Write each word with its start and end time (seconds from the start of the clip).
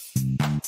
thank 0.00 0.40
you 0.54 0.59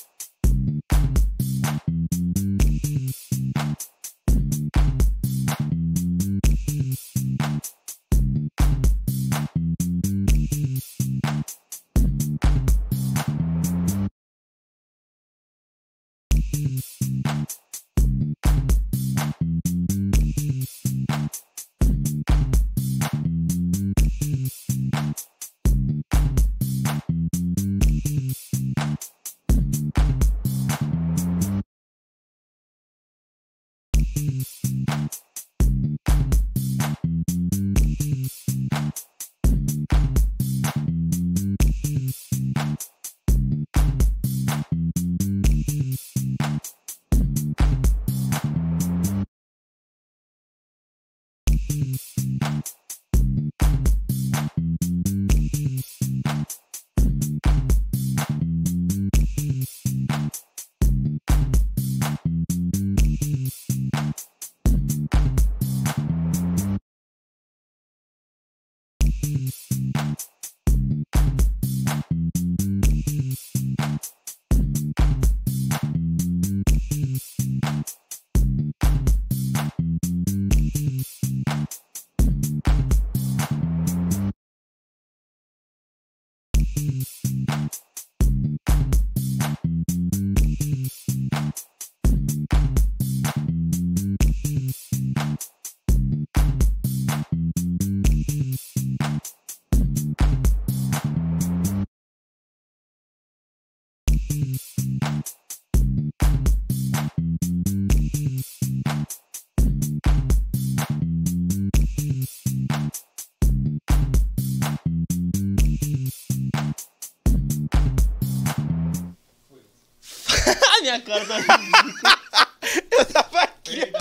minha 120.93 121.01
cara 121.01 121.25
tá. 121.25 122.19
Eu 122.91 123.07
tava 123.07 123.41
aqui. 123.41 123.93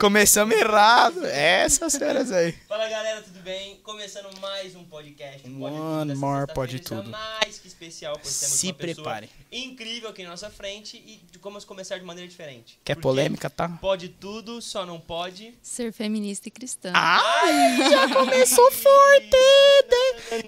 Começamos 0.00 0.56
errado. 0.56 1.24
Essas 1.26 1.92
senhoras 1.92 2.32
aí. 2.32 2.52
Fala 2.68 2.88
galera, 2.88 3.22
tudo 3.22 3.40
bem? 3.40 3.80
Começando 4.06 4.40
mais 4.40 4.76
um 4.76 4.84
podcast. 4.84 5.40
Pode 5.40 5.74
One 5.74 6.10
Tudo, 6.12 6.20
more 6.20 6.46
Pode 6.54 6.78
Tudo. 6.78 7.10
mais 7.10 7.58
que 7.58 7.66
especial, 7.66 8.16
pois 8.22 8.38
temos 8.38 8.54
Se 8.56 8.66
uma 8.68 8.74
prepare. 8.74 9.28
incrível 9.50 10.10
aqui 10.10 10.22
na 10.22 10.30
nossa 10.30 10.48
frente 10.48 10.96
e 10.96 11.20
vamos 11.42 11.64
começar 11.64 11.98
de 11.98 12.04
maneira 12.04 12.28
diferente. 12.30 12.78
Quer 12.84 12.94
Porque 12.94 13.02
polêmica, 13.02 13.50
tá? 13.50 13.68
Pode 13.80 14.10
tudo, 14.10 14.62
só 14.62 14.86
não 14.86 15.00
pode. 15.00 15.52
Ser 15.60 15.92
feminista 15.92 16.46
e 16.46 16.52
cristã. 16.52 16.92
Ai, 16.94 17.78
já 17.90 18.08
começou 18.14 18.70
forte. 18.70 19.36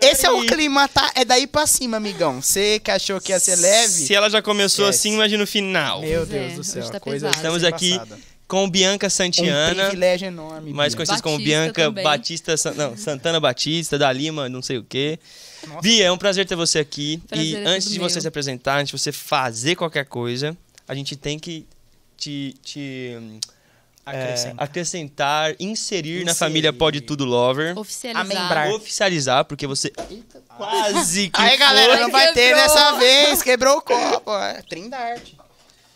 Esse 0.02 0.24
é 0.24 0.30
o 0.30 0.46
clima, 0.46 0.86
tá? 0.86 1.10
É 1.16 1.24
daí 1.24 1.48
pra 1.48 1.66
cima, 1.66 1.96
amigão. 1.96 2.40
Você 2.40 2.78
que 2.78 2.92
achou 2.92 3.20
que 3.20 3.32
ia 3.32 3.40
ser 3.40 3.56
leve. 3.56 3.88
Se 3.92 4.14
ela 4.14 4.30
já 4.30 4.40
começou 4.40 4.84
Esquece. 4.88 5.08
assim, 5.08 5.14
imagina 5.16 5.42
o 5.42 5.46
final. 5.48 6.00
Meu 6.02 6.24
Pois 6.24 6.32
é, 6.32 6.38
Deus 6.46 6.54
do 6.54 6.62
céu. 6.62 6.88
tá 6.92 6.98
a 6.98 7.00
coisa 7.00 7.26
pesado. 7.26 7.36
Estamos 7.36 7.64
aqui 7.64 7.98
passada. 7.98 8.18
Com 8.48 8.68
Bianca 8.68 9.06
Um 9.06 9.10
Santiana, 9.10 9.82
privilégio 9.84 10.26
enorme. 10.26 10.72
mais 10.72 10.94
Bia. 10.94 10.96
conhecida 11.04 11.22
como 11.22 11.36
Bianca 11.38 11.84
também. 11.84 12.02
Batista, 12.02 12.54
não, 12.74 12.96
Santana 12.96 13.38
Batista, 13.38 13.98
da 13.98 14.10
Lima, 14.10 14.48
não 14.48 14.62
sei 14.62 14.78
o 14.78 14.82
quê. 14.82 15.18
Nossa. 15.66 15.82
Bia, 15.82 16.06
é 16.06 16.10
um 16.12 16.16
prazer 16.18 16.46
ter 16.46 16.56
você 16.56 16.78
aqui. 16.78 17.22
Prazer 17.28 17.44
e 17.46 17.54
é 17.56 17.64
antes 17.66 17.90
de 17.90 17.98
meu. 17.98 18.08
você 18.08 18.20
se 18.20 18.26
apresentar, 18.26 18.78
antes 18.78 18.90
de 18.90 18.98
você 18.98 19.12
fazer 19.12 19.76
qualquer 19.76 20.06
coisa, 20.06 20.56
a 20.88 20.94
gente 20.94 21.14
tem 21.14 21.38
que 21.38 21.66
te, 22.16 22.54
te, 22.62 23.14
hum, 23.20 23.38
é, 24.06 24.10
Acrescenta. 24.22 24.64
acrescentar, 24.64 25.54
inserir, 25.60 26.24
na 26.24 26.32
Inserir. 26.32 26.38
família 26.38 26.72
Pode 26.72 27.02
Tudo 27.02 27.26
Lover. 27.26 27.78
Oficializar. 27.78 28.22
Amembrar. 28.24 28.70
Oficializar, 28.72 29.44
porque 29.44 29.66
você. 29.66 29.92
Eita, 30.10 30.42
Quase 30.56 31.28
que 31.28 31.40
Aí, 31.40 31.56
galera, 31.56 31.92
foi. 31.92 32.02
não 32.02 32.10
vai 32.10 32.32
ter 32.32 32.54
dessa 32.54 32.92
vez. 32.98 33.42
Quebrou 33.42 33.76
o 33.76 33.82
copo. 33.82 34.32
É, 34.36 34.62
Trindarte. 34.62 35.37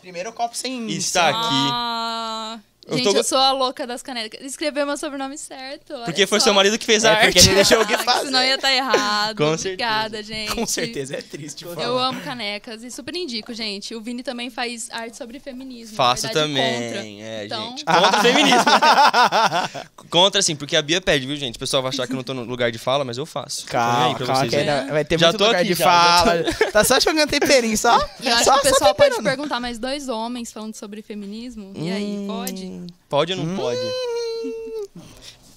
Primeiro 0.03 0.33
copo 0.33 0.57
sem... 0.57 0.91
Está 0.91 1.29
aqui. 1.29 1.39
Ah, 1.71 2.59
Eu 2.87 2.97
gente, 2.99 3.11
tô- 3.13 3.17
eu 3.17 3.23
sou 3.25 3.39
a 3.39 3.53
louca 3.53 3.87
das 3.87 4.03
canecas. 4.03 4.41
Escreveu 4.45 4.85
meu 4.85 4.97
sobrenome 4.97 5.39
certo. 5.39 5.95
Porque 6.05 6.27
foi 6.27 6.41
só. 6.41 6.45
seu 6.47 6.55
marido 6.55 6.77
que 6.79 6.85
fez 6.85 7.05
a 7.05 7.11
É, 7.11 7.13
arte. 7.13 7.25
porque 7.35 7.39
ele 7.41 7.55
deixou 7.55 7.81
o 7.81 7.87
que 7.87 7.95
Ah, 7.95 7.99
fazer. 7.99 8.27
Senão 8.27 8.43
ia 8.43 8.57
estar 8.57 8.73
errado. 8.73 9.37
Com 9.37 9.53
Obrigada, 9.53 10.23
gente. 10.23 10.53
Com 10.53 10.67
certeza, 10.67 11.15
é 11.17 11.23
triste 11.23 11.65
falar. 11.65 11.83
Eu 11.85 11.97
amo 11.99 12.21
canecas 12.23 12.83
e 12.83 12.91
super 12.91 13.15
indico, 13.15 13.55
gente. 13.55 13.95
O 13.95 14.01
Vini 14.01 14.23
também 14.25 14.51
faz 14.51 14.89
arte 14.91 15.17
sobre 15.17 15.39
feminismo. 15.39 15.97
Faço 15.97 16.23
verdade, 16.27 16.47
também, 16.49 16.83
contra. 16.83 17.07
é, 17.07 17.45
Então- 17.47 17.69
gente. 17.71 17.85
Contra 17.85 18.19
o 18.19 18.23
feminismo. 18.23 18.65
Contra, 20.11 20.43
sim, 20.43 20.55
porque 20.57 20.77
a 20.77 20.83
Bia 20.83 21.01
pede, 21.01 21.27
viu, 21.27 21.37
gente? 21.37 21.57
O 21.57 21.59
pessoal 21.59 21.83
vai 21.83 21.89
achar 21.91 22.07
que 22.07 22.13
eu 22.13 22.17
não 22.17 22.23
tô 22.25 22.35
no 22.35 22.43
lugar 22.45 22.71
de 22.71 22.79
fala, 22.79 23.05
mas 23.05 23.17
eu 23.17 23.25
faço. 23.25 23.63
Tô 23.65 23.73
Calma, 23.73 24.15
pra 24.17 24.27
calma, 24.27 24.41
vocês, 24.41 24.51
que 24.51 24.65
né? 24.65 24.87
vai 24.91 25.05
ter 25.05 25.19
Já 25.19 25.29
muito 25.29 25.39
tô 25.39 25.47
lugar 25.47 25.61
aqui, 25.61 25.69
de 25.69 25.75
já, 25.75 25.85
já 25.85 26.25
fala. 26.25 26.71
Tá 26.73 26.85
só 26.85 27.01
jogando 27.01 27.31
temperinho, 27.31 27.79
só. 27.79 27.97
E 28.21 28.29
eu 28.29 28.35
acho 28.35 28.45
só, 28.45 28.53
que 28.59 28.59
o 28.69 28.71
pessoal 28.71 28.95
pode 28.95 29.23
perguntar, 29.23 29.59
mas 29.61 29.79
dois 29.79 30.09
homens 30.09 30.53
falando 30.53 30.75
sobre 30.75 31.01
feminismo? 31.01 31.73
E 31.77 31.91
aí, 31.91 32.27
Hum, 32.73 32.87
pode? 33.09 33.33
Ou 33.33 33.39
não 33.45 33.57
pode? 33.57 33.79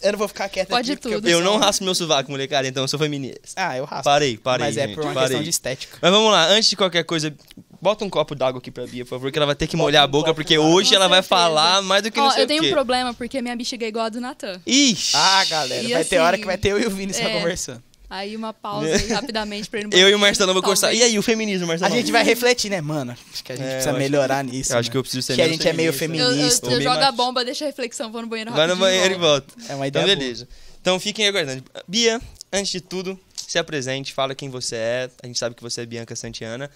Eu 0.02 0.12
não 0.12 0.20
vou 0.20 0.28
ficar 0.28 0.48
quieto 0.50 0.70
Pode 0.70 0.92
aqui. 0.92 1.02
tudo. 1.02 1.14
Eu 1.16 1.22
pessoal- 1.22 1.42
não 1.44 1.58
raspo 1.58 1.84
meu 1.84 1.96
sovaco, 1.96 2.30
molecada, 2.30 2.68
então 2.68 2.84
eu 2.84 2.88
sou 2.88 3.00
feminista. 3.00 3.40
Ah, 3.56 3.76
eu 3.76 3.86
raspo. 3.86 4.04
Parei, 4.04 4.38
parei, 4.38 4.68
Mas 4.68 4.78
é 4.78 4.86
gente, 4.86 4.96
por 4.96 5.04
uma 5.04 5.14
parei. 5.14 5.30
questão 5.30 5.44
de 5.44 5.50
estética. 5.50 5.98
Mas 6.00 6.12
vamos 6.12 6.32
lá, 6.32 6.46
antes 6.48 6.70
de 6.70 6.76
qualquer 6.76 7.04
coisa, 7.06 7.34
bota 7.82 8.06
um 8.06 8.10
copo 8.10 8.36
d'água 8.36 8.60
aqui 8.60 8.70
pra 8.70 8.86
Bia, 8.86 9.04
por 9.04 9.10
favor, 9.12 9.32
que 9.32 9.40
ela 9.40 9.48
vai 9.48 9.56
ter 9.56 9.66
que 9.66 9.76
molhar 9.76 10.04
a 10.04 10.06
um 10.06 10.10
boca, 10.10 10.26
copo 10.28 10.36
porque 10.36 10.60
hoje 10.60 10.90
Com 10.90 10.96
ela 10.98 11.08
vai 11.08 11.24
falar 11.24 11.82
mais 11.82 12.04
do 12.04 12.12
que 12.12 12.20
não 12.20 12.28
Ó, 12.28 12.32
sei 12.32 12.44
eu 12.44 12.48
tenho 12.48 12.60
o 12.62 12.64
quê. 12.66 12.70
um 12.70 12.74
problema, 12.74 13.14
porque 13.16 13.42
minha 13.42 13.56
bexiga 13.56 13.84
é 13.84 13.90
igual 13.90 14.06
a 14.06 14.10
do 14.10 14.22
Natan. 14.22 14.62
Ixi! 14.68 15.16
Ah, 15.16 15.44
galera, 15.46 15.82
E 15.84 15.94
vai 15.94 16.04
ter 16.06 16.18
assim, 16.18 16.26
hora 16.26 16.38
que 16.38 16.46
vai 16.46 16.58
ter 16.58 16.70
eu 16.74 16.80
e 16.80 16.86
o 16.86 16.92
Vini 16.92 17.12
só 17.14 17.24
é. 17.24 17.40
conversando. 17.40 17.82
Aí 18.10 18.36
uma 18.36 18.54
pausa 18.54 18.88
aí, 18.96 19.08
rapidamente 19.12 19.70
pra 19.70 19.82
no 19.84 19.90
eu 19.94 20.10
e 20.10 20.14
o 20.16 20.20
Marcelão 20.20 20.54
vamos 20.54 20.62
conversar. 20.66 20.94
E 20.94 21.02
aí, 21.02 21.18
o 21.18 21.22
feminismo, 21.24 21.66
A 21.66 21.68
Marcelão? 21.70 21.92
gente 21.96 22.12
vai 22.12 22.24
refletir, 22.24 22.70
né, 22.70 22.82
mano? 22.82 23.16
Acho 23.34 23.44
que 23.44 23.52
a 23.52 23.56
gente 23.56 23.66
É, 23.66 23.72
precisa 23.76 23.94
melhorar 23.94 24.44
nisso. 24.44 24.74
eu 24.74 24.78
acho 24.80 24.90
né? 24.90 24.92
que 24.92 24.98
eu 24.98 25.02
preciso 25.02 25.22
ser 25.26 25.36
Que 25.36 25.42
a 25.42 25.48
gente 25.48 25.68
é 25.68 25.74
meio 25.74 25.92
feminista. 25.92 26.26
Eu, 26.26 26.32
eu, 26.32 26.36
feminista. 26.38 26.72
eu 26.72 26.82
jogo 26.82 27.00
a 27.04 27.12
bomba, 27.12 27.44
deixa 27.44 27.66
a 27.66 27.68
reflexão, 27.68 28.12
vou 28.12 28.22
no 28.22 28.28
banheiro 28.28 28.52
Vai 28.52 28.68
no 28.68 28.76
banheiro 28.76 29.16
e 29.16 29.18
volto. 29.18 29.54
volta. 29.56 29.72
É 29.72 29.76
uma 29.76 29.88
Então, 29.88 30.02
ideia 30.04 30.16
beleza. 30.18 30.48
Então, 30.82 31.00
fiquem 31.00 31.28
aguardando. 31.28 31.64
Bia, 31.88 32.22
antes 32.54 32.72
de 32.72 32.80
tudo, 32.82 33.20
se 33.36 33.58
apresente, 33.58 34.14
fala 34.14 34.36
quem 34.36 34.50
você 34.50 34.76
é. 34.76 35.10
A 35.24 35.28
gente 35.28 35.40
sabe 35.40 35.56
que 35.56 35.64
você 35.64 35.82
é 35.82 35.86
Bianca 35.86 36.16
Santiana, 36.16 36.70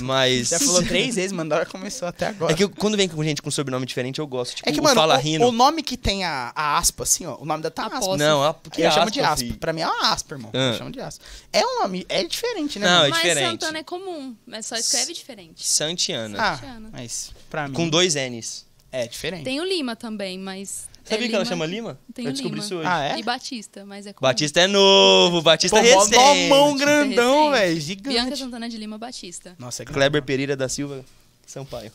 mas... 0.00 0.48
Já 0.48 0.58
falou 0.58 0.82
três 0.82 1.14
vezes, 1.14 1.32
mano, 1.32 1.50
da 1.50 1.56
hora 1.56 1.66
que 1.66 1.72
começou 1.72 2.08
até 2.08 2.26
agora. 2.26 2.52
É 2.52 2.56
que 2.56 2.64
eu- 2.64 2.70
quando 2.70 2.96
vem 2.96 3.08
com 3.08 3.22
gente 3.22 3.40
com 3.42 3.50
sobrenome 3.50 3.84
diferente, 3.86 4.18
eu 4.18 4.26
gosto. 4.26 4.56
Tipo, 4.56 4.68
É 4.68 4.72
que, 4.72 4.80
o 4.80 4.82
mano, 4.82 4.94
Fala 4.94 5.16
o, 5.16 5.20
Rindo. 5.20 5.46
o 5.46 5.52
nome 5.52 5.82
que 5.82 5.96
tem 5.96 6.24
a, 6.24 6.52
a 6.54 6.78
aspa, 6.78 7.02
assim, 7.04 7.26
ó, 7.26 7.36
o 7.38 7.44
nome 7.44 7.62
da 7.62 7.70
tá 7.70 7.86
aspa. 7.86 8.16
Não, 8.16 8.42
a, 8.42 8.54
porque 8.54 8.82
eu 8.82 8.86
é 8.86 8.90
chamo 8.90 9.10
de 9.10 9.20
aspa, 9.20 9.36
filho. 9.36 9.56
Pra 9.58 9.72
mim 9.72 9.80
é 9.82 9.86
uma 9.86 10.10
aspa, 10.12 10.34
irmão. 10.34 10.50
Ah. 10.54 10.58
Eu 10.72 10.78
chamo 10.78 10.90
de 10.90 11.00
aspa. 11.00 11.24
É 11.52 11.64
um 11.64 11.80
nome, 11.82 12.06
é 12.08 12.24
diferente, 12.24 12.78
né? 12.78 12.86
Não, 12.86 12.92
mano? 12.94 13.06
é 13.06 13.10
Mas 13.10 13.18
diferente. 13.22 13.50
Santana 13.50 13.78
é 13.78 13.82
comum, 13.82 14.36
mas 14.46 14.66
só 14.66 14.76
escreve 14.76 15.12
diferente. 15.12 15.66
Santiana. 15.66 16.38
Ah, 16.40 16.54
Santiana. 16.56 16.88
mas 16.92 17.30
pra 17.50 17.68
mim 17.68 17.74
Com 17.74 17.88
dois 17.88 18.14
N's. 18.14 18.64
é 18.90 19.06
diferente. 19.06 19.44
Tem 19.44 19.60
o 19.60 19.64
Lima 19.64 19.94
também, 19.96 20.38
mas. 20.38 20.88
Sabia 21.04 21.26
é 21.26 21.28
que 21.28 21.34
ela 21.34 21.44
Lima 21.44 21.44
chama 21.44 21.66
Lima? 21.66 22.00
Tem 22.14 22.24
eu 22.24 22.30
o 22.30 22.32
descobri 22.32 22.56
Lima. 22.56 22.64
isso 22.64 22.76
hoje. 22.76 22.88
Ah, 22.88 23.04
é? 23.04 23.18
E 23.18 23.22
Batista, 23.22 23.84
mas 23.84 24.06
é 24.06 24.12
comum. 24.12 24.26
Batista 24.28 24.60
é 24.60 24.66
novo, 24.66 25.42
Batista 25.42 25.78
Pô, 25.78 25.84
é 25.84 25.94
recente. 25.94 26.16
mó 26.16 26.34
mão 26.48 26.76
grandão, 26.76 27.50
velho. 27.50 27.74
Bianca 27.74 27.80
Gigante. 27.80 28.36
Santana 28.38 28.68
de 28.68 28.78
Lima 28.78 28.96
Batista. 28.96 29.54
Nossa, 29.58 29.82
é 29.82 29.86
Kleber 29.86 30.22
Pereira 30.22 30.56
da 30.56 30.66
Silva 30.66 31.04
Sampaio. 31.46 31.92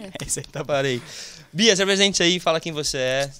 É. 0.00 0.10
Esse 0.26 0.40
aí 0.40 0.46
tá. 0.46 0.64
Parei. 0.64 1.00
Bia, 1.52 1.76
se 1.76 1.82
apresente 1.82 2.20
aí, 2.22 2.40
fala 2.40 2.60
quem 2.60 2.72
você 2.72 2.98
é. 2.98 3.32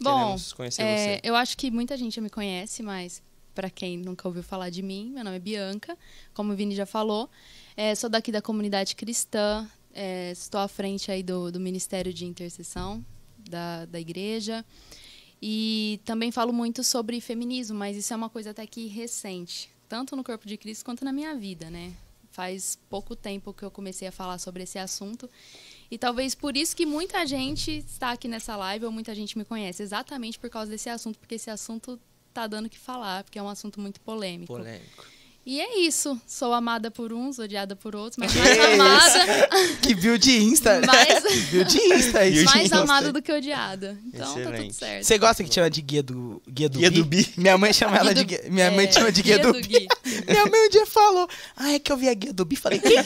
Bom, 0.00 0.34
é, 0.34 0.70
você. 0.70 1.20
eu 1.22 1.36
acho 1.36 1.58
que 1.58 1.70
muita 1.70 1.94
gente 1.94 2.16
já 2.16 2.22
me 2.22 2.30
conhece, 2.30 2.82
mas 2.82 3.22
para 3.54 3.68
quem 3.68 3.98
nunca 3.98 4.26
ouviu 4.26 4.42
falar 4.42 4.70
de 4.70 4.80
mim, 4.80 5.10
meu 5.14 5.22
nome 5.22 5.36
é 5.36 5.38
Bianca, 5.40 5.98
como 6.32 6.54
o 6.54 6.56
Vini 6.56 6.74
já 6.74 6.86
falou. 6.86 7.28
É, 7.76 7.94
sou 7.94 8.08
daqui 8.08 8.32
da 8.32 8.40
comunidade 8.40 8.96
cristã, 8.96 9.68
é, 9.92 10.30
estou 10.30 10.58
à 10.58 10.68
frente 10.68 11.10
aí 11.10 11.22
do, 11.22 11.52
do 11.52 11.60
Ministério 11.60 12.14
de 12.14 12.24
Intercessão 12.24 13.04
da, 13.48 13.86
da 13.86 14.00
igreja. 14.00 14.64
E 15.42 16.00
também 16.04 16.30
falo 16.30 16.52
muito 16.52 16.84
sobre 16.84 17.20
feminismo, 17.20 17.78
mas 17.78 17.96
isso 17.96 18.12
é 18.12 18.16
uma 18.16 18.28
coisa 18.28 18.50
até 18.50 18.66
que 18.66 18.86
recente, 18.86 19.70
tanto 19.88 20.14
no 20.14 20.22
corpo 20.22 20.46
de 20.46 20.56
Cristo 20.56 20.84
quanto 20.84 21.04
na 21.04 21.12
minha 21.12 21.34
vida, 21.34 21.70
né? 21.70 21.94
Faz 22.30 22.78
pouco 22.88 23.16
tempo 23.16 23.52
que 23.52 23.62
eu 23.62 23.70
comecei 23.70 24.06
a 24.06 24.12
falar 24.12 24.38
sobre 24.38 24.62
esse 24.62 24.78
assunto. 24.78 25.28
E 25.90 25.98
talvez 25.98 26.34
por 26.34 26.56
isso 26.56 26.76
que 26.76 26.86
muita 26.86 27.26
gente 27.26 27.70
está 27.78 28.12
aqui 28.12 28.28
nessa 28.28 28.54
live 28.54 28.84
ou 28.84 28.92
muita 28.92 29.14
gente 29.14 29.36
me 29.36 29.44
conhece, 29.44 29.82
exatamente 29.82 30.38
por 30.38 30.50
causa 30.50 30.70
desse 30.70 30.88
assunto, 30.88 31.18
porque 31.18 31.34
esse 31.34 31.50
assunto 31.50 31.98
tá 32.32 32.46
dando 32.46 32.66
o 32.66 32.70
que 32.70 32.78
falar, 32.78 33.24
porque 33.24 33.38
é 33.38 33.42
um 33.42 33.48
assunto 33.48 33.80
muito 33.80 34.00
polêmico. 34.00 34.52
Polêmico. 34.52 35.04
E 35.44 35.58
é 35.60 35.78
isso. 35.80 36.20
Sou 36.26 36.52
amada 36.52 36.90
por 36.90 37.12
uns, 37.12 37.38
odiada 37.38 37.74
por 37.74 37.96
outros, 37.96 38.18
mas 38.18 38.30
Que 38.30 38.38
mais 38.38 38.58
amada, 38.58 39.48
Que 39.82 39.94
build 39.94 40.18
de 40.22 40.36
Insta. 40.42 40.80
mais, 40.86 41.22
Build 41.50 41.70
de 41.72 41.78
Insta. 41.94 42.26
isso. 42.26 42.44
mais 42.44 42.60
Gostei. 42.68 42.78
amada 42.78 43.12
do 43.12 43.22
que 43.22 43.32
odiada. 43.32 43.98
Então 44.06 44.34
tá 44.34 44.40
Excelente. 44.40 44.62
tudo 44.64 44.72
certo. 44.74 45.04
Você 45.04 45.18
gosta 45.18 45.42
que 45.42 45.52
chama 45.52 45.70
de 45.70 45.80
guia 45.80 46.02
do 46.02 46.42
guia 46.46 46.68
do, 46.68 46.78
Guia 46.78 46.90
Bi? 46.90 46.96
do 46.98 47.04
Bi. 47.04 47.32
Minha 47.38 47.56
mãe 47.58 47.72
chama 47.72 47.96
ela 47.96 48.12
Guia 48.12 48.24
de 48.24 48.36
do- 48.36 48.42
guia. 48.42 48.50
Minha 48.52 48.70
mãe 48.70 48.86
é, 48.86 48.92
chama 48.92 49.10
de 49.10 49.22
guia, 49.22 49.38
do, 49.38 49.52
Bi. 49.54 49.60
Gui. 49.62 49.88
Minha 50.28 50.46
mãe 50.46 50.66
um 50.66 50.70
dia 50.70 50.86
falou: 50.86 51.28
"Ah, 51.56 51.72
é 51.72 51.78
que 51.78 51.90
eu 51.90 51.96
vi 51.96 52.08
a 52.08 52.14
guia 52.14 52.32
do 52.32 52.44
Bi". 52.44 52.56
Falei: 52.56 52.78
"Quem?" 52.78 52.96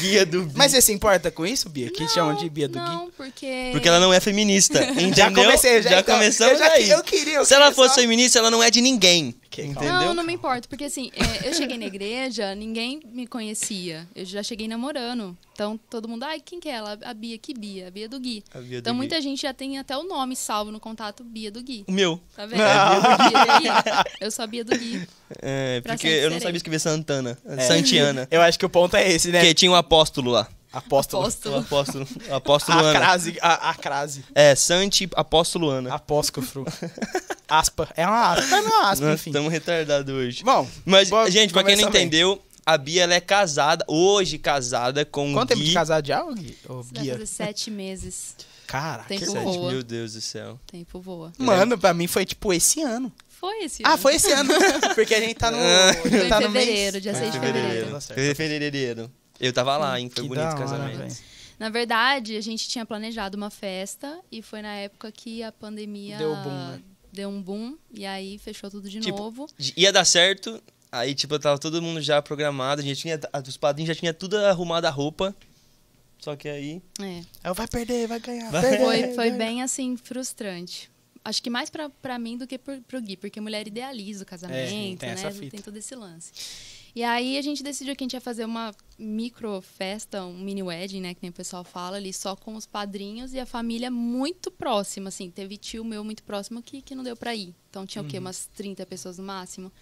Guia 0.00 0.24
do 0.24 0.42
Bi. 0.44 0.52
Mas 0.56 0.72
você 0.72 0.80
se 0.80 0.92
importa 0.92 1.30
com 1.30 1.44
isso, 1.44 1.68
Bia? 1.68 1.90
Que 1.90 2.08
chamam 2.08 2.34
de 2.34 2.48
guia 2.48 2.66
do 2.68 2.78
Gui? 2.78 2.84
Não, 2.88 3.10
porque... 3.10 3.68
Porque 3.72 3.86
ela 3.88 4.00
não 4.00 4.12
é 4.12 4.18
feminista. 4.20 4.82
Entendeu? 4.82 5.14
Já 5.14 5.30
comecei, 5.30 5.82
já, 5.82 6.00
então, 6.00 6.14
começamos 6.14 6.52
eu 6.54 6.58
já, 6.66 6.72
aí. 6.72 6.88
Eu 6.88 7.02
queria. 7.02 7.34
eu 7.34 7.44
Se 7.44 7.52
ela 7.54 7.70
fosse 7.72 7.94
só- 7.96 8.00
feminista, 8.00 8.38
ela 8.38 8.50
não 8.50 8.62
é 8.62 8.70
de 8.70 8.80
ninguém. 8.80 9.34
Que 9.54 9.62
entendeu? 9.62 9.92
Não, 9.92 10.14
não 10.14 10.24
me 10.24 10.32
importa, 10.32 10.66
porque 10.68 10.82
assim, 10.82 11.12
é, 11.14 11.48
eu 11.48 11.54
cheguei 11.54 11.78
na 11.78 11.84
igreja, 11.84 12.56
ninguém 12.56 13.00
me 13.12 13.24
conhecia. 13.24 14.04
Eu 14.12 14.24
já 14.24 14.42
cheguei 14.42 14.66
namorando. 14.66 15.38
Então 15.52 15.78
todo 15.88 16.08
mundo, 16.08 16.24
ai, 16.24 16.40
quem 16.44 16.58
que 16.58 16.68
é 16.68 16.72
ela? 16.72 16.98
A 17.04 17.14
Bia, 17.14 17.38
que 17.38 17.54
Bia? 17.54 17.86
A 17.86 17.90
Bia 17.92 18.08
do 18.08 18.18
Gui. 18.18 18.42
A 18.52 18.58
Bia 18.58 18.68
do 18.68 18.76
então 18.78 18.92
Gui. 18.92 18.96
muita 18.96 19.20
gente 19.22 19.42
já 19.42 19.54
tem 19.54 19.78
até 19.78 19.96
o 19.96 20.02
nome 20.02 20.34
salvo 20.34 20.72
no 20.72 20.80
contato 20.80 21.22
Bia 21.22 21.52
do 21.52 21.62
Gui. 21.62 21.84
O 21.86 21.92
meu. 21.92 22.20
Tá 22.34 22.46
vendo? 22.46 22.58
Do 22.58 23.60
Gui. 23.60 24.04
Eu 24.20 24.30
sou 24.32 24.42
a 24.42 24.46
Bia 24.48 24.64
do 24.64 24.76
Gui. 24.76 25.06
É, 25.40 25.80
porque 25.82 26.08
eu 26.08 26.30
não 26.30 26.40
sabia 26.40 26.56
escrever 26.56 26.80
Santana. 26.80 27.38
Santiana. 27.68 28.26
Eu 28.32 28.42
acho 28.42 28.58
que 28.58 28.66
o 28.66 28.68
ponto 28.68 28.96
é 28.96 29.08
esse, 29.08 29.30
né? 29.30 29.38
Porque 29.38 29.54
tinha 29.54 29.70
um 29.70 29.76
apóstolo 29.76 30.32
lá. 30.32 30.48
Apóstolo. 30.74 31.22
Apóstolo. 31.24 31.58
apóstolo, 31.58 32.06
apóstolo 32.30 32.78
A 32.78 32.82
Ana. 32.82 32.98
crase, 32.98 33.38
a, 33.40 33.70
a 33.70 33.74
crase. 33.74 34.24
É, 34.34 34.54
Santi 34.54 35.08
Apóstolo 35.14 35.70
Ana. 35.70 35.94
Apóscofro. 35.94 36.64
aspa. 37.48 37.88
É 37.96 38.06
uma 38.06 38.32
aspa. 38.32 38.56
É 38.56 38.60
uma 38.60 38.90
aspa, 38.90 39.06
Nós 39.06 39.20
enfim. 39.20 39.30
estamos 39.30 39.52
retardados 39.52 40.14
hoje. 40.14 40.42
Bom, 40.44 40.68
Mas, 40.84 41.08
bom, 41.10 41.28
gente, 41.30 41.52
pra 41.52 41.62
quem 41.64 41.76
não 41.76 41.90
bem. 41.90 42.02
entendeu, 42.02 42.42
a 42.66 42.76
Bia 42.76 43.04
ela 43.04 43.14
é 43.14 43.20
casada, 43.20 43.84
hoje 43.88 44.38
casada 44.38 45.04
com 45.04 45.30
o 45.30 45.34
Quanto 45.34 45.48
tempo 45.50 45.60
Gui. 45.60 45.68
de 45.68 45.74
casado 45.74 46.06
já, 46.06 46.22
Gui? 46.32 46.56
Vai 46.66 47.06
fazer 47.08 47.26
sete 47.26 47.70
meses. 47.70 48.34
Caraca. 48.66 49.08
Tempo 49.08 49.26
Sete, 49.26 49.44
voa. 49.44 49.70
Meu 49.72 49.82
Deus 49.82 50.14
do 50.14 50.20
céu. 50.22 50.58
Tempo 50.66 50.98
voa. 50.98 51.32
Mano, 51.38 51.76
pra 51.78 51.92
mim 51.92 52.06
foi 52.06 52.24
tipo 52.24 52.50
esse 52.52 52.80
ano. 52.82 53.12
Foi 53.28 53.64
esse 53.64 53.82
Ah, 53.84 53.90
ano. 53.90 53.98
foi 53.98 54.14
esse 54.14 54.32
ano. 54.32 54.50
Porque 54.96 55.14
a 55.14 55.20
gente 55.20 55.34
tá 55.34 55.50
no. 55.50 55.58
Ah. 55.60 55.92
Foi 56.00 56.24
em 56.24 56.28
tá 56.30 56.40
no 56.40 56.48
mês- 56.48 56.64
fevereiro, 56.66 57.00
dia 57.00 57.12
Ah, 57.12 57.14
6 57.14 57.26
de 57.32 57.38
Fevereiro. 57.38 57.66
fevereiro. 57.68 57.90
Tá 57.92 58.00
certo. 58.00 58.18
Foi 58.24 58.34
fevereiro. 58.34 59.10
Eu 59.46 59.52
tava 59.52 59.76
lá, 59.76 59.98
hein? 60.00 60.08
Foi 60.08 60.22
Que 60.22 60.28
bonito 60.28 60.44
o 60.44 60.48
hora, 60.48 60.58
casamento. 60.58 60.96
velho. 60.98 61.16
Na 61.58 61.68
verdade, 61.68 62.36
a 62.36 62.40
gente 62.40 62.68
tinha 62.68 62.84
planejado 62.84 63.36
uma 63.36 63.50
festa 63.50 64.20
e 64.30 64.42
foi 64.42 64.60
na 64.60 64.74
época 64.74 65.10
que 65.12 65.42
a 65.42 65.52
pandemia 65.52 66.18
Deu 66.18 66.34
boom, 66.36 66.50
né? 66.70 66.82
deu 67.12 67.28
um 67.28 67.40
boom 67.40 67.76
e 67.92 68.04
aí 68.04 68.38
fechou 68.38 68.70
tudo 68.70 68.88
de 68.90 68.98
Tipo, 69.00 69.16
novo. 69.18 69.46
Ia 69.76 69.92
dar 69.92 70.04
certo, 70.04 70.60
aí, 70.90 71.14
tipo, 71.14 71.38
tava 71.38 71.58
todo 71.58 71.80
mundo 71.80 72.00
já 72.00 72.20
programado, 72.20 72.80
a 72.80 72.84
gente 72.84 73.00
tinha, 73.00 73.20
os 73.46 73.56
padrinhos 73.56 73.88
já 73.88 73.94
tinha 73.94 74.12
tudo 74.12 74.36
arrumado 74.38 74.86
a 74.86 74.90
roupa. 74.90 75.34
Só 76.18 76.34
que 76.34 76.48
aí. 76.48 76.82
É. 76.98 77.04
Aí 77.04 77.24
eu, 77.44 77.54
vai 77.54 77.68
perder, 77.68 78.08
vai 78.08 78.18
ganhar. 78.18 78.50
Vai. 78.50 78.62
perder, 78.62 78.84
Foi, 78.84 79.14
foi 79.14 79.30
bem 79.30 79.62
assim 79.62 79.96
frustrante. 79.96 80.90
Acho 81.24 81.42
que 81.42 81.48
mais 81.50 81.70
pra, 81.70 81.88
pra 81.88 82.18
mim 82.18 82.36
do 82.36 82.46
que 82.46 82.58
pro, 82.58 82.80
pro 82.82 83.00
Gui, 83.00 83.16
porque 83.16 83.40
mulher 83.40 83.66
idealiza 83.66 84.24
o 84.24 84.26
casamento, 84.26 84.98
tem 84.98 85.08
né? 85.08 85.14
essa 85.14 85.30
fita. 85.30 85.50
Tem 85.52 85.60
todo 85.60 85.76
esse 85.76 85.94
lance. 85.94 86.32
E 86.94 87.02
aí 87.02 87.36
a 87.36 87.42
gente 87.42 87.62
decidiu 87.62 87.96
que 87.96 88.04
a 88.04 88.06
gente 88.06 88.12
ia 88.14 88.20
fazer 88.20 88.44
uma 88.44 88.72
micro 88.96 89.60
festa, 89.60 90.24
um 90.24 90.38
mini 90.38 90.62
wedding, 90.62 91.00
né? 91.00 91.12
Que 91.14 91.20
nem 91.22 91.30
o 91.30 91.34
pessoal 91.34 91.64
fala 91.64 91.96
ali, 91.96 92.12
só 92.12 92.36
com 92.36 92.54
os 92.54 92.66
padrinhos 92.66 93.34
e 93.34 93.40
a 93.40 93.46
família 93.46 93.90
muito 93.90 94.48
próxima, 94.50 95.08
assim. 95.08 95.28
Teve 95.30 95.56
tio 95.56 95.84
meu 95.84 96.04
muito 96.04 96.22
próximo 96.22 96.62
que, 96.62 96.80
que 96.80 96.94
não 96.94 97.02
deu 97.02 97.16
pra 97.16 97.34
ir. 97.34 97.52
Então 97.68 97.84
tinha 97.84 98.00
o 98.00 98.04
Uhum. 98.04 98.10
quê? 98.10 98.18
Umas 98.18 98.46
30 98.54 98.86
pessoas 98.86 99.18
no 99.18 99.24
máximo. 99.24 99.72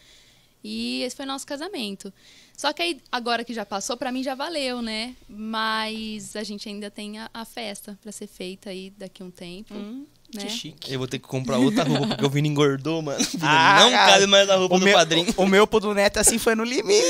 E 0.64 1.02
esse 1.02 1.16
foi 1.16 1.26
nosso 1.26 1.44
casamento. 1.46 2.12
Só 2.56 2.72
que 2.72 2.80
aí, 2.80 3.00
agora 3.10 3.44
que 3.44 3.52
já 3.52 3.66
passou, 3.66 3.96
pra 3.96 4.12
mim 4.12 4.22
já 4.22 4.34
valeu, 4.34 4.80
né? 4.80 5.14
Mas 5.28 6.34
a 6.36 6.42
gente 6.44 6.68
ainda 6.68 6.90
tem 6.90 7.18
a, 7.18 7.28
a 7.34 7.44
festa 7.44 7.98
pra 8.00 8.12
ser 8.12 8.28
feita 8.28 8.70
aí 8.70 8.90
daqui 8.96 9.22
a 9.22 9.26
um 9.26 9.30
tempo. 9.30 9.74
Hum. 9.74 10.06
Né? 10.34 10.44
Que 10.44 10.50
chique. 10.50 10.92
Eu 10.92 10.98
vou 10.98 11.06
ter 11.08 11.18
que 11.18 11.26
comprar 11.28 11.58
outra 11.58 11.84
roupa, 11.84 12.08
porque 12.08 12.24
o 12.24 12.30
Vini 12.30 12.48
engordou, 12.48 13.02
mano. 13.02 13.18
O 13.20 13.24
Vini 13.38 13.42
Ah, 13.42 13.80
não 13.80 13.90
cara, 13.90 14.12
cabe 14.12 14.26
mais 14.26 14.48
na 14.48 14.56
roupa 14.56 14.74
O 14.74 14.78
do 14.78 14.84
meu, 14.84 14.94
padrinho. 14.96 15.34
o 15.36 15.46
meu 15.46 15.66
pro 15.66 15.80
do 15.80 15.94
Neto, 15.94 16.18
assim, 16.18 16.38
foi 16.38 16.54
no 16.54 16.64
limite. 16.64 17.02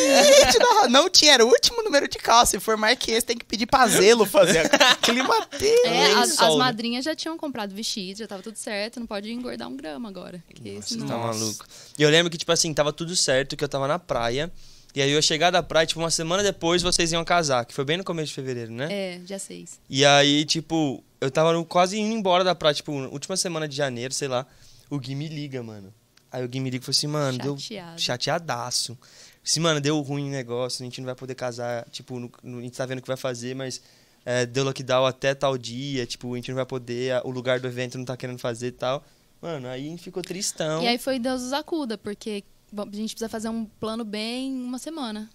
Não, 0.59 0.89
não 0.89 1.11
tinha, 1.11 1.35
era 1.35 1.45
o 1.45 1.49
último 1.49 1.83
número 1.83 2.09
de 2.09 2.19
calça. 2.19 2.53
Se 2.53 2.61
for 2.61 2.77
mais 2.77 2.99
que 2.99 3.11
esse, 3.13 3.27
tem 3.27 3.37
que 3.37 3.45
pedir 3.45 3.67
pra 3.67 3.87
Zelo 3.87 4.25
fazer. 4.27 4.69
Climateiro. 5.01 5.87
É, 5.87 6.13
as, 6.15 6.39
as 6.41 6.51
né? 6.53 6.57
madrinhas 6.57 7.05
já 7.05 7.15
tinham 7.15 7.37
comprado 7.37 7.75
vestido, 7.75 8.19
já 8.19 8.27
tava 8.27 8.43
tudo 8.43 8.57
certo, 8.57 8.99
não 9.01 9.07
pode 9.07 9.31
engordar 9.33 9.69
um 9.69 9.77
grama 9.77 10.09
agora. 10.09 10.43
Que 10.55 10.77
Você 10.81 10.95
senão... 10.95 11.07
tá 11.07 11.17
Nossa. 11.17 11.39
maluco. 11.39 11.65
E 11.99 12.03
eu 12.03 12.11
lembro 12.11 12.31
que, 12.31 12.39
tipo 12.39 12.53
assim, 12.53 12.73
tava 12.73 12.93
tudo 12.93 13.15
certo, 13.17 13.57
que 13.57 13.65
eu 13.65 13.69
tava 13.69 13.87
na 13.87 13.99
praia. 13.99 14.51
E 14.95 15.01
aí 15.01 15.09
eu 15.11 15.15
ia 15.17 15.23
chegar 15.23 15.51
da 15.51 15.63
praia, 15.63 15.87
tipo, 15.87 16.01
uma 16.01 16.11
semana 16.11 16.43
depois 16.43 16.83
vocês 16.83 17.13
iam 17.13 17.25
casar, 17.25 17.65
que 17.65 17.73
foi 17.73 17.83
bem 17.85 17.97
no 17.97 18.05
começo 18.05 18.29
de 18.29 18.35
fevereiro, 18.35 18.71
né? 18.73 18.89
É, 18.91 19.19
dia 19.25 19.39
6. 19.39 19.81
E 19.89 20.05
aí, 20.05 20.45
tipo, 20.45 21.03
eu 21.23 21.31
tava 21.31 21.53
no- 21.53 21.65
quase 21.65 21.99
indo 21.99 22.13
embora 22.15 22.43
da 22.45 22.55
praia, 22.55 22.75
tipo, 22.75 22.93
última 22.93 23.37
semana 23.37 23.67
de 23.69 23.77
janeiro, 23.77 24.13
sei 24.13 24.29
lá. 24.29 24.47
O 24.91 24.99
Gui 24.99 25.15
me 25.15 25.29
liga, 25.29 25.63
mano. 25.63 25.93
Aí 26.31 26.45
o 26.45 26.49
Gui 26.49 26.61
me 26.61 26.71
liga 26.71 26.83
e 26.83 26.85
falou 26.87 26.97
assim, 26.97 27.07
mano, 27.07 27.39
deu 27.39 27.59
Chateado. 27.59 28.01
chateadaço. 28.01 28.99
Assim, 29.45 29.61
mano, 29.61 29.81
deu 29.81 30.01
ruim 30.01 30.29
o 30.29 30.31
negócio, 30.31 30.83
a 30.83 30.85
gente 30.85 31.01
não 31.01 31.07
vai 31.07 31.15
poder 31.15 31.35
casar, 31.35 31.89
tipo, 31.91 32.19
no- 32.19 32.31
no- 32.43 32.59
a 32.59 32.63
gente 32.63 32.77
tá 32.77 32.87
vendo 32.87 32.99
o 32.99 33.03
que 33.03 33.09
vai 33.09 33.17
fazer, 33.17 33.55
mas 33.55 33.81
é, 34.25 34.47
deu 34.47 34.63
lockdown 34.65 35.05
até 35.05 35.35
tal 35.35 35.59
dia, 35.59 36.07
tipo, 36.07 36.33
a 36.33 36.37
gente 36.37 36.49
não 36.49 36.57
vai 36.57 36.65
poder, 36.67 37.21
o 37.25 37.31
lugar 37.31 37.59
do 37.59 37.67
evento 37.67 37.99
não 37.99 38.05
tá 38.05 38.17
querendo 38.17 38.39
fazer 38.39 38.69
e 38.69 38.73
tal. 38.73 39.05
Mano, 39.41 39.67
aí 39.67 39.87
a 39.87 39.91
gente 39.91 40.03
ficou 40.03 40.23
tristão. 40.23 40.83
E 40.83 40.87
aí 40.87 40.97
foi 40.99 41.19
Deus 41.19 41.43
nos 41.43 41.53
acuda, 41.53 41.99
porque 41.99 42.45
bom, 42.73 42.83
a 42.83 42.97
gente 42.97 43.11
precisa 43.15 43.29
fazer 43.29 43.49
um 43.49 43.65
plano 43.65 44.05
bem 44.05 44.49
em 44.53 44.63
uma 44.63 44.79
semana. 44.79 45.29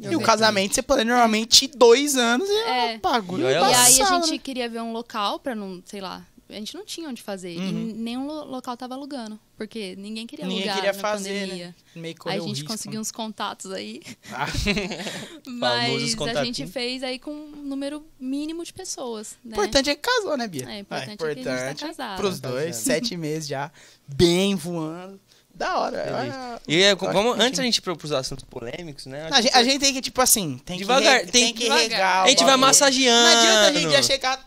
E 0.00 0.16
o 0.16 0.20
casamento, 0.20 0.74
você 0.74 0.82
pode 0.82 1.04
normalmente 1.04 1.68
dois 1.68 2.16
anos 2.16 2.48
e 2.48 2.52
é 2.52 2.92
É. 2.92 2.96
um 2.96 3.00
bagulho 3.00 3.46
E 3.48 3.52
E 3.52 3.56
aí 3.56 4.00
a 4.02 4.04
gente 4.20 4.30
né? 4.32 4.38
queria 4.38 4.68
ver 4.68 4.80
um 4.80 4.92
local 4.92 5.38
pra 5.38 5.54
não, 5.54 5.82
sei 5.86 6.00
lá, 6.00 6.26
a 6.48 6.54
gente 6.54 6.74
não 6.74 6.84
tinha 6.84 7.08
onde 7.08 7.22
fazer. 7.22 7.56
Uhum. 7.56 7.68
E 7.68 7.72
nenhum 7.94 8.26
lo- 8.26 8.44
local 8.44 8.76
tava 8.76 8.94
alugando, 8.94 9.38
porque 9.56 9.94
ninguém 9.96 10.26
queria 10.26 10.44
Ninguém 10.46 10.62
alugar 10.68 10.76
queria 10.76 10.92
na 10.92 10.98
fazer, 10.98 11.40
pandemia. 11.42 11.66
né? 11.68 11.74
Meio 11.94 12.14
Aí 12.26 12.36
a 12.36 12.40
gente 12.40 12.48
risco, 12.56 12.68
conseguiu 12.68 12.96
né? 12.96 13.00
uns 13.00 13.10
contatos 13.10 13.70
aí. 13.72 14.02
Ah, 14.30 14.46
Mas 15.46 16.14
a 16.36 16.44
gente 16.44 16.66
fez 16.66 17.02
aí 17.02 17.18
com 17.18 17.30
um 17.30 17.62
número 17.62 18.04
mínimo 18.18 18.64
de 18.64 18.72
pessoas, 18.72 19.36
né? 19.44 19.52
importante 19.52 19.90
é 19.90 19.94
que 19.94 20.00
casou, 20.02 20.36
né, 20.36 20.46
Bia? 20.48 20.68
É, 20.70 20.78
importante 20.80 21.12
é 21.12 21.16
que 21.34 21.48
a 21.48 21.68
gente 21.68 21.80
tá 21.80 21.86
casado. 21.86 22.16
Pros 22.18 22.40
Tá 22.40 22.50
dois, 22.50 22.66
casado. 22.76 22.84
sete 22.84 23.16
meses 23.16 23.48
já, 23.48 23.70
bem 24.08 24.54
voando. 24.54 25.20
Da 25.62 25.78
hora. 25.78 26.60
E 26.66 26.82
é, 26.82 26.90
eu 26.90 26.96
acho 26.96 27.12
vamos, 27.12 27.36
que 27.36 27.42
antes 27.42 27.58
da 27.58 27.64
gente 27.64 27.76
ir 27.76 27.80
pro- 27.82 27.96
pros 27.96 28.10
assuntos 28.10 28.44
polêmicos, 28.44 29.06
né? 29.06 29.28
A 29.30 29.40
gente, 29.40 29.56
a 29.56 29.62
gente 29.62 29.78
tem 29.78 29.94
que, 29.94 30.00
tipo 30.00 30.20
assim, 30.20 30.58
tem 30.64 30.76
Devagar, 30.76 31.20
que, 31.20 31.26
re- 31.26 31.30
tem 31.30 31.44
tem 31.44 31.54
que 31.54 31.62
devagar. 31.64 31.82
regar. 31.82 32.24
a 32.24 32.28
gente 32.28 32.42
vai 32.44 32.56
massageando. 32.56 33.30
Não 33.30 33.38
adianta 33.40 33.68
a 33.68 33.72
gente 33.80 33.92
já 33.92 34.02
chegar 34.02 34.44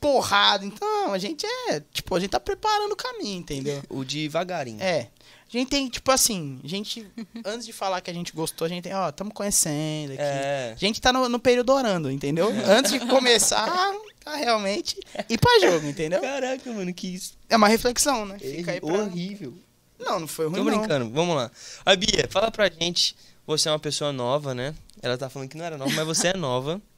porrada. 0.00 0.64
Então, 0.64 1.12
a 1.12 1.18
gente 1.18 1.46
é, 1.68 1.80
tipo, 1.92 2.16
a 2.16 2.18
gente 2.18 2.30
tá 2.30 2.40
preparando 2.40 2.90
o 2.92 2.96
caminho, 2.96 3.38
entendeu? 3.38 3.80
O 3.88 4.04
devagarinho. 4.04 4.82
É. 4.82 5.08
A 5.48 5.56
gente 5.56 5.68
tem, 5.68 5.88
tipo 5.88 6.10
assim, 6.10 6.58
a 6.64 6.66
gente, 6.66 7.06
antes 7.46 7.64
de 7.64 7.72
falar 7.72 8.00
que 8.00 8.10
a 8.10 8.14
gente 8.14 8.32
gostou, 8.32 8.66
a 8.66 8.68
gente 8.68 8.82
tem, 8.82 8.92
ó, 8.92 9.12
tamo 9.12 9.32
conhecendo 9.32 10.14
aqui. 10.14 10.20
É. 10.20 10.72
A 10.74 10.78
gente 10.78 11.00
tá 11.00 11.12
no, 11.12 11.28
no 11.28 11.38
período 11.38 11.72
orando, 11.72 12.10
entendeu? 12.10 12.48
Antes 12.66 12.90
de 12.90 12.98
começar 13.06 13.94
a 14.24 14.34
realmente 14.34 14.98
ir 15.28 15.38
pra 15.38 15.60
jogo, 15.60 15.86
entendeu? 15.86 16.20
Caraca, 16.20 16.72
mano, 16.72 16.92
que 16.92 17.06
isso. 17.14 17.34
É 17.48 17.56
uma 17.56 17.68
reflexão, 17.68 18.26
né? 18.26 18.36
Fica 18.40 18.72
aí 18.72 18.80
pra... 18.80 18.92
horrível. 18.92 19.54
Não, 19.98 20.20
não 20.20 20.26
foi 20.28 20.46
ruim, 20.46 20.56
Tô 20.56 20.64
não. 20.64 20.78
brincando, 20.78 21.10
vamos 21.10 21.34
lá. 21.36 21.50
A 21.84 21.96
Bia, 21.96 22.26
fala 22.30 22.50
pra 22.50 22.68
gente. 22.70 23.16
Você 23.46 23.68
é 23.68 23.72
uma 23.72 23.78
pessoa 23.78 24.12
nova, 24.12 24.54
né? 24.54 24.74
Ela 25.02 25.16
tá 25.16 25.28
falando 25.30 25.48
que 25.48 25.56
não 25.56 25.64
era 25.64 25.78
nova, 25.78 25.92
mas 25.94 26.06
você 26.06 26.28
é 26.28 26.36
nova. 26.36 26.80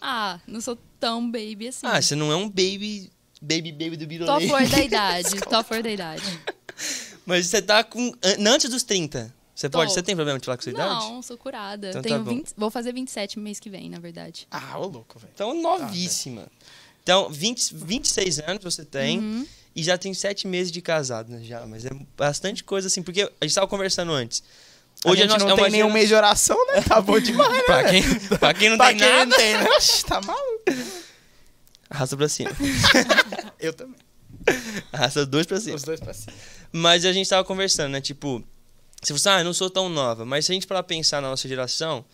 Ah, 0.00 0.38
não 0.46 0.60
sou 0.60 0.78
tão 1.00 1.28
baby 1.28 1.66
assim. 1.66 1.84
Ah, 1.84 2.00
você 2.00 2.14
não 2.14 2.30
é 2.30 2.36
um 2.36 2.48
baby. 2.48 3.10
Baby, 3.42 3.72
baby 3.72 3.96
do 3.96 4.06
Tô 4.26 4.30
a 4.30 4.38
Birolei. 4.38 4.48
flor 4.48 4.68
da 4.68 4.78
idade, 4.84 5.40
tô 5.40 5.56
a 5.56 5.64
flor 5.64 5.82
da 5.82 5.90
idade. 5.90 6.40
Mas 7.26 7.46
você 7.48 7.60
tá 7.60 7.82
com. 7.82 8.12
an- 8.22 8.48
Antes 8.48 8.70
dos 8.70 8.84
30. 8.84 9.34
Você 9.52 9.68
pode. 9.68 9.88
Tô. 9.90 9.94
Você 9.94 10.02
tem 10.04 10.14
problema 10.14 10.38
de 10.38 10.44
falar 10.44 10.56
com 10.56 10.62
sua 10.62 10.70
idade? 10.70 11.04
Não, 11.04 11.20
sou 11.20 11.36
curada. 11.36 11.88
Então 11.88 12.00
tá 12.00 12.08
Tenho 12.10 12.22
bom. 12.22 12.30
20, 12.30 12.52
vou 12.56 12.70
fazer 12.70 12.92
27 12.92 13.40
mês 13.40 13.58
que 13.58 13.68
vem, 13.68 13.90
na 13.90 13.98
verdade. 13.98 14.46
Ah, 14.52 14.78
ô 14.78 14.86
louco, 14.86 15.18
velho. 15.18 15.32
Então, 15.34 15.52
novíssima. 15.60 16.46
Então, 17.02 17.28
20, 17.28 17.74
26 17.74 18.38
anos 18.38 18.62
você 18.62 18.84
tem. 18.84 19.18
Uhum. 19.18 19.46
E 19.78 19.82
já 19.84 19.96
tem 19.96 20.12
7 20.12 20.48
meses 20.48 20.72
de 20.72 20.82
casado, 20.82 21.30
né? 21.30 21.40
Já, 21.44 21.64
mas 21.64 21.84
é 21.84 21.90
bastante 22.16 22.64
coisa 22.64 22.88
assim. 22.88 23.00
Porque 23.00 23.22
a 23.40 23.44
gente 23.44 23.54
tava 23.54 23.68
conversando 23.68 24.10
antes. 24.12 24.42
Hoje 25.04 25.22
a 25.22 25.24
gente 25.26 25.34
nós- 25.34 25.42
não 25.44 25.50
é 25.50 25.54
uma 25.54 25.62
tem 25.62 25.70
nenhum 25.70 25.84
gera- 25.86 25.94
mês 25.94 26.08
de 26.08 26.14
oração, 26.16 26.66
né? 26.66 26.82
Tá 26.82 27.00
bom 27.00 27.20
demais, 27.20 27.52
né? 27.52 27.62
Pra 27.62 27.84
quem, 27.84 28.02
pra 28.38 28.54
quem 28.54 28.70
não 28.70 28.76
Pra 28.76 28.88
tem 28.88 28.96
quem 28.96 29.08
nada, 29.08 29.26
não 29.26 29.36
tem, 29.36 29.54
né? 29.54 29.66
Tá 30.08 30.20
maluco. 30.20 30.64
arrasta 31.88 32.16
pra 32.16 32.28
cima. 32.28 32.50
Eu 33.60 33.72
também. 33.72 33.94
Arrasta 34.92 35.24
dois 35.24 35.46
pra 35.46 35.60
cima. 35.60 35.76
Os 35.76 35.84
dois 35.84 36.00
pra 36.00 36.12
cima. 36.12 36.32
Mas 36.72 37.04
a 37.04 37.12
gente 37.12 37.28
tava 37.30 37.44
conversando, 37.44 37.92
né? 37.92 38.00
Tipo, 38.00 38.42
se 39.00 39.12
você, 39.12 39.28
ah, 39.28 39.38
eu 39.38 39.44
não 39.44 39.54
sou 39.54 39.70
tão 39.70 39.88
nova, 39.88 40.24
mas 40.24 40.44
se 40.44 40.50
a 40.50 40.54
gente 40.54 40.66
parar 40.66 40.82
pra 40.82 40.88
pensar 40.96 41.22
na 41.22 41.28
nossa 41.30 41.46
geração, 41.48 42.04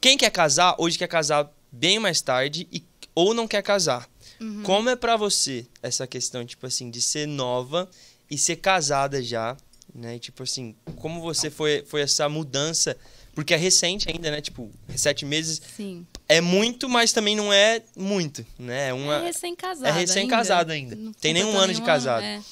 quem 0.00 0.16
quer 0.16 0.30
casar, 0.30 0.74
hoje 0.78 0.96
quer 0.96 1.08
casar 1.08 1.50
bem 1.70 1.98
mais 1.98 2.22
tarde 2.22 2.66
e, 2.72 2.82
ou 3.14 3.34
não 3.34 3.46
quer 3.46 3.62
casar. 3.62 4.08
Uhum. 4.40 4.62
Como 4.62 4.88
é 4.88 4.96
pra 4.96 5.16
você 5.16 5.66
essa 5.82 6.06
questão, 6.06 6.44
tipo 6.44 6.66
assim, 6.66 6.90
de 6.90 7.00
ser 7.02 7.26
nova 7.26 7.88
e 8.30 8.38
ser 8.38 8.56
casada 8.56 9.22
já, 9.22 9.56
né? 9.94 10.18
Tipo 10.18 10.42
assim, 10.42 10.74
como 10.96 11.20
você 11.20 11.50
foi, 11.50 11.84
foi 11.86 12.00
essa 12.00 12.28
mudança? 12.28 12.96
Porque 13.34 13.54
é 13.54 13.56
recente 13.56 14.08
ainda, 14.10 14.30
né? 14.30 14.40
Tipo, 14.40 14.70
sete 14.96 15.24
meses 15.24 15.60
Sim. 15.76 16.06
é 16.28 16.40
muito, 16.40 16.88
mas 16.88 17.12
também 17.12 17.36
não 17.36 17.52
é 17.52 17.82
muito, 17.96 18.44
né? 18.58 18.88
É 18.88 18.92
uma... 18.92 19.16
é 19.16 19.26
recém-casado. 19.26 19.86
é 19.86 19.92
recém-casado 19.92 20.72
ainda. 20.72 20.96
Não 20.96 21.12
Tem 21.12 21.32
nenhum 21.32 21.56
ano 21.56 21.72
de 21.72 21.82
casado. 21.82 22.22
é. 22.22 22.42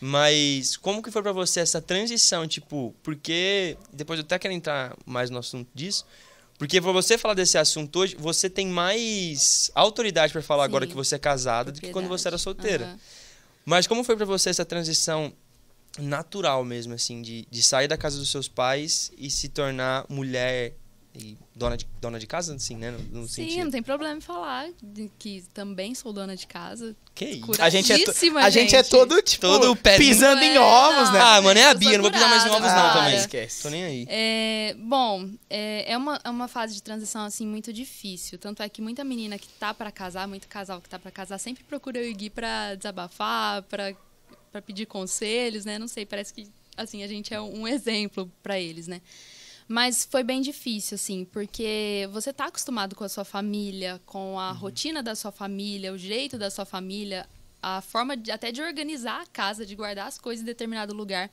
Mas 0.00 0.76
como 0.76 1.02
que 1.02 1.10
foi 1.10 1.22
pra 1.22 1.32
você 1.32 1.60
essa 1.60 1.80
transição, 1.80 2.46
tipo, 2.46 2.94
porque 3.02 3.74
depois 3.90 4.18
eu 4.18 4.24
até 4.24 4.38
quero 4.38 4.52
entrar 4.52 4.94
mais 5.06 5.30
no 5.30 5.38
assunto 5.38 5.70
disso, 5.74 6.04
porque 6.58 6.80
pra 6.80 6.92
você 6.92 7.18
falar 7.18 7.34
desse 7.34 7.58
assunto 7.58 7.98
hoje, 7.98 8.16
você 8.18 8.48
tem 8.48 8.66
mais 8.66 9.70
autoridade 9.74 10.32
pra 10.32 10.42
falar 10.42 10.64
Sim. 10.64 10.68
agora 10.68 10.86
que 10.86 10.94
você 10.94 11.16
é 11.16 11.18
casada 11.18 11.72
do 11.72 11.80
que 11.80 11.90
quando 11.90 12.08
você 12.08 12.28
era 12.28 12.38
solteira. 12.38 12.84
Aham. 12.86 12.98
Mas 13.64 13.86
como 13.86 14.04
foi 14.04 14.16
pra 14.16 14.26
você 14.26 14.50
essa 14.50 14.64
transição 14.64 15.32
natural 15.98 16.64
mesmo 16.64 16.92
assim, 16.94 17.22
de, 17.22 17.46
de 17.50 17.62
sair 17.62 17.88
da 17.88 17.96
casa 17.96 18.18
dos 18.18 18.30
seus 18.30 18.48
pais 18.48 19.10
e 19.16 19.30
se 19.30 19.48
tornar 19.48 20.04
mulher 20.08 20.74
e 21.16 21.38
dona 21.54 21.76
de, 21.76 21.86
dona 22.00 22.18
de 22.18 22.26
casa, 22.26 22.54
assim, 22.54 22.76
né, 22.76 22.90
no, 22.90 23.20
no 23.20 23.28
Sim, 23.28 23.44
sentido. 23.44 23.64
não 23.64 23.70
tem 23.70 23.82
problema 23.82 24.16
em 24.16 24.20
falar 24.20 24.68
que 25.18 25.44
também 25.54 25.94
sou 25.94 26.12
dona 26.12 26.34
de 26.36 26.46
casa. 26.46 26.96
Que 27.14 27.26
isso? 27.26 27.62
A 27.62 27.70
gente, 27.70 27.92
é 27.92 27.96
a 28.42 28.50
gente 28.50 28.74
é 28.74 28.82
todo, 28.82 29.22
tipo, 29.22 29.42
Todo 29.42 29.76
pisando 29.76 30.42
em 30.42 30.56
É, 30.56 30.60
ovos, 30.60 31.12
né? 31.12 31.20
Ah, 31.20 31.40
mano, 31.40 31.60
é 31.60 31.64
a 31.66 31.74
Bia, 31.74 31.92
não 31.96 32.02
vou 32.02 32.10
pisar 32.10 32.28
mais 32.28 32.44
em 32.44 32.48
ovos 32.50 32.62
não 32.62 32.86
Ah, 32.86 32.92
também. 32.92 33.14
esquece. 33.14 33.62
Tô 33.62 33.70
nem 33.70 33.84
aí. 33.84 34.06
É, 34.08 34.74
bom, 34.76 35.30
é, 35.48 35.92
é, 35.92 35.96
uma, 35.96 36.20
é 36.24 36.28
uma 36.30 36.48
fase 36.48 36.74
de 36.74 36.82
transição 36.82 37.24
assim 37.24 37.46
muito 37.46 37.72
difícil. 37.72 38.36
Tanto 38.36 38.60
é 38.62 38.68
que 38.68 38.82
muita 38.82 39.04
menina 39.04 39.38
que 39.38 39.46
tá 39.48 39.72
pra 39.72 39.92
casar, 39.92 40.26
muito 40.26 40.48
casal 40.48 40.80
que 40.80 40.88
tá 40.88 40.98
pra 40.98 41.12
casar, 41.12 41.38
sempre 41.38 41.62
procura 41.62 41.98
eu 41.98 42.10
e 42.10 42.12
Gui 42.14 42.28
pra 42.30 42.74
desabafar, 42.74 43.62
pra, 43.62 43.94
pra 44.50 44.60
pedir 44.60 44.86
conselhos, 44.86 45.64
né? 45.64 45.78
Não 45.78 45.86
sei, 45.86 46.04
parece 46.04 46.34
que 46.34 46.48
assim 46.76 47.04
a 47.04 47.06
gente 47.06 47.32
é 47.32 47.40
um 47.40 47.68
exemplo 47.68 48.28
pra 48.42 48.58
eles, 48.58 48.88
né? 48.88 49.00
Mas 49.66 50.06
foi 50.10 50.22
bem 50.22 50.42
difícil, 50.42 50.96
assim, 50.96 51.24
porque 51.24 52.08
você 52.12 52.32
tá 52.32 52.46
acostumado 52.46 52.94
com 52.94 53.04
a 53.04 53.08
sua 53.08 53.24
família, 53.24 54.00
com 54.04 54.38
a 54.38 54.52
rotina 54.52 55.02
da 55.02 55.14
sua 55.14 55.32
família, 55.32 55.92
o 55.92 55.98
jeito 55.98 56.36
da 56.36 56.50
sua 56.50 56.64
família, 56.64 57.26
a 57.62 57.80
forma 57.80 58.16
de, 58.16 58.30
até 58.30 58.52
de 58.52 58.60
organizar 58.60 59.22
a 59.22 59.26
casa, 59.26 59.64
de 59.64 59.74
guardar 59.74 60.06
as 60.06 60.18
coisas 60.18 60.42
em 60.42 60.46
determinado 60.46 60.94
lugar. 60.94 61.30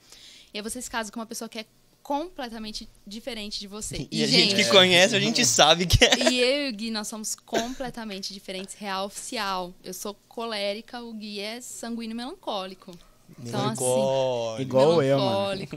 E 0.53 0.57
aí 0.57 0.61
você 0.61 0.81
se 0.81 0.89
casa 0.89 1.11
com 1.11 1.19
uma 1.19 1.25
pessoa 1.25 1.49
que 1.49 1.59
é 1.59 1.65
completamente 2.01 2.89
diferente 3.05 3.59
de 3.59 3.67
você. 3.67 4.07
E, 4.09 4.23
a 4.23 4.27
gente 4.27 4.55
que 4.55 4.65
conhece, 4.69 5.15
a 5.15 5.19
gente 5.19 5.43
sabe 5.45 5.85
que 5.85 6.03
é. 6.03 6.31
E 6.31 6.39
eu 6.39 6.67
e 6.67 6.69
o 6.69 6.73
Gui, 6.73 6.91
nós 6.91 7.07
somos 7.07 7.35
completamente 7.35 8.33
diferentes, 8.33 8.75
real 8.75 9.05
oficial. 9.05 9.73
Eu 9.83 9.93
sou 9.93 10.15
colérica, 10.27 11.01
o 11.01 11.13
Gui 11.13 11.39
é 11.39 11.61
sanguíneo 11.61 12.15
melancólico. 12.15 12.97
Então, 13.39 13.69
assim, 13.69 13.83
Melancólico. 13.83 14.61
Igual 14.61 15.03
eu, 15.03 15.17
mano. 15.17 15.29
melancólico. 15.29 15.75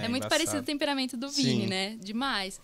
É, 0.00 0.04
É, 0.04 0.08
muito 0.08 0.28
parecido 0.28 0.60
o 0.60 0.64
temperamento 0.64 1.16
do 1.16 1.28
Vini, 1.28 1.62
Sim. 1.62 1.66
né? 1.66 1.96
Demais. 2.00 2.60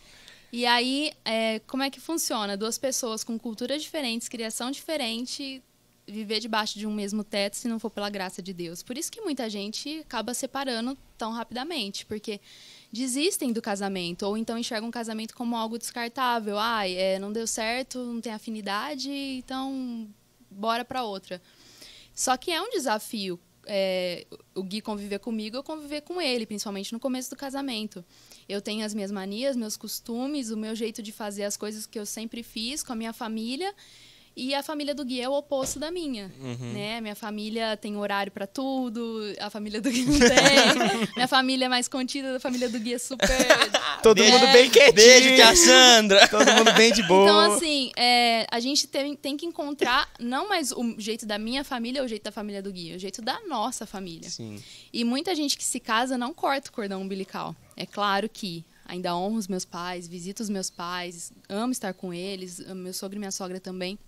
E 0.52 0.64
aí, 0.64 1.12
é, 1.24 1.58
como 1.60 1.82
é 1.82 1.90
que 1.90 2.00
funciona? 2.00 2.56
Duas 2.56 2.78
pessoas 2.78 3.24
com 3.24 3.38
culturas 3.38 3.82
diferentes, 3.82 4.28
criação 4.28 4.70
diferente, 4.70 5.62
viver 6.06 6.38
debaixo 6.38 6.78
de 6.78 6.86
um 6.86 6.92
mesmo 6.92 7.24
teto 7.24 7.56
se 7.56 7.66
não 7.66 7.78
for 7.78 7.90
pela 7.90 8.08
graça 8.08 8.40
de 8.40 8.52
Deus. 8.52 8.82
Por 8.82 8.96
isso 8.96 9.10
que 9.10 9.20
muita 9.20 9.50
gente 9.50 10.00
acaba 10.00 10.32
separando 10.32 10.96
tão 11.18 11.32
rapidamente, 11.32 12.06
porque 12.06 12.40
desistem 12.92 13.52
do 13.52 13.60
casamento 13.60 14.22
ou 14.22 14.36
então 14.36 14.56
enxergam 14.56 14.88
o 14.88 14.92
casamento 14.92 15.34
como 15.34 15.56
algo 15.56 15.78
descartável. 15.78 16.58
Ai, 16.58 16.94
é, 16.94 17.18
não 17.18 17.32
deu 17.32 17.46
certo, 17.46 17.98
não 17.98 18.20
tem 18.20 18.32
afinidade, 18.32 19.10
então 19.10 20.08
bora 20.50 20.84
para 20.84 21.02
outra. 21.02 21.42
Só 22.14 22.36
que 22.36 22.50
é 22.50 22.62
um 22.62 22.70
desafio 22.70 23.38
é, 23.66 24.26
o 24.54 24.62
Gui 24.62 24.80
conviver 24.80 25.18
comigo, 25.18 25.56
eu 25.56 25.62
conviver 25.62 26.02
com 26.02 26.20
ele, 26.20 26.46
principalmente 26.46 26.92
no 26.92 27.00
começo 27.00 27.30
do 27.30 27.36
casamento. 27.36 28.04
Eu 28.48 28.60
tenho 28.62 28.84
as 28.84 28.94
minhas 28.94 29.10
manias, 29.10 29.56
meus 29.56 29.76
costumes, 29.76 30.50
o 30.50 30.56
meu 30.56 30.74
jeito 30.74 31.02
de 31.02 31.12
fazer 31.12 31.44
as 31.44 31.56
coisas 31.56 31.86
que 31.86 31.98
eu 31.98 32.06
sempre 32.06 32.42
fiz 32.42 32.82
com 32.82 32.92
a 32.92 32.96
minha 32.96 33.12
família. 33.12 33.74
E 34.38 34.54
a 34.54 34.62
família 34.62 34.94
do 34.94 35.02
Gui 35.02 35.18
é 35.18 35.26
o 35.26 35.32
oposto 35.32 35.78
da 35.78 35.90
minha, 35.90 36.30
Uhum. 36.38 36.72
né? 36.74 37.00
Minha 37.00 37.14
família 37.14 37.74
tem 37.74 37.96
horário 37.96 38.30
pra 38.30 38.46
tudo, 38.46 39.22
a 39.40 39.48
família 39.48 39.80
do 39.80 39.90
Gui 39.90 40.04
não 40.04 40.18
tem. 40.18 40.28
minha 41.16 41.26
família 41.26 41.64
é 41.64 41.68
mais 41.70 41.88
contida, 41.88 42.36
a 42.36 42.40
família 42.40 42.68
do 42.68 42.78
Gui 42.78 42.92
é 42.92 42.98
super... 42.98 43.26
Todo 44.02 44.18
Beijo. 44.18 44.32
mundo 44.32 44.52
bem 44.52 44.68
quietinho. 44.68 44.92
Beijo, 44.94 45.34
tia 45.36 45.56
Sandra! 45.56 46.28
Todo 46.28 46.52
mundo 46.52 46.70
bem 46.74 46.92
de 46.92 47.02
boa. 47.04 47.22
Então, 47.24 47.54
assim, 47.54 47.90
é, 47.96 48.46
a 48.50 48.60
gente 48.60 48.86
tem, 48.86 49.16
tem 49.16 49.38
que 49.38 49.46
encontrar 49.46 50.06
não 50.20 50.48
mais 50.50 50.70
o 50.70 50.94
jeito 50.98 51.24
da 51.24 51.38
minha 51.38 51.64
família 51.64 52.02
ou 52.02 52.04
o 52.06 52.08
jeito 52.08 52.24
da 52.24 52.30
família 52.30 52.62
do 52.62 52.70
Gui, 52.70 52.94
o 52.94 52.98
jeito 52.98 53.22
da 53.22 53.40
nossa 53.48 53.86
família. 53.86 54.28
Sim. 54.28 54.62
E 54.92 55.02
muita 55.02 55.34
gente 55.34 55.56
que 55.56 55.64
se 55.64 55.80
casa 55.80 56.18
não 56.18 56.34
corta 56.34 56.68
o 56.68 56.72
cordão 56.74 57.00
umbilical. 57.00 57.56
É 57.74 57.86
claro 57.86 58.28
que 58.28 58.66
ainda 58.84 59.16
honro 59.16 59.36
os 59.38 59.48
meus 59.48 59.64
pais, 59.64 60.06
visito 60.06 60.42
os 60.42 60.50
meus 60.50 60.68
pais, 60.68 61.32
amo 61.48 61.72
estar 61.72 61.94
com 61.94 62.12
eles, 62.12 62.60
meu 62.74 62.92
sogro 62.92 63.16
e 63.16 63.18
minha 63.18 63.30
sogra 63.32 63.58
também. 63.58 63.98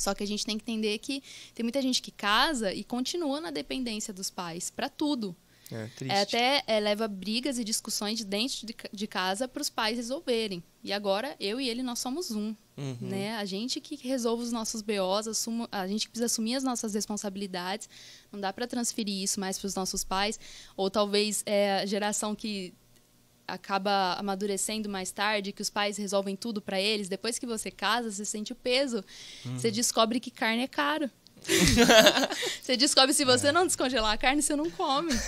Só 0.00 0.14
que 0.14 0.22
a 0.22 0.26
gente 0.26 0.44
tem 0.44 0.58
que 0.58 0.62
entender 0.62 0.98
que 0.98 1.22
tem 1.54 1.62
muita 1.62 1.80
gente 1.80 2.00
que 2.00 2.10
casa 2.10 2.72
e 2.72 2.82
continua 2.82 3.40
na 3.40 3.50
dependência 3.50 4.12
dos 4.12 4.30
pais 4.30 4.70
para 4.70 4.88
tudo. 4.88 5.36
É, 5.72 5.86
triste. 5.96 6.12
É, 6.12 6.20
até 6.20 6.64
é, 6.66 6.80
leva 6.80 7.06
brigas 7.06 7.58
e 7.58 7.64
discussões 7.64 8.18
de 8.18 8.24
dentro 8.24 8.66
de, 8.66 8.74
de 8.92 9.06
casa 9.06 9.46
para 9.46 9.62
os 9.62 9.70
pais 9.70 9.96
resolverem. 9.96 10.62
E 10.82 10.92
agora, 10.92 11.36
eu 11.38 11.60
e 11.60 11.68
ele, 11.68 11.82
nós 11.82 11.98
somos 11.98 12.30
um. 12.30 12.54
Uhum. 12.76 12.96
Né? 13.00 13.36
A 13.36 13.44
gente 13.44 13.80
que 13.80 13.96
resolve 13.96 14.42
os 14.42 14.52
nossos 14.52 14.82
BOs, 14.82 15.28
assuma, 15.28 15.68
a 15.70 15.86
gente 15.86 16.08
precisa 16.08 16.26
assumir 16.26 16.56
as 16.56 16.64
nossas 16.64 16.94
responsabilidades. 16.94 17.88
Não 18.32 18.40
dá 18.40 18.52
para 18.52 18.66
transferir 18.66 19.22
isso 19.22 19.38
mais 19.38 19.58
para 19.58 19.66
os 19.66 19.74
nossos 19.74 20.02
pais. 20.02 20.40
Ou 20.76 20.90
talvez 20.90 21.42
é, 21.46 21.80
a 21.80 21.86
geração 21.86 22.34
que 22.34 22.74
acaba 23.52 24.14
amadurecendo 24.14 24.88
mais 24.88 25.10
tarde, 25.10 25.52
que 25.52 25.62
os 25.62 25.70
pais 25.70 25.96
resolvem 25.96 26.36
tudo 26.36 26.60
para 26.60 26.80
eles. 26.80 27.08
Depois 27.08 27.38
que 27.38 27.46
você 27.46 27.70
casa, 27.70 28.10
você 28.10 28.24
sente 28.24 28.52
o 28.52 28.56
peso. 28.56 29.04
Você 29.44 29.70
descobre 29.70 30.20
que 30.20 30.30
carne 30.30 30.62
é 30.62 30.68
caro. 30.68 31.10
você 32.62 32.76
descobre 32.76 33.12
se 33.14 33.24
você 33.24 33.50
não 33.52 33.66
descongelar 33.66 34.12
a 34.12 34.16
carne, 34.16 34.42
você 34.42 34.54
não 34.56 34.70
come. 34.70 35.10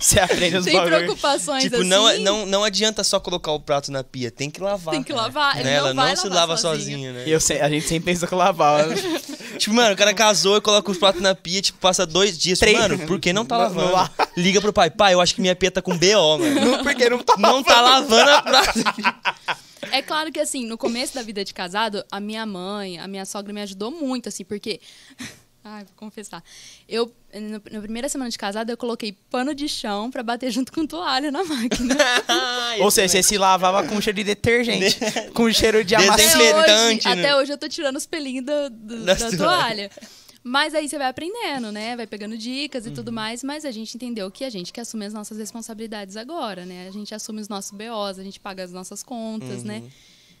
Você 0.00 0.20
aprende 0.20 0.56
os 0.58 0.64
Tem 0.64 0.74
bagulho. 0.76 0.96
preocupações 0.96 1.64
Tipo, 1.64 1.76
assim. 1.76 1.84
não, 1.88 2.18
não, 2.20 2.46
não 2.46 2.62
adianta 2.64 3.02
só 3.02 3.18
colocar 3.18 3.50
o 3.50 3.58
prato 3.58 3.90
na 3.90 4.04
pia, 4.04 4.30
tem 4.30 4.48
que 4.48 4.60
lavar. 4.60 4.94
Tem 4.94 5.02
que 5.02 5.12
lavar, 5.12 5.56
Né? 5.56 5.64
não 5.64 5.70
Ela 5.70 5.94
vai 5.94 6.10
não 6.10 6.16
se 6.16 6.28
lava 6.28 6.56
sozinha, 6.56 7.12
né? 7.12 7.24
Eu 7.26 7.40
sei- 7.40 7.60
a 7.60 7.68
gente 7.68 7.88
sempre 7.88 8.12
pensa 8.12 8.26
que 8.26 8.34
lavar. 8.34 8.86
Tipo, 9.58 9.74
mano, 9.74 9.92
o 9.94 9.96
cara 9.96 10.14
casou 10.14 10.56
e 10.56 10.60
coloca 10.60 10.88
os 10.88 10.96
pratos 10.98 11.20
na 11.20 11.34
pia, 11.34 11.60
tipo, 11.60 11.80
passa 11.80 12.06
dois 12.06 12.38
dias. 12.38 12.60
Três. 12.60 12.78
Mano, 12.78 12.96
por 13.08 13.18
que 13.18 13.32
não 13.32 13.44
tá 13.44 13.56
lavando? 13.56 14.08
Liga 14.36 14.60
pro 14.60 14.72
pai, 14.72 14.88
pai, 14.88 15.14
eu 15.14 15.20
acho 15.20 15.34
que 15.34 15.40
minha 15.40 15.56
pia 15.56 15.68
tá 15.68 15.82
com 15.82 15.98
BO, 15.98 16.38
mano. 16.38 16.60
Não, 16.60 16.84
porque 16.84 17.10
não 17.10 17.18
tá 17.18 17.34
Não 17.36 17.60
tá 17.62 17.80
lavando 17.80 18.30
a 18.30 18.42
prato. 18.42 18.78
É 19.92 20.02
claro 20.02 20.30
que, 20.32 20.40
assim, 20.40 20.66
no 20.66 20.76
começo 20.78 21.14
da 21.14 21.22
vida 21.22 21.44
de 21.44 21.52
casado, 21.54 22.04
a 22.10 22.20
minha 22.20 22.44
mãe, 22.46 22.98
a 22.98 23.06
minha 23.08 23.24
sogra 23.24 23.52
me 23.52 23.60
ajudou 23.62 23.90
muito, 23.90 24.28
assim, 24.28 24.44
porque. 24.44 24.80
Ai, 25.64 25.84
vou 25.84 25.92
confessar. 25.96 26.42
Eu, 26.88 27.12
no- 27.34 27.60
na 27.70 27.80
primeira 27.80 28.08
semana 28.08 28.30
de 28.30 28.38
casado, 28.38 28.70
eu 28.70 28.76
coloquei 28.76 29.12
pano 29.28 29.54
de 29.54 29.68
chão 29.68 30.10
pra 30.10 30.22
bater 30.22 30.50
junto 30.50 30.72
com 30.72 30.86
toalha 30.86 31.30
na 31.30 31.44
máquina. 31.44 31.94
Ou 32.80 32.90
seja, 32.90 33.08
você 33.08 33.22
se 33.22 33.36
lavava 33.36 33.82
com 33.86 34.00
cheiro 34.00 34.16
de 34.16 34.24
detergente. 34.24 34.98
com 35.34 35.52
cheiro 35.52 35.84
de 35.84 35.94
amaciante. 35.94 36.32
Até 36.36 36.56
hoje, 36.86 37.04
né? 37.04 37.12
até 37.12 37.36
hoje 37.36 37.52
eu 37.52 37.58
tô 37.58 37.68
tirando 37.68 37.96
os 37.96 38.06
pelinhos 38.06 38.46
da, 38.46 38.68
do- 38.68 39.04
da 39.04 39.30
toalha. 39.36 39.90
Mas 40.42 40.74
aí 40.74 40.88
você 40.88 40.96
vai 40.98 41.08
aprendendo, 41.08 41.70
né? 41.72 41.96
Vai 41.96 42.06
pegando 42.06 42.36
dicas 42.38 42.86
e 42.86 42.88
Uhum. 42.88 42.94
tudo 42.94 43.12
mais. 43.12 43.42
Mas 43.42 43.64
a 43.64 43.70
gente 43.70 43.94
entendeu 43.96 44.30
que 44.30 44.44
a 44.44 44.50
gente 44.50 44.72
que 44.72 44.80
assume 44.80 45.04
as 45.04 45.12
nossas 45.12 45.36
responsabilidades 45.38 46.16
agora, 46.16 46.64
né? 46.64 46.86
A 46.88 46.90
gente 46.90 47.14
assume 47.14 47.40
os 47.40 47.48
nossos 47.48 47.72
BOs, 47.72 48.18
a 48.18 48.22
gente 48.22 48.38
paga 48.40 48.62
as 48.64 48.72
nossas 48.72 49.02
contas, 49.02 49.62
né? 49.64 49.82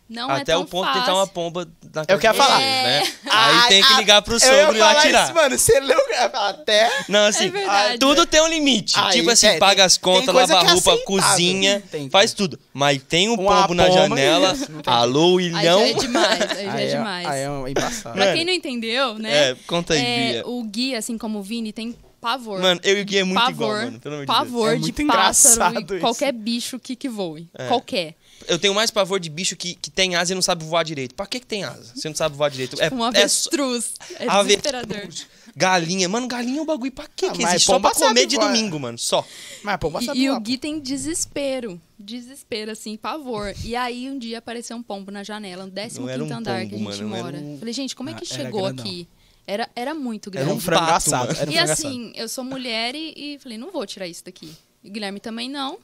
Não 0.08 0.30
é. 0.30 0.40
Até 0.40 0.52
tão 0.52 0.62
o 0.62 0.64
ponto 0.66 0.86
fácil. 0.86 1.00
de 1.00 1.06
tentar 1.06 1.18
uma 1.18 1.26
pomba 1.26 1.68
na 1.94 2.04
É 2.08 2.14
o 2.14 2.18
que 2.18 2.26
eu 2.26 2.30
ia 2.30 2.34
falar. 2.34 2.58
né? 2.58 3.02
Ai, 3.26 3.54
Aí 3.62 3.68
tem 3.68 3.82
que 3.82 3.92
ah, 3.92 3.96
ligar 3.98 4.22
pro 4.22 4.40
sogro 4.40 4.76
e 4.76 4.80
atirar. 4.80 5.24
Isso, 5.24 5.34
mano, 5.34 5.58
você 5.58 5.80
leu 5.80 5.98
até. 6.32 6.90
Não, 7.08 7.26
assim, 7.26 7.52
É 7.54 7.98
tudo 7.98 8.24
tem 8.24 8.40
um 8.40 8.48
limite. 8.48 8.94
Aí, 8.98 9.18
tipo 9.18 9.30
assim, 9.30 9.48
é, 9.48 9.58
paga 9.58 9.76
tem- 9.76 9.84
as 9.84 9.98
contas, 9.98 10.34
lava 10.34 10.60
a 10.60 10.64
é 10.64 10.72
roupa, 10.72 10.96
cozinha, 11.04 11.82
Tem 11.90 12.08
faz 12.08 12.32
tudo. 12.32 12.58
Mas 12.72 13.02
tem 13.02 13.28
um 13.28 13.36
pombo 13.36 13.74
na 13.74 13.84
pomba, 13.86 13.98
janela. 13.98 14.54
não 14.70 14.80
tem 14.80 14.92
Alô, 14.94 15.38
Aí 15.38 15.46
Ilhão. 15.46 15.80
já 15.80 15.86
é 15.88 15.92
demais, 15.92 16.40
aí 16.40 16.64
já 16.64 16.72
Aí 16.72 16.84
é 16.84 16.96
demais. 16.96 17.26
Aí 17.26 17.40
é 17.40 17.70
embaçado. 17.70 18.14
Pra 18.14 18.32
quem 18.32 18.44
não 18.44 18.52
entendeu, 18.52 19.18
né? 19.18 19.50
É, 19.50 19.56
conta 19.66 19.92
aí, 19.94 20.00
é, 20.00 20.32
Bia. 20.32 20.46
o 20.46 20.62
Gui, 20.64 20.94
assim 20.94 21.18
como 21.18 21.38
o 21.38 21.42
Vini, 21.42 21.72
tem 21.72 21.94
pavor. 22.20 22.60
Mano, 22.60 22.80
eu 22.82 22.98
e 22.98 23.02
o 23.02 23.04
Gui 23.04 23.18
é 23.18 23.24
muito 23.24 23.38
pavor, 23.40 23.52
igual, 23.52 23.72
mano. 23.84 24.00
Pelo 24.00 24.14
amor 24.14 24.26
de 24.26 24.32
Deus. 24.32 24.38
pavor 24.38 24.68
É 24.70 24.74
de 24.74 24.80
muito 24.80 25.06
pássaro 25.06 25.54
engraçado 25.54 25.96
e 25.96 26.00
qualquer 26.00 26.32
bicho 26.32 26.78
que, 26.78 26.96
que 26.96 27.08
voe. 27.08 27.48
É. 27.56 27.68
Qualquer. 27.68 28.14
Eu 28.46 28.58
tenho 28.58 28.74
mais 28.74 28.90
pavor 28.90 29.18
de 29.20 29.28
bicho 29.28 29.56
que, 29.56 29.74
que 29.74 29.90
tem 29.90 30.14
asa 30.16 30.32
e 30.32 30.34
não 30.34 30.42
sabe 30.42 30.64
voar 30.64 30.84
direito. 30.84 31.14
Pra 31.14 31.26
que, 31.26 31.40
que 31.40 31.46
tem 31.46 31.64
asa? 31.64 31.92
Você 31.94 32.08
não 32.08 32.16
sabe 32.16 32.36
voar 32.36 32.50
direito. 32.50 32.80
É, 32.80 32.92
Um 32.92 33.04
é 33.04 33.08
avestruz. 33.08 33.92
É, 34.18 34.26
Ave- 34.28 34.48
desesperador. 34.56 35.08
Galinha. 35.56 36.08
Mano, 36.08 36.28
galinha 36.28 36.58
é 36.60 36.62
um 36.62 36.66
bagulho 36.66 36.92
pra 36.92 37.06
quê 37.16 37.26
Ah, 37.26 37.32
que 37.32 37.42
existe? 37.42 37.66
Só 37.66 37.72
pomba 37.74 37.90
pra 37.90 37.98
comer 38.08 38.26
de 38.26 38.36
voar. 38.36 38.46
domingo, 38.46 38.78
mano. 38.78 38.96
Só. 38.96 39.26
Mas, 39.62 39.76
pô, 39.78 39.88
E, 40.00 40.04
sabe 40.04 40.20
e 40.20 40.30
o 40.30 40.38
Gui 40.40 40.56
tem 40.56 40.78
desespero. 40.78 41.80
Desespero, 41.98 42.70
assim, 42.70 42.96
pavor. 42.96 43.52
E 43.64 43.74
aí, 43.74 44.08
um 44.08 44.18
dia 44.18 44.38
apareceu 44.38 44.76
um 44.76 44.82
pombo 44.82 45.10
na 45.10 45.24
janela, 45.24 45.66
no 45.66 45.72
15 45.72 46.00
Não 46.00 46.08
era 46.08 46.22
um 46.24 46.32
andar 46.32 46.60
que 46.66 46.74
a 46.74 46.78
pombo, 46.78 46.92
gente 46.92 47.02
mano, 47.04 47.22
mora. 47.24 47.38
um- 47.38 47.58
Falei, 47.58 47.74
gente, 47.74 47.96
como 47.96 48.08
é 48.10 48.14
que 48.14 48.22
Ah, 48.22 48.36
chegou 48.36 48.66
aqui? 48.66 49.08
Era, 49.46 49.68
era 49.74 49.94
muito 49.94 50.30
grande. 50.30 50.46
Era 50.48 50.56
um 50.56 50.60
frango 50.60 50.92
assado. 50.92 51.32
um 51.48 51.50
E 51.50 51.58
assim, 51.58 52.12
eu 52.14 52.28
sou 52.28 52.44
mulher 52.44 52.94
e, 52.94 53.14
e 53.34 53.38
falei, 53.40 53.58
não 53.58 53.72
vou 53.72 53.84
tirar 53.86 54.06
isso 54.06 54.24
daqui. 54.24 54.52
E 54.82 54.90
Guilherme 54.90 55.18
também 55.18 55.50
não. 55.50 55.78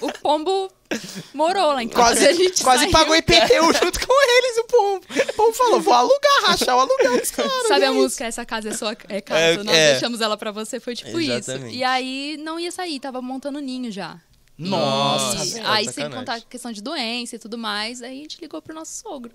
O, 0.00 0.06
o 0.06 0.12
pombo 0.20 0.72
morou 1.34 1.72
lá 1.72 1.82
em 1.82 1.88
casa. 1.88 2.14
Quase, 2.14 2.26
a 2.26 2.32
gente 2.32 2.62
quase 2.62 2.84
saiu. 2.84 2.92
pagou 2.92 3.14
IPTU 3.14 3.72
junto 3.74 4.06
com 4.06 4.38
eles, 4.38 4.58
o 4.58 4.64
pombo. 4.64 5.06
O 5.28 5.32
pombo 5.34 5.52
falou, 5.52 5.80
vou 5.80 5.94
alugar, 5.94 6.42
rachar 6.46 6.76
o 6.76 6.80
aluguel 6.80 7.18
dos 7.18 7.30
caras. 7.30 7.52
Sabe 7.68 7.84
a 7.84 7.88
é 7.88 7.90
música 7.90 8.24
Essa 8.24 8.44
Casa 8.46 8.70
é 8.70 8.72
Sua 8.72 8.96
é 9.08 9.20
Casa? 9.20 9.40
É, 9.40 9.56
Nós 9.62 9.76
é. 9.76 9.90
deixamos 9.92 10.20
ela 10.20 10.36
pra 10.36 10.50
você, 10.50 10.80
foi 10.80 10.94
tipo 10.94 11.18
Exatamente. 11.20 11.66
isso. 11.68 11.76
E 11.76 11.84
aí 11.84 12.36
não 12.38 12.58
ia 12.58 12.72
sair, 12.72 12.98
tava 12.98 13.20
montando 13.20 13.60
ninho 13.60 13.92
já. 13.92 14.18
Nossa, 14.58 15.36
E 15.36 15.40
aí, 15.40 15.84
sacanagem. 15.84 15.92
sem 15.92 16.10
contar 16.10 16.34
a 16.34 16.40
questão 16.40 16.72
de 16.72 16.82
doença 16.82 17.36
e 17.36 17.38
tudo 17.38 17.58
mais, 17.58 18.02
aí 18.02 18.18
a 18.18 18.22
gente 18.22 18.40
ligou 18.40 18.60
pro 18.62 18.74
nosso 18.74 18.92
sogro, 19.02 19.32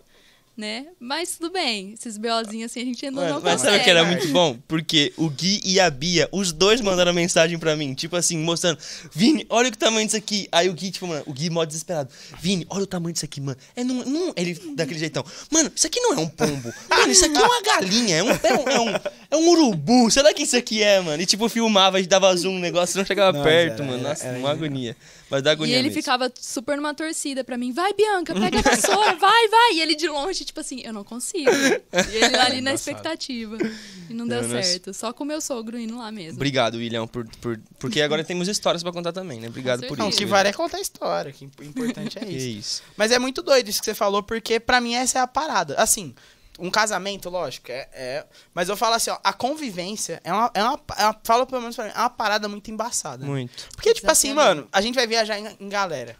né? 0.57 0.87
Mas 0.99 1.37
tudo 1.37 1.51
bem, 1.53 1.93
esses 1.93 2.17
BOzinhos 2.17 2.71
assim 2.71 2.81
a 2.81 2.85
gente 2.85 3.05
ainda 3.05 3.21
Mano, 3.21 3.35
não 3.35 3.41
mas 3.41 3.53
consegue. 3.61 3.69
sabe 3.71 3.81
o 3.81 3.83
que 3.83 3.89
era 3.91 4.03
muito 4.03 4.27
bom? 4.29 4.57
Porque 4.67 5.13
o 5.15 5.29
Gui 5.29 5.61
e 5.63 5.79
a 5.79 5.89
Bia, 5.89 6.27
os 6.31 6.51
dois 6.51 6.81
mandaram 6.81 7.13
mensagem 7.13 7.59
pra 7.59 7.75
mim, 7.75 7.93
tipo 7.93 8.15
assim, 8.15 8.37
mostrando, 8.39 8.79
Vini, 9.13 9.45
olha 9.49 9.69
o 9.69 9.75
tamanho 9.75 10.05
disso 10.07 10.17
aqui. 10.17 10.47
Aí 10.51 10.67
o 10.67 10.73
Gui, 10.73 10.89
tipo, 10.91 11.05
mano, 11.05 11.23
o 11.27 11.33
Gui 11.33 11.49
mó 11.51 11.63
desesperado. 11.63 12.09
Vini, 12.41 12.65
olha 12.69 12.83
o 12.83 12.87
tamanho 12.87 13.13
disso 13.13 13.25
aqui, 13.25 13.39
mano. 13.39 13.57
É 13.75 13.83
não, 13.83 14.03
não, 14.03 14.33
ele 14.35 14.55
daquele 14.75 14.99
jeitão. 14.99 15.23
Mano, 15.51 15.71
isso 15.75 15.85
aqui 15.85 15.99
não 15.99 16.13
é 16.13 16.17
um 16.19 16.27
pombo. 16.27 16.73
Mano, 16.89 17.11
isso 17.11 17.25
aqui 17.25 17.37
é 17.37 17.43
uma 17.45 17.61
galinha, 17.61 18.15
é 18.17 18.23
um, 18.23 18.29
é 18.31 18.33
um, 18.33 18.69
é 18.69 18.79
um, 18.79 18.93
é 19.31 19.37
um 19.37 19.49
urubu. 19.49 20.07
O 20.07 20.33
que 20.33 20.43
isso 20.43 20.57
aqui 20.57 20.81
é, 20.81 20.99
mano. 20.99 21.21
E 21.21 21.25
tipo, 21.25 21.47
filmava, 21.49 21.97
a 21.97 21.99
gente 21.99 22.09
dava 22.09 22.35
zoom 22.35 22.53
no 22.55 22.59
negócio, 22.59 22.97
não 22.97 23.05
chegava 23.05 23.37
Não, 23.37 23.43
perto, 23.43 23.81
era- 23.81 23.83
mano. 23.85 23.99
era- 23.99 24.09
Nossa, 24.09 24.23
era- 24.25 24.37
uma 24.39 24.51
agonia. 24.51 24.95
Dá 25.29 25.37
E 25.37 25.53
agonia 25.53 25.75
ele 25.75 25.89
mesmo. 25.89 26.01
ficava 26.01 26.31
super 26.39 26.77
numa 26.77 26.93
torcida 26.93 27.43
pra 27.43 27.57
mim, 27.57 27.71
vai 27.73 27.93
Bianca, 27.93 28.33
pega 28.33 28.59
a 28.59 28.61
vassoura, 28.61 29.15
vai, 29.19 29.47
vai. 29.49 29.73
E 29.73 29.81
ele 29.81 29.95
de 29.95 30.07
longe, 30.07 30.45
tipo 30.45 30.59
assim, 30.59 30.81
eu 30.83 30.93
não 30.93 31.03
consigo. 31.03 31.49
E 31.51 32.15
ele 32.15 32.35
ali 32.37 32.61
na 32.61 32.71
Engraçado. 32.71 32.75
expectativa. 32.75 33.57
E 34.09 34.13
não 34.13 34.27
deu 34.27 34.41
Não, 34.41 34.49
nós- 34.49 34.65
certo. 34.67 34.93
Só 34.93 35.11
com 35.11 35.23
o 35.23 35.27
meu 35.27 35.41
sogro 35.41 35.77
indo 35.77 35.97
lá 35.97 36.11
mesmo. 36.11 36.35
Obrigado, 36.37 36.75
William, 36.75 37.05
por, 37.07 37.27
por, 37.41 37.59
porque 37.77 38.01
agora 38.01 38.23
temos 38.25 38.47
histórias 38.47 38.81
pra 38.83 38.91
contar 38.91 39.11
também, 39.11 39.39
né? 39.39 39.47
Obrigado 39.49 39.79
por 39.79 39.87
certeza. 39.89 40.01
Não, 40.03 40.09
isso. 40.09 40.17
o 40.17 40.19
que 40.19 40.25
vale 40.25 40.49
é 40.49 40.53
contar 40.53 40.79
história. 40.79 41.31
que 41.33 41.45
o 41.45 41.63
importante 41.63 42.17
é 42.19 42.25
isso. 42.29 42.47
isso. 42.59 42.83
Mas 42.95 43.11
é 43.11 43.19
muito 43.19 43.41
doido 43.41 43.67
isso 43.69 43.79
que 43.79 43.85
você 43.85 43.93
falou, 43.95 44.23
porque 44.23 44.59
pra 44.59 44.79
mim 44.79 44.95
essa 44.95 45.19
é 45.19 45.21
a 45.21 45.27
parada. 45.27 45.75
Assim, 45.75 46.15
um 46.59 46.69
casamento, 46.71 47.29
lógico, 47.29 47.71
é. 47.71 47.87
é- 47.93 48.25
mas 48.53 48.69
eu 48.69 48.75
falo 48.77 48.95
assim, 48.95 49.09
ó, 49.11 49.17
a 49.23 49.31
convivência 49.33 50.19
é 50.23 50.33
uma. 50.33 50.51
É 50.53 50.63
uma, 50.63 50.79
é 50.97 51.03
uma 51.05 51.19
falo 51.23 51.45
pelo 51.45 51.61
menos 51.61 51.75
pra 51.75 51.85
mim, 51.85 51.91
é 51.95 51.99
uma 51.99 52.09
parada 52.09 52.47
muito 52.47 52.71
embaçada. 52.71 53.23
né? 53.23 53.29
Muito. 53.29 53.67
Porque, 53.75 53.93
tipo 53.93 54.09
assim, 54.09 54.33
mano, 54.33 54.67
a 54.71 54.81
gente 54.81 54.95
vai 54.95 55.05
viajar 55.07 55.37
em, 55.39 55.47
em 55.59 55.69
galera. 55.69 56.15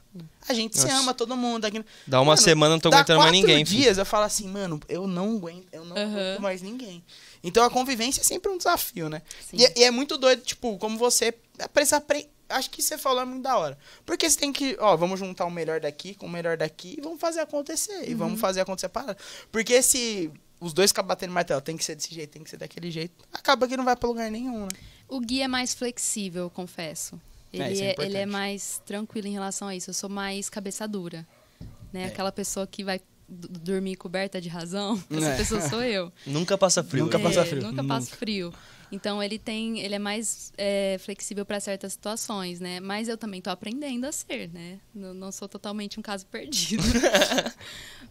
A 0.50 0.54
gente 0.54 0.78
se 0.78 0.86
Nossa. 0.88 0.98
ama 1.00 1.14
todo 1.14 1.36
mundo. 1.36 1.66
Aqui. 1.66 1.84
Dá 2.06 2.20
uma 2.22 2.28
Mano, 2.34 2.38
semana, 2.42 2.72
não 2.76 2.80
tô 2.80 2.88
aguentando 2.90 3.20
mais 3.20 3.32
ninguém, 3.32 3.66
filho. 3.66 3.82
dias 3.82 3.98
eu 3.98 4.06
falo 4.06 4.24
assim, 4.26 4.48
mano, 4.48 4.80
eu 4.88 5.06
não 5.06 5.36
aguento, 5.36 5.68
eu 5.72 5.84
não 5.86 5.96
Aham. 5.98 6.12
aguento 6.14 6.42
mais 6.42 6.62
ninguém. 6.62 7.04
Então 7.44 7.64
a 7.64 7.70
convivência 7.70 8.22
é 8.22 8.24
sempre 8.24 8.52
um 8.52 8.58
desafio, 8.58 9.10
né? 9.10 9.22
E, 9.54 9.66
é- 9.66 9.74
e 9.78 9.84
é 9.84 9.92
muito 9.92 10.18
doido, 10.18 10.42
tipo, 10.42 10.78
como 10.78 10.98
você 10.98 11.34
precisa 11.74 11.98
aprender. 11.98 12.30
Acho 12.50 12.70
que 12.70 12.82
você 12.82 12.98
falou 12.98 13.22
é 13.22 13.26
muito 13.26 13.44
da 13.44 13.58
hora. 13.58 13.78
Porque 14.06 14.30
você 14.30 14.38
tem 14.40 14.54
que, 14.54 14.78
ó, 14.80 14.96
vamos 14.96 15.20
juntar 15.20 15.46
o 15.46 15.52
melhor 15.52 15.80
daqui 15.80 16.14
com 16.14 16.26
o 16.26 16.30
melhor 16.30 16.56
daqui 16.58 16.96
e 16.98 17.02
vamos 17.02 17.20
fazer 17.20 17.42
acontecer. 17.42 18.08
E 18.08 18.12
Uhum. 18.14 18.18
vamos 18.18 18.40
fazer 18.40 18.62
acontecer 18.62 18.86
a 18.86 18.90
parada. 18.90 19.18
Porque 19.52 19.82
se 19.82 20.32
os 20.60 20.74
dois 20.74 20.92
acabam 20.92 21.10
batendo 21.10 21.34
martelo, 21.34 21.62
tem 21.62 21.76
que 21.78 21.84
ser 21.84 21.96
desse 21.96 22.14
jeito, 22.14 22.32
tem 22.32 22.44
que 22.44 22.50
ser 22.50 22.58
daquele 22.58 22.90
jeito, 22.90 23.14
acaba 23.34 23.68
que 23.68 23.76
não 23.78 23.84
vai 23.86 23.96
pra 23.96 24.08
lugar 24.10 24.32
nenhum, 24.32 24.62
né? 24.62 24.70
O 25.08 25.20
Gui 25.20 25.42
é 25.42 25.48
mais 25.48 25.74
flexível, 25.74 26.44
eu 26.44 26.50
confesso. 26.50 27.20
É, 27.54 27.58
Ele 27.58 27.74
isso 27.74 27.84
é 27.84 27.86
é, 27.92 27.96
ele 28.00 28.18
é 28.18 28.26
mais 28.26 28.82
tranquilo 28.86 29.28
em 29.28 29.32
relação 29.32 29.68
a 29.70 29.76
isso. 29.76 29.90
Eu 29.90 29.94
sou 29.94 30.10
mais 30.10 30.50
cabeça 30.50 30.86
dura. 30.88 31.26
Né? 31.94 32.04
É. 32.04 32.06
Aquela 32.08 32.32
pessoa 32.32 32.68
que 32.68 32.84
vai 32.84 33.00
dormir 33.30 33.96
coberta 33.98 34.40
de 34.42 34.50
razão, 34.50 35.02
essa 35.12 35.28
É. 35.30 35.38
pessoa 35.38 35.62
sou 35.62 35.82
eu. 35.84 36.12
Nunca 36.26 36.58
passa 36.58 36.84
frio. 36.84 37.04
Nunca 37.06 37.20
passa 37.20 37.42
É, 37.42 37.46
frio. 37.46 37.62
Nunca 37.64 37.82
Nunca. 37.84 37.94
passo 37.96 38.16
frio. 38.16 38.54
Então 38.92 39.22
ele 39.22 39.38
tem, 39.38 39.80
ele 39.80 39.96
é 39.96 40.00
mais 40.00 40.54
é, 40.58 40.98
flexível 41.00 41.46
para 41.46 41.60
certas 41.60 41.94
situações, 41.94 42.60
né? 42.60 42.80
Mas 42.80 43.08
eu 43.10 43.18
também 43.18 43.42
tô 43.42 43.50
aprendendo 43.50 44.06
a 44.06 44.12
ser, 44.12 44.50
né? 44.54 44.80
Não, 44.94 45.14
não 45.14 45.32
sou 45.32 45.48
totalmente 45.48 46.00
um 46.00 46.02
caso 46.02 46.26
perdido. 46.32 46.84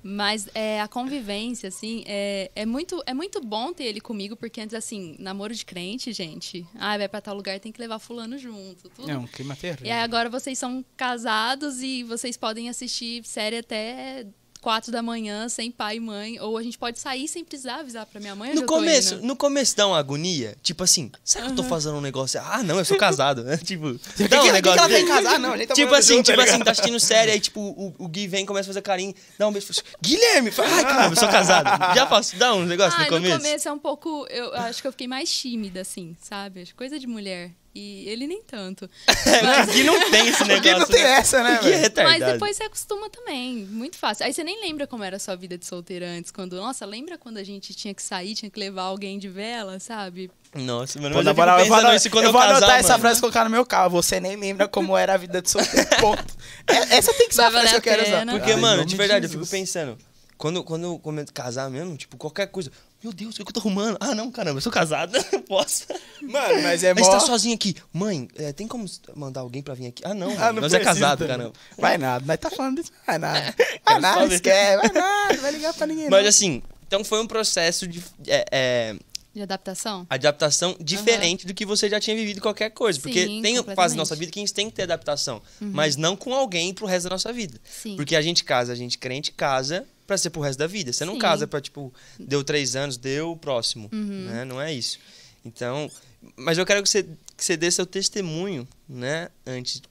Mas 0.03 0.49
é, 0.55 0.81
a 0.81 0.87
convivência, 0.87 1.69
assim, 1.69 2.05
é, 2.07 2.51
é, 2.55 2.67
muito, 2.67 3.03
é 3.07 3.15
muito 3.15 3.41
bom 3.41 3.73
ter 3.73 3.85
ele 3.85 4.01
comigo, 4.01 4.37
porque 4.37 4.61
antes, 4.61 4.75
assim, 4.75 5.17
namoro 5.19 5.55
de 5.55 5.65
crente, 5.65 6.12
gente. 6.12 6.65
Ah, 6.77 6.97
vai 6.97 7.09
pra 7.09 7.21
tal 7.21 7.35
lugar, 7.35 7.59
tem 7.59 7.73
que 7.73 7.81
levar 7.81 7.99
fulano 7.99 8.39
junto. 8.39 8.89
Tudo. 8.91 9.11
É 9.11 9.17
um 9.17 9.27
clima 9.27 9.57
terrível. 9.57 9.87
E 9.87 9.91
agora 9.91 10.29
vocês 10.29 10.59
são 10.59 10.85
casados 10.97 11.81
e 11.83 12.05
vocês 12.05 12.37
podem 12.37 12.69
assistir 12.69 13.25
série 13.25 13.59
até 13.59 14.27
quatro 14.66 14.90
da 14.90 15.00
manhã, 15.00 15.48
sem 15.48 15.70
pai 15.70 15.98
e 15.98 16.00
mãe. 16.00 16.40
Ou 16.40 16.59
a 16.59 16.62
gente 16.64 16.76
pode 16.76 16.98
sair 16.98 17.29
sem 17.29 17.44
precisar 17.44 17.76
avisar 17.76 18.05
pra 18.05 18.18
minha 18.18 18.35
mãe 18.35 18.52
No 18.52 18.66
começo, 18.66 19.16
no 19.22 19.37
começo 19.37 19.76
dá 19.76 19.87
uma 19.87 19.96
agonia. 19.96 20.57
Tipo 20.61 20.83
assim, 20.83 21.09
será 21.22 21.44
que 21.44 21.52
eu 21.52 21.57
tô 21.57 21.62
fazendo 21.62 21.98
um 21.98 22.00
negócio? 22.00 22.40
Ah, 22.44 22.64
não, 22.64 22.76
eu 22.76 22.85
sou 22.85 22.96
casado, 22.96 23.44
né? 23.44 23.57
Tipo, 23.62 23.96
que, 24.16 24.26
dá 24.26 24.40
um 24.40 24.46
que, 24.46 24.50
negócio. 24.50 24.76
que 24.76 24.85
ela 24.85 24.88
vem 24.88 25.07
casar? 25.07 25.38
Não, 25.38 25.52
a 25.52 25.57
gente 25.57 25.68
tá 25.68 25.74
Tipo 25.74 25.94
assim, 25.94 26.14
junto, 26.14 26.26
tipo 26.26 26.38
tá 26.38 26.44
assim, 26.44 26.59
tá 26.64 26.70
assistindo 26.72 26.98
série, 26.98 27.31
aí 27.31 27.38
tipo, 27.38 27.61
o, 27.61 27.94
o 27.96 28.09
Gui 28.09 28.26
vem, 28.26 28.44
começa 28.44 28.66
a 28.68 28.70
fazer 28.70 28.83
carinho, 28.83 29.14
dá 29.38 29.46
um 29.46 29.52
beijo, 29.52 29.68
fala, 29.72 29.87
Guilherme! 30.02 30.50
Fala, 30.50 30.68
Ai, 30.68 30.83
caramba, 30.83 31.12
eu 31.12 31.16
sou 31.16 31.29
casado. 31.29 31.94
Já 31.94 32.09
faço, 32.09 32.35
dá 32.35 32.52
um 32.52 32.64
negócio 32.64 32.98
Ah, 32.98 33.05
no 33.05 33.09
começo. 33.09 33.35
no 33.35 33.40
começo 33.40 33.68
é 33.68 33.72
um 33.72 33.79
pouco. 33.79 34.26
Eu 34.31 34.52
acho 34.55 34.83
que 34.83 34.88
eu 34.88 34.92
fiquei 34.92 35.07
mais 35.07 35.33
tímida, 35.33 35.83
assim, 35.83 36.16
sabe? 36.20 36.66
Coisa 36.76 36.98
de 36.98 37.07
mulher. 37.07 37.52
E 37.79 38.09
ele 38.09 38.27
nem 38.27 38.41
tanto. 38.43 38.89
o 39.69 39.73
Gui 39.73 39.85
não 39.85 40.11
tem 40.11 40.29
esse 40.29 40.43
O 40.45 40.47
negócio. 40.47 40.62
Gui 40.73 40.79
não 40.81 40.87
tem 40.87 41.03
né? 41.05 41.11
essa, 41.11 41.43
né, 41.43 41.59
O 41.61 41.62
Gui 41.62 41.73
é 41.73 41.77
retardado. 41.77 42.19
Mas 42.21 42.33
depois 42.33 42.57
você 42.57 42.62
acostuma 42.62 43.11
também. 43.11 43.67
Muito 43.67 43.99
fácil. 43.99 44.25
Aí 44.25 44.33
você 44.33 44.43
nem 44.43 44.59
lembra 44.62 44.87
como 44.87 45.05
era 45.05 45.17
a 45.17 45.19
sua 45.19 45.37
vida 45.37 45.59
de 45.59 45.67
solteira 45.67 46.07
antes. 46.09 46.31
Quando, 46.31 46.57
nossa, 46.57 46.87
lembra 46.87 47.19
quando 47.19 47.37
a 47.37 47.45
gente 47.45 47.75
tinha 47.75 47.93
que 47.93 48.03
sair, 48.03 48.35
tinha 48.35 48.51
que 48.51 48.59
levar 48.59 48.85
alguém 48.85 49.19
de 49.19 49.29
vela, 49.29 49.79
sabe? 49.79 50.31
Nossa, 50.55 50.99
mano, 50.99 51.12
Pô, 51.17 51.19
mas 51.19 51.27
eu 51.27 51.35
moral, 51.35 51.59
eu 51.59 51.67
vou, 51.67 51.75
pensando 51.77 51.89
ano- 51.89 51.97
isso 51.99 52.09
quando 52.11 52.25
eu 52.25 52.29
eu, 52.29 52.33
vou 52.33 52.41
casar, 52.41 52.57
anotar 52.57 52.79
essa 52.79 52.89
mano. 52.93 53.01
frase 53.03 53.19
e 53.19 53.21
colocar 53.21 53.45
no 53.45 53.51
meu 53.51 53.67
carro. 53.67 53.91
Você 53.91 54.19
nem 54.21 54.37
lembra 54.37 54.67
como 54.67 54.97
era 54.97 55.12
a 55.12 55.17
vida 55.19 55.43
de 55.43 55.51
solteiro. 55.51 55.87
Ponto. 56.01 56.25
É- 56.69 56.97
Essa 56.97 57.12
tem 57.12 57.29
que 57.29 57.35
ser 57.35 57.43
Vai 57.43 57.49
a 57.49 57.51
frase 57.53 57.69
que 57.69 57.77
eu 57.77 57.83
quero 57.83 58.03
usar. 58.05 58.27
Porque, 58.27 58.53
Ai, 58.53 58.57
mano, 58.57 58.87
de 58.87 58.97
verdade, 58.97 59.27
eu 59.27 59.31
Jesus. 59.31 59.49
fico 59.51 59.61
pensando. 59.61 59.99
Quando, 60.38 60.62
quando 60.62 60.85
eu 60.85 60.99
começo 60.99 61.31
a 61.31 61.33
casar 61.33 61.70
mesmo, 61.70 61.96
tipo, 61.96 62.16
qualquer 62.16 62.46
coisa. 62.49 62.70
Meu 63.03 63.12
Deus, 63.12 63.35
o 63.38 63.44
que 63.44 63.49
eu 63.51 63.53
tô 63.53 63.61
arrumando? 63.61 63.96
Ah, 64.01 64.14
não, 64.14 64.31
caramba, 64.31 64.59
eu 64.59 64.61
sou 64.62 64.72
casado. 64.72 65.12
Posso. 65.49 65.87
Mano, 66.20 66.62
mas 66.62 66.83
é 66.83 66.92
Mas 66.92 67.07
mó... 67.07 67.11
você 67.12 67.18
tá 67.18 67.20
sozinho 67.20 67.55
aqui. 67.55 67.75
Mãe, 67.92 68.29
é, 68.37 68.53
tem 68.53 68.66
como 68.66 68.85
mandar 69.14 69.40
alguém 69.40 69.62
pra 69.62 69.75
vir 69.75 69.87
aqui? 69.87 70.03
Ah, 70.05 70.12
não, 70.14 70.31
Ah, 70.38 70.53
não 70.53 70.62
nós 70.62 70.75
é 70.75 70.81
casado, 70.81 71.27
caramba. 71.27 71.53
Vai 71.79 71.96
nada, 71.96 72.25
nós 72.27 72.38
tá 72.38 72.51
falando 72.51 72.77
disso, 72.77 72.92
vai 73.07 73.18
nada. 73.18 73.55
Vai 73.87 74.01
nada, 74.01 74.35
esquece, 74.35 74.77
vai 74.77 74.92
nada, 74.92 75.37
vai 75.40 75.53
ligar 75.53 75.72
pra 75.72 75.87
ninguém. 75.87 76.11
Mas 76.11 76.22
não. 76.22 76.29
assim, 76.29 76.62
então 76.87 77.05
foi 77.05 77.20
um 77.22 77.27
processo 77.27 77.87
de 77.87 78.03
é, 78.27 78.44
é, 78.51 78.96
De 79.33 79.40
adaptação. 79.40 80.07
adaptação 80.11 80.77
diferente 80.81 81.46
do 81.46 81.55
que 81.55 81.64
você 81.64 81.88
já 81.88 82.01
tinha 82.01 82.16
vivido 82.16 82.40
qualquer 82.40 82.70
coisa. 82.70 83.01
Porque 83.01 83.25
Sim, 83.27 83.40
tem 83.42 83.62
fase 83.75 83.94
da 83.94 83.99
nossa 83.99 84.16
vida 84.16 84.33
que 84.33 84.40
a 84.40 84.42
gente 84.42 84.53
tem 84.53 84.68
que 84.68 84.75
ter 84.75 84.83
adaptação. 84.83 85.40
Mas 85.61 85.96
não 85.96 86.16
com 86.16 86.35
alguém 86.35 86.75
pro 86.75 86.85
resto 86.87 87.05
da 87.05 87.11
nossa 87.11 87.33
vida. 87.33 87.61
Sim. 87.64 87.94
Porque 87.96 88.16
a 88.16 88.20
gente 88.22 88.42
casa, 88.42 88.72
a 88.72 88.77
gente 88.77 88.99
crente 88.99 89.31
casa 89.31 89.87
pra 90.07 90.16
ser 90.16 90.31
pro 90.31 90.40
resto 90.40 90.59
da 90.59 90.66
vida. 90.66 90.92
Você 90.92 91.05
não 91.05 91.14
Sim. 91.14 91.21
casa 91.21 91.47
pra, 91.47 91.61
tipo, 91.61 91.92
deu 92.19 92.45
três 92.45 92.77
anos, 92.77 92.97
deu 92.97 93.37
próximo. 93.37 93.88
Uhum. 93.92 94.25
Né? 94.27 94.45
Não 94.45 94.61
é 94.61 94.73
isso. 94.73 94.99
Então, 95.45 95.90
mas 96.37 96.59
eu 96.59 96.66
quero 96.66 96.83
que 96.83 96.88
você, 96.88 97.03
que 97.37 97.45
você 97.45 97.57
dê 97.57 97.71
seu 97.71 97.87
testemunho, 97.87 98.66
né? 98.88 99.29
Antes. 99.47 99.83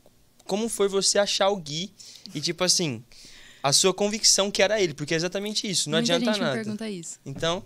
Como 0.45 0.69
foi 0.69 0.88
você 0.88 1.17
achar 1.17 1.49
o 1.49 1.58
Gui 1.58 1.91
e, 2.34 2.39
tipo 2.39 2.63
assim, 2.63 3.04
a 3.63 3.73
sua 3.73 3.93
convicção 3.93 4.51
que 4.51 4.62
era 4.62 4.80
ele, 4.80 4.93
porque 4.93 5.13
é 5.13 5.17
exatamente 5.17 5.67
isso, 5.67 5.89
não 5.89 5.97
Muita 5.97 6.13
adianta 6.13 6.32
gente 6.34 6.39
me 6.39 6.45
nada. 6.45 6.58
pergunta 6.62 6.88
isso. 6.89 7.19
Então, 7.25 7.63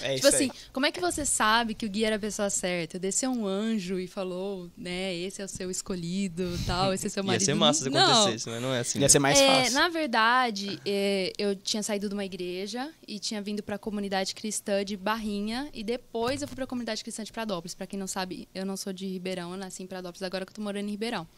É 0.00 0.16
Tipo 0.16 0.26
assim, 0.26 0.44
aí. 0.50 0.52
como 0.72 0.84
é 0.84 0.90
que 0.90 1.00
você 1.00 1.24
sabe 1.24 1.74
que 1.74 1.86
o 1.86 1.88
Gui 1.88 2.04
era 2.04 2.16
a 2.16 2.18
pessoa 2.18 2.50
certa? 2.50 2.98
Desceu 2.98 3.30
um 3.30 3.46
anjo 3.46 4.00
e 4.00 4.08
falou, 4.08 4.68
né, 4.76 5.14
esse 5.14 5.40
é 5.40 5.44
o 5.44 5.48
seu 5.48 5.70
escolhido, 5.70 6.58
tal, 6.66 6.92
esse 6.92 7.06
é 7.06 7.10
seu 7.10 7.22
ia 7.22 7.26
marido. 7.28 7.44
ser 7.44 7.54
massa 7.54 7.84
se 7.84 7.90
Não. 7.90 8.00
acontecesse, 8.22 8.50
mas 8.50 8.60
não 8.62 8.74
é 8.74 8.80
assim. 8.80 8.98
Ia 8.98 9.08
ser 9.08 9.20
mais 9.20 9.38
É, 9.38 9.46
fácil. 9.46 9.74
na 9.74 9.88
verdade, 9.88 10.80
é, 10.84 11.32
eu 11.38 11.54
tinha 11.54 11.84
saído 11.84 12.08
de 12.08 12.14
uma 12.14 12.24
igreja 12.24 12.90
e 13.06 13.20
tinha 13.20 13.40
vindo 13.40 13.62
para 13.62 13.76
a 13.76 13.78
comunidade 13.78 14.34
cristã 14.34 14.84
de 14.84 14.96
Barrinha 14.96 15.68
e 15.72 15.84
depois 15.84 16.42
eu 16.42 16.48
fui 16.48 16.56
para 16.56 16.64
a 16.64 16.66
comunidade 16.66 17.02
cristã 17.04 17.22
de 17.22 17.30
Pradópolis. 17.32 17.72
Para 17.74 17.86
quem 17.86 17.96
não 17.98 18.08
sabe, 18.08 18.48
eu 18.52 18.66
não 18.66 18.76
sou 18.76 18.92
de 18.92 19.06
Ribeirão, 19.06 19.52
eu 19.52 19.56
nasci 19.56 19.84
em 19.84 19.86
Pradópolis, 19.86 20.22
agora 20.24 20.44
que 20.44 20.50
eu 20.50 20.56
tô 20.56 20.62
morando 20.62 20.88
em 20.88 20.90
Ribeirão. 20.90 21.28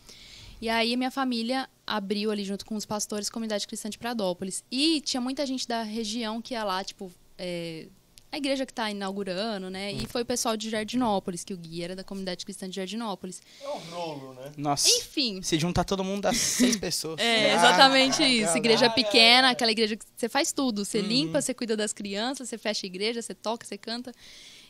E 0.59 0.71
aí 0.71 0.97
minha 0.97 1.11
família 1.11 1.69
abriu 1.87 2.31
ali 2.31 2.45
junto 2.45 2.65
com 2.65 2.77
os 2.77 2.87
pastores 2.87 3.29
comunidade 3.29 3.67
cristã 3.67 3.91
de 3.91 3.99
Pradópolis 3.99 4.65
e 4.71 5.03
tinha 5.03 5.21
muita 5.21 5.45
gente 5.45 5.69
da 5.69 5.83
região 5.83 6.41
que 6.41 6.55
ia 6.55 6.65
lá, 6.65 6.83
tipo, 6.83 7.13
é, 7.39 7.87
a 8.33 8.37
igreja 8.37 8.67
que 8.67 8.73
está 8.73 8.91
inaugurando, 8.91 9.71
né? 9.71 9.93
E 9.93 10.07
foi 10.09 10.23
o 10.23 10.25
pessoal 10.25 10.57
de 10.57 10.69
Jardinópolis, 10.69 11.45
que 11.45 11.55
o 11.55 11.57
Gui 11.57 11.83
era 11.85 11.95
da 11.95 12.03
comunidade 12.03 12.45
cristã 12.45 12.69
de 12.69 12.75
Jardinópolis. 12.75 13.41
É 13.63 13.69
um 13.69 13.79
rolo, 13.79 14.35
né? 14.35 14.51
Nossa, 14.57 14.89
Enfim, 14.89 15.41
se 15.41 15.57
juntar 15.57 15.85
todo 15.85 16.03
mundo 16.03 16.23
dá 16.23 16.33
seis 16.33 16.75
pessoas. 16.77 17.21
é, 17.21 17.53
Ah, 17.53 17.55
exatamente 17.55 18.23
ah, 18.23 18.29
isso. 18.29 18.53
ah, 18.53 18.59
Igreja 18.59 18.87
ah, 18.87 18.91
pequena, 18.91 19.51
aquela 19.51 19.71
igreja 19.71 19.97
que 19.97 20.05
você 20.17 20.29
faz 20.29 20.51
tudo. 20.53 20.81
Uhum. 20.81 20.85
Você 20.85 21.01
limpa, 21.01 21.41
você 21.41 21.55
cuida 21.55 21.77
das 21.77 21.93
crianças, 21.93 22.49
você 22.49 22.59
fecha 22.59 22.85
a 22.85 22.89
igreja, 22.89 23.23
você 23.23 23.35
toca, 23.35 23.65
você 23.65 23.79
canta. 23.79 24.13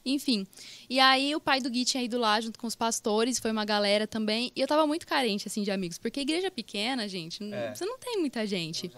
Enfim. 0.06 0.46
E 0.90 1.00
aí 1.00 1.34
o 1.34 1.40
pai 1.40 1.62
do 1.62 1.70
Gui 1.70 1.86
tinha 1.86 2.02
ido 2.02 2.18
lá 2.18 2.38
junto 2.38 2.58
com 2.58 2.66
os 2.66 2.74
pastores, 2.76 3.38
foi 3.38 3.50
uma 3.50 3.64
galera 3.64 4.06
também. 4.06 4.52
E 4.54 4.60
eu 4.60 4.66
tava 4.66 4.86
muito 4.86 5.06
carente, 5.06 5.48
assim, 5.48 5.62
de 5.62 5.70
amigos. 5.70 5.96
Porque 5.96 6.20
igreja 6.20 6.50
pequena, 6.50 7.08
gente, 7.08 7.42
É. 7.50 7.74
você 7.74 7.86
não 7.86 7.98
tem 7.98 8.18
muita 8.20 8.46
gente. 8.46 8.90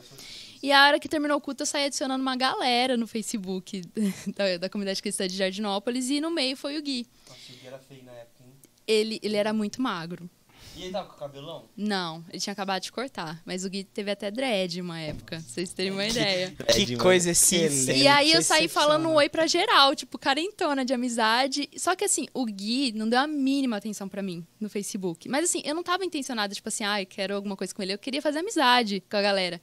E 0.66 0.72
a 0.72 0.84
hora 0.84 0.98
que 0.98 1.08
terminou 1.08 1.38
o 1.38 1.40
culto, 1.40 1.62
eu 1.62 1.66
saí 1.66 1.84
adicionando 1.84 2.20
uma 2.20 2.34
galera 2.34 2.96
no 2.96 3.06
Facebook 3.06 3.82
da, 4.34 4.56
da 4.56 4.68
comunidade 4.68 5.00
cristã 5.00 5.28
de 5.28 5.36
Jardinópolis. 5.36 6.10
E 6.10 6.20
no 6.20 6.28
meio 6.28 6.56
foi 6.56 6.76
o 6.76 6.82
Gui. 6.82 7.06
Nossa, 7.28 7.52
o 7.52 7.54
Gui 7.54 7.66
era 7.68 7.78
feio 7.78 8.02
na 8.02 8.10
época, 8.10 8.42
hein? 8.42 8.50
Ele, 8.84 9.20
ele 9.22 9.36
era 9.36 9.52
muito 9.52 9.80
magro. 9.80 10.28
E 10.76 10.82
ele 10.82 10.92
tava 10.92 11.08
com 11.08 11.14
o 11.14 11.18
cabelão? 11.18 11.64
Não, 11.76 12.24
ele 12.30 12.38
tinha 12.40 12.52
acabado 12.52 12.82
de 12.82 12.92
cortar. 12.92 13.40
Mas 13.44 13.64
o 13.64 13.70
Gui 13.70 13.84
teve 13.84 14.10
até 14.10 14.30
dread 14.30 14.80
uma 14.80 15.00
época, 15.00 15.36
pra 15.38 15.40
vocês 15.40 15.72
terem 15.72 15.90
uma 15.92 16.04
ideia. 16.06 16.54
Que 16.74 16.96
coisa 16.96 17.30
excelente. 17.30 17.92
E 17.98 18.06
aí 18.06 18.32
eu 18.32 18.42
saí 18.42 18.68
falando 18.68 19.10
oi 19.12 19.28
pra 19.28 19.46
geral, 19.46 19.94
tipo, 19.94 20.18
carentona 20.18 20.84
de 20.84 20.92
amizade. 20.92 21.68
Só 21.76 21.96
que 21.96 22.04
assim, 22.04 22.26
o 22.34 22.44
Gui 22.44 22.92
não 22.94 23.08
deu 23.08 23.18
a 23.20 23.26
mínima 23.26 23.76
atenção 23.76 24.08
pra 24.08 24.22
mim 24.22 24.46
no 24.60 24.68
Facebook. 24.68 25.28
Mas 25.28 25.44
assim, 25.44 25.62
eu 25.64 25.74
não 25.74 25.82
tava 25.82 26.04
intencionada, 26.04 26.54
tipo 26.54 26.68
assim, 26.68 26.84
ai, 26.84 27.06
quero 27.06 27.34
alguma 27.34 27.56
coisa 27.56 27.74
com 27.74 27.82
ele. 27.82 27.94
Eu 27.94 27.98
queria 27.98 28.20
fazer 28.20 28.40
amizade 28.40 29.02
com 29.10 29.16
a 29.16 29.22
galera. 29.22 29.60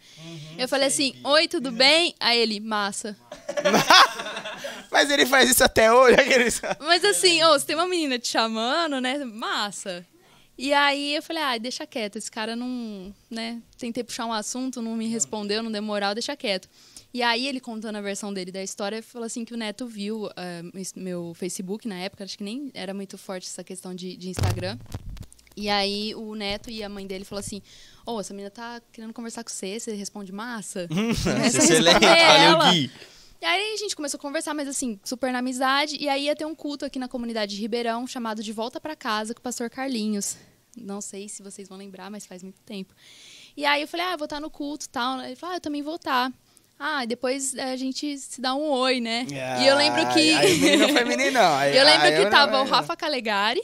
eu 0.58 0.68
falei 0.68 0.88
assim, 0.88 1.14
oi, 1.24 1.48
tudo 1.48 1.72
bem? 1.72 2.16
Aí 2.20 2.40
ele, 2.40 2.60
massa. 2.60 3.16
Mas 4.92 5.10
ele 5.10 5.26
faz 5.26 5.50
isso 5.50 5.64
até 5.64 5.92
hoje. 5.92 6.16
aqueles- 6.20 6.62
Mas 6.80 7.04
assim, 7.04 7.44
ô, 7.44 7.58
se 7.60 7.66
tem 7.66 7.76
uma 7.76 7.88
menina 7.88 8.18
te 8.20 8.28
chamando, 8.28 9.00
né? 9.02 9.18
Massa. 9.26 10.06
E 10.58 10.72
aí 10.72 11.16
eu 11.16 11.24
falei, 11.24 11.42
ah, 11.42 11.58
deixa 11.58 11.86
quieto, 11.86 12.18
esse 12.18 12.30
cara 12.30 12.56
não, 12.56 13.14
né? 13.30 13.62
Tentei 13.78 14.04
puxar 14.04 14.26
um 14.26 14.34
assunto, 14.34 14.82
não 14.82 14.96
me 14.96 15.08
respondeu, 15.08 15.64
não 15.64 15.72
deu 15.72 15.82
moral, 15.82 16.14
deixa 16.14 16.36
quieto. 16.36 16.70
E 17.12 17.22
aí 17.24 17.48
ele 17.48 17.60
contando 17.60 17.96
a 17.96 18.02
versão 18.02 18.34
dele 18.34 18.52
da 18.52 18.62
história, 18.62 19.02
falou 19.02 19.26
assim 19.26 19.44
que 19.46 19.54
o 19.54 19.58
Neto 19.58 19.88
viu 19.88 20.30
esse 20.76 20.98
meu 20.98 21.34
Facebook 21.36 21.88
na 21.88 21.96
época, 21.96 22.24
acho 22.24 22.38
que 22.38 22.44
nem 22.44 22.72
era 22.74 22.94
muito 22.94 23.18
forte 23.18 23.48
essa 23.48 23.64
questão 23.64 23.96
de, 23.96 24.16
de 24.16 24.30
Instagram. 24.30 24.78
E 25.56 25.70
aí 25.70 26.16
o 26.16 26.34
Neto 26.36 26.70
e 26.72 26.84
a 26.84 26.90
mãe 26.90 27.06
dele 27.06 27.26
falou 27.26 27.40
assim, 27.40 27.62
ô, 28.06 28.20
essa 28.20 28.34
menina 28.34 28.50
tá 28.50 28.82
querendo 28.92 29.14
conversar 29.14 29.44
com 29.44 29.52
você, 29.52 29.80
você 29.80 29.94
responde 29.94 30.32
massa? 30.32 30.88
Começa 30.90 31.32
a 31.32 31.46
Excelente, 31.46 32.06
ela. 32.06 32.58
valeu, 32.66 32.74
Gui. 32.74 32.92
E 33.44 33.46
aí 33.46 33.74
a 33.74 33.76
gente 33.76 33.94
começou 33.94 34.18
a 34.18 34.22
conversar, 34.22 34.54
mas 34.54 34.70
assim, 34.70 34.98
super 35.04 35.30
na 35.34 35.40
amizade. 35.40 35.98
E 36.00 36.08
aí 36.08 36.28
ia 36.28 36.34
ter 36.36 36.46
um 36.46 36.56
culto 36.56 36.86
aqui 36.86 36.98
na 36.98 37.10
comunidade 37.10 37.54
de 37.54 37.62
Ribeirão, 37.62 38.08
chamado 38.08 38.42
De 38.42 38.54
Volta 38.54 38.80
pra 38.80 38.96
Casa, 38.96 39.34
com 39.34 39.42
o 39.42 39.44
pastor 39.44 39.70
Carlinhos. 39.70 40.38
Não 40.78 41.02
sei 41.02 41.28
se 41.28 41.44
vocês 41.44 41.68
vão 41.68 41.78
lembrar, 41.78 42.10
mas 42.10 42.26
faz 42.26 42.42
muito 42.42 42.62
tempo. 42.62 42.94
E 43.58 43.66
aí 43.66 43.82
eu 43.82 43.88
falei, 43.90 44.06
ah, 44.06 44.12
eu 44.14 44.18
vou 44.18 44.28
estar 44.28 44.40
no 44.40 44.50
culto 44.50 44.86
e 44.86 44.90
tal. 44.90 45.20
Ele 45.20 45.36
falou, 45.36 45.56
ah, 45.56 45.58
eu 45.58 45.60
também 45.60 45.82
vou 45.82 45.96
estar. 45.98 46.32
Ah, 46.80 47.04
depois 47.04 47.54
eh, 47.54 47.74
a 47.74 47.76
gente 47.76 48.18
se 48.18 48.40
dá 48.40 48.56
um 48.56 48.70
oi, 48.70 49.02
né? 49.02 49.28
e 49.62 49.68
eu 49.68 49.76
lembro 49.76 50.08
que. 50.14 50.20
Aí, 50.20 50.36
aí 50.36 50.56
o 50.56 50.60
menino 50.62 50.90
foi 50.94 51.04
meninão. 51.04 51.54
Aí, 51.58 51.78
eu 51.78 51.84
lembro 51.86 52.08
aí 52.08 52.14
que 52.16 52.22
eu 52.22 52.30
tava 52.30 52.54
não- 52.54 52.64
o 52.64 52.68
Rafa 52.70 52.96
Calegari. 52.96 53.62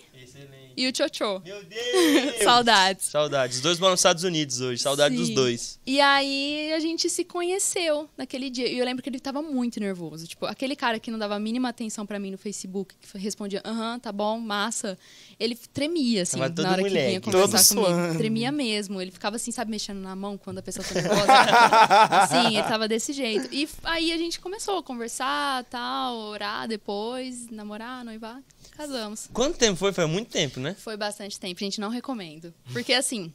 E 0.79 0.87
o 0.87 0.95
Chocho. 0.95 1.41
Meu 1.43 1.63
Deus! 1.63 2.35
Saudades. 2.43 3.05
Saudades. 3.07 3.57
Os 3.57 3.61
dois 3.61 3.79
moram 3.79 3.91
nos 3.91 3.99
Estados 3.99 4.23
Unidos 4.23 4.61
hoje. 4.61 4.81
Saudade 4.81 5.15
dos 5.15 5.29
dois. 5.29 5.79
E 5.85 5.99
aí 5.99 6.71
a 6.73 6.79
gente 6.79 7.09
se 7.09 7.23
conheceu 7.25 8.09
naquele 8.17 8.49
dia. 8.49 8.67
E 8.67 8.77
eu 8.79 8.85
lembro 8.85 9.03
que 9.03 9.09
ele 9.09 9.19
tava 9.19 9.41
muito 9.41 9.79
nervoso. 9.79 10.25
Tipo, 10.27 10.45
aquele 10.45 10.75
cara 10.75 10.99
que 10.99 11.11
não 11.11 11.19
dava 11.19 11.35
a 11.35 11.39
mínima 11.39 11.69
atenção 11.69 12.05
pra 12.05 12.17
mim 12.19 12.31
no 12.31 12.37
Facebook, 12.37 12.95
que 12.99 13.17
respondia, 13.17 13.61
aham, 13.65 13.99
tá 13.99 14.11
bom, 14.11 14.39
massa. 14.39 14.97
Ele 15.39 15.55
tremia, 15.55 16.23
assim, 16.23 16.37
Tava 16.37 16.49
todo 16.49 16.63
na 16.65 16.71
hora 16.71 16.83
que 16.83 16.89
vinha 16.89 17.03
moleque. 17.03 17.21
conversar 17.31 17.75
Todo 17.75 17.83
comigo. 17.85 17.95
suando. 18.03 18.17
Tremia 18.17 18.51
mesmo. 18.51 19.01
Ele 19.01 19.11
ficava 19.11 19.35
assim, 19.35 19.51
sabe, 19.51 19.71
mexendo 19.71 19.99
na 19.99 20.15
mão 20.15 20.37
quando 20.37 20.59
a 20.59 20.61
pessoa 20.61 20.85
tá 20.85 20.93
nervosa. 20.95 21.27
Sim, 22.29 22.57
ele 22.57 22.63
tava 22.67 22.87
desse 22.87 23.11
jeito. 23.13 23.53
E 23.53 23.67
aí 23.83 24.11
a 24.13 24.17
gente 24.17 24.39
começou 24.39 24.77
a 24.77 24.83
conversar, 24.83 25.63
tal, 25.65 26.15
orar 26.17 26.67
depois, 26.67 27.49
namorar, 27.49 28.03
noivar. 28.05 28.39
Casamos. 28.71 29.29
Quanto 29.33 29.57
tempo 29.57 29.75
foi? 29.75 29.91
Foi 29.91 30.05
muito 30.05 30.29
tempo, 30.29 30.59
né? 30.59 30.73
Foi 30.73 30.95
bastante 30.95 31.39
tempo, 31.39 31.59
gente, 31.59 31.79
não 31.81 31.89
recomendo. 31.89 32.53
Porque, 32.71 32.93
assim, 32.93 33.33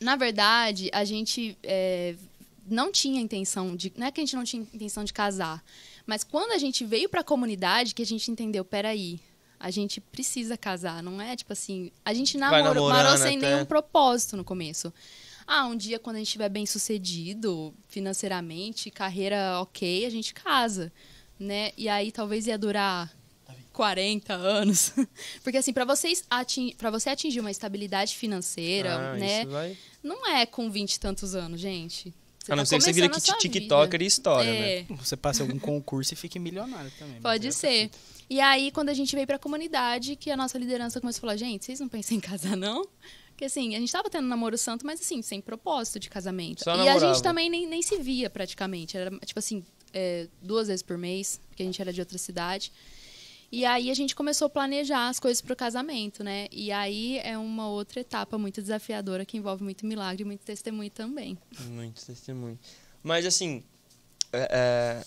na 0.00 0.16
verdade, 0.16 0.90
a 0.92 1.04
gente 1.04 1.56
é, 1.62 2.14
não 2.66 2.90
tinha 2.90 3.20
intenção 3.20 3.76
de. 3.76 3.92
Não 3.96 4.06
é 4.06 4.10
que 4.10 4.20
a 4.20 4.24
gente 4.24 4.36
não 4.36 4.44
tinha 4.44 4.62
intenção 4.62 5.04
de 5.04 5.12
casar. 5.12 5.64
Mas 6.06 6.24
quando 6.24 6.52
a 6.52 6.58
gente 6.58 6.84
veio 6.84 7.08
pra 7.08 7.22
comunidade, 7.24 7.94
que 7.94 8.02
a 8.02 8.06
gente 8.06 8.30
entendeu, 8.30 8.64
peraí, 8.64 9.20
a 9.58 9.70
gente 9.70 10.00
precisa 10.00 10.56
casar, 10.56 11.02
não 11.02 11.20
é 11.20 11.34
tipo 11.36 11.52
assim. 11.52 11.90
A 12.04 12.12
gente 12.12 12.36
namorou, 12.36 12.88
namorou 12.88 13.16
sem 13.16 13.38
até. 13.38 13.50
nenhum 13.50 13.64
propósito 13.64 14.36
no 14.36 14.44
começo. 14.44 14.92
Ah, 15.46 15.66
um 15.66 15.76
dia 15.76 15.98
quando 15.98 16.16
a 16.16 16.18
gente 16.18 16.28
estiver 16.28 16.48
bem 16.48 16.66
sucedido 16.66 17.74
financeiramente, 17.88 18.90
carreira 18.90 19.60
ok, 19.60 20.06
a 20.06 20.10
gente 20.10 20.32
casa, 20.32 20.92
né? 21.38 21.70
E 21.76 21.88
aí 21.88 22.10
talvez 22.10 22.46
ia 22.46 22.58
durar 22.58 23.10
40 23.74 24.32
anos. 24.32 24.92
Porque 25.44 25.58
assim, 25.58 25.72
para 25.72 25.84
vocês 25.84 26.24
ating... 26.30 26.74
para 26.78 26.90
você 26.90 27.10
atingir 27.10 27.40
uma 27.40 27.50
estabilidade 27.50 28.16
financeira, 28.16 28.94
Ah, 28.94 29.16
né? 29.16 29.42
isso 29.42 29.50
vai- 29.50 29.76
Não 30.02 30.26
é 30.26 30.46
com 30.46 30.70
20 30.70 30.94
e 30.94 31.00
tantos 31.00 31.34
anos, 31.34 31.60
gente. 31.60 32.14
Você 32.42 32.52
A 32.52 32.56
não 32.56 32.62
tá 32.62 32.66
ser 32.66 32.76
que 32.78 32.84
você 32.84 32.92
vira 32.92 33.06
a 33.06 33.38
TikToker 33.38 34.02
e 34.02 34.06
história, 34.06 34.52
né? 34.52 34.72
É. 34.78 34.84
Você 34.90 35.16
passe 35.16 35.40
algum 35.42 35.58
concurso 35.58 36.12
e 36.12 36.16
fique 36.16 36.38
milionário 36.38 36.92
também. 36.98 37.20
Pode 37.20 37.48
é 37.48 37.50
ser. 37.50 37.90
E 38.28 38.38
aí, 38.40 38.70
quando 38.70 38.90
a 38.90 38.94
gente 38.94 39.14
veio 39.14 39.26
pra 39.26 39.38
comunidade, 39.38 40.14
que 40.16 40.30
a 40.30 40.36
nossa 40.36 40.58
liderança 40.58 41.00
começou 41.00 41.18
a 41.18 41.20
falar, 41.22 41.36
gente, 41.36 41.64
vocês 41.64 41.80
não 41.80 41.88
pensam 41.88 42.16
em 42.16 42.20
casar, 42.20 42.56
não? 42.56 42.86
Porque 43.30 43.46
assim, 43.46 43.74
a 43.74 43.80
gente 43.80 43.90
tava 43.90 44.08
tendo 44.08 44.28
namoro 44.28 44.56
santo, 44.56 44.86
mas 44.86 45.00
assim, 45.00 45.20
sem 45.22 45.40
propósito 45.40 45.98
de 45.98 46.08
casamento. 46.08 46.62
Só 46.62 46.70
e 46.70 46.74
a 46.74 46.76
namorava. 46.76 47.14
gente 47.14 47.22
também 47.22 47.50
nem, 47.50 47.66
nem 47.66 47.82
se 47.82 47.98
via 47.98 48.30
praticamente. 48.30 48.96
Era 48.96 49.10
tipo 49.24 49.38
assim, 49.38 49.64
é, 49.92 50.28
duas 50.42 50.68
vezes 50.68 50.82
por 50.82 50.98
mês, 50.98 51.40
porque 51.48 51.62
a 51.62 51.66
gente 51.66 51.80
era 51.80 51.92
de 51.92 52.00
outra 52.00 52.18
cidade. 52.18 52.70
E 53.54 53.64
aí 53.64 53.88
a 53.88 53.94
gente 53.94 54.16
começou 54.16 54.46
a 54.46 54.50
planejar 54.50 55.08
as 55.08 55.20
coisas 55.20 55.40
pro 55.40 55.54
casamento, 55.54 56.24
né? 56.24 56.48
E 56.50 56.72
aí 56.72 57.18
é 57.18 57.38
uma 57.38 57.68
outra 57.68 58.00
etapa 58.00 58.36
muito 58.36 58.60
desafiadora 58.60 59.24
que 59.24 59.36
envolve 59.36 59.62
muito 59.62 59.86
milagre 59.86 60.22
e 60.22 60.24
muito 60.24 60.40
testemunho 60.40 60.90
também. 60.90 61.38
Muito 61.68 62.04
testemunho. 62.04 62.58
Mas 63.00 63.24
assim, 63.24 63.62
é, 64.32 64.48
é, 64.50 65.04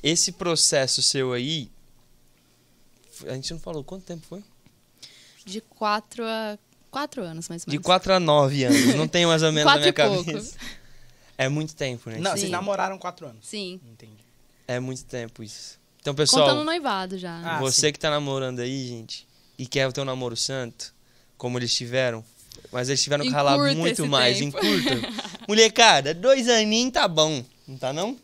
esse 0.00 0.30
processo 0.30 1.02
seu 1.02 1.32
aí, 1.32 1.72
a 3.26 3.34
gente 3.34 3.52
não 3.52 3.58
falou 3.58 3.82
quanto 3.82 4.04
tempo 4.04 4.24
foi? 4.28 4.44
De 5.44 5.60
quatro 5.60 6.24
a 6.24 6.56
quatro 6.92 7.24
anos, 7.24 7.48
mais 7.48 7.62
ou 7.62 7.66
De 7.66 7.78
menos. 7.78 7.84
4 7.84 8.12
a 8.14 8.20
9 8.20 8.62
anos, 8.62 8.94
não 8.94 9.08
tem 9.08 9.26
mais 9.26 9.42
ou 9.42 9.50
menos 9.52 9.64
na 9.64 9.72
Quatro 9.72 9.80
minha 9.80 10.06
e 10.06 10.08
pouco. 10.14 10.24
cabeça. 10.24 10.56
É 11.36 11.48
muito 11.48 11.74
tempo, 11.74 12.10
né? 12.10 12.18
Não, 12.18 12.30
Sim. 12.30 12.38
vocês 12.38 12.50
namoraram 12.52 12.96
quatro 12.96 13.26
anos. 13.26 13.44
Sim. 13.44 13.80
Entendi. 13.90 14.24
É 14.68 14.78
muito 14.78 15.04
tempo 15.04 15.42
isso. 15.42 15.80
Então, 16.08 16.14
pessoal, 16.14 16.48
Contando 16.48 16.64
noivado 16.64 17.18
já. 17.18 17.38
Ah, 17.44 17.58
você 17.60 17.92
que 17.92 17.98
tá 17.98 18.08
namorando 18.08 18.60
aí, 18.60 18.88
gente, 18.88 19.26
e 19.58 19.66
quer 19.66 19.92
ter 19.92 20.00
um 20.00 20.04
namoro 20.06 20.34
santo, 20.36 20.94
como 21.36 21.58
eles 21.58 21.74
tiveram, 21.74 22.24
mas 22.72 22.88
eles 22.88 23.02
tiveram 23.02 23.24
que 23.26 23.30
ralar 23.30 23.58
muito 23.74 23.86
esse 24.00 24.02
mais, 24.08 24.38
tempo. 24.38 24.56
encurta. 24.58 25.08
Molecada, 25.46 26.14
dois 26.14 26.48
aninhos 26.48 26.92
tá 26.94 27.06
bom, 27.06 27.44
não 27.66 27.76
tá 27.76 27.92
não? 27.92 28.16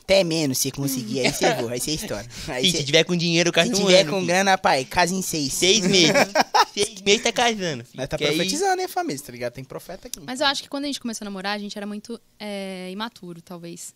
Até 0.00 0.24
menos 0.24 0.56
se 0.58 0.70
conseguir, 0.70 1.20
aí 1.20 1.32
você 1.32 1.54
voa, 1.54 1.72
aí 1.72 1.80
você 1.80 1.92
estoura. 1.92 2.26
Aí 2.48 2.66
E 2.66 2.72
cê- 2.72 2.78
se 2.78 2.84
tiver 2.84 3.04
com 3.04 3.14
dinheiro, 3.14 3.52
casa 3.52 3.74
se 3.74 3.80
um 3.80 3.86
tiver 3.86 4.00
ano, 4.00 4.10
com 4.10 4.16
filho. 4.16 4.26
grana, 4.28 4.56
pai, 4.58 4.84
casa 4.86 5.14
em 5.14 5.20
seis. 5.22 5.52
Seis 5.52 5.86
meses. 5.86 6.12
Seis 6.74 7.02
meses 7.02 7.22
tá 7.22 7.30
casando. 7.32 7.84
filho. 7.84 7.96
Nós 8.00 8.08
tá 8.08 8.16
Que 8.16 8.24
aí- 8.24 8.34
profetizando, 8.34 8.80
hein, 8.80 8.88
família? 8.88 9.22
Tá 9.22 9.30
ligado? 9.30 9.52
Tem 9.52 9.62
profeta 9.62 10.08
aqui. 10.08 10.18
Mas 10.24 10.40
eu 10.40 10.46
acho 10.46 10.62
que 10.62 10.68
quando 10.70 10.84
a 10.84 10.86
gente 10.86 10.98
começou 11.00 11.24
a 11.24 11.26
namorar, 11.26 11.54
a 11.54 11.58
gente 11.58 11.76
era 11.76 11.86
muito 11.86 12.18
é, 12.40 12.88
imaturo, 12.90 13.40
talvez. 13.42 13.94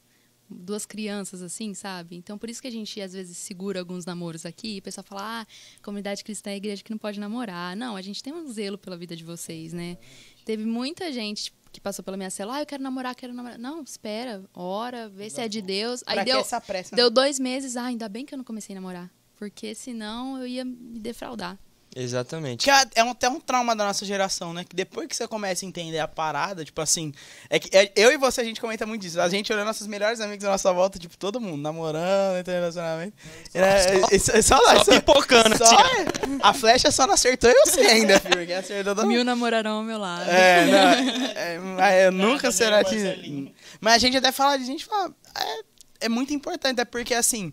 Duas 0.49 0.87
crianças, 0.87 1.43
assim, 1.43 1.75
sabe? 1.75 2.17
Então, 2.17 2.39
por 2.39 2.49
isso 2.49 2.63
que 2.63 2.69
a 2.69 2.71
gente, 2.71 3.01
às 3.01 3.13
vezes, 3.13 3.37
segura 3.37 3.81
alguns 3.81 4.05
namoros 4.05 4.47
aqui. 4.47 4.77
E 4.77 4.79
o 4.79 4.83
pessoal 4.83 5.05
fala, 5.05 5.43
ah, 5.43 5.47
comunidade 5.83 6.23
cristã 6.23 6.51
é 6.51 6.57
igreja 6.57 6.83
que 6.83 6.91
não 6.91 6.99
pode 6.99 7.19
namorar. 7.19 7.77
Não, 7.77 7.97
a 7.97 8.03
gente 8.03 8.23
tem 8.23 8.33
um 8.33 8.47
zelo 8.47 8.79
pela 8.79 8.97
vida 8.97 9.17
de 9.17 9.25
vocês, 9.25 9.73
né? 9.73 9.99
Teve 10.45 10.65
muita 10.65 11.13
gente 11.13 11.53
que 11.73 11.81
passou 11.81 12.03
pela 12.03 12.17
minha 12.17 12.31
cela, 12.31 12.57
ah, 12.57 12.63
eu 12.63 12.67
quero 12.67 12.83
namorar, 12.83 13.15
quero 13.15 13.35
namorar. 13.35 13.59
Não, 13.59 13.83
espera, 13.83 14.43
ora, 14.55 15.09
vê 15.09 15.29
se 15.29 15.41
é 15.41 15.49
de 15.49 15.61
Deus. 15.61 16.03
Aí 16.07 16.15
Pra 16.15 16.25
deu, 16.25 16.39
essa 16.39 16.61
pressa? 16.61 16.97
deu 16.97 17.11
dois 17.11 17.39
meses, 17.39 17.77
ah, 17.77 17.85
ainda 17.85 18.09
bem 18.09 18.25
que 18.25 18.33
eu 18.33 18.39
não 18.39 18.45
comecei 18.45 18.75
a 18.75 18.81
namorar. 18.81 19.11
Porque 19.37 19.75
senão 19.75 20.39
eu 20.39 20.47
ia 20.47 20.65
me 20.65 20.99
defraudar. 20.99 21.59
Exatamente. 21.99 22.63
Que 22.65 22.71
é, 22.71 22.85
é 22.97 23.03
um- 23.05 23.11
até 23.13 23.27
um 23.27 23.41
trauma 23.41 23.75
da 23.75 23.87
nossa 23.87 24.05
geração, 24.05 24.53
né? 24.53 24.65
Que 24.69 24.77
depois 24.77 25.09
que 25.09 25.17
você 25.17 25.27
começa 25.27 25.65
a 25.65 25.69
entender 25.69 25.99
a 25.99 26.07
parada, 26.07 26.63
tipo 26.63 26.79
assim. 26.83 27.11
É 27.49 27.59
que 27.59 27.75
é- 27.75 27.91
eu 27.97 28.13
e 28.13 28.19
você, 28.19 28.43
a 28.43 28.45
gente 28.45 28.61
comenta 28.61 28.85
muito 28.85 29.01
disso. 29.01 29.19
A 29.19 29.29
gente 29.31 29.51
olhando 29.51 29.67
nossos 29.67 29.87
melhores 29.87 30.21
amigos 30.21 30.45
à 30.45 30.51
nossa 30.51 30.71
volta, 30.75 30.99
tipo, 30.99 31.17
todo 31.17 31.41
mundo 31.41 31.63
namorando, 31.63 32.37
entrando 32.39 32.57
em 32.57 32.61
relacionamento. 32.61 33.17
É, 33.55 34.15
é, 34.15 34.19
só, 34.19 34.43
só, 34.43 34.63
lá, 34.63 34.85
Só 34.85 34.93
pipocando, 34.93 35.57
só- 35.57 35.65
assim, 35.65 36.03
é. 36.03 36.39
A 36.43 36.53
flecha 36.53 36.91
só 36.91 37.07
não 37.07 37.15
acertou 37.15 37.49
eu 37.49 37.67
sei 37.67 37.87
ainda, 37.87 38.21
filho. 38.21 38.47
Quem 38.47 38.57
acertou 38.57 38.95
todo 38.95 39.07
Mil 39.07 39.25
namorarão 39.25 39.79
ao 39.79 39.83
meu 39.83 39.97
lado. 39.99 40.29
É, 40.31 40.67
não, 41.59 41.83
é, 41.83 42.07
eu 42.09 42.13
nunca 42.13 42.53
será 42.53 42.85
que. 42.85 43.55
Mas 43.81 43.95
a 43.95 43.99
gente 43.99 44.19
até 44.19 44.31
fala, 44.33 44.53
a 44.53 44.59
gente 44.59 44.85
fala, 44.85 45.11
é, 45.35 45.61
é 46.07 46.09
muito 46.11 46.35
importante, 46.35 46.79
é 46.79 46.85
porque 46.85 47.15
assim, 47.15 47.51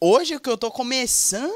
hoje 0.00 0.38
que 0.38 0.48
eu 0.48 0.56
tô 0.56 0.70
começando 0.70 1.52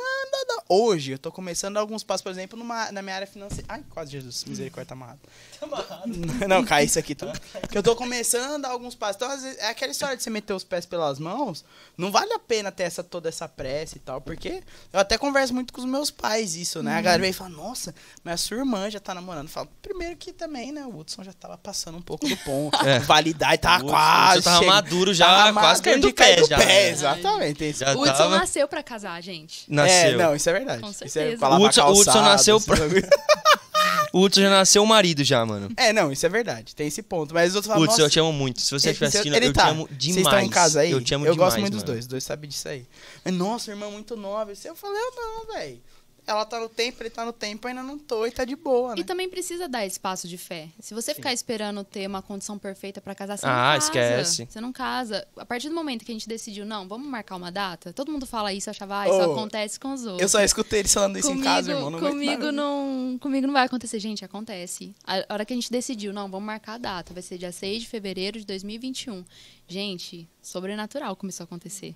dar, 0.46 0.62
hoje 0.68 1.12
eu 1.12 1.18
tô 1.18 1.31
começando 1.33 1.72
a 1.72 1.74
dar 1.74 1.81
alguns 1.81 2.03
passos, 2.03 2.22
por 2.22 2.31
exemplo, 2.31 2.59
numa, 2.59 2.90
na 2.92 3.03
minha 3.03 3.14
área 3.14 3.26
financeira. 3.26 3.64
Ai, 3.68 3.83
quase 3.90 4.11
Jesus, 4.12 4.44
misericórdia, 4.44 4.87
tá 4.88 4.94
amarrado. 4.94 5.20
Não, 6.48 6.64
cai 6.64 6.85
isso 6.85 6.98
aqui 6.98 7.14
tudo. 7.14 7.33
Que 7.70 7.76
eu 7.76 7.83
tô 7.83 7.94
começando 7.96 8.55
a 8.55 8.59
dar 8.59 8.68
alguns 8.70 8.94
passos. 8.94 9.16
Então, 9.16 9.31
às 9.31 9.42
vezes, 9.42 9.59
é 9.59 9.68
aquela 9.68 9.92
história 9.92 10.16
de 10.16 10.22
você 10.22 10.31
meter 10.31 10.53
os 10.53 10.64
pés 10.64 10.87
pelas 10.87 11.18
mãos, 11.18 11.64
não 11.96 12.11
vale 12.11 12.33
a 12.33 12.38
pena 12.38 12.70
ter 12.72 12.85
essa, 12.85 13.03
toda 13.03 13.29
essa 13.29 13.48
pressa 13.48 13.96
e 13.96 14.00
tal, 14.00 14.20
porque 14.20 14.62
eu 14.92 15.00
até 15.00 15.16
converso 15.18 15.53
muito 15.55 15.72
com 15.72 15.81
os 15.81 15.87
meus 15.87 16.11
pais 16.11 16.55
isso, 16.55 16.83
né? 16.83 16.96
A 16.96 17.00
galera 17.03 17.20
vem 17.22 17.31
e 17.31 17.35
fala, 17.35 17.50
nossa, 17.50 17.94
mas 18.24 18.35
a 18.35 18.37
sua 18.38 18.57
irmã 18.59 18.90
já 18.90 19.00
tá 19.00 19.14
namorando. 19.14 19.46
Eu 19.46 19.53
falo, 19.53 19.68
primeiro 19.83 20.16
que 20.16 20.33
também, 20.33 20.72
né, 20.72 20.85
o 20.87 20.96
Hudson 20.98 21.22
já 21.24 21.33
tava 21.33 21.57
passando 21.59 21.98
um 21.98 22.03
pouco 22.03 22.26
do 22.29 22.37
ponto. 22.38 22.79
É. 22.90 22.98
Validade, 23.00 23.59
tava 23.59 23.85
O 23.85 23.87
Hudson 23.87 23.90
quase. 23.94 24.37
já 24.38 24.42
tava 24.50 24.59
chega- 24.61 24.72
maduro, 24.72 25.14
já 25.14 25.26
tava 25.26 25.61
quase 25.61 25.83
caindo 25.83 26.00
de 26.03 26.09
do 26.09 26.14
pé, 26.14 26.44
já, 26.44 26.57
pé, 26.59 26.64
né? 26.66 26.88
exatamente. 26.90 27.72
Já 27.72 27.94
O 27.94 28.00
Hudson 28.00 28.12
tava- 28.14 28.38
nasceu 28.38 28.66
pra 28.68 28.83
casar, 28.83 29.20
gente. 29.22 29.64
Nasceu. 29.72 29.94
É, 29.94 30.16
não, 30.16 30.30
isso 30.37 30.49
é 30.49 30.53
verdade. 30.53 30.83
Com 30.83 30.90
Isso 30.90 31.05
é 31.05 31.09
certeza. 31.09 31.38
pra 31.38 31.49
lavar 31.49 31.62
O 31.62 31.66
Hudson- 31.69 31.83
o 31.83 31.90
Hudson 31.93 32.05
calçado, 32.05 32.25
nasceu 32.29 32.57
esses 32.57 32.66
pra-. 32.66 32.79
O 34.12 34.23
Hudson 34.23 34.40
já 34.40 34.51
nasceu 34.51 34.85
marido 34.85 35.23
já, 35.23 35.47
mano. 35.47 35.71
É, 35.77 35.93
não, 35.93 36.11
isso 36.11 36.27
é 36.27 36.29
verdade. 36.29 36.75
Tem 36.75 36.88
esse 36.88 37.01
ponto. 37.01 37.33
Mas 37.33 37.51
os 37.51 37.57
outros 37.57 37.69
falam, 37.69 37.83
Hudson, 37.85 37.93
nossa, 37.93 38.03
eu 38.07 38.11
te 38.11 38.19
amo 38.19 38.33
muito. 38.33 38.61
Se 38.61 38.69
você 38.73 38.90
estiver 38.90 39.07
assistindo, 39.07 39.37
ele 39.37 39.47
eu 39.47 39.53
tá. 39.53 39.66
te 39.66 39.71
amo 39.71 39.88
demais. 39.88 40.14
Vocês 40.14 40.27
estão 40.27 40.40
em 40.40 40.49
casa 40.49 40.81
aí? 40.81 40.90
Eu 40.90 41.01
te 41.01 41.14
amo 41.14 41.27
Eu 41.27 41.33
demais, 41.33 41.51
gosto 41.53 41.61
muito 41.61 41.73
dos 41.75 41.83
mano. 41.83 41.93
dois. 41.93 42.05
Os 42.05 42.09
dois 42.09 42.25
sabem 42.25 42.51
disso 42.51 42.69
aí. 42.69 42.85
Mas, 43.25 43.33
nossa, 43.35 43.71
irmã 43.71 43.88
muito 43.88 44.16
nova. 44.16 44.51
Eu 44.64 44.75
falei, 44.75 45.01
eu 45.01 45.12
não, 45.14 45.55
velho. 45.55 45.81
Ela 46.26 46.44
tá 46.44 46.61
no 46.61 46.68
tempo, 46.68 47.02
ele 47.02 47.11
tá 47.11 47.24
no 47.24 47.33
tempo, 47.33 47.66
ainda 47.66 47.83
não 47.83 47.98
tô 47.98 48.24
e 48.26 48.30
tá 48.30 48.44
de 48.44 48.54
boa, 48.54 48.94
né? 48.94 49.00
E 49.00 49.04
também 49.04 49.28
precisa 49.28 49.68
dar 49.68 49.85
espaço 49.87 50.28
de 50.28 50.38
fé. 50.38 50.68
Se 50.78 50.94
você 50.94 51.14
ficar 51.14 51.33
esperando 51.33 51.83
ter 51.83 52.06
uma 52.06 52.22
condição 52.22 52.59
perfeita 52.59 53.00
pra 53.00 53.14
casar, 53.14 53.37
você 53.38 53.46
não 53.46 53.52
Ah, 53.52 53.72
casa. 53.74 53.85
esquece. 53.87 54.46
Você 54.48 54.61
não 54.61 54.72
casa. 54.72 55.26
A 55.37 55.44
partir 55.44 55.68
do 55.68 55.74
momento 55.74 56.04
que 56.04 56.12
a 56.12 56.14
gente 56.14 56.28
decidiu, 56.28 56.64
não, 56.64 56.87
vamos 56.87 57.09
marcar 57.09 57.37
uma 57.37 57.50
data, 57.50 57.92
todo 57.92 58.12
mundo 58.12 58.26
fala 58.26 58.52
isso, 58.52 58.70
achava, 58.70 59.00
ah, 59.00 59.09
isso 59.09 59.16
Oh, 59.18 59.33
acontece 59.33 59.80
com 59.80 59.92
os 59.92 60.02
outros. 60.04 60.22
Eu 60.22 60.28
só 60.28 60.40
escutei 60.42 60.80
eles 60.80 60.92
falando 60.94 61.18
isso 61.18 61.28
comigo, 61.28 61.42
em 61.42 61.48
casa, 61.48 61.72
irmão. 61.72 61.90
Não 61.90 61.98
comigo 61.98 62.52
não, 62.52 63.18
comigo 63.20 63.46
não 63.46 63.54
vai 63.54 63.66
acontecer, 63.66 63.98
gente, 63.98 64.24
acontece. 64.24 64.94
A 65.04 65.24
hora 65.35 65.44
que 65.44 65.52
a 65.52 65.56
gente 65.56 65.70
decidiu, 65.70 66.12
não, 66.12 66.30
vamos 66.30 66.46
marcar 66.46 66.74
a 66.74 66.78
data, 66.78 67.12
vai 67.12 67.22
ser 67.22 67.38
dia 67.38 67.50
6 67.50 67.83
de 67.83 67.88
fevereiro 67.88 68.38
de 68.38 68.46
2021. 68.46 69.24
Gente, 69.66 70.28
sobrenatural 70.42 71.16
começou 71.16 71.44
a 71.44 71.46
acontecer. 71.46 71.94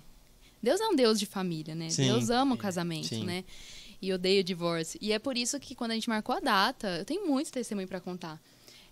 Deus 0.61 0.81
é 0.81 0.87
um 0.87 0.95
Deus 0.95 1.19
de 1.19 1.25
família, 1.27 1.75
né? 1.75 1.89
Sim. 1.89 2.05
Deus 2.07 2.29
ama 2.31 2.55
o 2.55 2.57
casamento, 2.57 3.09
Sim. 3.09 3.23
né? 3.23 3.43
E 4.01 4.11
odeia 4.13 4.41
o 4.41 4.43
divórcio. 4.43 4.99
E 5.01 5.11
é 5.11 5.19
por 5.19 5.37
isso 5.37 5.59
que 5.59 5.75
quando 5.75 5.91
a 5.91 5.93
gente 5.95 6.09
marcou 6.09 6.35
a 6.35 6.39
data, 6.39 6.97
eu 6.99 7.05
tenho 7.05 7.27
muito 7.27 7.51
testemunho 7.51 7.87
pra 7.87 7.99
contar. 7.99 8.41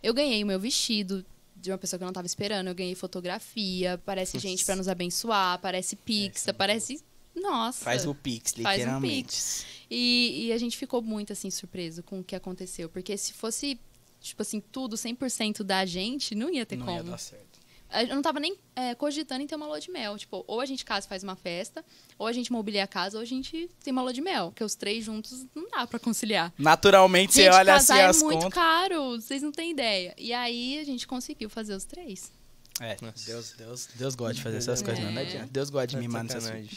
Eu 0.01 0.13
ganhei 0.13 0.43
o 0.43 0.47
meu 0.47 0.59
vestido 0.59 1.25
de 1.55 1.71
uma 1.71 1.77
pessoa 1.77 1.97
que 1.97 2.03
eu 2.03 2.07
não 2.07 2.13
tava 2.13 2.27
esperando, 2.27 2.67
eu 2.67 2.75
ganhei 2.75 2.93
fotografia, 2.95 3.93
aparece 3.93 4.37
gente 4.39 4.65
pra 4.65 4.75
nos 4.75 4.87
abençoar, 4.87 5.53
aparece 5.53 5.95
pix, 5.95 6.47
aparece 6.47 7.01
nossa. 7.35 7.83
Faz 7.83 8.05
o 8.05 8.13
Pix, 8.13 8.53
Faz 8.53 8.77
um 8.77 8.79
literalmente. 8.79 9.65
E, 9.89 10.45
e 10.47 10.53
a 10.53 10.57
gente 10.57 10.77
ficou 10.77 11.01
muito, 11.01 11.33
assim, 11.33 11.49
surpreso 11.49 12.03
com 12.03 12.19
o 12.19 12.23
que 12.23 12.35
aconteceu. 12.35 12.87
Porque 12.89 13.17
se 13.17 13.33
fosse, 13.33 13.79
tipo 14.21 14.41
assim, 14.41 14.59
tudo 14.59 14.95
100% 14.95 15.63
da 15.63 15.85
gente, 15.85 16.35
não 16.35 16.49
ia 16.49 16.65
ter 16.65 16.77
Não 16.77 16.85
como. 16.85 16.97
ia 16.97 17.03
dar 17.03 17.17
certo. 17.17 17.52
Eu 18.01 18.15
não 18.15 18.21
tava 18.21 18.39
nem 18.39 18.58
é, 18.75 18.95
cogitando 18.95 19.41
em 19.43 19.47
ter 19.47 19.56
uma 19.56 19.67
lua 19.67 19.79
de 19.79 19.91
mel. 19.91 20.17
Tipo, 20.17 20.43
ou 20.47 20.60
a 20.60 20.65
gente 20.65 20.84
casa 20.84 21.06
e 21.06 21.10
faz 21.10 21.23
uma 21.23 21.36
festa, 21.36 21.84
ou 22.17 22.25
a 22.27 22.32
gente 22.32 22.51
mobilia 22.51 22.84
a 22.84 22.88
casa, 22.88 23.17
ou 23.17 23.21
a 23.21 23.25
gente 23.25 23.69
tem 23.84 23.91
uma 23.91 24.01
lua 24.01 24.13
de 24.13 24.21
mel. 24.21 24.47
Porque 24.49 24.63
os 24.63 24.75
três 24.75 25.03
juntos 25.06 25.45
não 25.56 25.69
dá 25.69 25.86
pra 25.86 25.99
conciliar. 25.99 26.51
Naturalmente, 26.58 27.34
você 27.34 27.43
gente, 27.43 27.53
olha 27.53 27.75
assim 27.75 27.88
casar 27.93 28.10
as 28.10 28.21
é 28.21 28.23
muito 28.25 28.39
contas. 28.43 28.53
caro, 28.53 29.12
vocês 29.21 29.41
não 29.41 29.51
têm 29.51 29.71
ideia. 29.71 30.13
E 30.17 30.34
aí 30.34 30.79
a 30.79 30.84
gente 30.84 31.06
conseguiu 31.08 31.49
fazer 31.49 31.73
os 31.75 31.84
três. 31.86 32.32
É, 32.79 32.97
Nossa. 33.01 33.25
Deus, 33.25 33.53
Deus, 33.56 33.89
Deus 33.95 34.15
gosta 34.15 34.34
de 34.34 34.41
fazer 34.41 34.58
essas 34.58 34.82
É. 34.82 34.86
coisas, 34.86 35.03
não, 35.03 35.12
não 35.12 35.21
adianta. 35.21 35.47
Deus 35.51 35.69
gosta 35.69 35.88
de 35.88 35.95
É 35.95 35.99
mimar 35.99 36.23
nessas 36.23 36.49
coisas. 36.49 36.71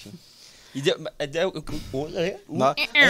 E 0.75 0.83
deu, 0.83 0.95
é, 1.19 1.27
deu, 1.27 1.51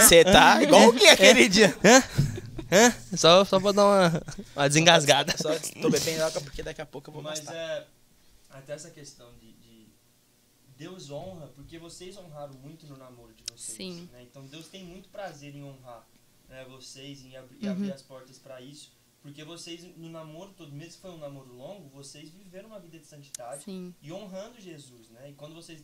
Você 0.01 0.25
tá 0.25 0.63
igual 0.63 0.89
o 0.89 0.93
que 0.95 1.07
aquele 1.09 1.49
dia? 1.49 1.77
hã? 1.85 2.95
Só, 3.17 3.45
só 3.45 3.59
pra 3.59 3.73
dar 3.73 3.85
uma, 3.85 4.23
uma 4.55 4.69
desengasgada. 4.69 5.35
Só 5.37 5.51
tô 5.81 5.91
bebendo 5.91 6.23
água 6.25 6.41
porque 6.41 6.63
daqui 6.63 6.81
a 6.81 6.87
pouco 6.87 7.11
eu 7.11 7.15
vou 7.15 7.23
Mas 7.23 7.45
é. 7.49 7.85
Até 8.59 8.73
essa 8.75 8.91
questão 8.91 9.33
de, 9.39 9.53
de 9.55 9.87
Deus 10.77 11.11
honra, 11.11 11.47
porque 11.49 11.79
vocês 11.79 12.17
honraram 12.17 12.55
muito 12.55 12.87
no 12.87 12.97
namoro 12.97 13.33
de 13.35 13.43
vocês. 13.53 13.77
Sim. 13.77 14.01
Uhum. 14.01 14.07
né? 14.13 14.23
Então 14.23 14.47
Deus 14.47 14.69
tem 14.69 14.85
muito 14.85 15.09
prazer 15.09 15.55
em 15.55 15.63
honrar 15.65 16.07
né, 16.49 16.65
vocês, 16.67 17.23
em 17.25 17.37
abri- 17.37 17.67
abrir 17.69 17.93
as 17.93 18.03
portas 18.03 18.39
para 18.39 18.61
isso. 18.61 18.93
Porque 19.23 19.43
vocês, 19.43 19.83
no 19.97 20.09
namoro 20.09 20.53
todo, 20.53 20.71
mesmo 20.73 20.93
que 20.95 20.99
foi 21.01 21.11
um 21.11 21.19
namoro 21.19 21.53
longo, 21.53 21.89
vocês 21.89 22.29
viveram 22.31 22.69
uma 22.69 22.79
vida 22.79 22.99
de 22.99 23.07
santidade 23.07 23.65
Sim. 23.65 23.93
e 24.01 24.13
honrando 24.13 24.61
Jesus, 24.61 25.09
né? 25.09 25.31
E 25.31 25.35
quando 25.35 25.55
vocês 25.55 25.83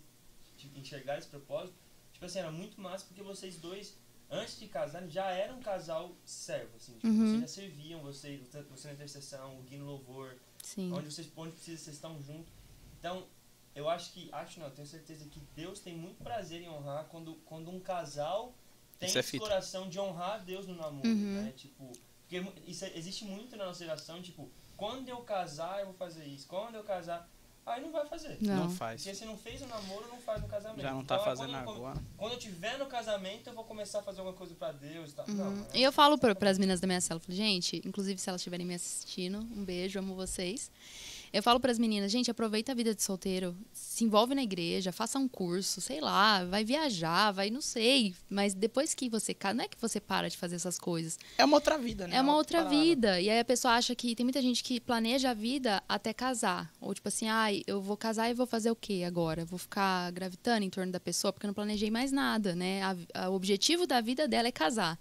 enxergaram 0.76 1.18
esse 1.18 1.28
propósito, 1.28 1.74
tipo 2.12 2.24
assim, 2.24 2.38
era 2.38 2.52
muito 2.52 2.80
massa 2.80 3.04
porque 3.06 3.20
vocês 3.22 3.56
dois, 3.56 3.96
antes 4.30 4.60
de 4.60 4.68
casarem, 4.68 5.10
já 5.10 5.28
eram 5.30 5.58
um 5.58 5.62
casal 5.62 6.14
servo, 6.24 6.76
assim. 6.76 6.92
Tipo, 6.94 7.08
Uhum. 7.08 7.26
vocês 7.30 7.40
já 7.40 7.48
serviam, 7.48 8.00
vocês, 8.02 8.40
você 8.70 8.88
na 8.88 8.94
intercessão, 8.94 9.58
o 9.58 9.62
Gui 9.62 9.76
no 9.76 9.86
louvor, 9.86 10.36
Sim. 10.62 10.92
onde 10.92 11.10
vocês 11.12 11.28
onde 11.36 11.52
precisa 11.52 11.82
vocês 11.82 11.96
estão 11.96 12.22
juntos. 12.22 12.52
Então, 13.02 13.24
eu 13.74 13.88
acho 13.88 14.12
que, 14.12 14.28
acho 14.30 14.60
não, 14.60 14.66
eu 14.68 14.72
tenho 14.72 14.86
certeza 14.86 15.24
que 15.28 15.40
Deus 15.56 15.80
tem 15.80 15.92
muito 15.96 16.22
prazer 16.22 16.62
em 16.62 16.68
honrar 16.68 17.06
quando, 17.06 17.34
quando 17.44 17.68
um 17.68 17.80
casal 17.80 18.54
tem 19.00 19.08
é 19.08 19.10
esse 19.18 19.22
fita. 19.24 19.42
coração 19.44 19.88
de 19.88 19.98
honrar 19.98 20.34
a 20.34 20.38
Deus 20.38 20.68
no 20.68 20.76
namoro, 20.76 21.08
Uhum. 21.08 21.42
né? 21.42 21.52
Tipo, 21.56 21.90
porque 22.28 22.40
isso 22.70 22.84
é- 22.84 22.96
existe 22.96 23.24
muito 23.24 23.56
na 23.56 23.66
nossa 23.66 23.80
geração, 23.80 24.22
tipo, 24.22 24.48
quando 24.76 25.08
eu 25.08 25.16
casar 25.22 25.80
eu 25.80 25.86
vou 25.86 25.94
fazer 25.96 26.24
isso, 26.26 26.46
quando 26.46 26.76
eu 26.76 26.84
casar, 26.84 27.28
aí 27.66 27.82
não 27.82 27.90
vai 27.90 28.06
fazer. 28.06 28.38
Não. 28.40 28.54
Não 28.64 28.70
faz. 28.70 29.02
Porque 29.02 29.16
se 29.16 29.24
não 29.24 29.36
fez 29.36 29.60
o 29.62 29.66
namoro, 29.66 30.06
não 30.08 30.20
faz 30.20 30.40
no 30.40 30.46
casamento. 30.48 30.80
Já 30.82 30.92
não 30.92 31.04
tá 31.04 31.16
Então, 31.16 31.24
fazendo 31.24 31.48
quando, 31.52 31.64
eu- 31.66 31.72
agora. 31.86 32.02
Quando 32.16 32.32
eu 32.34 32.38
tiver 32.38 32.78
no 32.78 32.86
casamento, 32.86 33.48
eu 33.48 33.52
vou 33.54 33.64
começar 33.64 33.98
a 33.98 34.02
fazer 34.02 34.20
alguma 34.20 34.36
coisa 34.36 34.54
pra 34.54 34.70
Deus 34.70 35.10
e 35.10 35.14
tal. 35.14 35.26
Uhum. 35.28 35.34
Não, 35.34 35.66
E 35.74 35.82
eu 35.82 35.90
falo 35.92 36.16
para 36.18 36.50
as 36.50 36.56
meninas 36.58 36.78
da 36.78 36.86
minha 36.86 37.00
cela, 37.00 37.18
eu 37.18 37.24
falo, 37.24 37.36
gente, 37.36 37.82
inclusive 37.84 38.20
se 38.20 38.28
elas 38.28 38.40
estiverem 38.40 38.64
me 38.64 38.74
assistindo, 38.74 39.38
um 39.38 39.64
beijo, 39.64 39.98
amo 39.98 40.14
vocês. 40.14 40.70
Eu 41.32 41.42
falo 41.42 41.58
para 41.58 41.72
as 41.72 41.78
meninas, 41.78 42.12
gente, 42.12 42.30
aproveita 42.30 42.72
a 42.72 42.74
vida 42.74 42.94
de 42.94 43.02
solteiro, 43.02 43.56
se 43.72 44.04
envolve 44.04 44.34
na 44.34 44.42
igreja, 44.42 44.92
faça 44.92 45.18
um 45.18 45.26
curso, 45.26 45.80
sei 45.80 45.98
lá, 45.98 46.44
vai 46.44 46.62
viajar, 46.62 47.32
vai, 47.32 47.48
não 47.48 47.62
sei, 47.62 48.14
mas 48.28 48.52
depois 48.52 48.92
que 48.92 49.08
você 49.08 49.32
casa, 49.32 49.54
não 49.54 49.64
é 49.64 49.68
que 49.68 49.80
você 49.80 49.98
para 49.98 50.28
de 50.28 50.36
fazer 50.36 50.56
essas 50.56 50.78
coisas, 50.78 51.18
É 51.38 51.44
uma 51.44 51.56
outra 51.56 51.78
vida, 51.78 52.06
né? 52.06 52.16
é 52.16 52.20
uma 52.20 52.34
outra 52.36 52.58
parada. 52.64 52.78
vida. 52.78 53.18
E 53.20 53.30
aí 53.30 53.38
a 53.40 53.44
pessoa 53.44 53.72
acha 53.74 53.94
que 53.94 54.14
tem 54.14 54.24
muita 54.24 54.42
gente 54.42 54.62
que 54.62 54.78
planeja 54.78 55.30
a 55.30 55.34
vida 55.34 55.82
até 55.88 56.12
casar. 56.12 56.70
Ou 56.78 56.92
tipo 56.92 57.08
assim, 57.08 57.28
ai, 57.28 57.62
eu 57.66 57.80
vou 57.80 57.96
casar 57.96 58.28
e 58.30 58.34
vou 58.34 58.46
fazer 58.46 58.70
o 58.70 58.76
quê 58.76 59.02
agora? 59.06 59.44
Vou 59.46 59.58
ficar 59.58 60.10
gravitando 60.12 60.64
em 60.66 60.70
torno 60.70 60.92
da 60.92 61.00
pessoa 61.00 61.32
porque 61.32 61.46
eu 61.46 61.48
não 61.48 61.54
planejei 61.54 61.90
mais 61.90 62.12
nada, 62.12 62.54
né? 62.54 62.82
A- 62.82 62.96
a- 63.24 63.30
o 63.30 63.34
objetivo 63.34 63.86
da 63.86 64.02
vida 64.02 64.28
dela 64.28 64.48
é 64.48 64.52
casar. 64.52 64.98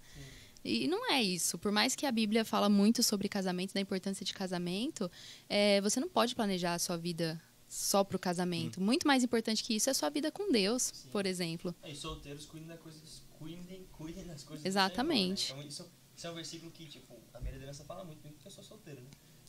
E 0.64 0.86
não 0.88 1.10
é 1.10 1.22
isso. 1.22 1.58
Por 1.58 1.72
mais 1.72 1.94
que 1.94 2.06
a 2.06 2.12
Bíblia 2.12 2.44
fala 2.44 2.68
muito 2.68 3.02
sobre 3.02 3.28
casamento, 3.28 3.74
da 3.74 3.80
importância 3.80 4.24
de 4.24 4.32
casamento, 4.32 5.10
é, 5.48 5.80
você 5.80 5.98
não 6.00 6.08
pode 6.08 6.34
planejar 6.34 6.74
a 6.74 6.78
sua 6.78 6.96
vida 6.96 7.40
só 7.68 8.04
pro 8.04 8.18
casamento. 8.18 8.80
Muito 8.80 9.06
mais 9.06 9.24
importante 9.24 9.64
que 9.64 9.74
isso 9.74 9.88
é 9.88 9.92
a 9.92 9.94
sua 9.94 10.10
vida 10.10 10.30
com 10.30 10.52
Deus, 10.52 10.92
por 11.10 11.26
exemplo. 11.26 11.74
É, 11.82 11.90
e 11.90 11.96
solteiros 11.96 12.44
cuidem 12.44 12.68
das 12.68 12.78
coisas, 12.80 13.22
cuidem, 13.38 13.86
cuidem 13.92 14.24
das 14.26 14.44
coisas 14.44 14.62
do 14.62 14.66
Exatamente. 14.68 15.46
Senhor, 15.48 15.56
né? 15.58 15.62
Então, 15.64 15.68
isso, 15.86 15.92
isso 16.16 16.26
é 16.26 16.30
um 16.30 16.34
versículo 16.34 16.70
que, 16.70 16.84
tipo, 16.86 17.14
a 17.34 17.40
minha 17.40 17.52
liderança 17.52 17.82
fala 17.84 18.04
muito, 18.04 18.20
porque 18.20 18.46
eu 18.46 18.52
sou 18.52 18.62
solteiro, 18.62 19.00
né? 19.00 19.08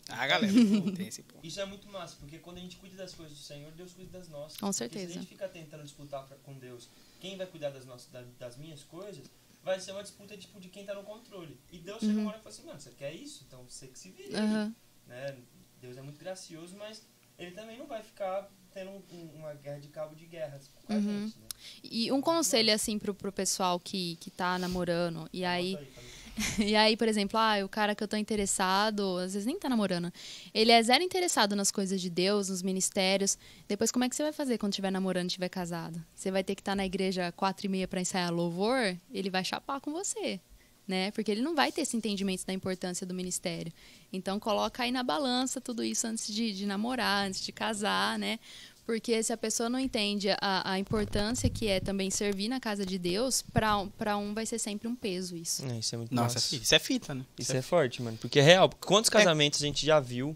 Ah, 0.10 0.28
galera, 0.28 0.52
tem 0.98 1.08
esse 1.08 1.22
ponto. 1.24 1.46
Isso 1.46 1.60
é 1.62 1.66
muito 1.66 1.88
massa, 1.90 2.16
porque 2.20 2.38
quando 2.40 2.58
a 2.58 2.62
gente 2.62 2.76
cuida 2.78 2.96
das 2.98 3.14
coisas 3.14 3.38
do 3.38 3.44
Senhor, 3.44 3.72
Deus 3.74 3.94
cuida 3.94 4.18
das 4.20 4.28
nossas. 4.28 4.58
Com 4.58 4.68
Porque 4.68 4.74
certeza. 4.78 5.08
se 5.14 5.18
a 5.18 5.22
gente 5.22 5.30
fica 5.30 5.48
tentando 5.48 5.84
disputar 5.84 6.26
pra- 6.26 6.36
com 6.38 6.58
Deus 6.60 6.90
quem 7.22 7.38
vai 7.38 7.46
cuidar 7.48 7.70
das, 7.70 7.86
nossas, 7.86 8.10
da- 8.12 8.26
das 8.40 8.58
minhas 8.58 8.84
coisas, 8.84 9.30
vai 9.64 9.80
ser 9.80 9.92
uma 9.92 10.04
disputa 10.04 10.38
tipo, 10.38 10.60
de 10.60 10.70
quem 10.70 10.86
tá 10.86 10.94
no 10.94 11.04
controle. 11.04 11.60
E 11.72 11.80
Deus 11.80 12.02
chega 12.02 12.20
uma 12.20 12.30
hora 12.30 12.38
e 12.40 12.42
fala 12.44 12.50
assim, 12.56 12.66
mano, 12.66 12.80
você 12.80 12.92
quer 12.92 13.14
isso? 13.14 13.44
Então 13.48 13.64
você 13.68 13.88
que 13.88 13.98
se 13.98 14.12
vira. 14.12 14.38
aí", 14.40 14.46
Aham. 14.46 14.76
Né? 15.08 15.38
Deus 15.82 15.98
é 15.98 16.02
muito 16.02 16.20
gracioso, 16.20 16.76
mas 16.78 17.06
ele 17.38 17.52
também 17.52 17.78
não 17.78 17.88
vai 17.88 18.02
ficar 18.04 18.50
tendo 18.74 18.92
um- 18.92 19.04
um- 19.12 19.32
uma 19.36 19.54
guerra 19.54 19.80
de 19.80 19.88
cabo 19.90 20.16
de 20.16 20.26
guerras 20.26 20.70
com 20.86 20.94
a 20.94 20.96
Uhum. 20.96 21.28
gente, 21.28 21.40
né? 21.40 21.48
E 21.84 22.12
um 22.12 22.22
conselho, 22.22 22.74
assim, 22.74 22.98
pro, 23.00 23.14
pro 23.14 23.32
pessoal 23.32 23.80
que, 23.80 24.16
que 24.18 24.30
tá 24.32 24.58
namorando, 24.60 25.30
e 25.32 25.44
aí... 25.46 25.78
Fala. 25.94 26.08
E 26.60 26.76
aí, 26.76 26.98
por 26.98 27.08
exemplo, 27.08 27.40
ah, 27.40 27.64
o 27.64 27.70
cara 27.70 27.96
que 27.96 28.04
eu 28.04 28.08
tô 28.08 28.18
interessado, 28.18 29.18
às 29.18 29.34
vezes 29.34 29.46
nem 29.46 29.58
tá 29.58 29.70
namorando, 29.70 30.12
ele 30.54 30.72
é 30.72 30.82
zero 30.82 31.04
interessado 31.04 31.56
nas 31.56 31.72
coisas 31.72 32.02
de 32.02 32.10
Deus, 32.10 32.50
nos 32.50 32.62
ministérios. 32.62 33.38
Depois, 33.68 33.92
como 33.92 34.06
é 34.06 34.10
que 34.10 34.16
você 34.16 34.24
vai 34.24 34.34
fazer 34.34 34.58
quando 34.58 34.74
estiver 34.74 34.92
namorando 34.92 35.26
e 35.26 35.28
estiver 35.28 35.50
casado? 35.50 36.04
Você 36.14 36.32
vai 36.32 36.44
ter 36.44 36.56
que 36.56 36.62
estar 36.62 36.76
na 36.76 36.86
igreja 36.86 37.32
quatro 37.32 37.66
e 37.66 37.70
meia 37.70 37.88
pra 37.88 38.02
ensaiar 38.02 38.34
louvor? 38.34 38.96
Ele 39.12 39.30
vai 39.30 39.44
chapar 39.44 39.80
com 39.80 39.92
você, 39.92 40.40
né? 40.88 41.12
Porque 41.12 41.32
ele 41.32 41.42
não 41.42 41.56
vai 41.56 41.72
ter 41.72 41.82
esse 41.82 41.96
entendimento 41.96 42.46
da 42.46 42.54
importância 42.54 43.06
do 43.06 43.14
ministério. 43.14 43.72
Então, 44.12 44.40
coloca 44.40 44.84
aí 44.84 44.92
na 44.92 45.04
balança 45.04 45.62
tudo 45.62 45.84
isso 45.84 46.08
antes 46.08 46.28
de, 46.28 46.52
de 46.52 46.66
namorar, 46.66 47.28
antes 47.28 47.42
de 47.42 47.52
casar, 47.52 48.18
né? 48.18 48.40
Porque 48.86 49.24
se 49.24 49.32
a 49.32 49.38
pessoa 49.38 49.70
não 49.70 49.80
entende 49.80 50.30
a, 50.42 50.72
a 50.72 50.78
importância 50.80 51.50
que 51.50 51.68
é 51.68 51.80
também 51.80 52.12
servir 52.12 52.50
na 52.50 52.60
casa 52.60 52.86
de 52.86 52.98
Deus, 52.98 53.42
pra 53.42 53.78
um, 53.78 53.88
pra 53.90 54.18
um 54.18 54.34
vai 54.34 54.46
ser 54.46 54.60
sempre 54.60 54.88
um 54.90 54.96
peso 54.96 55.38
isso. 55.38 55.66
É, 55.66 55.80
isso 55.80 55.96
é 55.96 55.98
muito 55.98 56.14
Nossa, 56.14 56.36
massa. 56.36 56.56
isso 56.56 56.76
é 56.76 56.80
fita, 56.80 57.16
né? 57.16 57.26
Isso 57.40 57.56
é 57.56 57.62
forte, 57.62 58.02
mano. 58.02 58.18
Porque 58.20 58.40
é 58.40 58.42
real. 58.42 58.70
Quantos 58.82 59.10
É. 59.10 59.14
casamentos 59.14 59.62
a 59.64 59.66
gente 59.66 59.86
já 59.86 60.00
viu, 60.02 60.36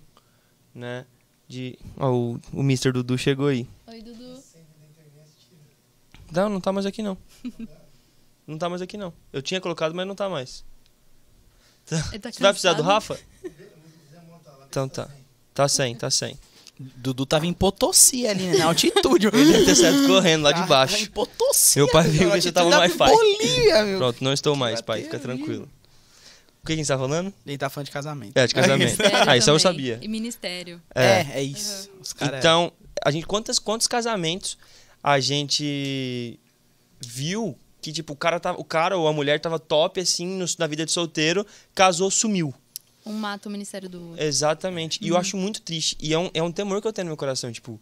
né? 0.73 1.05
De. 1.47 1.77
Ó, 1.97 2.09
o, 2.11 2.41
o 2.53 2.59
Mr. 2.61 2.91
Dudu 2.93 3.17
chegou 3.17 3.47
aí. 3.47 3.67
Oi, 3.87 4.01
Dudu. 4.01 4.41
Não, 6.31 6.49
não 6.49 6.59
tá 6.61 6.71
mais 6.71 6.85
aqui 6.85 7.01
não. 7.01 7.17
Não 8.45 8.57
tá 8.57 8.69
mais 8.69 8.81
aqui 8.81 8.95
não. 8.95 9.13
Eu 9.33 9.41
tinha 9.41 9.59
colocado, 9.59 9.93
mas 9.93 10.07
não 10.07 10.15
tá 10.15 10.29
mais. 10.29 10.63
Tá 11.85 11.97
Você 11.97 12.39
vai 12.39 12.53
precisar 12.53 12.71
do. 12.75 12.81
Rafa? 12.81 13.19
Então 14.69 14.87
tá. 14.87 15.09
Tá 15.53 15.67
sem, 15.67 15.93
tá 15.97 16.09
sem. 16.09 16.39
Dudu 16.79 17.25
tava 17.25 17.45
em 17.47 17.53
Potosí 17.53 18.27
ali, 18.27 18.43
né? 18.43 18.57
Na 18.59 18.65
altitude. 18.65 19.27
Ele 19.33 19.51
deve 19.51 19.65
ter 19.65 19.75
saído 19.75 20.07
correndo 20.07 20.43
lá 20.43 20.51
de 20.51 20.59
Tava 20.59 20.65
em 20.65 20.69
baixo. 20.69 21.11
Potosí. 21.11 21.79
Meu 21.79 21.87
pai 21.89 22.07
viu 22.07 22.31
que 22.31 22.41
você 22.41 22.51
tava 22.51 22.69
no 22.69 22.77
Wi-Fi. 22.77 22.97
Bolívia, 22.97 23.83
meu. 23.83 23.97
Pronto, 23.97 24.23
não 24.23 24.33
estou 24.33 24.55
mais, 24.55 24.81
pai. 24.81 25.03
Fica 25.03 25.19
tranquilo. 25.19 25.67
O 26.63 26.67
que 26.67 26.73
a 26.73 26.75
gente 26.75 26.87
tá 26.87 26.97
falando? 26.97 27.33
Ele 27.45 27.57
tá 27.57 27.69
falando 27.69 27.85
de 27.85 27.91
casamento. 27.91 28.37
É, 28.37 28.45
de 28.45 28.53
casamento. 28.53 28.89
Ministério 28.97 29.29
Ah, 29.29 29.37
isso 29.37 29.49
eu 29.49 29.57
sabia. 29.59 29.99
E 30.01 30.07
ministério. 30.07 30.81
É, 30.93 31.25
é 31.39 31.43
isso. 31.43 31.89
Os 32.01 32.11
cara 32.13 32.37
Então, 32.37 32.71
a 33.03 33.09
gente, 33.09 33.25
quantos, 33.25 33.57
quantos 33.57 33.87
casamentos 33.87 34.57
a 35.01 35.19
gente 35.19 36.39
viu 36.99 37.57
que, 37.81 37.91
tipo, 37.93 38.13
o 38.13 38.15
cara, 38.15 38.39
tava, 38.39 38.59
o 38.59 38.63
cara 38.65 38.97
ou 38.97 39.07
a 39.07 39.13
mulher 39.13 39.39
tava 39.39 39.57
top, 39.59 39.99
assim, 40.01 40.25
no- 40.25 40.45
na 40.59 40.67
vida 40.67 40.85
de 40.85 40.91
solteiro, 40.91 41.45
casou, 41.73 42.11
sumiu. 42.11 42.53
Um 43.07 43.13
mata 43.13 43.49
o 43.49 43.51
ministério 43.51 43.89
do 43.89 44.09
outro. 44.09 44.23
Exatamente. 44.23 44.99
E 45.01 45.09
eu 45.09 45.17
acho 45.17 45.37
muito 45.37 45.61
triste. 45.61 45.97
E 45.99 46.13
é 46.13 46.19
um, 46.19 46.29
é 46.33 46.43
um 46.43 46.51
temor 46.51 46.81
que 46.81 46.87
eu 46.87 46.93
tenho 46.93 47.05
no 47.05 47.09
meu 47.11 47.17
coração, 47.17 47.51
tipo... 47.51 47.79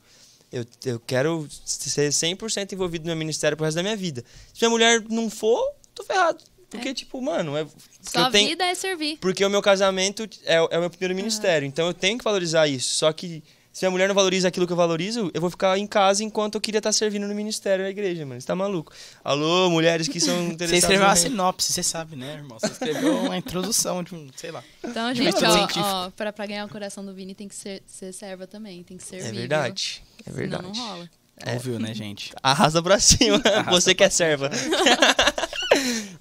Eu, 0.51 0.65
eu 0.85 0.99
quero 0.99 1.47
ser 1.65 2.09
100% 2.09 2.71
envolvido 2.71 3.03
no 3.03 3.07
meu 3.07 3.17
ministério 3.17 3.57
pro 3.57 3.65
resto 3.65 3.75
da 3.75 3.83
minha 3.83 3.97
vida. 3.97 4.23
Se 4.53 4.61
minha 4.61 4.69
mulher 4.69 5.03
não 5.09 5.29
for, 5.29 5.61
tô 5.93 6.03
ferrado. 6.03 6.41
Porque, 6.69 6.93
tipo, 6.93 7.21
mano... 7.21 7.57
É, 7.57 7.65
Sua 8.01 8.21
eu 8.21 8.31
tenho, 8.31 8.49
vida 8.49 8.63
é 8.63 8.75
servir. 8.75 9.17
porque 9.19 9.43
o 9.43 9.49
meu 9.49 9.61
casamento 9.61 10.23
é, 10.45 10.55
é 10.55 10.77
o 10.77 10.81
meu 10.81 10.89
primeiro 10.89 11.15
ministério. 11.15 11.65
Então 11.65 11.87
eu 11.87 11.93
tenho 11.93 12.17
que 12.17 12.23
valorizar 12.23 12.67
isso. 12.67 12.93
Só 12.93 13.11
que 13.11 13.43
se 13.77 13.85
a 13.85 13.91
mulher 13.91 14.07
não 14.07 14.15
valoriza 14.15 14.47
aquilo 14.47 14.65
que 14.65 14.71
eu 14.71 14.77
valorizo, 14.77 15.29
eu 15.33 15.41
vou 15.41 15.49
ficar 15.49 15.77
em 15.77 15.85
casa 15.85 16.23
enquanto 16.23 16.55
eu 16.55 16.61
queria 16.61 16.77
estar 16.77 16.93
servindo 16.93 17.27
no 17.27 17.35
ministério 17.35 17.83
da 17.83 17.89
igreja, 17.89 18.25
mano. 18.25 18.39
Você 18.39 18.47
tá 18.47 18.55
maluco? 18.55 18.93
Alô, 19.21 19.69
mulheres 19.69 20.07
que 20.07 20.17
são 20.21 20.33
interessadas. 20.47 20.69
Você 20.69 20.75
escreveu 20.77 21.05
uma 21.05 21.11
no- 21.13 21.17
sinopse, 21.19 21.73
você 21.73 21.83
sabe, 21.83 22.15
né, 22.15 22.35
irmão? 22.35 22.57
Você 22.57 22.67
escreveu 22.67 23.17
uma 23.23 23.35
introdução 23.37 24.01
de 24.01 24.15
um, 24.15 24.29
sei 24.37 24.51
lá. 24.51 24.63
Então, 24.81 25.13
gente, 25.13 25.43
ó, 25.43 25.51
científico. 25.51 25.79
ó, 25.85 26.09
pra, 26.11 26.31
pra 26.31 26.45
ganhar 26.45 26.63
o 26.65 26.69
coração 26.69 27.05
do 27.05 27.13
Vini 27.13 27.35
tem 27.35 27.49
que 27.49 27.55
ser, 27.55 27.83
ser 27.85 28.13
serva 28.13 28.47
também. 28.47 28.81
Tem 28.81 28.95
que 28.95 29.03
servir. 29.03 29.25
É 29.27 29.31
viu? 29.31 29.39
verdade. 29.41 30.01
É 30.21 30.23
Senão 30.31 30.37
verdade. 30.37 30.63
não 30.63 30.71
rola. 30.73 31.09
Ouviu, 31.53 31.77
né, 31.77 31.93
gente? 31.93 32.31
Arrasa 32.41 32.81
pra 32.81 32.97
cima. 32.97 33.41
Você 33.69 33.93
que 33.93 34.05
é 34.05 34.09
serva. 34.09 34.49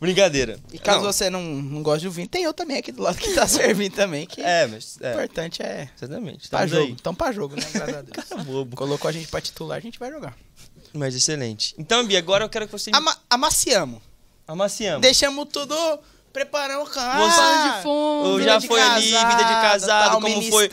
Brincadeira. 0.05 0.59
E 0.73 0.79
caso 0.79 0.99
Não, 1.03 1.13
você 1.13 1.31
não, 1.31 1.43
não 1.43 1.83
goste 1.83 2.01
de 2.01 2.07
ouvir, 2.09 2.27
tem 2.29 2.43
eu 2.45 2.53
também 2.53 2.77
aqui 2.77 2.93
do 2.93 3.03
lado 3.03 3.17
que 3.19 3.33
tá 3.35 3.47
servindo 3.49 3.95
também, 3.95 4.27
que 4.27 4.41
É, 4.43 4.67
mas. 4.67 4.97
o 5.01 5.05
É, 5.07 5.13
importante 5.13 5.63
é 5.63 5.89
exatamente. 5.97 6.49
pra 6.49 6.67
jogo. 6.67 6.83
aí. 6.87 6.91
Então 6.93 7.15
pra 7.15 7.33
jogo, 7.33 7.57
né? 7.57 7.63
Graças 7.73 7.95
a 7.97 8.03
Deus. 8.37 8.47
Bobo. 8.47 8.77
Colocou 8.77 9.09
a 9.09 9.13
gente 9.13 9.29
pra 9.29 9.41
titular, 9.41 9.79
a 9.79 9.81
gente 9.81 9.99
vai 9.99 10.11
jogar. 10.11 10.37
Mas 10.93 11.15
excelente. 11.15 11.75
Então, 11.79 12.07
Bia, 12.07 12.19
agora 12.19 12.45
eu 12.45 12.49
quero 12.49 12.67
que 12.67 12.73
você. 12.73 12.91
Ama 12.95 13.17
amaciamos. 13.29 14.01
Amaciamos. 14.47 15.01
Deixamos 15.01 15.49
tudo, 15.51 15.75
preparamos 16.35 16.89
o 16.89 16.93
canal. 16.93 17.30
Você- 17.30 17.76
de 17.78 17.82
fundo. 17.82 18.43
Já 18.43 18.61
foi 18.61 18.82
ali, 18.82 19.07
vida 19.07 19.45
de 19.45 19.55
casado, 19.62 20.20
como 20.20 20.43
foi 20.51 20.68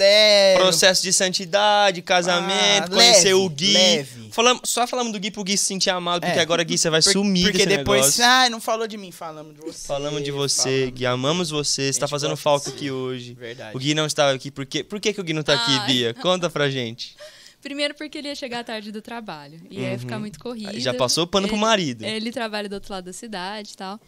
Processo 0.58 1.04
de 1.04 1.14
santidade, 1.14 2.02
casamento, 2.02 2.86
Ah, 2.86 2.96
conhecer 2.96 3.34
leve, 3.34 3.34
o 3.36 3.48
Gui. 3.50 3.72
leve. 3.74 4.30
Falamos, 4.32 4.62
só 4.66 4.88
falamos 4.88 5.14
do 5.14 5.20
Gui 5.20 5.30
pro 5.30 5.44
Gui 5.44 5.56
se 5.58 5.66
sentir 5.66 5.90
amado, 5.92 6.22
porque 6.22 6.40
É. 6.40 6.42
agora 6.42 6.64
Gui 6.64 6.78
você 6.78 6.90
vai 6.90 7.02
Por- 7.02 7.14
sumir 7.14 7.44
Porque 7.44 7.60
desse 7.66 7.78
depois, 7.78 8.02
negócio. 8.02 8.24
ah, 8.26 8.50
não 8.50 8.60
falou 8.60 8.88
de 8.88 8.98
mim, 8.98 9.12
falamos 9.12 9.54
de 9.56 9.62
você. 9.62 9.88
Falamos 9.88 10.24
de 10.24 10.32
você, 10.32 10.70
falamos- 10.70 10.94
Gui. 10.96 11.06
Amamos 11.06 11.50
você. 11.52 11.94
Você 11.94 12.00
tá 12.00 12.08
fazendo 12.08 12.36
falta 12.36 12.70
aqui 12.72 12.90
hoje. 12.90 13.34
Verdade. 13.36 13.76
O 13.76 13.80
Gui 13.80 13.94
não 13.94 14.06
estava 14.08 14.34
aqui. 14.34 14.50
Por 14.50 14.66
quê? 14.66 14.84
Por 14.84 15.00
que, 15.00 15.14
que 15.14 15.22
o 15.22 15.24
Gui 15.24 15.34
não 15.34 15.44
tá 15.44 15.54
aqui, 15.54 15.72
Ai. 15.78 15.86
Bia? 15.88 16.14
Conta 16.16 16.50
pra 16.50 16.70
gente. 16.70 17.16
Primeiro 17.62 17.94
porque 17.94 18.18
ele 18.18 18.28
ia 18.30 18.34
chegar 18.34 18.64
tarde 18.64 18.92
do 18.92 19.04
trabalho. 19.04 19.62
E 19.70 19.82
ia 19.82 20.00
ficar 20.00 20.18
muito 20.18 20.40
corrido. 20.40 20.74
Uhum. 20.74 20.80
já 20.80 20.96
passou 20.96 21.26
o 21.26 21.28
pano 21.28 21.46
pro 21.48 21.56
Ele- 21.56 21.62
marido. 21.64 22.04
Ele 22.04 22.32
trabalha 22.32 22.68
do 22.68 22.74
outro 22.74 22.92
lado 22.92 23.06
da 23.06 23.14
cidade 23.14 23.74
e 23.74 23.78
tal. 23.78 24.00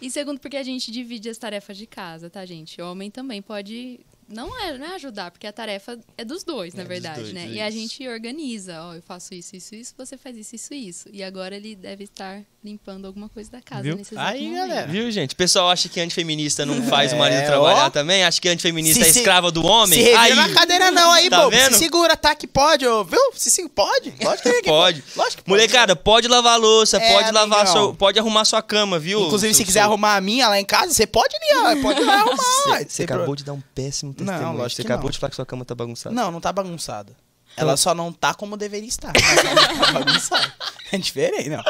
E 0.00 0.10
segundo 0.10 0.38
porque 0.38 0.56
a 0.56 0.62
gente 0.62 0.90
divide 0.92 1.28
as 1.28 1.38
tarefas 1.38 1.76
de 1.76 1.86
casa, 1.86 2.30
tá, 2.30 2.44
gente? 2.46 2.80
O 2.80 2.90
homem 2.90 3.10
também 3.10 3.42
pode 3.42 4.00
não 4.28 4.58
é, 4.60 4.76
não 4.78 4.86
é 4.86 4.94
ajudar, 4.96 5.30
porque 5.30 5.46
a 5.46 5.52
tarefa 5.52 5.98
é 6.16 6.24
dos 6.24 6.44
dois, 6.44 6.74
na 6.74 6.82
dos 6.82 6.88
verdade, 6.88 7.20
dois, 7.22 7.32
né? 7.32 7.46
é 7.46 7.52
E 7.54 7.60
a 7.60 7.70
gente 7.70 8.06
organiza, 8.08 8.82
ó, 8.82 8.94
eu 8.94 9.02
faço 9.02 9.34
isso, 9.34 9.56
isso, 9.56 9.74
isso, 9.74 9.94
você 9.96 10.16
faz 10.18 10.36
isso, 10.36 10.54
isso, 10.54 10.74
isso. 10.74 11.08
E 11.12 11.22
agora 11.22 11.56
ele 11.56 11.74
deve 11.74 12.04
estar 12.04 12.42
limpando 12.62 13.06
alguma 13.06 13.28
coisa 13.28 13.50
da 13.50 13.62
casa 13.62 13.82
Viu? 13.82 13.96
nesse 13.96 14.12
exato 14.14 14.28
Aí, 14.32 14.44
momento. 14.48 14.68
galera. 14.68 14.86
Viu, 14.88 15.10
gente? 15.10 15.32
O 15.32 15.36
pessoal 15.36 15.70
acha 15.70 15.88
que 15.88 16.00
antifeminista 16.00 16.66
não 16.66 16.82
faz 16.82 17.12
o 17.12 17.16
marido 17.16 17.40
É, 17.40 17.46
trabalhar 17.46 17.86
ó. 17.86 17.90
também? 17.90 18.24
Acha 18.24 18.40
que 18.40 18.48
antifeminista 18.48 19.02
Se- 19.04 19.10
é 19.10 19.12
se- 19.12 19.18
escrava 19.20 19.50
do 19.50 19.64
homem? 19.64 20.02
Se 20.04 20.12
Aí, 20.14 20.34
na 20.34 20.52
cadeira 20.52 20.90
não 20.90 21.10
aí, 21.12 21.30
Tá 21.30 21.38
bobo. 21.38 21.50
vendo? 21.50 21.72
Se 21.72 21.78
segura, 21.78 22.16
tá 22.16 22.34
que 22.34 22.46
pode, 22.46 22.86
ô, 22.86 23.04
viu? 23.04 23.18
Se, 23.34 23.50
se 23.50 23.66
pode. 23.68 24.12
Lógico 24.22 24.50
que 24.50 24.62
Pode. 24.62 25.04
Lógico 25.16 25.42
que 25.44 25.48
Molecada, 25.50 25.94
pode 25.96 26.28
lavar 26.28 26.54
a 26.54 26.56
louça, 26.56 26.98
É, 26.98 27.12
pode 27.14 27.30
lavar 27.30 27.66
seu, 27.66 27.94
pode 27.94 28.18
arrumar 28.18 28.44
sua 28.44 28.60
cama, 28.60 28.98
viu? 28.98 29.22
Inclusive, 29.26 29.54
se 29.54 29.58
Seu- 29.58 29.66
quiser 29.66 29.80
seu- 29.80 29.88
arrumar 29.88 30.16
a 30.16 30.20
minha 30.20 30.48
lá 30.48 30.58
em 30.60 30.64
casa, 30.64 30.92
você 30.92 31.06
pode 31.06 31.34
ir, 31.34 31.56
ó. 31.58 31.76
Pode 31.80 32.00
ir 32.00 32.04
lá 32.04 32.14
arrumar. 32.20 32.84
Você 32.86 33.04
acabou 33.04 33.34
de 33.36 33.44
dar 33.44 33.52
um 33.54 33.62
péssimo 33.74 34.12
Não, 34.24 34.32
testemunho. 34.32 34.58
lógico 34.58 34.76
Você 34.76 34.82
que 34.82 34.88
acabou 34.92 35.04
não. 35.06 35.10
de 35.12 35.18
falar 35.18 35.30
que 35.30 35.36
sua 35.36 35.46
cama 35.46 35.64
tá 35.64 35.74
bagunçada. 35.74 36.14
Não, 36.14 36.30
não 36.30 36.40
tá 36.40 36.52
bagunçada. 36.52 37.16
Ela 37.56 37.76
só 37.76 37.94
não 37.94 38.12
tá 38.12 38.34
como 38.34 38.56
deveria 38.56 38.88
estar. 38.88 39.12
Mas 39.12 39.44
ela 39.44 39.68
tá 39.86 39.92
bagunçada. 39.92 40.52
É 40.92 40.96
diferente, 40.98 41.48
não. 41.50 41.62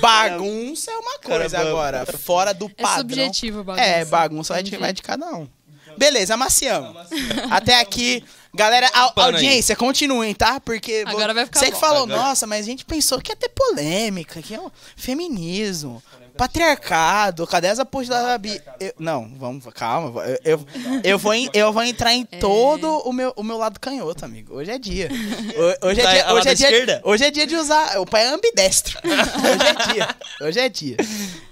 Bagunça 0.00 0.90
é 0.90 0.96
uma 0.96 1.18
coisa 1.18 1.58
agora. 1.58 2.06
Fora 2.06 2.54
do 2.54 2.66
É 2.66 2.82
padrão. 2.82 2.98
subjetivo 3.00 3.60
a 3.60 3.64
bagunça. 3.64 3.84
É, 3.84 4.04
bagunça 4.04 4.54
vai 4.54 4.62
de, 4.62 4.76
vai 4.76 4.92
de 4.92 5.02
cada 5.02 5.26
um. 5.34 5.48
Beleza, 5.98 6.34
amaciamos. 6.34 6.96
Até 7.50 7.80
aqui. 7.80 8.24
Galera, 8.54 8.86
a, 8.92 9.10
Pano 9.10 9.28
aí. 9.28 9.34
audiência, 9.46 9.74
continuem, 9.74 10.34
tá? 10.34 10.60
Porque. 10.60 11.04
Agora 11.06 11.32
vai 11.32 11.46
ficar 11.46 11.60
Você 11.60 11.66
que 11.66 11.72
bom. 11.72 11.78
falou, 11.80 12.02
Agora- 12.04 12.16
nossa, 12.22 12.46
mas 12.46 12.66
a 12.66 12.68
gente 12.68 12.84
pensou 12.84 13.18
que 13.20 13.32
ia 13.32 13.36
ter 13.36 13.48
polêmica, 13.48 14.42
que 14.42 14.54
é 14.54 14.60
o 14.60 14.70
feminismo, 14.94 16.02
patriarcado. 16.36 17.46
Cadê 17.46 17.68
as 17.68 17.78
apostilas 17.78 18.22
da 18.26 18.36
Bi? 18.36 18.60
Eu- 18.78 18.92
não, 18.98 19.30
vamos, 19.38 19.64
calma. 19.72 20.22
Eu, 20.26 20.38
eu, 20.44 20.66
eu 21.02 21.18
vou, 21.18 21.32
em- 21.32 21.48
eu 21.54 21.72
vou 21.72 21.82
entrar 21.82 22.12
em 22.12 22.24
todo 22.26 22.98
o 23.08 23.12
meu, 23.12 23.32
o 23.36 23.42
meu 23.42 23.56
lado 23.56 23.80
canhoto, 23.80 24.24
amigo. 24.24 24.54
Hoje 24.54 24.70
é 24.70 24.78
dia. 24.78 25.08
Ho- 25.10 25.88
Hoje 25.88 26.00
é 26.00 26.02
Tá, 26.04 26.12
dia, 26.12 26.32
hoje 26.34 26.48
é 26.48 26.54
dia, 26.54 27.00
hoje 27.04 27.24
é 27.24 27.30
dia 27.30 27.46
de 27.46 27.56
usar. 27.56 27.98
O 28.00 28.06
pai 28.06 28.24
é 28.24 28.28
ambidestro. 28.28 28.98
Hoje 29.02 29.66
é 29.66 29.92
dia. 29.94 30.08
Hoje 30.42 30.60
é 30.60 30.68
dia. 30.68 30.96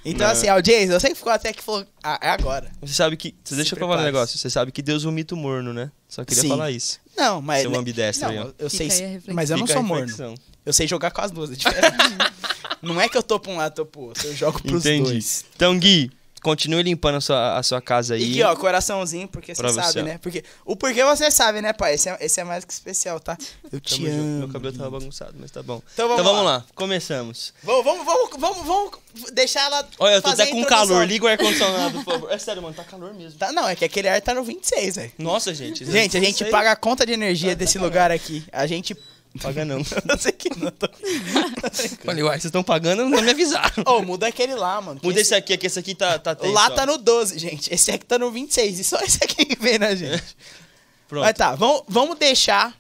Então, 0.05 0.27
Não. 0.27 0.33
assim, 0.35 0.49
audiência, 0.49 0.93
eu 0.93 1.01
sei 1.01 1.11
que 1.11 1.17
ficou 1.17 1.33
até 1.33 1.51
que 1.53 1.63
falou. 1.63 1.87
Ah, 2.03 2.19
é 2.23 2.29
agora. 2.29 2.71
Você 2.83 2.93
sabe 2.95 3.17
que. 3.17 3.35
Você 3.43 3.55
deixa 3.55 3.75
eu 3.75 3.79
falar 3.79 3.99
um 3.99 4.03
negócio. 4.05 4.39
Você 4.39 4.51
sabe 4.51 4.71
que 4.71 4.83
Deus 4.83 5.03
vomita 5.05 5.35
o 5.35 5.39
morno, 5.39 5.73
né? 5.73 5.91
Só 6.11 6.25
queria 6.25 6.43
Sim. 6.43 6.49
falar 6.49 6.73
isso. 6.73 6.99
Não, 7.17 7.41
mas. 7.41 7.63
Seu 7.63 7.75
ambidestro 7.79 8.29
aí, 8.29 8.39
ó. 8.39 8.45
Não, 8.47 8.55
eu 8.59 8.69
sei. 8.69 8.89
Mas 9.29 9.49
eu 9.49 9.57
não 9.57 9.67
Fica 9.67 9.79
sou 9.79 9.87
morno. 9.87 10.35
Eu 10.67 10.73
sei 10.73 10.89
jogar 10.89 11.13
com 11.13 11.21
as 11.21 11.31
duas, 11.31 11.53
é 11.53 11.55
diferente. 11.55 11.97
não 12.83 13.01
é 13.01 13.09
que 13.09 13.17
eu 13.17 13.23
tô 13.23 13.39
pra 13.39 13.53
um 13.53 13.57
lado, 13.57 13.77
tô 13.77 13.87
pro 13.87 14.01
outro. 14.01 14.27
Eu 14.27 14.35
jogo 14.35 14.61
pros 14.61 14.85
Entendi. 14.85 15.05
dois. 15.05 15.45
Então, 15.55 15.79
Gui, 15.79 16.11
continue 16.43 16.83
limpando 16.83 17.17
a 17.17 17.21
sua, 17.21 17.59
a 17.59 17.63
sua 17.63 17.81
casa 17.81 18.15
aí. 18.15 18.23
E 18.23 18.43
aqui, 18.43 18.43
ó, 18.43 18.57
coraçãozinho, 18.57 19.29
porque 19.29 19.55
você 19.55 19.69
sabe, 19.69 19.93
você, 19.93 20.03
né? 20.03 20.19
Porque, 20.19 20.45
o 20.65 20.75
porquê 20.75 21.05
você 21.05 21.31
sabe, 21.31 21.61
né, 21.61 21.73
pai? 21.73 21.95
Esse 21.95 22.09
é, 22.09 22.19
esse 22.21 22.41
é 22.41 22.45
mais 22.45 22.65
que 22.65 22.73
especial, 22.73 23.21
tá? 23.21 23.37
Eu 23.71 23.81
Tamo 23.81 24.07
amo. 24.07 24.39
Meu 24.41 24.49
cabelo 24.49 24.77
tava 24.77 24.91
bagunçado, 24.91 25.35
mas 25.39 25.51
tá 25.51 25.63
bom. 25.63 25.83
Então 25.93 26.09
vamos 26.09 26.21
então 26.21 26.33
vamos 26.33 26.47
lá. 26.47 26.59
lá. 26.59 26.65
Começamos. 26.75 27.53
Vamos, 27.63 27.85
vamos, 27.85 28.05
vamos, 28.05 28.31
vamos, 28.39 28.67
vamos 28.67 28.99
deixar 29.33 29.63
ela. 29.63 29.89
Olha, 29.99 30.15
eu 30.15 30.23
tô 30.23 30.31
até 30.31 30.47
com 30.47 30.65
calor. 30.65 31.07
Liga 31.07 31.25
o 31.25 31.29
ar-condicionado, 31.29 32.03
por 32.03 32.05
favor. 32.05 32.31
É 32.31 32.39
sério, 32.39 32.63
mano, 32.63 32.75
tá 32.75 32.85
calor 32.85 33.13
mesmo. 33.13 33.39
Tá, 33.39 33.51
não, 33.51 33.69
é 33.69 33.75
que 33.75 33.85
aquele 33.85 34.09
ar 34.09 34.21
tá 34.21 34.33
no 34.33 34.45
26, 34.45 34.95
velho. 34.95 35.13
Nossa, 35.19 35.53
gente. 35.53 35.85
Gente, 35.85 36.17
a 36.17 36.21
gente 36.21 36.45
paga 36.45 36.71
a 36.71 36.77
conta 36.77 37.05
de 37.05 37.13
energia 37.13 37.57
desse 37.57 37.79
lugar 37.79 38.11
aqui. 38.11 38.45
A 38.53 38.67
gente. 38.67 38.97
Paga 39.41 39.65
não. 39.65 39.79
Eu 40.09 40.19
sei 40.19 40.33
que 40.33 40.51
não 40.59 40.71
tô. 40.71 40.89
Falei, 42.05 42.23
uai, 42.23 42.33
vocês 42.35 42.47
estão 42.47 42.63
pagando, 42.63 43.05
não 43.09 43.23
me 43.23 43.31
avisaram. 43.31 43.85
Ô, 43.87 44.03
muda 44.03 44.27
aquele 44.27 44.55
lá, 44.55 44.81
mano. 44.81 45.01
Muda 45.03 45.21
esse- 45.21 45.29
esse 45.29 45.35
aqui, 45.35 45.57
que 45.57 45.67
esse 45.67 45.79
aqui 45.79 45.95
tá, 45.95 46.19
tá 46.19 46.35
tenso, 46.35 46.53
Lá 46.53 46.67
ó. 46.67 46.71
tá 46.71 46.85
no 46.85 46.99
12, 46.99 47.39
gente. 47.39 47.73
Esse 47.73 47.93
aqui 47.93 48.05
tá 48.05 48.19
no 48.19 48.31
26. 48.31 48.81
E 48.81 48.85
só 48.85 48.99
esse 49.01 49.23
aqui 49.23 49.45
que 49.47 49.57
vem 49.63 49.79
na 49.79 49.95
gente. 49.95 50.37
Pronto. 51.09 51.25
Mas 51.25 51.35
tá, 51.35 51.55
vamos, 51.55 51.83
vamos 51.89 52.19
deixar. 52.19 52.75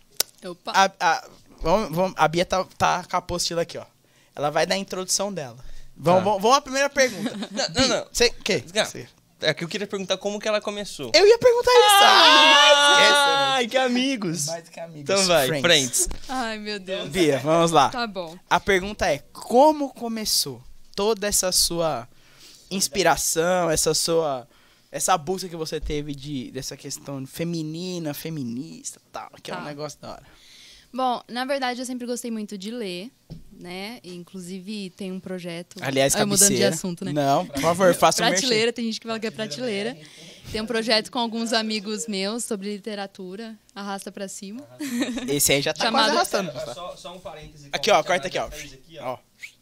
Opa. 0.44 0.72
A, 0.74 0.90
a, 1.00 1.28
vamos, 1.62 1.94
vamos- 1.96 2.14
a 2.16 2.26
Bia 2.28 2.44
tá, 2.44 2.64
tá 2.76 3.04
com 3.08 3.16
a 3.16 3.18
apostila 3.20 3.62
aqui, 3.62 3.78
ó. 3.78 3.84
Ela 4.34 4.50
vai 4.50 4.66
dar 4.66 4.74
a 4.74 4.78
introdução 4.78 5.32
dela. 5.32 5.56
Vamos, 5.96 6.20
Tá. 6.20 6.24
vamos, 6.24 6.42
vamos 6.42 6.56
à 6.56 6.60
primeira 6.62 6.88
pergunta. 6.90 7.36
Não, 7.50 7.68
não, 7.82 7.88
não. 7.88 8.06
Você, 8.10 8.30
que? 8.30 8.64
Não. 8.74 8.84
Cê- 8.86 9.06
É 9.42 9.54
que 9.54 9.64
eu 9.64 9.68
queria 9.68 9.86
perguntar 9.86 10.16
como 10.18 10.38
que 10.38 10.46
ela 10.48 10.60
começou. 10.60 11.10
Eu 11.14 11.26
ia 11.26 11.38
perguntar 11.38 11.70
isso. 11.70 12.04
Ah, 12.04 13.52
Ai, 13.54 13.66
que 13.66 13.76
amigos. 13.76 14.46
Mais 14.46 14.68
que 14.68 14.80
amigos. 14.80 15.00
Então 15.02 15.24
vai, 15.26 15.46
Friends. 15.48 15.62
friends. 15.62 16.08
Ai, 16.28 16.58
meu 16.58 16.78
Deus. 16.78 17.08
Bia, 17.08 17.38
vamos 17.38 17.70
lá. 17.70 17.88
Tá 17.88 18.06
bom. 18.06 18.36
A 18.48 18.60
pergunta 18.60 19.06
é: 19.10 19.18
como 19.32 19.92
começou 19.94 20.62
toda 20.94 21.26
essa 21.26 21.50
sua 21.52 22.06
inspiração, 22.70 23.70
essa 23.70 23.94
sua. 23.94 24.46
Essa 24.92 25.16
busca 25.16 25.48
que 25.48 25.54
você 25.54 25.78
teve 25.80 26.12
de, 26.16 26.50
dessa 26.50 26.76
questão 26.76 27.24
feminina, 27.24 28.12
feminista 28.12 29.00
tal, 29.12 29.30
que 29.40 29.52
é 29.52 29.54
um 29.54 29.58
Tá. 29.58 29.64
negócio 29.64 30.00
da 30.00 30.10
hora. 30.10 30.22
Bom, 30.92 31.22
na 31.28 31.44
verdade, 31.44 31.80
eu 31.80 31.86
sempre 31.86 32.06
gostei 32.06 32.30
muito 32.30 32.58
de 32.58 32.70
ler, 32.70 33.10
né? 33.52 34.00
Inclusive, 34.02 34.90
tem 34.90 35.12
um 35.12 35.20
projeto... 35.20 35.76
Aliás, 35.80 36.16
Ai, 36.16 36.24
mudando 36.24 36.38
de 36.48 36.54
cabeceira. 36.54 36.74
assunto, 36.74 37.04
né? 37.04 37.12
Não, 37.12 37.46
por 37.46 37.60
favor, 37.60 37.94
faça 37.94 38.22
o 38.22 38.24
merchan. 38.26 38.40
Prateleira, 38.40 38.72
tem 38.72 38.84
gente 38.86 39.00
que 39.00 39.06
fala 39.06 39.20
que 39.20 39.26
é 39.26 39.30
prateleira. 39.30 39.96
Tem 40.50 40.60
um 40.60 40.66
projeto 40.66 41.10
com 41.12 41.18
alguns 41.20 41.52
amigos 41.52 42.08
meus 42.08 42.44
sobre 42.44 42.72
literatura, 42.72 43.56
arrasta 43.72 44.10
pra 44.10 44.26
cima. 44.26 44.66
Esse 45.28 45.52
aí 45.52 45.62
já 45.62 45.72
tá 45.72 45.84
Chamado- 45.84 46.06
quase 46.12 46.16
arrastando. 46.36 46.74
Só, 46.74 46.96
só 46.96 47.16
um 47.16 47.20
parêntese. 47.20 47.68
Aqui, 47.72 47.90
ó, 47.92 48.02
corta 48.02 48.26
aqui, 48.26 48.38
ó. 48.38 48.48
Ó. 49.02 49.14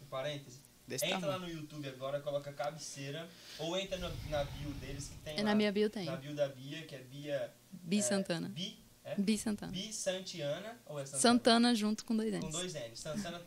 Um 0.02 0.06
parêntese. 0.08 0.58
Desse 0.86 1.04
Entra 1.04 1.20
tamanho. 1.20 1.40
lá 1.42 1.46
no 1.46 1.52
YouTube 1.52 1.86
agora, 1.88 2.18
coloca 2.20 2.50
cabeceira. 2.50 3.28
Ou 3.58 3.76
entra 3.76 3.98
na, 3.98 4.08
na 4.30 4.44
bio 4.44 4.70
deles 4.80 5.08
que 5.08 5.16
tem 5.22 5.34
É 5.34 5.36
lá. 5.36 5.42
na 5.42 5.54
minha 5.54 5.70
bio 5.70 5.90
tem. 5.90 6.06
Na 6.06 6.16
bio 6.16 6.34
da 6.34 6.48
Bia, 6.48 6.80
que 6.84 6.94
é 6.94 6.98
Bia... 7.00 7.50
Bi 7.70 7.98
é, 7.98 8.02
Santana. 8.02 8.48
Bi, 8.48 8.78
é? 9.08 9.14
Bi 9.16 9.38
Santana. 9.38 9.72
Bi 9.72 9.92
Santiana. 9.92 10.76
Ou 10.86 10.98
é 10.98 11.04
Santana? 11.06 11.20
Santana 11.20 11.74
junto 11.74 12.04
com 12.04 12.16
dois 12.16 12.30
Com 12.38 12.46
N's. 12.46 12.52
dois 12.52 12.74
N's. 12.74 13.00
Santana 13.00 13.42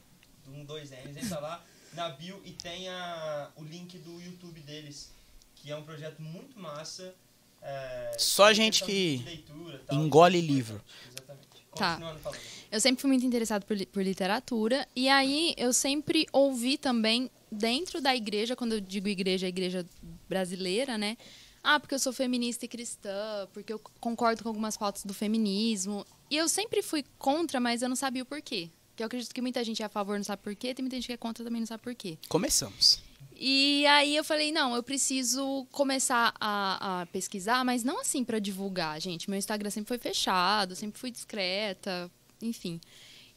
com 0.45 0.65
dois 0.65 0.89
N's. 0.91 1.17
Entra 1.23 1.39
lá 1.39 1.63
na 1.93 2.09
bio 2.09 2.41
e 2.45 2.51
tem 2.51 2.87
a, 2.89 3.49
o 3.55 3.63
link 3.63 3.97
do 3.99 4.21
YouTube 4.21 4.59
deles. 4.61 5.11
Que 5.55 5.71
é 5.71 5.75
um 5.75 5.83
projeto 5.83 6.19
muito 6.21 6.59
massa. 6.59 7.13
é, 7.61 8.15
Só 8.17 8.47
com 8.47 8.53
gente 8.53 8.83
que 8.83 9.21
leitura, 9.23 9.79
tal, 9.85 9.95
engole 9.99 10.39
é 10.39 10.41
livro. 10.41 10.81
Exatamente. 11.09 11.47
Tá. 11.75 11.91
Continuando 11.91 12.19
falando. 12.19 12.39
Eu 12.71 12.79
sempre 12.81 13.01
fui 13.01 13.09
muito 13.09 13.25
interessada 13.25 13.65
por, 13.65 13.85
por 13.87 14.01
literatura. 14.03 14.87
E 14.95 15.07
aí 15.09 15.53
eu 15.57 15.71
sempre 15.73 16.25
ouvi 16.33 16.77
também, 16.77 17.29
dentro 17.51 18.01
da 18.01 18.15
igreja, 18.15 18.55
quando 18.55 18.73
eu 18.73 18.81
digo 18.81 19.07
igreja, 19.07 19.45
a 19.45 19.49
igreja 19.49 19.85
brasileira, 20.27 20.97
né? 20.97 21.17
Ah, 21.63 21.79
porque 21.79 21.93
eu 21.93 21.99
sou 21.99 22.11
feminista 22.11 22.65
e 22.65 22.67
cristã, 22.67 23.47
porque 23.53 23.71
eu 23.71 23.79
concordo 23.99 24.43
com 24.43 24.49
algumas 24.49 24.75
pautas 24.75 25.03
do 25.03 25.13
feminismo. 25.13 26.05
E 26.29 26.37
eu 26.37 26.49
sempre 26.49 26.81
fui 26.81 27.05
contra, 27.19 27.59
mas 27.59 27.81
eu 27.81 27.89
não 27.89 27.95
sabia 27.95 28.23
o 28.23 28.25
porquê. 28.25 28.69
Porque 28.89 29.03
eu 29.03 29.07
acredito 29.07 29.33
que 29.33 29.41
muita 29.41 29.63
gente 29.63 29.81
é 29.81 29.85
a 29.85 29.89
favor 29.89 30.17
não 30.17 30.23
sabe 30.23 30.41
por 30.41 30.55
quê, 30.55 30.73
tem 30.73 30.83
muita 30.83 30.95
gente 30.95 31.07
que 31.07 31.13
é 31.13 31.17
contra 31.17 31.43
também 31.43 31.61
não 31.61 31.67
sabe 31.67 31.83
por 31.83 31.93
quê. 31.93 32.17
Começamos. 32.27 32.99
E 33.35 33.85
aí 33.87 34.15
eu 34.15 34.23
falei, 34.23 34.51
não, 34.51 34.75
eu 34.75 34.83
preciso 34.83 35.65
começar 35.71 36.33
a, 36.39 37.01
a 37.01 37.05
pesquisar, 37.07 37.63
mas 37.65 37.83
não 37.83 38.01
assim 38.01 38.23
pra 38.23 38.37
divulgar, 38.37 38.99
gente. 39.01 39.29
Meu 39.29 39.39
Instagram 39.39 39.69
sempre 39.69 39.87
foi 39.87 39.97
fechado, 39.97 40.75
sempre 40.75 40.99
fui 40.99 41.09
discreta, 41.09 42.11
enfim. 42.41 42.79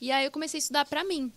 E 0.00 0.12
aí 0.12 0.24
eu 0.24 0.30
comecei 0.30 0.58
a 0.58 0.62
estudar 0.62 0.84
pra 0.84 1.04
mim. 1.04 1.32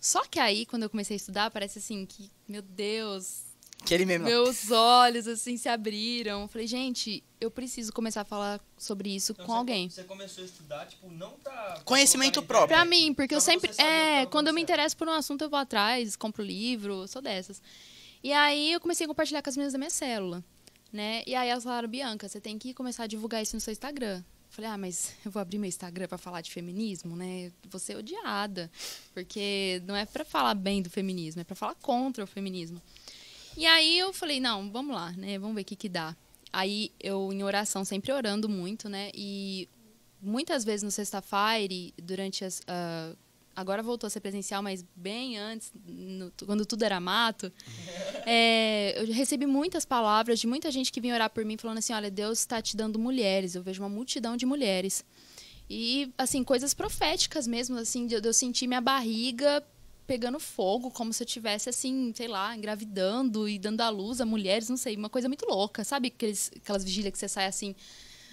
Só 0.00 0.24
que 0.24 0.38
aí, 0.38 0.64
quando 0.64 0.84
eu 0.84 0.90
comecei 0.90 1.16
a 1.16 1.18
estudar, 1.18 1.50
parece 1.50 1.80
assim 1.80 2.06
que, 2.06 2.30
meu 2.48 2.62
Deus, 2.62 3.42
Aquele 3.82 4.04
mesmo. 4.04 4.26
meus 4.26 4.70
olhos 4.70 5.26
assim 5.26 5.56
se 5.56 5.68
abriram. 5.68 6.42
Eu 6.42 6.48
falei, 6.48 6.66
gente, 6.66 7.22
eu 7.40 7.50
preciso 7.50 7.92
começar 7.92 8.22
a 8.22 8.24
falar 8.24 8.60
sobre 8.76 9.14
isso 9.14 9.32
Então, 9.32 9.46
com 9.46 9.52
você, 9.52 9.58
alguém. 9.58 9.88
Você 9.88 10.04
começou 10.04 10.42
a 10.42 10.46
estudar, 10.46 10.86
tipo, 10.86 11.10
não 11.10 11.32
pra... 11.42 11.80
Conhecimento 11.84 12.42
próprio. 12.42 12.68
Pra 12.76 12.84
mim, 12.84 13.14
porque 13.14 13.34
eu 13.34 13.38
pra 13.38 13.52
sempre. 13.52 13.70
o 13.70 13.74
que 13.74 13.80
É, 13.80 14.18
tava 14.20 14.26
quando 14.30 14.48
eu 14.48 14.54
me 14.54 14.60
interesso 14.60 14.96
por 14.96 15.08
um 15.08 15.12
assunto, 15.12 15.42
eu 15.42 15.50
vou 15.50 15.58
atrás, 15.58 16.16
compro 16.16 16.42
livro, 16.42 17.06
sou 17.08 17.22
dessas. 17.22 17.62
E 18.22 18.32
aí 18.32 18.72
eu 18.72 18.80
comecei 18.80 19.04
a 19.04 19.08
compartilhar 19.08 19.42
com 19.42 19.48
as 19.48 19.56
meninas 19.56 19.72
da 19.72 19.78
minha 19.78 19.90
célula. 19.90 20.44
Né? 20.92 21.22
E 21.26 21.34
aí 21.34 21.48
elas 21.48 21.64
falaram, 21.64 21.88
Bianca, 21.88 22.28
você 22.28 22.40
tem 22.40 22.58
que 22.58 22.72
começar 22.74 23.04
a 23.04 23.06
divulgar 23.06 23.42
isso 23.42 23.54
no 23.54 23.60
seu 23.60 23.72
Instagram. 23.72 24.18
Eu 24.18 24.24
Falei, 24.50 24.70
ah, 24.70 24.78
mas 24.78 25.12
eu 25.24 25.30
vou 25.30 25.40
abrir 25.40 25.58
meu 25.58 25.68
Instagram 25.68 26.08
pra 26.08 26.16
falar 26.16 26.40
de 26.40 26.50
feminismo, 26.50 27.14
né? 27.14 27.52
Vou 27.70 27.78
ser 27.78 27.96
odiada. 27.96 28.70
Porque 29.12 29.82
não 29.86 29.94
é 29.94 30.06
pra 30.06 30.24
falar 30.24 30.54
bem 30.54 30.80
do 30.82 30.88
feminismo, 30.88 31.42
é 31.42 31.44
pra 31.44 31.54
falar 31.54 31.74
contra 31.76 32.24
o 32.24 32.26
feminismo. 32.26 32.80
E 33.56 33.66
aí 33.66 33.98
eu 33.98 34.12
falei, 34.12 34.40
não, 34.40 34.70
vamos 34.70 34.94
lá, 34.94 35.12
né? 35.12 35.38
Vamos 35.38 35.54
ver 35.56 35.62
o 35.62 35.64
que 35.64 35.76
que 35.76 35.88
dá. 35.88 36.16
Aí 36.52 36.92
eu, 37.00 37.32
em 37.32 37.42
oração, 37.42 37.84
sempre 37.84 38.12
orando 38.12 38.48
muito, 38.48 38.88
né? 38.88 39.10
E 39.14 39.68
muitas 40.22 40.64
vezes 40.64 40.82
no 40.82 40.90
sexta-feira, 40.90 41.74
durante 42.02 42.44
as. 42.44 42.62
ah, 42.66 43.14
agora 43.54 43.82
voltou 43.82 44.06
a 44.06 44.10
ser 44.10 44.20
presencial, 44.20 44.62
mas 44.62 44.84
bem 44.94 45.36
antes, 45.36 45.72
no- 45.86 46.32
quando 46.46 46.64
tudo 46.64 46.84
era 46.84 47.00
mato, 47.00 47.52
é, 48.24 48.94
eu 49.02 49.12
recebi 49.12 49.46
muitas 49.46 49.84
palavras 49.84 50.38
de 50.38 50.46
muita 50.46 50.70
gente 50.70 50.92
que 50.92 51.00
vinha 51.00 51.14
orar 51.14 51.28
por 51.30 51.44
mim, 51.44 51.56
falando 51.56 51.78
assim: 51.78 51.92
olha, 51.92 52.10
Deus 52.10 52.38
está 52.40 52.62
te 52.62 52.76
dando 52.76 52.98
mulheres. 52.98 53.54
Eu 53.54 53.62
vejo 53.62 53.82
uma 53.82 53.88
multidão 53.88 54.36
de 54.36 54.46
mulheres. 54.46 55.04
E, 55.68 56.10
assim, 56.16 56.42
coisas 56.42 56.72
proféticas 56.72 57.46
mesmo, 57.46 57.76
assim, 57.76 58.06
de 58.06 58.14
eu 58.14 58.20
de 58.22 58.28
eu 58.28 58.32
sentir 58.32 58.66
minha 58.66 58.80
barriga 58.80 59.62
pegando 60.08 60.40
fogo, 60.40 60.90
como 60.90 61.12
se 61.12 61.22
eu 61.22 61.26
tivesse, 61.26 61.68
assim, 61.68 62.12
sei 62.16 62.26
lá, 62.26 62.56
engravidando 62.56 63.46
e 63.46 63.58
dando 63.58 63.82
à 63.82 63.90
luz 63.90 64.22
a 64.22 64.26
mulheres, 64.26 64.68
não 64.70 64.76
sei, 64.78 64.96
uma 64.96 65.10
coisa 65.10 65.28
muito 65.28 65.44
louca, 65.46 65.84
sabe? 65.84 66.08
Aqueles, 66.08 66.50
aquelas 66.56 66.82
vigílias 66.82 67.12
que 67.12 67.18
você 67.18 67.28
sai 67.28 67.44
assim, 67.44 67.76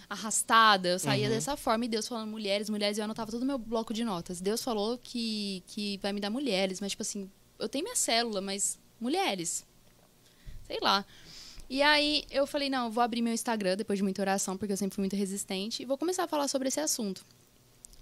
arrastada, 0.10 0.88
eu 0.88 0.98
saía 1.00 1.28
Uhum. 1.28 1.34
dessa 1.34 1.58
forma 1.58 1.84
e 1.84 1.88
Deus 1.90 2.08
falando 2.08 2.30
mulheres, 2.30 2.70
mulheres, 2.70 2.98
eu 2.98 3.04
anotava 3.04 3.30
todo 3.30 3.44
o 3.44 3.46
meu 3.46 3.58
bloco 3.58 3.94
de 3.94 4.06
notas. 4.06 4.40
Deus 4.40 4.64
falou 4.64 4.98
que, 4.98 5.62
que 5.68 5.98
vai 6.02 6.14
me 6.14 6.22
dar 6.22 6.30
mulheres, 6.30 6.80
mas 6.80 6.92
tipo 6.92 7.02
assim, 7.02 7.30
eu 7.60 7.68
tenho 7.68 7.84
minha 7.84 7.96
célula, 7.96 8.40
mas 8.40 8.80
mulheres. 9.00 9.66
Sei 10.66 10.80
lá. 10.82 11.06
E 11.70 11.82
aí 11.82 12.24
eu 12.32 12.48
falei, 12.48 12.70
não, 12.70 12.86
eu 12.86 12.92
vou 12.92 13.04
abrir 13.04 13.22
meu 13.22 13.34
Instagram 13.34 13.76
depois 13.76 14.00
de 14.00 14.04
muita 14.04 14.22
oração, 14.22 14.56
porque 14.56 14.72
eu 14.72 14.78
sempre 14.78 14.96
fui 14.96 15.02
muito 15.02 15.16
resistente, 15.16 15.84
e 15.84 15.86
vou 15.86 15.98
começar 15.98 16.24
a 16.24 16.28
falar 16.28 16.48
sobre 16.48 16.70
esse 16.70 16.80
assunto. 16.80 17.26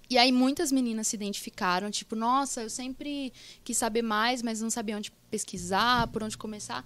E 0.08 0.18
aí 0.18 0.30
muitas 0.30 0.70
meninas 0.70 1.08
se 1.08 1.16
identificaram, 1.16 1.90
tipo, 1.90 2.14
nossa, 2.14 2.62
eu 2.62 2.70
sempre 2.70 3.32
quis 3.64 3.76
saber 3.76 4.02
mais, 4.02 4.42
mas 4.42 4.60
não 4.60 4.70
sabia 4.70 4.96
onde 4.96 5.10
pesquisar, 5.30 6.06
por 6.08 6.22
onde 6.22 6.36
começar. 6.36 6.84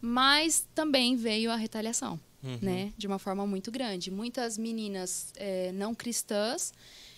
Mas 0.00 0.66
também 0.74 1.16
veio 1.16 1.50
a 1.50 1.56
retaliação, 1.56 2.20
Uhum. 2.42 2.58
né? 2.62 2.92
De 2.96 3.06
uma 3.06 3.18
forma 3.18 3.46
muito 3.46 3.70
grande. 3.70 4.10
Muitas 4.10 4.56
meninas 4.58 5.32
eh, 5.36 5.72
não 5.72 5.94
cristãs 5.94 6.72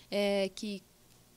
eh, 0.09 0.49
que, 0.55 0.81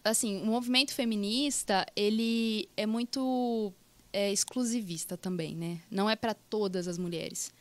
assim, 0.03 0.41
o 0.43 0.47
movimento 0.47 0.93
feminista, 0.95 1.85
ele 1.95 2.69
é 2.77 2.87
muito 2.87 3.73
eh, 4.13 4.33
exclusivista 4.33 5.17
também, 5.19 5.55
né? 5.55 5.81
Não 5.91 6.09
é 6.09 6.17
para 6.17 6.33
todas 6.35 6.89
as 6.89 6.97
mulheres. 6.97 7.53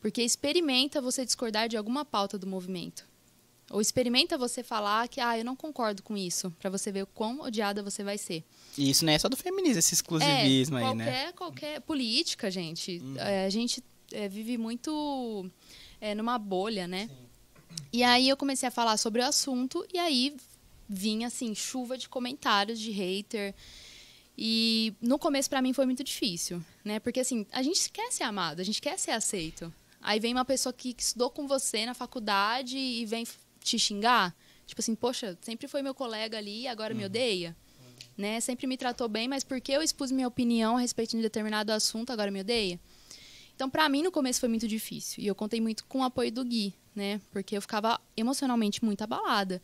Porque 0.00 0.22
experimenta 0.22 1.00
você 1.00 1.24
discordar 1.24 1.68
de 1.68 1.76
alguma 1.76 2.04
pauta 2.04 2.38
do 2.38 2.46
movimento. 2.46 3.08
Ou 3.70 3.80
experimenta 3.80 4.38
você 4.38 4.62
falar 4.62 5.08
que, 5.08 5.20
ah, 5.20 5.36
eu 5.36 5.44
não 5.44 5.56
concordo 5.56 6.02
com 6.02 6.16
isso, 6.16 6.52
para 6.58 6.70
você 6.70 6.92
ver 6.92 7.02
o 7.02 7.06
quão 7.06 7.40
odiada 7.40 7.82
você 7.82 8.04
vai 8.04 8.16
ser. 8.16 8.44
E 8.78 8.90
isso 8.90 9.04
não 9.04 9.12
é 9.12 9.18
só 9.18 9.28
do 9.28 9.36
feminismo, 9.36 9.80
esse 9.80 9.94
exclusivismo 9.94 10.78
é, 10.78 10.82
aí, 10.82 10.86
qualquer, 10.86 11.04
né? 11.04 11.32
Qualquer 11.32 11.80
política, 11.80 12.50
gente. 12.50 13.02
É, 13.18 13.44
a 13.44 13.50
gente 13.50 13.82
é, 14.12 14.28
vive 14.28 14.56
muito 14.56 15.50
é, 16.00 16.14
numa 16.14 16.38
bolha, 16.38 16.86
né? 16.86 17.10
E 17.92 18.04
aí 18.04 18.28
eu 18.28 18.36
comecei 18.36 18.68
a 18.68 18.72
falar 18.72 18.96
sobre 18.96 19.20
o 19.20 19.24
assunto 19.24 19.84
e 19.92 19.98
aí 19.98 20.36
vinha, 20.88 21.26
assim, 21.26 21.52
chuva 21.54 21.98
de 21.98 22.08
comentários 22.08 22.78
de 22.78 22.92
hater. 22.92 23.52
E 24.38 24.94
no 25.00 25.18
começo, 25.18 25.48
pra 25.50 25.60
mim, 25.60 25.72
foi 25.72 25.86
muito 25.86 26.04
difícil, 26.04 26.62
né? 26.84 27.00
Porque, 27.00 27.20
assim, 27.20 27.46
a 27.50 27.62
gente 27.62 27.90
quer 27.90 28.12
ser 28.12 28.22
amado, 28.22 28.60
a 28.60 28.64
gente 28.64 28.80
quer 28.80 28.96
ser 28.98 29.10
aceito. 29.10 29.72
Aí 30.00 30.20
vem 30.20 30.32
uma 30.32 30.44
pessoa 30.44 30.72
que 30.72 30.92
que 30.92 31.02
estudou 31.02 31.30
com 31.30 31.48
você 31.48 31.84
na 31.84 31.94
faculdade 31.94 32.78
e 32.78 33.04
vem 33.06 33.26
te 33.66 33.78
xingar. 33.78 34.34
Tipo 34.66 34.80
assim, 34.80 34.94
poxa, 34.94 35.36
sempre 35.42 35.68
foi 35.68 35.82
meu 35.82 35.94
colega 35.94 36.38
ali 36.38 36.62
e 36.62 36.68
agora 36.68 36.94
me 36.94 37.04
odeia. 37.04 37.56
Né? 38.16 38.40
Sempre 38.40 38.66
me 38.66 38.76
tratou 38.76 39.08
bem, 39.08 39.28
mas 39.28 39.44
porque 39.44 39.72
eu 39.72 39.82
expus 39.82 40.10
minha 40.10 40.26
opinião 40.26 40.76
a 40.76 40.80
respeito 40.80 41.16
de 41.16 41.22
determinado 41.22 41.70
assunto, 41.72 42.10
agora 42.10 42.30
me 42.30 42.40
odeia? 42.40 42.80
Então, 43.54 43.68
pra 43.68 43.88
mim, 43.88 44.02
no 44.02 44.10
começo 44.10 44.40
foi 44.40 44.48
muito 44.48 44.66
difícil. 44.66 45.22
E 45.22 45.26
eu 45.26 45.34
contei 45.34 45.60
muito 45.60 45.84
com 45.84 46.00
o 46.00 46.02
apoio 46.02 46.30
do 46.32 46.44
Gui, 46.44 46.74
né? 46.94 47.20
Porque 47.30 47.56
eu 47.56 47.60
ficava 47.60 48.00
emocionalmente 48.16 48.84
muito 48.84 49.02
abalada. 49.02 49.62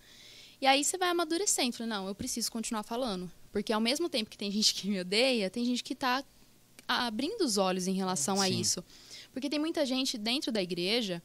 E 0.60 0.66
aí 0.66 0.84
você 0.84 0.96
vai 0.96 1.10
amadurecendo. 1.10 1.76
Falei, 1.76 1.90
não, 1.90 2.08
eu 2.08 2.14
preciso 2.14 2.50
continuar 2.50 2.82
falando. 2.82 3.30
Porque 3.50 3.72
ao 3.72 3.80
mesmo 3.80 4.08
tempo 4.08 4.30
que 4.30 4.38
tem 4.38 4.50
gente 4.50 4.74
que 4.74 4.88
me 4.88 5.00
odeia, 5.00 5.50
tem 5.50 5.64
gente 5.64 5.82
que 5.84 5.94
tá 5.94 6.24
abrindo 6.86 7.42
os 7.42 7.58
olhos 7.58 7.86
em 7.86 7.92
relação 7.92 8.40
a 8.40 8.46
Sim. 8.46 8.60
isso. 8.60 8.84
Porque 9.32 9.48
tem 9.48 9.58
muita 9.58 9.84
gente 9.84 10.16
dentro 10.16 10.52
da 10.52 10.62
igreja 10.62 11.22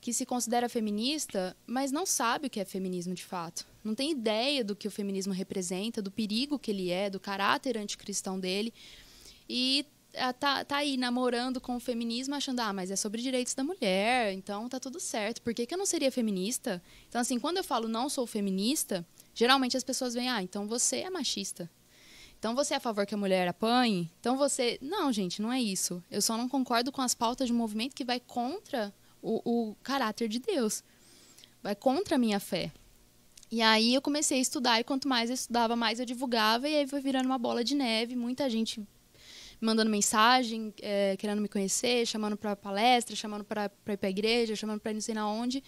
que 0.00 0.12
se 0.12 0.24
considera 0.24 0.68
feminista, 0.68 1.56
mas 1.66 1.90
não 1.90 2.06
sabe 2.06 2.46
o 2.46 2.50
que 2.50 2.60
é 2.60 2.64
feminismo 2.64 3.14
de 3.14 3.24
fato. 3.24 3.66
Não 3.82 3.94
tem 3.94 4.12
ideia 4.12 4.64
do 4.64 4.76
que 4.76 4.86
o 4.86 4.90
feminismo 4.90 5.32
representa, 5.32 6.00
do 6.00 6.10
perigo 6.10 6.58
que 6.58 6.70
ele 6.70 6.90
é, 6.90 7.10
do 7.10 7.18
caráter 7.18 7.76
anticristão 7.76 8.38
dele. 8.38 8.72
E 9.48 9.84
ah, 10.14 10.32
tá, 10.32 10.64
tá 10.64 10.76
aí 10.76 10.96
namorando 10.96 11.60
com 11.60 11.76
o 11.76 11.80
feminismo, 11.80 12.34
achando, 12.34 12.60
ah, 12.60 12.72
mas 12.72 12.90
é 12.90 12.96
sobre 12.96 13.20
direitos 13.20 13.54
da 13.54 13.64
mulher, 13.64 14.32
então 14.32 14.68
tá 14.68 14.78
tudo 14.78 15.00
certo. 15.00 15.42
Por 15.42 15.52
que, 15.52 15.66
que 15.66 15.74
eu 15.74 15.78
não 15.78 15.86
seria 15.86 16.12
feminista? 16.12 16.82
Então, 17.08 17.20
assim, 17.20 17.38
quando 17.38 17.58
eu 17.58 17.64
falo 17.64 17.88
não 17.88 18.08
sou 18.08 18.26
feminista, 18.26 19.06
geralmente 19.34 19.76
as 19.76 19.84
pessoas 19.84 20.14
veem, 20.14 20.28
ah, 20.28 20.42
então 20.42 20.66
você 20.66 20.98
é 20.98 21.10
machista. 21.10 21.68
Então 22.38 22.54
você 22.54 22.74
é 22.74 22.76
a 22.76 22.80
favor 22.80 23.04
que 23.04 23.14
a 23.14 23.18
mulher 23.18 23.48
apanhe? 23.48 24.08
Então 24.20 24.36
você. 24.36 24.78
Não, 24.80 25.12
gente, 25.12 25.42
não 25.42 25.52
é 25.52 25.60
isso. 25.60 26.02
Eu 26.08 26.22
só 26.22 26.36
não 26.36 26.48
concordo 26.48 26.92
com 26.92 27.02
as 27.02 27.12
pautas 27.12 27.48
de 27.48 27.52
um 27.52 27.56
movimento 27.56 27.96
que 27.96 28.04
vai 28.04 28.20
contra 28.20 28.94
o, 29.22 29.70
o 29.70 29.74
caráter 29.82 30.28
de 30.28 30.38
Deus. 30.38 30.82
Vai 31.62 31.74
contra 31.74 32.16
a 32.16 32.18
minha 32.18 32.40
fé. 32.40 32.72
E 33.50 33.62
aí 33.62 33.94
eu 33.94 34.02
comecei 34.02 34.38
a 34.38 34.42
estudar, 34.42 34.78
e 34.78 34.84
quanto 34.84 35.08
mais 35.08 35.30
eu 35.30 35.34
estudava, 35.34 35.74
mais 35.74 35.98
eu 35.98 36.06
divulgava, 36.06 36.68
e 36.68 36.76
aí 36.76 36.86
foi 36.86 37.00
virando 37.00 37.26
uma 37.26 37.38
bola 37.38 37.64
de 37.64 37.74
neve, 37.74 38.14
muita 38.14 38.48
gente 38.50 38.86
mandando 39.60 39.90
mensagem, 39.90 40.72
eh, 40.80 41.16
querendo 41.18 41.40
me 41.40 41.48
conhecer, 41.48 42.06
chamando 42.06 42.36
para 42.36 42.54
palestra, 42.54 43.16
chamando 43.16 43.44
para 43.44 43.70
ir 43.88 43.96
para 43.96 44.10
igreja, 44.10 44.54
chamando 44.54 44.80
para 44.80 44.92
não 44.92 45.00
sei 45.00 45.14
na 45.14 45.28
onde. 45.28 45.64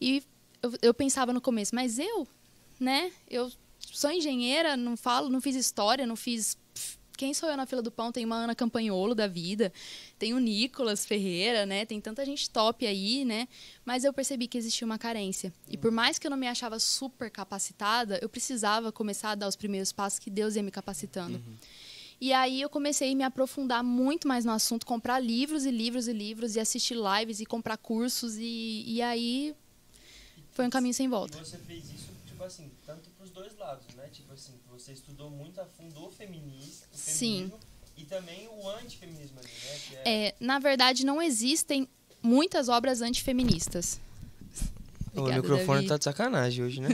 E 0.00 0.22
eu, 0.62 0.72
eu 0.82 0.94
pensava 0.94 1.32
no 1.32 1.40
começo, 1.40 1.74
mas 1.74 1.98
eu, 1.98 2.28
né? 2.78 3.10
Eu 3.28 3.50
sou 3.78 4.10
engenheira, 4.10 4.76
não 4.76 4.96
falo, 4.96 5.28
não 5.28 5.40
fiz 5.40 5.56
história, 5.56 6.06
não 6.06 6.16
fiz. 6.16 6.56
Quem 7.16 7.32
sou 7.32 7.48
eu 7.48 7.56
na 7.56 7.66
fila 7.66 7.80
do 7.80 7.90
pão? 7.90 8.10
Tem 8.10 8.24
uma 8.24 8.36
Ana 8.36 8.54
Campanholo 8.54 9.14
da 9.14 9.26
vida, 9.26 9.72
tem 10.18 10.34
o 10.34 10.38
Nicolas 10.38 11.06
Ferreira, 11.06 11.64
né? 11.64 11.84
Tem 11.84 12.00
tanta 12.00 12.24
gente 12.24 12.50
top 12.50 12.86
aí, 12.86 13.24
né? 13.24 13.48
Mas 13.84 14.04
eu 14.04 14.12
percebi 14.12 14.46
que 14.46 14.58
existia 14.58 14.84
uma 14.84 14.98
carência. 14.98 15.52
E 15.68 15.76
por 15.76 15.90
mais 15.90 16.18
que 16.18 16.26
eu 16.26 16.30
não 16.30 16.36
me 16.36 16.48
achava 16.48 16.78
super 16.78 17.30
capacitada, 17.30 18.18
eu 18.20 18.28
precisava 18.28 18.90
começar 18.90 19.30
a 19.30 19.34
dar 19.34 19.48
os 19.48 19.56
primeiros 19.56 19.92
passos 19.92 20.18
que 20.18 20.30
Deus 20.30 20.56
ia 20.56 20.62
me 20.62 20.70
capacitando. 20.70 21.40
E 22.20 22.32
aí 22.32 22.60
eu 22.60 22.70
comecei 22.70 23.12
a 23.12 23.14
me 23.14 23.24
aprofundar 23.24 23.82
muito 23.82 24.26
mais 24.26 24.44
no 24.44 24.52
assunto, 24.52 24.86
comprar 24.86 25.18
livros 25.18 25.66
e 25.66 25.70
livros 25.70 26.08
e 26.08 26.12
livros, 26.12 26.56
e 26.56 26.60
assistir 26.60 26.96
lives 26.96 27.40
e 27.40 27.46
comprar 27.46 27.76
cursos, 27.76 28.36
e, 28.38 28.84
e 28.86 29.02
aí 29.02 29.54
foi 30.52 30.66
um 30.66 30.70
caminho 30.70 30.94
sem 30.94 31.08
volta. 31.08 31.36
E 31.36 31.44
você 31.44 31.58
fez 31.58 31.84
isso, 31.84 32.13
tipo 32.44 32.46
assim, 32.46 32.70
tanto 32.84 33.10
pros 33.10 33.30
dois 33.30 33.56
lados, 33.56 33.86
né? 33.94 34.08
Tipo 34.12 34.32
assim, 34.32 34.52
você 34.70 34.92
estudou 34.92 35.30
muito 35.30 35.60
a 35.60 35.64
fundo 35.64 36.04
o 36.04 36.10
feminismo, 36.10 36.86
o 36.92 37.60
e 37.96 38.04
também 38.04 38.48
o 38.48 38.68
antifeminismo 38.68 39.38
ali, 39.38 39.48
né? 39.48 39.78
Que 39.88 39.96
é... 39.96 40.26
É, 40.26 40.34
na 40.40 40.58
verdade, 40.58 41.06
não 41.06 41.22
existem 41.22 41.88
muitas 42.22 42.68
obras 42.68 43.00
antifeministas. 43.00 44.00
o 45.14 45.20
Obrigada, 45.20 45.42
microfone 45.42 45.78
Davi. 45.78 45.88
tá 45.88 45.98
de 45.98 46.04
sacanagem 46.04 46.64
hoje, 46.64 46.80
né? 46.80 46.88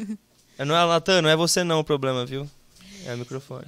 É, 0.58 0.64
não 0.64 0.76
é, 0.76 0.86
Natan, 0.86 1.22
não 1.22 1.30
é 1.30 1.36
você 1.36 1.64
não 1.64 1.80
o 1.80 1.84
problema, 1.84 2.26
viu? 2.26 2.48
É 3.06 3.14
o 3.14 3.18
microfone. 3.18 3.66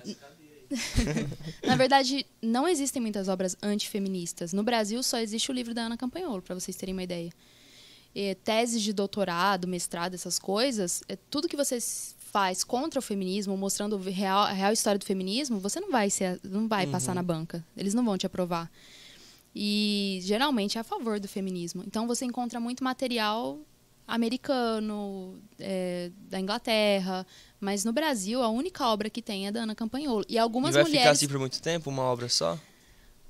Na 1.64 1.74
verdade, 1.74 2.26
não 2.40 2.68
existem 2.68 3.00
muitas 3.00 3.28
obras 3.28 3.56
antifeministas. 3.62 4.52
No 4.52 4.62
Brasil, 4.62 5.02
só 5.02 5.18
existe 5.18 5.50
o 5.50 5.54
livro 5.54 5.72
da 5.72 5.82
Ana 5.82 5.96
Campanholo, 5.96 6.42
para 6.42 6.54
vocês 6.54 6.76
terem 6.76 6.94
uma 6.94 7.02
ideia. 7.02 7.32
É, 8.14 8.34
teses 8.34 8.82
de 8.82 8.92
doutorado, 8.92 9.66
mestrado, 9.66 10.14
essas 10.14 10.38
coisas, 10.38 11.02
é, 11.08 11.16
tudo 11.30 11.48
que 11.48 11.56
você 11.56 11.78
faz 12.32 12.64
contra 12.64 12.98
o 12.98 13.02
feminismo, 13.02 13.56
mostrando 13.56 13.96
a 13.96 14.10
real, 14.10 14.40
a 14.40 14.52
real 14.52 14.72
história 14.72 14.98
do 14.98 15.04
feminismo, 15.04 15.58
você 15.58 15.80
não 15.80 15.90
vai, 15.90 16.08
ser, 16.08 16.40
não 16.42 16.66
vai 16.66 16.86
passar 16.86 17.14
na 17.14 17.22
banca. 17.22 17.64
Eles 17.76 17.92
não 17.94 18.04
vão 18.04 18.16
te 18.16 18.26
aprovar. 18.26 18.70
E 19.54 20.18
geralmente 20.22 20.78
é 20.78 20.80
a 20.80 20.84
favor 20.84 21.20
do 21.20 21.28
feminismo. 21.28 21.84
Então 21.86 22.06
você 22.06 22.24
encontra 22.24 22.58
muito 22.58 22.82
material 22.82 23.58
americano, 24.06 25.38
é, 25.58 26.10
da 26.28 26.40
Inglaterra, 26.40 27.26
mas 27.60 27.84
no 27.84 27.92
Brasil 27.92 28.42
a 28.42 28.48
única 28.48 28.86
obra 28.86 29.08
que 29.08 29.22
tem 29.22 29.46
é 29.46 29.52
da 29.52 29.62
Ana 29.62 29.74
Campanholo. 29.74 30.24
E 30.28 30.34
E 30.34 30.38
algumas 30.38 30.74
vai 30.74 30.82
mulheres. 30.82 31.02
ficar 31.02 31.12
assim 31.12 31.28
por 31.28 31.38
muito 31.38 31.60
tempo, 31.60 31.90
uma 31.90 32.02
obra 32.02 32.28
só? 32.28 32.58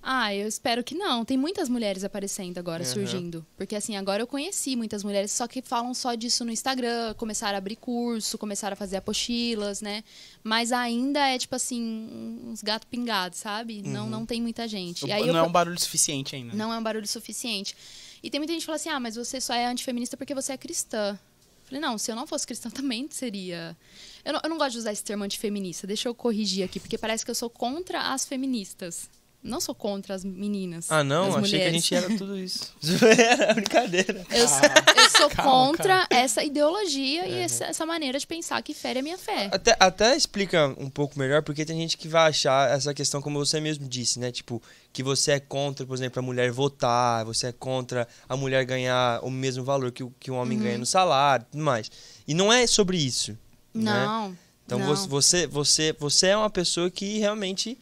Ah, 0.02 0.34
eu 0.34 0.48
espero 0.48 0.82
que 0.82 0.96
não. 0.96 1.24
Tem 1.24 1.36
muitas 1.36 1.68
mulheres 1.68 2.02
aparecendo 2.02 2.58
agora, 2.58 2.82
Aham. 2.82 2.92
surgindo. 2.92 3.46
Porque 3.56 3.76
assim, 3.76 3.96
agora 3.96 4.20
eu 4.20 4.26
conheci 4.26 4.74
muitas 4.74 5.04
mulheres, 5.04 5.30
só 5.30 5.46
que 5.46 5.62
falam 5.62 5.94
só 5.94 6.14
disso 6.14 6.44
no 6.44 6.50
Instagram, 6.50 7.14
começaram 7.14 7.54
a 7.54 7.58
abrir 7.58 7.76
curso, 7.76 8.36
começaram 8.36 8.74
a 8.74 8.76
fazer 8.76 8.96
apostilas, 8.96 9.80
né? 9.80 10.02
Mas 10.42 10.72
ainda 10.72 11.20
é 11.28 11.38
tipo 11.38 11.54
assim, 11.54 12.40
uns 12.44 12.62
gato 12.62 12.84
pingados, 12.88 13.38
sabe? 13.38 13.80
Não, 13.82 14.10
não 14.10 14.26
tem 14.26 14.42
muita 14.42 14.66
gente. 14.66 15.04
E 15.04 15.08
não 15.08 15.18
eu 15.18 15.36
é 15.36 15.42
um 15.42 15.52
barulho 15.52 15.78
suficiente 15.78 16.34
ainda. 16.34 16.52
não 16.52 16.72
é 16.72 16.78
um 16.78 16.82
barulho 16.82 17.06
suficiente. 17.06 17.76
E 18.22 18.28
tem 18.28 18.40
muita 18.40 18.52
gente 18.52 18.62
que 18.62 18.66
fala 18.66 18.76
assim: 18.76 18.88
ah, 18.88 18.98
mas 18.98 19.14
você 19.14 19.40
só 19.40 19.54
é 19.54 19.66
antifeminista 19.66 20.16
porque 20.16 20.34
você 20.34 20.52
é 20.52 20.56
cristã. 20.56 21.12
Eu 21.12 21.64
Falei, 21.64 21.80
não, 21.80 21.96
se 21.96 22.10
eu 22.10 22.16
não 22.16 22.26
fosse 22.26 22.44
cristã 22.44 22.68
também 22.74 23.06
seria. 23.08 23.76
Eu 24.24 24.32
não, 24.32 24.40
eu 24.42 24.50
não 24.50 24.58
gosto 24.58 24.72
de 24.72 24.78
usar 24.78 24.92
esse 24.92 25.04
termo 25.04 25.22
antifeminista, 25.22 25.86
deixa 25.86 26.08
eu 26.08 26.14
corrigir 26.14 26.64
aqui, 26.64 26.80
porque 26.80 26.98
parece 26.98 27.24
que 27.24 27.30
eu 27.30 27.34
sou 27.36 27.48
contra 27.48 28.12
as 28.12 28.24
feministas. 28.24 29.08
Não 29.42 29.60
sou 29.60 29.74
contra 29.74 30.14
as 30.14 30.24
meninas. 30.24 30.86
Ah, 30.88 31.02
não? 31.02 31.30
as 31.30 31.36
Achei 31.36 31.58
que 31.58 31.64
a 31.64 31.68
mulheres. 31.68 31.72
gente 31.84 31.94
era 31.96 32.16
tudo 32.16 32.38
isso. 32.38 32.72
Zoeira, 32.84 33.54
brincadeira. 33.54 34.24
Eu, 34.30 34.46
sou- 34.46 34.58
eu 35.04 35.10
sou 35.10 35.30
Calma, 35.30 35.50
contra 35.50 36.06
essa 36.10 36.44
ideologia 36.44 37.26
e 37.26 37.34
essa, 37.40 37.64
essa 37.64 37.84
maneira 37.84 38.18
de 38.20 38.26
pensar 38.26 38.62
que 38.62 38.72
fere 38.72 39.00
a 39.00 39.02
minha 39.02 39.18
fé. 39.18 39.50
Até, 39.52 39.76
até 39.80 40.16
explica 40.16 40.72
um 40.78 40.88
pouco 40.88 41.18
melhor, 41.18 41.42
porque 41.42 41.64
tem 41.64 41.76
gente 41.76 41.96
que 41.98 42.06
vai 42.06 42.28
achar 42.28 42.70
essa 42.70 42.94
questão, 42.94 43.20
como 43.20 43.36
você 43.44 43.60
mesmo 43.60 43.88
disse, 43.88 44.20
né? 44.20 44.30
Tipo, 44.30 44.62
que 44.92 45.02
você 45.02 45.32
é 45.32 45.40
contra, 45.40 45.84
por 45.84 45.94
exemplo, 45.96 46.20
a 46.20 46.22
mulher 46.22 46.52
votar, 46.52 47.24
você 47.24 47.48
é 47.48 47.52
contra 47.52 48.06
a 48.28 48.36
mulher 48.36 48.64
ganhar 48.64 49.18
o 49.24 49.30
mesmo 49.30 49.64
valor 49.64 49.90
que 49.90 50.04
o, 50.04 50.12
que 50.20 50.30
o 50.30 50.34
homem 50.34 50.56
Uhum. 50.56 50.64
ganha 50.64 50.78
no 50.78 50.86
salário 50.86 51.44
tudo 51.50 51.64
mais. 51.64 51.90
E 52.28 52.32
não 52.32 52.52
é 52.52 52.64
sobre 52.66 52.96
isso. 52.96 53.32
Né? 53.74 53.90
Não. 54.04 54.38
Então 54.66 54.78
não. 54.78 54.86
você, 54.86 55.08
você, 55.08 55.46
você, 55.48 55.96
você 55.98 56.26
é 56.28 56.36
uma 56.36 56.48
pessoa 56.50 56.88
que 56.90 57.18
realmente 57.18 57.76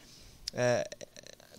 é, 0.54 0.88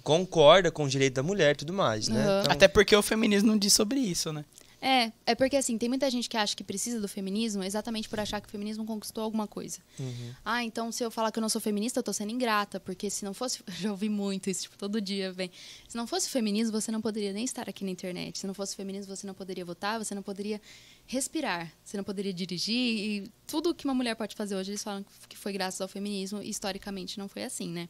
concorda 0.03 0.71
com 0.71 0.83
o 0.83 0.89
direito 0.89 1.15
da 1.15 1.23
mulher 1.23 1.53
e 1.53 1.57
tudo 1.57 1.73
mais, 1.73 2.07
né? 2.07 2.19
Uhum. 2.19 2.39
Então, 2.41 2.51
Até 2.51 2.67
porque 2.67 2.95
o 2.95 3.01
feminismo 3.01 3.49
não 3.49 3.57
diz 3.57 3.73
sobre 3.73 3.99
isso, 3.99 4.31
né? 4.31 4.45
É, 4.83 5.11
é 5.27 5.35
porque 5.35 5.55
assim, 5.55 5.77
tem 5.77 5.87
muita 5.87 6.09
gente 6.09 6.27
que 6.27 6.35
acha 6.35 6.55
que 6.55 6.63
precisa 6.63 6.99
do 6.99 7.07
feminismo 7.07 7.63
exatamente 7.63 8.09
por 8.09 8.19
achar 8.19 8.41
que 8.41 8.47
o 8.47 8.51
feminismo 8.51 8.83
conquistou 8.83 9.23
alguma 9.23 9.47
coisa. 9.47 9.77
Uhum. 9.99 10.33
Ah, 10.43 10.63
então 10.63 10.91
se 10.91 11.03
eu 11.03 11.11
falar 11.11 11.31
que 11.31 11.37
eu 11.37 11.41
não 11.41 11.49
sou 11.49 11.61
feminista, 11.61 11.99
eu 11.99 12.03
tô 12.03 12.11
sendo 12.11 12.31
ingrata, 12.31 12.79
porque 12.79 13.07
se 13.07 13.23
não 13.23 13.31
fosse. 13.31 13.61
Já 13.79 13.91
ouvi 13.91 14.09
muito 14.09 14.49
isso, 14.49 14.63
tipo, 14.63 14.77
todo 14.77 14.99
dia 14.99 15.31
vem. 15.31 15.51
Se 15.87 15.95
não 15.95 16.07
fosse 16.07 16.27
feminismo, 16.29 16.81
você 16.81 16.91
não 16.91 16.99
poderia 16.99 17.31
nem 17.31 17.43
estar 17.43 17.69
aqui 17.69 17.85
na 17.85 17.91
internet. 17.91 18.39
Se 18.39 18.47
não 18.47 18.55
fosse 18.55 18.75
feminismo, 18.75 19.15
você 19.15 19.27
não 19.27 19.35
poderia 19.35 19.63
votar, 19.63 19.99
você 19.99 20.15
não 20.15 20.23
poderia 20.23 20.59
respirar, 21.05 21.71
você 21.83 21.95
não 21.95 22.03
poderia 22.03 22.33
dirigir. 22.33 22.75
E 22.75 23.31
tudo 23.45 23.75
que 23.75 23.85
uma 23.85 23.93
mulher 23.93 24.15
pode 24.15 24.35
fazer 24.35 24.55
hoje, 24.55 24.71
eles 24.71 24.83
falam 24.83 25.05
que 25.29 25.37
foi 25.37 25.53
graças 25.53 25.79
ao 25.79 25.87
feminismo, 25.87 26.41
e 26.41 26.49
historicamente 26.49 27.19
não 27.19 27.27
foi 27.27 27.43
assim, 27.43 27.69
né? 27.69 27.87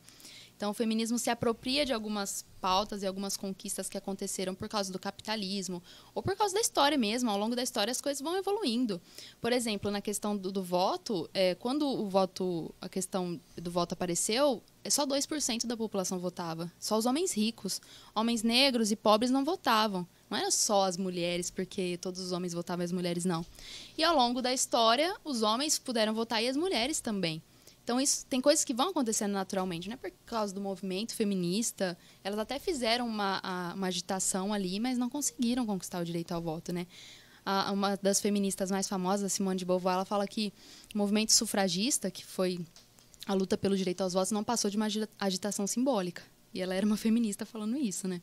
Então, 0.61 0.69
o 0.69 0.75
feminismo 0.75 1.17
se 1.17 1.31
apropria 1.31 1.83
de 1.83 1.91
algumas 1.91 2.45
pautas 2.61 3.01
e 3.01 3.07
algumas 3.07 3.35
conquistas 3.35 3.89
que 3.89 3.97
aconteceram 3.97 4.53
por 4.53 4.69
causa 4.69 4.93
do 4.93 4.99
capitalismo 4.99 5.81
ou 6.13 6.21
por 6.21 6.35
causa 6.35 6.53
da 6.53 6.61
história 6.61 6.99
mesmo. 6.99 7.31
Ao 7.31 7.37
longo 7.39 7.55
da 7.55 7.63
história, 7.63 7.89
as 7.89 7.99
coisas 7.99 8.21
vão 8.21 8.37
evoluindo. 8.37 9.01
Por 9.41 9.51
exemplo, 9.51 9.89
na 9.89 10.01
questão 10.01 10.37
do, 10.37 10.51
do 10.51 10.61
voto, 10.61 11.27
é, 11.33 11.55
quando 11.55 11.87
o 11.87 12.07
voto, 12.07 12.71
a 12.79 12.87
questão 12.87 13.41
do 13.55 13.71
voto 13.71 13.93
apareceu, 13.93 14.61
é 14.83 14.91
só 14.91 15.03
2% 15.03 15.65
da 15.65 15.75
população 15.75 16.19
votava. 16.19 16.71
Só 16.79 16.95
os 16.95 17.07
homens 17.07 17.35
ricos. 17.35 17.81
Homens 18.13 18.43
negros 18.43 18.91
e 18.91 18.95
pobres 18.95 19.31
não 19.31 19.43
votavam. 19.43 20.07
Não 20.29 20.37
era 20.37 20.51
só 20.51 20.83
as 20.83 20.95
mulheres, 20.95 21.49
porque 21.49 21.97
todos 21.99 22.21
os 22.21 22.31
homens 22.31 22.53
votavam 22.53 22.83
e 22.83 22.85
as 22.85 22.91
mulheres 22.91 23.25
não. 23.25 23.43
E 23.97 24.03
ao 24.03 24.15
longo 24.15 24.43
da 24.43 24.53
história, 24.53 25.11
os 25.23 25.41
homens 25.41 25.79
puderam 25.79 26.13
votar 26.13 26.43
e 26.43 26.47
as 26.47 26.55
mulheres 26.55 27.01
também. 27.01 27.41
Então, 27.83 27.99
isso 27.99 28.25
tem 28.27 28.39
coisas 28.39 28.63
que 28.63 28.73
vão 28.73 28.89
acontecendo 28.89 29.31
naturalmente, 29.31 29.87
não 29.87 29.95
é 29.95 29.97
por 29.97 30.11
causa 30.25 30.53
do 30.53 30.61
movimento 30.61 31.15
feminista. 31.15 31.97
Elas 32.23 32.39
até 32.39 32.59
fizeram 32.59 33.07
uma, 33.07 33.73
uma 33.75 33.87
agitação 33.87 34.53
ali, 34.53 34.79
mas 34.79 34.97
não 34.97 35.09
conseguiram 35.09 35.65
conquistar 35.65 35.99
o 35.99 36.05
direito 36.05 36.31
ao 36.31 36.41
voto, 36.41 36.71
né? 36.71 36.85
A, 37.43 37.71
uma 37.71 37.95
das 37.97 38.21
feministas 38.21 38.69
mais 38.69 38.87
famosas, 38.87 39.33
Simone 39.33 39.57
de 39.57 39.65
Beauvoir, 39.65 39.95
ela 39.95 40.05
fala 40.05 40.27
que 40.27 40.53
o 40.93 40.97
movimento 40.97 41.33
sufragista, 41.33 42.11
que 42.11 42.23
foi 42.23 42.59
a 43.25 43.33
luta 43.33 43.57
pelo 43.57 43.75
direito 43.75 44.01
aos 44.01 44.13
votos, 44.13 44.31
não 44.31 44.43
passou 44.43 44.69
de 44.69 44.77
uma 44.77 44.87
agitação 45.19 45.65
simbólica. 45.65 46.21
E 46.53 46.61
ela 46.61 46.75
era 46.75 46.85
uma 46.85 46.97
feminista 46.97 47.45
falando 47.45 47.77
isso, 47.77 48.07
né? 48.07 48.21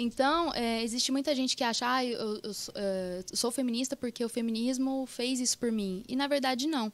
Então, 0.00 0.54
é, 0.54 0.80
existe 0.84 1.10
muita 1.10 1.34
gente 1.34 1.56
que 1.56 1.64
acha, 1.64 1.92
ah, 1.92 2.04
eu, 2.04 2.16
eu, 2.16 2.40
eu, 2.44 2.52
é, 2.76 3.24
sou 3.34 3.50
feminista 3.50 3.96
porque 3.96 4.24
o 4.24 4.28
feminismo 4.28 5.04
fez 5.06 5.40
isso 5.40 5.58
por 5.58 5.72
mim. 5.72 6.04
E, 6.08 6.14
na 6.14 6.28
verdade, 6.28 6.68
não. 6.68 6.92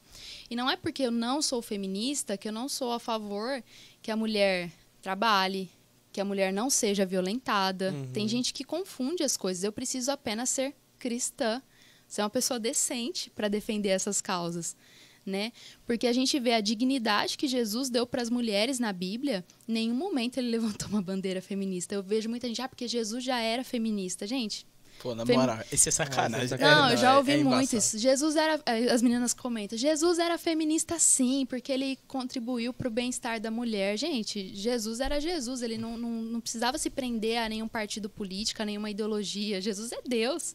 E 0.50 0.56
não 0.56 0.70
é 0.70 0.74
porque 0.74 1.02
eu 1.02 1.10
não 1.10 1.42
sou 1.42 1.60
feminista 1.60 2.38
que 2.38 2.48
eu 2.48 2.52
não 2.52 2.66
sou 2.66 2.92
a 2.92 2.98
favor 2.98 3.62
que 4.00 4.10
a 4.10 4.16
mulher 4.16 4.72
trabalhe, 5.02 5.70
que 6.10 6.20
a 6.20 6.24
mulher 6.24 6.50
não 6.50 6.70
seja 6.70 7.04
violentada. 7.04 7.92
Uhum. 7.92 8.10
Tem 8.12 8.26
gente 8.26 8.54
que 8.54 8.64
confunde 8.64 9.22
as 9.22 9.36
coisas. 9.36 9.62
Eu 9.62 9.72
preciso 9.72 10.10
apenas 10.10 10.48
ser 10.48 10.74
cristã, 10.98 11.60
ser 12.08 12.22
uma 12.22 12.30
pessoa 12.30 12.58
decente 12.58 13.28
para 13.28 13.48
defender 13.48 13.90
essas 13.90 14.22
causas 14.22 14.74
né? 15.24 15.52
Porque 15.86 16.06
a 16.06 16.12
gente 16.12 16.38
vê 16.38 16.52
a 16.52 16.60
dignidade 16.60 17.36
que 17.36 17.46
Jesus 17.46 17.90
deu 17.90 18.06
para 18.06 18.22
as 18.22 18.30
mulheres 18.30 18.78
na 18.78 18.92
Bíblia, 18.92 19.44
em 19.68 19.72
nenhum 19.72 19.94
momento 19.94 20.38
ele 20.38 20.50
levantou 20.56 20.88
uma 20.88 21.02
bandeira 21.02 21.40
feminista. 21.40 21.94
Eu 21.94 22.02
vejo 22.02 22.28
muita 22.28 22.46
gente, 22.46 22.62
ah, 22.62 22.68
porque 22.68 22.88
Jesus 22.88 23.22
já 23.24 23.38
era 23.38 23.64
feminista. 23.64 24.26
Gente, 24.26 24.66
Pô, 25.00 25.14
na 25.14 25.26
Fem... 25.26 25.36
moral, 25.36 25.58
esse 25.70 25.88
é 25.88 25.92
sacanagem. 25.92 26.58
Não, 26.58 26.90
eu 26.90 26.96
já 26.96 27.18
ouvi 27.18 27.32
é, 27.32 27.40
é 27.40 27.44
muito 27.44 27.76
isso. 27.76 27.98
Jesus 27.98 28.36
era. 28.36 28.60
Eh, 28.64 28.90
as 28.90 29.02
meninas 29.02 29.34
comentam, 29.34 29.76
Jesus 29.76 30.18
era 30.18 30.38
feminista 30.38 30.98
sim, 30.98 31.44
porque 31.46 31.72
ele 31.72 31.98
contribuiu 32.06 32.72
para 32.72 32.88
o 32.88 32.90
bem-estar 32.90 33.40
da 33.40 33.50
mulher. 33.50 33.98
Gente, 33.98 34.54
Jesus 34.54 35.00
era 35.00 35.20
Jesus, 35.20 35.62
ele 35.62 35.76
não, 35.76 35.98
não, 35.98 36.10
não 36.10 36.40
precisava 36.40 36.78
se 36.78 36.88
prender 36.88 37.38
a 37.38 37.48
nenhum 37.48 37.68
partido 37.68 38.08
político, 38.08 38.62
a 38.62 38.64
nenhuma 38.64 38.90
ideologia. 38.90 39.60
Jesus 39.60 39.92
é 39.92 39.98
Deus. 40.06 40.54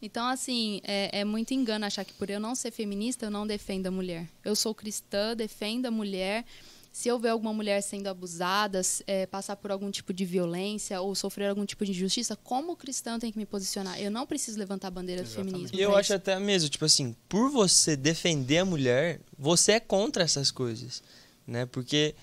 Então, 0.00 0.26
assim, 0.26 0.80
é, 0.84 1.20
é, 1.20 1.24
muito 1.24 1.54
engano 1.54 1.86
achar 1.86 2.04
que 2.04 2.12
por 2.12 2.28
eu 2.28 2.38
não 2.38 2.54
ser 2.54 2.70
feminista, 2.70 3.26
eu 3.26 3.30
não 3.30 3.46
defendo 3.46 3.86
a 3.86 3.90
mulher. 3.90 4.28
Eu 4.44 4.54
sou 4.54 4.74
cristã, 4.74 5.34
defendo 5.34 5.86
a 5.86 5.90
mulher. 5.90 6.44
Se 6.92 7.08
eu 7.08 7.18
ver 7.18 7.28
alguma 7.28 7.52
mulher 7.52 7.82
sendo 7.82 8.06
abusada, 8.06 8.80
é, 9.06 9.26
passar 9.26 9.56
por 9.56 9.70
algum 9.70 9.90
tipo 9.90 10.14
de 10.14 10.24
violência 10.24 10.98
ou 11.00 11.14
sofrer 11.14 11.48
algum 11.48 11.66
tipo 11.66 11.84
de 11.84 11.90
injustiça, 11.90 12.34
como 12.36 12.74
cristã 12.74 13.14
eu 13.14 13.18
tenho 13.18 13.32
que 13.32 13.38
me 13.38 13.44
posicionar. 13.44 14.00
Eu 14.00 14.10
não 14.10 14.26
preciso 14.26 14.58
levantar 14.58 14.88
a 14.88 14.90
bandeira 14.90 15.22
Exatamente. 15.22 15.46
do 15.46 15.52
feminismo. 15.52 15.78
E 15.78 15.82
eu 15.82 15.94
acho 15.94 16.14
até 16.14 16.38
mesmo, 16.38 16.70
tipo 16.70 16.86
assim, 16.86 17.14
por 17.28 17.50
você 17.50 17.96
defender 17.96 18.58
a 18.58 18.64
mulher, 18.64 19.20
você 19.38 19.72
é 19.72 19.80
contra 19.80 20.24
essas 20.24 20.50
coisas, 20.50 21.02
né? 21.46 21.66
Porque 21.66 22.14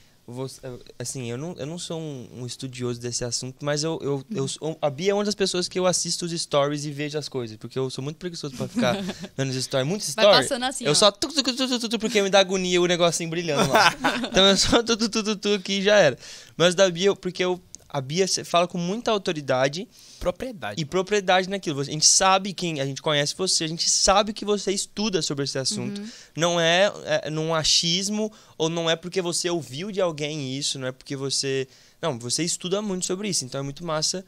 assim, 0.98 1.30
eu 1.30 1.38
não, 1.38 1.54
eu 1.58 1.66
não 1.66 1.78
sou 1.78 2.00
um, 2.00 2.30
um 2.38 2.46
estudioso 2.46 3.00
desse 3.00 3.26
assunto, 3.26 3.58
mas 3.62 3.84
eu, 3.84 4.00
eu, 4.02 4.24
eu 4.34 4.48
sou, 4.48 4.78
a 4.82 4.90
Bia 4.90 5.12
é 5.12 5.14
uma 5.14 5.24
das 5.24 5.36
pessoas 5.36 5.68
que 5.68 5.78
eu 5.78 5.86
assisto 5.86 6.26
os 6.26 6.32
stories 6.32 6.86
e 6.86 6.92
vejo 6.92 7.18
as 7.18 7.28
coisas, 7.28 7.58
porque 7.58 7.78
eu 7.78 7.90
sou 7.90 8.04
muito 8.04 8.18
preguiçoso 8.18 8.56
pra 8.56 8.68
ficar 8.68 8.96
vendo 9.36 9.50
os 9.50 9.64
stories. 9.64 9.88
Muitos 9.88 10.08
stories. 10.08 10.52
Assim, 10.52 10.86
eu 10.86 10.92
ó. 10.92 10.96
só 10.96 11.12
tu, 11.12 11.28
tu, 11.28 11.44
tu, 11.44 11.90
tu, 11.90 12.00
porque 12.00 12.22
me 12.22 12.30
dá 12.30 12.40
agonia 12.40 12.82
o 12.82 12.86
negocinho 12.86 13.30
brilhando 13.30 13.70
lá. 13.72 13.94
então 14.32 14.48
eu 14.48 14.56
só 14.56 14.82
tu, 14.82 14.96
tu, 14.96 15.10
tu, 15.10 15.24
tu, 15.24 15.36
tu 15.36 15.54
aqui 15.56 15.82
já 15.82 15.98
era. 15.98 16.18
Mas 16.56 16.74
da 16.74 16.90
Bia, 16.90 17.14
porque 17.16 17.44
eu 17.44 17.62
a 17.94 18.02
Bia 18.02 18.26
fala 18.44 18.68
com 18.68 18.78
muita 18.78 19.12
autoridade. 19.12 19.88
Propriedade. 20.24 20.82
E 20.82 20.86
propriedade 20.86 21.50
naquilo. 21.50 21.82
A 21.82 21.84
gente 21.84 22.06
sabe 22.06 22.54
quem, 22.54 22.80
a 22.80 22.86
gente 22.86 23.02
conhece 23.02 23.36
você, 23.38 23.66
a 23.66 23.68
gente 23.68 23.90
sabe 23.90 24.32
que 24.32 24.46
você 24.46 24.72
estuda 24.72 25.22
sobre 25.22 25.44
esse 25.44 25.58
assunto. 25.58 26.00
Uhum. 26.00 26.08
Não 26.34 26.60
é, 26.62 26.90
é 27.04 27.30
num 27.30 27.54
achismo 27.54 28.32
ou 28.58 28.70
não 28.70 28.90
é 28.90 28.96
porque 28.96 29.22
você 29.22 29.50
ouviu 29.50 29.92
de 29.92 30.00
alguém 30.00 30.58
isso, 30.58 30.80
não 30.80 30.88
é 30.88 30.94
porque 30.94 31.14
você. 31.18 31.68
Não, 32.02 32.18
você 32.18 32.42
estuda 32.42 32.82
muito 32.82 33.06
sobre 33.06 33.28
isso. 33.28 33.44
Então 33.44 33.60
é 33.60 33.64
muito 33.64 33.86
massa 33.86 34.26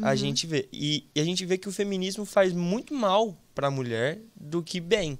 a 0.00 0.12
uhum. 0.12 0.16
gente 0.16 0.46
ver. 0.46 0.66
E, 0.72 1.04
e, 1.14 1.20
a 1.20 1.24
gente 1.24 1.44
vê 1.44 1.58
que 1.58 1.68
o 1.68 1.72
feminismo 1.72 2.24
faz 2.24 2.54
muito 2.54 2.94
mal 2.94 3.36
para 3.54 3.66
a 3.66 3.70
mulher 3.70 4.18
do 4.34 4.62
que 4.62 4.80
bem. 4.80 5.18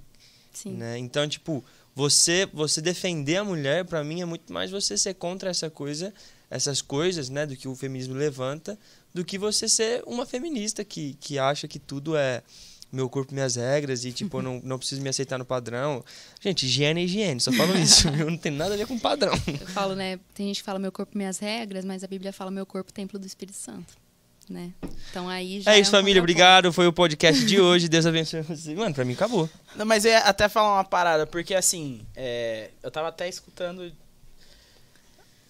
Sim. 0.51 0.71
Né? 0.71 0.97
Então, 0.97 1.29
tipo, 1.29 1.63
você 1.93 2.49
você 2.51 2.81
defender 2.81 3.35
a 3.35 3.43
mulher, 3.43 3.85
para 3.85 4.03
mim, 4.03 4.21
é 4.21 4.25
muito 4.25 4.51
mais 4.51 4.71
você 4.71 4.97
ser 4.97 5.13
contra 5.13 5.51
essa 5.51 5.69
coisa 5.69 6.11
essas 6.49 6.81
coisas, 6.81 7.29
né, 7.29 7.45
do 7.45 7.55
que 7.55 7.67
o 7.67 7.75
feminismo 7.75 8.13
levanta, 8.13 8.77
do 9.15 9.23
que 9.23 9.37
você 9.37 9.69
ser 9.69 10.03
uma 10.05 10.25
feminista 10.25 10.83
que, 10.83 11.13
que 11.21 11.39
acha 11.39 11.69
que 11.69 11.79
tudo 11.79 12.17
é 12.17 12.43
meu 12.91 13.09
corpo, 13.09 13.33
minhas 13.33 13.55
regras 13.55 14.03
e, 14.03 14.11
tipo, 14.11 14.39
eu 14.39 14.41
não, 14.41 14.61
não 14.61 14.77
preciso 14.77 15.01
me 15.01 15.07
aceitar 15.07 15.37
no 15.37 15.45
padrão. 15.45 16.03
Gente, 16.41 16.65
higiene 16.65 16.99
é 16.99 17.03
higiene, 17.05 17.39
só 17.39 17.49
falo 17.53 17.77
isso. 17.77 18.11
não 18.11 18.37
tem 18.37 18.51
nada 18.51 18.73
a 18.73 18.77
ver 18.77 18.85
com 18.85 18.99
padrão. 18.99 19.33
Eu 19.47 19.67
falo, 19.67 19.95
né? 19.95 20.19
Tem 20.33 20.47
gente 20.47 20.57
que 20.57 20.63
fala 20.63 20.79
meu 20.79 20.91
corpo, 20.91 21.17
minhas 21.17 21.39
regras, 21.39 21.85
mas 21.85 22.03
a 22.03 22.07
Bíblia 22.07 22.33
fala 22.33 22.51
meu 22.51 22.65
corpo, 22.65 22.91
templo 22.91 23.17
do 23.17 23.25
Espírito 23.25 23.57
Santo. 23.57 23.95
Né? 24.49 24.73
Então 25.09 25.29
aí 25.29 25.61
já. 25.61 25.73
É 25.73 25.79
isso, 25.79 25.95
é 25.95 25.97
um 25.97 26.01
família. 26.01 26.21
Obrigado. 26.21 26.73
Foi 26.73 26.85
o 26.85 26.93
podcast 26.93 27.45
de 27.45 27.59
hoje. 27.61 27.87
Deus 27.87 28.05
abençoe 28.05 28.41
você. 28.41 28.75
Mano, 28.75 28.93
pra 28.93 29.05
mim 29.05 29.13
acabou. 29.13 29.49
Não, 29.77 29.85
mas 29.85 30.03
eu 30.03 30.11
ia 30.11 30.19
até 30.19 30.49
falar 30.49 30.73
uma 30.73 30.83
parada, 30.83 31.25
porque 31.25 31.55
assim, 31.55 32.05
é, 32.15 32.69
eu 32.83 32.91
tava 32.91 33.07
até 33.07 33.29
escutando 33.29 33.91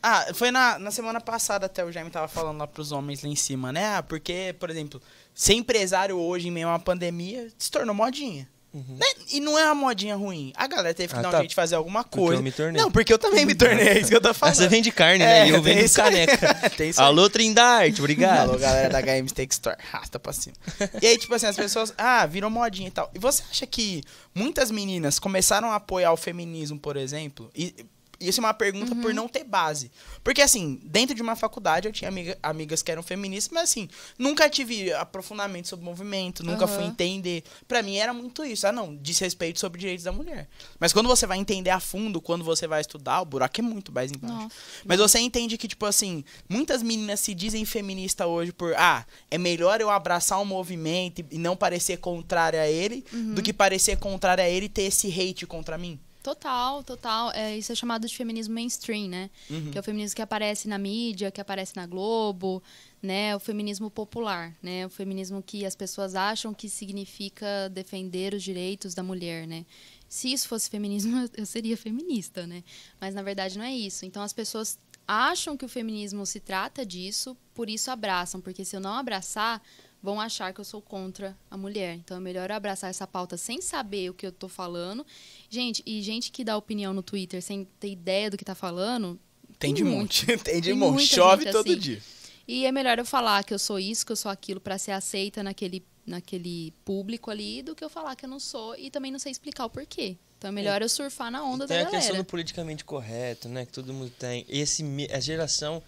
ah, 0.07 0.33
foi 0.35 0.51
na, 0.51 0.77
na 0.77 0.91
semana 0.91 1.19
passada 1.19 1.65
até 1.65 1.83
o 1.83 1.91
Jaime 1.91 2.11
tava 2.11 2.27
falando 2.27 2.59
lá 2.59 2.67
pros 2.67 2.91
homens 2.91 3.23
lá 3.23 3.29
em 3.29 3.35
cima, 3.35 3.73
né? 3.73 3.95
Ah, 3.95 4.03
porque, 4.03 4.55
por 4.59 4.69
exemplo, 4.69 5.01
ser 5.33 5.55
empresário 5.55 6.15
hoje 6.15 6.47
em 6.47 6.51
meio 6.51 6.67
a 6.67 6.73
uma 6.73 6.79
pandemia 6.79 7.47
se 7.57 7.71
tornou 7.71 7.95
modinha. 7.95 8.47
Uhum. 8.71 8.97
Né? 8.99 9.05
E 9.31 9.39
não 9.39 9.57
é 9.57 9.65
uma 9.65 9.73
modinha 9.73 10.15
ruim. 10.15 10.53
A 10.55 10.67
galera 10.67 10.93
teve 10.93 11.11
que 11.11 11.17
ah, 11.17 11.23
dar 11.23 11.31
tá. 11.31 11.37
um 11.37 11.39
jeito 11.39 11.49
de 11.49 11.55
fazer 11.55 11.73
alguma 11.73 12.03
coisa. 12.03 12.33
Porque 12.33 12.39
eu 12.39 12.43
me 12.43 12.51
tornei. 12.51 12.81
Não, 12.83 12.91
porque 12.91 13.13
eu 13.13 13.17
também 13.17 13.47
me 13.47 13.55
tornei, 13.55 13.87
é 13.87 13.99
isso 13.99 14.09
que 14.09 14.15
eu 14.15 14.21
tô 14.21 14.31
falando. 14.31 14.53
Você 14.53 14.67
vende 14.67 14.91
carne, 14.91 15.19
né? 15.19 15.39
É, 15.39 15.47
e 15.47 15.49
eu 15.49 15.61
vendo 15.61 15.91
caneca. 15.91 16.53
tem 16.77 16.89
isso 16.89 17.01
Alô, 17.01 17.27
Trindarte, 17.27 17.99
obrigado. 17.99 18.49
Alô, 18.49 18.59
galera 18.59 18.89
da 18.89 19.01
HM 19.01 19.27
Steak 19.29 19.51
Store. 19.53 19.77
Rasta 19.91 20.19
pra 20.19 20.33
cima. 20.33 20.55
E 21.01 21.07
aí, 21.07 21.17
tipo 21.17 21.33
assim, 21.33 21.47
as 21.47 21.55
pessoas, 21.55 21.95
ah, 21.97 22.27
virou 22.27 22.51
modinha 22.51 22.89
e 22.89 22.91
tal. 22.91 23.09
E 23.15 23.17
você 23.17 23.41
acha 23.49 23.65
que 23.65 24.03
muitas 24.35 24.69
meninas 24.69 25.17
começaram 25.17 25.71
a 25.71 25.75
apoiar 25.77 26.11
o 26.11 26.17
feminismo, 26.17 26.77
por 26.77 26.95
exemplo? 26.95 27.49
E 27.55 27.73
isso 28.19 28.39
é 28.39 28.43
uma 28.43 28.53
pergunta 28.53 28.93
uhum. 28.93 29.01
por 29.01 29.13
não 29.13 29.27
ter 29.27 29.43
base. 29.43 29.91
Porque, 30.23 30.41
assim, 30.41 30.79
dentro 30.83 31.15
de 31.15 31.21
uma 31.21 31.35
faculdade 31.35 31.87
eu 31.87 31.91
tinha 31.91 32.09
amiga, 32.09 32.37
amigas 32.41 32.81
que 32.81 32.91
eram 32.91 33.03
feministas, 33.03 33.53
mas, 33.53 33.63
assim, 33.69 33.89
nunca 34.17 34.49
tive 34.49 34.93
aprofundamento 34.93 35.67
sobre 35.67 35.85
o 35.85 35.89
movimento, 35.89 36.43
nunca 36.43 36.65
uhum. 36.65 36.75
fui 36.75 36.83
entender. 36.83 37.43
para 37.67 37.81
mim 37.81 37.97
era 37.97 38.13
muito 38.13 38.43
isso. 38.43 38.67
Ah, 38.67 38.71
não, 38.71 38.95
diz 38.95 39.19
respeito 39.19 39.59
sobre 39.59 39.79
direitos 39.79 40.05
da 40.05 40.11
mulher. 40.11 40.47
Mas 40.79 40.93
quando 40.93 41.07
você 41.07 41.25
vai 41.27 41.37
entender 41.37 41.69
a 41.69 41.79
fundo, 41.79 42.21
quando 42.21 42.43
você 42.43 42.67
vai 42.67 42.81
estudar, 42.81 43.21
o 43.21 43.25
buraco 43.25 43.59
é 43.59 43.63
muito 43.63 43.91
mais 43.91 44.11
embaixo. 44.11 44.35
Nossa. 44.35 44.55
Mas 44.85 44.99
você 44.99 45.19
entende 45.19 45.57
que, 45.57 45.67
tipo 45.67 45.85
assim, 45.85 46.23
muitas 46.47 46.81
meninas 46.81 47.19
se 47.19 47.33
dizem 47.33 47.65
feministas 47.65 48.27
hoje 48.27 48.51
por, 48.51 48.73
ah, 48.75 49.05
é 49.29 49.37
melhor 49.37 49.81
eu 49.81 49.89
abraçar 49.89 50.39
um 50.39 50.45
movimento 50.45 51.25
e 51.31 51.37
não 51.37 51.55
parecer 51.55 51.97
contrária 51.97 52.61
a 52.61 52.67
ele, 52.67 53.05
uhum. 53.11 53.33
do 53.33 53.41
que 53.41 53.53
parecer 53.53 53.97
contrária 53.97 54.43
a 54.43 54.49
ele 54.49 54.65
e 54.65 54.69
ter 54.69 54.83
esse 54.83 55.07
hate 55.07 55.45
contra 55.45 55.77
mim. 55.77 55.99
Total, 56.25 56.83
total. 56.83 57.31
É, 57.33 57.55
isso 57.55 57.71
é 57.71 57.75
chamado 57.75 58.07
de 58.07 58.17
feminismo 58.17 58.55
mainstream, 58.55 59.07
né? 59.07 59.29
Uhum. 59.47 59.69
Que 59.69 59.77
é 59.77 59.81
o 59.81 59.83
feminismo 59.83 60.15
que 60.15 60.23
aparece 60.23 60.67
na 60.67 60.75
mídia, 60.75 61.29
que 61.29 61.39
aparece 61.39 61.75
na 61.75 61.85
Globo, 61.85 62.63
né? 62.99 63.35
O 63.35 63.39
feminismo 63.39 63.91
popular, 63.91 64.51
né? 64.59 64.87
O 64.87 64.89
feminismo 64.89 65.43
que 65.43 65.67
as 65.67 65.75
pessoas 65.75 66.15
acham 66.15 66.51
que 66.51 66.67
significa 66.67 67.69
defender 67.69 68.33
os 68.33 68.41
direitos 68.41 68.95
da 68.95 69.03
mulher, 69.03 69.45
né? 69.45 69.67
Se 70.09 70.33
isso 70.33 70.47
fosse 70.47 70.67
feminismo, 70.67 71.29
eu 71.37 71.45
seria 71.45 71.77
feminista, 71.77 72.47
né? 72.47 72.63
Mas 72.99 73.13
na 73.13 73.21
verdade 73.21 73.55
não 73.55 73.65
é 73.65 73.75
isso. 73.75 74.03
Então 74.03 74.23
as 74.23 74.33
pessoas 74.33 74.79
acham 75.07 75.55
que 75.55 75.63
o 75.63 75.69
feminismo 75.69 76.25
se 76.25 76.39
trata 76.39 76.83
disso, 76.83 77.37
por 77.53 77.69
isso 77.69 77.91
abraçam, 77.91 78.41
porque 78.41 78.65
se 78.65 78.75
eu 78.75 78.79
não 78.79 78.95
abraçar, 78.95 79.61
vão 80.05 80.21
achar 80.21 80.53
que 80.53 80.61
eu 80.61 80.63
sou 80.63 80.81
contra 80.81 81.35
a 81.49 81.57
mulher. 81.57 81.95
Então 81.95 82.15
é 82.15 82.19
melhor 82.19 82.49
eu 82.49 82.55
abraçar 82.55 82.89
essa 82.89 83.07
pauta 83.07 83.35
sem 83.35 83.59
saber 83.59 84.11
o 84.11 84.13
que 84.13 84.25
eu 84.25 84.31
tô 84.31 84.47
falando. 84.47 85.05
Gente, 85.49 85.81
e 85.85 86.01
gente 86.01 86.31
que 86.31 86.43
dá 86.43 86.55
opinião 86.55 86.93
no 86.93 87.01
Twitter 87.01 87.41
sem 87.41 87.67
ter 87.79 87.89
ideia 87.89 88.29
do 88.29 88.37
que 88.37 88.45
tá 88.45 88.53
falando. 88.55 89.19
Tem 89.57 89.73
de 89.73 89.83
muito. 89.83 89.97
monte. 89.97 90.25
Tem 90.39 90.61
de 90.61 90.69
Tem 90.69 90.73
monte. 90.77 91.07
Chove 91.07 91.51
todo 91.51 91.71
assim. 91.71 91.79
dia. 91.79 92.01
E 92.47 92.65
é 92.65 92.71
melhor 92.71 92.99
eu 92.99 93.05
falar 93.05 93.43
que 93.43 93.53
eu 93.53 93.57
sou 93.59 93.79
isso, 93.79 94.05
que 94.05 94.11
eu 94.11 94.15
sou 94.15 94.29
aquilo 94.29 94.61
pra 94.61 94.77
ser 94.77 94.91
aceita 94.91 95.41
naquele, 95.41 95.83
naquele 96.05 96.71
público 96.85 97.31
ali, 97.31 97.63
do 97.63 97.75
que 97.75 97.83
eu 97.83 97.89
falar 97.89 98.15
que 98.15 98.25
eu 98.25 98.29
não 98.29 98.39
sou 98.39 98.77
e 98.77 98.91
também 98.91 99.11
não 99.11 99.17
sei 99.17 99.31
explicar 99.31 99.65
o 99.65 99.69
porquê. 99.69 100.15
Então 100.37 100.49
é 100.49 100.51
melhor 100.51 100.81
eu 100.83 100.89
surfar 100.89 101.31
na 101.31 101.43
onda 101.43 101.65
tem 101.65 101.77
da 101.77 101.83
a 101.83 101.85
questão 101.85 102.09
galera. 102.09 102.23
do 102.23 102.27
politicamente 102.27 102.85
correto, 102.85 103.49
né? 103.49 103.65
Que 103.65 103.71
todo 103.71 103.91
mundo 103.91 104.11
tem. 104.11 104.45
Esse, 104.47 104.83
a 105.11 105.19
geração 105.19 105.81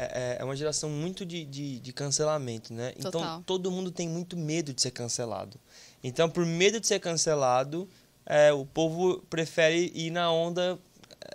é, 0.00 0.36
é- 0.36 0.36
é 0.40 0.44
uma 0.44 0.56
geração 0.56 0.88
muito 0.90 1.24
de, 1.26 1.44
de, 1.44 1.78
de 1.80 1.92
cancelamento, 1.92 2.72
né? 2.72 2.92
Então 2.98 3.10
Total. 3.10 3.42
todo 3.46 3.70
mundo 3.70 3.90
tem 3.90 4.08
muito 4.08 4.36
medo 4.36 4.72
de 4.72 4.80
ser 4.82 4.90
cancelado. 4.90 5.58
Então, 6.02 6.28
por 6.30 6.46
medo 6.46 6.80
de 6.80 6.86
ser 6.86 6.98
cancelado, 7.00 7.88
é, 8.24 8.52
o 8.52 8.64
povo 8.64 9.18
prefere 9.28 9.92
ir 9.94 10.10
na 10.10 10.30
onda, 10.32 10.78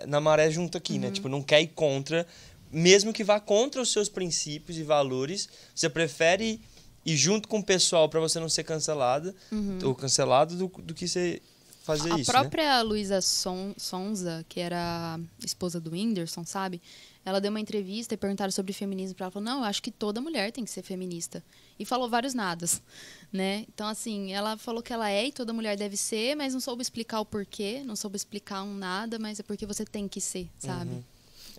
eh, 0.00 0.06
na 0.06 0.20
maré 0.20 0.50
junto 0.50 0.76
aqui, 0.76 0.94
Uhum. 0.94 1.00
né? 1.00 1.10
Tipo, 1.10 1.28
não 1.28 1.42
quer 1.42 1.60
ir 1.62 1.68
contra, 1.68 2.26
mesmo 2.72 3.12
que 3.12 3.22
vá 3.22 3.38
contra 3.38 3.80
os 3.80 3.92
seus 3.92 4.08
princípios 4.08 4.76
e 4.78 4.82
valores, 4.82 5.48
você 5.74 5.88
prefere 5.88 6.60
ir 7.04 7.16
junto 7.16 7.46
com 7.48 7.58
o 7.60 7.64
pessoal 7.64 8.08
para 8.08 8.18
você 8.18 8.40
não 8.40 8.48
ser 8.48 8.64
cancelada 8.64 9.32
ou 9.84 9.94
cancelado 9.94 10.56
do, 10.56 10.66
do 10.82 10.92
que 10.94 11.06
você 11.06 11.40
fazer 11.84 12.08
Uhum. 12.10 12.16
A 12.16 12.18
isso, 12.18 12.32
né? 12.32 12.40
própria 12.40 12.82
Luísa 12.82 13.20
Son 13.20 13.72
Sonza, 13.76 14.44
que 14.48 14.58
era 14.58 15.14
a 15.14 15.46
esposa 15.46 15.78
do 15.80 15.92
Whindersson, 15.92 16.44
sabe? 16.44 16.82
Ela 17.26 17.40
deu 17.40 17.50
uma 17.50 17.58
entrevista 17.60 18.14
e 18.14 18.16
perguntaram 18.16 18.52
sobre 18.52 18.72
feminismo 18.72 19.16
pra 19.16 19.24
ela. 19.24 19.30
Falou, 19.32 19.44
não, 19.44 19.58
eu 19.58 19.64
acho 19.64 19.82
que 19.82 19.90
toda 19.90 20.20
mulher 20.20 20.52
tem 20.52 20.64
que 20.64 20.70
ser 20.70 20.82
feminista. 20.82 21.42
E 21.78 21.84
falou 21.84 22.08
vários 22.08 22.32
nadas, 22.34 22.80
né? 23.32 23.66
Então, 23.68 23.88
assim, 23.88 24.32
ela 24.32 24.56
falou 24.56 24.80
que 24.82 24.92
ela 24.92 25.10
é 25.10 25.26
e 25.26 25.32
toda 25.32 25.52
mulher 25.52 25.76
deve 25.76 25.96
ser, 25.96 26.36
mas 26.36 26.54
não 26.54 26.60
soube 26.60 26.80
explicar 26.82 27.18
o 27.20 27.24
porquê, 27.26 27.82
não 27.84 27.96
soube 27.96 28.16
explicar 28.16 28.62
um 28.62 28.72
nada, 28.74 29.18
mas 29.18 29.40
é 29.40 29.42
porque 29.42 29.66
você 29.66 29.84
tem 29.84 30.06
que 30.06 30.20
ser, 30.20 30.48
sabe? 30.58 31.04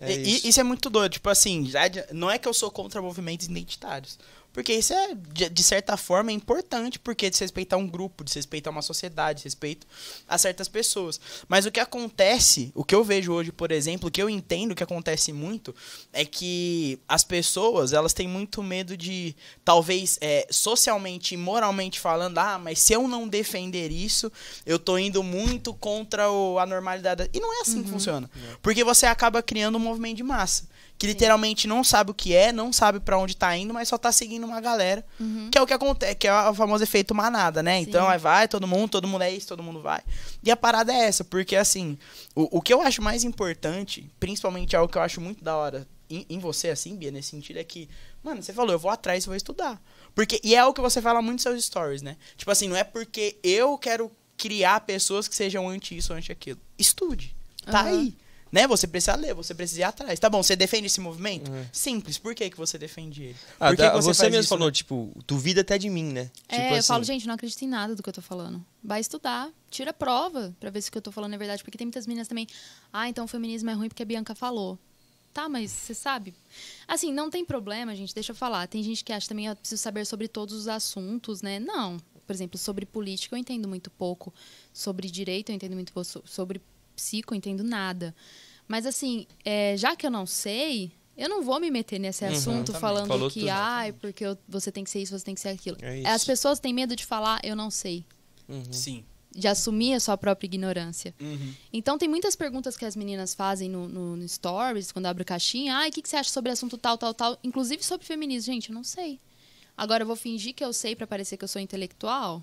É 0.00 0.10
E- 0.12 0.16
e- 0.16 0.36
isso. 0.36 0.46
isso. 0.48 0.60
é 0.60 0.62
muito 0.62 0.88
doido. 0.88 1.12
Tipo 1.12 1.28
assim, 1.28 1.66
já 1.66 1.86
de- 1.86 2.02
não 2.14 2.30
é 2.30 2.38
que 2.38 2.48
eu 2.48 2.54
sou 2.54 2.70
contra 2.70 3.02
movimentos 3.02 3.46
identitários. 3.46 4.18
Porque 4.58 4.74
isso 4.74 4.92
é, 4.92 5.14
de, 5.14 5.48
de 5.48 5.62
certa 5.62 5.96
forma, 5.96 6.32
é 6.32 6.34
importante, 6.34 6.98
porque 6.98 7.30
desrespeitar 7.30 7.78
um 7.78 7.86
grupo, 7.86 8.24
desrespeitar 8.24 8.72
uma 8.72 8.82
sociedade, 8.82 9.44
respeito 9.44 9.86
a 10.26 10.36
certas 10.36 10.66
pessoas. 10.66 11.20
Mas 11.46 11.64
o 11.64 11.70
que 11.70 11.78
acontece, 11.78 12.72
o 12.74 12.82
que 12.82 12.92
eu 12.92 13.04
vejo 13.04 13.32
hoje, 13.32 13.52
por 13.52 13.70
exemplo, 13.70 14.08
o 14.08 14.10
que 14.10 14.20
eu 14.20 14.28
entendo 14.28 14.74
que 14.74 14.82
acontece 14.82 15.32
muito, 15.32 15.72
é 16.12 16.24
que 16.24 16.98
as 17.06 17.22
pessoas, 17.22 17.92
elas 17.92 18.12
têm 18.12 18.26
muito 18.26 18.60
medo 18.60 18.96
de, 18.96 19.36
talvez, 19.64 20.18
é, 20.20 20.48
socialmente 20.50 21.34
e 21.34 21.36
moralmente 21.36 22.00
falando, 22.00 22.38
ah, 22.38 22.58
mas 22.58 22.80
se 22.80 22.92
eu 22.92 23.06
não 23.06 23.28
defender 23.28 23.92
isso, 23.92 24.28
eu 24.66 24.76
tô 24.76 24.98
indo 24.98 25.22
muito 25.22 25.72
contra 25.72 26.32
o, 26.32 26.58
a 26.58 26.66
normalidade. 26.66 27.30
E 27.32 27.38
não 27.38 27.56
é 27.56 27.60
assim 27.60 27.84
que 27.84 27.90
funciona. 27.90 28.28
Porque 28.60 28.82
você 28.82 29.06
acaba 29.06 29.40
criando 29.40 29.76
um 29.76 29.80
movimento 29.80 30.16
de 30.16 30.24
massa. 30.24 30.66
Que 30.98 31.06
literalmente 31.06 31.68
não 31.68 31.84
sabe 31.84 32.10
o 32.10 32.14
que 32.14 32.34
é, 32.34 32.50
não 32.50 32.72
sabe 32.72 32.98
pra 32.98 33.16
onde 33.16 33.36
tá 33.36 33.56
indo, 33.56 33.72
mas 33.72 33.88
só 33.88 33.96
tá 33.96 34.10
seguindo 34.10 34.44
uma 34.44 34.60
galera. 34.60 35.06
Que 35.50 35.56
é 35.56 35.62
o 35.62 35.66
que 35.66 35.72
acontece, 35.72 36.14
que 36.16 36.26
é 36.26 36.48
o 36.48 36.54
famoso 36.54 36.82
efeito 36.82 37.14
manada, 37.14 37.62
né? 37.62 37.78
Então 37.78 38.08
aí 38.08 38.18
vai, 38.18 38.48
todo 38.48 38.66
mundo, 38.66 38.90
todo 38.90 39.06
mundo 39.06 39.22
é 39.22 39.30
isso, 39.30 39.46
todo 39.46 39.62
mundo 39.62 39.80
vai. 39.80 40.00
E 40.42 40.50
a 40.50 40.56
parada 40.56 40.92
é 40.92 41.04
essa, 41.04 41.22
porque 41.22 41.54
assim, 41.54 41.96
o, 42.34 42.58
o 42.58 42.60
que 42.60 42.74
eu 42.74 42.82
acho 42.82 43.00
mais 43.00 43.22
importante, 43.22 44.10
principalmente 44.18 44.74
algo 44.74 44.90
que 44.90 44.98
eu 44.98 45.02
acho 45.02 45.20
muito 45.20 45.44
da 45.44 45.56
hora 45.56 45.86
em, 46.10 46.26
em 46.28 46.38
você, 46.38 46.70
assim, 46.70 46.96
Bia, 46.96 47.10
nesse 47.10 47.28
sentido, 47.30 47.58
é 47.58 47.64
que, 47.64 47.88
mano, 48.22 48.42
você 48.42 48.52
falou, 48.52 48.72
eu 48.72 48.78
vou 48.78 48.90
atrás, 48.90 49.24
eu 49.24 49.30
vou 49.30 49.36
estudar. 49.36 49.80
Porque, 50.14 50.40
e 50.42 50.54
é 50.54 50.64
o 50.64 50.72
que 50.72 50.80
você 50.80 51.00
fala 51.00 51.20
muito 51.20 51.34
nos 51.34 51.42
seus 51.42 51.64
stories, 51.64 52.02
né? 52.02 52.16
Tipo 52.36 52.50
assim, 52.50 52.68
não 52.68 52.76
é 52.76 52.84
porque 52.84 53.36
eu 53.42 53.76
quero 53.78 54.10
criar 54.36 54.80
pessoas 54.80 55.28
que 55.28 55.34
sejam 55.34 55.68
anti 55.68 55.96
isso 55.96 56.12
ou 56.12 56.18
anti 56.18 56.32
aquilo. 56.32 56.58
Estude. 56.78 57.36
Tá 57.64 57.80
Aham. 57.80 57.88
aí. 57.88 58.16
Né? 58.50 58.66
Você 58.66 58.86
precisa 58.86 59.14
ler, 59.16 59.34
você 59.34 59.54
precisa 59.54 59.80
ir 59.80 59.84
atrás. 59.84 60.18
Tá 60.18 60.28
bom, 60.30 60.42
você 60.42 60.56
defende 60.56 60.86
esse 60.86 61.00
movimento? 61.00 61.50
Uhum. 61.50 61.66
Simples. 61.72 62.16
Por 62.18 62.34
que, 62.34 62.48
que 62.48 62.56
você 62.56 62.78
defende 62.78 63.22
ele? 63.24 63.36
Ah, 63.60 63.74
tá, 63.76 63.90
que 63.90 63.96
você 63.96 64.14
faz 64.14 64.30
mesmo 64.30 64.40
isso, 64.40 64.48
falou, 64.48 64.68
né? 64.68 64.72
tipo, 64.72 65.12
duvida 65.26 65.60
até 65.60 65.76
de 65.76 65.88
mim, 65.90 66.04
né? 66.12 66.30
É, 66.48 66.56
tipo 66.56 66.68
eu 66.74 66.78
assim, 66.78 66.88
falo, 66.88 67.04
gente, 67.04 67.26
não 67.26 67.34
acredito 67.34 67.62
em 67.62 67.68
nada 67.68 67.94
do 67.94 68.02
que 68.02 68.08
eu 68.08 68.12
tô 68.12 68.22
falando. 68.22 68.64
Vai 68.82 69.00
estudar, 69.00 69.50
tira 69.70 69.90
a 69.90 69.94
prova 69.94 70.54
pra 70.58 70.70
ver 70.70 70.80
se 70.80 70.88
o 70.88 70.92
que 70.92 70.98
eu 70.98 71.02
tô 71.02 71.12
falando 71.12 71.34
é 71.34 71.38
verdade. 71.38 71.62
Porque 71.62 71.76
tem 71.76 71.86
muitas 71.86 72.06
meninas 72.06 72.28
também, 72.28 72.46
ah, 72.92 73.08
então 73.08 73.24
o 73.24 73.28
feminismo 73.28 73.68
é 73.70 73.74
ruim 73.74 73.88
porque 73.88 74.02
a 74.02 74.06
Bianca 74.06 74.34
falou. 74.34 74.78
Tá, 75.34 75.48
mas 75.48 75.70
você 75.70 75.94
sabe? 75.94 76.34
Assim, 76.88 77.12
não 77.12 77.30
tem 77.30 77.44
problema, 77.44 77.94
gente, 77.94 78.14
deixa 78.14 78.32
eu 78.32 78.36
falar. 78.36 78.66
Tem 78.66 78.82
gente 78.82 79.04
que 79.04 79.12
acha 79.12 79.28
também, 79.28 79.46
eu 79.46 79.54
preciso 79.54 79.80
saber 79.80 80.04
sobre 80.06 80.26
todos 80.26 80.54
os 80.54 80.66
assuntos, 80.68 81.42
né? 81.42 81.60
Não. 81.60 81.98
Por 82.26 82.32
exemplo, 82.34 82.58
sobre 82.58 82.84
política 82.84 83.36
eu 83.36 83.38
entendo 83.38 83.68
muito 83.68 83.90
pouco. 83.90 84.34
Sobre 84.72 85.08
direito 85.08 85.50
eu 85.50 85.54
entendo 85.54 85.74
muito 85.74 85.92
pouco. 85.92 86.08
So- 86.08 86.22
Sobre 86.26 86.60
psico 86.98 87.32
eu 87.34 87.38
entendo 87.38 87.62
nada. 87.62 88.14
Mas 88.66 88.84
assim, 88.84 89.26
é, 89.44 89.76
já 89.76 89.96
que 89.96 90.04
eu 90.06 90.10
não 90.10 90.26
sei, 90.26 90.92
eu 91.16 91.28
não 91.28 91.42
vou 91.42 91.58
me 91.58 91.70
meter 91.70 91.98
nesse 91.98 92.24
Uhum. 92.24 92.30
assunto 92.32 92.66
Também. 92.66 92.80
falando 92.80 93.06
Falou 93.08 93.30
que, 93.30 93.48
ai, 93.48 93.92
porque 93.92 94.24
eu- 94.26 94.36
você 94.48 94.70
tem 94.70 94.84
que 94.84 94.90
ser 94.90 95.00
isso, 95.00 95.18
você 95.18 95.24
tem 95.24 95.34
que 95.34 95.40
ser 95.40 95.48
aquilo. 95.50 95.76
É 95.80 96.04
As 96.08 96.24
pessoas 96.24 96.58
têm 96.60 96.72
medo 96.74 96.94
de 96.94 97.04
falar, 97.06 97.40
eu 97.42 97.56
não 97.56 97.70
sei. 97.70 98.04
uhum. 98.48 98.72
Sim. 98.72 99.04
De 99.34 99.46
assumir 99.46 99.92
a 99.94 100.00
sua 100.00 100.16
própria 100.16 100.46
ignorância. 100.46 101.14
Uhum. 101.20 101.54
Então, 101.72 101.96
tem 101.98 102.08
muitas 102.08 102.34
perguntas 102.34 102.76
que 102.76 102.84
as 102.84 102.96
meninas 102.96 103.34
fazem 103.34 103.68
no, 103.68 103.86
no- 103.88 104.16
no 104.16 104.28
Stories, 104.28 104.90
quando 104.90 105.06
abre 105.06 105.22
caixinha. 105.24 105.76
Ai, 105.76 105.90
o 105.90 105.92
que, 105.92 106.02
que 106.02 106.08
você 106.08 106.16
acha 106.16 106.30
sobre 106.30 106.50
assunto 106.50 106.76
tal, 106.78 106.96
tal, 106.98 107.12
tal? 107.14 107.38
Inclusive 107.44 107.82
sobre 107.84 108.06
feminismo. 108.06 108.52
Gente, 108.52 108.70
eu 108.70 108.74
não 108.74 108.82
sei. 108.84 109.20
Agora, 109.76 110.02
eu 110.02 110.06
vou 110.06 110.16
fingir 110.16 110.54
que 110.54 110.64
eu 110.64 110.72
sei 110.72 110.96
pra 110.96 111.06
parecer 111.06 111.36
que 111.36 111.44
eu 111.44 111.48
sou 111.48 111.60
intelectual? 111.62 112.42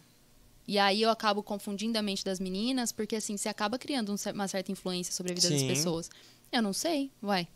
E 0.68 0.80
aí 0.80 1.02
eu 1.02 1.10
acabo 1.10 1.44
confundindo 1.44 1.98
a 1.98 2.02
mente 2.02 2.24
das 2.26 2.40
meninas, 2.40 2.92
porque 2.92 3.16
assim, 3.16 3.38
você 3.38 3.48
acaba 3.50 3.78
criando 3.78 4.12
um 4.12 4.16
uma 4.34 4.48
certa 4.48 4.72
influência 4.72 5.14
sobre 5.14 5.32
a 5.32 5.36
vida 5.36 5.50
das 5.50 5.60
Sim. 5.60 5.68
pessoas. 5.68 6.10
Eu 6.52 6.62
não 6.62 6.74
sei, 6.74 7.12
vai. 7.22 7.48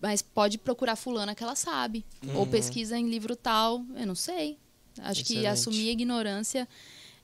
Mas 0.00 0.20
pode 0.20 0.58
procurar 0.58 0.96
fulana 0.96 1.32
que 1.32 1.44
ela 1.44 1.54
sabe. 1.54 2.04
Ou 2.34 2.44
pesquisa 2.44 2.98
em 2.98 3.08
livro 3.08 3.36
tal, 3.36 3.84
eu 3.94 4.04
não 4.04 4.16
sei. 4.16 4.58
Acho 4.98 5.24
que 5.24 5.34
Excelente. 5.34 5.46
assumir 5.46 5.88
a 5.88 5.92
ignorância 5.92 6.68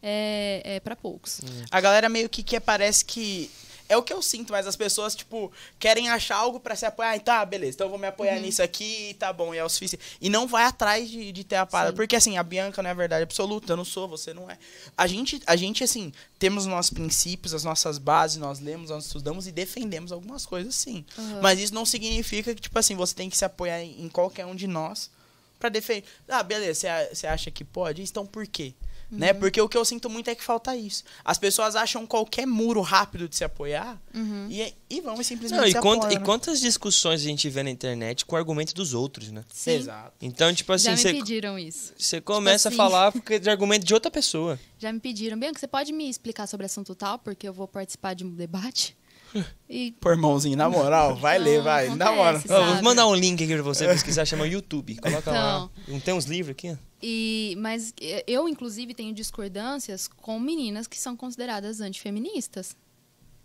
é, 0.00 0.62
é 0.64 0.80
para 0.80 0.94
poucos. 0.94 1.40
A 1.72 1.80
galera 1.80 2.08
meio 2.08 2.28
que 2.28 2.42
quer, 2.42 2.60
parece 2.60 3.04
que. 3.04 3.50
É 3.88 3.96
o 3.96 4.02
que 4.02 4.12
eu 4.12 4.20
sinto, 4.20 4.52
mas 4.52 4.66
as 4.66 4.76
pessoas, 4.76 5.14
tipo, 5.14 5.50
querem 5.78 6.10
achar 6.10 6.36
algo 6.36 6.60
pra 6.60 6.76
se 6.76 6.84
apoiar. 6.84 7.14
Ah, 7.14 7.18
tá, 7.20 7.44
beleza, 7.44 7.74
então 7.76 7.86
eu 7.86 7.90
vou 7.90 7.98
me 7.98 8.06
apoiar 8.06 8.34
Uhum. 8.34 8.42
nisso 8.42 8.62
aqui, 8.62 9.16
tá 9.18 9.32
bom, 9.32 9.54
e 9.54 9.58
é 9.58 9.64
o 9.64 9.68
suficiente. 9.68 10.04
E 10.20 10.28
não 10.28 10.46
vai 10.46 10.64
atrás 10.64 11.08
de, 11.08 11.32
de 11.32 11.42
ter 11.44 11.56
a 11.56 11.64
parada. 11.64 11.92
Sim. 11.92 11.96
Porque, 11.96 12.14
assim, 12.14 12.36
a 12.36 12.42
Bianca 12.42 12.82
não 12.82 12.90
é 12.90 12.94
verdade 12.94 13.22
absoluta, 13.22 13.72
eu 13.72 13.76
não 13.76 13.84
sou, 13.84 14.06
você 14.06 14.34
não 14.34 14.50
é. 14.50 14.58
A 14.96 15.06
gente, 15.06 15.40
a 15.46 15.56
gente 15.56 15.82
assim, 15.82 16.12
temos 16.38 16.64
os 16.64 16.68
nossos 16.70 16.90
princípios, 16.92 17.54
as 17.54 17.64
nossas 17.64 17.96
bases, 17.98 18.36
nós 18.36 18.60
lemos, 18.60 18.90
nós 18.90 19.06
estudamos 19.06 19.46
e 19.46 19.52
defendemos 19.52 20.12
algumas 20.12 20.44
coisas, 20.44 20.74
sim. 20.74 21.04
Uhum. 21.16 21.40
Mas 21.40 21.58
isso 21.58 21.74
não 21.74 21.86
significa 21.86 22.54
que, 22.54 22.60
tipo 22.60 22.78
assim, 22.78 22.94
você 22.94 23.14
tem 23.14 23.30
que 23.30 23.36
se 23.36 23.44
apoiar 23.44 23.82
em, 23.82 24.08
qualquer 24.08 24.44
um 24.44 24.54
de 24.54 24.66
nós 24.66 25.10
pra 25.58 25.68
defender. 25.68 26.04
Ah, 26.28 26.42
beleza, 26.42 26.88
você 27.12 27.26
acha 27.26 27.50
que 27.50 27.64
pode? 27.64 28.02
Então 28.02 28.26
por 28.26 28.46
quê? 28.46 28.74
Né? 29.10 29.32
Uhum. 29.32 29.38
Porque 29.38 29.58
o 29.60 29.68
que 29.68 29.76
eu 29.76 29.84
sinto 29.86 30.10
muito 30.10 30.28
é 30.28 30.34
que 30.34 30.44
falta 30.44 30.76
isso. 30.76 31.02
As 31.24 31.38
pessoas 31.38 31.74
acham 31.74 32.06
qualquer 32.06 32.46
muro 32.46 32.82
rápido 32.82 33.26
de 33.28 33.36
se 33.36 33.42
apoiar 33.42 33.98
Uhum. 34.14 34.48
e, 34.50 34.74
e 34.90 35.00
vão 35.00 35.18
e 35.18 35.24
simplesmente 35.24 35.58
Não, 35.60 35.66
e, 35.66 35.72
se 35.72 35.78
quant- 35.80 35.98
apoiam, 36.04 36.12
e 36.12 36.18
né? 36.18 36.24
quantas 36.24 36.60
discussões 36.60 37.22
a 37.22 37.24
gente 37.24 37.48
vê 37.48 37.62
na 37.62 37.70
internet 37.70 38.26
com 38.26 38.34
o 38.36 38.38
argumento 38.38 38.74
dos 38.74 38.92
outros, 38.92 39.30
né? 39.32 39.42
Sim. 39.50 39.72
Exato. 39.76 40.12
Então, 40.20 40.52
tipo 40.54 40.70
assim, 40.72 40.84
Já 40.86 40.90
me 40.92 40.96
você 40.98 41.12
pediram 41.14 41.58
isso. 41.58 41.94
você 41.96 42.20
começa 42.20 42.68
assim. 42.68 42.76
a 42.76 42.84
falar 42.84 43.10
porque 43.12 43.38
de 43.38 43.48
argumento 43.48 43.86
de 43.86 43.94
outra 43.94 44.10
pessoa. 44.10 44.58
Já 44.78 44.92
me 44.92 45.00
pediram, 45.00 45.38
Bianca, 45.38 45.58
você 45.58 45.66
pode 45.68 45.90
me 45.92 46.08
explicar 46.10 46.46
sobre 46.46 46.66
assunto 46.66 46.94
tal, 46.94 47.18
porque 47.18 47.48
eu 47.48 47.52
vou 47.54 47.66
participar 47.66 48.14
de 48.14 48.24
um 48.24 48.30
debate? 48.34 48.94
E 49.70 49.92
Pô, 50.00 50.10
irmãozinho, 50.10 50.56
na 50.56 50.68
moral, 50.70 51.14
vai 51.14 51.38
Não, 51.38 51.44
ler, 51.44 51.60
vai. 51.62 51.88
Na 51.94 52.10
moral. 52.12 52.36
acontece, 52.36 52.48
vou 52.74 52.82
mandar 52.82 53.06
um 53.06 53.14
link 53.14 53.44
aqui 53.44 53.52
pra 53.52 53.62
você 53.62 53.86
pesquisar, 53.86 54.24
chama 54.24 54.46
YouTube. 54.46 54.96
Coloca 54.96 55.30
lá. 55.30 55.68
Então. 55.76 55.92
Não 55.94 56.00
tem 56.00 56.14
uns 56.14 56.24
livros 56.24 56.52
aqui? 56.52 56.74
E, 57.02 57.54
mas 57.58 57.94
eh, 58.00 58.24
eu, 58.26 58.48
inclusive, 58.48 58.94
tenho 58.94 59.14
discordâncias 59.14 60.08
com 60.08 60.38
meninas 60.38 60.86
que 60.86 60.98
são 60.98 61.16
consideradas 61.16 61.80
antifeministas. 61.80 62.76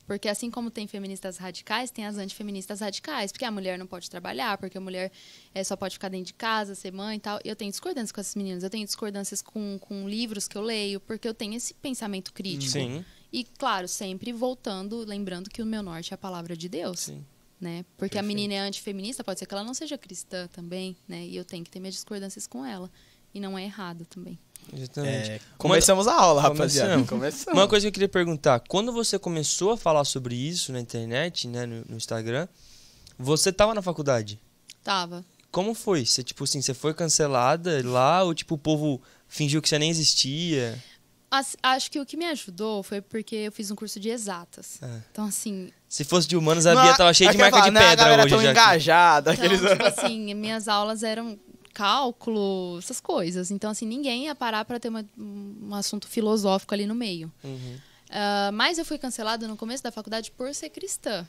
Porque 0.06 0.28
assim 0.28 0.52
como 0.52 0.70
tem 0.70 0.86
feministas 0.86 1.38
radicais, 1.38 1.90
tem 1.90 2.06
as 2.06 2.18
antifeministas 2.18 2.82
radicais. 2.82 3.32
Porque 3.32 3.46
a 3.46 3.52
mulher 3.52 3.78
não 3.78 3.88
pode 3.88 4.10
trabalhar, 4.10 4.58
porque 4.58 4.78
a 4.78 4.82
mulher 4.82 5.12
eh, 5.54 5.64
só 5.64 5.76
pode 5.76 5.96
ficar 5.96 6.10
dentro 6.10 6.28
de 6.28 6.34
casa, 6.34 6.76
ser 6.76 6.92
mãe 6.92 7.18
e 7.18 7.20
tal. 7.20 7.40
Eu 7.44 7.56
tenho 7.56 7.72
discordâncias 7.72 8.12
com 8.12 8.20
essas 8.20 8.36
meninas. 8.36 8.64
Eu 8.64 8.70
tenho 8.70 8.86
discordâncias 8.86 9.42
com, 9.42 9.78
com 9.80 10.08
livros 10.08 10.48
que 10.48 10.58
eu 10.58 10.62
leio, 10.62 11.00
porque 11.00 11.28
eu 11.28 11.34
tenho 11.34 11.54
esse 11.54 11.74
pensamento 11.76 12.34
crítico. 12.34 12.74
Sim. 12.74 13.06
E, 13.32 13.44
claro, 13.44 13.88
sempre 13.88 14.32
voltando, 14.32 14.98
lembrando 15.06 15.50
que 15.50 15.62
o 15.62 15.66
meu 15.66 15.82
norte 15.82 16.14
é 16.14 16.16
a 16.16 16.18
palavra 16.18 16.56
de 16.56 16.68
Deus. 16.68 17.00
Sim. 17.00 17.26
Né? 17.60 17.86
Porque 17.98 18.18
a 18.18 18.22
Perfeito. 18.22 18.26
menina 18.26 18.54
é 18.56 18.60
antifeminista, 18.60 19.24
pode 19.24 19.40
ser 19.40 19.46
que 19.46 19.54
ela 19.54 19.64
não 19.64 19.74
seja 19.74 19.98
cristã 19.98 20.48
também, 20.48 20.98
né? 21.08 21.26
E 21.26 21.38
eu 21.38 21.46
tenho 21.46 21.64
que 21.64 21.72
ter 21.72 21.80
minhas 21.80 21.96
discordâncias 21.96 22.46
com 22.46 22.66
ela. 22.66 22.92
E 23.34 23.40
não 23.40 23.58
é 23.58 23.64
errado 23.64 24.06
também. 24.06 24.38
Exatamente. 24.72 25.30
É, 25.32 25.40
começamos 25.58 26.08
a 26.08 26.14
aula, 26.14 26.42
rapaziada. 26.42 26.90
Começamos. 26.92 27.10
Começamos. 27.10 27.60
Uma 27.60 27.68
coisa 27.68 27.84
que 27.86 27.88
eu 27.90 27.92
queria 27.92 28.08
perguntar, 28.10 28.62
quando 28.68 28.94
você 28.94 29.20
começou 29.20 29.72
a 29.72 29.78
falar 29.78 30.06
sobre 30.06 30.36
isso 30.36 30.72
na 30.72 30.80
internet, 30.80 31.48
né, 31.48 31.66
no, 31.66 31.84
no 31.90 31.98
Instagram, 31.98 32.48
você 33.18 33.52
tava 33.52 33.74
na 33.74 33.82
faculdade? 33.82 34.40
Tava. 34.84 35.24
como 35.52 35.74
foi? 35.74 36.06
Você, 36.06 36.24
tipo 36.24 36.44
assim, 36.44 36.62
você 36.62 36.74
foi 36.74 36.94
cancelada 36.94 37.82
lá 37.86 38.24
ou, 38.24 38.34
tipo, 38.34 38.56
o 38.56 38.58
povo 38.58 39.02
fingiu 39.28 39.62
que 39.62 39.70
você 39.70 39.78
nem 39.80 39.90
existia? 39.90 40.82
As- 41.30 41.56
acho 41.64 41.90
que 41.92 42.00
o 42.00 42.06
que 42.06 42.16
me 42.18 42.26
ajudou 42.26 42.84
foi 42.84 43.02
porque 43.02 43.36
eu 43.36 43.52
fiz 43.52 43.70
um 43.72 43.76
curso 43.76 44.00
de 44.00 44.10
exatas. 44.10 44.82
É. 44.82 45.02
Então, 45.12 45.26
assim, 45.26 45.72
Se 45.90 46.04
fosse 46.04 46.28
de 46.28 46.36
humanos, 46.38 46.66
a 46.66 46.74
Bia 46.82 46.96
tava 46.96 47.14
cheia 47.14 47.32
de 47.32 47.38
marca 47.38 47.58
de 47.58 47.62
falar, 47.68 47.72
não 47.72 47.82
a 47.82 47.84
pedra 47.90 48.04
galera 48.06 48.24
hoje 48.24 48.34
tão 48.36 48.42
já. 48.44 48.52
aqui. 48.52 48.60
engajada. 48.60 49.34
Então, 49.34 49.46
aqueles... 49.46 49.70
tipo 49.72 49.84
assim, 49.86 50.34
minhas 50.36 50.68
aulas 50.68 51.02
eram 51.04 51.38
cálculo, 51.74 52.78
essas 52.80 53.00
coisas. 53.00 53.52
Então, 53.52 53.72
assim, 53.72 53.86
ninguém 53.86 54.26
ia 54.26 54.36
parar 54.36 54.64
para 54.66 54.80
ter 54.80 54.90
uma- 54.90 55.06
um 55.18 55.74
assunto 55.74 56.08
filosófico 56.08 56.74
ali 56.74 56.86
no 56.86 56.96
meio. 56.96 57.32
Uhum. 57.44 57.78
Ah, 58.10 58.52
mas 58.54 58.78
eu 58.78 58.86
fui 58.86 58.98
cancelada 58.98 59.48
no 59.48 59.58
começo 59.58 59.84
da 59.84 59.92
faculdade 59.92 60.32
por 60.32 60.54
ser 60.54 60.70
cristã. 60.70 61.28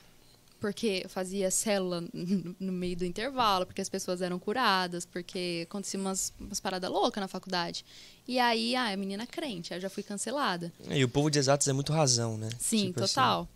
Porque 0.59 1.01
eu 1.03 1.09
fazia 1.09 1.51
célula 1.51 2.01
no- 2.59 2.71
meio 2.71 2.95
do 2.95 3.05
intervalo, 3.05 3.65
porque 3.65 3.81
as 3.81 3.89
pessoas 3.89 4.21
eram 4.21 4.39
curadas, 4.39 5.05
porque 5.05 5.65
acontecia 5.69 5.99
umas, 5.99 6.33
umas 6.39 6.59
paradas 6.59 6.89
loucas 6.89 7.19
na 7.21 7.27
faculdade. 7.27 7.83
E 8.27 8.39
aí, 8.39 8.75
ah, 8.75 8.89
é 8.91 8.95
menina 8.95 9.27
crente, 9.27 9.73
eu 9.73 9.79
já 9.81 9.89
fui 9.89 10.01
cancelada. 10.01 10.71
E 10.89 11.03
o 11.03 11.09
povo 11.09 11.29
de 11.29 11.37
exatos 11.39 11.67
é 11.67 11.73
muito 11.73 11.91
razão, 11.91 12.37
né? 12.37 12.49
Sim, 12.57 12.87
Tipo 12.87 13.03
assim. 13.03 13.13
total. 13.13 13.49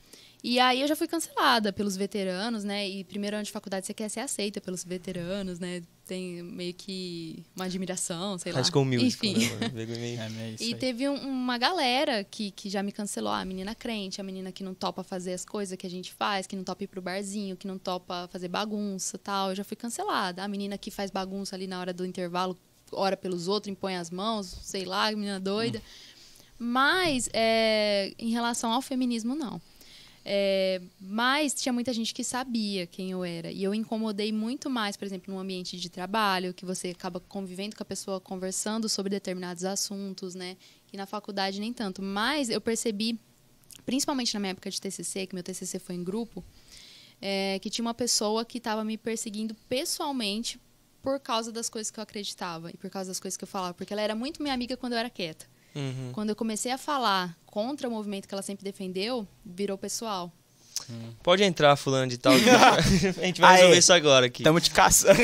E 0.44 0.60
aí 0.60 0.82
eu 0.82 0.88
já 0.88 0.96
fui 0.96 1.08
cancelada 1.08 1.72
pelos 1.74 1.96
veteranos, 1.98 2.64
né? 2.64 2.88
E 2.88 3.04
primeiro 3.04 3.36
ano 3.36 3.44
de 3.46 3.52
faculdade 3.52 3.86
você 3.86 3.94
quer 3.94 4.10
ser 4.10 4.22
aceita 4.22 4.62
pelos 4.62 4.84
veteranos, 4.84 5.60
né? 5.60 5.82
Tem 6.10 6.42
meio 6.42 6.74
que 6.74 7.44
uma 7.56 7.66
admiração, 7.66 8.36
sei 8.40 8.52
lá. 8.52 8.62
High 8.62 8.72
School 8.72 8.84
Musical, 8.86 9.30
Enfim. 9.30 9.38
né, 9.38 10.40
É 10.42 10.52
isso 10.56 10.64
E 10.64 10.74
aí. 10.74 10.76
teve 10.76 11.08
um- 11.08 11.22
uma 11.30 11.56
galera 11.60 12.24
que, 12.24 12.50
que 12.50 12.68
já 12.68 12.82
me 12.82 12.92
cancelou. 12.92 13.32
Ah, 13.32 13.42
a 13.42 13.46
menina 13.46 13.76
crente, 13.76 14.20
a 14.20 14.24
menina 14.24 14.52
que 14.52 14.64
não 14.64 14.74
topa 14.74 15.04
fazer 15.04 15.34
as 15.34 15.46
coisas 15.46 15.78
que 15.78 15.86
a 15.86 15.90
gente 15.90 16.12
faz, 16.12 16.48
que 16.48 16.56
não 16.56 16.64
topa 16.64 16.84
ir 16.84 16.88
pro 16.88 17.00
barzinho, 17.00 17.56
que 17.56 17.68
não 17.68 17.78
topa 17.78 18.28
fazer 18.32 18.48
bagunça 18.48 19.20
tal. 19.20 19.50
Eu 19.52 19.56
já 19.58 19.64
fui 19.64 19.78
cancelada. 19.78 20.44
A 20.44 20.48
menina 20.48 20.80
que 20.80 20.90
faz 20.90 21.12
bagunça 21.12 21.56
ali 21.56 21.68
na 21.68 21.80
hora 21.80 21.94
do 21.94 22.04
intervalo, 22.04 22.58
ora 22.92 23.16
pelos 23.16 23.48
outros, 23.48 23.72
impõe 23.72 23.96
as 23.96 24.10
mãos, 24.10 24.48
sei 24.64 24.86
lá, 24.86 25.12
menina 25.12 25.40
doida. 25.40 25.80
Mas, 26.58 27.30
é, 27.34 28.14
em 28.18 28.32
relação 28.32 28.74
ao 28.74 28.82
feminismo, 28.82 29.36
não. 29.36 29.62
É, 30.26 30.82
mas 31.00 31.54
tinha 31.54 31.72
muita 31.72 31.94
gente 31.94 32.14
que 32.14 32.24
sabia 32.24 32.86
quem 32.86 33.12
eu 33.12 33.24
era. 33.24 33.52
E 33.52 33.64
eu 33.64 33.74
incomodei 33.74 34.32
muito 34.32 34.70
mais, 34.70 34.98
por 34.98 35.06
exemplo, 35.06 35.34
num 35.34 35.40
ambiente 35.40 35.78
de 35.78 35.90
trabalho, 35.90 36.54
que 36.54 36.66
você 36.66 36.90
acaba 36.90 37.20
convivendo 37.20 37.76
com 37.76 37.84
a 37.84 37.86
pessoa, 37.86 38.20
conversando 38.20 38.90
sobre 38.90 39.10
determinados 39.10 39.64
assuntos, 39.64 40.36
né? 40.36 40.58
E 40.92 40.98
na 40.98 41.06
faculdade 41.06 41.60
nem 41.60 41.72
tanto. 41.72 42.02
Mas 42.02 42.50
eu 42.50 42.60
percebi, 42.60 43.20
principalmente 43.86 44.34
na 44.34 44.40
minha 44.40 44.52
época 44.52 44.70
de 44.70 44.80
TCC, 44.80 45.28
que 45.28 45.34
meu 45.34 45.44
TCC 45.44 45.80
foi 45.80 45.96
em 45.96 46.04
grupo, 46.04 46.44
é, 47.22 47.60
que 47.60 47.70
tinha 47.70 47.84
uma 47.84 47.94
pessoa 47.94 48.46
que 48.46 48.58
estava 48.58 48.84
me 48.84 48.98
perseguindo 48.98 49.56
pessoalmente 49.68 50.60
por 51.02 51.20
causa 51.20 51.52
das 51.52 51.70
coisas 51.70 51.90
que 51.90 52.00
eu 52.00 52.04
acreditava 52.04 52.70
e 52.72 52.78
por 52.78 52.90
causa 52.90 53.10
das 53.10 53.20
coisas 53.20 53.38
que 53.38 53.44
eu 53.44 53.48
falava. 53.48 53.74
Porque 53.74 53.94
ela 53.94 54.02
era 54.02 54.16
muito 54.16 54.42
minha 54.42 54.54
amiga 54.54 54.76
quando 54.76 54.94
eu 54.94 55.00
era 55.00 55.10
quieta. 55.10 55.46
Uhum. 55.76 56.12
Quando 56.12 56.30
eu 56.30 56.36
comecei 56.36 56.72
a 56.72 56.78
falar 56.78 57.38
contra 57.50 57.88
o 57.88 57.92
movimento 57.92 58.28
que 58.28 58.34
ela 58.34 58.42
sempre 58.44 58.64
defendeu, 58.64 59.28
virou 59.46 59.78
pessoal. 59.78 60.32
Pode 61.22 61.44
entrar, 61.44 61.76
fulano 61.76 62.08
de 62.10 62.18
tal. 62.18 62.32
a 63.22 63.26
gente 63.26 63.42
vai 63.42 63.52
Aê. 63.52 63.58
resolver 63.58 63.78
isso 63.78 63.94
agora 63.94 64.26
aqui. 64.28 64.44
Tamo 64.44 64.60
te 64.62 64.72
caçando. 64.72 65.20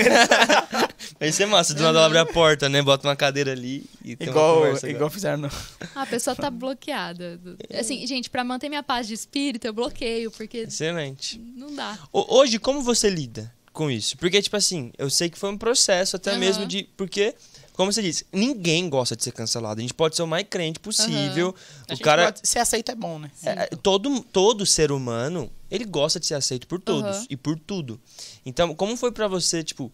Vai 1.19 1.31
ser 1.31 1.45
massa, 1.45 1.73
do 1.73 1.81
nada 1.81 1.97
ela 1.99 2.07
abre 2.07 2.17
a 2.17 2.25
porta, 2.25 2.67
né? 2.67 2.81
Bota 2.81 3.07
uma 3.07 3.15
cadeira 3.15 3.51
ali 3.51 3.85
e 4.03 4.15
tem 4.15 4.27
uma 4.27 4.31
igual, 4.31 4.55
conversa. 4.57 4.89
igual 4.89 5.09
fizeram 5.09 5.37
no... 5.37 5.47
Ah, 5.95 6.01
a 6.01 6.05
pessoa 6.05 6.35
tá 6.35 6.49
bloqueada. 6.49 7.39
Assim, 7.73 8.05
gente, 8.05 8.29
pra 8.29 8.43
manter 8.43 8.67
minha 8.69 8.83
paz 8.83 9.07
de 9.07 9.13
espírito, 9.13 9.65
eu 9.65 9.71
bloqueio, 9.73 10.29
porque 10.31 10.59
Excelente. 10.59 11.39
não 11.55 11.73
dá. 11.73 11.97
Ho- 12.11 12.37
Hoje, 12.37 12.59
como 12.59 12.81
você 12.81 13.09
lida 13.09 13.51
com 13.71 13.89
isso? 13.89 14.17
Porque, 14.17 14.41
tipo 14.41 14.57
assim, 14.57 14.91
eu 14.97 15.09
sei 15.09 15.29
que 15.29 15.37
foi 15.37 15.49
um 15.51 15.57
processo 15.57 16.15
até 16.17 16.31
Aham. 16.31 16.39
mesmo 16.39 16.65
de. 16.65 16.83
Porque, 16.97 17.33
como 17.75 17.91
você 17.91 18.01
disse, 18.01 18.25
ninguém 18.31 18.89
gosta 18.89 19.15
de 19.15 19.23
ser 19.23 19.31
cancelado. 19.31 19.79
A 19.79 19.81
gente 19.81 19.93
pode 19.93 20.15
ser 20.15 20.23
o 20.23 20.27
mais 20.27 20.45
crente 20.49 20.79
possível. 20.79 21.53
A 21.89 21.93
O 21.93 21.99
cara. 21.99 22.31
gosta- 22.31 22.45
Se 22.47 22.57
aceita 22.59 22.91
é 22.93 22.95
bom, 22.95 23.19
né? 23.19 23.29
É, 23.43 23.49
é, 23.63 23.65
todo, 23.67 24.21
todo 24.23 24.65
ser 24.65 24.91
humano, 24.91 25.51
ele 25.69 25.83
gosta 25.85 26.19
de 26.19 26.25
ser 26.25 26.35
aceito 26.35 26.67
por 26.67 26.79
todos 26.79 27.17
Aham. 27.17 27.27
e 27.29 27.35
por 27.37 27.59
tudo. 27.59 27.99
Então, 28.45 28.73
como 28.73 28.95
foi 28.95 29.11
pra 29.11 29.27
você, 29.27 29.63
tipo, 29.63 29.91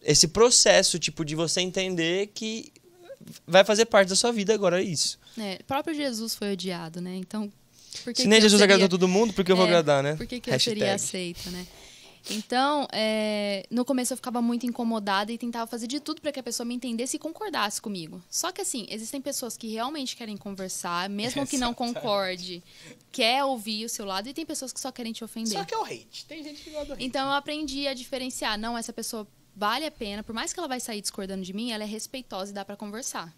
esse 0.00 0.28
processo, 0.28 0.98
tipo, 0.98 1.24
de 1.24 1.34
você 1.34 1.60
entender 1.60 2.28
que 2.34 2.72
vai 3.46 3.64
fazer 3.64 3.86
parte 3.86 4.08
da 4.10 4.16
sua 4.16 4.30
vida 4.32 4.54
agora 4.54 4.80
isso? 4.82 5.18
É, 5.36 5.58
o 5.60 5.64
próprio 5.64 5.94
Jesus 5.94 6.34
foi 6.34 6.52
odiado, 6.52 7.00
né? 7.00 7.16
Então, 7.16 7.52
por 8.04 8.12
que 8.14 8.22
Se 8.22 8.28
nem 8.28 8.38
que 8.38 8.42
Jesus 8.44 8.60
seria- 8.60 8.74
agradou 8.76 8.88
todo 8.98 9.08
mundo, 9.08 9.32
por 9.32 9.44
que 9.44 9.50
eu 9.50 9.56
vou 9.56 9.64
É, 9.64 9.68
agradar, 9.68 10.02
né? 10.02 10.14
Por 10.14 10.26
que, 10.26 10.40
que 10.40 10.50
eu 10.50 10.60
seria 10.60 10.94
aceita, 10.94 11.50
né? 11.50 11.66
Então, 12.30 12.86
é, 12.92 13.66
no 13.70 13.84
começo 13.84 14.12
eu 14.12 14.16
ficava 14.16 14.42
muito 14.42 14.66
incomodada 14.66 15.32
e 15.32 15.38
tentava 15.38 15.66
fazer 15.66 15.86
de 15.86 16.00
tudo 16.00 16.20
para 16.20 16.32
que 16.32 16.40
a 16.40 16.42
pessoa 16.42 16.66
me 16.66 16.74
entendesse 16.74 17.16
e 17.16 17.18
concordasse 17.18 17.80
comigo. 17.80 18.22
Só 18.28 18.52
que 18.52 18.60
assim, 18.60 18.86
existem 18.90 19.20
pessoas 19.20 19.56
que 19.56 19.68
realmente 19.68 20.16
querem 20.16 20.36
conversar, 20.36 21.08
mesmo 21.08 21.46
que 21.46 21.58
não 21.58 21.72
concorde, 21.74 22.62
quer 23.10 23.44
ouvir 23.44 23.84
o 23.84 23.88
seu 23.88 24.04
lado, 24.04 24.28
e 24.28 24.34
tem 24.34 24.44
pessoas 24.44 24.72
que 24.72 24.80
só 24.80 24.92
querem 24.92 25.12
te 25.12 25.24
ofender. 25.24 25.52
Só 25.52 25.64
que 25.64 25.74
é 25.74 25.78
o 25.78 25.84
hate. 25.84 26.26
Tem 26.26 26.42
gente 26.42 26.62
que 26.62 26.70
gosta 26.70 26.86
do 26.86 26.92
hate. 26.94 27.04
Então 27.04 27.26
eu 27.26 27.34
aprendi 27.34 27.86
a 27.88 27.94
diferenciar. 27.94 28.58
Não, 28.58 28.76
essa 28.76 28.92
pessoa 28.92 29.26
vale 29.54 29.84
a 29.84 29.90
pena, 29.90 30.22
por 30.22 30.34
mais 30.34 30.52
que 30.52 30.60
ela 30.60 30.68
vai 30.68 30.80
sair 30.80 31.00
discordando 31.00 31.42
de 31.42 31.52
mim, 31.52 31.72
ela 31.72 31.82
é 31.82 31.86
respeitosa 31.86 32.50
e 32.52 32.54
dá 32.54 32.64
para 32.64 32.76
conversar. 32.76 33.34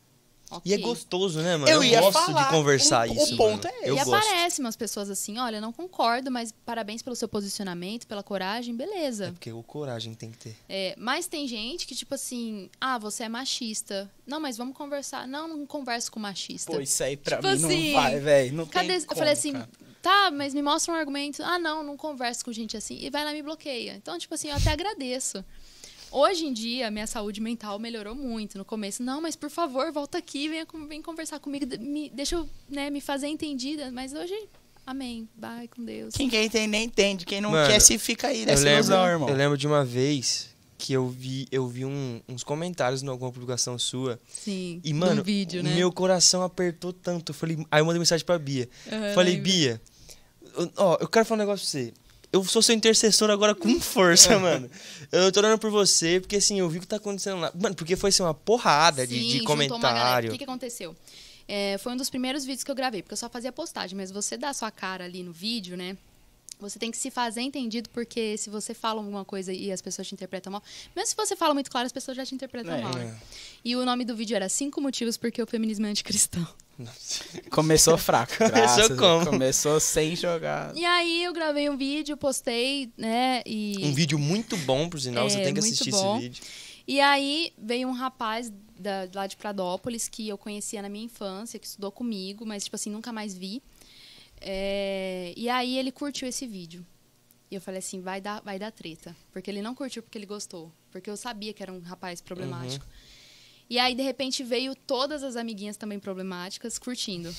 E 0.65 0.75
é 0.75 0.79
gostoso, 0.79 1.41
né, 1.41 1.57
mano? 1.57 1.71
Eu 1.71 1.83
ia 1.85 2.01
gosto 2.01 2.13
falar, 2.25 2.43
de 2.45 2.49
conversar 2.51 3.09
o- 3.09 3.13
o 3.13 3.17
isso. 3.17 3.37
ponto 3.37 3.67
mano. 3.67 3.79
é 3.83 3.89
Eu 3.91 3.95
e 3.97 4.05
gosto. 4.05 4.15
aparecem 4.15 4.65
umas 4.65 4.77
pessoas 4.77 5.09
assim, 5.11 5.39
olha, 5.39 5.57
eu 5.57 5.61
não 5.61 5.73
concordo, 5.73 6.31
mas 6.31 6.53
parabéns 6.65 7.03
pelo 7.03 7.15
seu 7.17 7.29
posicionamento, 7.29 8.07
pela 8.07 8.23
coragem, 8.23 8.75
É 8.75 8.77
beleza. 8.77 9.33
porque 9.33 9.53
o 9.53 9.63
coragem 9.63 10.15
tem 10.15 10.31
que 10.31 10.39
ter. 10.39 10.57
É, 10.69 10.95
mas 10.99 11.27
tem 11.27 11.47
gente 11.47 11.87
que, 11.87 11.95
tipo 11.95 12.15
assim, 12.15 12.69
ah, 12.81 12.99
você 12.99 13.25
é 13.25 13.29
machista. 13.29 14.11
Não, 14.27 14.41
mas 14.41 14.57
vamos 14.57 14.77
conversar. 14.77 15.27
Não, 15.27 15.49
não 15.49 15.67
converso 15.67 16.11
com 16.13 16.21
machista. 16.21 16.71
Pô, 16.73 16.81
isso 16.81 17.03
aí 17.03 17.17
pra 17.17 17.37
Tipo 17.37 17.49
mim 17.49 17.55
assim, 17.55 17.93
não 17.93 18.01
vai, 18.03 18.19
velho. 18.21 18.53
Não 18.55 18.67
Cadê? 18.67 18.87
tem 18.89 18.97
eu 18.97 19.07
como, 19.07 19.19
falei 19.19 19.33
assim, 19.33 19.53
cara. 19.53 19.69
tá, 20.03 20.31
mas 20.31 20.55
me 20.55 20.63
mostra 20.63 20.93
um 20.95 20.97
argumento. 20.97 21.43
Ah, 21.43 21.59
não, 21.59 21.83
não 21.83 21.97
converso 21.97 22.45
com 22.45 22.53
gente 22.53 22.77
assim. 22.77 22.97
E 23.01 23.11
vai 23.11 23.25
lá 23.25 23.33
e 23.33 23.35
me 23.37 23.43
bloqueia. 23.43 23.95
Então, 23.97 24.19
tipo 24.19 24.35
assim, 24.35 24.49
eu 24.49 24.57
até 24.57 24.71
agradeço. 24.71 25.45
Hoje 26.13 26.45
em 26.47 26.53
dia, 26.53 26.91
minha 26.91 27.07
saúde 27.07 27.41
mental 27.41 27.79
melhorou 27.79 28.15
muito. 28.15 28.59
No 28.59 28.65
começo, 28.65 29.03
não, 29.03 29.21
mas 29.21 29.37
por 29.37 29.49
favor, 29.51 29.93
volta 29.93 30.19
aqui, 30.19 30.49
venha 30.49 30.67
vem 30.89 31.01
conversar 31.01 31.39
comigo, 31.39 31.67
me, 31.79 32.11
deixa 32.11 32.35
eu 32.37 32.49
né, 32.69 32.91
me 32.91 33.01
fazer 33.01 33.29
entendida. 33.29 33.91
Mas 33.93 34.13
hoje, 34.13 34.35
amém. 34.87 35.29
Vai 35.37 35.69
com 35.69 35.85
Deus. 35.85 36.15
Quem 36.15 36.29
quer 36.29 36.43
entender, 36.45 36.79
entende. 36.79 37.25
Quem 37.25 37.41
não 37.41 37.53
Mano, 37.53 37.69
quer, 37.71 37.81
se 37.81 37.97
fica 37.99 38.29
aí 38.29 38.45
nessa 38.45 38.65
lembro, 38.65 38.79
ilusão, 38.79 39.07
irmão. 39.07 39.29
eu 39.29 39.37
lembro 39.37 39.57
de 39.57 39.67
uma 39.69 39.85
vez 39.85 40.51
que 40.77 40.93
eu 40.95 41.07
vi, 41.09 41.47
eu 41.53 41.69
vi 41.69 41.85
um- 41.85 42.21
uns 42.29 42.43
comentários 42.43 43.03
em 43.03 43.07
alguma 43.09 43.31
publicação 43.31 43.79
sua. 43.79 44.19
Sim. 44.29 44.81
E, 44.83 44.93
mano, 44.95 45.17
no 45.17 45.23
vídeo, 45.23 45.63
né? 45.63 45.75
meu 45.75 45.93
coração 45.93 46.43
apertou 46.43 46.93
tanto. 46.93 47.31
Eu 47.31 47.35
falei, 47.35 47.59
aí 47.71 47.81
eu 47.81 47.85
mandei 47.85 47.99
mensagem 48.01 48.25
pra 48.27 48.39
Bia. 48.39 48.69
Aham, 48.91 49.15
falei, 49.15 49.35
lembro. 49.35 49.51
Bia, 49.53 49.81
ó, 50.77 50.97
eu 51.01 51.07
quero 51.07 51.25
falar 51.27 51.37
um 51.39 51.47
negócio 51.47 51.65
pra 51.65 51.71
você. 51.71 51.93
Eu 52.33 52.45
sou 52.45 52.63
seu 52.63 52.75
intercessor 52.75 53.29
agora 53.31 53.55
com 53.55 53.79
força, 53.81 54.39
mano. 54.39 54.71
Eu 55.11 55.33
tô 55.33 55.41
orando 55.41 55.59
por 55.59 55.71
você, 55.71 56.21
porque 56.21 56.37
assim, 56.37 56.61
eu 56.61 56.69
vi 56.69 56.79
o 56.79 56.81
que 56.81 56.87
tá 56.87 56.97
acontecendo 56.97 57.41
lá. 57.41 57.53
Mano, 57.61 57.75
porque 57.75 57.97
foi 57.97 58.11
assim, 58.11 58.23
uma 58.23 58.35
porrada 58.35 59.07
de, 59.07 59.15
Sim, 59.15 59.21
de 59.21 59.29
galera. 59.41 59.47
comentário. 59.47 60.29
O 60.29 60.33
que, 60.33 60.39
que 60.39 60.45
aconteceu? 60.45 60.95
É, 61.49 61.77
foi 61.79 61.93
um 61.93 61.97
dos 61.97 62.09
primeiros 62.09 62.45
vídeos 62.45 62.63
que 62.63 62.71
eu 62.71 62.75
gravei, 62.77 63.03
porque 63.03 63.13
eu 63.15 63.17
só 63.19 63.29
fazia 63.29 63.51
postagem, 63.51 63.97
mas 63.97 64.13
você 64.13 64.37
dá 64.37 64.53
sua 64.53 64.71
cara 64.71 65.05
ali 65.05 65.23
no 65.25 65.33
vídeo, 65.33 65.77
né? 65.77 65.97
Você 66.61 66.79
tem 66.79 66.91
que 66.91 66.97
se 66.99 67.11
fazer 67.11 67.41
entendido, 67.41 67.89
porque 67.89 68.37
se 68.37 68.51
você 68.51 68.75
fala 68.75 69.01
alguma 69.01 69.25
coisa 69.25 69.51
e 69.53 69.73
as 69.73 69.81
pessoas 69.81 70.07
te 70.07 70.15
interpretam 70.15 70.53
mal, 70.53 70.63
mesmo 70.95 71.09
se 71.09 71.17
você 71.17 71.35
fala 71.35 71.55
muito 71.55 71.71
claro, 71.71 71.87
as 71.87 71.93
pessoas 71.93 72.17
já 72.17 72.25
te 72.25 72.35
interpretam 72.35 72.75
É. 72.75 72.83
mal. 72.83 72.95
né? 72.95 73.19
E 73.65 73.75
o 73.75 73.85
nome 73.85 74.05
do 74.05 74.15
vídeo 74.15 74.37
era 74.37 74.49
Cinco 74.49 74.81
Motivos 74.81 75.17
porque 75.17 75.43
o 75.43 75.47
feminismo 75.47 75.87
é 75.87 75.91
anticristão. 75.91 76.47
Começou 77.51 77.97
fraco. 77.99 78.33
Começou 78.39 78.97
como? 78.97 79.27
Começou 79.27 79.79
sem 79.81 80.15
jogar. 80.17 80.75
E 80.77 80.85
aí 80.85 81.25
eu 81.25 81.33
gravei 81.33 81.69
um 81.69 81.77
vídeo, 81.77 82.17
postei, 82.17 82.91
né? 82.97 83.43
E 83.47 83.75
Um 83.83 83.93
vídeo 83.95 84.19
muito 84.19 84.57
bom, 84.59 84.89
por 84.89 85.01
sinal, 85.01 85.29
você 85.29 85.39
É, 85.39 85.43
tem 85.45 85.55
que 85.55 85.61
assistir 85.61 85.91
bom. 85.91 86.17
esse 86.17 86.23
vídeo. 86.29 86.43
E 86.87 87.01
aí 87.01 87.53
veio 87.59 87.89
um 87.89 87.93
rapaz 87.93 88.53
da, 88.79 89.09
lá 89.15 89.27
de 89.27 89.37
Pradópolis 89.37 90.09
que 90.09 90.29
eu 90.29 90.37
conhecia 90.39 90.81
na 90.83 90.89
minha 90.89 91.05
infância, 91.05 91.59
que 91.59 91.67
estudou 91.67 91.93
comigo, 91.93 92.45
mas, 92.47 92.65
tipo 92.65 92.77
assim, 92.77 92.91
nunca 92.91 93.13
mais 93.13 93.37
vi. 93.37 93.63
É, 94.41 95.33
e 95.37 95.49
aí 95.49 95.79
ele 95.79 95.93
curtiu 95.93 96.27
esse 96.29 96.47
vídeo. 96.47 96.85
E 97.51 97.55
eu 97.55 97.61
falei 97.61 97.79
assim, 97.79 98.01
vai 98.01 98.21
dar, 98.21 98.41
vai 98.43 98.59
dar 98.59 98.71
treta. 98.71 99.15
Porque 99.33 99.51
ele 99.51 99.61
não 99.61 99.75
curtiu 99.75 100.03
porque 100.03 100.17
ele 100.17 100.27
gostou. 100.27 100.73
Porque 100.91 101.11
eu 101.11 101.17
sabia 101.17 101.53
que 101.53 101.63
era 101.63 101.73
um 101.73 101.81
rapaz 101.81 102.21
problemático. 102.21 102.85
E 103.71 103.79
aí, 103.79 103.95
de 103.95 104.03
repente, 104.03 104.43
veio 104.43 104.75
todas 104.75 105.23
as 105.23 105.37
amiguinhas 105.37 105.77
também 105.77 106.01
problemáticas 106.01 106.77
curtindo. 106.77 107.33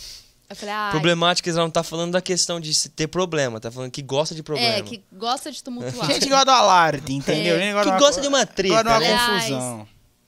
Eu 0.50 0.56
falei, 0.56 0.74
ah, 0.74 0.90
Problemáticas, 0.92 1.56
ela 1.56 1.66
não 1.66 1.72
tá 1.72 1.84
falando 1.84 2.14
da 2.14 2.22
questão 2.22 2.60
de 2.60 2.90
ter 2.90 3.08
problema, 3.08 3.60
tá 3.60 3.70
falando 3.70 3.92
que 3.92 4.02
gosta 4.02 4.34
de 4.34 4.42
problema. 4.42 4.76
é, 4.76 4.82
que 4.82 5.04
gosta 5.12 5.52
de 5.52 5.62
tumultuar. 5.64 6.08
Gente 6.12 6.28
gosta 6.30 6.46
do 6.46 6.52
alarde, 6.52 7.14
entendeu? 7.14 7.58
É. 7.58 7.60
Gente 7.60 7.84
Que 7.84 8.00
gosta 8.00 8.22
de 8.22 8.28
uma 8.28 8.46
treta, 8.46 8.84
Gosta 8.84 9.00
de 9.00 9.12
uma 9.12 9.18
né? 9.18 9.40
Confusão. 9.40 9.88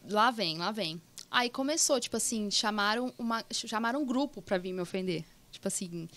Lá 0.09 0.31
vem, 0.31 0.57
lá 0.57 0.71
vem. 0.71 1.01
Aí 1.31 1.49
começou, 1.49 1.99
tipo 1.99 2.15
assim, 2.15 2.51
chamaram, 2.51 3.13
uma, 3.17 3.43
chamaram 3.51 4.01
um 4.01 4.05
grupo 4.05 4.41
pra 4.41 4.57
vir 4.57 4.71
me 4.71 4.81
ofender. 4.81 5.25
Tipo 5.51 5.67
assim, 5.67 6.07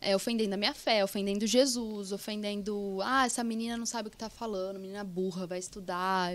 é, 0.00 0.14
ofendendo 0.14 0.54
a 0.54 0.56
minha 0.56 0.74
fé, 0.74 1.04
ofendendo 1.04 1.46
Jesus, 1.46 2.12
ofendendo. 2.12 2.98
Ah, 3.02 3.26
essa 3.26 3.42
menina 3.42 3.76
não 3.76 3.86
sabe 3.86 4.08
o 4.08 4.10
que 4.10 4.16
tá 4.16 4.30
falando, 4.30 4.78
menina 4.78 5.02
burra, 5.02 5.46
vai 5.46 5.58
estudar. 5.58 6.32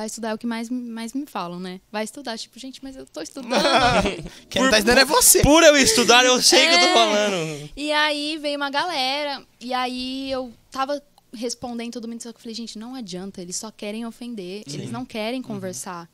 Vai 0.00 0.06
estudar 0.06 0.30
é 0.30 0.34
o 0.34 0.38
que 0.38 0.46
mais, 0.46 0.70
mais 0.70 1.12
me 1.12 1.26
falam, 1.26 1.60
né? 1.60 1.78
Vai 1.92 2.04
estudar. 2.04 2.38
Tipo, 2.38 2.58
gente, 2.58 2.82
mas 2.82 2.96
eu 2.96 3.04
tô 3.04 3.20
estudando. 3.20 3.52
Quem 4.48 4.62
não 4.62 4.70
tá 4.70 4.78
estudando 4.78 4.96
é 4.98 5.04
você. 5.04 5.42
Por 5.42 5.62
eu 5.62 5.76
estudar, 5.76 6.24
eu 6.24 6.40
sei 6.40 6.66
que 6.68 6.72
eu 6.74 6.78
tô 6.78 6.84
É. 6.86 6.94
falando. 6.94 7.70
E 7.76 7.92
aí 7.92 8.38
veio 8.38 8.56
uma 8.56 8.70
galera, 8.70 9.44
e 9.60 9.74
aí 9.74 10.30
eu 10.30 10.50
tava 10.70 11.02
respondendo 11.34 11.92
todo 11.92 12.08
mundo, 12.08 12.22
só 12.22 12.32
que 12.32 12.38
eu 12.38 12.40
falei, 12.40 12.54
gente, 12.54 12.78
não 12.78 12.94
adianta, 12.94 13.42
eles 13.42 13.56
só 13.56 13.70
querem 13.70 14.06
ofender, 14.06 14.62
eles 14.66 14.90
não 14.90 15.04
querem 15.04 15.42
conversar. 15.42 16.08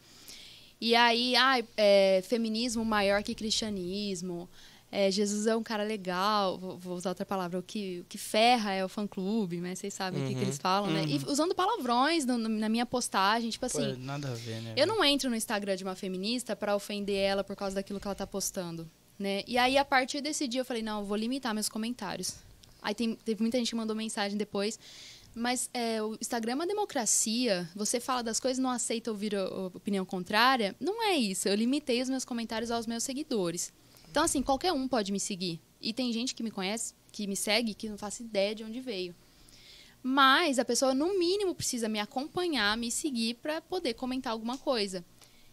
E 0.80 0.97
aí, 0.97 1.37
ai, 1.37 1.64
é, 1.76 2.24
feminismo 2.28 2.84
maior 2.84 3.22
que 3.22 3.37
cristianismo, 3.37 4.49
é, 4.91 5.11
Jesus 5.11 5.47
é 5.47 5.55
um 5.57 5.62
cara 5.62 5.82
legal, 5.82 6.57
vou, 6.59 6.78
vou 6.78 6.97
usar 6.97 7.11
outra 7.11 7.26
palavra, 7.26 7.59
o 7.59 7.62
que, 7.62 8.01
o 8.01 8.05
que 8.05 8.16
ferra 8.16 8.72
é 8.72 8.84
o 8.84 8.89
fã-clube, 8.89 9.61
mas 9.61 9.78
vocês 9.78 9.93
sabem 9.93 10.24
o 10.24 10.28
que, 10.28 10.34
que 10.34 10.41
eles 10.43 10.59
falam, 10.59 10.91
né? 10.91 11.05
E 11.07 11.20
usando 11.30 11.55
palavrões 11.55 12.24
no- 12.24 12.39
no- 12.39 12.49
na 12.49 12.68
minha 12.68 12.87
postagem, 12.87 13.51
tipo 13.51 13.68
Pô, 13.68 13.78
assim, 13.78 13.97
nada 13.99 14.28
a 14.30 14.34
ver, 14.34 14.61
né? 14.62 14.74
eu 14.76 14.87
não 14.87 15.05
entro 15.05 15.28
no 15.28 15.37
Instagram 15.37 15.76
de 15.76 15.84
uma 15.84 15.95
feminista 15.97 16.55
pra 16.55 16.74
ofender 16.76 17.16
ela 17.16 17.43
por 17.45 17.57
causa 17.57 17.74
daquilo 17.74 17.99
que 18.01 18.07
ela 18.07 18.14
tá 18.14 18.26
postando, 18.26 18.89
né? 19.18 19.43
E 19.47 19.59
aí, 19.59 19.76
a 19.76 19.84
partir 19.84 20.20
desse 20.20 20.47
dia, 20.47 20.61
eu 20.61 20.64
falei, 20.64 20.82
não, 20.82 21.01
eu 21.01 21.05
vou 21.05 21.16
limitar 21.16 21.53
meus 21.53 21.68
comentários. 21.68 22.34
Aí 22.80 22.95
tem- 22.95 23.16
teve 23.16 23.41
muita 23.43 23.59
gente 23.59 23.70
que 23.70 23.74
mandou 23.76 23.97
mensagem 23.97 24.39
depois. 24.39 24.78
Mas 25.39 25.68
é, 25.74 26.01
o 26.03 26.16
Instagram 26.20 26.53
é 26.53 26.55
uma 26.55 26.66
democracia. 26.66 27.68
Você 27.76 28.01
fala 28.01 28.22
das 28.22 28.41
coisas, 28.41 28.59
não 28.62 28.70
aceita 28.70 29.11
ouvir 29.11 29.34
a, 29.37 29.43
a 29.43 29.66
opinião 29.66 30.05
contrária. 30.05 30.74
Não 30.80 31.03
é 31.03 31.14
isso. 31.16 31.47
Eu 31.49 31.55
limitei 31.55 32.01
os 32.01 32.09
meus 32.09 32.24
comentários 32.24 32.70
aos 32.70 32.87
meus 32.87 33.03
seguidores. 33.03 33.70
Então, 34.16 34.24
assim, 34.24 34.42
qualquer 34.42 34.72
um 34.72 34.88
pode 34.88 35.12
me 35.12 35.20
seguir. 35.20 35.60
E 35.78 35.92
tem 35.92 36.10
gente 36.10 36.34
que 36.34 36.42
me 36.42 36.50
conhece, 36.50 36.94
que 37.12 37.26
me 37.26 37.36
segue, 37.36 37.74
que 37.74 37.86
não 37.86 37.98
faço 37.98 38.22
ideia 38.22 38.54
de 38.54 38.64
onde 38.64 38.80
veio. 38.80 39.14
Mas 40.02 40.58
a 40.58 40.64
pessoa, 40.64 40.94
no 40.94 41.18
mínimo, 41.18 41.54
precisa 41.54 41.86
me 41.86 42.00
acompanhar, 42.00 42.78
me 42.78 42.90
seguir 42.90 43.34
para 43.34 43.60
poder 43.60 43.92
comentar 43.92 44.32
alguma 44.32 44.56
coisa. 44.56 45.04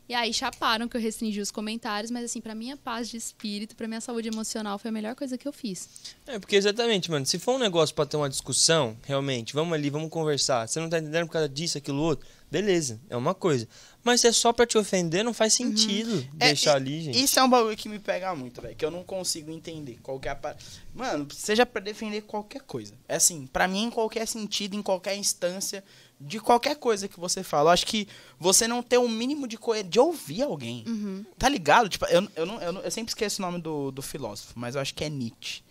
E 0.08 0.14
aí 0.14 0.34
chaparam 0.34 0.88
que 0.88 0.98
eu 0.98 1.02
restringi 1.02 1.40
os 1.40 1.50
comentários, 1.50 2.12
mas 2.12 2.26
assim, 2.26 2.42
pra 2.42 2.54
minha 2.54 2.76
paz 2.76 3.10
de 3.10 3.16
espírito, 3.16 3.76
pra 3.76 3.88
minha 3.88 4.02
saúde 4.02 4.28
emocional, 4.28 4.78
foi 4.78 4.90
a 4.90 4.92
melhor 4.92 5.16
coisa 5.16 5.38
que 5.38 5.48
eu 5.48 5.54
fiz. 5.54 5.88
É, 6.28 6.38
porque 6.38 6.58
exatamente, 6.58 7.10
mano, 7.10 7.26
se 7.26 7.40
for 7.40 7.56
um 7.56 7.60
negócio 7.60 7.96
pra 7.96 8.06
ter 8.06 8.18
uma 8.18 8.30
discussão, 8.30 8.98
realmente, 9.04 9.54
vamos 9.54 9.74
ali, 9.74 9.90
vamos 9.90 10.10
conversar. 10.10 10.68
Você 10.68 10.80
não 10.80 10.90
tá 10.90 11.00
entendendo 11.00 11.26
por 11.28 11.34
causa 11.34 11.48
disso, 11.48 11.78
aquilo, 11.78 12.02
outro, 12.02 12.28
beleza, 12.52 13.00
é 13.10 13.16
uma 13.16 13.34
coisa. 13.34 13.68
Mas 14.04 14.20
se 14.20 14.28
é 14.28 14.32
só 14.34 14.52
pra 14.52 14.66
te 14.66 14.78
ofender, 14.78 15.24
não 15.24 15.34
faz 15.34 15.54
sentido 15.54 16.28
É, 16.38 16.48
deixar 16.48 16.74
e- 16.74 16.76
ali, 16.76 17.02
gente. 17.04 17.24
Isso 17.24 17.40
é 17.40 17.44
um 17.44 17.50
bagulho 17.50 17.78
que 17.78 17.88
me 17.88 17.98
pega 18.00 18.36
muito, 18.36 18.62
velho. 18.62 18.76
Que 18.76 18.84
eu 18.84 18.92
não 18.92 19.04
consigo 19.06 19.50
entender 19.52 19.98
qual 20.04 20.20
que 20.20 20.28
é 20.28 20.38
Mano, 20.94 21.26
seja 21.34 21.66
pra 21.66 21.82
defender 21.82 22.22
qualquer 22.24 22.62
coisa. 22.64 22.94
É 23.08 23.16
assim, 23.16 23.48
pra 23.48 23.68
mim, 23.68 23.86
em 23.86 23.90
qualquer 23.90 24.28
sentido, 24.28 24.76
em 24.76 24.82
qualquer 24.82 25.16
instância, 25.16 25.82
de 26.26 26.40
qualquer 26.40 26.78
coisa 26.78 27.08
que 27.08 27.20
você 27.20 27.44
fala. 27.44 27.70
Eu 27.70 27.74
acho 27.74 27.86
que 27.86 28.08
você 28.40 28.68
não 28.68 28.82
ter 28.82 28.98
o 28.98 29.10
mínimo 29.10 29.48
de 29.48 29.58
coisa 29.58 29.84
de 29.84 30.00
ouvir 30.00 30.42
alguém. 30.42 30.84
Uhum. 30.88 31.26
Tá 31.38 31.50
ligado? 31.50 31.90
Tipo, 31.90 32.06
eu, 32.06 32.28
eu, 32.36 32.46
não, 32.46 32.62
eu, 32.62 32.74
eu 32.82 32.92
sempre 32.92 33.12
esqueço 33.12 33.42
o 33.42 33.46
nome 33.46 33.62
do, 33.62 33.92
do 33.92 34.02
filósofo, 34.02 34.54
mas 34.56 34.76
eu 34.76 34.82
acho 34.82 34.94
que 34.94 35.04
é 35.04 35.10
Nietzsche. 35.10 35.62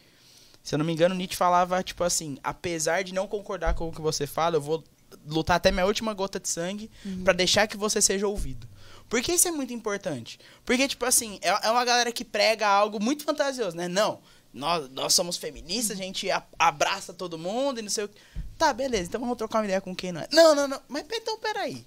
Se 0.63 0.75
eu 0.75 0.79
não 0.79 0.85
me 0.85 0.93
engano, 0.93 1.15
Nietzsche 1.15 1.37
falava, 1.37 1.83
tipo 1.83 2.05
assim, 2.05 2.39
apesar 2.45 3.03
de 3.03 3.15
não 3.15 3.27
concordar 3.27 3.75
com 3.75 3.89
o 3.89 3.93
que 3.93 4.01
você 4.01 4.27
fala, 4.27 4.57
eu 4.57 4.61
vou 4.61 4.85
lutar 5.27 5.57
até 5.57 5.71
minha 5.71 5.87
última 5.87 6.15
gota 6.15 6.39
de 6.39 6.49
sangue 6.49 6.91
pra 7.25 7.33
deixar 7.33 7.67
que 7.67 7.77
você 7.77 8.01
seja 8.01 8.29
ouvido. 8.29 8.69
Por 9.09 9.21
que 9.21 9.33
isso 9.33 9.49
é 9.49 9.51
muito 9.51 9.73
importante? 9.73 10.39
Porque, 10.65 10.87
tipo 10.87 11.05
assim, 11.05 11.39
é, 11.43 11.49
é 11.67 11.71
uma 11.71 11.85
galera 11.85 12.13
que 12.13 12.25
prega 12.25 12.67
algo 12.67 13.03
muito 13.03 13.25
fantasioso, 13.25 13.77
né? 13.77 13.89
Não, 13.89 14.21
nós, 14.53 14.89
nós 14.91 15.15
somos 15.15 15.37
feministas, 15.37 15.99
a 15.99 16.03
gente 16.03 16.29
abraça 16.59 17.13
todo 17.13 17.39
mundo 17.39 17.79
e 17.79 17.83
não 17.83 17.91
sei 17.91 18.05
o 18.05 18.09
que. 18.09 18.15
Tá, 18.59 18.73
beleza, 18.73 19.05
então 19.09 19.21
vamos 19.21 19.37
trocar 19.37 19.59
uma 19.59 19.65
ideia 19.65 19.81
com 19.81 19.95
quem 19.95 20.13
não 20.13 20.21
é. 20.21 20.29
Não, 20.33 20.55
não, 20.55 20.69
não, 20.69 20.81
mas 20.89 21.05
então 21.11 21.39
peraí. 21.39 21.85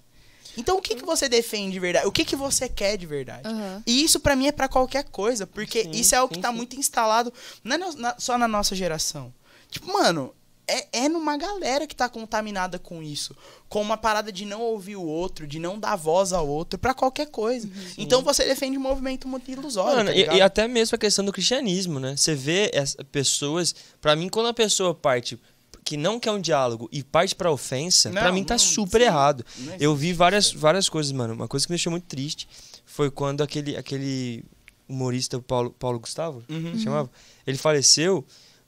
Então 0.57 0.78
o 0.78 0.82
que, 0.82 0.95
que 0.95 1.05
você 1.05 1.28
defende 1.28 1.74
de 1.74 1.80
verdade? 1.80 2.07
O 2.07 2.11
que, 2.11 2.24
que 2.24 2.36
você 2.36 2.70
quer 2.70 2.97
de 2.97 3.05
verdade? 3.05 3.47
Aham. 3.47 3.84
E 3.86 4.03
isso 4.03 4.20
pra 4.20 4.36
mim 4.36 4.47
é 4.47 4.51
pra 4.51 4.68
qualquer 4.70 5.03
coisa, 5.03 5.45
porque 5.45 5.84
Sim, 5.84 5.91
isso 5.91 6.16
é 6.16 6.22
o 6.22 6.30
que 6.30 6.39
tá 6.39 6.49
sim. 6.49 6.55
muito 6.55 6.76
instalado 6.78 7.32
não 7.63 7.76
é 7.76 7.78
na- 7.78 8.16
só 8.18 8.38
na 8.38 8.47
nossa 8.47 8.74
geração. 8.76 9.34
Tipo, 9.70 9.91
mano, 9.91 10.34
é, 10.68 10.88
é 11.05 11.09
numa 11.09 11.38
galera 11.38 11.86
que 11.86 11.95
tá 11.95 12.09
contaminada 12.09 12.80
com 12.80 13.01
isso. 13.03 13.36
Com 13.70 13.82
uma 13.82 13.97
parada 13.97 14.32
de 14.32 14.45
não 14.45 14.61
ouvir 14.61 14.95
o 14.95 15.03
outro, 15.03 15.45
de 15.45 15.59
não 15.59 15.80
dar 15.80 15.95
voz 15.95 16.34
ao 16.34 16.47
outro, 16.47 16.80
pra 16.80 16.93
qualquer 16.93 17.28
coisa. 17.28 17.70
Então 17.97 18.22
você 18.22 18.45
defende 18.45 18.78
um 18.78 18.82
movimento 18.82 19.28
muito 19.28 19.49
ilusório. 19.51 19.97
Mano, 19.97 20.09
tá 20.11 20.16
e, 20.16 20.38
e 20.38 20.41
até 20.41 20.68
mesmo 20.68 20.95
a 20.95 20.97
questão 20.99 21.24
do 21.24 21.32
cristianismo, 21.32 21.99
né? 21.99 22.16
Você 22.18 22.34
vê 22.36 22.72
as 22.76 22.95
pessoas. 23.11 23.76
Pra 24.01 24.16
mim, 24.16 24.30
quando 24.30 24.47
a 24.47 24.53
pessoa 24.53 24.93
parte 24.93 25.39
que 25.84 25.97
não 25.97 26.20
quer 26.20 26.32
um 26.32 26.41
diálogo 26.41 26.89
e 26.91 27.03
parte 27.03 27.36
pra 27.36 27.51
ofensa, 27.51 28.09
pra 28.09 28.32
mim 28.32 28.43
tá 28.43 28.55
não, 28.55 28.59
super 28.59 28.99
sim. 29.01 29.05
errado. 29.07 29.45
Eu 29.80 29.95
vi 29.95 30.13
várias, 30.13 30.51
várias 30.51 30.89
coisas, 30.89 31.11
mano. 31.11 31.34
Uma 31.36 31.47
coisa 31.47 31.66
que 31.68 31.72
me 31.72 31.78
deixou 31.78 31.91
muito 31.91 32.05
triste 32.05 32.47
foi 32.86 33.11
quando 33.11 33.43
aquele, 33.43 33.78
aquele 33.78 34.43
humorista, 34.89 35.38
o 35.38 35.41
Paulo, 35.41 35.70
Paulo 35.72 35.99
Gustavo, 35.99 36.43
Uhum. 36.49 36.80
chamava, 36.80 37.11
ele 37.45 37.57
faleceu. 37.57 38.26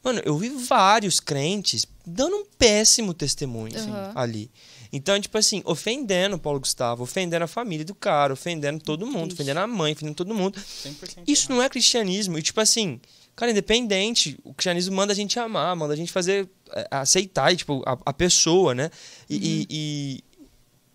Mano, 0.07 0.21
eu 0.23 0.37
vi 0.37 0.47
vários 0.47 1.19
crentes 1.19 1.85
dando 2.05 2.33
um 2.37 2.45
péssimo 2.57 3.13
testemunho 3.13 3.77
Aham. 3.77 4.13
ali. 4.15 4.49
Então, 4.93 5.19
tipo 5.19 5.37
assim, 5.37 5.61
ofendendo 5.65 6.37
o 6.37 6.39
Paulo 6.39 6.61
Gustavo, 6.61 7.03
ofendendo 7.03 7.43
a 7.43 7.47
família 7.47 7.83
do 7.83 7.93
cara, 7.93 8.31
ofendendo 8.31 8.81
todo 8.81 9.05
mundo, 9.05 9.25
Triste. 9.25 9.33
ofendendo 9.33 9.59
a 9.59 9.67
mãe, 9.67 9.91
ofendendo 9.91 10.15
todo 10.15 10.33
mundo. 10.33 10.57
100% 10.57 11.23
Isso 11.27 11.51
não 11.51 11.61
é 11.61 11.67
cristianismo. 11.67 12.39
E, 12.39 12.41
tipo 12.41 12.61
assim, 12.61 13.01
cara, 13.35 13.51
independente, 13.51 14.39
o 14.45 14.53
cristianismo 14.53 14.95
manda 14.95 15.11
a 15.11 15.15
gente 15.15 15.37
amar, 15.37 15.75
manda 15.75 15.93
a 15.93 15.97
gente 15.97 16.09
fazer, 16.09 16.47
é, 16.71 16.87
aceitar, 16.89 17.53
tipo, 17.53 17.83
a, 17.85 17.97
a 18.05 18.13
pessoa, 18.13 18.73
né? 18.73 18.89
E, 19.29 19.35
e, 19.35 19.67
e 19.69 20.23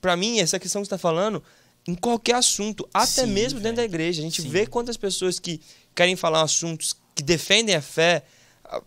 pra 0.00 0.16
mim, 0.16 0.38
essa 0.38 0.58
questão 0.58 0.80
que 0.80 0.86
você 0.86 0.90
tá 0.90 0.96
falando, 0.96 1.42
em 1.86 1.94
qualquer 1.94 2.36
assunto, 2.36 2.88
até 2.94 3.26
Sim, 3.26 3.26
mesmo 3.26 3.60
dentro 3.60 3.76
da 3.76 3.84
igreja, 3.84 4.22
a 4.22 4.24
gente 4.24 4.40
Sim. 4.40 4.48
vê 4.48 4.66
quantas 4.66 4.96
pessoas 4.96 5.38
que 5.38 5.60
querem 5.94 6.16
falar 6.16 6.40
assuntos 6.40 6.96
que 7.14 7.22
defendem 7.22 7.74
a 7.74 7.82
fé. 7.82 8.24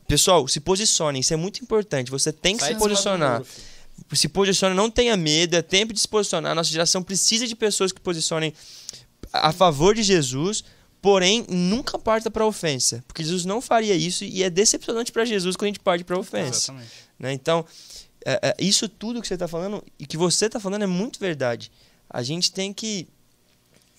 Pessoal, 0.08 0.48
se 0.48 0.60
posicionem, 0.60 1.22
isso 1.22 1.34
é 1.34 1.38
muito 1.38 1.62
importante. 1.62 2.12
Você 2.12 2.32
tem 2.32 2.56
que 2.58 2.64
Sai 2.64 2.74
se 2.74 2.80
posicionar 2.80 3.40
muro, 3.40 3.48
se 4.14 4.28
posiciona, 4.28 4.76
não 4.76 4.90
tenha 4.90 5.16
medo, 5.16 5.56
é 5.56 5.62
tempo 5.62 5.94
de 5.94 6.00
se 6.00 6.08
posicionar. 6.08 6.54
Nossa 6.56 6.70
geração 6.70 7.02
precisa 7.02 7.48
de 7.48 7.56
pessoas 7.56 7.92
que 7.92 8.00
posicionem 8.00 8.54
a 9.32 9.52
favor 9.52 9.96
de 9.96 10.04
Jesus, 10.04 10.64
porém 11.02 11.46
nunca 11.50 11.98
parta 11.98 12.30
para 12.30 12.46
ofensa, 12.46 13.04
porque 13.08 13.24
Jesus 13.24 13.46
não 13.46 13.62
faria 13.62 13.96
isso 13.96 14.24
e 14.24 14.44
é 14.44 14.50
decepcionante 14.50 15.12
para 15.12 15.26
Jesus 15.26 15.56
quando 15.56 15.66
a 15.66 15.70
gente 15.70 15.80
parte 15.80 16.04
para 16.04 16.18
ofensa. 16.18 16.74
Né? 17.20 17.34
Então, 17.34 17.66
é, 18.26 18.40
é, 18.42 18.56
isso 18.60 18.88
tudo 18.88 19.22
que 19.22 19.28
você 19.28 19.36
está 19.36 19.48
falando 19.48 19.84
e 20.00 20.06
que 20.06 20.18
você 20.18 20.48
está 20.48 20.60
falando 20.60 20.84
é 20.84 20.88
muito 20.88 21.20
verdade. 21.20 21.72
A 22.10 22.24
gente 22.24 22.52
tem 22.52 22.74
que, 22.74 23.08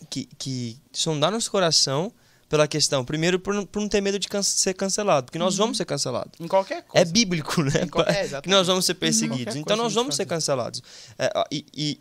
que, 0.08 0.28
que 0.38 0.78
sondar 0.92 1.30
nosso 1.30 1.50
coração 1.50 2.12
pela 2.48 2.68
questão, 2.68 3.04
primeiro 3.04 3.38
por 3.40 3.52
não, 3.54 3.66
por 3.66 3.80
não 3.80 3.88
ter 3.88 4.00
medo 4.00 4.18
de 4.18 4.28
can- 4.28 4.42
ser 4.42 4.72
cancelado, 4.74 5.26
porque 5.26 5.38
nós 5.38 5.56
vamos 5.56 5.76
ser 5.76 5.84
cancelados. 5.84 6.32
Em 6.38 6.46
qualquer 6.46 6.78
É 6.78 6.82
coisa. 6.82 7.12
bíblico, 7.12 7.62
né? 7.62 7.82
Em 7.84 7.88
qual- 7.88 8.06
é, 8.08 8.40
que 8.40 8.48
nós 8.48 8.66
vamos 8.66 8.84
ser 8.84 8.94
perseguidos. 8.94 9.44
Qualquer 9.54 9.58
Então 9.60 9.76
nós 9.76 9.94
vamos 9.94 10.14
ser 10.14 10.26
cancelados. 10.26 10.82
É, 11.18 11.30
e, 11.50 11.66
e- 11.74 12.00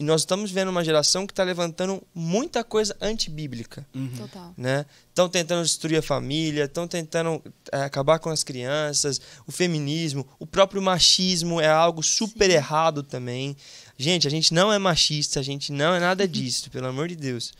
e 0.00 0.02
nós 0.02 0.22
estamos 0.22 0.50
vendo 0.50 0.70
uma 0.70 0.82
geração 0.84 1.24
que 1.24 1.30
está 1.32 1.44
levantando 1.44 2.02
muita 2.12 2.64
coisa 2.64 2.96
antibíblica. 3.00 3.86
Uhum. 3.94 4.10
Total. 4.18 4.52
Né? 4.58 4.84
Estão 5.08 5.28
tentando 5.28 5.62
destruir 5.62 5.98
a 5.98 6.02
família, 6.02 6.64
estão 6.64 6.88
tentando 6.88 7.40
é, 7.70 7.82
acabar 7.84 8.18
com 8.18 8.28
as 8.28 8.42
crianças, 8.42 9.20
o 9.46 9.52
feminismo, 9.52 10.26
o 10.40 10.44
próprio 10.48 10.82
machismo 10.82 11.60
é 11.60 11.68
algo 11.68 12.02
super 12.02 12.50
Sim. 12.50 12.56
errado 12.56 13.04
também. 13.04 13.56
Gente, 13.96 14.26
a 14.26 14.30
gente 14.30 14.52
não 14.52 14.72
é 14.72 14.80
machista, 14.80 15.38
a 15.38 15.42
gente 15.44 15.70
não 15.70 15.94
é 15.94 16.00
nada 16.00 16.26
disso, 16.28 16.68
pelo 16.72 16.88
amor 16.88 17.06
de 17.06 17.14
Deus. 17.14 17.52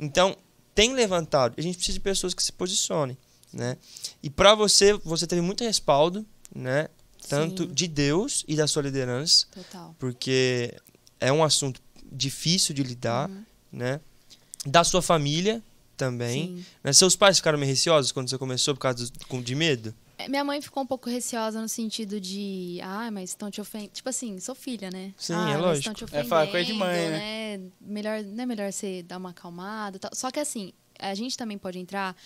Então, 0.00 0.36
tem 0.78 0.92
levantado. 0.94 1.54
A 1.58 1.60
gente 1.60 1.74
precisa 1.74 1.94
de 1.98 2.00
pessoas 2.00 2.32
que 2.32 2.40
se 2.40 2.52
posicionem, 2.52 3.18
né? 3.52 3.76
E 4.22 4.30
para 4.30 4.54
você, 4.54 4.92
você 4.92 5.26
teve 5.26 5.42
muito 5.42 5.64
respaldo, 5.64 6.24
né? 6.54 6.86
Tanto 7.28 7.64
Sim. 7.64 7.72
de 7.72 7.88
Deus 7.88 8.44
e 8.46 8.54
da 8.54 8.68
sua 8.68 8.82
liderança, 8.82 9.46
Total. 9.52 9.96
porque 9.98 10.72
é 11.18 11.32
um 11.32 11.42
assunto 11.42 11.80
difícil 12.12 12.76
de 12.76 12.84
lidar, 12.84 13.28
Uhum. 13.28 13.44
né? 13.72 14.00
Da 14.64 14.84
sua 14.84 15.02
família 15.02 15.60
também. 15.96 16.64
Né? 16.84 16.92
Seus 16.92 17.16
pais 17.16 17.38
ficaram 17.38 17.58
meio 17.58 17.68
receosos 17.70 18.12
quando 18.12 18.30
você 18.30 18.38
começou 18.38 18.72
por 18.72 18.80
causa 18.80 19.10
do, 19.10 19.42
de 19.42 19.54
medo? 19.56 19.92
É, 20.18 20.28
Minha 20.28 20.42
mãe 20.44 20.60
ficou 20.60 20.82
um 20.82 20.86
pouco 20.86 21.08
receosa 21.08 21.60
no 21.62 21.68
sentido 21.68 22.20
de, 22.20 22.78
ah, 22.82 23.10
mas 23.10 23.30
estão 23.30 23.50
te 23.50 23.60
ofendendo. 23.60 23.92
Tipo 23.92 24.08
assim, 24.08 24.38
sou 24.40 24.54
filha, 24.54 24.90
né? 24.90 25.14
Sim, 25.16 25.34
ah, 25.34 25.50
é 25.50 25.56
lógico. 25.56 25.94
Te 25.94 26.02
É, 26.02 26.04
ofendendo, 26.04 26.28
fala 26.28 26.46
coisa 26.48 26.66
de 26.66 26.72
mãe, 26.72 27.08
né? 27.10 27.60
Melhor, 27.80 28.22
não 28.24 28.42
é 28.42 28.46
melhor 28.46 28.72
você 28.72 29.02
dar 29.02 29.16
uma 29.16 29.30
acalmada 29.30 29.98
tal. 29.98 30.10
Só 30.14 30.30
que 30.30 30.40
assim, 30.40 30.72
a 30.98 31.14
gente 31.14 31.36
também 31.36 31.56
pode 31.56 31.78
entrar 31.78 32.16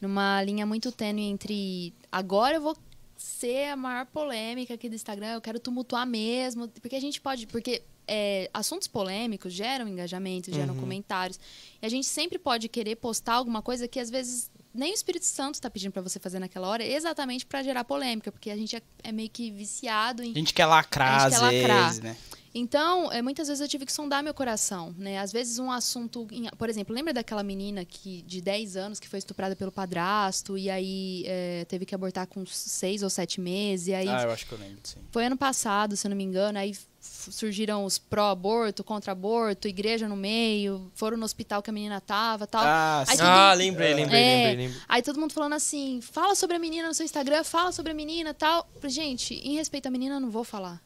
numa 0.00 0.42
linha 0.44 0.64
muito 0.64 0.92
tênue 0.92 1.24
entre 1.24 1.92
agora 2.10 2.56
eu 2.56 2.62
vou 2.62 2.76
ser 3.16 3.70
a 3.72 3.76
maior 3.76 4.06
polêmica 4.06 4.72
aqui 4.74 4.88
do 4.88 4.94
Instagram, 4.94 5.34
eu 5.34 5.40
quero 5.42 5.60
tumultuar 5.60 6.06
mesmo, 6.06 6.66
porque 6.80 6.96
a 6.96 7.00
gente 7.00 7.20
pode, 7.20 7.46
porque 7.48 7.82
é, 8.08 8.48
assuntos 8.54 8.88
polêmicos 8.88 9.52
geram 9.52 9.86
engajamento, 9.86 10.50
geram 10.50 10.72
Uhum. 10.72 10.80
comentários, 10.80 11.38
e 11.82 11.84
a 11.84 11.88
gente 11.90 12.06
sempre 12.06 12.38
pode 12.38 12.66
querer 12.68 12.96
postar 12.96 13.34
alguma 13.34 13.60
coisa 13.60 13.86
que 13.86 14.00
às 14.00 14.08
vezes 14.08 14.50
nem 14.72 14.92
o 14.92 14.94
Espírito 14.94 15.24
Santo 15.26 15.54
está 15.54 15.68
pedindo 15.70 15.92
para 15.92 16.02
você 16.02 16.18
fazer 16.18 16.38
naquela 16.38 16.68
hora, 16.68 16.84
exatamente 16.84 17.44
para 17.46 17.62
gerar 17.62 17.84
polêmica, 17.84 18.30
porque 18.30 18.50
a 18.50 18.56
gente 18.56 18.76
é, 18.76 18.82
é 19.04 19.12
meio 19.12 19.28
que 19.30 19.50
viciado 19.50 20.22
em 20.22 20.30
A 20.32 20.34
gente 20.34 20.54
quer 20.54 20.66
lacrar, 20.66 21.24
A 21.26 21.30
gente 21.30 21.34
às 21.42 21.50
quer 21.50 21.60
lacrar. 21.62 21.84
vezes, 21.86 22.00
né? 22.00 22.16
então, 22.52 23.12
é, 23.12 23.22
muitas 23.22 23.46
vezes 23.48 23.60
eu 23.60 23.68
tive 23.68 23.86
que 23.86 23.92
sondar 23.92 24.22
meu 24.24 24.34
coração, 24.34 24.92
né? 24.98 25.18
Às 25.20 25.30
vezes 25.32 25.58
um 25.60 25.70
assunto, 25.70 26.26
por 26.58 26.68
exemplo, 26.68 26.92
lembra 26.94 27.12
daquela 27.12 27.42
menina 27.44 27.84
que 27.84 28.22
de 28.22 28.40
10 28.40 28.76
anos 28.76 28.98
que 29.00 29.08
foi 29.08 29.18
estuprada 29.20 29.54
pelo 29.54 29.70
padrasto 29.70 30.58
e 30.58 30.68
aí 30.68 31.22
é, 31.26 31.64
teve 31.66 31.86
que 31.86 31.94
abortar 31.94 32.26
com 32.26 32.44
6 32.44 33.02
ou 33.04 33.10
7 33.10 33.40
meses 33.40 33.86
e 33.88 33.94
aí 33.94 34.08
Ah, 34.08 34.22
eu 34.24 34.30
acho 34.32 34.46
que 34.46 34.52
eu 34.52 34.58
lembro, 34.58 34.80
sim. 34.82 34.98
foi 35.12 35.24
ano 35.26 35.36
passado, 35.36 35.96
se 35.96 36.06
eu 36.06 36.10
não 36.10 36.16
me 36.16 36.24
engano, 36.24 36.58
aí 36.58 36.76
surgiram 37.00 37.84
os 37.84 37.98
pró-aborto, 37.98 38.84
contra-aborto, 38.84 39.66
igreja 39.66 40.06
no 40.08 40.16
meio, 40.16 40.90
foram 40.94 41.16
no 41.16 41.24
hospital 41.24 41.62
que 41.62 41.70
a 41.70 41.72
menina 41.72 42.00
tava, 42.00 42.46
tal. 42.46 42.62
Ah, 42.62 43.04
Aí 43.08 43.16
Ah, 43.20 43.52
lembrei, 43.54 43.94
lembrei, 43.94 44.20
É. 44.22 44.36
lembrei, 44.46 44.66
lembrei. 44.66 44.82
Aí 44.88 45.02
todo 45.02 45.18
mundo 45.18 45.32
falando 45.32 45.54
assim, 45.54 46.00
fala 46.02 46.34
sobre 46.34 46.56
a 46.56 46.58
menina 46.58 46.88
no 46.88 46.94
seu 46.94 47.04
Instagram, 47.04 47.42
fala 47.42 47.72
sobre 47.72 47.92
a 47.92 47.94
menina, 47.94 48.34
tal. 48.34 48.68
Gente, 48.84 49.34
em 49.34 49.54
respeito 49.54 49.86
à 49.86 49.90
menina, 49.90 50.16
eu 50.16 50.20
não 50.20 50.30
vou 50.30 50.44
falar. 50.44 50.82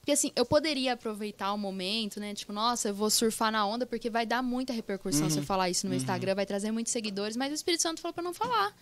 Porque 0.00 0.10
assim, 0.10 0.32
eu 0.34 0.44
poderia 0.44 0.94
aproveitar 0.94 1.52
o 1.52 1.58
momento, 1.58 2.18
né? 2.18 2.34
Tipo, 2.34 2.52
nossa, 2.52 2.88
eu 2.88 2.94
vou 2.94 3.08
surfar 3.08 3.52
na 3.52 3.64
onda 3.64 3.86
porque 3.86 4.10
vai 4.10 4.26
dar 4.26 4.42
muita 4.42 4.72
repercussão 4.72 5.30
se 5.30 5.38
eu 5.38 5.44
falar 5.44 5.70
isso 5.70 5.86
no 5.86 5.90
meu 5.90 5.96
Instagram, 5.96 6.34
vai 6.34 6.44
trazer 6.44 6.72
muitos 6.72 6.92
seguidores, 6.92 7.36
mas 7.36 7.52
o 7.52 7.54
Espírito 7.54 7.82
Santo 7.82 8.00
falou 8.00 8.12
pra 8.12 8.22
não 8.22 8.34
falar. 8.34 8.74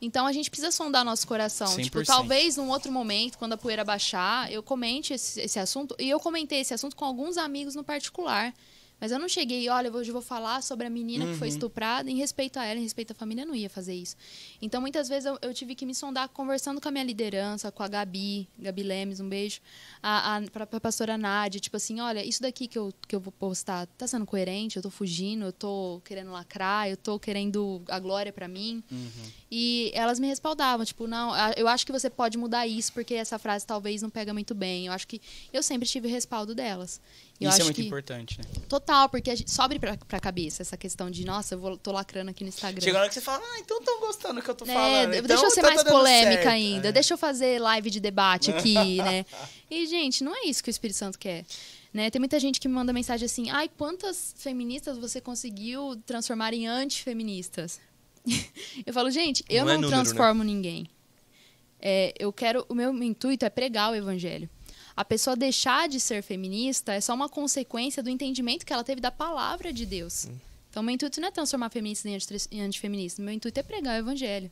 Então 0.00 0.26
a 0.26 0.32
gente 0.32 0.50
precisa 0.50 0.70
sondar 0.70 1.04
nosso 1.04 1.26
coração. 1.26 1.76
Tipo, 1.76 1.98
100%. 1.98 2.06
talvez 2.06 2.56
num 2.56 2.68
outro 2.68 2.90
momento, 2.92 3.38
quando 3.38 3.54
a 3.54 3.56
poeira 3.56 3.84
baixar, 3.84 4.50
eu 4.52 4.62
comente 4.62 5.14
esse, 5.14 5.40
esse 5.40 5.58
assunto. 5.58 5.94
E 5.98 6.08
eu 6.08 6.20
comentei 6.20 6.60
esse 6.60 6.74
assunto 6.74 6.94
com 6.96 7.04
alguns 7.04 7.36
amigos 7.36 7.74
no 7.74 7.84
particular. 7.84 8.52
Mas 9.00 9.10
eu 9.12 9.18
não 9.18 9.28
cheguei, 9.28 9.68
olha, 9.68 9.92
hoje 9.92 10.10
eu 10.10 10.12
vou 10.14 10.22
falar 10.22 10.62
sobre 10.62 10.86
a 10.86 10.90
menina 10.90 11.26
que 11.26 11.34
foi 11.34 11.48
estuprada, 11.48 12.10
em 12.10 12.16
respeito 12.16 12.58
a 12.58 12.64
ela, 12.64 12.78
em 12.78 12.82
respeito 12.82 13.10
à 13.10 13.14
família, 13.14 13.42
eu 13.42 13.46
não 13.46 13.54
ia 13.54 13.68
fazer 13.68 13.94
isso. 13.94 14.16
Então, 14.62 14.80
muitas 14.80 15.08
vezes 15.08 15.26
eu, 15.26 15.38
eu 15.42 15.52
tive 15.52 15.74
que 15.74 15.84
me 15.84 15.94
sondar 15.94 16.28
conversando 16.28 16.80
com 16.80 16.88
a 16.88 16.90
minha 16.90 17.04
liderança, 17.04 17.70
com 17.70 17.82
a 17.82 17.88
Gabi, 17.88 18.48
Gabi 18.58 18.82
Lemes, 18.82 19.20
um 19.20 19.28
beijo, 19.28 19.60
a, 20.02 20.36
a, 20.36 20.42
pra, 20.42 20.66
pra 20.66 20.80
pastora 20.80 21.18
Nádia, 21.18 21.60
tipo 21.60 21.76
assim, 21.76 22.00
olha, 22.00 22.24
isso 22.24 22.40
daqui 22.40 22.66
que 22.66 22.78
eu, 22.78 22.94
que 23.06 23.14
eu 23.14 23.20
vou 23.20 23.32
postar, 23.32 23.86
tá 23.98 24.06
sendo 24.06 24.24
coerente? 24.24 24.76
Eu 24.76 24.82
tô 24.82 24.90
fugindo, 24.90 25.44
eu 25.44 25.52
tô 25.52 26.00
querendo 26.04 26.30
lacrar, 26.30 26.88
eu 26.88 26.96
tô 26.96 27.18
querendo 27.18 27.82
a 27.88 27.98
glória 27.98 28.32
pra 28.32 28.48
mim. 28.48 28.82
E 29.50 29.90
elas 29.94 30.18
me 30.18 30.26
respaldavam, 30.26 30.84
tipo, 30.84 31.06
não, 31.06 31.32
eu 31.56 31.68
acho 31.68 31.84
que 31.84 31.92
você 31.92 32.08
pode 32.08 32.38
mudar 32.38 32.66
isso, 32.66 32.92
porque 32.92 33.14
essa 33.14 33.38
frase 33.38 33.66
talvez 33.66 34.02
não 34.02 34.10
pega 34.10 34.32
muito 34.32 34.54
bem. 34.54 34.86
Eu 34.86 34.92
acho 34.92 35.06
que 35.06 35.20
eu 35.52 35.62
sempre 35.62 35.86
tive 35.88 36.08
o 36.08 36.10
respaldo 36.10 36.54
delas. 36.54 37.00
Eu 37.40 37.50
Isso 37.50 37.60
é 37.60 37.64
muito 37.64 37.76
que, 37.76 37.86
importante, 37.86 38.38
né? 38.38 38.44
Total, 38.68 39.08
porque 39.08 39.34
sobe 39.46 39.78
pra, 39.78 39.96
pra 39.96 40.20
cabeça 40.20 40.62
essa 40.62 40.76
questão 40.76 41.10
de, 41.10 41.24
nossa, 41.24 41.54
eu 41.54 41.58
vou, 41.58 41.76
tô 41.76 41.90
lacrando 41.90 42.30
aqui 42.30 42.44
no 42.44 42.48
Instagram. 42.48 42.80
Chega 42.80 42.92
na 42.92 43.00
hora 43.00 43.08
que 43.08 43.14
você 43.14 43.20
fala, 43.20 43.42
ah, 43.44 43.58
então 43.58 43.80
estão 43.80 43.98
gostando 44.00 44.34
do 44.36 44.42
que 44.42 44.48
eu 44.48 44.54
tô 44.54 44.64
É, 44.64 44.68
falando. 44.68 45.14
então 45.14 45.26
deixa 45.26 45.44
eu 45.44 45.50
ser 45.50 45.62
tá 45.62 45.68
mais 45.68 45.82
polêmica 45.82 46.34
certo. 46.34 46.48
ainda. 46.48 46.88
É. 46.88 46.92
Deixa 46.92 47.14
eu 47.14 47.18
fazer 47.18 47.58
live 47.60 47.90
de 47.90 47.98
debate 47.98 48.52
aqui, 48.52 48.98
né? 49.02 49.26
E, 49.68 49.84
gente, 49.86 50.22
não 50.22 50.34
é 50.34 50.46
isso 50.46 50.62
que 50.62 50.68
o 50.68 50.70
Espírito 50.70 50.96
Santo 50.96 51.18
quer. 51.18 51.44
Né? 51.92 52.08
Tem 52.08 52.20
muita 52.20 52.38
gente 52.38 52.60
que 52.60 52.68
me 52.68 52.74
manda 52.74 52.92
mensagem 52.92 53.26
assim: 53.26 53.50
ai, 53.50 53.68
quantas 53.68 54.34
feministas 54.38 54.96
você 54.96 55.20
conseguiu 55.20 55.96
transformar 56.06 56.54
em 56.54 56.66
antifeministas? 56.66 57.80
eu 58.86 58.92
falo, 58.92 59.10
gente, 59.10 59.44
eu 59.48 59.64
Não 59.64 59.72
é 59.72 59.74
não, 59.74 59.82
número, 59.82 59.96
né? 59.96 60.04
transformo 60.04 60.42
ninguém. 60.44 60.88
É, 61.80 62.14
eu 62.18 62.32
quero. 62.32 62.64
O 62.68 62.74
meu 62.74 62.92
intuito 63.02 63.44
é 63.44 63.50
pregar 63.50 63.92
o 63.92 63.94
evangelho. 63.94 64.48
A 64.96 65.04
pessoa 65.04 65.34
deixar 65.34 65.88
de 65.88 65.98
ser 65.98 66.22
feminista 66.22 66.92
é 66.94 67.00
só 67.00 67.14
uma 67.14 67.28
consequência 67.28 68.02
do 68.02 68.08
entendimento 68.10 68.64
que 68.64 68.72
ela 68.72 68.84
teve 68.84 69.00
da 69.00 69.10
palavra 69.10 69.72
de 69.72 69.84
Deus. 69.84 70.28
Então, 70.70 70.82
meu 70.82 70.94
intuito 70.94 71.20
não 71.20 71.28
é 71.28 71.30
transformar 71.30 71.70
feministas 71.70 72.06
em 72.06 72.14
anti- 72.14 72.48
em 72.50 72.60
antifeministas. 72.60 73.24
Meu 73.24 73.34
intuito 73.34 73.58
é 73.58 73.62
pregar 73.62 73.94
o 73.96 73.98
evangelho. 73.98 74.50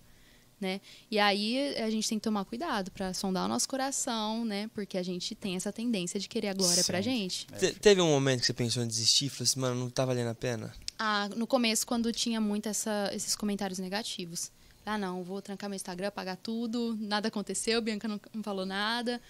Né? 0.60 0.80
E 1.10 1.18
aí 1.18 1.74
a 1.76 1.90
gente 1.90 2.08
tem 2.08 2.18
que 2.20 2.22
tomar 2.22 2.44
cuidado 2.44 2.88
para 2.92 3.12
sondar 3.12 3.46
o 3.46 3.48
nosso 3.48 3.68
coração, 3.68 4.44
né? 4.44 4.70
Porque 4.72 4.96
a 4.96 5.02
gente 5.02 5.34
tem 5.34 5.56
essa 5.56 5.72
tendência 5.72 6.20
de 6.20 6.28
querer 6.28 6.48
a 6.50 6.54
glória 6.54 6.84
pra 6.84 6.98
Sim. 6.98 7.10
gente. 7.10 7.46
Te- 7.58 7.72
teve 7.72 8.00
um 8.00 8.06
momento 8.06 8.40
que 8.42 8.46
você 8.46 8.52
pensou 8.52 8.84
em 8.84 8.86
desistir? 8.86 9.28
Falou 9.28 9.42
assim, 9.42 9.58
mano, 9.58 9.74
não 9.80 9.90
tá 9.90 10.04
valendo 10.04 10.28
a 10.28 10.34
pena? 10.36 10.72
Ah, 10.96 11.28
no 11.34 11.48
começo, 11.48 11.84
quando 11.84 12.12
tinha 12.12 12.40
muito 12.40 12.68
essa, 12.68 13.10
esses 13.12 13.34
comentários 13.34 13.80
negativos. 13.80 14.52
Ah, 14.86 14.96
não, 14.96 15.24
vou 15.24 15.42
trancar 15.42 15.68
meu 15.68 15.74
Instagram, 15.76 16.06
apagar 16.08 16.36
tudo, 16.36 16.96
nada 17.00 17.26
aconteceu, 17.26 17.82
Bianca 17.82 18.06
não, 18.06 18.20
não 18.32 18.42
falou 18.44 18.64
nada. 18.64 19.20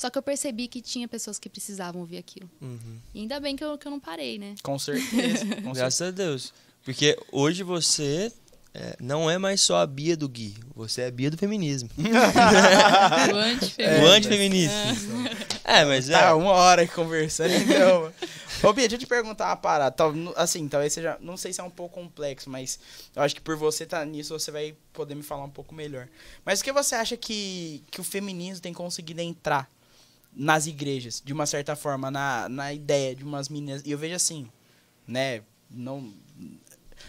Só 0.00 0.08
que 0.08 0.16
eu 0.16 0.22
percebi 0.22 0.66
que 0.66 0.80
tinha 0.80 1.06
pessoas 1.06 1.38
que 1.38 1.46
precisavam 1.50 2.00
ouvir 2.00 2.16
aquilo. 2.16 2.48
Uhum. 2.58 2.98
E 3.14 3.20
ainda 3.20 3.38
bem 3.38 3.54
que 3.54 3.62
eu, 3.62 3.76
que 3.76 3.86
eu 3.86 3.90
não 3.90 4.00
parei, 4.00 4.38
né? 4.38 4.54
Com 4.62 4.78
certeza. 4.78 5.10
Com 5.44 5.50
certeza. 5.52 5.72
Graças 5.74 6.08
a 6.08 6.10
Deus. 6.10 6.54
Porque 6.82 7.18
hoje 7.30 7.62
você 7.62 8.32
é, 8.72 8.96
não 8.98 9.30
é 9.30 9.36
mais 9.36 9.60
só 9.60 9.76
a 9.76 9.86
Bia 9.86 10.16
do 10.16 10.26
Gui. 10.26 10.56
Você 10.74 11.02
é 11.02 11.08
a 11.08 11.10
Bia 11.10 11.30
do 11.30 11.36
feminismo. 11.36 11.90
O 12.00 13.36
antifeminista. 13.36 14.02
o 14.02 14.06
antifeminista. 14.06 14.74
É, 15.64 15.84
mas 15.84 16.08
é. 16.08 16.14
Tá 16.14 16.34
uma 16.34 16.52
hora 16.52 16.88
conversando, 16.88 17.52
então. 17.52 18.10
Ô, 18.66 18.72
Bia, 18.72 18.88
deixa 18.88 18.94
eu 18.94 19.00
te 19.00 19.06
perguntar 19.06 19.48
uma 19.48 19.56
parada. 19.56 20.02
Assim, 20.34 20.66
talvez 20.66 20.94
seja. 20.94 21.18
Não 21.20 21.36
sei 21.36 21.52
se 21.52 21.60
é 21.60 21.62
um 21.62 21.68
pouco 21.68 22.00
complexo, 22.00 22.48
mas 22.48 22.80
eu 23.14 23.20
acho 23.20 23.34
que 23.34 23.42
por 23.42 23.54
você 23.54 23.84
estar 23.84 24.06
nisso, 24.06 24.32
você 24.32 24.50
vai 24.50 24.74
poder 24.94 25.14
me 25.14 25.22
falar 25.22 25.44
um 25.44 25.50
pouco 25.50 25.74
melhor. 25.74 26.08
Mas 26.42 26.60
o 26.60 26.64
que 26.64 26.72
você 26.72 26.94
acha 26.94 27.18
que, 27.18 27.84
que 27.90 28.00
o 28.00 28.04
feminismo 28.04 28.62
tem 28.62 28.72
conseguido 28.72 29.20
entrar 29.20 29.68
nas 30.34 30.66
igrejas, 30.66 31.22
de 31.24 31.32
uma 31.32 31.46
certa 31.46 31.74
forma, 31.76 32.10
na, 32.10 32.48
na 32.48 32.72
ideia 32.72 33.14
de 33.14 33.24
umas 33.24 33.48
meninas? 33.48 33.82
E 33.84 33.90
eu 33.90 33.98
vejo 33.98 34.14
assim, 34.14 34.48
né? 35.06 35.42
Não. 35.70 36.12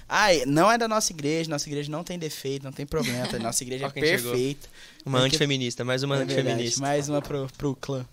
Ai, 0.08 0.44
não 0.46 0.70
é 0.72 0.78
da 0.78 0.88
nossa 0.88 1.12
igreja, 1.12 1.50
nossa 1.50 1.68
igreja 1.70 1.90
não 1.92 2.04
tem 2.04 2.18
defeito, 2.20 2.64
não 2.64 2.72
tem 2.72 2.86
problema, 2.86 3.28
tá? 3.28 3.40
nossa 3.40 3.64
igreja 3.64 3.86
é 3.88 3.90
quem 3.92 4.04
chegou. 4.04 4.32
perfeita. 4.32 4.68
Uma 5.06 5.20
Porque- 5.20 5.28
antifeminista, 5.36 5.84
mais 5.86 6.04
uma 6.04 6.16
É 6.16 6.20
verdade, 6.20 6.40
antifeminista. 6.42 6.82
Mais 6.82 7.10
uma 7.10 7.22
pro, 7.22 7.48
pro 7.58 7.76
clã. 7.76 8.06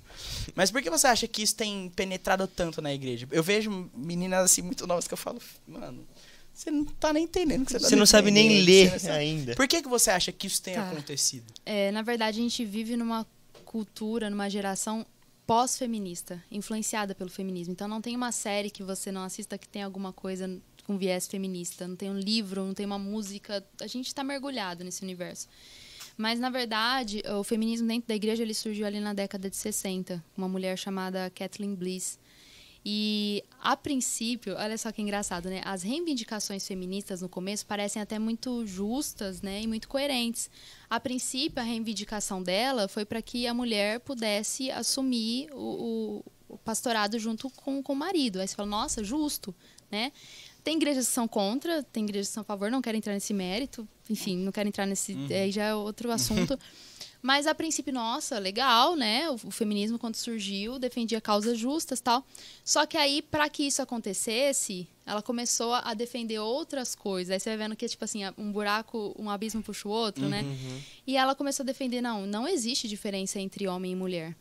Mas 0.55 0.71
por 0.71 0.83
que 0.83 0.91
você 0.91 1.07
acha 1.07 1.27
que 1.29 1.43
isso 1.43 1.55
tem 1.57 1.89
penetrado 1.95 2.47
tanto 2.47 2.81
na 2.83 2.93
igreja? 2.93 3.27
Eu 3.31 3.43
vejo 3.43 3.91
meninas 3.95 4.45
assim 4.45 4.63
muito 4.63 4.87
novas 4.87 5.07
que 5.07 5.15
eu 5.15 5.19
falo, 5.19 5.41
mano, 5.67 6.05
você 6.53 6.71
não 6.71 6.85
tá 6.85 7.13
nem 7.13 7.25
entendendo 7.25 7.63
o 7.63 7.67
que 7.67 7.73
você 7.73 7.79
tá 7.81 7.89
Você 7.89 7.97
não 7.97 8.07
sabe 8.07 8.31
nem 8.31 8.63
ler 8.65 8.91
não 8.93 8.99
sabe." 8.99 9.15
ainda. 9.17 9.55
Por 9.55 9.67
que, 9.69 9.83
que 9.83 9.89
você 9.89 10.11
acha 10.11 10.33
que 10.33 10.47
isso 10.47 10.61
tem 10.63 10.75
Tá. 10.75 10.91
acontecido? 10.91 11.53
É, 11.65 11.91
na 11.93 12.03
verdade, 12.03 12.39
a 12.39 12.43
gente 12.43 12.65
vive 12.65 12.97
numa 12.97 13.25
cultura, 13.69 14.31
numa 14.31 14.49
geração 14.49 15.05
pós-feminista, 15.47 16.43
influenciada 16.51 17.15
pelo 17.15 17.29
feminismo. 17.29 17.73
Então, 17.73 17.87
não 17.87 18.01
tem 18.01 18.17
uma 18.17 18.33
série 18.33 18.71
que 18.71 18.83
você 18.83 19.13
não 19.13 19.23
assista 19.23 19.59
que 19.59 19.69
tem 19.69 19.83
alguma 19.83 20.11
coisa 20.11 20.59
com 20.85 20.97
viés 20.97 21.29
feminista. 21.29 21.87
Não 21.87 21.95
tem 21.95 22.11
um 22.11 22.19
livro, 22.19 22.65
não 22.65 22.73
tem 22.73 22.87
uma 22.87 22.99
música. 22.99 23.63
A 23.81 23.87
gente 23.87 24.07
está 24.07 24.25
mergulhado 24.25 24.83
nesse 24.83 25.03
universo. 25.03 25.47
Mas, 26.17 26.41
na 26.41 26.49
verdade, 26.49 27.23
o 27.39 27.45
feminismo 27.45 27.87
dentro 27.87 28.09
da 28.09 28.15
igreja 28.15 28.43
ele 28.43 28.55
surgiu 28.55 28.87
ali 28.87 29.01
na 29.01 29.13
década 29.13 29.51
de 29.51 29.57
60. 29.57 30.25
Uma 30.35 30.49
mulher 30.49 30.79
chamada 30.79 31.31
Kathleen 31.31 31.75
Bliss. 31.75 32.19
E, 32.91 33.45
a 33.61 33.77
princípio, 33.77 34.55
olha 34.57 34.79
só 34.79 34.91
que 34.91 35.03
engraçado, 35.03 35.51
né? 35.51 35.61
As 35.63 35.83
reivindicações 35.83 36.67
feministas 36.67 37.21
no 37.21 37.29
começo 37.29 37.67
parecem 37.67 38.01
até 38.01 38.19
muito 38.19 38.67
justas, 38.67 39.43
né? 39.43 39.61
E 39.61 39.67
muito 39.67 39.87
coerentes. 39.89 40.49
A 40.89 40.99
princípio, 40.99 41.61
a 41.61 41.63
reivindicação 41.63 42.43
dela 42.43 42.89
foi 42.89 43.05
para 43.05 43.21
que 43.21 43.47
a 43.47 43.53
mulher 43.53 44.01
pudesse 44.01 44.71
assumir 44.71 45.51
o, 45.53 46.23
o- 46.49 46.55
o 46.55 46.57
pastorado 46.57 47.19
junto 47.19 47.51
com, 47.51 47.83
com 47.83 47.93
o 47.93 47.97
marido. 47.97 48.41
Aí 48.41 48.49
você 48.49 48.55
fala, 48.57 48.71
nossa, 48.71 49.05
justo, 49.05 49.55
né? 49.91 50.11
Tem 50.65 50.77
igrejas 50.77 51.07
que 51.07 51.13
são 51.13 51.29
contra, 51.29 51.83
tem 51.83 52.05
igrejas 52.05 52.29
que 52.29 52.33
são 52.35 52.41
a 52.41 52.45
favor, 52.45 52.71
não 52.71 52.81
quero 52.81 52.97
entrar 52.97 53.13
nesse 53.13 53.35
mérito. 53.35 53.87
Enfim, 54.09 54.39
não 54.39 54.51
quero 54.51 54.67
entrar 54.67 54.87
nesse... 54.87 55.13
Aí 55.31 55.53
já 55.53 55.65
é 55.65 55.75
outro 55.75 56.11
assunto. 56.11 56.59
Mas, 57.21 57.47
a 57.47 57.55
princípio, 57.55 57.93
nossa, 57.93 58.39
legal, 58.39 58.95
né? 58.95 59.29
O, 59.31 59.35
o 59.35 59.51
feminismo, 59.51 59.99
quando 59.99 60.15
surgiu, 60.15 60.79
defendia 60.79 61.21
causas 61.21 61.59
justas 61.59 62.01
tal. 62.01 62.25
Só 62.65 62.87
que 62.87 62.97
aí, 62.97 63.23
para 63.23 63.49
que 63.49 63.65
isso 63.65 63.83
acontecesse, 63.83 64.89
ela 65.05 65.21
começou 65.21 65.75
a 65.75 65.95
defender 65.95 66.39
outras 66.39 66.95
coisas. 66.95 67.33
Aí 67.33 67.41
você 67.41 67.51
vai 67.51 67.67
vendo 67.67 67.77
que, 67.77 67.89
tipo 67.89 68.05
assim, 68.05 68.21
um 68.37 68.53
buraco, 68.53 69.15
um 69.19 69.29
abismo 69.29 69.63
puxa 69.63 69.89
o 69.89 69.91
outro, 69.91 70.29
né? 70.29 70.45
E 71.07 71.17
ela 71.17 71.35
começou 71.35 71.65
a 71.65 71.67
defender, 71.67 72.01
não, 72.01 72.25
não 72.25 72.47
existe 72.47 72.87
diferença 72.87 73.41
entre 73.41 73.67
homem 73.67 73.93
e 73.93 73.97
mulher. 73.97 74.37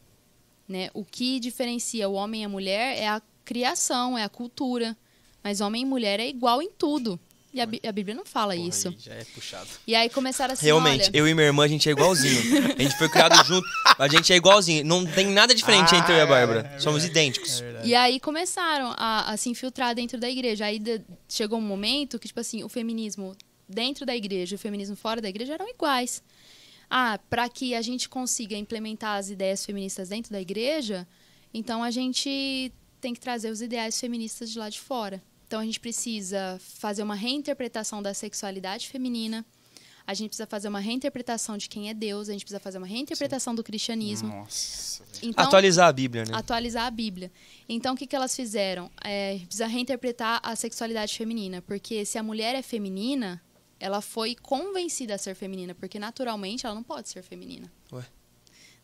Né? 0.68 0.90
O 0.94 1.04
que 1.06 1.40
diferencia 1.40 2.10
o 2.10 2.14
homem 2.14 2.42
e 2.42 2.46
a 2.46 2.50
mulher 2.50 2.98
é 2.98 3.08
a 3.08 3.22
criação, 3.46 4.18
é 4.18 4.24
a 4.24 4.30
cultura. 4.30 4.96
Mas 5.42 5.62
homem 5.62 5.84
e 5.84 5.86
mulher 5.86 6.20
é 6.20 6.28
igual 6.28 6.62
em 6.62 6.70
tudo. 6.70 7.18
E 7.58 7.62
a, 7.62 7.66
Bí- 7.66 7.82
a 7.88 7.92
Bíblia 7.92 8.14
não 8.16 8.24
fala 8.26 8.54
Porra, 8.56 8.68
isso. 8.70 8.90
aí 8.90 8.96
já 9.00 9.14
é 9.16 9.24
puxado. 9.26 9.68
E 9.88 9.96
aí 9.96 10.10
começaram 10.10 10.54
assim, 10.54 10.66
Realmente, 10.68 11.10
olha... 11.10 11.18
eu 11.18 11.28
e 11.28 11.34
minha 11.34 11.48
irmã, 11.48 11.64
a 11.64 11.68
gente 11.68 11.90
é 11.90 11.92
igualzinho. 11.92 12.40
A 12.78 12.82
gente 12.84 12.96
foi 12.98 13.10
criado 13.10 13.44
junto, 13.46 13.68
a 13.98 14.08
gente 14.08 14.32
é 14.32 14.36
igualzinho. 14.36 14.86
Não 14.86 15.06
tem 15.06 15.26
nada 15.28 15.56
diferente 15.56 15.96
Ah, 15.96 15.98
entre 15.98 16.14
eu 16.14 16.18
e 16.18 16.20
a 16.20 16.24
é, 16.24 16.28
Bárbara. 16.28 16.72
é 16.76 16.80
Somos 16.80 17.02
verdade. 17.04 17.20
idênticos. 17.20 17.62
É. 17.62 17.82
E 17.84 17.96
aí 17.96 18.20
começaram 18.20 18.94
a, 18.96 19.32
a 19.32 19.38
se 19.38 19.50
infiltrar 19.50 19.96
dentro 19.96 20.20
da 20.20 20.30
igreja. 20.30 20.66
Aí 20.66 20.78
de- 20.78 21.02
chegou 21.28 21.58
um 21.58 21.62
momento 21.64 22.20
que, 22.20 22.28
tipo 22.28 22.40
assim, 22.40 22.64
o 22.64 22.70
feminismo 22.70 23.36
dentro 23.68 24.06
da 24.06 24.16
igreja 24.16 24.54
e 24.54 24.58
o 24.58 24.60
feminismo 24.60 24.96
fora 24.96 25.20
da 25.20 25.28
igreja 25.30 25.54
eram 25.56 25.68
iguais. 25.68 26.22
Ah, 26.90 27.20
para 27.30 27.50
que 27.50 27.74
a 27.76 27.82
gente 27.82 28.08
consiga 28.08 28.56
implementar 28.56 29.18
as 29.18 29.30
ideias 29.30 29.66
feministas 29.66 30.10
dentro 30.10 30.32
da 30.32 30.40
igreja, 30.40 31.06
então 31.54 31.84
a 31.84 31.90
gente 31.92 32.72
tem 33.02 33.14
que 33.14 33.20
trazer 33.20 33.50
os 33.50 33.62
ideais 33.62 34.00
feministas 34.00 34.50
de 34.52 34.58
lá 34.60 34.70
de 34.70 34.80
fora. 34.80 35.22
Então 35.48 35.62
a 35.62 35.66
gente 35.66 35.80
precisa 35.80 36.60
fazer 36.60 37.04
uma 37.04 37.16
reinterpretação 37.16 38.02
da 38.02 38.14
sexualidade 38.14 38.90
feminina. 38.90 39.46
a 40.06 40.14
gente 40.14 40.30
precisa 40.30 40.48
fazer 40.48 40.70
uma 40.70 40.80
reinterpretação 40.80 41.58
de 41.58 41.68
quem 41.68 41.90
é 41.90 41.94
Deus, 41.94 42.30
a 42.30 42.32
gente 42.32 42.46
precisa 42.46 42.62
fazer 42.62 42.78
uma 42.78 42.88
reinterpretação 42.88 43.54
do 43.54 43.62
cristianismo. 43.62 44.30
Nossa. 44.30 45.04
Então, 45.22 45.44
Atualizar 45.46 45.88
a 45.88 45.92
Bíblia, 45.92 46.24
né? 46.24 46.32
atualizar 46.34 46.86
a 46.86 46.92
Bíblia. 46.92 47.30
Então, 47.68 47.94
o 47.94 47.98
que, 47.98 48.08
que 48.08 48.16
elas 48.16 48.34
fizeram? 48.34 48.90
É, 49.04 49.40
precisa 49.40 49.68
reinterpretar 49.68 50.40
a 50.44 50.56
sexualidade 50.56 51.18
feminina, 51.18 51.62
porque 51.62 52.06
se 52.06 52.18
a 52.18 52.24
mulher 52.24 52.56
é 52.56 52.62
feminina, 52.62 53.42
ela 53.80 54.00
foi 54.00 54.34
convencida 54.36 55.16
a 55.16 55.18
ser 55.18 55.36
feminina, 55.36 55.76
porque 55.76 56.00
naturalmente 56.00 56.66
ela 56.66 56.74
não 56.74 56.84
pode 56.84 57.10
ser 57.10 57.22
feminina. 57.22 57.70
Ué? 57.92 58.06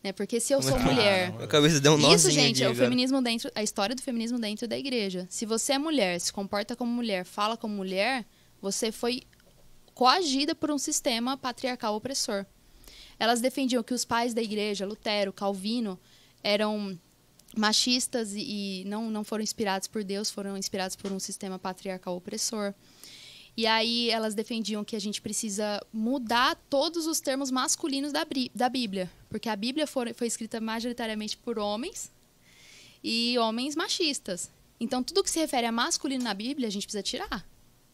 Né? 0.04 0.12
Porque 0.12 0.38
se 0.38 0.52
eu 0.52 0.60
sou 0.60 0.76
que- 0.76 0.82
mulher, 0.84 1.34
A 1.40 1.46
cabeça 1.46 1.80
deu 1.80 1.94
um 1.94 2.14
isso, 2.14 2.30
gente, 2.30 2.62
aqui 2.62 2.64
é 2.64 2.68
o 2.70 2.74
feminismo 2.74 3.22
dentro, 3.22 3.50
a 3.54 3.62
história 3.62 3.96
do 3.96 4.02
feminismo 4.02 4.38
dentro 4.38 4.68
da 4.68 4.78
igreja. 4.78 5.26
Se 5.30 5.46
você 5.46 5.72
é 5.72 5.78
mulher, 5.78 6.20
se 6.20 6.30
comporta 6.30 6.76
como 6.76 6.92
mulher, 6.92 7.24
fala 7.24 7.56
como 7.56 7.74
mulher, 7.74 8.26
você 8.60 8.92
foi 8.92 9.22
coagida 9.94 10.54
por 10.54 10.70
um 10.70 10.76
sistema 10.78 11.36
patriarcal 11.38 11.94
opressor. 11.96 12.44
Elas 13.18 13.40
defendiam 13.40 13.82
que 13.82 13.94
os 13.94 14.04
pais 14.04 14.34
da 14.34 14.42
igreja, 14.42 14.84
Lutero, 14.84 15.32
Calvino, 15.32 15.98
eram 16.42 16.98
machistas 17.56 18.32
e, 18.34 18.82
e 18.82 18.84
não, 18.86 19.08
não 19.10 19.24
foram 19.24 19.42
inspirados 19.42 19.86
por 19.88 20.02
Deus, 20.04 20.30
foram 20.30 20.56
inspirados 20.58 20.96
por 20.96 21.12
um 21.12 21.20
sistema 21.20 21.58
patriarcal 21.58 22.16
opressor. 22.16 22.74
E 23.56 23.66
aí 23.66 24.10
elas 24.10 24.34
defendiam 24.34 24.82
que 24.84 24.96
a 24.96 25.00
gente 25.00 25.20
precisa 25.20 25.80
mudar 25.92 26.56
todos 26.68 27.06
os 27.06 27.20
termos 27.20 27.50
masculinos 27.50 28.12
da, 28.12 28.26
da 28.54 28.68
Bíblia, 28.68 29.10
porque 29.30 29.48
a 29.48 29.54
Bíblia 29.54 29.86
foi, 29.86 30.12
foi 30.12 30.26
escrita 30.26 30.60
majoritariamente 30.60 31.36
por 31.36 31.58
homens 31.58 32.10
e 33.02 33.38
homens 33.38 33.76
machistas. 33.76 34.50
Então 34.80 35.02
tudo 35.02 35.22
que 35.22 35.30
se 35.30 35.38
refere 35.38 35.66
a 35.66 35.72
masculino 35.72 36.24
na 36.24 36.34
Bíblia 36.34 36.66
a 36.66 36.70
gente 36.70 36.84
precisa 36.86 37.02
tirar. 37.02 37.46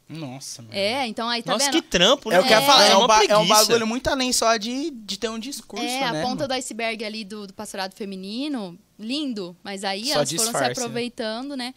Nossa, 0.09 0.61
meu. 0.62 0.73
É, 0.73 1.07
então 1.07 1.28
aí 1.28 1.41
tá 1.41 1.53
Nossa, 1.53 1.66
vendo? 1.66 1.74
que 1.74 1.82
trampo, 1.82 2.31
né? 2.31 2.37
É 2.37 2.41
o 2.41 2.43
que 2.43 2.53
eu 2.53 2.59
ia 2.59 2.66
falar, 2.66 2.85
é, 2.87 2.97
uma 2.97 3.19
um, 3.19 3.23
é 3.23 3.39
um 3.39 3.47
bagulho 3.47 3.87
muito 3.87 4.09
além 4.09 4.32
só 4.32 4.57
de, 4.57 4.91
de 4.91 5.16
ter 5.16 5.28
um 5.28 5.39
discurso, 5.39 5.85
É, 5.85 6.01
né? 6.01 6.07
a 6.07 6.23
ponta 6.23 6.37
mano? 6.37 6.49
do 6.49 6.55
iceberg 6.55 7.05
ali 7.05 7.24
do, 7.24 7.47
do 7.47 7.55
pastorado 7.55 7.95
feminino, 7.95 8.77
lindo, 8.99 9.57
mas 9.62 9.85
aí 9.85 10.07
Só 10.07 10.15
elas 10.15 10.31
foram 10.31 10.39
se 10.43 10.51
disfarce, 10.51 10.66
né? 10.66 10.73
aproveitando, 10.73 11.57
né? 11.57 11.74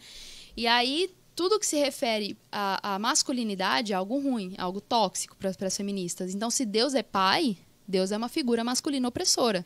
E 0.56 0.66
aí, 0.66 1.10
tudo 1.34 1.58
que 1.58 1.66
se 1.66 1.76
refere 1.76 2.36
à, 2.50 2.94
à 2.94 2.98
masculinidade 2.98 3.92
é 3.92 3.96
algo 3.96 4.18
ruim, 4.18 4.54
é 4.56 4.60
algo 4.60 4.80
tóxico 4.80 5.36
para 5.36 5.48
as 5.66 5.76
feministas. 5.76 6.34
Então, 6.34 6.50
se 6.50 6.64
Deus 6.64 6.94
é 6.94 7.02
pai, 7.02 7.56
Deus 7.86 8.12
é 8.12 8.16
uma 8.16 8.28
figura 8.28 8.62
masculina 8.62 9.08
opressora. 9.08 9.64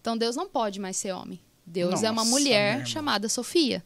Então, 0.00 0.16
Deus 0.16 0.36
não 0.36 0.48
pode 0.48 0.80
mais 0.80 0.96
ser 0.96 1.12
homem. 1.12 1.40
Deus 1.64 2.02
é 2.02 2.10
uma 2.10 2.24
Nossa, 2.24 2.30
mulher 2.30 2.86
chamada 2.86 3.28
Sofia. 3.28 3.84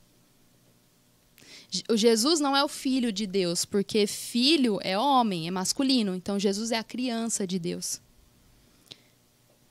O 1.88 1.96
Jesus 1.96 2.40
não 2.40 2.56
é 2.56 2.62
o 2.62 2.68
filho 2.68 3.12
de 3.12 3.26
Deus, 3.26 3.64
porque 3.64 4.06
filho 4.06 4.78
é 4.82 4.98
homem, 4.98 5.48
é 5.48 5.50
masculino. 5.50 6.14
Então 6.14 6.38
Jesus 6.38 6.70
é 6.70 6.78
a 6.78 6.84
criança 6.84 7.46
de 7.46 7.58
Deus. 7.58 8.00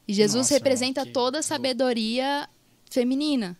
E 0.07 0.13
Jesus 0.13 0.47
Nossa, 0.47 0.53
representa 0.53 1.05
toda 1.05 1.39
a 1.39 1.41
sabedoria 1.41 2.49
feminina. 2.89 3.57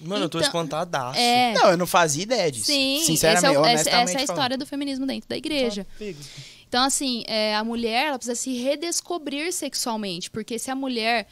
Mano, 0.00 0.24
eu 0.24 0.28
tô 0.28 0.38
Então, 0.38 0.46
espantadaço. 0.48 1.18
É, 1.18 1.54
Não, 1.54 1.70
eu 1.70 1.76
não 1.76 1.86
fazia 1.86 2.22
ideia 2.22 2.50
disso. 2.52 2.66
sim, 2.66 2.96
esse 2.96 3.02
é 3.04 3.06
Sinceramente, 3.06 3.46
o- 3.46 3.60
essa, 3.64 3.70
honestamente 3.70 3.88
essa 3.88 3.96
é 3.96 4.02
a 4.02 4.04
falando. 4.26 4.30
história 4.38 4.58
do 4.58 4.66
feminismo 4.66 5.06
dentro 5.06 5.28
da 5.28 5.36
igreja. 5.36 5.86
Então, 6.68 6.82
assim, 6.84 7.22
é, 7.26 7.54
a 7.54 7.62
mulher 7.64 8.06
ela 8.08 8.18
precisa 8.18 8.34
se 8.34 8.52
redescobrir 8.58 9.52
sexualmente, 9.52 10.30
porque 10.30 10.58
se 10.58 10.70
a 10.70 10.74
mulher 10.74 11.26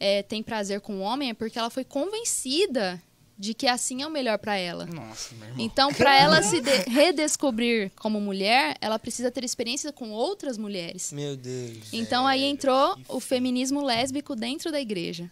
é, 0.00 0.22
tem 0.22 0.42
prazer 0.42 0.80
com 0.80 0.96
o 0.96 1.00
homem 1.00 1.30
é 1.30 1.34
porque 1.34 1.58
ela 1.58 1.70
foi 1.70 1.84
convencida 1.84 3.00
de 3.40 3.54
que 3.54 3.68
assim 3.68 4.02
é 4.02 4.06
o 4.06 4.10
melhor 4.10 4.36
para 4.38 4.56
ela. 4.56 4.84
Nossa, 4.86 5.32
meu 5.36 5.46
irmão. 5.48 5.64
Então, 5.64 5.92
para 5.94 6.14
ela 6.18 6.42
se 6.42 6.60
de- 6.60 6.90
redescobrir 6.90 7.90
como 7.96 8.20
mulher, 8.20 8.76
ela 8.80 8.98
precisa 8.98 9.30
ter 9.30 9.44
experiência 9.44 9.92
com 9.92 10.10
outras 10.10 10.58
mulheres. 10.58 11.12
Meu 11.12 11.36
Deus. 11.36 11.92
Então 11.92 12.26
aí 12.26 12.42
entrou 12.44 12.96
o 13.08 13.20
feminismo 13.20 13.80
lésbico 13.84 14.34
dentro 14.34 14.72
da 14.72 14.80
igreja. 14.80 15.30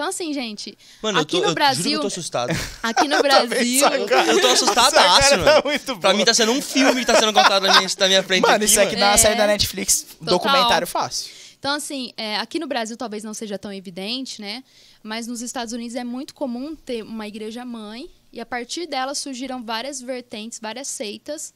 Então 0.00 0.08
assim, 0.08 0.32
gente, 0.32 0.78
Mano, 1.02 1.18
eu 1.18 1.22
aqui 1.22 1.32
tô, 1.32 1.42
no 1.42 1.42
eu 1.42 1.48
juro 1.48 1.54
que 1.54 1.54
Brasil, 1.54 1.92
eu 1.92 2.00
tô 2.00 2.06
assustado. 2.06 2.50
aqui 2.82 3.06
no 3.06 3.20
Brasil, 3.20 3.86
Eu 3.86 4.40
tô 4.40 4.46
assustadaço, 4.46 5.36
mano. 5.36 5.62
muito 5.62 5.98
Pra 5.98 6.14
mim 6.14 6.24
tá 6.24 6.32
sendo 6.32 6.52
um 6.52 6.62
filme 6.62 7.00
que 7.00 7.06
tá 7.06 7.20
sendo 7.20 7.34
contado 7.34 7.66
na 7.66 7.76
minha, 7.78 7.90
na 7.98 8.08
minha 8.08 8.22
frente 8.22 8.40
Mano, 8.40 8.54
aqui, 8.54 8.64
isso 8.64 8.80
aqui 8.80 8.92
mano. 8.92 9.00
dá 9.00 9.06
uma 9.08 9.14
É. 9.14 9.18
saída 9.18 9.36
da 9.42 9.46
Netflix, 9.48 10.06
documentário 10.18 10.86
fácil. 10.86 11.30
Então, 11.58 11.74
assim, 11.74 12.14
é, 12.16 12.36
aqui 12.38 12.58
no 12.58 12.66
Brasil 12.66 12.96
talvez 12.96 13.22
não 13.22 13.34
seja 13.34 13.58
tão 13.58 13.70
evidente, 13.70 14.40
né? 14.40 14.64
Mas 15.02 15.26
nos 15.26 15.42
Estados 15.42 15.74
Unidos 15.74 15.94
é 15.94 16.02
muito 16.02 16.32
comum 16.32 16.74
ter 16.74 17.02
uma 17.02 17.28
igreja 17.28 17.62
mãe 17.66 18.08
e 18.32 18.40
a 18.40 18.46
partir 18.46 18.86
dela 18.86 19.14
surgiram 19.14 19.62
várias 19.62 20.00
vertentes, 20.00 20.58
várias 20.58 20.88
seitas 20.88 21.52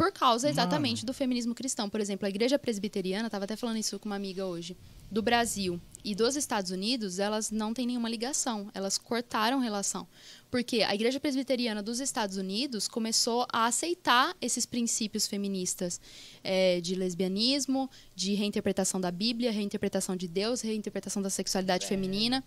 por 0.00 0.10
causa 0.10 0.48
exatamente 0.48 1.04
do 1.04 1.12
feminismo 1.12 1.54
cristão. 1.54 1.90
Por 1.90 2.00
exemplo, 2.00 2.24
a 2.24 2.30
igreja 2.30 2.58
presbiteriana, 2.58 3.26
estava 3.26 3.44
até 3.44 3.54
falando 3.54 3.76
isso 3.76 3.98
com 3.98 4.08
uma 4.08 4.16
amiga 4.16 4.46
hoje, 4.46 4.74
do 5.10 5.20
Brasil 5.20 5.78
e 6.02 6.14
dos 6.14 6.36
Estados 6.36 6.70
Unidos, 6.70 7.18
elas 7.18 7.50
não 7.50 7.74
têm 7.74 7.86
nenhuma 7.86 8.08
ligação, 8.08 8.70
elas 8.72 8.96
cortaram 8.96 9.58
relação. 9.58 10.08
Porque 10.50 10.80
a 10.80 10.94
igreja 10.94 11.20
presbiteriana 11.20 11.82
dos 11.82 12.00
Estados 12.00 12.38
Unidos 12.38 12.88
começou 12.88 13.46
a 13.52 13.66
aceitar 13.66 14.34
esses 14.40 14.64
princípios 14.64 15.26
feministas 15.26 16.00
é, 16.42 16.80
de 16.80 16.94
lesbianismo, 16.94 17.90
de 18.16 18.32
reinterpretação 18.32 18.98
da 18.98 19.10
Bíblia, 19.10 19.52
reinterpretação 19.52 20.16
de 20.16 20.26
Deus, 20.26 20.62
reinterpretação 20.62 21.20
da 21.20 21.28
sexualidade 21.28 21.86
feminina. 21.86 22.42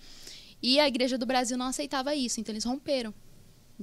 E 0.59 0.79
a 0.79 0.87
igreja 0.87 1.19
do 1.19 1.25
Brasil 1.27 1.55
não 1.55 1.67
aceitava 1.67 2.15
isso, 2.15 2.39
então 2.39 2.51
eles 2.51 2.65
romperam. 2.65 3.13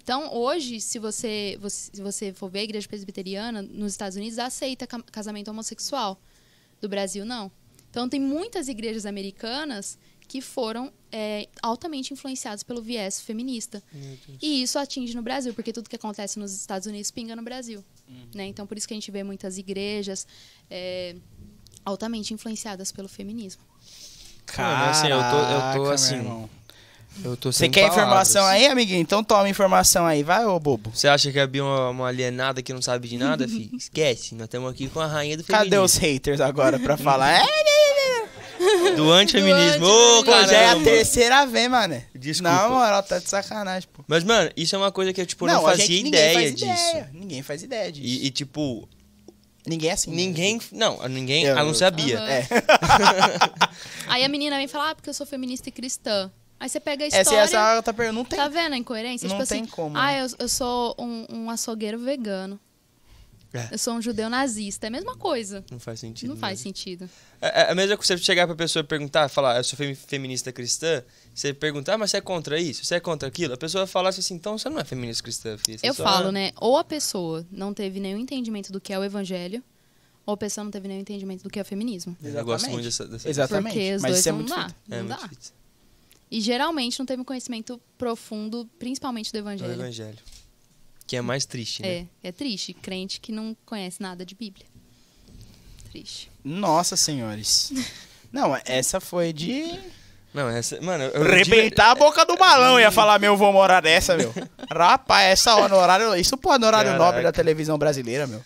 Então, 0.03 0.35
hoje, 0.35 0.81
se 0.81 0.99
você, 0.99 1.59
você- 1.61 1.91
se 1.95 2.01
você 2.03 2.33
for 2.33 2.49
ver 2.51 2.61
a 2.61 2.63
igreja 2.65 2.89
presbiteriana, 2.89 3.61
nos 3.63 3.93
Estados 3.93 4.17
Unidos 4.17 4.39
aceita 4.39 4.87
ca- 4.87 5.03
casamento 5.03 5.49
homossexual. 5.51 6.19
Do 6.81 6.89
Brasil, 6.89 7.25
não. 7.27 7.53
Então, 7.91 8.09
tem 8.09 8.19
muitas 8.19 8.67
igrejas 8.69 9.05
americanas 9.05 9.99
que 10.27 10.41
foram 10.41 10.93
é, 11.13 11.49
altamente 11.61 12.15
influenciadas 12.15 12.63
pelo 12.63 12.81
viés 12.81 13.21
feminista. 13.21 13.83
E 14.41 14.63
isso 14.63 14.79
atinge 14.79 15.13
no 15.15 15.23
Brasil, 15.23 15.53
porque 15.53 15.73
tudo 15.73 15.91
que 15.91 15.97
acontece 15.97 16.39
nos 16.39 16.53
Estados 16.53 16.87
Unidos 16.87 17.11
pinga 17.11 17.35
no 17.37 17.43
Brasil. 17.43 17.85
Né? 18.35 18.47
Então, 18.47 18.65
por 18.67 18.79
isso 18.79 18.87
que 18.89 18.95
a 18.95 18.97
gente 18.97 19.11
vê 19.11 19.23
muitas 19.25 19.59
igrejas 19.59 20.27
é, 20.71 21.17
altamente 21.85 22.33
influenciadas 22.33 22.91
pelo 22.93 23.09
feminismo. 23.09 23.63
Mano, 24.57 24.91
assim, 24.91 25.07
eu 25.09 25.19
tô- 25.19 25.25
eu 25.53 25.85
tô, 25.85 25.91
assim, 25.91 26.15
irmão. 26.15 26.51
Eu 27.25 27.37
tô 27.37 27.53
Você 27.53 27.69
quer 27.69 27.83
palavras. 27.89 28.05
informação 28.05 28.45
aí, 28.47 28.67
amiguinho? 28.67 29.01
Então 29.01 29.23
toma 29.23 29.49
informação 29.49 30.07
aí, 30.07 30.23
vai, 30.23 30.45
ô 30.47 30.59
bobo. 30.59 30.91
Você 30.95 31.07
acha 31.09 31.31
que 31.31 31.39
a 31.39 31.47
Bia 31.47 31.61
é 31.61 31.65
uma, 31.65 31.91
uma 31.91 32.09
alienada 32.09 32.63
que 32.63 32.73
não 32.73 32.81
sabe 32.81 33.09
de 33.09 33.19
nada, 33.19 33.47
filho? 33.47 33.71
Esquece. 33.77 34.35
Nós 34.35 34.45
estamos 34.45 34.71
aqui 34.71 34.89
com 34.89 35.01
a 35.01 35.07
rainha 35.07 35.37
do 35.37 35.45
Cadê 35.45 35.65
feminismo. 35.71 35.85
os 35.85 35.97
haters 35.97 36.41
agora 36.41 36.79
pra 36.79 36.97
falar? 36.99 37.43
É, 37.43 38.93
Do 38.97 39.11
antifeminismo. 39.13 39.85
Ô, 39.87 40.25
pô, 40.25 40.31
já 40.31 40.53
é 40.57 40.71
a 40.71 40.77
terceira 40.83 41.45
vez, 41.47 41.69
mano. 41.71 42.03
Desculpa. 42.15 42.53
Na 42.55 42.69
moral, 42.69 43.03
tá 43.03 43.19
de 43.19 43.29
sacanagem, 43.29 43.89
pô. 43.93 44.03
Mas, 44.07 44.25
mano, 44.25 44.51
isso 44.57 44.75
é 44.75 44.79
uma 44.79 44.93
coisa 44.93 45.13
que 45.13 45.21
eu, 45.21 45.27
tipo, 45.27 45.47
não, 45.47 45.67
a 45.67 45.71
fazia 45.71 45.87
gente- 45.87 46.09
ideia 46.09 46.29
ninguém 46.39 46.45
faz 46.49 46.55
disso. 46.55 46.91
Ideia. 46.91 47.11
Ninguém 47.13 47.43
faz 47.43 47.63
ideia 47.63 47.93
disso. 47.93 48.07
E, 48.07 48.27
e, 48.27 48.31
tipo, 48.31 48.89
ninguém 49.67 49.91
é 49.91 49.93
assim. 49.93 50.11
né? 50.11 50.17
ninguém... 50.17 50.61
Não, 50.73 51.07
ninguém, 51.09 51.45
Eu- 51.45 51.59
a 51.59 51.65
não 51.65 51.75
ser 51.75 51.85
a 51.85 51.91
Bia. 51.91 52.19
Aham. 52.19 52.29
É. 52.31 52.47
Aí 54.09 54.25
a 54.25 54.29
menina 54.29 54.57
vem 54.57 54.69
falar, 54.69 54.91
ah, 54.91 54.95
porque 54.95 55.11
eu 55.11 55.15
sou 55.15 55.27
feminista 55.27 55.69
e 55.69 55.73
cristã. 55.73 56.31
Aí 56.61 56.69
você 56.69 56.79
pega 56.79 57.05
a 57.05 57.07
Essa, 57.07 57.21
história. 57.23 57.41
essa 57.41 57.77
outra 57.77 57.95
pergunta 57.95 58.17
não 58.19 58.25
tem. 58.25 58.39
Tá 58.39 58.47
vendo 58.49 58.75
a 58.75 58.77
incoerência? 58.77 59.27
Não 59.29 59.37
tipo 59.39 59.49
tem 59.49 59.63
assim, 59.63 59.71
como, 59.71 59.97
ah, 59.97 60.13
eu, 60.19 60.27
eu 60.39 60.49
sou 60.49 60.95
um, 60.99 61.27
um 61.31 61.51
açougueiro 61.51 61.99
vegano. 61.99 62.61
É. 63.53 63.69
Eu 63.73 63.79
sou 63.79 63.95
um 63.95 64.03
judeu 64.03 64.31
nazista. 64.31 64.87
É 64.87 64.89
a 64.89 64.91
mesma 64.91 65.17
coisa. 65.17 65.65
Não 65.73 65.81
faz 65.81 65.99
sentido. 65.99 66.29
Não 66.29 66.37
faz 66.37 66.59
mesmo. 66.61 66.63
sentido. 66.63 67.11
É, 67.41 67.63
é 67.63 67.73
a 67.73 67.75
mesma 67.75 67.97
coisa 67.97 68.17
você 68.17 68.23
chegar 68.23 68.47
pra 68.47 68.55
pessoa 68.55 68.83
e 68.83 68.87
perguntar, 68.87 69.29
falar, 69.29 69.57
eu 69.57 69.65
sou 69.65 69.77
femi- 69.77 69.97
feminista 69.97 70.53
cristã, 70.53 71.03
você 71.35 71.53
perguntar, 71.53 71.95
ah, 71.95 71.99
mas 71.99 72.11
você 72.13 72.19
é 72.19 72.21
contra 72.21 72.61
isso? 72.61 72.85
Você 72.85 72.95
é 72.95 73.01
contra 73.01 73.27
aquilo? 73.27 73.55
A 73.55 73.57
pessoa 73.57 73.85
vai 73.87 73.91
falar 73.91 74.11
assim, 74.11 74.35
então 74.35 74.57
você 74.57 74.69
não 74.69 74.79
é 74.79 74.85
feminista 74.85 75.23
cristã, 75.25 75.57
Eu 75.83 75.95
só 75.95 76.05
falo, 76.05 76.29
é- 76.29 76.33
né? 76.33 76.53
Ou 76.61 76.77
a 76.79 76.85
pessoa 76.85 77.45
não 77.51 77.75
teve 77.75 77.99
nenhum 77.99 78.19
entendimento 78.19 78.71
do 78.71 78.81
que 78.81 78.93
é 78.93 78.99
o 78.99 79.03
evangelho, 79.03 79.65
ou 80.25 80.35
a 80.35 80.37
pessoa 80.37 80.63
não 80.63 80.71
teve 80.71 80.87
nenhum 80.87 81.01
entendimento 81.01 81.43
do 81.43 81.51
que 81.51 81.59
é 81.59 81.63
o 81.63 81.65
feminismo. 81.65 82.17
Eu 82.23 82.45
gosto 82.45 82.71
muito 82.71 82.85
dessa... 82.85 83.05
dessa 83.09 83.29
Exatamente. 83.29 83.73
Porque 83.73 83.95
os 83.97 84.03
Mas 84.03 84.11
dois 84.13 84.21
isso 84.21 84.29
é 84.29 84.33
não 84.33 84.39
muito 84.39 84.51
dá. 84.55 84.63
difícil. 84.63 84.77
Não 84.87 84.97
É 84.97 85.03
dá. 85.03 85.19
muito. 85.19 85.60
E 86.31 86.41
geralmente 86.41 86.99
não 86.99 87.07
teve 87.07 87.21
um 87.21 87.25
conhecimento 87.25 87.81
profundo, 87.99 88.69
principalmente 88.79 89.33
do 89.33 89.35
Do 89.35 89.39
evangelho. 89.39 89.73
evangelho. 89.73 90.19
Que 91.07 91.17
é 91.17 91.21
mais 91.21 91.45
triste, 91.45 91.83
né? 91.83 92.07
É, 92.23 92.29
é 92.29 92.33
triste. 92.33 92.73
Crente 92.73 93.21
que 93.21 93.33
não 93.33 93.57
conhece 93.67 94.01
nada 94.01 94.25
de 94.25 94.35
Bíblia. 94.35 94.65
Triste. 95.91 96.31
Nossa, 96.45 96.97
senhores. 96.97 97.73
Não, 98.33 98.57
essa 98.65 99.01
foi 99.01 99.33
de. 99.33 99.77
Não, 100.33 100.49
essa... 100.49 100.81
Mano, 100.81 101.03
eu... 101.03 101.25
Rebentar 101.25 101.91
a 101.91 101.95
boca 101.97 102.25
do 102.25 102.37
balão, 102.37 102.79
ia 102.79 102.93
falar, 102.93 103.19
meu, 103.19 103.37
vou 103.37 103.53
morar 103.53 103.81
dessa, 103.81 104.17
meu. 104.17 104.33
Rapaz, 104.71 105.27
essa 105.33 105.57
hora 105.57 105.69
no 105.69 105.75
horário. 105.81 106.15
Isso 106.15 106.37
pode 106.37 106.61
no 106.61 106.69
horário 106.69 106.93
Caraca. 106.93 107.05
nobre 107.05 107.23
da 107.25 107.33
televisão 107.33 107.77
brasileira, 107.77 108.29
meu. 108.29 108.41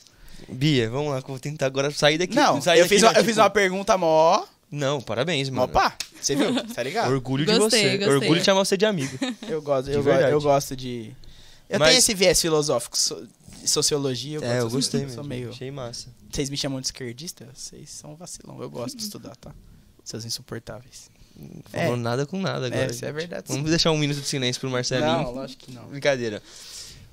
Bia, 0.48 0.88
vamos 0.88 1.12
lá, 1.12 1.20
que 1.20 1.26
eu 1.26 1.34
vou 1.34 1.38
tentar 1.38 1.66
agora 1.66 1.90
sair 1.90 2.16
daqui. 2.16 2.34
Não, 2.34 2.62
sair 2.62 2.78
eu 2.78 2.84
daqui, 2.84 2.94
fiz, 2.94 3.02
não, 3.02 3.10
eu 3.10 3.14
tipo, 3.16 3.26
fiz 3.26 3.36
uma 3.36 3.50
pergunta 3.50 3.98
mó. 3.98 4.42
Não, 4.74 5.00
parabéns, 5.00 5.48
mano. 5.50 5.64
Opa, 5.64 5.96
você 6.20 6.34
viu? 6.36 6.54
Tá 6.74 6.82
ligado? 6.82 7.10
Orgulho 7.12 7.44
de 7.46 7.58
Gostei, 7.58 7.82
você. 7.82 7.98
gostei. 7.98 8.14
Orgulho 8.14 8.40
de 8.40 8.44
chamar 8.46 8.64
você 8.64 8.76
de 8.76 8.84
amigo. 8.86 9.16
Eu 9.48 9.62
gosto, 9.62 9.86
De 9.86 9.92
eu, 9.92 9.98
go- 9.98 10.04
verdade. 10.04 10.32
eu 10.32 10.40
gosto 10.40 10.74
de, 10.76 11.14
Eu 11.68 11.78
Mas- 11.78 11.88
tenho 11.90 11.98
esse 11.98 12.14
viés 12.14 12.40
filosófico, 12.40 12.98
so- 12.98 13.26
sociologia. 13.64 14.38
Eu 14.38 14.42
É, 14.42 14.58
eu 14.58 14.62
gosto 14.64 14.74
gostei 14.76 15.00
eu 15.00 15.04
mesmo. 15.04 15.14
Sou 15.16 15.24
meio... 15.24 15.50
Achei 15.50 15.70
massa. 15.70 16.08
Vocês 16.30 16.50
me 16.50 16.56
chamam 16.56 16.80
de 16.80 16.86
esquerdista? 16.88 17.46
Vocês 17.54 17.88
são 17.90 18.14
vacilão. 18.16 18.60
Eu 18.60 18.68
gosto 18.70 18.96
de 18.96 19.02
estudar, 19.04 19.34
tá? 19.36 19.52
Seus 20.04 20.24
insuportáveis. 20.24 21.10
Falou 21.70 21.94
É. 21.94 21.96
nada 21.96 22.26
com 22.26 22.38
nada 22.40 22.66
agora. 22.66 22.84
É, 22.84 22.90
isso 22.90 23.04
é 23.04 23.10
verdade. 23.12 23.46
Vamos 23.48 23.68
deixar 23.70 23.90
um 23.90 23.98
minuto 23.98 24.20
de 24.20 24.26
silêncio 24.26 24.60
pro 24.60 24.70
Marcelinho. 24.70 25.06
Não, 25.10 25.30
lógico 25.32 25.64
que 25.64 25.72
não. 25.72 25.84
Brincadeira. 25.88 26.42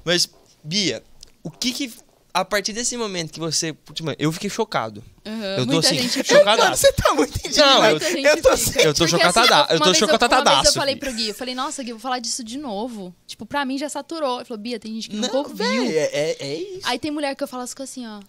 Mas, 0.03 0.29
Bia, 0.63 1.01
o 1.43 1.49
que 1.49 1.71
que. 1.71 1.91
A 2.33 2.45
partir 2.45 2.71
desse 2.71 2.95
momento 2.95 3.31
que 3.33 3.39
você. 3.39 3.73
Putz, 3.73 3.99
mano, 4.01 4.15
eu 4.17 4.31
fiquei 4.31 4.49
chocado. 4.49 5.03
Aham, 5.25 5.43
Eu 5.57 5.65
tô 5.65 5.73
Muita 5.73 5.87
assim, 5.89 5.99
gente 5.99 6.23
chocadaço. 6.27 6.63
Mano, 6.63 6.75
você 6.77 6.93
tá 6.93 7.13
muito 7.13 7.35
indignado. 7.37 7.81
Não, 7.81 7.85
eu- 7.85 7.91
eu 7.91 8.41
tô 8.41 8.57
sem- 8.57 8.81
Eu 8.83 8.93
tô 8.93 9.07
chocatada- 9.07 9.41
assim, 9.65 9.73
eu 9.73 9.79
tô 9.79 10.25
Uma 10.25 10.43
vez 10.61 10.65
eu 10.65 10.73
falei 10.73 10.95
pro 10.95 11.13
Gui, 11.13 11.27
eu 11.29 11.35
falei, 11.35 11.53
nossa, 11.53 11.83
Gui, 11.83 11.89
eu 11.91 11.97
vou 11.97 12.01
falar 12.01 12.19
disso 12.19 12.41
de 12.43 12.57
novo. 12.57 13.13
Tipo, 13.27 13.45
pra 13.45 13.65
mim 13.65 13.77
já 13.77 13.89
saturou. 13.89 14.37
Ele 14.37 14.45
falou, 14.45 14.61
Bia, 14.63 14.79
tem 14.79 14.93
gente 14.93 15.09
que 15.09 15.15
nunca 15.17 15.33
Não, 15.33 15.39
ouviu. 15.39 15.57
velho, 15.57 15.89
é, 15.91 16.09
é, 16.13 16.37
é 16.39 16.55
isso. 16.55 16.81
Aí 16.85 16.97
tem 16.97 17.11
mulher 17.11 17.35
que 17.35 17.43
eu 17.43 17.47
falo 17.47 17.63
assim, 17.63 18.07
ó. 18.07 18.21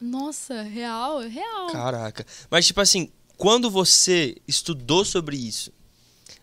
Nossa, 0.00 0.62
real, 0.62 1.22
é 1.22 1.28
real. 1.28 1.66
Caraca. 1.68 2.26
Mas, 2.50 2.66
tipo 2.66 2.80
assim, 2.80 3.10
quando 3.36 3.70
você 3.70 4.34
estudou 4.46 5.04
sobre 5.04 5.36
isso, 5.36 5.72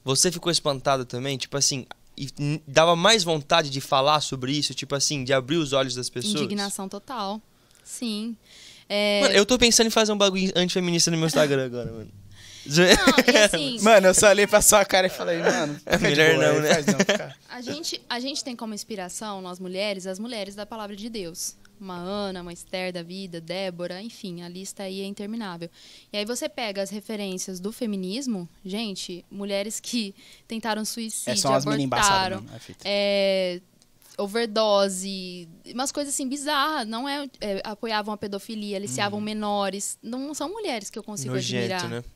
você 0.04 0.32
ficou 0.32 0.52
espantada 0.52 1.06
também? 1.06 1.38
Tipo 1.38 1.58
assim, 1.58 1.86
e 2.18 2.62
dava 2.68 2.96
mais 2.96 3.24
vontade 3.24 3.70
de 3.70 3.82
falar 3.82 4.22
sobre 4.22 4.52
isso? 4.52 4.74
Tipo 4.74 4.96
assim, 4.96 5.24
de 5.24 5.34
abrir 5.34 5.58
os 5.58 5.74
olhos 5.74 5.96
das 5.96 6.10
pessoas? 6.10 6.36
Indignação 6.36 6.88
total. 6.88 7.42
Sim. 7.84 8.36
É, 8.88 9.22
Mano, 9.22 9.34
eu 9.34 9.46
tô 9.46 9.58
pensando 9.58 9.88
em 9.88 9.90
fazer 9.90 10.12
um 10.12 10.18
bagulho 10.18 10.52
antifeminista 10.56 11.10
no 11.10 11.18
meu 11.18 11.28
Instagram 11.28 11.66
agora, 11.66 11.92
mano. 11.92 12.10
Não, 12.66 13.44
assim, 13.44 13.78
Mano, 13.82 14.08
eu 14.08 14.14
só 14.14 14.30
olhei 14.30 14.48
pra 14.48 14.62
sua 14.62 14.86
cara 14.86 15.08
e 15.08 15.10
falei, 15.10 15.40
mano, 15.40 15.80
É 15.86 15.98
fica 15.98 16.12
de 16.12 16.16
melhor 16.16 16.36
boa 16.36 16.48
não, 16.48 16.56
aí, 16.56 16.86
né? 16.86 16.96
não, 17.20 17.34
a 17.50 17.62
gente, 17.62 18.02
a 18.10 18.20
gente 18.20 18.44
tem 18.44 18.56
como 18.56 18.74
inspiração, 18.74 19.42
nós 19.42 19.60
mulheres, 19.60 20.08
as 20.08 20.18
mulheres 20.18 20.56
da 20.56 20.66
palavra 20.66 20.96
de 20.96 21.10
Deus. 21.10 21.56
Uma 21.80 21.98
Ana, 21.98 22.42
uma 22.42 22.54
Esther 22.54 22.94
da 22.94 23.04
vida, 23.04 23.42
Débora, 23.42 24.02
enfim, 24.02 24.42
a 24.42 24.50
lista 24.50 24.84
aí 24.84 25.02
é 25.02 25.06
interminável. 25.06 25.70
E 26.12 26.18
aí 26.18 26.26
você 26.26 26.48
pega 26.48 26.82
as 26.82 26.90
referências 26.90 27.60
do 27.60 27.72
feminismo, 27.72 28.48
gente, 28.64 29.26
mulheres 29.30 29.80
que 29.80 30.16
tentaram 30.48 30.86
suicídio, 30.86 31.34
É 31.34 31.36
só 31.36 31.50
umas 31.50 31.66
meninas 31.66 31.86
embaçadas, 31.86 32.38
abortaram. 32.38 32.76
É 32.86 33.44
é, 33.56 33.62
overdose, 34.18 35.48
umas 35.74 35.92
coisas 35.92 36.14
assim 36.14 36.28
bizarras. 36.28 36.88
Não 36.88 37.08
é, 37.08 37.30
é, 37.42 37.62
apoiavam 37.64 38.14
a 38.14 38.18
pedofilia, 38.18 38.78
aliciavam 38.78 39.20
menores. 39.20 39.98
Não 40.02 40.34
são 40.34 40.50
mulheres 40.50 40.90
que 40.90 40.98
eu 40.98 41.04
consigo 41.04 41.36
admirar. 41.36 41.84
Nojento, 41.84 42.08
né? 42.08 42.12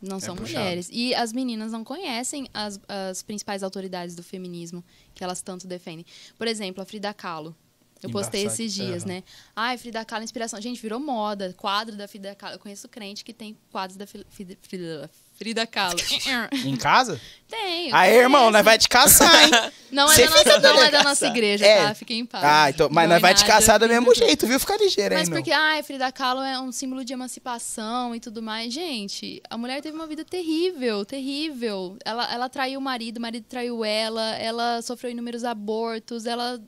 Não 0.00 0.20
são 0.20 0.36
puxado. 0.36 0.58
mulheres. 0.58 0.88
E 0.92 1.14
as 1.14 1.32
meninas 1.32 1.72
não 1.72 1.82
conhecem 1.82 2.48
as, 2.54 2.80
as 2.88 3.22
principais 3.22 3.62
autoridades 3.62 4.14
do 4.14 4.22
feminismo 4.22 4.84
que 5.14 5.24
elas 5.24 5.42
tanto 5.42 5.66
defendem. 5.66 6.06
Por 6.36 6.46
exemplo, 6.46 6.82
a 6.82 6.86
Frida 6.86 7.12
Kahlo. 7.12 7.54
Eu 8.02 8.10
postei 8.10 8.42
Embaçado. 8.42 8.62
esses 8.62 8.74
dias, 8.74 9.04
né? 9.04 9.22
Ai, 9.56 9.76
Frida 9.76 10.04
Kahlo, 10.04 10.22
inspiração. 10.24 10.60
Gente, 10.60 10.80
virou 10.80 11.00
moda. 11.00 11.52
Quadro 11.56 11.96
da 11.96 12.06
Frida 12.06 12.34
Kahlo. 12.34 12.54
Eu 12.54 12.58
conheço 12.60 12.88
crente 12.88 13.24
que 13.24 13.32
tem 13.32 13.56
quadros 13.72 13.96
da 13.96 14.06
Frida, 14.06 14.26
Frida, 14.62 15.10
Frida, 15.36 15.66
Kahlo. 15.66 15.98
Em 16.64 16.76
casa? 16.76 17.20
tem. 17.48 17.92
Aí, 17.92 18.10
conheço. 18.10 18.22
irmão, 18.22 18.50
nós 18.50 18.64
vai 18.64 18.76
te 18.78 18.88
caçar, 18.88 19.44
hein? 19.44 19.50
Não 19.90 20.04
é, 20.12 20.16
da 20.16 20.24
nossa, 20.28 20.38
fica 20.44 20.58
não 20.60 20.82
é 20.82 20.90
da 20.90 21.02
nossa 21.02 21.26
igreja, 21.28 21.64
É. 21.64 21.86
tá? 21.86 21.94
Fiquem 21.94 22.18
em 22.20 22.26
paz. 22.26 22.44
Ah, 22.44 22.68
então, 22.68 22.88
mas 22.92 23.04
Não 23.08 23.14
nós 23.14 23.18
é 23.18 23.20
vai 23.22 23.34
te 23.34 23.42
caçar 23.46 23.78
do 23.78 23.88
mesmo 23.88 24.14
jeito, 24.14 24.46
viu? 24.46 24.60
Fica 24.60 24.76
ligeiro 24.76 25.14
aí, 25.14 25.20
Mas 25.20 25.28
não. 25.30 25.36
porque, 25.38 25.50
ai, 25.50 25.82
Frida 25.82 26.12
Kahlo 26.12 26.42
é 26.42 26.60
um 26.60 26.70
símbolo 26.70 27.02
de 27.04 27.14
emancipação 27.14 28.14
e 28.14 28.20
tudo 28.20 28.42
mais. 28.42 28.72
Gente, 28.72 29.40
a 29.48 29.56
mulher 29.56 29.80
teve 29.80 29.96
uma 29.96 30.06
vida 30.06 30.24
terrível, 30.26 31.06
terrível. 31.06 31.96
Ela, 32.04 32.30
ela 32.32 32.48
traiu 32.50 32.78
o 32.78 32.82
marido, 32.82 33.16
o 33.16 33.20
marido 33.20 33.44
traiu 33.48 33.82
ela, 33.82 34.36
ela 34.36 34.82
sofreu 34.82 35.10
inúmeros 35.10 35.42
abortos, 35.42 36.26
ela, 36.26 36.60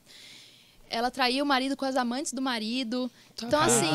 ela 0.90 1.10
traiu 1.10 1.44
o 1.44 1.48
marido 1.48 1.76
com 1.76 1.84
as 1.84 1.96
amantes 1.96 2.32
do 2.32 2.42
marido. 2.42 3.10
Então, 3.42 3.58
Ah, 3.60 3.64
assim, 3.66 3.86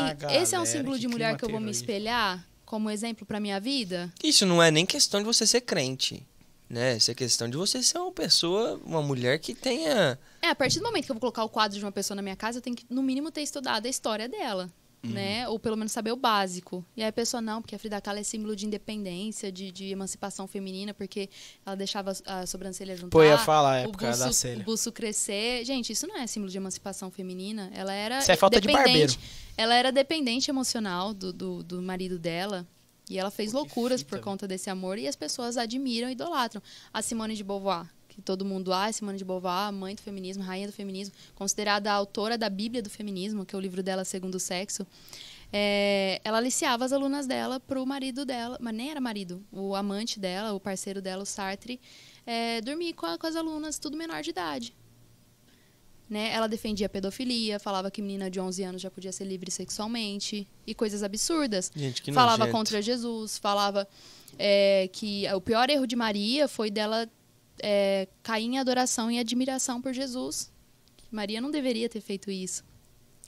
esse 0.41 0.55
é 0.55 0.59
um 0.59 0.63
galera, 0.63 0.65
símbolo 0.65 0.97
de 0.97 1.07
mulher 1.07 1.37
que 1.37 1.45
eu 1.45 1.49
vou 1.49 1.59
me 1.59 1.69
espelhar 1.69 2.43
como 2.65 2.89
exemplo 2.89 3.25
pra 3.25 3.39
minha 3.39 3.59
vida. 3.59 4.11
Isso 4.23 4.45
não 4.45 4.63
é 4.63 4.71
nem 4.71 4.85
questão 4.85 5.19
de 5.19 5.25
você 5.25 5.45
ser 5.45 5.61
crente, 5.61 6.25
né? 6.69 6.97
Isso 6.97 7.11
é 7.11 7.13
questão 7.13 7.47
de 7.49 7.57
você 7.57 7.83
ser 7.83 7.99
uma 7.99 8.11
pessoa, 8.11 8.79
uma 8.85 9.01
mulher 9.01 9.37
que 9.39 9.53
tenha... 9.53 10.17
É, 10.41 10.49
a 10.49 10.55
partir 10.55 10.79
do 10.79 10.85
momento 10.85 11.05
que 11.05 11.11
eu 11.11 11.15
vou 11.15 11.19
colocar 11.21 11.43
o 11.43 11.49
quadro 11.49 11.77
de 11.77 11.85
uma 11.85 11.91
pessoa 11.91 12.15
na 12.15 12.21
minha 12.21 12.35
casa, 12.35 12.57
eu 12.57 12.61
tenho 12.61 12.75
que, 12.75 12.85
no 12.89 13.03
mínimo, 13.03 13.29
ter 13.31 13.41
estudado 13.41 13.85
a 13.85 13.89
história 13.89 14.27
dela. 14.27 14.69
Uhum. 15.03 15.11
Né? 15.11 15.47
Ou 15.47 15.59
pelo 15.59 15.77
menos 15.77 15.91
saber 15.91 16.11
o 16.11 16.15
básico. 16.15 16.83
E 16.97 17.03
aí 17.03 17.09
a 17.09 17.13
pessoa, 17.13 17.41
não, 17.41 17.61
porque 17.61 17.75
a 17.75 17.79
Frida 17.79 18.01
Kahlo 18.01 18.19
é 18.19 18.23
símbolo 18.23 18.55
de 18.55 18.65
independência, 18.65 19.51
de, 19.51 19.71
de 19.71 19.91
emancipação 19.91 20.47
feminina, 20.47 20.93
porque 20.93 21.29
ela 21.65 21.75
deixava 21.75 22.13
a 22.25 22.45
sobrancelha 22.45 22.95
juntar. 22.95 23.11
Pô, 23.11 23.23
ia 23.23 23.37
falar 23.37 23.81
a 23.81 23.81
o 23.81 23.89
época 23.89 24.07
buço, 24.07 24.19
da 24.19 24.31
celha. 24.31 24.61
o 24.61 24.65
buço 24.65 24.91
crescer. 24.91 25.63
Gente, 25.63 25.93
isso 25.93 26.07
não 26.07 26.17
é 26.17 26.25
símbolo 26.25 26.51
de 26.51 26.57
emancipação 26.57 27.11
feminina. 27.11 27.69
Ela 27.73 27.93
era 27.93 28.19
Isso 28.19 28.31
é 28.31 28.35
falta 28.35 28.59
de 28.59 28.67
dependente. 28.67 29.19
Ela 29.57 29.75
era 29.75 29.91
dependente 29.91 30.49
emocional 30.49 31.13
do, 31.13 31.31
do, 31.31 31.63
do 31.63 31.81
marido 31.81 32.17
dela. 32.17 32.65
E 33.09 33.19
ela 33.19 33.29
fez 33.29 33.51
Pô, 33.51 33.59
loucuras 33.59 34.01
fita, 34.01 34.15
por 34.15 34.23
conta 34.23 34.47
desse 34.47 34.69
amor. 34.69 34.97
E 34.97 35.07
as 35.07 35.15
pessoas 35.15 35.57
admiram 35.57 36.09
e 36.09 36.13
idolatram. 36.13 36.61
A 36.91 37.01
Simone 37.01 37.35
de 37.35 37.43
Beauvoir, 37.43 37.85
que 38.15 38.21
todo 38.21 38.45
mundo, 38.45 38.71
ah, 38.73 38.89
Simone 38.91 39.17
de 39.17 39.25
Beauvoir, 39.25 39.71
mãe 39.73 39.93
do 39.93 40.01
feminismo, 40.01 40.41
rainha 40.41 40.67
do 40.67 40.73
feminismo, 40.73 41.13
considerada 41.35 41.91
a 41.91 41.93
autora 41.93 42.37
da 42.37 42.49
Bíblia 42.49 42.81
do 42.81 42.89
feminismo, 42.89 43.45
que 43.45 43.53
é 43.53 43.57
o 43.57 43.61
livro 43.61 43.83
dela 43.83 44.05
Segundo 44.05 44.35
o 44.35 44.39
Sexo. 44.39 44.87
É, 45.53 46.19
ela 46.23 46.37
aliciava 46.37 46.85
as 46.85 46.91
alunas 46.93 47.27
dela 47.27 47.59
pro 47.59 47.85
marido 47.85 48.25
dela, 48.25 48.57
mas 48.59 48.73
nem 48.73 48.89
era 48.89 48.99
marido, 49.01 49.43
o 49.51 49.75
amante 49.75 50.19
dela, 50.19 50.53
o 50.53 50.59
parceiro 50.59 51.01
dela, 51.01 51.23
o 51.23 51.25
Sartre, 51.25 51.79
é, 52.25 52.61
dormir 52.61 52.93
com, 52.93 53.05
a- 53.05 53.17
com 53.17 53.27
as 53.27 53.35
alunas, 53.35 53.77
tudo 53.77 53.95
menor 53.97 54.21
de 54.23 54.29
idade. 54.31 54.73
Né? 56.09 56.31
Ela 56.31 56.47
defendia 56.47 56.85
a 56.85 56.89
pedofilia, 56.89 57.59
falava 57.59 57.89
que 57.89 58.01
menina 58.01 58.29
de 58.29 58.39
11 58.39 58.63
anos 58.63 58.81
já 58.81 58.91
podia 58.91 59.11
ser 59.11 59.25
livre 59.25 59.49
sexualmente 59.49 60.47
e 60.65 60.75
coisas 60.75 61.01
absurdas. 61.03 61.71
Gente, 61.75 62.01
que 62.01 62.11
falava 62.11 62.37
nojento. 62.39 62.57
contra 62.57 62.81
Jesus, 62.81 63.37
falava 63.39 63.87
é, 64.37 64.87
que 64.93 65.23
o 65.33 65.41
pior 65.41 65.67
erro 65.69 65.87
de 65.87 65.95
Maria 65.95 66.47
foi 66.47 66.69
dela 66.69 67.09
é, 67.61 68.07
cair 68.23 68.45
em 68.45 68.57
adoração 68.59 69.09
e 69.11 69.19
admiração 69.19 69.81
por 69.81 69.93
Jesus. 69.93 70.51
Maria 71.11 71.39
não 71.41 71.51
deveria 71.51 71.87
ter 71.89 72.01
feito 72.01 72.29
isso. 72.31 72.63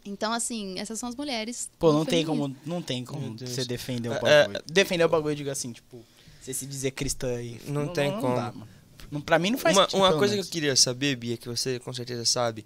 Então, 0.06 0.32
assim, 0.32 0.80
essas 0.80 0.98
são 1.00 1.10
as 1.10 1.16
mulheres. 1.16 1.70
Pô, 1.78 1.92
não 1.92 2.06
tem 2.06 2.26
como, 2.26 2.56
não 2.66 2.82
tem 2.82 3.04
como 3.04 3.38
você 3.38 3.66
defender 3.66 4.10
o 4.10 4.14
É, 4.14 4.44
bagulho. 4.48 4.64
Defender 4.72 5.04
o 5.06 5.10
bagulho, 5.10 5.32
eu 5.34 5.36
digo 5.36 5.50
assim, 5.50 5.72
tipo, 5.74 6.04
você 6.42 6.54
se 6.54 6.66
dizer 6.66 6.92
cristã 6.92 7.36
aí. 7.36 7.60
Não 7.68 7.88
tem 7.90 8.12
como. 8.12 8.36
dá, 8.36 8.52
mano. 8.54 8.68
Não, 9.12 9.22
pra 9.22 9.38
mim 9.40 9.52
não 9.52 9.58
faz 9.58 9.76
Uma, 9.76 9.84
sentido. 9.84 10.00
uma 10.00 10.10
coisa 10.18 10.34
que 10.34 10.38
menos. 10.38 10.48
eu 10.48 10.52
queria 10.52 10.76
saber, 10.76 11.16
Bia, 11.16 11.38
que 11.38 11.48
você 11.48 11.80
com 11.80 11.94
certeza 11.94 12.26
sabe, 12.26 12.66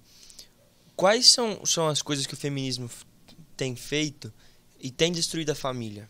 quais 0.95 1.29
são, 1.29 1.63
são 1.65 1.87
as 1.87 2.01
coisas 2.01 2.25
que 2.25 2.33
o 2.33 2.37
feminismo 2.37 2.89
tem 3.55 3.75
feito 3.75 4.31
e 4.79 4.89
tem 4.91 5.11
destruído 5.11 5.51
a 5.51 5.55
família? 5.55 6.09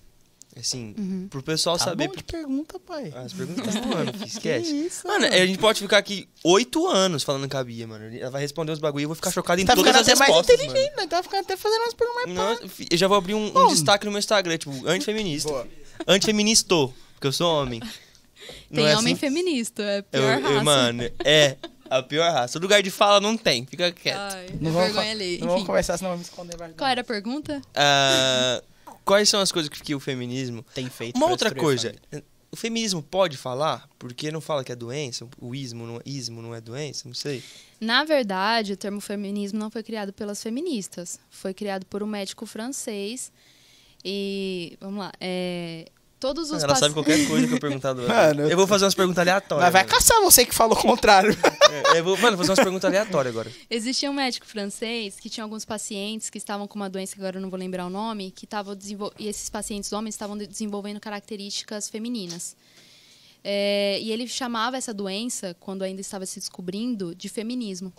Assim, 0.59 0.93
Uhum. 0.97 1.27
pro 1.29 1.41
pessoal 1.41 1.77
Tá 1.77 1.85
saber. 1.85 2.07
bom 2.09 2.15
de 2.15 2.23
pergunta, 2.23 2.77
pai. 2.79 3.11
As 3.15 3.31
perguntas 3.31 3.73
estão 3.73 3.89
voando, 3.89 4.11
esquece. 4.25 4.65
Que 4.69 4.75
isso, 4.87 5.07
Mano, 5.07 5.25
a 5.25 5.45
gente 5.45 5.57
pode 5.57 5.79
ficar 5.79 5.97
aqui 5.97 6.27
oito 6.43 6.85
anos 6.87 7.23
falando 7.23 7.49
com 7.49 7.57
a 7.57 7.63
Bia, 7.63 7.87
mano. 7.87 8.13
Ela 8.15 8.29
vai 8.29 8.41
responder 8.41 8.73
os 8.73 8.79
bagulho 8.79 9.01
e 9.01 9.05
eu 9.05 9.09
vou 9.09 9.15
ficar 9.15 9.31
chocado 9.31 9.61
em 9.61 9.65
Tá 9.65 9.75
todas 9.75 9.89
ficando 9.95 10.01
as 10.01 10.07
até 10.09 10.19
mais 10.19 10.29
respostas, 10.29 10.57
mano. 10.59 10.69
inteligente, 10.71 10.97
né? 10.97 11.07
Tá 11.07 11.23
ficando 11.23 11.39
até 11.41 11.55
fazendo 11.55 11.81
umas 11.83 11.93
perguntas 11.93 12.33
mais 12.33 12.71
fi- 12.71 12.87
eu 12.91 12.97
já 12.97 13.07
vou 13.07 13.17
abrir 13.17 13.33
um, 13.33 13.57
um 13.57 13.67
destaque 13.69 14.05
no 14.05 14.11
meu 14.11 14.19
Instagram, 14.19 14.57
tipo, 14.57 14.87
antifeminista. 14.87 15.49
Boa. 15.49 15.67
Antifeministo, 16.05 16.93
porque 17.13 17.27
eu 17.27 17.31
sou 17.31 17.61
homem. 17.61 17.79
Tem 17.79 17.89
Não 18.71 18.87
é 18.87 18.97
homem 18.97 19.13
assim? 19.13 19.19
feminista, 19.19 19.83
é 19.83 19.95
a 19.95 19.97
Eu, 19.99 20.03
pior 20.03 20.33
eu- 20.37 20.41
raça. 20.49 20.63
mano, 20.63 21.03
é 21.23 21.57
a 21.89 22.03
pior 22.03 22.31
raça. 22.31 22.57
O 22.57 22.61
lugar 22.61 22.81
de 22.83 22.89
fala 22.91 23.21
não 23.21 23.37
tem, 23.37 23.65
fica 23.65 23.91
quieto. 23.91 24.17
Ai, 24.17 24.47
Não 24.59 24.69
é 24.81 24.89
vamos, 24.89 25.39
não 25.39 25.47
vamos 25.47 25.65
conversar, 25.65 25.97
senão 25.97 26.11
vamos 26.11 26.27
esconder 26.27 26.57
qual 26.75 26.89
era 26.89 27.01
a 27.01 27.03
pergunta? 27.05 27.61
Ah, 27.75 28.61
quais 29.05 29.29
são 29.29 29.39
as 29.39 29.51
coisas 29.51 29.69
que, 29.69 29.81
que 29.81 29.95
o 29.95 29.99
feminismo. 29.99 30.65
Tem 30.73 30.89
feito 30.89 31.15
Uma 31.15 31.27
outra 31.27 31.53
coisa, 31.53 31.93
o 32.51 32.55
feminismo 32.57 33.01
pode 33.01 33.37
falar? 33.37 33.89
Porque 33.97 34.29
não 34.29 34.41
fala 34.41 34.63
que 34.63 34.71
é 34.71 34.75
doença? 34.75 35.27
O 35.39 35.55
ismo 35.55 35.87
não, 35.87 36.01
ismo 36.05 36.41
não 36.41 36.53
é 36.53 36.59
doença? 36.59 37.07
Não 37.07 37.15
sei. 37.15 37.41
Na 37.79 38.03
verdade, 38.03 38.73
o 38.73 38.77
termo 38.77 38.99
feminismo 38.99 39.57
não 39.57 39.71
foi 39.71 39.81
criado 39.81 40.11
pelas 40.11 40.43
feministas. 40.43 41.17
Foi 41.29 41.53
criado 41.53 41.85
por 41.85 42.03
um 42.03 42.07
médico 42.07 42.45
francês. 42.45 43.31
E, 44.03 44.77
vamos 44.81 44.99
lá, 44.99 45.11
é, 45.21 45.89
todos 46.21 46.51
os 46.51 46.59
Ela 46.63 46.67
paci- 46.69 46.79
sabe 46.79 46.93
qualquer 46.93 47.27
coisa 47.27 47.47
que 47.47 47.53
eu 47.55 47.59
perguntar 47.59 47.91
do 47.93 48.07
Mano, 48.07 48.43
Eu 48.49 48.55
vou 48.55 48.65
fazer 48.67 48.85
umas 48.85 48.93
perguntas 48.95 49.19
aleatórias. 49.19 49.63
Mas 49.65 49.73
vai 49.73 49.83
caçar 49.83 50.21
você 50.21 50.45
que 50.45 50.55
falou 50.55 50.77
o 50.77 50.81
contrário. 50.81 51.35
É, 51.93 51.99
eu 51.99 52.03
vou, 52.03 52.17
mano, 52.17 52.35
vou 52.35 52.45
fazer 52.45 52.51
umas 52.51 52.59
perguntas 52.65 52.83
aleatórias 52.85 53.33
agora. 53.33 53.49
Existia 53.69 54.11
um 54.11 54.13
médico 54.13 54.45
francês 54.45 55.17
que 55.17 55.29
tinha 55.29 55.41
alguns 55.43 55.63
pacientes 55.63 56.29
que 56.29 56.37
estavam 56.37 56.67
com 56.67 56.75
uma 56.75 56.89
doença 56.89 57.15
que 57.15 57.21
agora 57.21 57.37
eu 57.37 57.41
não 57.41 57.49
vou 57.49 57.57
lembrar 57.57 57.85
o 57.85 57.89
nome, 57.89 58.29
que 58.29 58.43
estavam 58.43 58.75
desenvol... 58.75 59.11
e 59.17 59.27
esses 59.29 59.49
pacientes 59.49 59.91
homens 59.93 60.13
estavam 60.15 60.37
de- 60.37 60.47
desenvolvendo 60.47 60.99
características 60.99 61.89
femininas. 61.89 62.57
É, 63.41 63.97
e 64.01 64.11
ele 64.11 64.27
chamava 64.27 64.75
essa 64.77 64.93
doença, 64.93 65.55
quando 65.61 65.81
ainda 65.81 66.01
estava 66.01 66.25
se 66.25 66.39
descobrindo, 66.39 67.15
de 67.15 67.29
feminismo. 67.29 67.91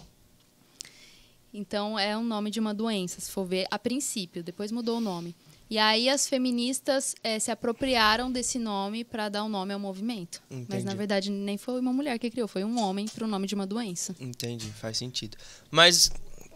Então 1.52 1.98
é 1.98 2.16
o 2.16 2.22
nome 2.22 2.50
de 2.50 2.60
uma 2.60 2.72
doença, 2.74 3.20
se 3.20 3.30
for 3.30 3.44
ver 3.46 3.66
a 3.70 3.78
princípio, 3.78 4.42
depois 4.42 4.70
mudou 4.70 4.98
o 4.98 5.00
nome. 5.00 5.34
E 5.72 5.78
aí 5.78 6.10
as 6.10 6.26
feministas 6.28 7.14
eh, 7.24 7.38
se 7.38 7.50
apropriaram 7.50 8.30
desse 8.30 8.58
nome 8.58 9.04
para 9.04 9.30
dar 9.30 9.42
um 9.42 9.48
nome 9.48 9.72
ao 9.72 9.80
movimento. 9.80 10.42
Mas 10.50 10.60
Entendi. 10.60 10.84
na 10.84 10.94
verdade 10.94 11.30
nem 11.30 11.56
foi 11.56 11.80
uma 11.80 11.94
mulher 11.94 12.18
que 12.18 12.30
criou, 12.30 12.46
foi 12.46 12.62
um 12.62 12.78
homem 12.78 13.06
para 13.08 13.24
o 13.24 13.26
nome 13.26 13.46
de 13.46 13.54
uma 13.54 13.66
doença. 13.66 14.14
Entendi, 14.20 14.70
faz 14.72 14.98
sentido. 14.98 15.38
Mas, 15.70 16.12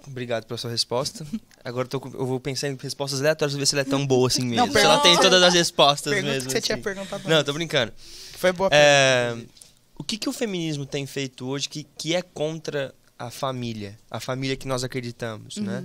obrigado 0.06 0.44
pela 0.44 0.58
sua 0.58 0.70
resposta. 0.70 1.26
Agora 1.64 1.86
eu, 1.86 1.90
tô 1.90 1.98
com- 1.98 2.10
eu 2.10 2.26
vou 2.26 2.38
pensar 2.38 2.68
em 2.68 2.76
respostas 2.76 3.20
aleatórias 3.20 3.54
pra 3.54 3.60
ver 3.60 3.64
se 3.66 3.74
ela 3.74 3.80
é 3.80 3.84
tão 3.86 4.06
boa 4.06 4.26
assim 4.28 4.44
mesmo. 4.44 4.70
se 4.70 4.78
ela 4.80 4.98
tem 4.98 5.16
todas 5.18 5.42
as 5.42 5.54
respostas 5.54 6.12
Pergunta 6.12 6.34
mesmo. 6.34 6.48
que 6.48 6.52
você 6.52 6.60
tinha 6.60 6.74
assim. 6.76 6.82
perguntado 6.84 7.26
Não, 7.26 7.36
antes. 7.36 7.46
tô 7.46 7.52
brincando. 7.54 7.94
Foi 8.36 8.52
boa 8.52 8.68
É, 8.70 9.28
pergunta. 9.30 9.50
o 9.98 10.04
que, 10.04 10.18
que 10.18 10.28
o 10.28 10.32
feminismo 10.32 10.84
tem 10.84 11.06
feito 11.06 11.46
hoje 11.46 11.70
que, 11.70 11.84
que 11.96 12.14
é 12.14 12.20
contra 12.20 12.94
a 13.18 13.30
família? 13.30 13.98
A 14.10 14.20
família 14.20 14.56
que 14.58 14.68
nós 14.68 14.84
acreditamos, 14.84 15.56
né? 15.56 15.82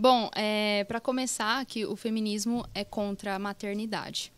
Bom, 0.00 0.30
é, 0.36 0.84
para 0.84 1.00
começar, 1.00 1.66
que 1.66 1.84
o 1.84 1.96
feminismo 1.96 2.64
é 2.72 2.84
contra 2.84 3.34
a 3.34 3.38
maternidade, 3.38 4.32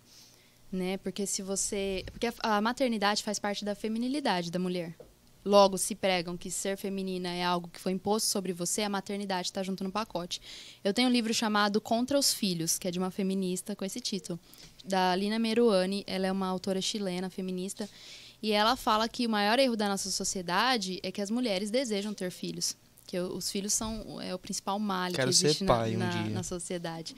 né? 0.73 0.97
Porque 0.97 1.27
se 1.27 1.43
você, 1.43 2.03
porque 2.11 2.33
a, 2.39 2.63
maternidade 2.63 3.23
faz 3.23 3.39
parte 3.39 3.63
da 3.63 3.75
feminilidade 3.75 4.51
da 4.51 4.59
mulher. 4.59 4.97
Logo, 5.45 5.77
se 5.77 5.95
pregam 5.95 6.35
que 6.35 6.51
ser 6.51 6.79
feminina 6.79 7.29
é 7.29 7.45
algo 7.45 7.69
que 7.69 7.79
foi 7.79 7.93
imposto 7.93 8.31
sobre 8.31 8.55
você, 8.55 8.81
a 8.81 8.89
maternidade 8.89 9.49
está 9.49 9.63
junto 9.63 9.85
no 9.85 9.93
pacote. 9.93 10.41
Eu 10.83 10.95
tenho 10.95 11.11
um 11.11 11.13
livro 11.13 11.35
chamado 11.35 11.79
Contra 11.79 12.19
os 12.19 12.33
Filhos, 12.33 12.79
que 12.79 12.89
é 12.89 12.91
de 12.91 12.99
uma 12.99 13.11
feminista 13.11 13.77
com 13.77 13.85
esse 13.85 14.01
título, 14.01 14.41
da 14.83 15.15
Lina 15.15 15.39
Meruane. 15.39 16.05
Ela 16.07 16.27
é 16.27 16.33
uma 16.33 16.47
autora 16.47 16.81
chilena, 16.81 17.29
feminista, 17.29 17.87
e 18.43 18.51
ela 18.51 18.77
fala 18.77 19.07
que 19.07 19.27
o 19.27 19.31
maior 19.31 19.59
erro 19.59 19.77
da 19.77 19.91
nossa 19.91 20.11
sociedade 20.11 21.01
é 21.03 21.13
que 21.13 21.21
as 21.21 21.31
mulheres 21.31 21.71
desejam 21.71 22.15
ter 22.15 22.31
filhos. 22.31 22.75
Que 23.11 23.19
os 23.19 23.51
filhos 23.51 23.73
são 23.75 24.21
é 24.21 24.33
o 24.33 24.39
principal 24.39 24.79
mal 24.79 25.11
que 25.11 25.17
existe 25.31 25.65
na, 25.65 25.73
um 25.97 25.99
na- 25.99 26.13
na 26.35 26.43
sociedade. 26.45 27.17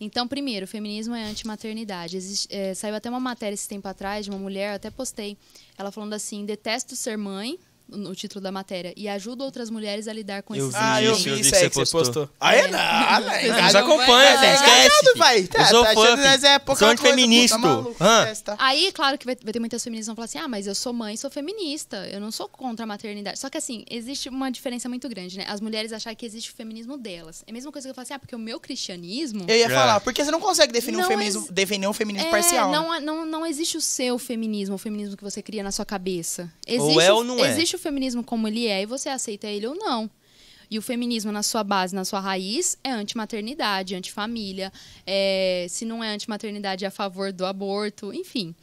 Então, 0.00 0.26
primeiro, 0.26 0.64
o 0.64 0.68
feminismo 0.68 1.14
é 1.14 1.24
antimaternidade. 1.24 2.16
Existe, 2.16 2.48
é, 2.50 2.74
saiu 2.74 2.94
até 2.96 3.08
uma 3.08 3.20
matéria 3.20 3.54
esse 3.54 3.68
tempo 3.68 3.86
atrás 3.86 4.24
de 4.24 4.30
uma 4.30 4.38
mulher, 4.38 4.70
eu 4.72 4.76
até 4.76 4.90
postei, 4.90 5.36
ela 5.76 5.92
falando 5.92 6.12
assim: 6.14 6.44
detesto 6.44 6.96
ser 6.96 7.16
mãe, 7.16 7.56
no 7.88 8.14
título 8.14 8.40
da 8.42 8.52
matéria, 8.52 8.92
e 8.96 9.08
ajudo 9.08 9.42
outras 9.44 9.70
mulheres 9.70 10.06
a 10.08 10.12
lidar 10.12 10.42
com 10.42 10.54
Eu 10.54 10.64
esses 10.68 10.74
Ah, 10.80 11.02
eu 11.02 11.14
vi 11.14 11.28
eu 11.30 11.34
vi 11.36 11.40
isso 11.40 11.54
aí 11.54 11.60
você 11.62 11.68
que 11.70 11.74
você 11.76 11.92
postou. 11.92 12.26
postou. 12.26 12.30
Ah, 12.40 12.54
é 12.54 12.60
É. 12.60 12.68
nada. 12.68 13.42
Nos. 13.42 13.62
Nos 13.62 13.74
acompanha, 13.74 14.32
Tá 14.34 14.40
filho, 14.40 14.52
esquece. 14.54 14.70
engajado, 14.78 15.04
filho. 15.04 15.16
vai. 15.18 15.40
Eu 15.40 15.48
Tá, 15.48 15.66
sou 15.66 15.84
tá 15.84 15.94
fã, 15.94 16.16
nós 16.16 16.44
é 16.44 16.58
pouca 16.58 16.78
Sou 16.78 16.88
coisa, 16.88 17.02
antifeminista. 17.02 17.56
esquece, 17.56 18.44
tá? 18.44 18.56
Aí, 18.58 18.92
claro 18.92 19.16
que 19.18 19.24
vai, 19.26 19.36
vai 19.42 19.52
ter 19.52 19.58
muitas 19.60 19.82
feministas 19.82 20.06
que 20.06 20.08
vão 20.10 20.16
falar 20.16 20.24
assim: 20.26 20.38
ah, 20.38 20.48
mas 20.48 20.66
eu 20.66 20.74
sou 20.74 20.92
mãe, 20.92 21.16
sou 21.16 21.30
feminista, 21.30 21.96
eu 22.08 22.20
não 22.20 22.30
sou 22.30 22.48
contra 22.48 22.84
a 22.84 22.86
maternidade. 22.86 23.38
Só 23.38 23.48
que, 23.50 23.58
assim, 23.58 23.84
existe 23.90 24.28
uma 24.28 24.50
diferença 24.50 24.88
muito 24.88 25.08
grande, 25.08 25.38
né? 25.38 25.44
As 25.48 25.60
mulheres 25.60 25.92
acharem 25.92 26.16
que 26.16 26.26
existe 26.26 26.50
o 26.50 26.54
feminismo 26.54 26.96
delas. 26.98 27.42
É 27.46 27.50
a 27.50 27.54
mesma 27.54 27.72
coisa 27.72 27.86
que 27.88 27.90
eu 27.90 27.94
falo 27.94 28.02
assim: 28.04 28.14
ah, 28.14 28.18
porque 28.18 28.34
o 28.36 28.38
meu 28.38 28.60
cristianismo. 28.60 29.44
Eu 29.48 29.56
ia 29.56 29.66
É. 29.66 29.68
falar, 29.68 30.00
porque 30.00 30.24
você 30.24 30.30
não 30.30 30.40
consegue 30.40 30.72
definir 30.72 30.98
um 30.98 31.00
Não 31.02 31.08
feminismo, 31.08 31.42
ex- 31.42 31.50
definir 31.50 31.86
um 31.88 31.92
feminismo 31.92 32.28
É, 32.28 32.30
parcial. 32.30 32.70
né? 32.70 32.76
não, 32.78 33.00
não, 33.00 33.26
não 33.26 33.46
existe 33.46 33.76
o 33.76 33.80
seu 33.80 34.18
feminismo, 34.18 34.74
o 34.74 34.78
feminismo 34.78 35.16
que 35.16 35.24
você 35.24 35.40
cria 35.42 35.62
na 35.62 35.70
sua 35.72 35.84
cabeça. 35.86 36.52
Existe 36.66 36.94
Ou 36.94 37.00
é 37.00 37.12
ou 37.12 37.24
não 37.24 37.38
é. 37.44 37.50
Existe 37.50 37.77
o 37.78 37.82
feminismo 37.82 38.22
como 38.22 38.46
ele 38.46 38.66
é 38.66 38.82
e 38.82 38.86
você 38.86 39.08
aceita 39.08 39.46
ele 39.46 39.66
ou 39.66 39.74
não. 39.74 40.10
E 40.70 40.78
o 40.78 40.82
feminismo, 40.82 41.32
na 41.32 41.42
sua 41.42 41.64
base, 41.64 41.94
na 41.94 42.04
sua 42.04 42.20
raiz, 42.20 42.76
é 42.84 42.90
antimaternidade, 42.90 43.94
antifamília. 43.94 44.70
É, 45.06 45.66
se 45.68 45.84
não 45.86 46.04
é 46.04 46.10
antimaternidade, 46.10 46.84
é 46.84 46.88
a 46.88 46.90
favor 46.90 47.32
do 47.32 47.46
aborto, 47.46 48.12
enfim. 48.12 48.54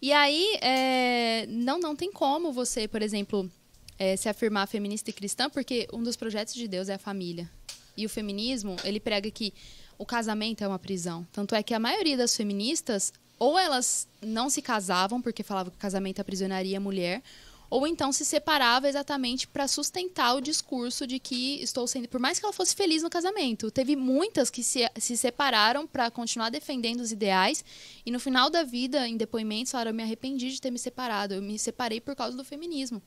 E 0.00 0.10
aí, 0.12 0.58
é, 0.62 1.46
não, 1.48 1.78
não 1.78 1.94
tem 1.94 2.10
como 2.10 2.50
você, 2.50 2.88
por 2.88 3.02
exemplo, 3.02 3.50
é, 3.98 4.16
se 4.16 4.28
afirmar 4.28 4.66
feminista 4.66 5.10
e 5.10 5.12
cristã, 5.12 5.50
porque 5.50 5.86
um 5.92 6.02
dos 6.02 6.16
projetos 6.16 6.54
de 6.54 6.66
Deus 6.66 6.88
é 6.88 6.94
a 6.94 6.98
família. 6.98 7.50
E 7.96 8.06
o 8.06 8.08
feminismo, 8.08 8.76
ele 8.82 8.98
prega 8.98 9.30
que 9.30 9.52
o 9.98 10.06
casamento 10.06 10.64
é 10.64 10.68
uma 10.68 10.78
prisão. 10.78 11.26
Tanto 11.30 11.54
é 11.54 11.62
que 11.62 11.74
a 11.74 11.78
maioria 11.78 12.16
das 12.16 12.34
feministas, 12.34 13.12
ou 13.38 13.58
elas 13.58 14.08
não 14.22 14.48
se 14.48 14.62
casavam 14.62 15.20
porque 15.20 15.42
falavam 15.42 15.70
que 15.70 15.76
o 15.76 15.80
casamento 15.80 16.20
aprisionaria 16.20 16.78
a 16.78 16.80
mulher, 16.80 17.22
ou 17.70 17.86
então 17.86 18.12
se 18.12 18.24
separava 18.24 18.88
exatamente 18.88 19.48
para 19.48 19.66
sustentar 19.66 20.34
o 20.34 20.40
discurso 20.40 21.06
de 21.06 21.18
que 21.18 21.62
estou 21.62 21.86
sendo. 21.86 22.08
Por 22.08 22.20
mais 22.20 22.38
que 22.38 22.44
ela 22.44 22.52
fosse 22.52 22.74
feliz 22.74 23.02
no 23.02 23.10
casamento, 23.10 23.70
teve 23.70 23.96
muitas 23.96 24.50
que 24.50 24.62
se, 24.62 24.88
se 24.98 25.16
separaram 25.16 25.86
para 25.86 26.10
continuar 26.10 26.50
defendendo 26.50 27.00
os 27.00 27.12
ideais 27.12 27.64
e 28.04 28.10
no 28.10 28.20
final 28.20 28.50
da 28.50 28.62
vida, 28.62 29.08
em 29.08 29.16
depoimentos, 29.16 29.72
falaram: 29.72 29.90
eu 29.90 29.94
me 29.94 30.02
arrependi 30.02 30.50
de 30.50 30.60
ter 30.60 30.70
me 30.70 30.78
separado, 30.78 31.34
eu 31.34 31.42
me 31.42 31.58
separei 31.58 32.00
por 32.00 32.14
causa 32.14 32.36
do 32.36 32.44
feminismo. 32.44 33.02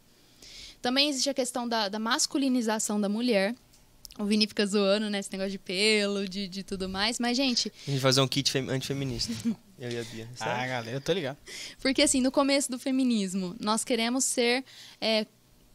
Também 0.82 1.10
existe 1.10 1.30
a 1.30 1.34
questão 1.34 1.68
da, 1.68 1.90
da 1.90 2.00
masculinização 2.00 3.02
da 3.02 3.10
mulher. 3.10 3.56
O 4.20 4.26
Vini 4.26 4.48
fica 4.48 4.66
zoando, 4.66 5.10
né? 5.10 5.20
Esse 5.20 5.32
negócio 5.32 5.52
de 5.52 5.60
pelo, 5.60 6.28
de, 6.28 6.48
de 6.48 6.64
tudo 6.64 6.90
mais. 6.90 7.20
Mas, 7.20 7.38
gente, 7.38 7.72
A 7.88 7.92
gente 7.92 8.02
fazer 8.02 8.20
um 8.22 8.28
kit 8.28 8.52
fem- 8.52 8.70
antifeminista. 8.70 9.32
Eu 9.80 9.92
e 9.92 10.00
a 10.00 10.04
Bia. 10.04 10.28
Ah, 10.34 10.38
Sabe? 10.38 10.68
galera, 10.70 10.90
eu 10.98 11.02
tô 11.02 11.14
ligado. 11.14 11.38
Porque, 11.80 12.02
assim, 12.02 12.20
no 12.20 12.32
começo 12.32 12.72
do 12.72 12.80
feminismo, 12.80 13.56
nós 13.60 13.84
queremos 13.84 14.26
ser 14.26 14.64
é, 15.00 15.24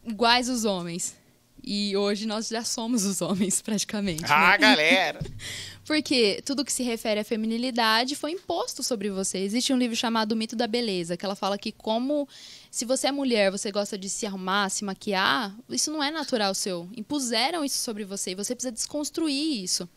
iguais 0.05 0.49
os 0.49 0.65
homens. 0.65 1.15
E 1.63 1.95
hoje 1.95 2.25
nós 2.27 2.49
já 2.49 2.65
somos 2.65 3.05
os 3.05 3.21
homens, 3.21 3.61
praticamente. 3.63 4.25
Ah, 4.25 4.51
né? 4.51 4.57
galera. 4.57 5.19
Porque 5.87 6.41
tudo 6.45 6.65
que 6.65 6.73
se 6.73 6.83
refere 6.83 7.21
à 7.21 7.23
feminilidade 7.23 8.17
foi 8.17 8.31
imposto 8.31 8.83
sobre 8.83 9.09
você. 9.09 9.37
Existe 9.37 9.71
um 9.71 9.77
livro 9.77 9.95
chamado 9.95 10.33
O 10.33 10.35
Mito 10.35 10.57
da 10.57 10.67
Beleza, 10.67 11.15
que 11.15 11.23
ela 11.23 11.35
fala 11.35 11.57
que 11.57 11.71
como 11.71 12.27
se 12.73 12.85
você 12.85 13.05
é 13.05 13.11
mulher, 13.11 13.51
você 13.51 13.71
gosta 13.71 13.95
de 13.95 14.09
se 14.09 14.25
arrumar, 14.25 14.67
se 14.67 14.83
maquiar, 14.83 15.55
isso 15.69 15.91
não 15.91 16.03
é 16.03 16.09
natural 16.09 16.55
seu. 16.55 16.89
Impuseram 16.97 17.63
isso 17.63 17.77
sobre 17.77 18.03
você 18.03 18.31
e 18.31 18.35
você 18.35 18.55
precisa 18.55 18.71
desconstruir 18.71 19.63
isso. 19.63 19.87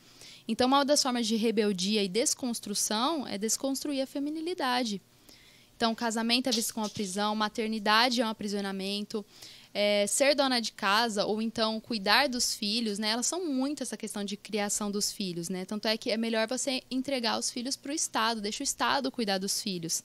Então, 0.47 0.67
uma 0.67 0.85
das 0.85 1.03
formas 1.03 1.27
de 1.27 1.37
rebeldia 1.37 2.05
e 2.05 2.09
desconstrução 2.09 3.27
é 3.27 3.39
desconstruir 3.39 4.03
a 4.03 4.07
feminilidade. 4.07 5.01
Então, 5.75 5.95
casamento 5.95 6.51
é 6.51 6.53
visto 6.53 6.75
como 6.75 6.85
uma 6.85 6.93
prisão, 6.93 7.35
maternidade 7.35 8.21
é 8.21 8.27
um 8.27 8.29
aprisionamento, 8.29 9.25
é, 9.73 10.07
ser 10.07 10.35
dona 10.35 10.61
de 10.61 10.73
casa 10.73 11.25
ou 11.25 11.41
então 11.41 11.81
cuidar 11.81 12.29
dos 12.29 12.55
filhos, 12.55 12.99
né? 12.99 13.09
Elas 13.09 13.27
são 13.27 13.47
muito 13.47 13.83
essa 13.83 13.97
questão 13.97 14.23
de 14.23 14.37
criação 14.37 14.91
dos 14.91 15.11
filhos, 15.11 15.49
né? 15.49 15.65
Tanto 15.65 15.89
é 15.89 15.97
que 15.97 16.11
é 16.11 16.19
melhor 16.19 16.47
você 16.47 16.83
entregar 16.91 17.39
os 17.39 17.51
filhos 17.51 17.75
para 17.75 17.91
o 17.93 17.95
Estado, 17.95 18.43
deixa 18.43 18.63
o 18.63 18.65
Estado 18.65 19.11
cuidar 19.11 19.39
dos 19.39 19.63
filhos. 19.63 20.05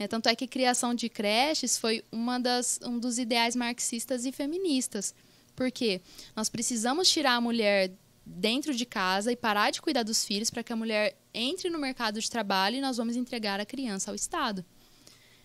Né? 0.00 0.08
Tanto 0.08 0.30
é 0.30 0.34
que 0.34 0.46
criação 0.46 0.94
de 0.94 1.10
creches 1.10 1.76
foi 1.76 2.02
uma 2.10 2.40
das, 2.40 2.80
um 2.82 2.98
dos 2.98 3.18
ideais 3.18 3.54
marxistas 3.54 4.24
e 4.24 4.32
feministas. 4.32 5.14
Por 5.54 5.70
quê? 5.70 6.00
Nós 6.34 6.48
precisamos 6.48 7.10
tirar 7.10 7.34
a 7.34 7.40
mulher 7.40 7.92
dentro 8.24 8.74
de 8.74 8.86
casa 8.86 9.30
e 9.30 9.36
parar 9.36 9.70
de 9.70 9.82
cuidar 9.82 10.02
dos 10.02 10.24
filhos 10.24 10.48
para 10.48 10.62
que 10.62 10.72
a 10.72 10.76
mulher 10.76 11.18
entre 11.34 11.68
no 11.68 11.78
mercado 11.78 12.18
de 12.18 12.30
trabalho 12.30 12.76
e 12.76 12.80
nós 12.80 12.96
vamos 12.96 13.14
entregar 13.14 13.60
a 13.60 13.66
criança 13.66 14.10
ao 14.10 14.14
Estado. 14.14 14.64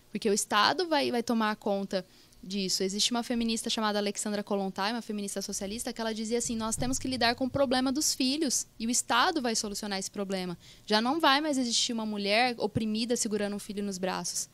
Porque 0.09 0.29
o 0.29 0.33
Estado 0.33 0.87
vai, 0.87 1.11
vai 1.11 1.21
tomar 1.21 1.53
conta 1.57 2.05
disso. 2.45 2.83
Existe 2.83 3.11
uma 3.11 3.23
feminista 3.23 3.69
chamada 3.69 3.99
Alexandra 3.99 4.43
Kollontai, 4.43 4.91
uma 4.91 5.01
feminista 5.01 5.41
socialista, 5.41 5.91
que 5.91 5.99
ela 5.99 6.13
dizia 6.13 6.37
assim: 6.37 6.55
nós 6.55 6.75
temos 6.75 6.99
que 6.99 7.07
lidar 7.07 7.35
com 7.35 7.45
o 7.45 7.49
problema 7.49 7.91
dos 7.91 8.13
filhos 8.13 8.67
e 8.79 8.85
o 8.85 8.89
Estado 8.89 9.41
vai 9.41 9.55
solucionar 9.55 9.99
esse 9.99 10.11
problema. 10.11 10.57
Já 10.85 11.01
não 11.01 11.19
vai 11.19 11.41
mais 11.41 11.57
existir 11.57 11.93
uma 11.93 12.05
mulher 12.05 12.55
oprimida 12.57 13.17
segurando 13.17 13.55
um 13.55 13.59
filho 13.59 13.83
nos 13.83 13.97
braços. 13.97 14.47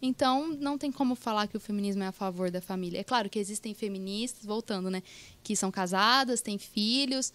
Então, 0.00 0.48
não 0.48 0.76
tem 0.76 0.92
como 0.92 1.14
falar 1.14 1.46
que 1.46 1.56
o 1.56 1.60
feminismo 1.60 2.02
é 2.02 2.08
a 2.08 2.12
favor 2.12 2.50
da 2.50 2.60
família. 2.60 3.00
É 3.00 3.04
claro 3.04 3.30
que 3.30 3.38
existem 3.38 3.72
feministas, 3.72 4.44
voltando, 4.44 4.90
né, 4.90 5.02
que 5.42 5.56
são 5.56 5.70
casadas, 5.70 6.42
têm 6.42 6.58
filhos, 6.58 7.32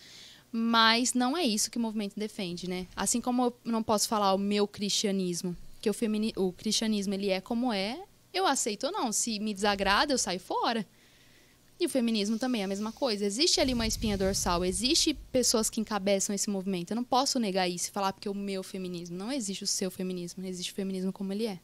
mas 0.52 1.14
não 1.16 1.36
é 1.36 1.44
isso 1.44 1.72
que 1.72 1.78
o 1.78 1.82
movimento 1.82 2.14
defende, 2.16 2.70
né? 2.70 2.86
Assim 2.96 3.20
como 3.20 3.46
eu 3.46 3.56
não 3.66 3.82
posso 3.82 4.08
falar 4.08 4.34
o 4.34 4.38
meu 4.38 4.68
cristianismo, 4.68 5.58
que 5.82 5.90
o, 5.90 5.96
o 6.36 6.54
cristianismo 6.54 7.14
ele 7.16 7.30
é 7.30 7.42
como 7.42 7.74
é, 7.74 8.00
eu 8.34 8.46
aceito 8.48 8.86
ou 8.88 8.92
não. 8.92 9.12
Se 9.12 9.40
me 9.40 9.54
desagrada, 9.54 10.14
eu 10.14 10.18
saio 10.18 10.40
fora. 10.40 10.86
E 11.80 11.86
o 11.86 11.90
feminismo 11.90 12.38
também 12.38 12.62
é 12.62 12.66
a 12.66 12.68
mesma 12.68 12.92
coisa. 12.92 13.26
Existe 13.26 13.60
ali 13.60 13.74
uma 13.74 13.88
espinha 13.88 14.16
dorsal, 14.18 14.64
existe 14.64 15.16
pessoas 15.32 15.68
que 15.70 15.82
encabeçam 15.82 16.34
esse 16.36 16.48
movimento. 16.50 16.92
Eu 16.92 16.96
não 16.96 17.04
posso 17.04 17.40
negar 17.40 17.68
isso 17.68 17.90
e 17.90 17.92
falar 17.92 18.14
porque 18.14 18.28
é 18.28 18.32
o 18.32 18.36
meu 18.36 18.62
feminismo. 18.62 19.18
Não 19.18 19.32
existe 19.32 19.64
o 19.64 19.68
seu 19.68 19.90
feminismo, 19.90 20.46
existe 20.46 20.72
o 20.72 20.76
feminismo 20.76 21.12
como 21.12 21.34
ele 21.34 21.48
é. 21.48 21.58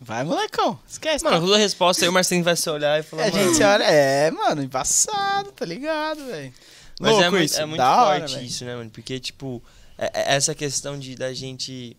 Vai, 0.00 0.24
molecão. 0.24 0.78
Esquece. 0.88 1.22
Mano, 1.24 1.40
toda 1.40 1.54
a 1.56 1.58
resposta 1.58 2.04
aí 2.04 2.08
o 2.08 2.12
Marcelinho 2.12 2.44
vai 2.44 2.56
se 2.56 2.68
olhar 2.68 2.98
e 2.98 3.02
falar, 3.02 3.26
a 3.26 3.30
mano, 3.30 3.52
gente 3.54 3.62
olha. 3.62 3.84
É, 3.84 4.30
mano, 4.30 4.62
embaçado, 4.62 5.52
tá 5.52 5.64
ligado, 5.64 6.24
velho? 6.26 6.52
Mas 7.00 7.10
é, 7.10 7.14
Louco 7.14 7.30
muito, 7.32 7.44
isso, 7.44 7.60
é 7.60 7.66
muito 7.66 7.78
da 7.78 8.04
hora, 8.04 8.18
forte 8.20 8.34
velho. 8.36 8.46
isso, 8.46 8.64
né, 8.64 8.74
mano? 8.76 8.90
Porque, 8.90 9.20
tipo, 9.20 9.62
é- 9.98 10.32
é 10.32 10.34
essa 10.36 10.54
questão 10.54 10.98
de 10.98 11.14
da 11.14 11.32
gente 11.32 11.96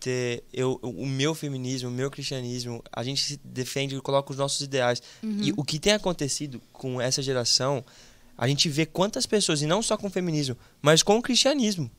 ter 0.00 0.42
eu, 0.52 0.80
o 0.82 1.06
meu 1.06 1.34
feminismo, 1.34 1.88
o 1.90 1.92
meu 1.92 2.10
cristianismo, 2.10 2.82
a 2.90 3.04
gente 3.04 3.22
se 3.22 3.40
defende 3.44 3.94
e 3.94 4.00
coloca 4.00 4.32
os 4.32 4.38
nossos 4.38 4.60
ideais. 4.62 5.02
E 5.22 5.52
o 5.56 5.62
que 5.62 5.78
tem 5.78 5.92
acontecido 5.92 6.60
com 6.72 7.00
essa 7.00 7.20
geração, 7.22 7.84
a 8.36 8.48
gente 8.48 8.68
vê 8.68 8.86
quantas 8.86 9.26
pessoas, 9.26 9.60
e 9.62 9.66
não 9.66 9.82
só 9.82 9.96
com 9.96 10.06
o 10.06 10.10
feminismo, 10.10 10.56
mas 10.80 11.02
com 11.02 11.18
o 11.18 11.22
cristianismo. 11.22 11.90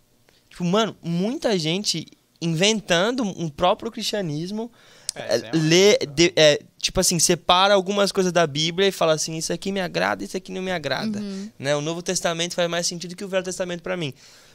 Tipo, 0.50 0.66
mano, 0.66 0.96
muita 1.04 1.58
gente 1.60 2.06
inventando 2.42 3.24
um 3.24 3.48
próprio 3.48 3.92
cristianismo, 3.92 4.72
É, 5.14 5.36
isso 5.38 5.46
é 5.46 5.52
lê, 5.54 5.98
de- 6.16 6.34
é, 6.36 6.60
tipo 6.80 7.00
assim, 7.00 7.20
separa 7.20 7.74
algumas 7.74 8.12
coisas 8.12 8.32
da 8.34 8.48
Bíblia 8.48 8.88
e 8.88 8.92
fala 8.92 9.14
assim, 9.14 9.38
isso 9.38 9.54
aqui 9.54 9.72
me 9.72 9.80
agrada, 9.80 10.24
isso 10.24 10.36
aqui 10.36 10.52
não 10.52 10.62
me 10.62 10.72
agrada. 10.72 11.22
Né? 11.60 11.76
O 11.76 11.82
Novo 11.82 12.02
Testamento 12.02 12.56
faz 12.56 12.70
mais 12.70 12.88
sentido 12.88 13.16
que 13.16 13.24
o 13.24 13.28
Velho 13.28 13.44
Testamento 13.44 13.82
pra 13.84 13.96
mim. 13.96 14.14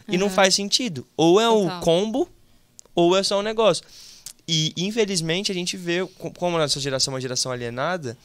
E 0.08 0.16
não 0.18 0.26
Aham. 0.26 0.34
faz 0.34 0.54
sentido. 0.54 1.06
Ou 1.16 1.40
é 1.40 1.48
o 1.48 1.62
Total. 1.62 1.80
combo, 1.80 2.28
ou 2.96 3.16
é 3.16 3.22
só 3.22 3.38
um 3.38 3.42
negócio. 3.42 3.84
E, 4.48 4.72
infelizmente, 4.76 5.52
a 5.52 5.54
gente 5.54 5.76
vê, 5.76 6.04
co- 6.18 6.30
como 6.32 6.56
a 6.56 6.60
nossa 6.60 6.80
geração 6.80 7.12
é 7.12 7.14
uma 7.14 7.20
geração 7.20 7.52
alienada, 7.52 8.16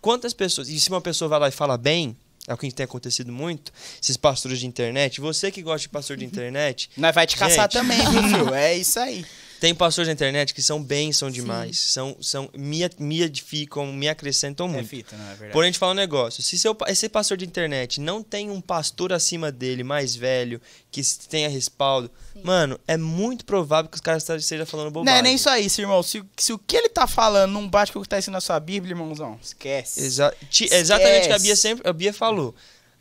quantas 0.00 0.32
pessoas. 0.32 0.68
E 0.68 0.78
se 0.78 0.88
uma 0.90 1.00
pessoa 1.00 1.28
vai 1.28 1.40
lá 1.40 1.48
e 1.48 1.52
fala 1.52 1.76
bem, 1.76 2.16
é 2.46 2.54
o 2.54 2.56
que 2.56 2.70
tem 2.72 2.84
acontecido 2.84 3.30
muito, 3.32 3.72
esses 4.02 4.16
pastores 4.16 4.58
de 4.60 4.66
internet, 4.66 5.20
você 5.20 5.50
que 5.50 5.62
gosta 5.62 5.80
de 5.80 5.88
pastor 5.88 6.16
de 6.16 6.24
internet, 6.24 6.90
Nós 6.96 7.14
vai 7.14 7.26
te 7.26 7.36
caçar 7.36 7.64
Gente. 7.64 7.72
também, 7.72 7.98
viu? 7.98 8.52
É 8.54 8.76
isso 8.76 8.98
aí. 9.00 9.24
Tem 9.60 9.74
pastores 9.74 10.08
de 10.08 10.12
internet 10.12 10.54
que 10.54 10.62
são 10.62 10.82
bênção 10.82 11.30
demais. 11.30 11.78
São, 11.80 12.16
são, 12.20 12.48
me, 12.56 12.80
me 12.98 13.22
edificam, 13.22 13.92
me 13.92 14.08
acrescentam 14.08 14.66
É 14.66 14.70
muito. 14.70 14.88
fita, 14.88 15.16
não 15.16 15.24
é 15.24 15.28
verdade? 15.30 15.52
Porém, 15.52 15.68
a 15.68 15.70
gente 15.72 15.78
fala 15.78 15.92
um 15.92 15.96
negócio. 15.96 16.42
Se 16.42 16.58
seu, 16.58 16.76
esse 16.86 17.08
pastor 17.08 17.36
de 17.36 17.44
internet 17.44 18.00
não 18.00 18.22
tem 18.22 18.50
um 18.50 18.60
pastor 18.60 19.12
acima 19.12 19.50
dele, 19.50 19.82
mais 19.82 20.14
velho, 20.14 20.60
que 20.90 21.02
tenha 21.28 21.48
respaldo, 21.48 22.10
mano, 22.42 22.78
é 22.86 22.96
muito 22.96 23.44
provável 23.44 23.90
que 23.90 23.96
os 23.96 24.00
caras 24.00 24.22
estejam 24.28 24.64
falando 24.66 24.86
Não 24.86 24.92
bobagem. 24.92 25.18
é 25.18 25.22
nem 25.22 25.36
só 25.38 25.56
isso, 25.58 25.80
irmão. 25.80 26.02
Se, 26.02 26.22
se 26.36 26.52
o 26.52 26.58
que 26.58 26.76
ele 26.76 26.88
tá 26.88 27.06
falando 27.06 27.52
não 27.52 27.68
bate 27.68 27.92
com 27.92 27.98
o 27.98 28.02
que 28.02 28.08
tá 28.08 28.18
escrito 28.18 28.32
na 28.34 28.40
sua 28.40 28.60
Bíblia, 28.60 28.92
irmãozão, 28.92 29.38
esquece. 29.42 30.00
Exa 30.00 30.32
ti- 30.50 30.68
exatamente 30.70 31.24
o 31.24 31.28
que 31.28 31.32
a 31.34 31.38
Bia 31.38 31.52
Esquece. 31.52 31.62
sempre 31.62 31.88
a 31.88 31.92
Bia 31.92 32.12
falou. 32.12 32.54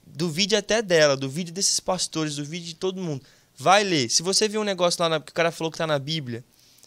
Duvide 0.06 0.56
até 0.56 0.82
dela, 0.82 1.18
duvide 1.18 1.52
desses 1.52 1.80
pastores, 1.80 2.38
duvide 2.38 2.68
de 2.68 2.76
todo 2.76 3.02
mundo. 3.02 3.22
Vai 3.58 3.84
ler. 3.84 4.10
Se 4.10 4.22
você 4.24 4.48
viu 4.48 4.62
um 4.62 4.64
negócio 4.64 5.02
lá 5.02 5.10
na- 5.10 5.20
que 5.20 5.32
o 5.32 5.34
cara 5.36 5.52
falou 5.52 5.72
que 5.72 5.78
tá 5.78 5.88
na 5.88 5.98
Bíblia, 6.00 6.44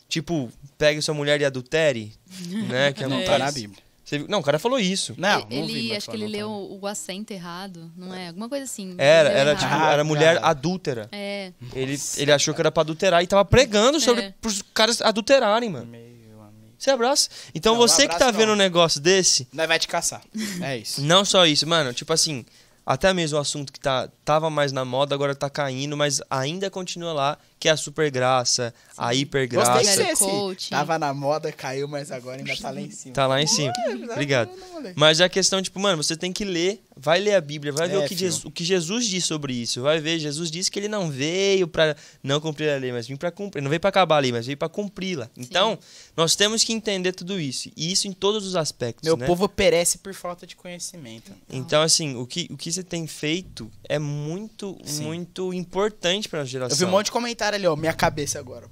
tipo, 0.09 0.51
pegue 0.79 1.03
sua 1.03 1.15
mulher 1.15 1.41
e 1.41 1.45
adultere, 1.45 2.13
né? 2.69 2.93
Que 2.93 3.05
é 3.05 3.09
Não 3.09 3.23
tá 3.25 3.39
na 3.39 3.51
Bíblia. 3.51 3.83
Não, 4.29 4.41
o 4.41 4.43
cara 4.43 4.59
falou 4.59 4.77
isso. 4.77 5.15
Não, 5.17 5.39
não 5.43 5.47
ele, 5.53 5.73
vi, 5.73 5.97
acho 5.97 6.11
que 6.11 6.17
ele 6.17 6.25
não 6.25 6.31
leu 6.33 6.49
tá. 6.49 6.53
o, 6.53 6.81
o 6.81 6.87
acento 6.89 7.33
errado, 7.33 7.93
não 7.97 8.13
é? 8.13 8.27
Alguma 8.27 8.49
coisa 8.49 8.65
assim. 8.65 8.97
Era, 8.99 9.29
era 9.29 9.51
errado. 9.53 9.59
tipo, 9.63 9.73
Ah, 9.85 9.93
era 9.93 10.03
mulher 10.03 10.35
cara. 10.35 10.47
adúltera. 10.49 11.09
É, 11.13 11.53
Ele, 11.73 11.97
ele 12.17 12.33
achou 12.33 12.53
que 12.53 12.61
era 12.61 12.73
pra 12.73 12.81
adulterar 12.81 13.23
e 13.23 13.27
tava 13.29 13.45
pregando 13.45 14.01
sobre 14.01 14.25
É. 14.25 14.35
pros 14.41 14.63
caras 14.75 15.01
adulterarem, 15.01 15.71
mano. 15.71 15.87
Meu 15.87 16.41
amigo. 16.43 16.75
Você 16.77 16.91
abraça? 16.91 17.29
Então 17.55 17.75
Não, 17.75 17.81
você 17.81 18.09
que 18.09 18.15
abraço 18.15 18.33
tá 18.33 18.37
vendo 18.37 18.49
não. 18.49 18.55
um 18.55 18.59
negócio 18.59 19.01
desse, 19.01 19.47
Nós 19.53 19.69
vai 19.69 19.79
te 19.79 19.87
caçar. 19.87 20.23
É 20.61 20.79
isso. 20.79 21.01
não 21.03 21.25
só 21.25 21.47
isso, 21.47 21.65
mano, 21.69 21.95
tipo 21.95 22.13
assim, 22.13 22.45
até 22.85 23.12
mesmo 23.12 23.39
o 23.39 23.40
assunto 23.40 23.73
que 23.73 23.81
tá, 23.81 24.09
tava 24.24 24.51
mais 24.51 24.73
na 24.73 24.85
moda, 24.85 25.15
agora 25.15 25.35
tá 25.35 25.48
caindo, 25.48 25.97
mas 25.97 26.20
ainda 26.31 26.70
continua 26.70 27.12
lá, 27.12 27.39
que 27.61 27.69
é 27.69 27.73
a 27.73 27.77
super 27.77 28.11
graça, 28.11 28.73
a 28.97 29.05
Gostei 29.09 29.20
hipergraça. 29.20 29.78
que 29.78 29.85
Velho 29.85 29.97
você 30.07 30.12
esse. 30.12 30.24
coaching. 30.24 30.70
Tava 30.70 30.99
na 30.99 31.12
moda, 31.12 31.53
caiu, 31.53 31.87
mas 31.87 32.11
agora 32.11 32.39
ainda 32.39 32.57
tá 32.57 32.70
lá 32.70 32.81
em 32.81 32.91
cima. 32.91 33.15
Tá 33.15 33.27
lá 33.27 33.43
em 33.43 33.47
cima. 33.47 33.73
Obrigado. 34.12 34.51
Mas 34.97 35.20
é 35.20 35.24
a 35.24 35.28
questão, 35.28 35.61
tipo, 35.61 35.78
mano, 35.78 36.03
você 36.03 36.16
tem 36.16 36.32
que 36.32 36.43
ler, 36.43 36.82
vai 36.97 37.20
ler 37.20 37.35
a 37.35 37.41
Bíblia, 37.41 37.70
vai 37.70 37.87
ver 37.87 37.97
É, 37.97 37.99
o 38.05 38.09
que. 38.09 38.16
Jesus, 38.16 38.45
o 38.47 38.51
que 38.51 38.65
Jesus 38.65 39.07
diz 39.07 39.27
sobre 39.27 39.53
isso. 39.53 39.82
Vai 39.82 40.01
ver, 40.01 40.19
Jesus 40.19 40.51
disse 40.51 40.70
que 40.70 40.78
ele 40.78 40.89
não 40.89 41.11
veio 41.11 41.69
pra 41.69 41.95
não 42.23 42.41
cumprir 42.41 42.70
a 42.70 42.78
lei, 42.78 42.93
mas 42.93 43.07
veio 43.07 43.19
pra 43.19 43.31
cumprir. 43.31 43.61
Não 43.61 43.69
veio 43.69 43.78
pra 43.81 43.91
acabar 43.91 44.16
a 44.16 44.20
lei, 44.20 44.32
mas 44.32 44.47
veio 44.47 44.57
pra 44.57 44.69
cumpri-la. 44.70 45.28
Então, 45.37 45.78
nós 46.16 46.35
temos 46.35 46.65
que 46.65 46.73
entender 46.73 47.12
tudo 47.12 47.39
isso. 47.39 47.70
E 47.77 47.93
isso 47.93 48.09
em 48.09 48.12
todos 48.12 48.47
os 48.47 48.57
aspectos, 48.57 49.05
Meu 49.05 49.19
né? 49.19 49.27
povo 49.27 49.47
perece 49.51 49.99
por 49.99 50.15
falta 50.15 50.47
de 50.47 50.57
conhecimento. 50.57 51.31
Então, 51.51 51.82
assim, 51.82 52.16
o 52.16 52.27
que, 52.27 52.49
o 52.51 52.57
que 52.57 52.73
você 52.73 52.82
tem 52.82 53.07
feito 53.07 53.70
é 53.87 53.99
muito, 53.99 54.78
Sim. 54.82 55.03
muito 55.05 55.53
importante 55.53 56.27
pra 56.27 56.43
geração. 56.43 56.74
Eu 56.74 56.78
vi 56.78 56.85
um 56.87 56.91
monte 56.91 57.07
de 57.07 57.12
comentário 57.12 57.49
ali, 57.56 57.66
ó, 57.66 57.77
minha 57.77 57.93
cabeça 57.93 58.39
agora. 58.39 58.68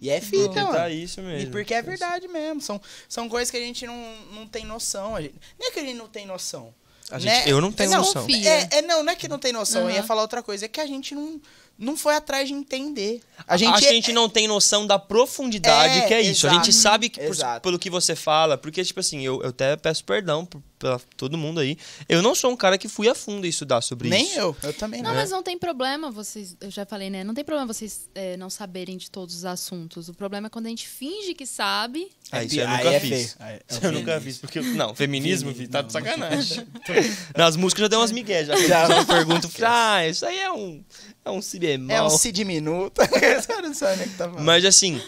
E 0.00 0.10
é 0.10 0.20
fita, 0.20 0.64
mano. 0.64 0.88
isso 0.88 1.20
E 1.20 1.22
mesmo. 1.22 1.50
porque 1.52 1.72
é 1.72 1.80
verdade 1.82 2.26
mesmo. 2.26 2.60
São, 2.60 2.80
são 3.08 3.28
coisas 3.28 3.50
que 3.50 3.56
a 3.56 3.60
gente 3.60 3.86
não, 3.86 4.16
não 4.32 4.46
tem 4.46 4.64
noção. 4.64 5.14
A 5.14 5.22
gente, 5.22 5.34
nem 5.58 5.68
é 5.68 5.70
que 5.72 5.78
a 5.78 5.82
gente 5.84 5.96
não 5.96 6.08
tem 6.08 6.26
noção. 6.26 6.74
A 7.10 7.18
né? 7.18 7.36
gente- 7.36 7.48
eu 7.50 7.60
não 7.60 7.70
tenho 7.70 7.90
não, 7.90 7.98
noção. 7.98 8.26
É, 8.28 8.78
é, 8.78 8.82
não, 8.82 9.04
não 9.04 9.12
é 9.12 9.16
que 9.16 9.28
não 9.28 9.38
tem 9.38 9.52
noção. 9.52 9.82
Eu 9.88 9.90
ia 9.94 10.02
falar 10.02 10.22
outra 10.22 10.42
coisa. 10.42 10.64
É 10.64 10.68
que 10.68 10.80
a 10.80 10.86
gente 10.86 11.14
não, 11.14 11.40
não 11.78 11.96
foi 11.96 12.16
atrás 12.16 12.48
de 12.48 12.54
entender. 12.54 13.20
A 13.46 13.56
gente, 13.56 13.70
Acho 13.74 13.82
que 13.82 13.88
a 13.88 13.92
gente 13.92 14.12
não 14.12 14.28
tem 14.28 14.48
noção 14.48 14.84
da 14.86 14.98
profundidade 14.98 15.98
É, 16.00 16.06
que 16.08 16.14
é 16.14 16.20
isso. 16.22 16.46
A 16.48 16.50
gente 16.50 16.70
exato. 16.70 16.82
sabe 16.82 17.08
que 17.08 17.20
por- 17.20 17.28
Exato. 17.30 17.60
pelo 17.60 17.78
que 17.78 17.90
você 17.90 18.16
fala, 18.16 18.58
porque, 18.58 18.82
tipo 18.84 18.98
assim, 18.98 19.20
eu, 19.24 19.40
eu 19.42 19.50
até 19.50 19.76
peço 19.76 20.04
perdão 20.04 20.44
por- 20.44 20.62
pra 20.82 21.00
todo 21.16 21.38
mundo 21.38 21.60
aí. 21.60 21.78
Eu 22.08 22.20
não 22.22 22.34
sou 22.34 22.50
um 22.50 22.56
cara 22.56 22.76
que 22.76 22.88
fui 22.88 23.08
a 23.08 23.14
fundo 23.14 23.46
estudar 23.46 23.80
sobre 23.82 24.08
Nem 24.08 24.24
isso. 24.26 24.38
eu. 24.38 24.56
Eu 24.64 24.74
também 24.74 25.00
Não, 25.00 25.10
não. 25.10 25.16
mas 25.16 25.30
não 25.30 25.40
tem 25.42 25.56
problema 25.56 26.10
vocês. 26.10 26.56
Eu 26.60 26.70
já 26.72 26.84
falei, 26.84 27.08
né? 27.08 27.22
Não 27.22 27.32
tem 27.34 27.44
problema 27.44 27.72
vocês 27.72 28.08
é, 28.16 28.36
não 28.36 28.50
saberem 28.50 28.96
de 28.96 29.08
todos 29.08 29.36
os 29.36 29.44
assuntos. 29.44 30.08
O 30.08 30.14
problema 30.14 30.48
é 30.48 30.50
quando 30.50 30.66
a 30.66 30.68
gente 30.70 30.88
finge 30.88 31.34
que 31.34 31.46
sabe. 31.46 32.10
Ah, 32.32 32.42
isso 32.42 32.58
eu 32.58 32.66
Aí 32.66 32.76
nunca 32.84 32.96
é 32.96 33.00
fiz. 33.00 33.36
Aí- 33.38 33.54
é 33.54 33.60
Isso 33.70 33.80
eu 33.86 33.92
nunca 33.92 34.20
fiz. 34.20 34.38
Porque, 34.38 34.60
não, 34.60 34.94
feminismo, 34.94 35.54
filho, 35.54 35.68
tá 35.68 35.82
de 35.82 35.92
não. 35.94 36.00
sacanagem. 36.00 36.66
Nas 37.36 37.54
músicas 37.56 37.82
já 37.82 37.88
deu 37.88 38.00
umas 38.00 38.10
migué, 38.10 38.44
já. 38.44 38.56
Já. 38.56 38.88
Eu 38.98 39.06
pergunto, 39.06 39.48
ah, 39.64 40.06
isso 40.08 40.26
aí 40.26 40.38
é 40.40 40.50
um, 40.50 40.82
é 41.24 41.30
um 41.30 41.40
si 41.40 41.58
bemol. 41.60 41.96
É 41.96 42.02
um 42.02 42.10
si 42.10 42.32
diminuto. 42.32 43.00
Você 43.06 43.60
não 43.62 43.72
sabe 43.74 43.98
nem 43.98 44.06
o 44.06 44.10
que 44.10 44.16
tá 44.16 44.24
falando. 44.28 44.44
Mas 44.44 44.64
assim, 44.64 45.00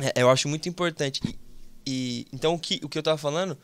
é, 0.00 0.22
eu 0.22 0.30
acho 0.30 0.48
muito 0.48 0.68
importante. 0.68 1.20
E, 1.24 1.38
e- 1.86 2.26
então 2.32 2.54
o 2.54 2.58
que, 2.58 2.80
o 2.82 2.88
que 2.88 2.98
eu 2.98 3.02
tava 3.02 3.18
falando, 3.18 3.56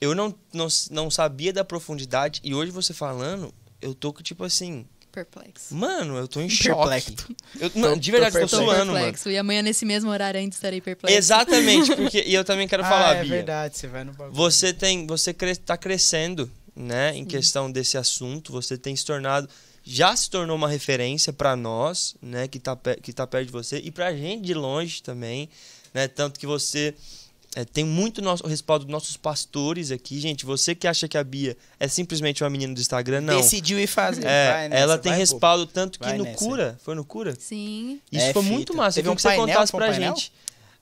eu 0.00 0.14
não, 0.14 0.34
não, 0.52 0.68
não 0.90 1.10
sabia 1.10 1.52
da 1.52 1.64
profundidade 1.64 2.40
e 2.44 2.54
hoje 2.54 2.70
você 2.70 2.92
falando, 2.92 3.52
eu 3.80 3.94
tô 3.94 4.12
tipo 4.12 4.44
assim, 4.44 4.86
Perplexo. 5.12 5.74
mano, 5.74 6.16
eu 6.16 6.26
tô 6.26 6.40
em 6.40 6.48
Perplexo. 6.48 7.10
choque. 7.10 7.36
Eu, 7.60 7.70
mano, 7.74 7.98
de 7.98 8.10
tô 8.10 8.18
verdade, 8.18 8.36
eu 8.36 8.48
tô 8.48 8.56
perplexo. 8.56 8.56
suando, 8.56 8.92
mano. 8.92 8.92
perplexo. 8.92 9.30
E 9.30 9.38
amanhã, 9.38 9.62
nesse 9.62 9.84
mesmo 9.84 10.10
horário, 10.10 10.40
ainda 10.40 10.54
estarei 10.54 10.80
perplexo. 10.80 11.16
Exatamente, 11.16 11.94
porque 11.96 12.24
e 12.26 12.34
eu 12.34 12.44
também 12.44 12.66
quero 12.66 12.82
ah, 12.84 12.88
falar, 12.88 13.16
é 13.16 13.22
Bia. 13.22 13.36
verdade. 13.36 13.78
Você 13.78 13.86
vai 13.86 14.04
no 14.04 14.12
bagulho. 14.12 14.34
Você 14.34 14.72
tem, 14.72 15.06
você 15.06 15.32
cre 15.32 15.54
tá 15.56 15.76
crescendo, 15.76 16.50
né, 16.74 17.16
em 17.16 17.24
questão 17.24 17.70
desse 17.70 17.96
assunto, 17.96 18.52
você 18.52 18.76
tem 18.76 18.94
se 18.96 19.04
tornado 19.04 19.48
já 19.84 20.16
se 20.16 20.30
tornou 20.30 20.56
uma 20.56 20.68
referência 20.68 21.30
pra 21.30 21.54
nós, 21.54 22.16
né, 22.20 22.48
que 22.48 22.58
tá 22.58 22.76
que 23.02 23.12
tá 23.12 23.26
perto 23.26 23.46
de 23.46 23.52
você 23.52 23.78
e 23.84 23.90
pra 23.90 24.16
gente 24.16 24.42
de 24.42 24.54
longe 24.54 25.02
também, 25.02 25.48
né, 25.92 26.08
tanto 26.08 26.40
que 26.40 26.46
você 26.46 26.94
é, 27.54 27.64
tem 27.64 27.84
muito 27.84 28.20
nosso 28.20 28.44
o 28.44 28.48
respaldo 28.48 28.84
dos 28.84 28.92
nossos 28.92 29.16
pastores 29.16 29.90
aqui, 29.90 30.18
gente. 30.20 30.44
Você 30.44 30.74
que 30.74 30.86
acha 30.88 31.06
que 31.08 31.16
a 31.16 31.22
Bia 31.24 31.56
é 31.78 31.86
simplesmente 31.88 32.42
uma 32.42 32.50
menina 32.50 32.74
do 32.74 32.80
Instagram, 32.80 33.20
não. 33.20 33.36
Decidiu 33.36 33.78
ir 33.78 33.86
fazer. 33.86 34.26
É, 34.26 34.52
vai 34.52 34.68
nessa, 34.68 34.82
ela 34.82 34.98
tem 34.98 35.12
pô. 35.12 35.18
respaldo 35.18 35.66
tanto 35.66 35.98
que 35.98 36.04
Vai 36.06 36.18
no 36.18 36.24
nessa. 36.24 36.38
Cura, 36.38 36.78
foi 36.84 36.94
no 36.94 37.04
Cura? 37.04 37.34
Sim. 37.38 38.00
Isso 38.10 38.26
É 38.26 38.32
foi 38.32 38.42
fita. 38.42 38.54
muito 38.54 38.74
massa. 38.76 38.96
Teve 38.96 39.08
Eu 39.08 39.12
um 39.12 39.16
queria 39.16 39.30
que 39.30 39.36
você 39.36 39.38
painel, 39.38 39.54
contasse 39.54 39.70
foi 39.72 39.80
um 39.80 39.82
pra 39.84 39.90
painel? 39.92 40.14
gente. 40.16 40.32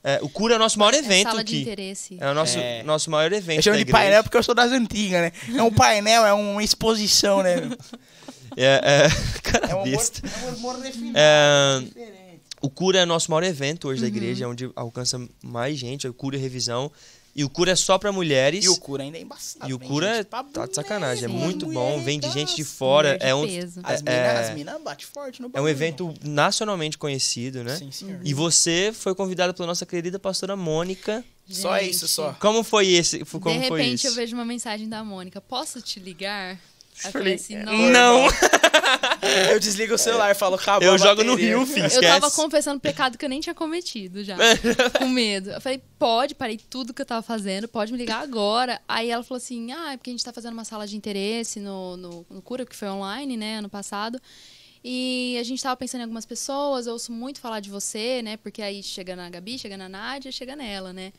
É, 0.05 0.19
o 0.21 0.27
Cura 0.27 0.55
é 0.55 0.57
o 0.57 0.59
nosso 0.59 0.77
maior 0.79 0.93
É 0.93 0.97
evento 0.97 1.29
sala 1.29 1.43
de 1.43 1.53
aqui. 1.53 1.61
interesse. 1.61 2.17
É 2.19 2.29
o 2.29 2.33
nosso, 2.33 2.57
É. 2.57 2.83
nosso 2.83 3.09
maior 3.09 3.31
evento. 3.31 3.59
Eu 3.59 3.63
chamo 3.63 3.77
da 3.77 3.83
de 3.83 3.91
painel 3.91 4.23
porque 4.23 4.35
eu 4.37 4.43
sou 4.43 4.53
das 4.53 4.71
antigas, 4.71 5.21
né? 5.21 5.31
É 5.55 5.63
um 5.63 5.71
painel, 5.71 6.25
é 6.25 6.33
uma 6.33 6.63
exposição, 6.63 7.41
né? 7.43 7.55
É, 8.55 9.07
é, 9.07 9.09
cara 9.41 9.65
É 9.67 9.73
um 9.75 9.81
humor, 9.81 9.89
besta. 9.97 10.21
é 10.27 10.45
um 10.51 10.55
humor 10.55 10.79
refinado. 10.79 11.13
É, 11.17 11.79
diferente. 11.83 12.22
O 12.63 12.69
Cura 12.69 12.99
é 12.99 13.03
o 13.03 13.05
nosso 13.05 13.29
maior 13.29 13.43
evento 13.43 13.87
hoje 13.89 14.01
da 14.01 14.07
Uhum. 14.07 14.15
igreja, 14.15 14.45
é 14.45 14.47
onde 14.47 14.71
alcança 14.75 15.21
mais 15.43 15.77
gente. 15.77 16.07
É 16.07 16.09
o 16.09 16.13
Cura 16.13 16.35
e 16.37 16.39
Revisão. 16.39 16.91
E 17.35 17.43
o 17.43 17.49
Cura 17.49 17.71
é 17.71 17.75
só 17.75 17.97
pra 17.97 18.11
mulheres. 18.11 18.63
E 18.63 18.69
o 18.69 18.77
cura 18.77 19.01
ainda 19.01 19.17
é 19.17 19.21
embaçado. 19.21 19.67
E 19.67 19.73
o 19.73 19.79
cura 19.79 20.23
tá 20.23 20.43
de 20.67 20.75
sacanagem. 20.75 21.23
É 21.25 21.27
muito 21.27 21.65
mulher, 21.65 21.79
bom. 21.79 21.99
Vem 22.03 22.19
de 22.19 22.29
gente 22.29 22.55
de 22.55 22.63
fora. 22.63 23.17
De 23.17 23.25
É 23.25 23.33
um, 23.33 23.47
peso. 23.47 23.79
As 23.81 24.01
é- 24.05 24.11
minas 24.37 24.49
as 24.49 24.55
mina 24.55 24.77
batem 24.77 25.07
forte 25.07 25.41
no 25.41 25.47
é 25.47 25.49
um 25.49 25.51
bagulho, 25.53 25.71
evento 25.71 26.13
nacionalmente 26.23 26.95
conhecido, 26.95 27.63
né? 27.63 27.75
Sim, 27.75 27.91
senhor. 27.91 28.19
E 28.23 28.35
você 28.35 28.91
foi 28.93 29.15
convidada 29.15 29.51
pela 29.51 29.65
nossa 29.65 29.83
querida 29.83 30.19
pastora 30.19 30.55
Mônica. 30.55 31.25
Só 31.49 31.75
Gente, 31.79 31.89
isso, 31.95 32.07
só. 32.07 32.33
Como 32.33 32.63
foi 32.63 32.89
esse? 32.89 33.25
Como 33.25 33.59
de 33.59 33.67
foi 33.67 33.81
repente 33.81 33.95
isso? 34.05 34.07
eu 34.09 34.13
vejo 34.13 34.35
uma 34.35 34.45
mensagem 34.45 34.87
da 34.87 35.03
Mônica. 35.03 35.41
Posso 35.41 35.81
te 35.81 35.99
ligar? 35.99 36.59
Aí 37.03 37.09
eu 37.09 37.11
Falei, 37.11 37.37
falei 37.37 37.63
assim, 37.63 37.91
não. 37.91 38.27
Eu 39.51 39.59
desligo 39.59 39.95
o 39.95 39.97
celular 39.97 40.31
e 40.31 40.35
falo, 40.35 40.55
acabou 40.55 40.87
Eu 40.87 40.93
a 40.95 40.97
jogo 40.97 41.23
no 41.23 41.35
rio, 41.35 41.65
filho. 41.65 41.85
Eu 41.85 42.01
tava 42.01 42.27
esquece. 42.27 42.35
confessando 42.35 42.79
pecado 42.79 43.17
que 43.17 43.25
eu 43.25 43.29
nem 43.29 43.39
tinha 43.39 43.55
cometido 43.55 44.23
já. 44.23 44.35
com 44.99 45.07
medo. 45.07 45.51
Eu 45.51 45.61
falei, 45.61 45.81
pode, 45.97 46.35
parei 46.35 46.57
tudo 46.57 46.93
que 46.93 47.01
eu 47.01 47.05
tava 47.05 47.21
fazendo, 47.21 47.67
pode 47.67 47.91
me 47.91 47.97
ligar 47.97 48.21
agora. 48.21 48.81
Aí 48.87 49.09
ela 49.09 49.23
falou 49.23 49.37
assim: 49.37 49.71
ah, 49.71 49.93
é 49.93 49.97
porque 49.97 50.09
a 50.09 50.13
gente 50.13 50.23
tá 50.23 50.33
fazendo 50.33 50.53
uma 50.53 50.65
sala 50.65 50.85
de 50.85 50.95
interesse 50.95 51.59
no, 51.59 51.97
no, 51.97 52.25
no 52.29 52.41
Cura, 52.41 52.65
que 52.65 52.75
foi 52.75 52.89
online, 52.89 53.37
né, 53.37 53.57
ano 53.57 53.69
passado. 53.69 54.21
E 54.83 55.37
a 55.39 55.43
gente 55.43 55.63
tava 55.63 55.77
pensando 55.77 56.01
em 56.01 56.03
algumas 56.03 56.25
pessoas, 56.25 56.85
eu 56.85 56.93
ouço 56.93 57.11
muito 57.11 57.39
falar 57.39 57.61
de 57.61 57.69
você, 57.69 58.21
né? 58.21 58.35
Porque 58.37 58.61
aí 58.61 58.83
chega 58.83 59.15
na 59.15 59.29
Gabi, 59.29 59.57
chega 59.57 59.77
na 59.77 59.87
Nádia, 59.87 60.31
chega 60.31 60.55
nela, 60.55 60.91
né? 60.91 61.13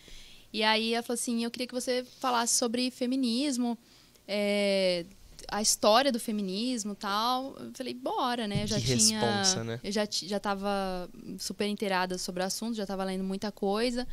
E 0.53 0.63
aí 0.63 0.93
ela 0.95 1.03
falou 1.03 1.15
assim: 1.15 1.43
eu 1.43 1.51
queria 1.51 1.67
que 1.67 1.75
você 1.75 2.05
falasse 2.21 2.57
sobre 2.57 2.91
feminismo, 2.91 3.79
é, 4.29 5.07
a 5.49 5.61
história 5.63 6.11
do 6.13 6.19
feminismo 6.21 6.95
tal. 6.95 7.57
Eu 7.59 7.71
falei, 7.75 7.95
bora, 7.95 8.47
né? 8.49 8.63
Eu 8.65 8.67
já 8.67 8.81
Que 8.81 8.97
tinha. 8.97 9.21
responsa, 9.21 9.65
né? 9.65 9.81
Eu 9.83 9.93
já, 9.93 10.07
já 10.11 10.41
tava 10.41 11.09
super 11.39 11.67
inteirada 11.67 12.19
sobre 12.19 12.43
o 12.43 12.47
assunto, 12.47 12.75
já 12.75 12.87
tava 12.87 13.05
lendo 13.05 13.25
muita 13.25 13.51
coisa. 13.53 14.07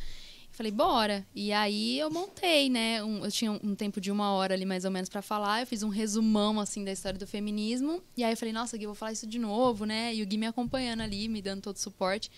Falei, 0.50 0.70
bora. 0.70 1.26
E 1.34 1.50
aí 1.50 1.98
eu 1.98 2.10
montei, 2.10 2.68
né? 2.68 3.02
um- 3.02 3.24
eu 3.24 3.30
tinha 3.32 3.52
um 3.52 3.74
tempo 3.74 3.98
de 4.00 4.10
uma 4.10 4.32
hora 4.32 4.52
ali 4.52 4.66
mais 4.66 4.84
ou 4.84 4.90
menos 4.90 5.08
pra 5.08 5.22
falar. 5.22 5.60
Eu 5.62 5.66
fiz 5.66 5.82
um 5.82 5.88
resumão, 5.88 6.60
assim, 6.60 6.84
da 6.84 6.92
história 6.92 7.18
do 7.18 7.26
feminismo. 7.26 8.02
E 8.16 8.22
aí 8.22 8.32
eu 8.34 8.36
falei, 8.36 8.52
nossa, 8.52 8.76
Gui, 8.76 8.84
eu 8.84 8.90
vou 8.90 8.94
falar 8.94 9.12
isso 9.12 9.26
de 9.26 9.38
novo, 9.38 9.86
né? 9.86 10.14
E 10.14 10.22
o 10.22 10.26
Gui 10.26 10.36
me 10.36 10.46
acompanhando 10.46 11.00
ali, 11.00 11.26
me 11.26 11.40
dando 11.40 11.62
todo 11.62 11.76
o 11.76 11.78
suporte. 11.78 12.30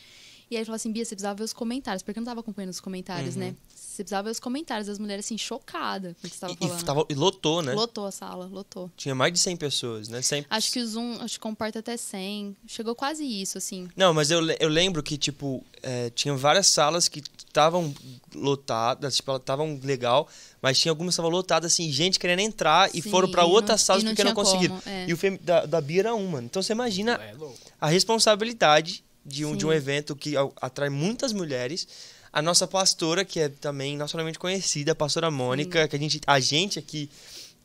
E 0.50 0.54
aí 0.56 0.58
ele 0.60 0.64
falou 0.66 0.76
assim, 0.76 0.92
Bia, 0.92 1.04
você 1.04 1.14
precisava 1.14 1.34
ver 1.36 1.44
os 1.44 1.52
comentários, 1.52 2.02
porque 2.02 2.18
eu 2.18 2.22
não 2.22 2.26
tava 2.30 2.40
acompanhando 2.40 2.70
os 2.70 2.80
comentários, 2.80 3.34
né? 3.36 3.54
Você 3.74 4.02
precisava 4.02 4.24
ver 4.24 4.30
os 4.30 4.40
comentários 4.40 4.86
das 4.88 4.98
mulheres, 4.98 5.24
assim, 5.24 5.38
chocadas 5.38 6.14
com 6.20 6.26
o 6.26 6.30
que 6.30 6.36
você 6.36 6.40
tava 6.40 6.52
E, 6.52 6.56
falando. 6.56 6.80
e, 6.80 6.84
tava- 6.84 7.06
e 7.10 7.14
lotou, 7.14 7.62
né? 7.62 7.72
Lotou 7.74 8.06
a 8.06 8.10
sala, 8.10 8.46
lotou. 8.46 8.90
Tinha 8.96 9.14
mais 9.14 9.32
de 9.32 9.38
100 9.38 9.56
pessoas, 9.56 10.08
né? 10.08 10.20
100... 10.20 10.44
Acho 10.50 10.72
que 10.72 10.80
o 10.80 10.86
Zoom, 10.86 11.18
acho 11.20 11.34
que 11.34 11.40
comporta 11.40 11.78
até 11.78 11.96
100. 11.96 12.56
Chegou 12.66 12.94
quase 12.94 13.24
isso, 13.24 13.56
assim. 13.56 13.88
Não, 13.96 14.12
mas 14.12 14.30
eu, 14.30 14.40
eu 14.60 14.68
lembro 14.68 15.02
que, 15.02 15.16
tipo, 15.16 15.64
é, 15.82 16.10
tinha 16.10 16.34
várias 16.36 16.66
salas 16.66 17.08
que 17.08 17.20
estavam 17.46 17.94
lotadas, 18.34 19.16
tipo, 19.16 19.30
elas 19.30 19.40
estavam 19.42 19.80
legal, 19.82 20.28
mas 20.60 20.78
tinha 20.78 20.90
algumas 20.92 21.12
que 21.14 21.20
estavam 21.20 21.30
lotadas, 21.30 21.72
assim, 21.72 21.90
gente 21.90 22.18
querendo 22.18 22.40
entrar 22.40 22.90
e 22.94 23.00
Sim, 23.00 23.10
foram 23.10 23.30
pra 23.30 23.42
não- 23.42 23.50
outras 23.50 23.80
salas 23.82 24.02
não 24.02 24.10
porque 24.10 24.24
não 24.24 24.34
conseguiram. 24.34 24.76
como, 24.80 24.94
é. 24.94 25.06
E 25.08 25.12
o 25.14 25.18
da, 25.40 25.66
da 25.66 25.80
Bia 25.80 26.00
era 26.00 26.14
uma. 26.14 26.42
Então 26.42 26.62
você 26.62 26.72
imagina 26.72 27.12
É 27.14 27.34
a 27.80 27.86
responsabilidade 27.88 29.04
de 29.24 29.44
um, 29.44 29.56
de 29.56 29.66
um 29.66 29.70
Sim. 29.70 29.76
evento 29.76 30.14
que 30.16 30.34
atrai 30.60 30.88
muitas 30.90 31.32
mulheres. 31.32 31.86
A 32.32 32.42
nossa 32.42 32.66
pastora, 32.66 33.24
que 33.24 33.40
é 33.40 33.48
também 33.48 33.96
nacionalmente 33.96 34.38
conhecida, 34.38 34.92
a 34.92 34.94
pastora 34.94 35.30
Mônica, 35.30 35.86
que 35.86 35.94
a 35.94 35.98
gente, 35.98 36.20
a 36.26 36.40
gente 36.40 36.78
aqui 36.78 37.08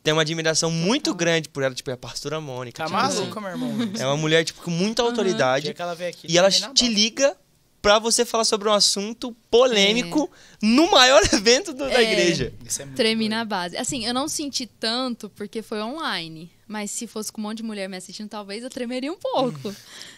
tem 0.02 0.12
uma 0.12 0.22
admiração 0.22 0.70
muito 0.70 1.14
grande 1.14 1.48
por 1.48 1.62
ela, 1.62 1.74
tipo, 1.74 1.90
é 1.90 1.94
a 1.94 1.96
pastora 1.96 2.40
Mônica. 2.40 2.78
Tá 2.78 2.86
tipo 2.86 2.96
assim. 2.96 3.18
maluco, 3.18 3.40
meu 3.40 3.50
irmão? 3.50 3.70
É 3.98 4.06
uma 4.06 4.16
mulher, 4.16 4.44
tipo, 4.44 4.62
com 4.62 4.70
muita 4.70 5.02
autoridade. 5.02 5.74
ela 5.76 5.92
aqui, 5.92 6.26
E 6.28 6.38
ela 6.38 6.50
te 6.50 6.88
liga 6.88 7.36
pra 7.82 7.98
você 7.98 8.24
falar 8.24 8.44
sobre 8.44 8.68
um 8.68 8.72
assunto 8.72 9.34
polêmico 9.50 10.30
no 10.62 10.90
maior 10.90 11.20
evento 11.32 11.72
do- 11.72 11.88
da 11.88 12.02
É. 12.02 12.12
igreja. 12.12 12.52
Isso 12.64 12.82
é 12.82 12.84
muito 12.84 12.96
Tremi 12.96 13.24
doido. 13.24 13.30
na 13.30 13.44
base. 13.44 13.76
Assim, 13.76 14.04
eu 14.06 14.12
não 14.14 14.28
senti 14.28 14.66
tanto 14.66 15.28
porque 15.30 15.62
foi 15.62 15.80
online. 15.80 16.50
Mas 16.68 16.90
se 16.92 17.06
fosse 17.06 17.32
com 17.32 17.40
um 17.40 17.44
monte 17.44 17.56
de 17.58 17.62
mulher 17.64 17.88
me 17.88 17.96
assistindo, 17.96 18.28
talvez 18.28 18.62
eu 18.62 18.70
tremeria 18.70 19.12
um 19.12 19.16
pouco, 19.18 19.74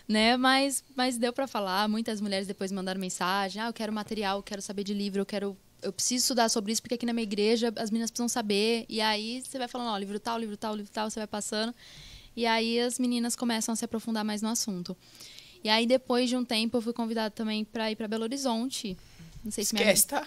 né? 0.06 0.36
Mas, 0.36 0.84
mas 0.94 1.16
deu 1.16 1.32
pra 1.32 1.47
falar. 1.47 1.89
Muitas 1.89 2.20
mulheres 2.20 2.47
depois 2.47 2.70
mandaram 2.70 3.01
mensagem. 3.01 3.62
Ah, 3.62 3.68
eu 3.68 3.72
quero 3.72 3.90
material, 3.93 4.39
eu 4.39 4.43
quero 4.43 4.60
saber 4.60 4.84
de 4.84 4.93
livro, 4.93 5.20
eu 5.22 5.26
quero... 5.26 5.56
Eu 5.80 5.93
preciso 5.93 6.22
estudar 6.22 6.48
sobre 6.48 6.70
isso 6.72 6.80
porque 6.82 6.94
aqui 6.94 7.06
na 7.06 7.12
minha 7.12 7.22
igreja 7.24 7.72
as 7.76 7.90
meninas 7.90 8.10
precisam 8.10 8.28
saber. 8.28 8.84
E 8.89 9.01
aí 9.01 9.43
você 9.43 9.56
vai 9.59 9.66
falando, 9.66 9.89
ó, 9.89 9.97
livro 9.98 10.20
tal, 10.20 10.39
livro 10.39 10.56
tal, 10.56 10.76
livro 10.76 10.93
tal, 10.93 11.10
você 11.10 11.18
vai 11.20 11.26
passando. 11.26 11.74
E 12.36 12.44
aí 12.47 12.78
as 12.80 12.98
meninas 12.98 13.34
começam 13.34 13.72
a 13.72 13.76
se 13.76 13.84
aprofundar 13.84 14.22
mais 14.24 14.43
no 14.43 14.48
assunto. 14.48 14.97
E 15.64 15.68
aí 15.68 15.86
depois 15.86 16.28
de 16.28 16.36
um 16.36 16.44
tempo 16.44 16.76
eu 16.76 16.82
fui 16.82 16.93
convidada 16.93 17.30
também 17.30 17.64
pra 17.64 17.90
ir 17.90 17.97
pra 17.97 18.09
Belo 18.09 18.24
Horizonte. 18.24 18.97
Não 19.44 19.51
sei 19.51 19.64
se 19.64 19.74
minha 19.74 19.93
Esquece, 19.93 20.06
tá? 20.06 20.26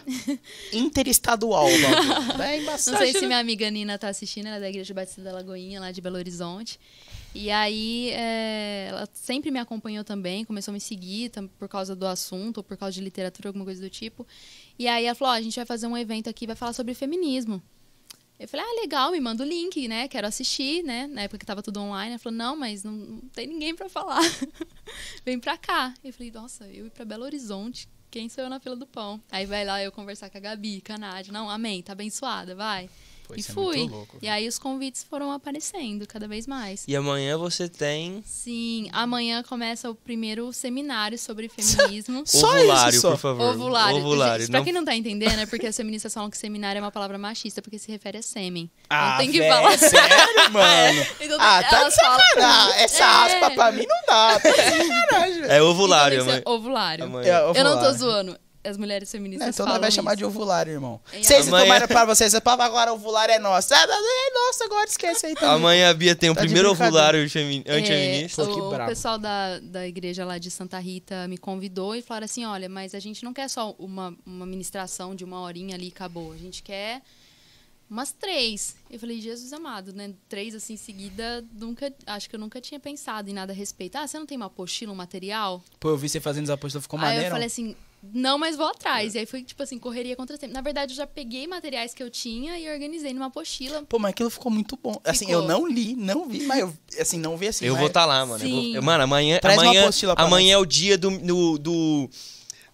Interestadual, 0.74 1.70
embaçado. 2.58 2.98
Não 2.98 3.06
sei 3.06 3.14
se 3.14 3.26
minha 3.26 3.40
amiga 3.40 3.70
Nina 3.70 3.98
tá 3.98 4.10
assistindo, 4.10 4.48
ela 4.48 4.58
é 4.58 4.60
da 4.60 4.70
Igreja 4.70 4.94
Batista 4.94 5.22
da 5.22 5.32
Lagoinha, 5.32 5.80
lá 5.80 5.92
de 5.92 6.02
Belo 6.02 6.18
Horizonte. 6.18 6.80
E 7.34 7.50
aí, 7.50 8.12
é, 8.12 8.88
ela 8.90 9.10
sempre 9.14 9.52
me 9.52 9.60
acompanhou 9.60 10.04
também, 10.04 10.46
começou 10.46 10.72
a 10.72 10.74
me 10.74 10.80
seguir 10.82 11.32
por 11.58 11.68
causa 11.68 11.96
do 11.96 12.06
assunto, 12.06 12.58
ou 12.58 12.64
por 12.64 12.78
causa 12.78 12.94
de 12.94 13.02
literatura, 13.02 13.50
alguma 13.50 13.66
coisa 13.66 13.82
do 13.82 13.90
tipo. 13.90 14.26
E 14.78 14.88
aí 14.88 15.06
ela 15.06 15.16
falou, 15.16 15.34
ó, 15.34 15.38
a 15.38 15.42
gente 15.42 15.56
vai 15.56 15.66
fazer 15.66 15.88
um 15.88 15.98
evento 15.98 16.30
aqui, 16.30 16.46
vai 16.46 16.56
falar 16.56 16.74
sobre 16.74 16.94
feminismo. 16.94 17.62
Eu 18.38 18.48
falei, 18.50 18.66
ah, 18.66 18.82
legal, 18.82 19.12
me 19.12 19.20
manda 19.20 19.44
o 19.44 19.48
link, 19.48 19.88
né? 19.88 20.08
Quero 20.10 20.28
assistir, 20.28 20.84
né? 20.84 21.08
Na 21.08 21.22
época 21.22 21.40
que 21.40 21.46
tava 21.46 21.64
tudo 21.64 21.80
online. 21.80 22.12
Ela 22.12 22.20
falou, 22.20 22.38
não, 22.38 22.56
mas 22.56 22.84
não, 22.84 22.92
não 22.92 23.22
tem 23.30 23.48
ninguém 23.48 23.74
pra 23.74 23.88
falar. 23.88 24.22
Vem 25.24 25.40
pra 25.40 25.58
cá. 25.58 25.94
Eu 26.04 26.12
falei, 26.12 26.32
nossa, 26.32 26.68
eu 26.68 26.88
ir 26.88 26.92
pra 26.92 27.06
Belo 27.06 27.24
Horizonte. 27.24 27.88
Quem 28.12 28.28
sou 28.28 28.44
eu 28.44 28.50
na 28.50 28.60
fila 28.60 28.76
do 28.76 28.86
pão? 28.86 29.22
Aí 29.32 29.46
vai 29.46 29.64
lá 29.64 29.82
eu 29.82 29.92
conversar 29.92 30.30
com 30.30 30.38
a 30.38 30.42
Gabi, 30.42 30.82
com 30.86 30.94
a 30.94 30.98
Nádia. 30.98 31.32
Não, 31.32 31.50
amém, 31.50 31.82
tá 31.82 31.94
abençoada, 31.94 32.56
vai. 32.56 32.90
Pô, 33.28 33.34
e 33.36 33.40
é 33.40 33.44
fui. 33.44 33.78
muito 33.80 33.92
louco, 33.94 34.18
e 34.22 34.28
aí 34.28 34.48
os 34.48 34.60
convites 34.60 35.04
foram 35.04 35.32
aparecendo 35.32 36.06
cada 36.08 36.28
vez 36.28 36.46
mais. 36.46 36.84
E 36.88 36.96
amanhã 36.96 37.38
você 37.38 37.68
tem 37.68 38.24
Sim, 38.26 38.88
amanhã 38.92 39.42
começa 39.44 39.90
o 39.90 39.96
primeiro 39.96 40.52
seminário 40.54 41.18
sobre 41.18 41.50
feminismo. 41.50 42.24
Só 42.26 42.48
ovulário, 42.50 42.90
isso, 42.92 43.02
só. 43.02 43.12
por 43.12 43.18
favor. 43.18 43.54
Ovulário. 43.56 43.98
Ovulário. 43.98 44.42
Gente, 44.46 44.52
pra 44.52 44.62
quem 44.64 44.74
não 44.74 44.86
tá 44.86 44.96
entendendo, 44.96 45.40
é 45.40 45.46
porque 45.46 45.66
as 45.68 45.76
feministas 45.76 46.14
falam 46.14 46.30
que 46.30 46.38
seminário 46.38 46.80
é 46.80 46.82
uma 46.82 46.92
palavra 46.92 47.18
machista, 47.18 47.62
porque 47.62 47.80
se 47.80 47.92
refere 47.92 48.18
a 48.18 48.22
sêmen. 48.22 48.70
Ah, 48.90 49.12
não 49.12 49.18
tem 49.18 49.32
que 49.32 49.48
falar. 49.48 49.74
é 49.74 49.78
sério, 49.78 50.52
mano? 50.52 51.06
Então, 51.20 51.38
ah, 51.40 51.64
tá 51.64 51.90
de 51.90 51.96
falam- 51.96 52.20
sacanagem. 52.20 52.84
Essa 52.84 53.04
É. 53.04 53.06
aspa 53.36 53.52
pra 53.52 53.72
mim 53.72 53.86
não 53.88 53.98
dá. 54.08 54.40
Tá 54.40 54.50
de 54.50 54.88
sacanagem, 54.88 55.42
velho. 55.42 55.52
É 55.52 55.62
ovulário 55.64 56.16
Então, 56.16 56.28
amanhã. 56.28 56.44
ovulário. 56.46 57.06
amanhã. 57.06 57.28
É, 57.28 57.40
Eu 57.40 57.64
não 57.64 57.72
tô 57.72 57.78
ovulário. 57.90 57.98
zoando. 57.98 58.40
As 58.66 58.78
mulheres 58.78 59.12
feministas 59.12 59.56
então 59.56 59.66
falam 59.66 59.80
vai 59.82 59.92
chamar 59.92 60.12
isso. 60.12 60.18
de 60.18 60.26
ovulário, 60.26 60.74
irmão. 60.74 61.00
Em 61.14 61.24
Vocês 61.24 61.48
amanhã- 61.48 61.64
tomaram 61.66 61.88
pra 61.88 62.06
vocês, 62.06 62.34
essa 62.34 62.42
palavra 62.42 62.66
agora 62.66 62.94
ovulário 62.94 63.34
é 63.34 63.40
nossa. 63.40 63.76
Ah, 63.76 63.84
é 63.84 64.34
nossa, 64.34 64.66
agora 64.66 64.86
esquece 64.90 65.26
aí 65.28 65.34
também. 65.36 65.50
Amanhã 65.50 65.90
a 65.90 65.94
Bia 65.94 66.16
tem 66.16 66.30
o 66.30 66.34
Tá 66.36 66.42
de 66.42 66.48
primeiro 66.48 66.70
brincadeira. 66.70 66.96
ovulário 66.98 67.30
femi- 67.30 67.64
antifeminista. 67.68 68.46
Que 68.46 68.52
o 68.52 68.70
brabo. 68.70 68.90
pessoal 68.90 69.18
da, 69.18 69.60
da 69.60 69.88
igreja 69.88 70.26
lá 70.26 70.38
de 70.38 70.50
Santa 70.50 70.80
Rita 70.80 71.28
me 71.28 71.38
convidou 71.38 71.96
e 71.96 72.02
falaram 72.02 72.26
assim: 72.26 72.46
olha, 72.46 72.68
mas 72.68 72.94
a 72.96 73.00
gente 73.00 73.24
não 73.24 73.34
quer 73.34 73.48
só 73.50 73.76
uma, 73.78 74.16
uma 74.26 74.46
ministração 74.46 75.16
de 75.16 75.24
uma 75.24 75.40
horinha 75.42 75.76
ali 75.76 75.86
e 75.88 75.90
acabou. 75.90 76.34
A 76.34 76.38
gente 76.38 76.64
quer 76.64 77.02
umas 77.90 78.12
três. 78.12 78.76
Eu 78.90 79.00
falei, 79.00 79.22
Jesus 79.22 79.54
amado, 79.54 79.94
né? 79.94 80.12
Três 80.28 80.56
assim 80.56 80.74
em 80.74 80.78
seguida, 80.78 81.44
nunca, 81.54 81.94
acho 82.08 82.28
que 82.30 82.36
eu 82.36 82.40
nunca 82.40 82.60
tinha 82.60 82.80
pensado 82.80 83.30
em 83.30 83.34
nada 83.34 83.54
a 83.54 83.56
respeito. 83.56 83.96
Ah, 83.96 84.08
você 84.08 84.18
não 84.18 84.26
tem 84.26 84.36
uma 84.38 84.48
apostila, 84.48 84.92
um 84.92 84.96
material? 84.96 85.64
Pô, 85.80 85.90
eu 85.90 85.98
vi 85.98 86.10
você 86.10 86.20
fazendo 86.20 86.46
as 86.46 86.50
apostas, 86.50 86.82
ficou 86.82 86.98
Aí 87.00 87.06
maneiro. 87.06 87.28
eu 87.28 87.32
falei 87.32 87.46
assim, 87.48 87.76
não, 88.14 88.38
mas 88.38 88.56
vou 88.56 88.68
atrás. 88.68 89.16
E 89.16 89.20
aí 89.20 89.26
foi, 89.26 89.44
tipo 89.44 89.62
assim, 89.64 89.78
correria 89.80 90.16
contra 90.16 90.36
o 90.36 90.40
tempo. 90.40 90.54
Na 90.54 90.62
verdade, 90.62 90.94
eu 90.94 90.98
já 90.98 91.08
peguei 91.08 91.48
materiais 91.48 91.94
que 91.94 92.02
eu 92.04 92.10
tinha 92.10 92.58
e 92.60 92.70
organizei 92.72 93.14
numa 93.14 93.28
apostila. 93.28 93.84
Pô, 93.88 93.98
mas 94.00 94.12
aquilo 94.12 94.30
ficou 94.30 94.52
muito 94.52 94.78
bom. 94.82 95.00
Assim, 95.04 95.26
Ficou. 95.28 95.42
eu 95.42 95.48
não 95.48 95.68
li, 95.68 95.96
não 95.96 96.28
vi, 96.28 96.44
mas 96.46 96.60
eu, 96.60 96.74
assim, 97.00 97.20
não 97.20 97.36
vi 97.38 97.48
assim. 97.48 97.66
Eu 97.66 97.74
mas- 97.74 97.80
vou 97.80 97.88
estar 97.88 98.06
lá, 98.06 98.26
mano. 98.26 98.44
Eu 98.44 98.50
vou- 98.50 98.62
Sim. 98.62 98.76
eu- 98.76 98.84
mano, 98.84 99.04
amanhã. 99.04 99.40
Traz 99.40 99.58
uma 99.58 99.66
amanhã, 99.70 99.82
apostila 99.84 100.14
amanhã 100.18 100.54
é 100.54 100.58
o 100.58 100.66
dia 100.66 100.98
do. 100.98 101.10
do, 101.18 101.58
do 101.58 102.10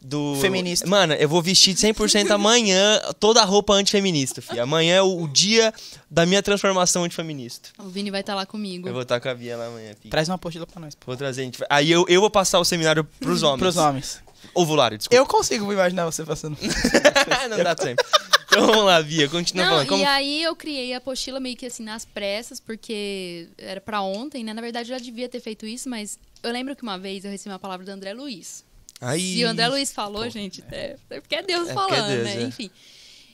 do- 0.03 0.35
Feminista. 0.41 0.87
Mano, 0.87 1.13
eu 1.13 1.29
vou 1.29 1.43
vestir 1.43 1.75
100% 1.75 2.31
amanhã 2.33 2.99
toda 3.19 3.39
a 3.39 3.45
roupa 3.45 3.73
antifeminista, 3.73 4.41
filho. 4.41 4.63
Amanhã 4.63 4.95
é 4.95 5.01
o, 5.03 5.21
o 5.21 5.27
dia 5.27 5.71
da 6.09 6.25
minha 6.25 6.41
transformação 6.41 7.03
antifeminista. 7.03 7.69
O 7.77 7.87
Vini 7.87 8.09
vai 8.09 8.21
estar 8.21 8.33
lá 8.33 8.43
comigo. 8.45 8.87
Eu 8.87 8.93
vou 8.93 9.03
estar 9.03 9.19
com 9.19 9.29
a 9.29 9.35
Bia 9.35 9.55
lá 9.55 9.67
amanhã, 9.67 9.93
filho. 9.93 10.09
Traz 10.09 10.27
uma 10.27 10.35
apostila 10.35 10.65
pra 10.65 10.81
nós. 10.81 10.95
pô. 10.95 11.03
Vou 11.05 11.15
trazer. 11.15 11.41
a 11.41 11.45
gente 11.45 11.59
Aí 11.69 11.91
eu, 11.91 12.03
eu 12.09 12.19
vou 12.19 12.31
passar 12.31 12.59
o 12.59 12.65
seminário 12.65 13.03
pros 13.19 13.43
homens. 13.43 13.59
Pros 13.59 13.77
homens. 13.77 14.23
Ovulário, 14.53 14.97
desculpa. 14.97 15.15
Eu 15.15 15.25
consigo 15.25 15.71
imaginar 15.71 16.05
você 16.05 16.25
passando. 16.25 16.57
Não 17.49 17.63
dá 17.63 17.75
tempo. 17.75 18.03
Então 18.45 18.67
vamos 18.67 18.85
lá, 18.85 19.01
Bia. 19.01 19.29
Continua 19.29 19.63
Não, 19.63 19.71
falando. 19.71 19.87
Como... 19.87 20.01
e 20.01 20.05
aí 20.05 20.43
eu 20.43 20.55
criei 20.55 20.93
a 20.93 20.97
apostila 20.97 21.39
meio 21.39 21.55
que 21.55 21.65
assim 21.65 21.83
nas 21.83 22.03
pressas, 22.03 22.59
porque 22.59 23.47
era 23.57 23.79
pra 23.79 24.01
ontem, 24.01 24.43
né? 24.43 24.53
Na 24.53 24.61
verdade 24.61 24.91
eu 24.91 24.97
já 24.97 25.03
devia 25.03 25.29
ter 25.29 25.39
feito 25.39 25.65
isso, 25.65 25.89
mas 25.89 26.19
eu 26.43 26.51
lembro 26.51 26.75
que 26.75 26.83
uma 26.83 26.97
vez 26.97 27.23
eu 27.23 27.31
recebi 27.31 27.51
uma 27.51 27.59
palavra 27.59 27.85
do 27.85 27.91
André 27.91 28.13
Luiz. 28.13 28.65
Aí... 28.99 29.35
Se 29.35 29.45
o 29.45 29.47
André 29.47 29.67
Luiz 29.67 29.91
falou, 29.91 30.29
gente, 30.29 30.63
é, 30.69 30.97
é 31.09 31.21
porque 31.21 31.35
é 31.35 31.41
Deus 31.41 31.69
É 31.69 31.73
porque 31.73 31.93
é 31.93 31.97
falando, 31.97 32.11
Deus, 32.11 32.23
né? 32.23 32.35
é. 32.35 32.41
Enfim. 32.43 32.69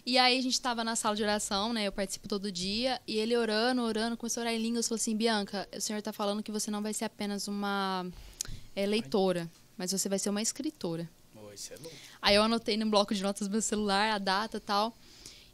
E 0.05 0.17
aí 0.17 0.37
a 0.37 0.41
gente 0.41 0.61
tava 0.61 0.85
na 0.85 0.95
sala 0.95 1.17
de 1.17 1.23
oração, 1.23 1.73
né? 1.73 1.85
Eu 1.85 1.91
participo 1.91 2.29
todo 2.29 2.49
dia. 2.49 3.01
E 3.05 3.17
ele 3.17 3.35
orando, 3.35 3.81
orando, 3.81 4.15
começou 4.15 4.39
a 4.39 4.45
orar 4.45 4.53
em 4.53 4.57
línguas. 4.57 4.87
Falou 4.87 4.95
assim, 4.95 5.17
Bianca, 5.17 5.67
o 5.75 5.81
senhor 5.81 6.01
tá 6.01 6.13
falando 6.13 6.41
que 6.41 6.49
você 6.49 6.71
não 6.71 6.81
vai 6.81 6.93
ser 6.93 7.03
apenas 7.03 7.49
uma 7.49 8.05
é, 8.73 8.85
leitora, 8.85 9.49
mas 9.77 9.91
você 9.91 10.09
vai 10.09 10.19
ser 10.19 10.29
uma 10.29 10.41
escritora. 10.41 11.09
Aí 12.21 12.35
eu 12.35 12.43
anotei 12.43 12.77
no 12.77 12.85
bloco 12.89 13.13
de 13.13 13.23
notas 13.23 13.47
do 13.47 13.51
meu 13.51 13.61
celular 13.61 14.11
a 14.11 14.17
data 14.17 14.59
tal. 14.59 14.95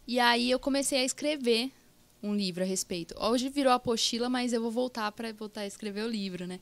E 0.07 0.19
aí 0.19 0.49
eu 0.49 0.59
comecei 0.59 0.99
a 0.99 1.03
escrever 1.03 1.71
um 2.21 2.33
livro 2.33 2.63
a 2.63 2.65
respeito. 2.65 3.13
Hoje 3.19 3.49
virou 3.49 3.73
apostila, 3.73 4.29
mas 4.29 4.53
eu 4.53 4.61
vou 4.61 4.71
voltar 4.71 5.11
para 5.11 5.31
voltar 5.33 5.61
a 5.61 5.67
escrever 5.67 6.05
o 6.05 6.07
livro, 6.07 6.47
né? 6.47 6.59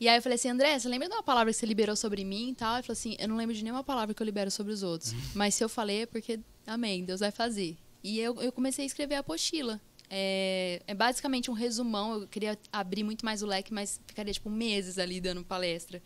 E 0.00 0.08
aí 0.08 0.16
eu 0.16 0.22
falei 0.22 0.36
assim, 0.36 0.48
André, 0.48 0.78
você 0.78 0.88
lembra 0.88 1.08
de 1.08 1.14
uma 1.14 1.22
palavra 1.22 1.52
que 1.52 1.58
você 1.58 1.66
liberou 1.66 1.94
sobre 1.94 2.24
mim 2.24 2.50
e 2.50 2.54
tal? 2.54 2.76
Ele 2.76 2.82
falou 2.82 2.94
assim, 2.94 3.16
eu 3.18 3.28
não 3.28 3.36
lembro 3.36 3.54
de 3.54 3.62
nenhuma 3.62 3.84
palavra 3.84 4.14
que 4.14 4.22
eu 4.22 4.24
libero 4.24 4.50
sobre 4.50 4.72
os 4.72 4.82
outros. 4.82 5.12
Mas 5.34 5.54
se 5.54 5.62
eu 5.62 5.68
falei 5.68 6.02
é 6.02 6.06
porque, 6.06 6.40
amém, 6.66 7.04
Deus 7.04 7.20
vai 7.20 7.30
fazer. 7.30 7.76
E 8.02 8.18
eu, 8.18 8.40
eu 8.40 8.50
comecei 8.50 8.84
a 8.84 8.86
escrever 8.86 9.14
a 9.14 9.20
apostila. 9.20 9.80
É, 10.10 10.82
é 10.86 10.94
basicamente 10.94 11.50
um 11.50 11.54
resumão. 11.54 12.22
Eu 12.22 12.26
queria 12.26 12.58
abrir 12.72 13.04
muito 13.04 13.24
mais 13.24 13.42
o 13.42 13.46
leque, 13.46 13.72
mas 13.72 14.00
ficaria, 14.06 14.32
tipo, 14.32 14.50
meses 14.50 14.98
ali 14.98 15.20
dando 15.20 15.44
palestra. 15.44 16.02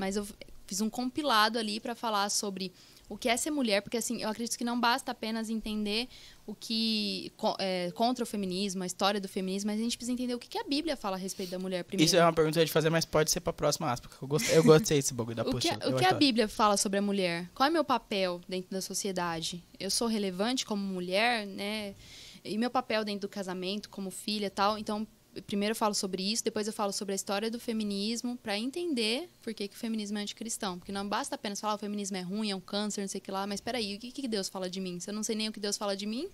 Mas 0.00 0.16
eu 0.16 0.26
fiz 0.66 0.80
um 0.80 0.88
compilado 0.88 1.58
ali 1.58 1.78
para 1.78 1.94
falar 1.94 2.30
sobre 2.30 2.72
o 3.10 3.18
que 3.18 3.28
é 3.28 3.36
ser 3.36 3.50
mulher, 3.50 3.82
porque 3.82 3.96
assim, 3.96 4.22
eu 4.22 4.28
acredito 4.28 4.56
que 4.56 4.62
não 4.62 4.80
basta 4.80 5.10
apenas 5.10 5.50
entender 5.50 6.08
o 6.46 6.54
que 6.54 7.32
é, 7.58 7.90
contra 7.92 8.22
o 8.22 8.26
feminismo, 8.26 8.84
a 8.84 8.86
história 8.86 9.20
do 9.20 9.28
feminismo, 9.28 9.68
mas 9.68 9.80
a 9.80 9.82
gente 9.82 9.96
precisa 9.96 10.12
entender 10.12 10.32
o 10.32 10.38
que, 10.38 10.48
que 10.48 10.56
a 10.56 10.62
Bíblia 10.62 10.96
fala 10.96 11.16
a 11.16 11.18
respeito 11.18 11.50
da 11.50 11.58
mulher 11.58 11.82
primeiro. 11.82 12.06
Isso 12.06 12.16
é 12.16 12.22
uma 12.22 12.32
pergunta 12.32 12.54
que 12.54 12.58
eu 12.60 12.62
ia 12.62 12.66
te 12.66 12.72
fazer, 12.72 12.88
mas 12.88 13.04
pode 13.04 13.32
ser 13.32 13.40
pra 13.40 13.52
próxima 13.52 13.90
aspa. 13.90 14.08
porque 14.08 14.24
Eu 14.24 14.28
gostei, 14.28 14.56
eu 14.56 14.62
gostei 14.62 14.98
desse 14.98 15.12
bagulho 15.12 15.36
da 15.36 15.42
O 15.50 15.58
que, 15.58 15.68
apostila. 15.68 15.96
o 15.96 15.98
que 15.98 16.04
a. 16.04 16.12
Bíblia 16.12 16.46
fala 16.46 16.76
sobre 16.76 17.00
a 17.00 17.02
mulher? 17.02 17.50
Qual 17.52 17.66
é 17.66 17.70
meu 17.70 17.84
papel 17.84 18.40
dentro 18.48 18.70
da 18.70 18.80
sociedade? 18.80 19.64
Eu 19.78 19.90
sou 19.90 20.06
relevante 20.06 20.64
como 20.64 20.80
mulher, 20.80 21.44
né? 21.46 21.96
E 22.44 22.56
meu 22.56 22.70
papel 22.70 23.04
dentro 23.04 23.22
do 23.22 23.28
casamento, 23.28 23.88
como 23.90 24.10
filha 24.10 24.46
e 24.46 24.50
tal. 24.50 24.78
Então, 24.78 25.04
primeiro 25.46 25.72
eu 25.72 25.76
falo 25.76 25.94
sobre 25.94 26.22
isso, 26.22 26.42
depois 26.44 26.66
eu 26.66 26.72
falo 26.72 26.92
sobre 26.92 27.12
a 27.12 27.16
história 27.16 27.50
do 27.50 27.58
feminismo, 27.58 28.36
para 28.36 28.58
entender 28.58 29.28
por 29.42 29.54
que, 29.54 29.68
que 29.68 29.74
o 29.74 29.78
feminismo 29.78 30.18
é 30.18 30.22
anticristão. 30.22 30.78
Porque 30.78 30.92
não 30.92 31.08
basta 31.08 31.34
apenas 31.34 31.60
falar 31.60 31.74
o 31.74 31.78
feminismo 31.78 32.16
é 32.16 32.22
ruim, 32.22 32.50
é 32.50 32.56
um 32.56 32.60
câncer, 32.60 33.00
não 33.00 33.08
sei 33.08 33.20
o 33.20 33.22
que 33.22 33.30
lá, 33.30 33.46
mas 33.46 33.60
peraí, 33.60 33.94
o 33.94 33.98
que, 33.98 34.10
que 34.10 34.28
Deus 34.28 34.48
fala 34.48 34.68
de 34.68 34.80
mim? 34.80 34.98
Se 35.00 35.10
eu 35.10 35.14
não 35.14 35.22
sei 35.22 35.36
nem 35.36 35.48
o 35.48 35.52
que 35.52 35.60
Deus 35.60 35.76
fala 35.76 35.96
de 35.96 36.06
mim, 36.06 36.28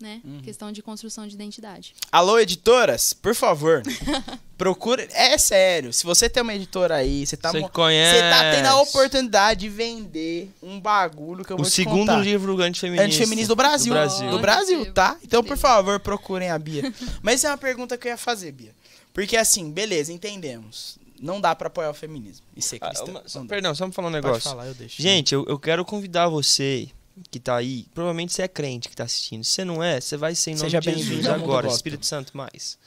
né? 0.00 0.20
Uhum. 0.24 0.40
Questão 0.40 0.70
de 0.72 0.82
construção 0.82 1.26
de 1.26 1.34
identidade. 1.34 1.94
Alô, 2.12 2.38
editoras, 2.38 3.12
por 3.12 3.34
favor. 3.34 3.82
procure. 4.58 5.08
É 5.12 5.36
sério. 5.38 5.92
Se 5.92 6.04
você 6.04 6.28
tem 6.28 6.42
uma 6.42 6.54
editora 6.54 6.96
aí, 6.96 7.26
você 7.26 7.36
tá, 7.36 7.50
Você 7.50 7.60
mo- 7.60 7.68
conhece. 7.68 8.16
você 8.16 8.30
tá 8.30 8.50
tendo 8.52 8.66
a 8.66 8.80
oportunidade 8.80 9.60
de 9.60 9.68
vender 9.68 10.50
um 10.62 10.80
bagulho 10.80 11.44
que 11.44 11.52
eu 11.52 11.56
O 11.56 11.58
vou 11.58 11.66
te 11.66 11.72
segundo 11.72 11.98
contar. 12.00 12.18
livro 12.18 12.60
antifeminista. 12.60 13.06
Antifeminista 13.06 13.48
do 13.48 13.56
Brasil. 13.56 13.92
Do 13.92 13.98
Brasil. 13.98 14.30
Do 14.30 14.38
Brasil, 14.38 14.92
tá? 14.92 15.16
Então, 15.22 15.42
por 15.42 15.56
favor, 15.56 15.98
procurem 16.00 16.50
a 16.50 16.58
Bia. 16.58 16.92
Mas 17.22 17.36
isso 17.36 17.46
é 17.46 17.50
uma 17.50 17.58
pergunta 17.58 17.96
que 17.98 18.08
eu 18.08 18.12
ia 18.12 18.16
fazer, 18.18 18.52
Bia. 18.52 18.74
Porque 19.12 19.36
assim, 19.36 19.70
beleza, 19.70 20.12
entendemos. 20.12 20.98
Não 21.18 21.40
dá 21.40 21.54
pra 21.54 21.68
apoiar 21.68 21.88
o 21.90 21.94
feminismo 21.94 22.44
e 22.54 22.60
ser 22.60 22.76
Ah, 22.82 22.88
cristão. 22.88 23.08
uma- 23.08 23.22
só- 23.26 23.42
perdão, 23.44 23.74
só 23.74 23.86
me 23.86 23.92
falar 23.92 24.08
um 24.08 24.12
Pode 24.12 24.26
negócio. 24.26 24.50
falar, 24.50 24.66
eu 24.66 24.74
deixo. 24.74 25.00
Gente, 25.00 25.34
eu, 25.34 25.46
eu 25.48 25.58
quero 25.58 25.82
convidar 25.82 26.28
você 26.28 26.88
que 27.30 27.40
tá 27.40 27.56
aí. 27.56 27.86
Provavelmente 27.94 28.32
você 28.32 28.42
é 28.42 28.48
crente 28.48 28.88
que 28.88 28.96
tá 28.96 29.04
assistindo. 29.04 29.44
Se 29.44 29.52
você 29.52 29.64
não 29.64 29.82
é, 29.82 30.00
você 30.00 30.16
vai 30.16 30.34
ser 30.34 30.52
em 30.52 30.54
nome 30.54 30.70
Seja 30.70 30.80
de 30.80 31.02
Jesus 31.02 31.26
agora. 31.26 31.68
Espírito 31.68 32.04
Santo 32.04 32.36
mais. 32.36 32.78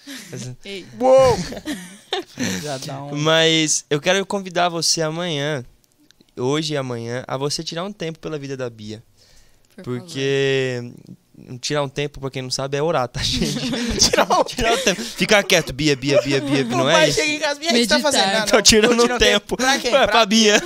Uou! 1.00 1.38
Já 2.62 2.78
dá 2.78 3.04
um... 3.04 3.16
Mas 3.16 3.86
eu 3.90 4.00
quero 4.00 4.24
convidar 4.26 4.70
você 4.70 5.02
amanhã, 5.02 5.66
hoje 6.36 6.74
e 6.74 6.78
amanhã, 6.78 7.24
a 7.28 7.38
você 7.38 7.64
tirar 7.64 7.84
um 7.84 7.92
tempo 7.92 8.20
pela 8.20 8.38
vida 8.38 8.56
da 8.56 8.70
Bia. 8.70 9.04
por 9.84 9.84
favor. 9.84 10.08
Tirar 11.62 11.84
um 11.84 11.90
tempo, 11.90 12.20
pra 12.20 12.30
quem 12.30 12.42
não 12.42 12.52
sabe, 12.52 12.78
é 12.78 12.84
orar, 12.84 13.08
tá, 13.08 13.22
gente? 13.22 13.60
Tirar 14.10 14.24
um 14.40 14.44
tirar 14.46 14.74
um 14.74 14.78
tempo. 14.78 15.02
Ficar 15.02 15.44
quieto, 15.44 15.72
Bia, 15.74 15.96
Bia, 15.96 16.22
Bia, 16.22 16.42
Bia, 16.42 16.64
não 16.66 16.90
é 16.90 17.08
isso? 17.10 17.20
chega 17.20 17.32
em 17.32 17.40
casa, 17.40 17.60
Bia, 17.60 17.70
o 17.70 17.74
que 17.74 17.80
você 17.80 17.88
tá 17.88 17.96
Meditar. 17.96 18.02
fazendo? 18.02 18.36
Ah, 18.38 18.46
Tô 18.46 18.62
tirando 18.62 19.08
Tô 19.08 19.14
um 19.14 19.18
tempo. 19.18 19.58
Pra 19.58 19.80
quem? 19.80 19.92
Pra 19.92 20.08
pra 20.08 20.26
Bia. 20.26 20.62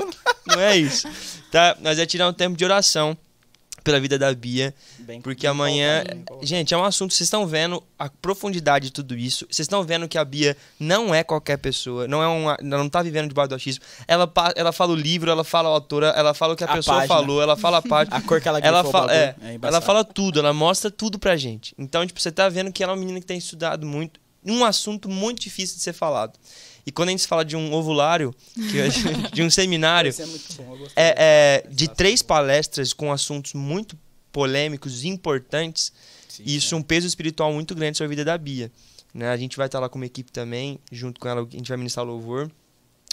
não 0.46 0.60
é 0.60 0.76
isso. 0.76 1.08
Tá? 1.50 1.76
Mas 1.80 1.98
é 1.98 2.06
tirar 2.06 2.28
um 2.28 2.32
tempo 2.32 2.56
de 2.56 2.64
oração 2.64 3.16
pela 3.84 4.00
vida 4.00 4.18
da 4.18 4.34
Bia. 4.34 4.74
Bem- 5.00 5.20
Porque 5.20 5.46
amanhã, 5.46 6.02
bem 6.04 6.24
gente, 6.42 6.72
é 6.72 6.76
um 6.76 6.82
assunto, 6.82 7.12
vocês 7.12 7.26
estão 7.26 7.46
vendo 7.46 7.82
a 7.98 8.08
profundidade 8.08 8.86
de 8.86 8.92
tudo 8.92 9.14
isso. 9.16 9.46
Vocês 9.50 9.66
estão 9.66 9.82
vendo 9.84 10.08
que 10.08 10.16
a 10.18 10.24
Bia 10.24 10.56
não 10.80 11.14
é 11.14 11.22
qualquer 11.22 11.58
pessoa, 11.58 12.08
não 12.08 12.22
é 12.22 12.26
uma, 12.26 12.56
ela 12.58 12.78
não 12.78 12.88
tá 12.88 13.02
vivendo 13.02 13.28
debaixo 13.28 13.50
do 13.50 13.54
achismo. 13.54 13.84
Ela, 14.08 14.28
ela 14.56 14.72
fala 14.72 14.92
o 14.92 14.96
livro, 14.96 15.30
ela 15.30 15.44
fala 15.44 15.68
a 15.68 15.72
autora, 15.72 16.08
ela 16.16 16.32
fala 16.34 16.54
o 16.54 16.56
que 16.56 16.64
a, 16.64 16.66
A 16.66 16.76
pessoa 16.76 16.96
página. 16.96 17.14
falou, 17.14 17.42
ela 17.42 17.56
fala 17.56 17.78
a 17.78 17.82
página. 17.86 18.16
A 18.16 18.20
cor 18.22 18.40
que 18.40 18.48
ela 18.48 18.58
ela 18.58 18.82
fala, 18.84 19.14
é, 19.14 19.32
bagulho, 19.34 19.60
ela 19.62 19.80
fala 19.82 20.02
tudo, 20.02 20.38
ela 20.38 20.52
mostra 20.54 20.90
tudo 20.90 21.18
pra 21.18 21.36
gente. 21.36 21.74
Então, 21.78 22.06
tipo, 22.06 22.18
você 22.20 22.32
tá 22.32 22.48
vendo 22.48 22.72
que 22.72 22.82
ela 22.82 22.92
é 22.92 22.94
uma 22.94 23.00
menina 23.00 23.20
que 23.20 23.26
tem 23.26 23.36
estudado 23.38 23.86
muito, 23.86 24.18
um 24.42 24.64
assunto 24.64 25.08
muito 25.08 25.40
difícil 25.42 25.76
de 25.76 25.82
ser 25.82 25.92
falado. 25.92 26.38
E 26.86 26.92
quando 26.92 27.08
a 27.08 27.12
gente 27.12 27.26
fala 27.26 27.44
de 27.44 27.56
um 27.56 27.72
ovulário, 27.72 28.34
de 29.32 29.42
um 29.42 29.48
seminário, 29.50 30.12
é 30.18 30.26
bom, 30.26 30.86
é, 30.94 31.62
é, 31.66 31.68
de 31.70 31.88
três 31.88 32.22
palestras 32.22 32.92
com 32.92 33.10
assuntos 33.10 33.54
muito 33.54 33.98
polêmicos 34.30 35.02
e 35.04 35.08
importantes, 35.08 35.92
Sim, 36.28 36.42
e 36.44 36.56
isso 36.56 36.74
é 36.74 36.78
um 36.78 36.82
peso 36.82 37.06
espiritual 37.06 37.52
muito 37.52 37.74
grande 37.74 37.96
sobre 37.96 38.08
a 38.08 38.10
vida 38.10 38.24
da 38.24 38.36
Bia. 38.36 38.70
Né? 39.14 39.28
A 39.28 39.36
gente 39.36 39.56
vai 39.56 39.66
estar 39.66 39.78
lá 39.78 39.88
como 39.88 40.04
equipe 40.04 40.30
também, 40.30 40.78
junto 40.90 41.20
com 41.20 41.28
ela, 41.28 41.42
a 41.42 41.56
gente 41.56 41.68
vai 41.68 41.76
ministrar 41.78 42.04
louvor. 42.04 42.50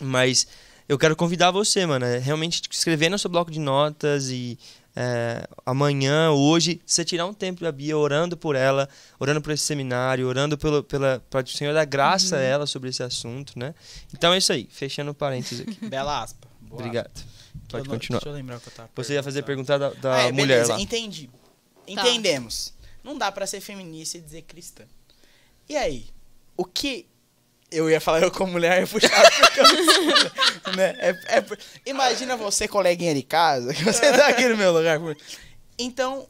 Mas 0.02 0.48
eu 0.90 0.98
quero 0.98 1.16
convidar 1.16 1.52
você, 1.52 1.86
mano, 1.86 2.06
é 2.06 2.18
realmente 2.18 2.64
escrever 2.70 3.10
no 3.10 3.18
seu 3.18 3.30
bloco 3.30 3.52
de 3.52 3.60
notas 3.60 4.30
e 4.30 4.58
é, 4.96 5.48
amanhã, 5.66 6.32
hoje, 6.32 6.82
você 6.86 7.04
tirar 7.06 7.26
um 7.26 7.34
tempo 7.34 7.62
da 7.62 7.72
Bia 7.72 7.98
orando 7.98 8.36
por 8.36 8.56
ela, 8.56 8.90
orando 9.20 9.42
por 9.42 9.52
esse 9.52 9.64
seminário, 9.64 10.28
orando 10.28 10.58
pelo, 10.58 10.84
pela, 10.84 11.24
para 11.30 11.44
o 11.44 11.48
Senhor 11.48 11.74
dar 11.74 11.86
graça 11.86 12.36
a 12.38 12.40
ela 12.42 12.66
sobre 12.68 12.90
esse 12.90 13.02
assunto, 13.02 13.58
né? 13.58 13.74
Então 14.14 14.34
é 14.34 14.38
isso 14.38 14.52
aí, 14.52 14.68
fechando 14.70 15.14
parênteses 15.14 15.62
aqui. 15.62 15.78
Bela 15.88 16.22
aspa. 16.22 16.48
Boa 16.62 16.82
Obrigado. 16.82 17.10
aspa. 17.16 17.28
Pode 17.70 17.84
Deixa 17.84 17.88
eu- 17.88 17.94
continuar. 18.00 18.20
Deixa 18.20 18.30
eu 18.30 18.34
lembrar 18.34 18.58
o 18.58 18.60
que 18.62 18.68
eu 18.70 18.74
tava 18.74 18.90
Você 18.96 19.14
ia 19.14 19.24
fazer 19.24 19.44
perguntar 19.44 19.78
da, 19.78 19.90
da 19.92 20.16
Ah, 20.16 20.20
é, 20.24 20.32
mulher 20.32 20.48
beleza, 20.48 20.74
lá. 20.74 20.82
entendi. 20.82 21.28
Tá. 21.28 21.34
Entendemos. 21.88 22.74
Não 23.04 23.18
dá 23.18 23.32
pra 23.32 23.48
ser 23.48 23.60
feminista 23.62 24.18
e 24.18 24.22
dizer 24.22 24.42
cristã. 24.44 24.84
E 25.68 25.76
aí? 25.76 26.06
O 26.56 26.64
que... 26.66 27.08
Eu 27.72 27.90
ia 27.90 28.02
falar 28.02 28.22
eu 28.22 28.30
como 28.32 28.52
mulher, 28.52 28.82
eu 28.82 28.88
eu 29.58 29.64
não 29.64 29.94
sei, 29.94 30.76
né? 30.76 30.96
É- 31.00 31.38
é 31.38 31.42
por- 31.42 31.58
Imagina 31.86 32.36
você, 32.36 32.68
coleguinha 32.68 33.16
de 33.16 33.24
casa, 33.24 33.74
que 33.74 33.84
você 33.86 34.12
tá 34.12 34.28
aqui 34.28 34.46
no 34.50 34.58
meu 34.58 34.74
lugar. 34.74 35.00
Então... 35.80 36.28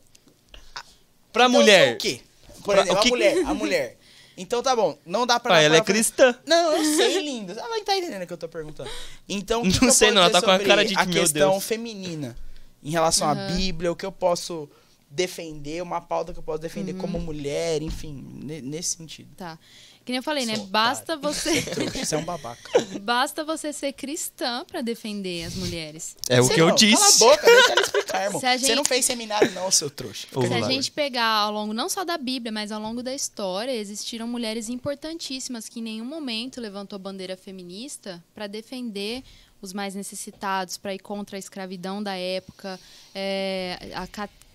Pra 1.34 1.45
então 1.45 1.59
mulher. 1.59 1.95
O 1.95 1.97
quê? 1.97 2.22
Por 2.63 2.76
Pra- 2.76 2.84
exemplo, 2.84 2.99
o 2.99 3.01
que- 3.01 3.07
a 3.07 3.11
mulher, 3.11 3.38
a 3.45 3.53
mulher. 3.53 3.97
Então 4.38 4.61
tá 4.63 4.76
bom, 4.76 4.97
não 5.05 5.26
dá 5.26 5.39
pra... 5.39 5.55
Dar 5.55 5.61
ela 5.61 5.77
é 5.77 5.81
cristã. 5.81 6.35
Não, 6.45 6.73
eu 6.77 6.95
sei, 6.95 7.22
lindo. 7.22 7.51
Ela 7.53 7.84
tá 7.84 7.95
entendendo 7.97 8.23
o 8.23 8.27
que 8.27 8.34
eu 8.34 8.38
tô 8.38 8.47
perguntando. 8.47 8.89
Então, 9.27 9.63
Não 9.63 9.72
que 9.72 9.85
eu 9.85 9.91
sei 9.91 10.11
não, 10.11 10.22
ela 10.22 10.31
tá 10.31 10.41
com 10.41 10.51
a 10.51 10.59
cara 10.59 10.85
de 10.85 10.95
a 10.95 11.05
meu 11.05 11.13
questão 11.22 11.51
Deus. 11.51 11.63
feminina 11.63 12.35
em 12.84 12.91
relação 12.91 13.27
à 13.27 13.34
Aham. 13.34 13.55
Bíblia, 13.55 13.91
o 13.91 13.95
que 13.95 14.05
eu 14.05 14.11
posso 14.11 14.69
defender, 15.11 15.83
uma 15.83 15.99
pauta 16.01 16.31
que 16.33 16.39
eu 16.39 16.43
posso 16.43 16.59
defender 16.59 16.93
como 16.95 17.19
mulher, 17.19 17.81
enfim, 17.81 18.25
ne- 18.43 18.61
nesse 18.61 18.95
sentido. 18.95 19.29
Tá. 19.35 19.59
Que 20.03 20.11
nem 20.11 20.17
eu 20.17 20.23
falei, 20.23 20.47
né? 20.47 20.55
Sou 20.55 20.65
Basta 20.65 21.15
você, 21.15 21.61
Você 21.61 22.15
é 22.15 22.17
um 22.17 22.23
babaca. 22.25 22.71
basta 23.01 23.43
você 23.43 23.71
ser 23.71 23.93
cristã 23.93 24.65
pra 24.65 24.81
defender 24.81 25.43
as 25.43 25.53
mulheres. 25.53 26.15
É 26.27 26.41
o 26.41 26.45
Você 26.45 26.55
que 26.55 26.61
eu 26.61 26.69
não, 26.69 26.75
Cala 26.75 26.89
a 26.91 27.07
disse. 27.07 27.19
boca, 27.19 27.45
deixa 27.45 27.71
ela 27.71 27.81
explicar, 27.81 28.23
irmão. 28.25 28.38
A 28.38 28.39
Você 28.41 28.57
gente- 28.57 28.75
não 28.75 28.83
fez 28.85 29.05
seminário 29.05 29.51
não, 29.51 29.69
seu 29.69 29.91
trouxa. 29.91 30.27
Se 30.31 30.53
a 30.53 30.61
gente 30.71 30.91
pegar 30.91 31.27
ao 31.27 31.51
longo 31.51 31.71
não 31.71 31.88
só 31.88 32.03
da 32.03 32.17
Bíblia, 32.17 32.51
mas 32.51 32.71
ao 32.71 32.81
longo 32.81 33.03
da 33.03 33.13
história, 33.13 33.71
existiram 33.71 34.27
mulheres 34.27 34.69
importantíssimas 34.69 35.69
que 35.69 35.79
em 35.79 35.83
nenhum 35.83 36.05
momento 36.05 36.59
levantou 36.59 36.97
bandeira 36.97 37.38
feminista 37.38 38.23
para 38.33 38.47
defender 38.47 39.23
os 39.61 39.71
mais 39.71 39.93
necessitados, 39.93 40.77
para 40.77 40.95
ir 40.95 40.99
contra 40.99 41.35
a 41.35 41.39
escravidão 41.39 42.01
da 42.01 42.15
época. 42.15 42.79
É, 43.13 43.91
a 43.93 44.07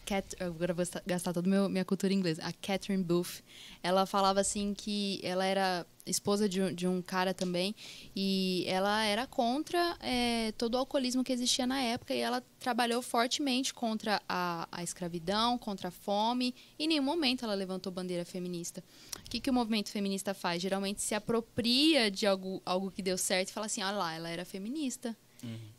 Cat, 0.06 0.36
agora 0.38 0.72
vou 0.72 0.84
gastar- 1.04 1.32
toda 1.32 1.66
a 1.66 1.68
minha 1.68 1.84
cultura 1.84 2.14
inglesa. 2.14 2.40
A 2.44 2.52
Catherine 2.52 3.02
Booth, 3.02 3.42
ela 3.82 4.06
falava 4.06 4.40
assim 4.40 4.72
que 4.72 5.20
ela 5.22 5.44
era 5.44 5.84
esposa 6.06 6.48
de 6.48 6.72
de 6.72 6.86
um 6.86 7.02
cara 7.02 7.34
também 7.34 7.74
e 8.14 8.64
ela 8.68 9.04
era 9.04 9.26
contra 9.26 9.96
é, 10.00 10.52
todo 10.52 10.76
o 10.76 10.78
alcoolismo 10.78 11.24
que 11.24 11.32
existia 11.32 11.66
na 11.66 11.80
época 11.80 12.14
e 12.14 12.20
ela 12.20 12.40
trabalhou 12.60 13.02
fortemente 13.02 13.74
contra 13.74 14.22
a, 14.28 14.68
a 14.70 14.84
escravidão, 14.84 15.58
contra 15.58 15.88
a 15.88 15.90
fome 15.90 16.54
e 16.78 16.84
em 16.84 16.88
nenhum 16.88 17.02
momento 17.02 17.44
ela 17.44 17.54
levantou 17.54 17.92
bandeira 17.92 18.24
feminista. 18.24 18.84
O 19.26 19.28
que, 19.28 19.40
que 19.40 19.50
o 19.50 19.52
movimento 19.52 19.90
feminista 19.90 20.32
faz? 20.32 20.62
Geralmente 20.62 21.02
se 21.02 21.14
apropria 21.16 22.08
de 22.08 22.24
algo, 22.24 22.62
algo 22.64 22.92
que 22.92 23.02
deu 23.02 23.18
certo 23.18 23.48
e 23.48 23.52
fala 23.52 23.66
assim, 23.66 23.82
olha 23.82 23.96
lá, 23.96 24.14
ela 24.14 24.28
era 24.28 24.44
feminista. 24.44 25.16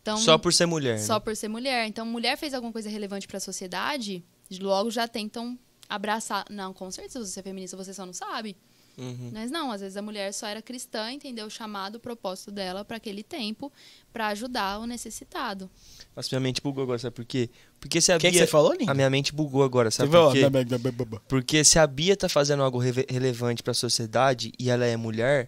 Então, 0.01 0.17
Só 0.17 0.37
por 0.37 0.53
ser 0.53 0.65
mulher. 0.65 0.99
só 0.99 1.15
né? 1.15 1.19
por 1.19 1.35
ser 1.35 1.47
mulher. 1.47 1.85
Então, 1.87 2.05
mulher 2.05 2.37
fez 2.37 2.53
alguma 2.53 2.71
coisa 2.71 2.89
relevante 2.89 3.27
para 3.27 3.37
a 3.37 3.41
sociedade, 3.41 4.23
logo 4.61 4.89
já 4.89 5.07
tentam 5.07 5.57
abraçar. 5.89 6.45
Não, 6.49 6.73
com 6.73 6.89
certeza, 6.91 7.25
você 7.25 7.39
é 7.39 7.43
feminista, 7.43 7.75
você 7.75 7.93
só 7.93 8.05
não 8.05 8.13
sabe. 8.13 8.55
Uhum. 8.97 9.29
Mas 9.31 9.51
não, 9.51 9.71
às 9.71 9.81
vezes 9.81 9.95
a 9.95 10.01
mulher 10.01 10.33
só 10.33 10.47
era 10.47 10.59
cristã, 10.59 11.11
entendeu 11.11 11.45
o 11.45 11.51
chamado, 11.51 11.97
o 11.97 11.99
propósito 11.99 12.49
dela 12.49 12.83
para 12.83 12.97
aquele 12.97 13.21
tempo, 13.21 13.71
para 14.11 14.27
ajudar 14.29 14.79
o 14.79 14.87
necessitado. 14.87 15.69
Nossa, 16.15 16.29
minha 16.31 16.39
mente 16.39 16.61
bugou 16.63 16.83
agora, 16.83 16.97
sabe 16.97 17.15
por 17.15 17.23
quê? 17.25 17.47
Porque 17.79 18.01
se 18.01 18.11
a 18.11 18.15
O 18.15 18.19
que, 18.19 18.25
que 18.27 18.31
Bia... 18.31 18.41
você 18.45 18.47
falou, 18.47 18.73
Lindo? 18.73 18.89
A 18.89 18.95
minha 18.95 19.09
mente 19.09 19.31
bugou 19.35 19.61
agora, 19.63 19.91
sabe 19.91 20.09
Você 20.09 20.17
por 20.17 20.33
quê? 20.33 21.19
Porque 21.27 21.63
se 21.63 21.77
a 21.77 21.85
Bia 21.85 22.17
tá 22.17 22.27
fazendo 22.27 22.63
algo 22.63 22.79
reve- 22.79 23.05
relevante 23.07 23.61
pra 23.61 23.71
sociedade 23.73 24.51
e 24.57 24.69
ela 24.71 24.83
é 24.85 24.97
mulher 24.97 25.47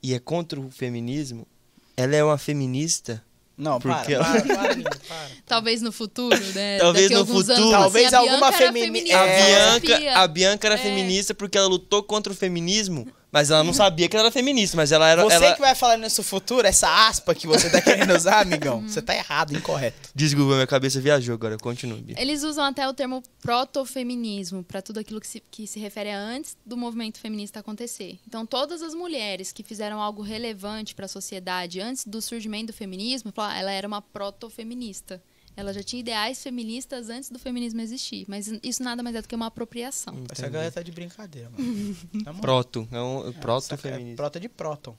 e 0.00 0.14
é 0.14 0.20
contra 0.20 0.60
o 0.60 0.70
feminismo, 0.70 1.48
ela 1.96 2.14
é 2.14 2.22
uma 2.22 2.38
feminista. 2.38 3.24
Não, 3.58 3.80
para, 3.80 3.96
Porque- 3.96 4.14
para, 4.16 4.40
para, 4.42 4.72
Lindo, 4.72 4.90
para. 5.08 5.28
Talvez 5.44 5.82
no 5.82 5.90
futuro, 5.90 6.38
né? 6.54 6.78
Talvez 6.80 7.10
daqui 7.10 7.14
no 7.20 7.26
futuro. 7.26 7.52
anos, 7.54 7.70
Talvez 7.72 8.06
assim, 8.06 8.14
a 8.14 8.18
alguma 8.20 8.38
Bianca 8.50 8.56
era 8.64 8.72
femini- 8.72 8.86
feminista, 8.86 9.18
A 9.20 9.26
É. 9.26 9.50
ela 9.50 9.80
Bianca, 9.80 10.18
a 10.20 10.28
Bianca 10.28 10.68
era 10.68 10.74
É. 10.76 10.78
feminista 10.78 11.34
porque 11.34 11.58
ela 11.58 11.66
lutou 11.66 12.02
contra 12.02 12.32
o 12.32 12.36
feminismo, 12.36 13.08
mas 13.30 13.50
ela 13.50 13.62
não 13.62 13.72
sabia 13.72 14.08
que 14.08 14.16
ela 14.16 14.26
era 14.26 14.32
feminista, 14.32 14.76
mas 14.76 14.90
ela 14.92 15.08
era 15.08 15.22
Você 15.22 15.36
ela... 15.36 15.54
que 15.54 15.60
vai 15.60 15.74
falar 15.74 15.96
nisso 15.96 16.22
futuro, 16.22 16.66
essa 16.66 17.08
aspa 17.08 17.34
que 17.34 17.46
você 17.46 17.68
tá 17.70 17.80
querendo 17.80 18.14
usar, 18.14 18.40
amigão, 18.40 18.82
você 18.82 19.02
tá 19.02 19.14
errado, 19.14 19.54
incorreto. 19.54 20.10
Desculpa, 20.14 20.54
minha 20.54 20.66
cabeça 20.66 21.00
viajou 21.00 21.34
agora, 21.34 21.58
continue. 21.58 22.14
Eles 22.16 22.42
usam 22.42 22.64
até 22.64 22.88
o 22.88 22.94
termo 22.94 23.22
protofeminismo 23.42 24.62
para 24.64 24.80
tudo 24.82 24.98
aquilo 25.00 25.20
que 25.20 25.26
se, 25.26 25.42
que 25.50 25.66
se 25.66 25.78
refere 25.78 26.10
a 26.10 26.18
antes 26.18 26.56
do 26.64 26.76
movimento 26.76 27.18
feminista 27.18 27.60
acontecer. 27.60 28.18
Então, 28.26 28.46
todas 28.46 28.82
as 28.82 28.94
mulheres 28.94 29.52
que 29.52 29.62
fizeram 29.62 30.00
algo 30.00 30.22
relevante 30.22 30.94
para 30.94 31.04
a 31.04 31.08
sociedade 31.08 31.80
antes 31.80 32.04
do 32.04 32.20
surgimento 32.22 32.72
do 32.72 32.72
feminismo, 32.72 33.32
"Ah, 33.36 33.58
ela 33.58 33.70
era 33.70 33.86
uma 33.86 34.00
protofeminista. 34.02 35.22
Ela 35.58 35.72
já 35.74 35.82
tinha 35.82 35.98
ideais 35.98 36.40
feministas 36.40 37.10
antes 37.10 37.30
do 37.30 37.38
feminismo 37.38 37.80
existir. 37.80 38.24
Mas 38.28 38.48
isso 38.62 38.80
nada 38.80 39.02
mais 39.02 39.16
é 39.16 39.20
do 39.22 39.26
que 39.26 39.34
uma 39.34 39.46
apropriação. 39.46 40.14
Essa 40.30 40.42
Entendi. 40.42 40.50
galera 40.52 40.70
tá 40.70 40.82
de 40.82 40.92
brincadeira, 40.92 41.50
mano. 41.50 41.96
Moral. 42.14 42.34
Proto, 42.40 42.88
é 42.92 43.00
um 43.00 43.20
Essa 43.20 43.28
é 43.28 43.32
proto-feminista. 43.40 44.16
prota 44.16 44.38
de 44.38 44.48
próton. 44.48 44.96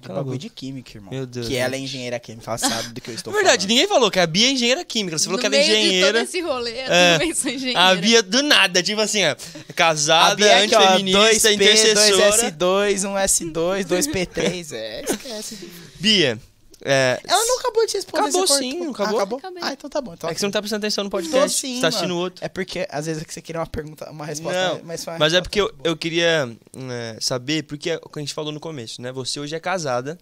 De 0.00 0.06
Cala 0.06 0.20
a 0.20 0.22
bagulho 0.22 0.38
de 0.38 0.48
química, 0.48 0.96
irmão. 0.96 1.10
Meu 1.12 1.26
Deus, 1.26 1.48
Que 1.48 1.56
ela 1.56 1.74
é 1.74 1.78
engenheira 1.80 2.20
química, 2.20 2.48
ela 2.48 2.58
sabe 2.58 2.90
do 2.92 3.00
que 3.00 3.10
eu 3.10 3.14
estou 3.16 3.32
Na 3.32 3.38
verdade, 3.42 3.62
falando. 3.62 3.70
ninguém 3.70 3.88
falou 3.88 4.08
que 4.08 4.20
a 4.20 4.26
Bia 4.28 4.46
é 4.46 4.50
engenheira 4.52 4.84
química, 4.84 5.18
você 5.18 5.24
falou 5.24 5.36
no 5.36 5.40
que 5.40 5.46
ela 5.46 5.56
é 5.56 5.58
meio 5.58 5.68
de 5.68 5.78
todo 5.80 5.88
engenheira. 5.88 6.22
esse 6.22 6.40
rolê, 6.40 6.70
É. 6.78 7.12
também 7.18 7.34
sou 7.34 7.50
engenheira. 7.50 7.80
A 7.80 7.94
Bia 7.96 8.22
do 8.22 8.40
nada, 8.44 8.80
tipo 8.84 9.00
assim, 9.00 9.24
ó, 9.24 9.32
A 9.68 9.72
casada, 9.72 10.36
Bia 10.36 10.46
é 10.46 10.64
aqui, 10.64 10.74
ó, 10.76 10.78
antifeminista, 10.80 11.48
2P, 11.48 11.54
intercessora. 11.54 12.52
2S2, 12.52 13.04
1S2, 13.04 13.84
2P3, 13.84 14.72
é, 14.76 15.02
esquece. 15.10 15.68
Bia, 15.98 16.40
É, 16.82 17.20
Ela 17.26 17.44
não 17.44 17.58
acabou 17.58 17.86
de 17.86 17.92
responder. 17.92 18.22
Acabou 18.28 18.46
sim, 18.46 18.72
cortou. 18.78 18.90
acabou? 18.92 19.18
Ah, 19.18 19.22
acabou? 19.22 19.38
Acabei. 19.38 19.62
Ah, 19.62 19.72
então 19.72 19.90
tá 19.90 20.00
bom. 20.00 20.14
Então 20.14 20.30
é 20.30 20.34
que 20.34 20.40
você 20.40 20.46
não 20.46 20.50
tá 20.52 20.60
prestando 20.60 20.84
atenção 20.86 21.04
no 21.04 21.10
Tô 21.10 21.16
podcast. 21.18 21.60
sim, 21.60 21.74
você 21.76 21.80
tá 21.82 21.88
assistindo 21.88 22.10
mano. 22.10 22.20
outro. 22.22 22.44
É 22.44 22.48
porque 22.48 22.86
às 22.90 23.06
vezes 23.06 23.22
é 23.22 23.24
que 23.24 23.34
você 23.34 23.42
queria 23.42 23.60
uma 23.60 23.66
pergunta, 23.66 24.10
uma 24.10 24.24
resposta 24.24 24.74
Não, 24.78 24.82
mais 24.84 25.04
fácil. 25.04 25.18
Mas 25.20 25.34
é 25.34 25.40
porque 25.40 25.60
eu, 25.60 25.72
eu 25.84 25.96
queria 25.96 26.56
é, 26.90 27.16
saber, 27.20 27.64
porque 27.64 27.90
é 27.90 27.96
o 28.02 28.08
que 28.08 28.18
a 28.18 28.22
gente 28.22 28.32
falou 28.34 28.50
no 28.52 28.60
começo, 28.60 29.02
né? 29.02 29.12
Você 29.12 29.38
hoje 29.38 29.54
é 29.54 29.60
casada 29.60 30.18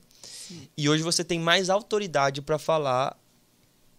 e 0.77 0.89
hoje 0.89 1.03
você 1.03 1.23
tem 1.23 1.39
mais 1.39 1.71
autoridade 1.71 2.43
pra 2.43 2.59
falar 2.59 3.17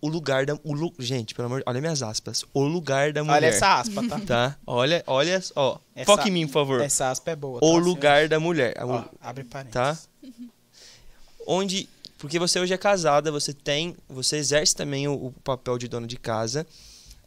o 0.02 0.08
lugar 0.08 0.46
da. 0.46 0.58
O, 0.64 0.74
lu- 0.74 0.94
gente, 1.00 1.36
pelo 1.36 1.46
amor 1.48 1.60
de 1.60 1.64
Olha 1.68 1.80
minhas 1.82 2.02
aspas. 2.02 2.44
O 2.54 2.64
lugar 2.64 3.12
da 3.14 3.22
mulher. 3.24 3.36
Olha 3.38 3.46
essa 3.48 3.80
aspa, 3.80 4.02
tá? 4.08 4.20
Tá? 4.20 4.58
Olha, 4.66 5.04
olha. 5.06 5.42
Ó, 5.56 5.78
Essa- 5.96 6.06
foca 6.06 6.28
em 6.28 6.32
mim, 6.32 6.48
por 6.48 6.54
favor. 6.54 6.82
Essa 6.82 7.10
aspa 7.10 7.32
é 7.32 7.36
boa. 7.36 7.58
o 7.62 7.74
tá? 7.74 7.78
lugar 7.86 8.28
da 8.30 8.40
mulher. 8.40 8.76
Ó, 8.82 9.04
abre 9.22 9.44
parênteses. 9.44 9.74
tá? 9.74 9.98
Onde. 11.48 11.88
Porque 12.20 12.38
você 12.38 12.60
hoje 12.60 12.74
é 12.74 12.78
casada, 12.78 13.32
você 13.32 13.54
tem. 13.54 13.96
Você 14.10 14.36
exerce 14.36 14.76
também 14.76 15.08
o, 15.08 15.14
o 15.28 15.32
papel 15.32 15.78
de 15.78 15.88
dona 15.88 16.06
de 16.06 16.18
casa, 16.18 16.68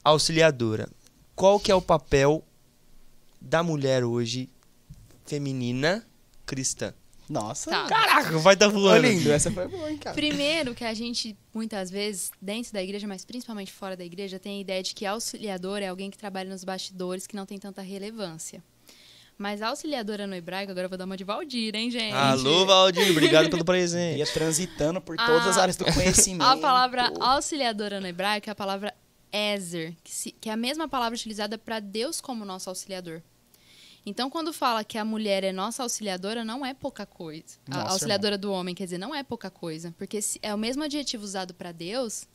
auxiliadora. 0.05 0.89
Qual 1.35 1.59
que 1.59 1.73
é 1.73 1.74
o 1.74 1.81
papel 1.82 2.44
da 3.40 3.62
mulher 3.62 4.05
hoje, 4.05 4.51
feminina, 5.24 6.06
cristã? 6.44 6.93
Nossa. 7.27 7.70
Tá. 7.70 7.86
Caraca, 7.86 8.39
vai 8.39 8.55
tá 8.55 8.69
Ô, 8.69 8.73
voando. 8.73 9.06
lindo, 9.06 9.32
essa 9.32 9.51
foi 9.51 9.66
boa, 9.66 9.90
hein, 9.90 9.97
cara. 9.97 10.14
Primeiro 10.14 10.74
que 10.74 10.85
a 10.85 10.93
gente, 10.93 11.35
muitas 11.55 11.90
vezes, 11.90 12.31
dentro 12.40 12.74
da 12.74 12.82
igreja, 12.82 13.09
mas 13.09 13.24
principalmente 13.24 13.73
fora 13.73 13.97
da 13.97 14.05
igreja, 14.05 14.39
tem 14.39 14.59
a 14.59 14.60
ideia 14.60 14.82
de 14.82 14.94
que 14.94 15.06
auxiliador 15.06 15.78
é 15.78 15.89
alguém 15.89 16.10
que 16.10 16.19
trabalha 16.19 16.51
nos 16.51 16.64
bastidores 16.64 17.27
que 17.27 17.35
não 17.35 17.47
tem 17.47 17.59
tanta 17.59 17.81
relevância. 17.81 18.62
Mas 19.38 19.60
auxiliadora 19.62 20.26
no 20.26 20.34
hebraico, 20.34 20.70
agora 20.70 20.84
eu 20.84 20.88
vou 20.88 20.98
dar 20.98 21.04
uma 21.04 21.16
de 21.16 21.24
Valdir, 21.24 21.74
hein, 21.74 21.90
gente? 21.90 22.14
Alô, 22.14 22.64
Valdir, 22.64 23.10
obrigado 23.10 23.50
pelo 23.50 23.64
presente. 23.64 24.18
Ia 24.18 24.26
transitando 24.26 25.00
por 25.00 25.16
todas 25.16 25.46
as 25.48 25.59
A- 25.59 25.62
áreas 25.62 25.76
do 25.76 25.84
conhecimento. 25.84 26.42
A 26.48 26.56
palavra 26.56 27.12
auxiliadora 27.20 28.00
no 28.00 28.06
hebraico 28.06 28.48
é 28.48 28.52
a 28.52 28.54
palavra 28.54 28.94
Ezer, 29.32 29.94
que, 30.04 30.12
se- 30.12 30.30
que 30.32 30.48
é 30.48 30.52
a 30.52 30.56
mesma 30.56 30.86
palavra 30.86 31.16
utilizada 31.16 31.56
para 31.59 31.80
Deus 31.80 32.20
como 32.20 32.44
nosso 32.44 32.68
auxiliador. 32.68 33.20
Então, 34.04 34.28
quando 34.28 34.52
fala 34.52 34.84
que 34.84 34.98
a 34.98 35.04
mulher 35.04 35.42
é 35.44 35.52
nossa 35.52 35.82
auxiliadora, 35.82 36.44
não 36.44 36.66
é 36.66 36.74
pouca 36.74 37.06
coisa. 37.06 37.56
A 37.70 37.76
Nossa, 37.78 37.92
auxiliadora 37.92 38.36
do 38.36 38.52
homem, 38.52 38.74
quer 38.74 38.84
dizer, 38.84 38.98
não 38.98 39.14
é 39.14 39.22
pouca 39.22 39.48
coisa. 39.48 39.94
Porque 39.96 40.20
se 40.20 40.38
é 40.42 40.52
o 40.54 40.59
mesmo 40.59 40.82
adjetivo 40.82 41.24
usado 41.24 41.54
para 41.54 41.70
Deus 41.72 42.26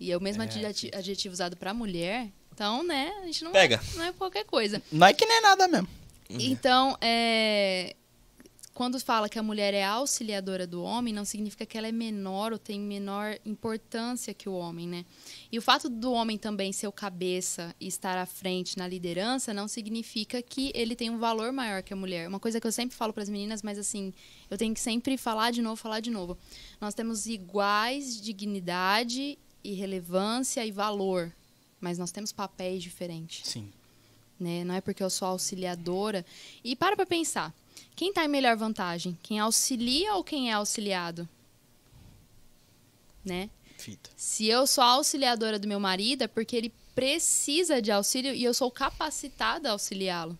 e 0.00 0.10
é 0.10 0.16
o 0.16 0.20
mesmo 0.20 0.42
É, 0.42 0.46
adjeti- 0.46 0.90
adjetivo 0.94 1.32
usado 1.34 1.54
para 1.56 1.72
mulher, 1.74 2.28
então, 2.52 2.82
né, 2.82 3.12
a 3.22 3.26
gente 3.26 3.44
não, 3.44 3.52
Pega. 3.52 3.80
É, 3.92 3.96
não 3.96 4.04
é 4.04 4.12
qualquer 4.12 4.44
coisa. 4.44 4.82
Não 4.90 5.06
é 5.06 5.12
que 5.12 5.24
nem 5.26 5.40
nada 5.42 5.68
mesmo. 5.68 5.86
Então, 6.28 6.96
é, 7.00 7.94
quando 8.76 9.00
fala 9.00 9.26
que 9.26 9.38
a 9.38 9.42
mulher 9.42 9.72
é 9.72 9.82
auxiliadora 9.82 10.66
do 10.66 10.82
homem, 10.82 11.12
não 11.14 11.24
significa 11.24 11.64
que 11.64 11.78
ela 11.78 11.88
é 11.88 11.92
menor 11.92 12.52
ou 12.52 12.58
tem 12.58 12.78
menor 12.78 13.38
importância 13.42 14.34
que 14.34 14.50
o 14.50 14.52
homem, 14.52 14.86
né? 14.86 15.06
E 15.50 15.56
o 15.56 15.62
fato 15.62 15.88
do 15.88 16.12
homem 16.12 16.36
também 16.36 16.74
ser 16.74 16.86
o 16.86 16.92
cabeça 16.92 17.74
e 17.80 17.86
estar 17.86 18.18
à 18.18 18.26
frente 18.26 18.76
na 18.76 18.86
liderança 18.86 19.54
não 19.54 19.66
significa 19.66 20.42
que 20.42 20.72
ele 20.74 20.94
tem 20.94 21.08
um 21.08 21.16
valor 21.16 21.52
maior 21.52 21.82
que 21.82 21.94
a 21.94 21.96
mulher. 21.96 22.28
Uma 22.28 22.38
coisa 22.38 22.60
que 22.60 22.66
eu 22.66 22.72
sempre 22.72 22.94
falo 22.94 23.14
para 23.14 23.22
as 23.22 23.30
meninas, 23.30 23.62
mas 23.62 23.78
assim, 23.78 24.12
eu 24.50 24.58
tenho 24.58 24.74
que 24.74 24.80
sempre 24.80 25.16
falar 25.16 25.52
de 25.52 25.62
novo, 25.62 25.76
falar 25.76 26.00
de 26.00 26.10
novo. 26.10 26.36
Nós 26.78 26.92
temos 26.92 27.24
iguais 27.24 28.20
dignidade 28.20 29.38
e 29.64 29.72
relevância 29.72 30.66
e 30.66 30.70
valor, 30.70 31.32
mas 31.80 31.96
nós 31.96 32.12
temos 32.12 32.30
papéis 32.30 32.82
diferentes 32.82 33.48
Sim. 33.48 33.72
Né? 34.38 34.64
Não 34.64 34.74
é 34.74 34.80
porque 34.80 35.02
eu 35.02 35.10
sou 35.10 35.28
auxiliadora. 35.28 36.24
E 36.62 36.76
para 36.76 36.96
pra 36.96 37.06
pensar. 37.06 37.54
Quem 37.94 38.10
está 38.10 38.24
em 38.24 38.28
melhor 38.28 38.56
vantagem? 38.56 39.18
Quem 39.22 39.38
auxilia 39.38 40.14
ou 40.14 40.24
quem 40.24 40.50
é 40.50 40.52
auxiliado? 40.52 41.28
Né? 43.24 43.50
Fita. 43.76 44.10
Se 44.16 44.46
eu 44.46 44.66
sou 44.66 44.84
auxiliadora 44.84 45.58
do 45.58 45.68
meu 45.68 45.80
marido, 45.80 46.22
é 46.22 46.26
porque 46.26 46.56
ele 46.56 46.72
precisa 46.94 47.80
de 47.80 47.90
auxílio 47.90 48.34
e 48.34 48.44
eu 48.44 48.54
sou 48.54 48.70
capacitada 48.70 49.68
a 49.68 49.72
auxiliá-lo. 49.72 50.38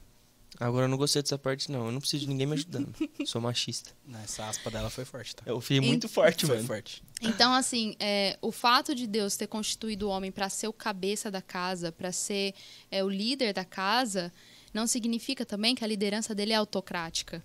Agora 0.58 0.86
eu 0.86 0.88
não 0.88 0.96
gostei 0.96 1.22
dessa 1.22 1.38
parte, 1.38 1.70
não. 1.70 1.86
Eu 1.86 1.92
não 1.92 2.00
preciso 2.00 2.24
de 2.24 2.28
ninguém 2.28 2.46
me 2.46 2.54
ajudando. 2.54 2.94
Sou 3.26 3.40
machista. 3.40 3.90
Essa 4.24 4.48
aspa 4.48 4.70
dela 4.70 4.88
foi 4.90 5.04
forte, 5.04 5.36
tá? 5.36 5.42
Eu 5.46 5.60
fui 5.60 5.80
muito 5.80 6.08
forte, 6.08 6.46
foi 6.46 6.56
mano. 6.56 6.66
forte. 6.66 7.02
Então, 7.20 7.52
assim, 7.52 7.94
é, 7.98 8.38
o 8.40 8.50
fato 8.50 8.94
de 8.94 9.06
Deus 9.06 9.36
ter 9.36 9.46
constituído 9.46 10.08
o 10.08 10.10
homem 10.10 10.30
para 10.30 10.48
ser 10.48 10.68
o 10.68 10.72
cabeça 10.72 11.30
da 11.30 11.42
casa, 11.42 11.92
para 11.92 12.12
ser 12.12 12.54
é, 12.90 13.04
o 13.04 13.08
líder 13.08 13.52
da 13.52 13.64
casa, 13.64 14.32
não 14.72 14.86
significa 14.86 15.44
também 15.44 15.74
que 15.74 15.84
a 15.84 15.86
liderança 15.86 16.34
dele 16.34 16.52
é 16.52 16.56
autocrática, 16.56 17.42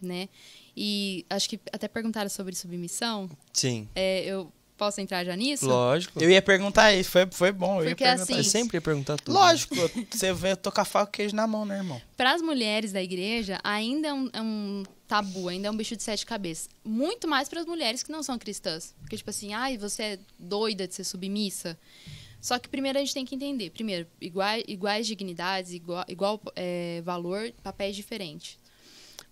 né? 0.00 0.28
E 0.76 1.24
acho 1.30 1.48
que 1.48 1.60
até 1.72 1.88
perguntaram 1.88 2.28
sobre 2.28 2.54
submissão. 2.54 3.30
Sim. 3.52 3.88
É, 3.94 4.24
eu 4.24 4.52
posso 4.76 5.00
entrar 5.00 5.24
já 5.24 5.34
nisso? 5.34 5.66
Lógico. 5.66 6.22
Eu 6.22 6.30
ia 6.30 6.42
perguntar 6.42 6.94
isso, 6.94 7.10
foi, 7.10 7.26
foi 7.30 7.52
bom. 7.52 7.80
Eu 7.80 7.88
ia 7.88 7.96
perguntar 7.96 8.32
Eu 8.32 8.38
assim, 8.38 8.48
sempre 8.48 8.76
ia 8.76 8.80
perguntar 8.80 9.16
tudo. 9.16 9.34
Lógico, 9.34 9.74
você 10.10 10.32
vê, 10.32 10.52
eu 10.52 10.56
tô 10.56 10.70
com 10.70 10.80
a 10.80 10.84
faca 10.84 11.06
e 11.06 11.08
o 11.08 11.12
queijo 11.12 11.36
na 11.36 11.46
mão, 11.46 11.64
né, 11.64 11.78
irmão? 11.78 12.00
Para 12.16 12.32
as 12.32 12.42
mulheres 12.42 12.92
da 12.92 13.02
igreja, 13.02 13.58
ainda 13.64 14.08
é 14.08 14.12
um, 14.12 14.30
é 14.32 14.40
um 14.40 14.82
tabu, 15.06 15.48
ainda 15.48 15.68
é 15.68 15.70
um 15.70 15.76
bicho 15.76 15.96
de 15.96 16.02
sete 16.02 16.26
cabeças. 16.26 16.68
Muito 16.84 17.26
mais 17.26 17.48
para 17.48 17.60
as 17.60 17.66
mulheres 17.66 18.02
que 18.02 18.12
não 18.12 18.22
são 18.22 18.38
cristãs. 18.38 18.94
Porque, 19.00 19.16
tipo 19.16 19.30
assim, 19.30 19.54
ai, 19.54 19.78
você 19.78 20.02
é 20.02 20.18
doida 20.38 20.86
de 20.86 20.94
ser 20.94 21.04
submissa. 21.04 21.78
Só 22.40 22.58
que 22.58 22.68
primeiro 22.68 22.98
a 22.98 23.00
gente 23.00 23.14
tem 23.14 23.24
que 23.24 23.34
entender. 23.34 23.70
Primeiro, 23.70 24.06
iguais, 24.20 24.62
iguais 24.68 25.06
dignidades, 25.06 25.72
igual, 25.72 26.04
igual 26.08 26.40
é, 26.54 27.02
valor, 27.04 27.52
papéis 27.62 27.96
diferentes. 27.96 28.58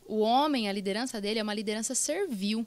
O 0.06 0.20
homem, 0.20 0.68
a 0.68 0.72
liderança 0.72 1.20
dele 1.20 1.38
é 1.38 1.42
uma 1.42 1.54
liderança 1.54 1.94
servil. 1.94 2.66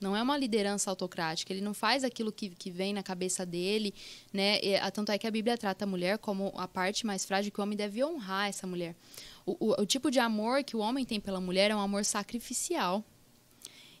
Não 0.00 0.16
é 0.16 0.22
uma 0.22 0.36
liderança 0.38 0.88
autocrática. 0.88 1.52
Ele 1.52 1.60
não 1.60 1.74
faz 1.74 2.04
aquilo 2.04 2.32
que, 2.32 2.48
que 2.50 2.70
vem 2.70 2.94
na 2.94 3.02
cabeça 3.02 3.44
dele, 3.44 3.92
né? 4.32 4.58
E, 4.62 4.74
a- 4.76 4.90
tanto 4.90 5.12
é 5.12 5.18
que 5.18 5.26
a 5.26 5.30
Bíblia 5.30 5.58
trata 5.58 5.84
a 5.84 5.86
mulher 5.86 6.16
como 6.18 6.52
a 6.56 6.66
parte 6.66 7.04
mais 7.04 7.24
frágil 7.24 7.52
que 7.52 7.60
o 7.60 7.62
homem 7.62 7.76
deve 7.76 8.02
honrar 8.02 8.48
essa 8.48 8.66
mulher. 8.66 8.96
O, 9.44 9.56
o, 9.60 9.82
o 9.82 9.86
tipo 9.86 10.10
de 10.10 10.18
amor 10.18 10.64
que 10.64 10.74
o 10.74 10.78
homem 10.80 11.04
tem 11.04 11.20
pela 11.20 11.40
mulher 11.40 11.70
é 11.70 11.76
um 11.76 11.80
amor 11.80 12.04
sacrificial. 12.04 13.04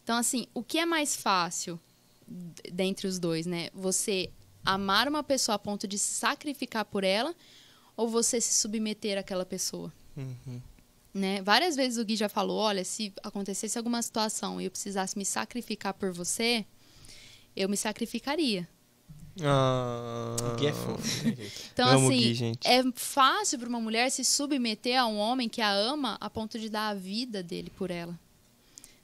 Então, 0.02 0.16
assim, 0.16 0.46
o 0.54 0.62
que 0.62 0.78
é 0.78 0.86
mais 0.86 1.14
fácil 1.14 1.78
dentre 2.72 3.06
os 3.06 3.18
dois, 3.18 3.44
né? 3.44 3.68
Você 3.74 4.30
amar 4.64 5.06
uma 5.08 5.22
pessoa 5.22 5.56
a 5.56 5.58
ponto 5.58 5.86
de 5.86 5.98
se 5.98 6.14
sacrificar 6.14 6.84
por 6.84 7.04
ela 7.04 7.34
ou 7.96 8.08
você 8.08 8.40
se 8.40 8.54
submeter 8.54 9.18
àquela 9.18 9.44
pessoa? 9.44 9.92
Uhum. 10.16 10.60
Né? 11.12 11.42
Várias 11.42 11.76
vezes 11.76 11.98
o 11.98 12.04
Gui 12.04 12.16
já 12.16 12.28
falou, 12.28 12.58
olha, 12.58 12.84
se 12.84 13.12
acontecesse 13.22 13.76
alguma 13.78 14.00
situação 14.02 14.60
e 14.60 14.64
eu 14.66 14.70
precisasse 14.70 15.16
me 15.18 15.24
sacrificar 15.24 15.94
por 15.94 16.12
você, 16.12 16.64
eu 17.56 17.68
me 17.68 17.76
sacrificaria. 17.76 18.68
Ah, 19.42 20.36
O 20.52 20.56
que 20.56 20.66
é 20.66 20.72
fofo. 20.72 21.24
né? 21.28 21.36
Então, 21.72 21.88
assim, 21.88 22.08
Gui, 22.18 22.34
gente. 22.34 22.66
é 22.66 22.82
fácil 22.94 23.58
para 23.58 23.68
uma 23.68 23.80
mulher 23.80 24.10
se 24.10 24.24
submeter 24.24 25.00
a 25.00 25.06
um 25.06 25.16
homem 25.18 25.48
que 25.48 25.60
a 25.60 25.70
ama 25.72 26.16
a 26.20 26.28
ponto 26.28 26.58
de 26.58 26.68
dar 26.68 26.88
a 26.88 26.94
vida 26.94 27.42
dele 27.42 27.70
por 27.76 27.90
ela. 27.90 28.18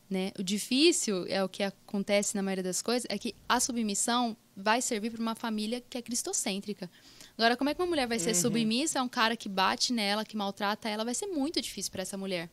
Né? 0.08 0.32
O 0.38 0.42
difícil 0.42 1.26
é 1.26 1.42
o 1.42 1.48
que 1.48 1.62
acontece 1.62 2.36
na 2.36 2.42
maioria 2.42 2.62
das 2.62 2.80
coisas, 2.82 3.06
é 3.10 3.18
que 3.18 3.34
a 3.48 3.58
submissão 3.58 4.36
vai 4.56 4.80
servir 4.80 5.10
para 5.10 5.20
uma 5.20 5.34
família 5.34 5.80
que 5.80 5.98
é 5.98 6.02
cristocêntrica. 6.02 6.88
Agora, 7.38 7.56
como 7.56 7.68
é 7.68 7.74
que 7.74 7.80
uma 7.80 7.86
mulher 7.86 8.06
vai 8.06 8.18
ser 8.18 8.34
submissa 8.34 9.00
a 9.00 9.02
um 9.02 9.08
cara 9.08 9.36
que 9.36 9.48
bate 9.48 9.92
nela, 9.92 10.24
que 10.24 10.36
maltrata 10.36 10.88
ela? 10.88 11.04
Vai 11.04 11.14
ser 11.14 11.26
muito 11.26 11.60
difícil 11.60 11.92
para 11.92 12.00
essa 12.00 12.16
mulher. 12.16 12.48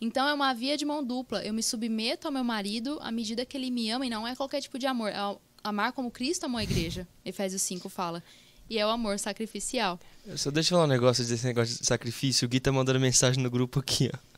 Então, 0.00 0.26
é 0.26 0.32
uma 0.32 0.54
via 0.54 0.76
de 0.76 0.86
mão 0.86 1.04
dupla. 1.04 1.44
Eu 1.44 1.52
me 1.52 1.62
submeto 1.62 2.26
ao 2.26 2.32
meu 2.32 2.42
marido 2.42 2.98
à 3.02 3.12
medida 3.12 3.44
que 3.44 3.56
ele 3.56 3.70
me 3.70 3.90
ama, 3.90 4.06
e 4.06 4.10
não 4.10 4.26
é 4.26 4.34
qualquer 4.34 4.62
tipo 4.62 4.78
de 4.78 4.86
amor. 4.86 5.10
É 5.10 5.36
amar 5.62 5.92
como 5.92 6.10
Cristo 6.10 6.44
amou 6.44 6.58
a 6.58 6.62
igreja. 6.62 7.06
Efésios 7.24 7.60
5 7.62 7.88
fala. 7.90 8.22
E 8.70 8.78
é 8.78 8.86
o 8.86 8.88
amor 8.88 9.18
sacrificial. 9.18 10.00
Só 10.34 10.50
deixa 10.50 10.72
eu 10.72 10.78
falar 10.78 10.84
um 10.84 10.90
negócio 10.90 11.22
desse 11.24 11.44
negócio 11.44 11.78
de 11.78 11.86
sacrifício. 11.86 12.46
O 12.46 12.48
Gui 12.48 12.58
tá 12.58 12.72
mandando 12.72 12.98
mensagem 12.98 13.42
no 13.42 13.50
grupo 13.50 13.80
aqui, 13.80 14.10
ó. 14.12 14.32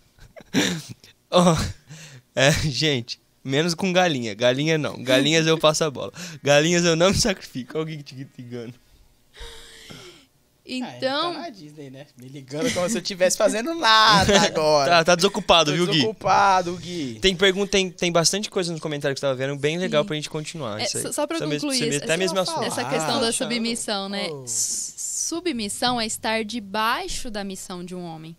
Ó, 1.31 1.57
é, 2.35 2.51
gente, 2.53 3.21
menos 3.45 3.75
com 3.75 3.93
galinha. 3.93 4.35
Galinha 4.35 4.77
não. 4.77 5.03
Galinhas 5.03 5.47
eu 5.47 5.59
passo 5.59 5.85
a 5.85 5.91
bola. 5.91 6.13
Galinhas 6.43 6.85
eu 6.85 6.97
não 6.97 7.11
me 7.11 7.17
sacrifico. 7.17 7.79
Olha 7.79 7.83
o 7.83 7.87
Gui 7.87 8.03
te 8.03 8.29
ligando. 8.37 8.75
Ah, 10.67 10.71
ele 10.71 10.79
Então, 10.97 11.35
tá 11.35 11.41
na 11.41 11.49
Disney, 11.51 11.91
né? 11.91 12.07
Me 12.19 12.27
ligando 12.29 12.73
como 12.73 12.89
se 12.89 12.97
eu 12.97 13.03
estivesse 13.03 13.37
fazendo 13.37 13.75
nada 13.75 14.41
agora. 14.43 14.91
Tá, 14.91 15.05
tá 15.05 15.15
desocupado, 15.15 15.71
Tô 15.71 15.77
viu, 15.77 15.87
Gui? 15.87 15.93
desocupado, 15.99 16.77
Gui. 16.77 17.19
Tem 17.21 17.37
pergunta, 17.37 17.73
tem, 17.73 17.91
tem 17.91 18.11
bastante 18.11 18.49
coisa 18.49 18.73
nos 18.73 18.81
comentários 18.81 19.17
que 19.17 19.21
você 19.21 19.27
tava 19.27 19.37
vendo, 19.37 19.59
bem 19.59 19.77
legal 19.79 20.03
Sim. 20.03 20.07
pra 20.07 20.17
gente 20.17 20.31
continuar. 20.31 20.81
É, 20.81 20.85
isso 20.85 20.97
aí. 20.97 21.03
só- 21.03 21.13
só 21.13 21.27
pra 21.27 21.39
concluir 21.39 21.61
você 21.61 21.89
isso, 21.89 21.99
até 21.99 22.07
essa 22.07 22.17
mesmo 22.17 22.39
assunto. 22.41 22.63
essa 22.65 22.81
Ah, 22.81 22.89
questão 22.91 23.21
da 23.21 23.31
chama. 23.31 23.51
submissão, 23.51 24.09
né? 24.09 24.29
Oh. 24.31 24.45
Submissão 24.47 26.01
é 26.01 26.07
estar 26.07 26.45
debaixo 26.45 27.31
da 27.31 27.45
missão 27.45 27.85
de 27.85 27.95
um 27.95 28.03
homem. 28.05 28.37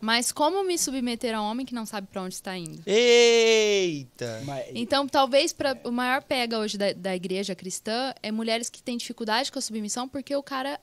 Mas 0.00 0.32
como 0.32 0.64
me 0.64 0.78
submeter 0.78 1.34
a 1.36 1.42
um 1.42 1.44
homem 1.44 1.66
que 1.66 1.74
não 1.74 1.84
sabe 1.84 2.06
para 2.10 2.22
onde 2.22 2.34
está 2.34 2.56
indo? 2.56 2.80
Eita! 2.86 4.42
Então, 4.74 5.06
talvez 5.06 5.52
pra, 5.52 5.76
o 5.84 5.90
maior 5.92 6.22
pega 6.22 6.58
hoje 6.58 6.78
da, 6.78 6.92
da 6.94 7.14
igreja 7.14 7.54
cristã 7.54 8.14
é 8.22 8.32
mulheres 8.32 8.70
que 8.70 8.82
têm 8.82 8.96
dificuldade 8.96 9.52
com 9.52 9.58
a 9.58 9.62
submissão 9.62 10.08
porque 10.08 10.34
o 10.34 10.42
cara 10.42 10.80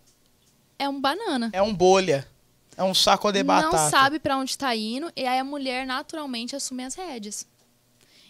é 0.79 0.87
um 0.87 0.99
banana. 0.99 1.49
É 1.53 1.61
um 1.61 1.73
bolha. 1.73 2.27
É 2.75 2.83
um 2.83 2.93
saco 2.93 3.31
de 3.31 3.43
batata. 3.43 3.75
Não 3.75 3.89
sabe 3.89 4.19
para 4.19 4.37
onde 4.37 4.51
está 4.51 4.75
indo 4.75 5.11
e 5.15 5.25
aí 5.25 5.39
a 5.39 5.43
mulher 5.43 5.85
naturalmente 5.85 6.55
assume 6.55 6.83
as 6.83 6.93
rédeas. 6.93 7.47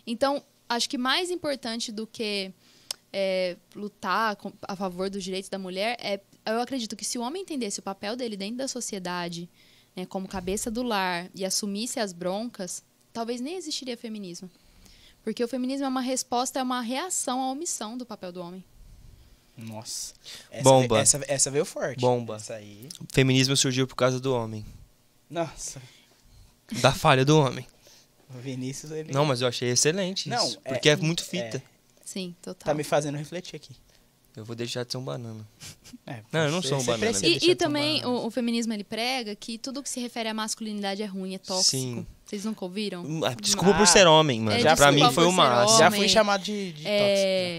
Então, 0.05 0.41
acho 0.69 0.89
que 0.89 0.97
mais 0.97 1.29
importante 1.29 1.91
do 1.91 2.07
que 2.07 2.53
é, 3.11 3.57
lutar 3.75 4.37
a 4.61 4.75
favor 4.75 5.09
dos 5.09 5.23
direitos 5.23 5.49
da 5.49 5.59
mulher 5.59 5.97
é 5.99 6.21
eu 6.45 6.61
acredito 6.61 6.95
que 6.95 7.03
se 7.03 7.17
o 7.17 7.21
homem 7.21 7.41
entendesse 7.41 7.79
o 7.79 7.83
papel 7.83 8.15
dele 8.15 8.37
dentro 8.37 8.57
da 8.57 8.69
sociedade, 8.69 9.49
né, 9.93 10.05
como 10.05 10.29
cabeça 10.29 10.71
do 10.71 10.81
lar 10.81 11.29
e 11.35 11.43
assumisse 11.43 11.99
as 11.99 12.13
broncas, 12.13 12.81
talvez 13.11 13.41
nem 13.41 13.57
existiria 13.57 13.97
feminismo. 13.97 14.49
Porque 15.23 15.43
o 15.43 15.47
feminismo 15.47 15.85
é 15.85 15.89
uma 15.89 15.99
resposta, 15.99 16.59
é 16.59 16.63
uma 16.63 16.79
reação 16.79 17.41
à 17.41 17.51
omissão 17.51 17.97
do 17.97 18.05
papel 18.05 18.31
do 18.31 18.41
homem. 18.41 18.63
Nossa. 19.57 20.13
Essa 20.51 20.63
Bomba. 20.63 20.95
veio- 20.95 21.01
essa, 21.03 21.21
essa 21.27 21.51
veio 21.51 21.65
forte. 21.65 21.99
Bomba. 21.99 22.35
Essa 22.35 22.55
aí. 22.55 22.87
O 23.01 23.05
feminismo 23.11 23.57
surgiu 23.57 23.87
por 23.87 23.95
causa 23.95 24.19
do 24.19 24.33
homem. 24.35 24.65
Nossa. 25.29 25.81
Da 26.81 26.91
falha 26.93 27.25
do 27.25 27.39
homem. 27.39 27.65
O 28.29 28.37
Vinícius, 28.39 28.91
ele. 28.91 29.11
Não, 29.11 29.25
mas 29.25 29.41
eu 29.41 29.47
achei 29.47 29.69
excelente 29.69 30.29
Não, 30.29 30.45
isso. 30.47 30.59
é- 30.65 30.73
Porque 30.73 30.89
é, 30.89 30.95
muito 30.95 31.23
fita. 31.23 31.61
Sim, 32.05 32.35
total. 32.41 32.67
Tá 32.67 32.73
me 32.73 32.83
fazendo 32.83 33.17
refletir 33.17 33.55
aqui. 33.55 33.75
Eu 34.37 34.45
vou 34.45 34.55
deixar 34.55 34.85
de 34.85 34.91
ser 34.91 34.97
um 34.97 35.03
banana. 35.03 35.43
É, 36.05 36.21
Não, 36.31 36.41
eu 36.45 36.51
não 36.51 36.61
sou 36.61 36.77
um 36.79 36.83
banana. 36.83 37.11
E, 37.23 37.33
e 37.35 37.39
de 37.39 37.45
ser 37.45 37.51
um 37.53 37.55
também 37.55 38.01
banana. 38.01 38.19
o, 38.21 38.27
o 38.27 38.31
feminismo 38.31 38.71
ele 38.71 38.83
prega 38.83 39.35
que 39.35 39.57
tudo 39.57 39.81
que 39.81 39.89
se 39.89 39.99
refere 39.99 40.29
à 40.29 40.33
masculinidade 40.33 41.01
é 41.01 41.05
ruim, 41.07 41.33
é 41.33 41.39
tóxico. 41.39 41.71
Sim. 41.71 42.05
Vocês 42.23 42.43
nunca 42.45 42.63
ouviram? 42.65 43.03
Ah, 43.25 43.33
Desculpa 43.41 43.71
Ah, 43.71 43.77
por 43.77 43.87
ser 43.87 44.05
homem, 44.05 44.41
mano. 44.41 44.57
é, 44.57 44.59
Já 44.59 44.75
pra 44.75 44.91
mim 44.91 45.11
foi 45.13 45.25
o 45.25 45.31
máximo. 45.31 45.79
Já 45.79 45.89
fui 45.89 46.07
chamado 46.09 46.43
de, 46.43 46.73
de 46.73 46.85
É, 46.85 46.99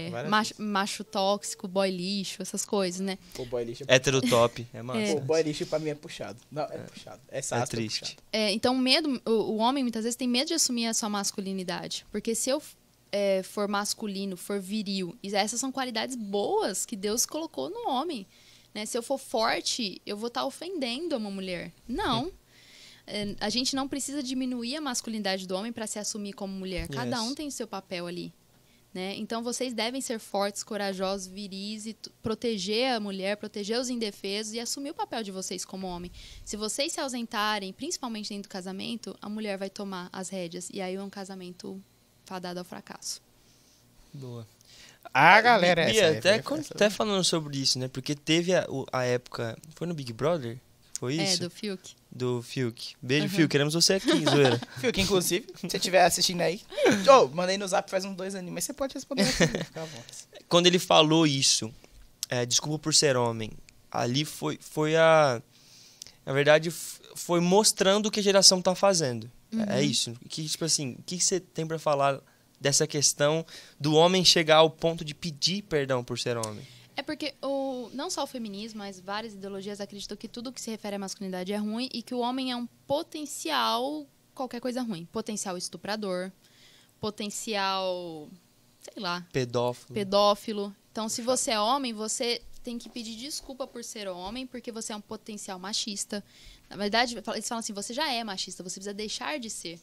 tóxico. 0.05 0.11
várias 0.11 0.29
macho, 0.29 0.53
macho 0.59 1.03
tóxico, 1.03 1.67
boy 1.67 1.89
lixo, 1.91 2.41
essas 2.41 2.63
coisas, 2.65 3.01
né? 3.01 3.17
Pô, 3.33 3.45
boy 3.45 3.63
lixo. 3.65 3.83
Hétero 3.87 4.21
top. 4.21 4.65
É 4.73 4.81
massa. 4.83 4.99
É. 5.01 5.13
Pô, 5.15 5.21
boy 5.21 5.41
lixo 5.41 5.65
pra 5.65 5.79
mim 5.79 5.89
é 5.89 5.95
puxado. 5.95 6.39
Não, 6.51 6.63
é, 6.63 6.77
puxado. 6.77 7.19
É, 7.29 7.39
É 7.39 7.41
sastre, 7.41 7.77
triste. 7.81 7.99
puxado. 8.01 8.21
É, 8.31 8.51
então, 8.53 8.77
medo, 8.77 9.19
o, 9.25 9.31
o 9.31 9.57
homem 9.57 9.83
muitas 9.83 10.03
vezes 10.03 10.15
tem 10.15 10.27
medo 10.29 10.47
de 10.49 10.53
assumir 10.53 10.85
a 10.85 10.93
sua 10.93 11.09
masculinidade. 11.09 12.05
Porque 12.11 12.33
se 12.35 12.49
eu 12.51 12.61
é, 13.11 13.41
for 13.43 13.67
masculino, 13.67 14.37
for 14.37 14.59
viril, 14.59 15.17
e 15.23 15.33
essas 15.35 15.59
são 15.59 15.71
qualidades 15.71 16.15
boas 16.15 16.85
que 16.85 16.95
Deus 16.95 17.25
colocou 17.25 17.69
no 17.69 17.89
homem. 17.89 18.25
Né? 18.73 18.85
Se 18.85 18.97
eu 18.97 19.03
for 19.03 19.17
forte, 19.17 20.01
eu 20.05 20.15
vou 20.15 20.27
estar 20.27 20.45
ofendendo 20.45 21.17
uma 21.17 21.31
mulher. 21.31 21.73
Não. 21.87 22.31
É, 23.07 23.35
a 23.39 23.49
gente 23.49 23.75
não 23.75 23.87
precisa 23.87 24.21
diminuir 24.21 24.75
a 24.75 24.81
masculinidade 24.81 25.47
do 25.47 25.55
homem 25.55 25.71
para 25.71 25.87
se 25.87 25.97
assumir 25.97 26.33
como 26.33 26.53
mulher. 26.53 26.87
Cada 26.87 27.17
Yes. 27.17 27.25
um 27.25 27.33
tem 27.33 27.47
o 27.47 27.51
seu 27.51 27.67
papel 27.67 28.05
ali. 28.05 28.31
Né? 28.93 29.15
Então 29.17 29.43
vocês 29.43 29.71
devem 29.73 30.01
ser 30.01 30.19
fortes, 30.19 30.63
corajosos, 30.63 31.27
viris 31.27 31.85
e 31.85 31.95
proteger 32.23 32.93
a 32.93 32.99
mulher, 32.99 33.37
proteger 33.37 33.79
os 33.79 33.87
indefesos 33.89 34.53
e 34.53 34.59
assumir 34.59 34.89
o 34.89 34.95
papel 34.95 35.21
de 35.21 35.31
vocês 35.31 35.63
como 35.63 35.85
homem. 35.85 36.11
Se 36.43 36.57
vocês 36.57 36.93
se 36.93 36.99
ausentarem, 36.99 37.71
principalmente 37.71 38.29
dentro 38.29 38.49
do 38.49 38.51
casamento, 38.51 39.15
a 39.21 39.29
mulher 39.29 39.57
vai 39.59 39.69
tomar 39.69 40.09
as 40.11 40.29
rédeas 40.29 40.69
e 40.73 40.81
aí 40.81 40.95
é 40.95 41.03
um 41.03 41.09
casamento 41.09 41.79
fadado 42.29 42.59
ao 42.59 42.65
fracasso. 42.65 43.21
Boa. 44.13 44.47
Ah, 45.13 45.41
galera, 45.41 45.85
Bia, 45.85 46.03
essa 46.05 46.17
até, 46.19 46.33
foi- 46.35 46.43
quando- 46.43 46.59
essa- 46.61 46.73
até 46.73 46.89
falando 46.89 47.23
sobre 47.23 47.57
isso, 47.57 47.79
né? 47.79 47.87
Porque 47.87 48.13
teve 48.15 48.53
a, 48.53 48.65
a 48.93 49.03
época. 49.03 49.57
Foi 49.75 49.87
no 49.87 49.93
Big 49.93 50.13
Brother? 50.13 50.57
Foi 50.99 51.17
É, 51.17 51.23
isso? 51.23 51.39
do 51.41 51.49
Fiuk. 51.49 51.95
do 52.11 52.41
Fiuk. 52.43 52.95
Beijo, 53.01 53.23
Uhum. 53.25 53.29
Fiuk. 53.31 53.47
Queremos 53.49 53.73
você 53.73 53.93
aqui, 53.93 54.11
zoeira. 54.29 54.59
Que, 54.93 55.01
inclusive, 55.01 55.47
se 55.55 55.67
você 55.69 55.77
estiver 55.77 56.03
assistindo 56.05 56.41
aí. 56.41 56.61
Ô, 57.09 57.27
mandei 57.29 57.57
no 57.57 57.67
zap 57.67 57.89
faz 57.89 58.05
uns 58.05 58.15
dois 58.15 58.35
anos, 58.35 58.51
mas 58.51 58.63
você 58.65 58.73
pode 58.73 58.93
responder 58.93 59.23
aqui. 59.23 59.47
Fica 59.65 59.81
à 59.81 59.85
vontade. 59.85 60.17
Quando 60.47 60.67
ele 60.67 60.77
falou 60.79 61.25
isso, 61.25 61.73
é, 62.29 62.45
desculpa 62.45 62.77
por 62.77 62.93
ser 62.93 63.15
homem, 63.17 63.51
ali 63.91 64.25
foi, 64.25 64.59
foi 64.61 64.95
a. 64.97 65.41
Na 66.25 66.33
verdade, 66.33 66.69
foi 67.15 67.39
mostrando 67.39 68.07
o 68.07 68.11
que 68.11 68.19
a 68.19 68.23
geração 68.23 68.61
tá 68.61 68.75
fazendo. 68.75 69.31
É- 69.67 69.79
É 69.79 69.83
isso. 69.83 70.13
Que, 70.27 70.47
tipo 70.47 70.65
assim, 70.65 70.95
o 70.99 71.03
que 71.03 71.19
você 71.19 71.39
tem 71.39 71.65
pra 71.67 71.79
falar 71.79 72.21
dessa 72.59 72.85
questão 72.85 73.45
do 73.79 73.93
homem 73.95 74.23
chegar 74.25 74.57
ao 74.57 74.69
ponto 74.69 75.03
de 75.05 75.13
pedir 75.15 75.61
perdão 75.63 76.03
por 76.03 76.19
ser 76.19 76.37
homem? 76.37 76.65
É 76.95 77.01
porque 77.01 77.33
o, 77.41 77.89
não 77.93 78.09
só 78.09 78.23
o 78.23 78.27
feminismo, 78.27 78.79
mas 78.79 78.99
várias 78.99 79.33
ideologias 79.33 79.79
acreditam 79.79 80.17
que 80.17 80.27
tudo 80.27 80.51
que 80.51 80.59
se 80.59 80.69
refere 80.69 80.97
à 80.97 80.99
masculinidade 80.99 81.53
é 81.53 81.57
ruim 81.57 81.87
e 81.93 82.03
que 82.03 82.13
o 82.13 82.19
homem 82.19 82.51
é 82.51 82.55
um 82.57 82.67
potencial 82.85 84.05
qualquer 84.35 84.59
coisa 84.59 84.81
ruim. 84.81 85.05
Potencial 85.11 85.57
estuprador, 85.57 86.29
potencial, 86.99 88.29
sei 88.81 89.01
lá, 89.01 89.25
Pedófilo. 89.31 89.93
pedófilo. 89.93 90.75
Então, 90.91 91.07
se 91.07 91.21
você 91.21 91.51
é 91.51 91.59
homem, 91.59 91.93
você 91.93 92.41
tem 92.63 92.77
que 92.77 92.89
pedir 92.89 93.15
desculpa 93.15 93.65
por 93.65 93.83
ser 93.83 94.07
homem, 94.07 94.45
porque 94.45 94.71
você 94.71 94.93
é 94.93 94.95
um 94.95 95.01
potencial 95.01 95.57
machista. 95.59 96.23
Na 96.69 96.75
verdade, 96.75 97.15
eles 97.15 97.47
falam 97.47 97.59
assim: 97.59 97.73
você 97.73 97.93
já 97.93 98.11
é 98.11 98.23
machista, 98.23 98.63
você 98.63 98.75
precisa 98.75 98.93
deixar 98.93 99.39
de 99.39 99.49
ser. 99.49 99.79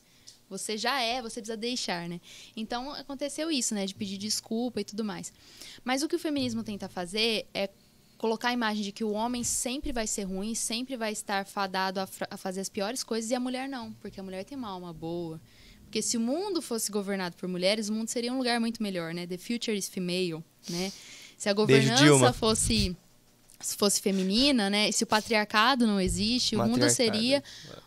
Você 0.48 0.78
já 0.78 1.00
é, 1.00 1.20
você 1.20 1.40
precisa 1.40 1.56
deixar, 1.56 2.08
né? 2.08 2.20
Então, 2.56 2.92
aconteceu 2.92 3.50
isso, 3.50 3.74
né? 3.74 3.84
De 3.84 3.94
pedir 3.94 4.16
desculpa 4.16 4.80
e 4.80 4.84
tudo 4.84 5.04
mais. 5.04 5.32
Mas 5.84 6.02
o 6.02 6.08
que 6.08 6.14
o 6.14 6.18
feminismo 6.18 6.62
tenta 6.62 6.88
fazer 6.88 7.48
é 7.52 7.68
colocar 8.16 8.48
a 8.48 8.52
imagem 8.52 8.82
de 8.82 8.92
que 8.92 9.04
o 9.04 9.10
homem 9.10 9.42
sempre 9.44 9.92
vai 9.92 10.06
ser 10.06 10.22
ruim, 10.22 10.54
sempre 10.54 10.96
vai 10.96 11.12
estar 11.12 11.44
fadado 11.44 12.00
a, 12.00 12.08
a 12.30 12.36
fazer 12.36 12.60
as 12.60 12.68
piores 12.68 13.02
coisas 13.02 13.30
e 13.30 13.34
a 13.34 13.40
mulher 13.40 13.68
não, 13.68 13.92
porque 13.94 14.20
a 14.20 14.22
mulher 14.22 14.44
tem 14.44 14.56
uma 14.56 14.68
alma 14.68 14.92
boa. 14.92 15.40
Porque 15.82 16.00
se 16.02 16.16
o 16.16 16.20
mundo 16.20 16.60
fosse 16.62 16.90
governado 16.90 17.36
por 17.36 17.48
mulheres, 17.48 17.88
o 17.88 17.92
mundo 17.92 18.08
seria 18.08 18.32
um 18.32 18.38
lugar 18.38 18.58
muito 18.60 18.82
melhor, 18.82 19.14
né? 19.14 19.26
The 19.26 19.38
future 19.38 19.76
is 19.76 19.88
female, 19.88 20.42
né? 20.68 20.92
Se 21.36 21.48
a 21.48 21.52
governança 21.52 22.32
fosse 22.32 22.96
se 23.58 23.76
fosse 23.76 24.00
feminina, 24.02 24.68
né? 24.68 24.92
Se 24.92 25.02
o 25.04 25.06
patriarcado 25.06 25.86
não 25.86 26.00
existe, 26.00 26.54
o 26.56 26.66
mundo 26.66 26.88
seria 26.90 27.42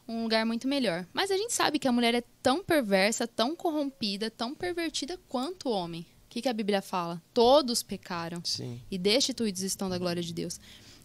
um 0.08 0.24
lugar 0.24 0.46
muito 0.46 0.68
melhor. 0.68 1.06
Mas 1.14 1.30
a 1.30 1.38
gente 1.38 1.54
sabe 1.54 1.78
que 1.78 1.88
a 1.88 1.92
mulher 1.92 2.16
é 2.16 2.24
tão 2.42 2.64
perversa, 2.64 3.28
tão 3.28 3.56
corrompida, 3.56 4.32
tão 4.32 4.56
pervertida 4.56 5.20
quanto 5.28 5.70
o 5.70 5.72
homem. 5.72 6.02
O 6.02 6.30
que, 6.30 6.42
que 6.42 6.50
a 6.50 6.54
Bíblia 6.54 6.82
fala? 6.82 7.22
Todos 7.34 7.84
pecaram 7.84 8.42
Sim. 8.44 8.82
e 8.90 8.98
destituídos 8.98 9.62
estão 9.62 9.90
da 9.90 9.98
glória 9.98 10.22
de 10.22 10.34
Deus. 10.34 10.60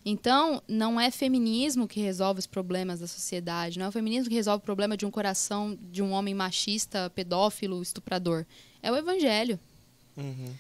Então, 0.05 0.63
não 0.69 1.01
é 1.01 1.11
feminismo 1.11 1.89
que 1.89 1.99
resolve 2.01 2.39
os 2.39 2.47
problemas 2.47 3.01
da 3.01 3.07
sociedade, 3.07 3.79
não 3.79 3.87
é 3.87 3.89
o 3.89 3.93
feminismo 3.93 4.29
que 4.29 4.35
resolve 4.35 4.63
o 4.63 4.65
problema 4.65 4.99
de 4.99 5.07
um 5.07 5.11
coração 5.11 5.79
de 5.91 6.03
um 6.03 6.13
homem 6.13 6.35
machista, 6.35 7.11
pedófilo, 7.15 7.83
estuprador. 7.83 8.45
É 8.83 8.91
o 8.93 8.97
evangelho, 8.97 9.59
Uhum. 10.17 10.55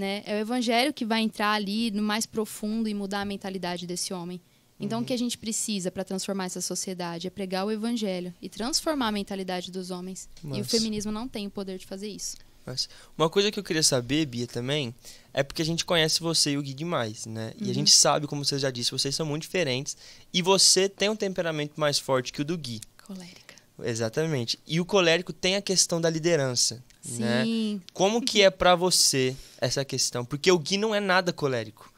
Né? 0.00 0.22
É 0.26 0.34
o 0.34 0.38
evangelho 0.38 0.92
que 0.92 1.04
vai 1.04 1.20
entrar 1.20 1.52
ali 1.52 1.90
no 1.90 2.02
mais 2.02 2.26
profundo 2.26 2.88
e 2.88 2.94
mudar 2.94 3.20
a 3.20 3.24
mentalidade 3.24 3.86
desse 3.86 4.12
homem. 4.12 4.40
Então, 4.80 5.02
o 5.02 5.04
que 5.04 5.12
a 5.12 5.18
gente 5.18 5.36
precisa 5.36 5.90
para 5.90 6.02
transformar 6.02 6.46
essa 6.46 6.62
sociedade 6.62 7.26
é 7.26 7.30
pregar 7.30 7.66
o 7.66 7.70
evangelho 7.70 8.32
e 8.40 8.48
transformar 8.48 9.08
a 9.08 9.12
mentalidade 9.12 9.70
dos 9.70 9.90
homens. 9.90 10.26
E 10.42 10.58
o 10.58 10.64
feminismo 10.64 11.12
não 11.12 11.28
tem 11.28 11.46
o 11.46 11.50
poder 11.50 11.76
de 11.76 11.86
fazer 11.86 12.08
isso. 12.08 12.38
Uma 13.18 13.28
coisa 13.28 13.50
que 13.50 13.58
eu 13.58 13.64
queria 13.64 13.82
saber, 13.82 14.24
Bia, 14.26 14.46
também, 14.46 14.94
é 15.34 15.42
porque 15.42 15.60
a 15.60 15.64
gente 15.64 15.84
conhece 15.84 16.20
você 16.20 16.52
e 16.52 16.56
o 16.56 16.62
Gui 16.62 16.72
demais, 16.72 17.26
né? 17.26 17.52
E 17.60 17.70
a 17.70 17.74
gente 17.74 17.90
sabe, 17.90 18.26
como 18.26 18.44
você 18.44 18.58
já 18.58 18.70
disse, 18.70 18.90
vocês 18.90 19.14
são 19.14 19.26
muito 19.26 19.42
diferentes. 19.42 19.96
E 20.32 20.40
você 20.40 20.88
tem 20.88 21.10
um 21.10 21.16
temperamento 21.16 21.78
mais 21.78 21.98
forte 21.98 22.32
que 22.32 22.40
o 22.40 22.44
do 22.44 22.56
Gui. 22.56 22.80
Colérica. 23.06 23.49
Exatamente. 23.84 24.58
E 24.66 24.80
o 24.80 24.84
colérico 24.84 25.32
tem 25.32 25.56
a 25.56 25.62
questão 25.62 26.00
da 26.00 26.08
liderança, 26.10 26.82
né? 27.18 27.44
Sim. 27.44 27.80
Como 27.92 28.20
que 28.22 28.42
é 28.42 28.50
pra 28.50 28.74
você 28.74 29.34
essa 29.60 29.84
questão? 29.84 30.24
Porque 30.24 30.50
o 30.50 30.58
Gui 30.58 30.76
não 30.76 30.94
é 30.94 31.00
nada 31.00 31.32
colérico. 31.32 31.90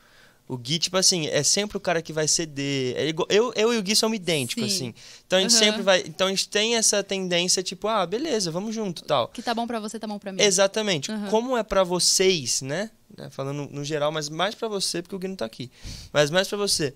O 0.49 0.57
Gui, 0.59 0.79
tipo 0.79 0.97
assim, 0.99 1.29
é 1.29 1.43
sempre 1.43 1.77
o 1.79 1.81
cara 1.81 2.03
que 2.03 2.13
vai 2.13 2.29
ceder. 2.29 2.95
É 2.97 3.07
igual- 3.09 3.27
eu, 3.31 3.53
eu 3.57 3.73
e 3.73 3.79
o 3.79 3.83
Gui 3.83 3.97
somos 3.97 4.17
idênticos, 4.17 4.71
Sim. 4.71 4.77
assim. 4.91 4.95
Então 5.27 5.39
a 5.39 5.43
gente 5.43 5.53
Aham. 5.55 5.59
sempre 5.65 5.83
vai. 5.83 6.01
Então 6.07 6.27
a 6.27 6.31
gente 6.31 6.49
tem 6.49 6.75
essa 6.77 7.03
tendência, 7.03 7.63
tipo, 7.63 7.89
ah, 7.89 8.05
beleza, 8.05 8.51
vamos 8.51 8.75
junto 8.75 9.03
tal. 9.05 9.29
Que 9.29 9.41
tá 9.41 9.55
bom 9.55 9.67
pra 9.67 9.81
você, 9.81 9.99
tá 9.99 10.07
bom 10.07 10.19
pra 10.19 10.31
mim. 10.33 10.43
Exatamente. 10.43 11.11
Aham. 11.11 11.29
Como 11.31 11.57
é 11.57 11.63
pra 11.63 11.85
vocês, 11.85 12.61
né? 12.61 12.91
Né, 13.17 13.29
Falando 13.31 13.69
no 13.71 13.85
geral, 13.85 14.11
mas 14.11 14.29
mais 14.29 14.55
pra 14.55 14.69
você, 14.69 15.01
porque 15.01 15.15
o 15.15 15.19
Gui 15.19 15.29
não 15.29 15.37
tá 15.37 15.45
aqui. 15.47 15.71
Mas 16.13 16.31
mais 16.31 16.49
pra 16.49 16.59
você. 16.59 16.93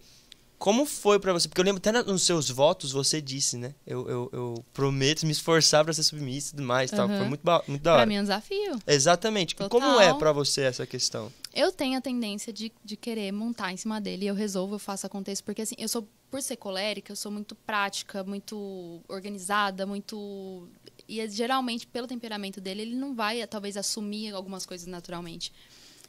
Como 0.58 0.86
foi 0.86 1.18
pra 1.20 1.32
você? 1.34 1.48
Porque 1.48 1.60
eu 1.60 1.64
lembro 1.64 1.78
até 1.78 1.92
nos 1.92 2.22
seus 2.22 2.48
votos 2.48 2.90
você 2.90 3.20
disse, 3.20 3.58
né? 3.58 3.74
Eu, 3.86 4.08
eu, 4.08 4.30
eu 4.32 4.64
prometo 4.72 5.26
me 5.26 5.32
esforçar 5.32 5.84
pra 5.84 5.92
ser 5.92 6.02
submissa 6.02 6.48
e 6.48 6.50
tudo 6.52 6.62
mais. 6.62 6.90
Tal. 6.90 7.06
Aham. 7.06 7.18
Foi 7.18 7.28
muito, 7.28 7.42
muito 7.68 7.82
da 7.82 7.90
Pra 7.92 8.00
hora. 8.00 8.06
mim 8.06 8.14
é 8.16 8.20
um 8.20 8.22
desafio. 8.24 8.78
Exatamente. 8.86 9.54
Total. 9.54 9.68
Como 9.68 10.00
é 10.00 10.14
pra 10.14 10.32
você 10.32 10.62
essa 10.62 10.86
questão? 10.86 11.30
Eu 11.54 11.70
tenho 11.72 11.98
a 11.98 12.00
tendência 12.00 12.52
de, 12.52 12.72
de 12.84 12.96
querer 12.96 13.32
montar 13.32 13.72
em 13.72 13.76
cima 13.76 14.00
dele. 14.00 14.24
e 14.24 14.28
Eu 14.28 14.34
resolvo, 14.34 14.74
eu 14.74 14.78
faço 14.78 15.06
acontecer. 15.06 15.42
Porque, 15.42 15.62
assim, 15.62 15.74
eu 15.78 15.88
sou, 15.88 16.08
por 16.30 16.40
ser 16.42 16.56
colérica, 16.56 17.12
eu 17.12 17.16
sou 17.16 17.30
muito 17.30 17.54
prática, 17.54 18.24
muito 18.24 19.00
organizada, 19.08 19.84
muito. 19.86 20.68
E 21.08 21.20
é, 21.20 21.28
geralmente, 21.28 21.86
pelo 21.86 22.06
temperamento 22.06 22.60
dele, 22.60 22.82
ele 22.82 22.94
não 22.96 23.14
vai, 23.14 23.46
talvez, 23.46 23.76
assumir 23.76 24.32
algumas 24.34 24.64
coisas 24.64 24.86
naturalmente. 24.86 25.52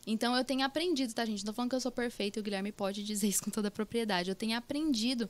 Então, 0.09 0.33
eu 0.37 0.43
tenho 0.45 0.65
aprendido, 0.65 1.13
tá, 1.13 1.25
gente? 1.25 1.43
Não 1.43 1.51
tô 1.51 1.55
falando 1.55 1.69
que 1.69 1.75
eu 1.75 1.81
sou 1.81 1.91
perfeita 1.91 2.39
e 2.39 2.41
o 2.41 2.43
Guilherme 2.43 2.71
pode 2.71 3.03
dizer 3.03 3.27
isso 3.27 3.43
com 3.43 3.51
toda 3.51 3.67
a 3.67 3.71
propriedade. 3.71 4.29
Eu 4.29 4.35
tenho 4.35 4.57
aprendido 4.57 5.29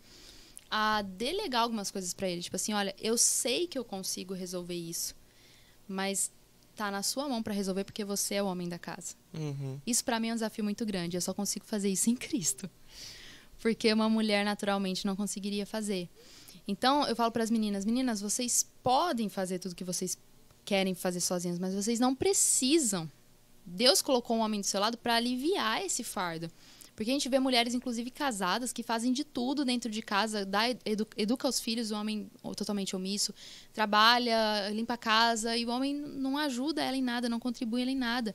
a 0.69 1.01
delegar 1.01 1.63
algumas 1.63 1.89
coisas 1.89 2.13
pra 2.13 2.29
ele. 2.29 2.43
Tipo 2.43 2.55
assim, 2.55 2.73
olha, 2.73 2.95
eu 2.99 3.17
sei 3.17 3.65
que 3.65 3.77
eu 3.77 3.83
consigo 3.83 4.35
resolver 4.35 4.75
isso, 4.75 5.15
mas 5.87 6.31
tá 6.75 6.91
na 6.91 7.01
sua 7.01 7.27
mão 7.27 7.41
pra 7.41 7.53
resolver 7.53 7.83
porque 7.83 8.05
você 8.05 8.35
é 8.35 8.43
o 8.43 8.45
homem 8.45 8.69
da 8.69 8.77
casa. 8.77 9.15
Uhum. 9.33 9.81
Isso 9.85 10.05
pra 10.05 10.19
mim 10.19 10.29
é 10.29 10.31
um 10.33 10.35
desafio 10.35 10.63
muito 10.63 10.85
grande. 10.85 11.17
Eu 11.17 11.21
só 11.21 11.33
consigo 11.33 11.65
fazer 11.65 11.89
isso 11.89 12.09
em 12.11 12.15
Cristo. 12.15 12.69
Porque 13.59 13.91
uma 13.91 14.07
mulher 14.07 14.45
naturalmente 14.45 15.07
não 15.07 15.15
conseguiria 15.15 15.65
fazer. 15.65 16.07
Então, 16.67 17.07
eu 17.07 17.15
falo 17.15 17.31
para 17.31 17.43
as 17.43 17.49
meninas, 17.49 17.83
meninas, 17.83 18.21
vocês 18.21 18.69
podem 18.83 19.27
fazer 19.27 19.57
tudo 19.57 19.73
que 19.73 19.83
vocês 19.83 20.17
querem 20.63 20.93
fazer 20.93 21.21
sozinhas, 21.21 21.57
mas 21.57 21.73
vocês 21.73 21.99
não 21.99 22.13
precisam. 22.13 23.09
Deus 23.69 24.01
colocou 24.01 24.37
um 24.37 24.39
homem 24.39 24.61
do 24.61 24.65
seu 24.65 24.79
lado 24.79 24.97
para 24.97 25.15
aliviar 25.15 25.83
esse 25.85 26.03
fardo. 26.03 26.49
Porque 26.95 27.11
a 27.11 27.13
gente 27.13 27.29
vê 27.29 27.37
mulheres, 27.37 27.75
inclusive 27.75 28.09
casadas, 28.09 28.73
que 28.73 28.81
fazem 28.81 29.13
de 29.13 29.23
tudo 29.23 29.63
dentro 29.63 29.91
de 29.91 30.01
casa, 30.01 30.43
dá, 30.43 30.67
edu, 30.83 31.05
educa 31.15 31.47
os 31.47 31.59
filhos, 31.59 31.91
o 31.91 31.95
homem 31.95 32.27
totalmente 32.55 32.95
omisso, 32.95 33.31
trabalha, 33.71 34.69
limpa 34.71 34.95
a 34.95 34.97
casa, 34.97 35.55
e 35.55 35.63
o 35.63 35.69
homem 35.69 35.93
não 35.93 36.39
ajuda 36.39 36.81
ela 36.81 36.97
em 36.97 37.03
nada, 37.03 37.29
não 37.29 37.39
contribui 37.39 37.83
ela 37.83 37.91
em 37.91 37.95
nada. 37.95 38.33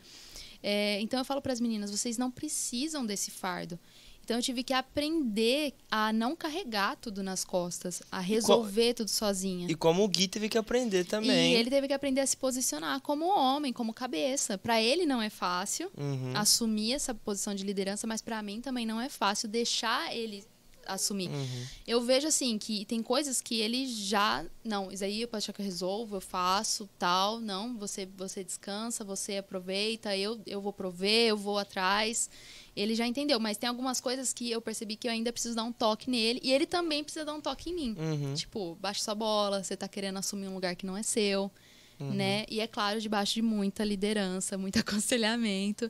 É, 0.62 1.00
então 1.00 1.18
eu 1.18 1.24
falo 1.24 1.42
para 1.42 1.52
as 1.52 1.60
meninas, 1.60 1.90
vocês 1.90 2.16
não 2.16 2.30
precisam 2.30 3.04
desse 3.04 3.32
fardo. 3.32 3.76
Então 4.24 4.36
eu 4.36 4.42
tive 4.42 4.62
que 4.62 4.72
aprender 4.72 5.74
a 5.90 6.12
não 6.12 6.34
carregar 6.36 6.96
tudo 6.96 7.22
nas 7.22 7.44
costas, 7.44 8.02
a 8.10 8.20
resolver 8.20 8.94
tudo 8.94 9.08
sozinha. 9.08 9.66
E 9.70 9.74
como 9.74 10.04
o 10.04 10.08
Gui 10.08 10.28
teve 10.28 10.48
que 10.48 10.56
aprender 10.56 11.04
também. 11.04 11.52
E 11.52 11.56
ele 11.56 11.68
teve 11.70 11.88
que 11.88 11.92
aprender 11.94 12.20
a 12.20 12.26
se 12.26 12.36
posicionar 12.36 13.00
como 13.00 13.26
homem, 13.26 13.72
como 13.72 13.92
cabeça. 13.92 14.56
Para 14.56 14.80
ele 14.80 15.04
não 15.04 15.20
é 15.20 15.28
fácil 15.30 15.90
Uhum. 15.96 16.32
assumir 16.34 16.92
essa 16.94 17.14
posição 17.14 17.54
de 17.54 17.64
liderança, 17.64 18.06
mas 18.06 18.22
para 18.22 18.42
mim 18.42 18.60
também 18.60 18.86
não 18.86 19.00
é 19.00 19.08
fácil 19.08 19.48
deixar 19.48 20.14
ele 20.14 20.44
assumir. 20.86 21.28
Uhum. 21.28 21.66
Eu 21.86 22.00
vejo 22.00 22.26
assim 22.26 22.58
que 22.58 22.84
tem 22.84 23.00
coisas 23.02 23.40
que 23.40 23.60
ele 23.60 23.86
já, 23.86 24.44
não, 24.64 24.90
isso 24.90 25.04
aí 25.04 25.22
eu 25.22 25.28
posso 25.28 25.44
achar 25.44 25.52
que 25.52 25.60
eu 25.60 25.64
resolvo, 25.64 26.16
eu 26.16 26.20
faço, 26.20 26.88
tal, 26.98 27.38
não, 27.40 27.76
você 27.78 28.04
você 28.16 28.42
descansa, 28.42 29.04
você 29.04 29.36
aproveita, 29.36 30.16
eu 30.16 30.40
eu 30.44 30.60
vou 30.60 30.72
prover, 30.72 31.28
eu 31.28 31.36
vou 31.36 31.56
atrás. 31.58 32.28
Ele 32.74 32.94
já 32.94 33.06
entendeu, 33.06 33.38
mas 33.38 33.56
tem 33.58 33.68
algumas 33.68 34.00
coisas 34.00 34.32
que 34.32 34.50
eu 34.50 34.60
percebi 34.60 34.96
que 34.96 35.06
eu 35.06 35.12
ainda 35.12 35.32
preciso 35.32 35.54
dar 35.54 35.64
um 35.64 35.72
toque 35.72 36.08
nele 36.10 36.40
e 36.42 36.52
ele 36.52 36.64
também 36.66 37.04
precisa 37.04 37.24
dar 37.24 37.34
um 37.34 37.40
toque 37.40 37.70
em 37.70 37.74
mim. 37.74 37.96
Uhum. 37.98 38.34
Tipo, 38.34 38.76
baixa 38.80 39.02
sua 39.02 39.14
bola, 39.14 39.62
você 39.62 39.76
tá 39.76 39.86
querendo 39.86 40.18
assumir 40.18 40.48
um 40.48 40.54
lugar 40.54 40.74
que 40.74 40.86
não 40.86 40.96
é 40.96 41.02
seu, 41.02 41.50
Uhum. 42.00 42.14
né? 42.14 42.44
E 42.50 42.58
é 42.58 42.66
claro, 42.66 43.00
debaixo 43.00 43.34
de 43.34 43.42
muita 43.42 43.84
liderança, 43.84 44.56
muito 44.58 44.78
aconselhamento. 44.80 45.88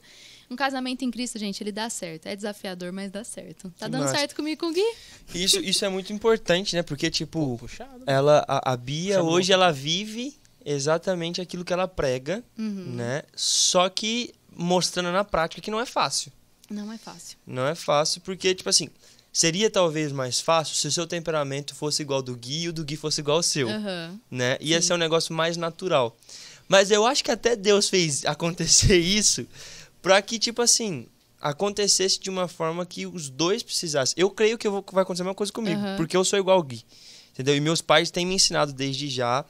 Um 0.50 0.56
casamento 0.56 1.02
em 1.04 1.10
Cristo, 1.10 1.38
gente, 1.38 1.62
ele 1.62 1.72
dá 1.72 1.88
certo. 1.88 2.26
É 2.26 2.36
desafiador, 2.36 2.92
mas 2.92 3.10
dá 3.10 3.24
certo. 3.24 3.72
Tá 3.78 3.88
dando 3.88 4.02
massa. 4.02 4.16
certo 4.18 4.34
comigo 4.36 4.54
e 4.54 4.56
com 4.58 4.66
o 4.66 4.72
Gui? 4.74 4.94
Isso, 5.34 5.58
isso 5.60 5.84
é 5.84 5.88
muito 5.88 6.12
importante, 6.12 6.74
né? 6.76 6.82
Porque, 6.82 7.10
tipo, 7.10 7.56
Puxado. 7.58 8.02
ela, 8.06 8.44
a, 8.46 8.72
a 8.72 8.76
Bia, 8.76 9.14
Chamou. 9.14 9.32
hoje, 9.32 9.52
ela 9.52 9.70
vive 9.72 10.36
exatamente 10.64 11.40
aquilo 11.40 11.64
que 11.64 11.72
ela 11.72 11.88
prega, 11.88 12.42
Uhum. 12.58 12.92
né? 12.96 13.22
Só 13.34 13.88
que 13.88 14.34
mostrando 14.54 15.12
na 15.12 15.24
prática 15.24 15.62
que 15.62 15.70
não 15.70 15.80
é 15.80 15.86
fácil. 15.86 16.30
Não 16.72 16.92
é 16.92 16.98
fácil. 16.98 17.36
Não 17.46 17.66
é 17.66 17.74
fácil 17.74 18.20
porque, 18.22 18.54
tipo 18.54 18.68
assim, 18.68 18.88
seria 19.32 19.70
talvez 19.70 20.12
mais 20.12 20.40
fácil 20.40 20.74
se 20.74 20.86
o 20.88 20.92
seu 20.92 21.06
temperamento 21.06 21.74
fosse 21.74 22.02
igual 22.02 22.18
ao 22.18 22.22
do 22.22 22.36
Gui 22.36 22.62
e 22.64 22.68
o 22.68 22.72
do 22.72 22.84
Gui 22.84 22.96
fosse 22.96 23.20
igual 23.20 23.38
ao 23.38 23.42
seu, 23.42 23.68
Aham. 23.68 24.18
né? 24.30 24.56
Ia 24.60 24.80
Sim. 24.80 24.88
ser 24.88 24.94
um 24.94 24.98
negócio 24.98 25.34
mais 25.34 25.56
natural. 25.56 26.16
Mas 26.68 26.90
eu 26.90 27.04
acho 27.06 27.22
que 27.22 27.30
até 27.30 27.54
Deus 27.56 27.88
fez 27.88 28.24
acontecer 28.26 28.98
isso 28.98 29.46
pra 30.00 30.20
que, 30.22 30.38
tipo 30.38 30.62
assim, 30.62 31.06
acontecesse 31.40 32.18
de 32.20 32.30
uma 32.30 32.46
forma 32.48 32.86
que 32.86 33.06
os 33.06 33.28
dois 33.28 33.62
precisassem. 33.62 34.14
Eu 34.16 34.30
creio 34.30 34.56
que 34.56 34.66
eu 34.66 34.70
vou- 34.72 34.84
vai 34.92 35.02
acontecer 35.02 35.22
a 35.22 35.24
mesma 35.24 35.34
coisa 35.34 35.52
comigo, 35.52 35.80
Aham. 35.80 35.96
porque 35.96 36.16
eu 36.16 36.24
sou 36.24 36.38
igual 36.38 36.56
ao 36.56 36.62
Gui. 36.62 36.84
Entendeu? 37.32 37.56
E 37.56 37.60
meus 37.60 37.80
pais 37.80 38.10
têm 38.10 38.26
me 38.26 38.34
ensinado 38.34 38.72
desde 38.72 39.08
já 39.08 39.44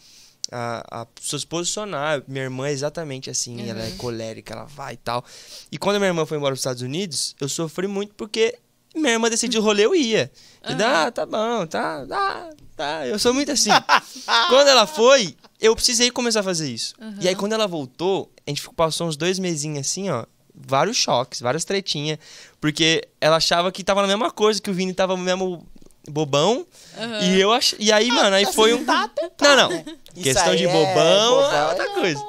a, 0.52 1.02
a 1.02 1.06
se 1.20 1.46
posicionar. 1.46 2.22
Minha 2.28 2.44
irmã 2.44 2.68
é 2.68 2.72
exatamente 2.72 3.30
assim, 3.30 3.68
ela 3.68 3.80
é 3.82 3.88
Uhum. 3.88 3.96
colérica, 3.96 4.52
ela 4.54 4.64
vai 4.64 4.94
e 4.94 4.96
tal. 4.98 5.24
E 5.70 5.78
quando 5.78 5.96
a 5.96 5.98
minha 5.98 6.08
irmã 6.10 6.24
foi 6.26 6.36
embora 6.36 6.50
para 6.52 6.54
os 6.54 6.60
Estados 6.60 6.82
Unidos, 6.82 7.34
eu 7.40 7.48
sofri 7.48 7.86
muito 7.86 8.14
porque 8.14 8.58
minha 8.94 9.12
irmã 9.14 9.30
decidiu 9.30 9.60
o 9.60 9.64
rolê, 9.64 9.86
eu 9.86 9.94
ia. 9.94 10.30
Entendeu? 10.62 10.86
Aham. 10.86 11.06
Ah, 11.06 11.10
tá 11.10 11.26
bom, 11.26 11.66
tá, 11.66 12.06
tá, 12.06 12.50
tá. 12.76 13.06
Eu 13.06 13.18
sou 13.18 13.32
muito 13.32 13.50
assim. 13.50 13.70
quando 14.50 14.68
ela 14.68 14.86
foi, 14.86 15.34
eu 15.60 15.74
precisei 15.74 16.10
começar 16.10 16.40
a 16.40 16.42
fazer 16.42 16.70
isso. 16.70 16.94
E 17.20 17.26
aí, 17.26 17.34
quando 17.34 17.52
ela 17.54 17.66
voltou, 17.66 18.30
a 18.46 18.50
gente 18.50 18.62
passou 18.76 19.08
uns 19.08 19.16
dois 19.16 19.38
mesinhos 19.38 19.80
assim, 19.86 20.10
ó. 20.10 20.24
Vários 20.54 20.98
choques, 20.98 21.40
várias 21.40 21.64
tretinhas. 21.64 22.18
Porque 22.60 23.08
ela 23.20 23.36
achava 23.36 23.72
que 23.72 23.82
tava 23.82 24.02
na 24.02 24.08
mesma 24.08 24.30
coisa, 24.30 24.60
que 24.60 24.70
o 24.70 24.74
Vini 24.74 24.92
tava 24.92 25.16
no 25.16 25.22
mesmo 25.22 25.66
bobão. 26.08 26.66
Aham. 26.96 27.20
E 27.22 27.40
eu 27.40 27.52
ach... 27.52 27.74
E 27.78 27.92
aí, 27.92 28.08
mano, 28.08 28.34
aí 28.36 28.46
foi 28.52 28.74
um. 28.74 28.84
Não, 28.84 29.56
não. 29.56 29.72
Isso 30.14 30.22
Questão 30.22 30.54
de 30.54 30.66
é 30.66 30.72
bobão 30.72 31.52
é 31.52 31.68
outra 31.68 31.84
é, 31.84 31.94
coisa. 31.94 32.26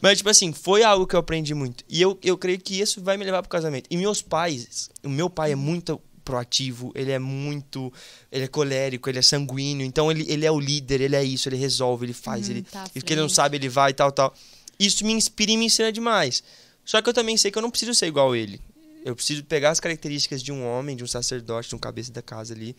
Mas, 0.00 0.18
tipo 0.18 0.28
assim, 0.28 0.52
foi 0.52 0.82
algo 0.82 1.06
que 1.06 1.16
eu 1.16 1.20
aprendi 1.20 1.54
muito. 1.54 1.84
E 1.88 2.00
eu, 2.00 2.18
eu 2.22 2.36
creio 2.36 2.58
que 2.60 2.80
isso 2.80 3.00
vai 3.02 3.16
me 3.16 3.24
levar 3.24 3.42
pro 3.42 3.48
casamento. 3.48 3.86
E 3.90 3.96
meus 3.96 4.22
pais, 4.22 4.90
o 5.02 5.08
meu 5.08 5.30
pai 5.30 5.52
é 5.52 5.56
muito 5.56 6.00
proativo, 6.24 6.92
ele 6.94 7.12
é 7.12 7.18
muito. 7.18 7.92
Ele 8.30 8.44
é 8.44 8.48
colérico, 8.48 9.08
ele 9.08 9.18
é 9.18 9.22
sanguíneo. 9.22 9.86
Então, 9.86 10.10
ele, 10.10 10.26
ele 10.28 10.44
é 10.44 10.50
o 10.50 10.60
líder, 10.60 11.00
ele 11.00 11.16
é 11.16 11.24
isso, 11.24 11.48
ele 11.48 11.56
resolve, 11.56 12.06
ele 12.06 12.12
faz. 12.12 12.48
Uhum, 12.48 12.56
ele, 12.56 12.62
tá 12.62 12.84
que 12.92 13.12
ele 13.12 13.20
não 13.20 13.28
sabe, 13.28 13.56
ele 13.56 13.68
vai 13.68 13.92
e 13.92 13.94
tal, 13.94 14.12
tal. 14.12 14.34
Isso 14.78 15.04
me 15.04 15.12
inspira 15.12 15.52
e 15.52 15.56
me 15.56 15.66
ensina 15.66 15.90
demais. 15.90 16.42
Só 16.84 17.00
que 17.00 17.08
eu 17.08 17.14
também 17.14 17.36
sei 17.36 17.50
que 17.50 17.58
eu 17.58 17.62
não 17.62 17.70
preciso 17.70 17.94
ser 17.94 18.06
igual 18.06 18.36
ele. 18.36 18.60
Eu 19.04 19.14
preciso 19.14 19.44
pegar 19.44 19.70
as 19.70 19.80
características 19.80 20.42
de 20.42 20.52
um 20.52 20.66
homem, 20.66 20.96
de 20.96 21.04
um 21.04 21.06
sacerdote, 21.06 21.68
de 21.68 21.74
um 21.74 21.78
cabeça 21.78 22.12
da 22.12 22.20
casa 22.20 22.52
ali. 22.52 22.76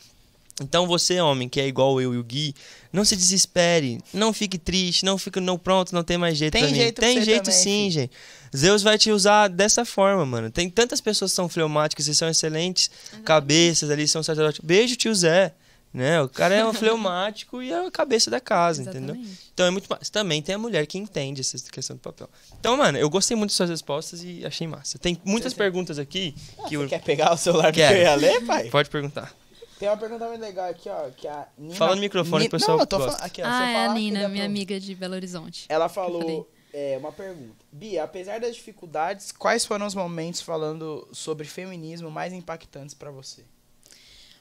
Então 0.61 0.88
você, 0.88 1.19
homem, 1.21 1.47
que 1.47 1.59
é 1.61 1.67
igual 1.67 2.01
eu 2.01 2.13
e 2.15 2.17
o 2.17 2.23
Gui, 2.23 2.55
não 2.91 3.05
se 3.05 3.15
desespere, 3.15 3.99
não 4.11 4.34
fique 4.34 4.57
triste, 4.57 5.05
não 5.05 5.17
fique, 5.17 5.39
não 5.39 5.57
pronto, 5.57 5.93
não 5.93 6.03
tem 6.03 6.17
mais 6.17 6.35
jeito 6.38 6.53
Tem 6.53 6.63
pra 6.63 6.71
mim. 6.71 6.77
jeito 6.77 6.95
pra 6.95 7.05
tem 7.07 7.19
você 7.19 7.25
jeito 7.25 7.43
também, 7.43 7.59
sim, 7.59 7.69
filho. 7.81 7.91
gente. 7.91 8.11
Zeus 8.55 8.81
vai 8.81 8.97
te 8.97 9.11
usar 9.11 9.49
dessa 9.49 9.85
forma, 9.85 10.25
mano. 10.25 10.49
Tem 10.49 10.67
tantas 10.69 10.99
pessoas 10.99 11.31
que 11.31 11.35
são 11.35 11.47
fleumáticas 11.47 12.07
e 12.07 12.15
são 12.15 12.27
excelentes 12.27 12.89
cabeças 13.23 13.91
ali, 13.91 14.07
são 14.07 14.23
sacerdotes. 14.23 14.59
Beijo, 14.63 14.95
tio 14.95 15.13
Zé. 15.13 15.53
Né? 15.93 16.21
O 16.21 16.27
cara 16.29 16.53
é 16.53 16.65
um 16.65 16.73
fleumático 16.75 17.61
e 17.61 17.71
é 17.71 17.88
a 17.88 17.89
cabeça 17.89 18.29
da 18.29 18.39
casa, 18.39 18.81
entendeu? 18.81 19.15
Exatamente. 19.15 19.39
Então 19.53 19.65
é 19.65 19.69
muito 19.71 19.88
massa. 19.89 20.11
Também 20.11 20.41
tem 20.41 20.53
a 20.53 20.57
mulher 20.57 20.85
que 20.85 20.97
entende 20.97 21.41
essa 21.41 21.57
questão 21.71 21.95
do 21.95 21.99
papel. 21.99 22.29
Então, 22.59 22.75
mano, 22.77 22.97
eu 22.97 23.09
gostei 23.09 23.38
muito 23.38 23.49
das 23.51 23.55
suas 23.57 23.69
respostas 23.69 24.21
e 24.23 24.45
achei 24.45 24.67
massa. 24.67 24.99
Tem 24.99 25.19
muitas 25.23 25.53
perguntas 25.53 25.97
aqui 25.97 26.35
que 26.67 26.75
eu... 26.75 26.88
Quer 26.88 27.01
pegar 27.01 27.34
o 27.34 27.38
celular 27.38 27.71
que 27.71 27.79
Quero. 27.79 27.95
eu 27.95 28.01
ia 28.01 28.15
ler, 28.15 28.45
pai? 28.45 28.69
Pode 28.69 28.89
perguntar. 28.89 29.34
Tem 29.79 29.87
uma 29.87 29.97
pergunta 29.97 30.27
muito 30.27 30.41
legal 30.41 30.69
aqui, 30.69 30.89
ó, 30.89 31.09
que 31.11 31.27
a 31.27 31.47
Nina... 31.57 31.75
Fala 31.75 31.95
no 31.95 32.01
microfone 32.01 32.45
Ni- 32.45 32.49
pessoal 32.49 32.77
Não, 32.77 32.83
eu 32.83 32.87
tô 32.87 32.97
gosta. 32.97 33.11
falando... 33.13 33.25
Aqui, 33.25 33.41
ó, 33.41 33.45
você 33.45 33.51
Ah, 33.51 33.69
é 33.69 33.73
fala 33.73 33.91
a 33.91 33.93
Nina, 33.95 34.27
minha 34.27 34.43
pra- 34.43 34.45
amiga 34.45 34.79
de 34.79 34.95
Belo 34.95 35.13
Horizonte. 35.13 35.65
Ela 35.69 35.87
falou 35.87 36.49
é, 36.73 36.97
uma 36.97 37.11
pergunta. 37.11 37.55
Bia, 37.71 38.03
apesar 38.03 38.39
das 38.39 38.55
dificuldades, 38.55 39.31
quais 39.31 39.65
foram 39.65 39.85
os 39.85 39.93
momentos 39.93 40.41
falando 40.41 41.07
sobre 41.11 41.45
feminismo 41.47 42.09
mais 42.09 42.33
impactantes 42.33 42.95
pra 42.95 43.11
você? 43.11 43.43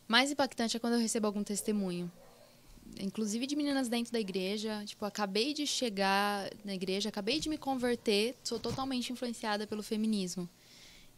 Mais 0.08 0.30
impactante 0.30 0.76
é 0.76 0.80
quando 0.80 0.94
eu 0.94 1.00
recebo 1.00 1.26
algum 1.26 1.42
testemunho. 1.42 2.10
Inclusive 3.00 3.46
de 3.46 3.56
meninas 3.56 3.88
dentro 3.88 4.12
da 4.12 4.20
igreja. 4.20 4.82
Tipo, 4.86 5.04
acabei 5.04 5.52
de 5.52 5.66
chegar 5.66 6.48
na 6.64 6.74
igreja, 6.74 7.08
acabei 7.10 7.40
de 7.40 7.48
me 7.48 7.58
converter, 7.58 8.34
sou 8.44 8.58
totalmente 8.58 9.12
influenciada 9.12 9.66
pelo 9.66 9.82
feminismo. 9.82 10.48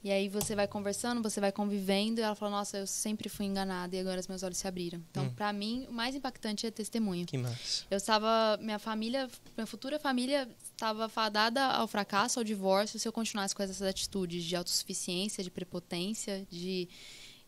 E 0.02 0.12
aí 0.12 0.28
você 0.28 0.54
vai 0.54 0.68
conversando, 0.68 1.20
você 1.20 1.40
vai 1.40 1.50
convivendo, 1.50 2.20
e 2.20 2.22
ela 2.22 2.36
fala, 2.36 2.52
nossa, 2.52 2.78
eu 2.78 2.86
sempre 2.86 3.28
fui 3.28 3.46
enganada 3.46 3.96
e 3.96 3.98
agora 3.98 4.20
os 4.20 4.28
meus 4.28 4.44
olhos 4.44 4.56
se 4.58 4.68
abriram. 4.68 5.02
Então, 5.10 5.24
Hum. 5.24 5.34
pra 5.34 5.52
mim, 5.52 5.86
o 5.88 5.92
mais 5.92 6.14
impactante 6.14 6.64
é 6.66 6.70
testemunho. 6.70 7.26
Que 7.26 7.36
massa. 7.36 7.84
Eu 7.90 7.96
estava, 7.96 8.56
minha 8.62 8.78
família, 8.78 9.28
minha 9.56 9.66
futura 9.66 9.98
família 9.98 10.48
estava 10.62 11.08
fadada 11.08 11.64
ao 11.64 11.88
fracasso, 11.88 12.38
ao 12.38 12.44
divórcio, 12.44 12.96
se 12.98 13.08
eu 13.08 13.12
continuasse 13.12 13.54
com 13.56 13.62
essas 13.62 13.82
atitudes 13.82 14.44
de 14.44 14.54
autossuficiência, 14.54 15.42
de 15.42 15.50
prepotência, 15.50 16.46
de 16.48 16.88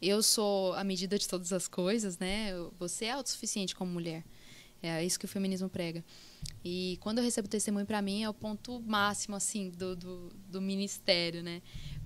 eu 0.02 0.20
sou 0.22 0.72
a 0.74 0.82
medida 0.82 1.16
de 1.18 1.28
todas 1.28 1.52
as 1.52 1.68
coisas, 1.68 2.18
né? 2.18 2.51
Você 2.81 3.05
é 3.05 3.12
autossuficiente 3.12 3.77
como 3.77 3.93
mulher. 3.93 4.24
É 4.82 5.05
isso 5.05 5.18
que 5.18 5.27
o 5.27 5.28
feminismo 5.28 5.68
prega. 5.68 6.02
E 6.64 6.97
quando 7.02 7.18
eu 7.18 7.24
recebo 7.24 7.47
testemunho, 7.47 7.85
para 7.85 8.01
mim, 8.01 8.22
é 8.22 8.31
o 8.31 8.32
ponto 8.32 8.81
máximo, 8.81 9.36
assim, 9.36 9.68
do, 9.68 9.94
do, 9.94 10.32
do 10.48 10.59
ministério, 10.60 11.43
né? 11.43 11.60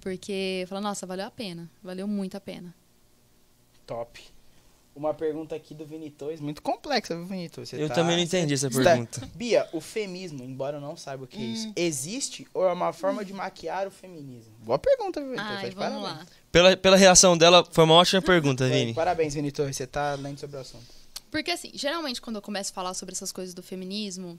Porque 0.04 0.66
fala, 0.68 0.82
nossa, 0.82 1.06
valeu 1.06 1.24
a 1.26 1.30
pena. 1.30 1.68
Valeu 1.82 2.06
muito 2.06 2.36
a 2.36 2.40
pena. 2.40 2.74
Top. 3.86 4.22
Uma 4.94 5.12
pergunta 5.12 5.56
aqui 5.56 5.74
do 5.74 5.84
Vinitois, 5.84 6.40
muito 6.40 6.62
complexa, 6.62 7.16
viu, 7.16 7.26
Vinitois? 7.26 7.68
Você 7.68 7.82
Eu 7.82 7.88
tá- 7.88 7.94
também 7.96 8.14
não 8.16 8.22
entendi 8.22 8.54
essa 8.54 8.70
você 8.70 8.84
tá- 8.84 8.90
pergunta. 8.90 9.28
Bia, 9.34 9.68
o 9.72 9.80
feminismo, 9.80 10.44
embora 10.44 10.76
eu 10.76 10.80
não 10.80 10.96
saiba 10.96 11.24
o 11.24 11.26
que 11.26 11.36
é 11.36 11.40
isso, 11.44 11.72
existe 11.74 12.46
ou 12.54 12.68
é 12.68 12.72
uma 12.72 12.92
forma 12.92 13.24
de 13.24 13.32
maquiar 13.32 13.88
o 13.88 13.90
feminismo? 13.90 14.52
Boa 14.60 14.78
pergunta, 14.78 15.20
viu, 15.20 15.30
Vinitois? 15.30 15.58
Ai, 15.58 15.70
de 15.70 15.74
vamos 15.74 16.02
parabéns. 16.02 16.18
lá. 16.20 16.26
Pela, 16.52 16.76
pela 16.76 16.96
reação 16.96 17.36
dela, 17.36 17.66
foi 17.72 17.82
uma 17.82 17.94
ótima 17.94 18.22
pergunta, 18.22 18.68
Vini. 18.68 18.94
Parabéns, 18.94 19.34
Vinitois, 19.34 19.74
você 19.74 19.86
tá 19.86 20.14
lendo 20.14 20.38
sobre 20.38 20.58
o 20.58 20.60
assunto. 20.60 20.84
Porque, 21.28 21.50
assim, 21.50 21.72
geralmente 21.74 22.20
quando 22.20 22.36
eu 22.36 22.42
começo 22.42 22.70
a 22.70 22.74
falar 22.74 22.94
sobre 22.94 23.14
essas 23.14 23.32
coisas 23.32 23.52
do 23.52 23.62
feminismo, 23.64 24.38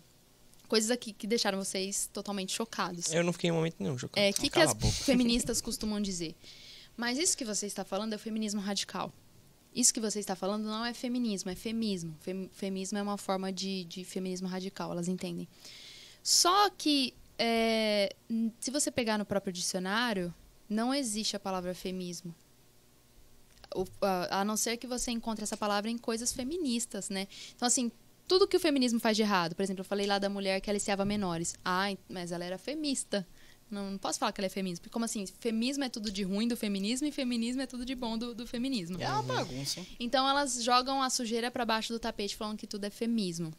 coisas 0.65 0.91
aqui 0.91 1.13
que 1.13 1.25
deixaram 1.27 1.57
vocês 1.57 2.09
totalmente 2.11 2.53
chocados. 2.53 3.11
Eu 3.13 3.23
não 3.23 3.31
fiquei 3.33 3.49
em 3.49 3.53
momento 3.53 3.75
nenhum 3.79 3.97
chocado. 3.97 4.25
É, 4.25 4.29
o 4.29 4.33
que, 4.33 4.49
que 4.49 4.59
as 4.59 4.73
feministas 4.99 5.61
costumam 5.61 6.01
dizer? 6.01 6.35
Mas 6.97 7.17
isso 7.17 7.37
que 7.37 7.43
você 7.45 7.65
está 7.65 7.83
falando 7.83 8.13
é 8.13 8.15
o 8.15 8.19
feminismo 8.19 8.61
radical. 8.61 9.11
Isso 9.73 9.93
que 9.93 9.99
você 9.99 10.19
está 10.19 10.35
falando 10.35 10.63
não 10.63 10.85
é 10.85 10.93
feminismo, 10.93 11.51
é 11.51 11.55
femismo. 11.55 12.15
Fem, 12.21 12.49
feminismo 12.53 12.97
é 12.97 13.01
uma 13.01 13.17
forma 13.17 13.51
de, 13.51 13.83
de 13.83 14.05
feminismo 14.05 14.47
radical, 14.47 14.91
elas 14.91 15.07
entendem. 15.09 15.47
Só 16.23 16.69
que, 16.69 17.13
é, 17.37 18.15
se 18.59 18.71
você 18.71 18.89
pegar 18.89 19.17
no 19.17 19.25
próprio 19.25 19.51
dicionário, 19.51 20.33
não 20.69 20.93
existe 20.93 21.35
a 21.35 21.39
palavra 21.39 21.75
feminismo. 21.75 22.33
O- 23.75 23.85
a, 24.01 24.39
a 24.41 24.45
não 24.45 24.55
ser 24.55 24.77
que 24.77 24.87
você 24.87 25.11
encontre 25.11 25.43
essa 25.43 25.57
palavra 25.57 25.91
em 25.91 25.97
coisas 25.97 26.31
feministas, 26.31 27.09
né? 27.09 27.27
Então, 27.55 27.67
assim, 27.67 27.91
tudo 28.27 28.47
que 28.47 28.57
o 28.57 28.59
feminismo 28.59 28.99
faz 28.99 29.15
de 29.15 29.23
errado. 29.23 29.55
Por 29.55 29.63
exemplo, 29.63 29.81
eu 29.81 29.85
falei 29.85 30.05
lá 30.05 30.19
da 30.19 30.29
mulher 30.29 30.59
que 30.61 30.69
aliciava 30.69 31.05
menores. 31.05 31.55
Ah, 31.63 31.95
mas 32.09 32.31
ela 32.31 32.43
era 32.43 32.57
femista. 32.57 33.25
Não, 33.69 33.91
não 33.91 33.97
posso 33.97 34.19
falar 34.19 34.31
que 34.31 34.39
ela 34.39 34.45
é 34.45 34.49
feminista. 34.49 34.81
Porque 34.81 34.93
como 34.93 35.05
assim? 35.05 35.25
Feminismo 35.39 35.83
é 35.83 35.89
tudo 35.89 36.11
de 36.11 36.23
ruim 36.23 36.47
do 36.47 36.55
feminismo 36.55 37.07
e 37.07 37.11
feminismo 37.11 37.61
é 37.61 37.67
tudo 37.67 37.85
de 37.85 37.95
bom 37.95 38.17
do, 38.17 38.33
do 38.33 38.45
feminismo. 38.45 39.01
É 39.01 39.09
uma 39.09 39.23
bagunça? 39.23 39.85
Então 39.99 40.27
elas 40.27 40.63
jogam 40.63 41.01
a 41.01 41.09
sujeira 41.09 41.49
para 41.49 41.65
baixo 41.65 41.93
do 41.93 41.99
tapete 41.99 42.35
falando 42.35 42.57
que 42.57 42.67
tudo 42.67 42.85
é 42.85 42.89
feminismo. 42.89 43.53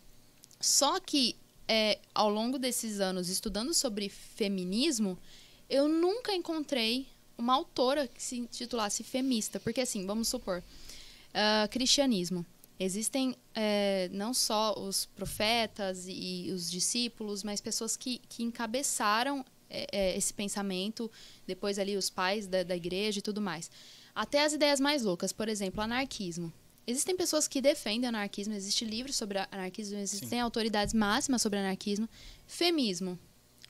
Só 0.60 0.98
que 1.01 1.36
é, 1.68 1.98
ao 2.14 2.30
longo 2.30 2.59
desses 2.59 3.01
anos 3.01 3.28
estudando 3.28 3.74
sobre 3.74 4.09
feminismo, 4.09 5.18
eu 5.68 5.88
nunca 5.88 6.34
encontrei 6.34 7.06
uma 7.36 7.55
autora 7.55 8.06
que 8.06 8.22
se 8.22 8.38
intitulasse 8.38 9.05
femista, 9.05 9.60
porque 9.60 9.80
assim, 9.80 10.06
vamos 10.06 10.28
supor, 10.28 10.62
ah, 11.34 11.68
cristianismo. 11.70 12.47
Existem 12.78 13.35
é, 13.55 14.09
não 14.12 14.35
só 14.35 14.74
os 14.78 15.07
profetas 15.07 16.07
e 16.09 16.51
os 16.53 16.70
discípulos, 16.70 17.43
mas 17.43 17.61
pessoas 17.61 17.97
que, 17.97 18.20
que 18.28 18.43
encabeçaram 18.43 19.44
é, 19.69 19.86
é, 19.90 20.16
esse 20.16 20.32
pensamento, 20.32 21.11
depois 21.47 21.78
ali 21.78 21.97
os 21.97 22.11
pais 22.11 22.47
da, 22.47 22.62
da 22.62 22.77
igreja 22.77 23.19
e 23.19 23.23
tudo 23.23 23.40
mais. 23.40 23.70
Até 24.15 24.44
as 24.44 24.53
ideias 24.53 24.78
mais 24.78 25.03
loucas, 25.03 25.32
por 25.32 25.48
exemplo, 25.48 25.81
anarquismo. 25.81 26.53
Existem 26.86 27.16
pessoas 27.16 27.48
que 27.48 27.61
defendem 27.61 28.09
anarquismo, 28.09 28.55
existem 28.55 28.86
livros 28.86 29.16
sobre 29.16 29.39
anarquismo, 29.51 29.98
existem 29.98 30.40
autoridades 30.40 30.94
máximas 30.94 31.43
sobre 31.43 31.59
anarquismo. 31.59 32.09
Femismo. 32.47 33.19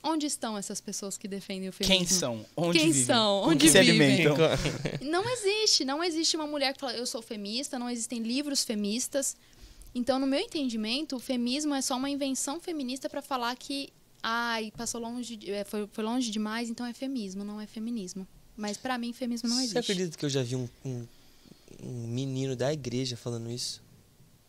Onde 0.03 0.25
estão 0.27 0.57
essas 0.57 0.79
pessoas 0.79 1.17
que 1.17 1.27
defendem 1.27 1.69
o 1.69 1.73
feminismo? 1.73 2.05
Quem 2.07 2.17
são? 2.17 2.45
Onde 2.55 2.77
Quem 2.79 2.87
vivem? 2.91 3.05
são? 3.05 3.41
Onde 3.43 3.65
que 3.65 3.69
se 3.71 3.79
vivem? 3.81 4.11
alimentam? 4.11 4.35
Não 5.09 5.27
existe, 5.29 5.83
não 5.85 6.03
existe 6.03 6.35
uma 6.35 6.45
mulher 6.47 6.73
que 6.73 6.79
fala 6.79 6.93
eu 6.93 7.05
sou 7.05 7.21
feminista, 7.21 7.79
não 7.79 7.89
existem 7.89 8.19
livros 8.19 8.63
feministas. 8.63 9.35
Então, 9.95 10.19
no 10.19 10.27
meu 10.27 10.39
entendimento, 10.39 11.15
o 11.15 11.19
feminismo 11.19 11.73
é 11.73 11.81
só 11.81 11.95
uma 11.97 12.09
invenção 12.09 12.59
feminista 12.59 13.09
para 13.09 13.21
falar 13.21 13.55
que 13.55 13.89
ai, 14.21 14.71
passou 14.77 14.99
longe, 15.01 15.35
de- 15.35 15.51
é, 15.51 15.63
foi, 15.63 15.87
foi 15.91 16.03
longe 16.03 16.29
demais, 16.29 16.69
então 16.69 16.85
é 16.85 16.93
feminismo, 16.93 17.43
não 17.43 17.59
é 17.59 17.65
feminismo. 17.65 18.27
Mas 18.55 18.77
para 18.77 18.97
mim, 18.97 19.13
feminismo 19.13 19.47
não 19.49 19.55
Você 19.57 19.63
existe. 19.63 19.77
acredita 19.79 20.17
que 20.17 20.25
eu 20.25 20.29
já 20.29 20.43
vi 20.43 20.55
um, 20.55 20.67
um, 20.85 21.07
um 21.83 22.07
menino 22.07 22.55
da 22.55 22.71
igreja 22.73 23.15
falando 23.17 23.49
isso? 23.49 23.81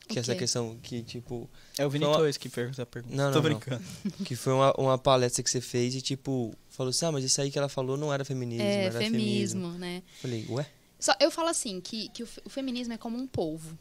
Que 0.09 0.19
O 0.19 0.21
essa 0.21 0.35
questão 0.35 0.79
que, 0.83 1.03
tipo, 1.03 1.49
É 1.77 1.85
o 1.87 1.91
Vini 1.91 2.05
Foi 2.05 2.13
uma- 2.13 2.19
Torres 2.19 2.37
que 2.39 2.49
pergunta 2.49 2.83
a 2.83 2.87
pergunta. 2.87 3.15
Não, 3.15 3.31
Tô 3.31 3.43
não, 3.43 3.51
não. 3.51 3.59
brincando. 3.59 3.85
que 4.25 4.35
foi 4.35 4.53
uma, 4.55 4.73
uma 4.79 4.97
palestra 4.99 5.43
que 5.43 5.51
você 5.51 5.61
fez 5.61 5.95
e, 5.95 6.01
tipo, 6.01 6.55
falou 6.71 6.91
assim, 6.91 7.05
ah, 7.05 7.13
mas 7.13 7.25
isso 7.25 7.41
aí 7.41 7.51
que 7.51 7.59
ela 7.59 7.69
falou 7.69 7.97
não 7.97 8.13
era 8.13 8.25
feminismo, 8.25 8.65
É, 8.65 8.85
era 8.87 8.99
feminismo. 8.99 9.61
feminismo, 9.61 9.79
né? 9.79 10.03
Falei, 10.23 10.47
ué? 10.49 10.67
Só, 10.99 11.13
eu 11.21 11.31
falo 11.31 11.49
assim, 11.49 11.81
que, 11.81 12.09
que 12.09 12.23
o, 12.23 12.29
o 12.45 12.49
feminismo 12.51 12.93
é 12.95 12.99
como 12.99 13.17
um 13.19 13.27
polvo. 13.27 13.79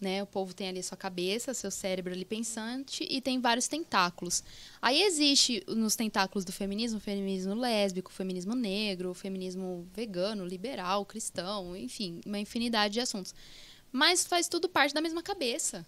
Né? 0.00 0.22
O 0.22 0.26
povo 0.26 0.54
tem 0.54 0.68
ali 0.68 0.78
a 0.78 0.82
sua 0.84 0.96
cabeça, 0.96 1.52
seu 1.52 1.72
cérebro 1.72 2.12
ali 2.12 2.24
pensante 2.24 3.04
e 3.10 3.20
tem 3.20 3.40
vários 3.40 3.66
tentáculos. 3.66 4.44
Aí 4.80 5.02
existe 5.02 5.60
nos 5.66 5.96
tentáculos 5.96 6.44
do 6.44 6.52
feminismo, 6.52 6.98
o 6.98 7.00
feminismo 7.00 7.52
lésbico, 7.54 8.08
o 8.08 8.14
feminismo 8.14 8.54
negro, 8.54 9.10
o 9.10 9.14
feminismo 9.14 9.88
vegano, 9.92 10.46
liberal, 10.46 11.04
cristão, 11.04 11.76
enfim, 11.76 12.20
uma 12.24 12.38
infinidade 12.38 12.94
de 12.94 13.00
assuntos. 13.00 13.34
Mas 13.90 14.26
faz 14.26 14.48
tudo 14.48 14.68
parte 14.68 14.94
da 14.94 15.00
mesma 15.00 15.22
cabeça. 15.22 15.86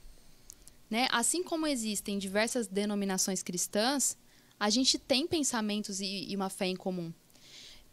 Né? 0.89 1.06
Assim 1.10 1.43
como 1.43 1.66
existem 1.66 2.18
diversas 2.18 2.66
denominações 2.66 3.43
cristãs, 3.43 4.16
a 4.59 4.68
gente 4.70 4.98
tem 4.98 5.27
pensamentos 5.27 6.01
e, 6.01 6.27
e 6.28 6.36
uma 6.36 6.51
fé 6.51 6.66
em 6.66 6.77
comum 6.77 7.12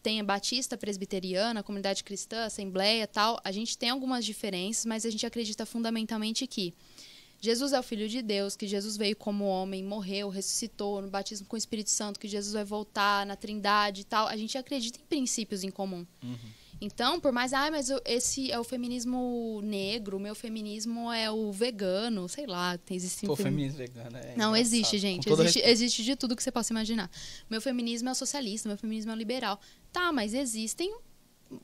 tem 0.07 0.21
a 0.21 0.23
batista, 0.23 0.77
presbiteriana, 0.77 1.61
comunidade 1.61 2.01
cristã, 2.01 2.45
assembleia 2.45 3.05
tal, 3.05 3.41
a 3.43 3.51
gente 3.51 3.77
tem 3.77 3.89
algumas 3.89 4.23
diferenças, 4.23 4.85
mas 4.85 5.05
a 5.05 5.09
gente 5.09 5.25
acredita 5.25 5.65
fundamentalmente 5.65 6.47
que 6.47 6.73
Jesus 7.41 7.73
é 7.73 7.79
o 7.79 7.83
Filho 7.83 8.07
de 8.07 8.21
Deus, 8.21 8.55
que 8.55 8.65
Jesus 8.65 8.95
veio 8.95 9.17
como 9.17 9.43
homem, 9.43 9.83
morreu, 9.83 10.29
ressuscitou 10.29 11.01
no 11.01 11.09
batismo 11.09 11.45
com 11.45 11.55
o 11.55 11.57
Espírito 11.57 11.89
Santo, 11.89 12.21
que 12.21 12.27
Jesus 12.27 12.53
vai 12.53 12.63
voltar 12.63 13.25
na 13.25 13.35
Trindade 13.35 14.01
e 14.01 14.03
tal. 14.05 14.27
A 14.27 14.37
gente 14.37 14.57
acredita 14.57 14.97
em 14.97 15.03
princípios 15.03 15.61
em 15.63 15.69
comum. 15.69 16.05
Então, 16.79 17.19
por 17.19 17.31
mais, 17.31 17.53
ah, 17.53 17.71
mas 17.71 17.89
esse 18.05 18.51
é 18.51 18.59
o 18.59 18.63
feminismo 18.63 19.61
negro, 19.63 20.17
o 20.17 20.19
meu 20.19 20.35
feminismo 20.35 21.11
é 21.11 21.29
o 21.31 21.51
vegano, 21.51 22.29
sei 22.29 22.45
lá, 22.45 22.77
tem 22.77 22.95
existe 22.95 23.25
Pô, 23.25 23.35
femi- 23.35 23.49
feminismo 23.49 23.77
vegano 23.79 24.15
é 24.17 24.35
não, 24.35 24.55
existe, 24.55 24.97
gente. 24.99 25.27
Existe, 25.27 25.43
respeito. 25.43 25.67
existe 25.69 26.03
de 26.03 26.15
tudo 26.15 26.35
que 26.35 26.43
você 26.43 26.51
possa 26.51 26.71
imaginar. 26.71 27.09
Meu 27.49 27.59
feminismo 27.61 28.09
é 28.09 28.11
o 28.11 28.15
socialista, 28.15 28.69
meu 28.69 28.77
feminismo 28.77 29.11
é 29.11 29.15
o 29.15 29.17
liberal. 29.17 29.59
Tá, 29.91 30.11
mas 30.11 30.33
existem. 30.33 30.95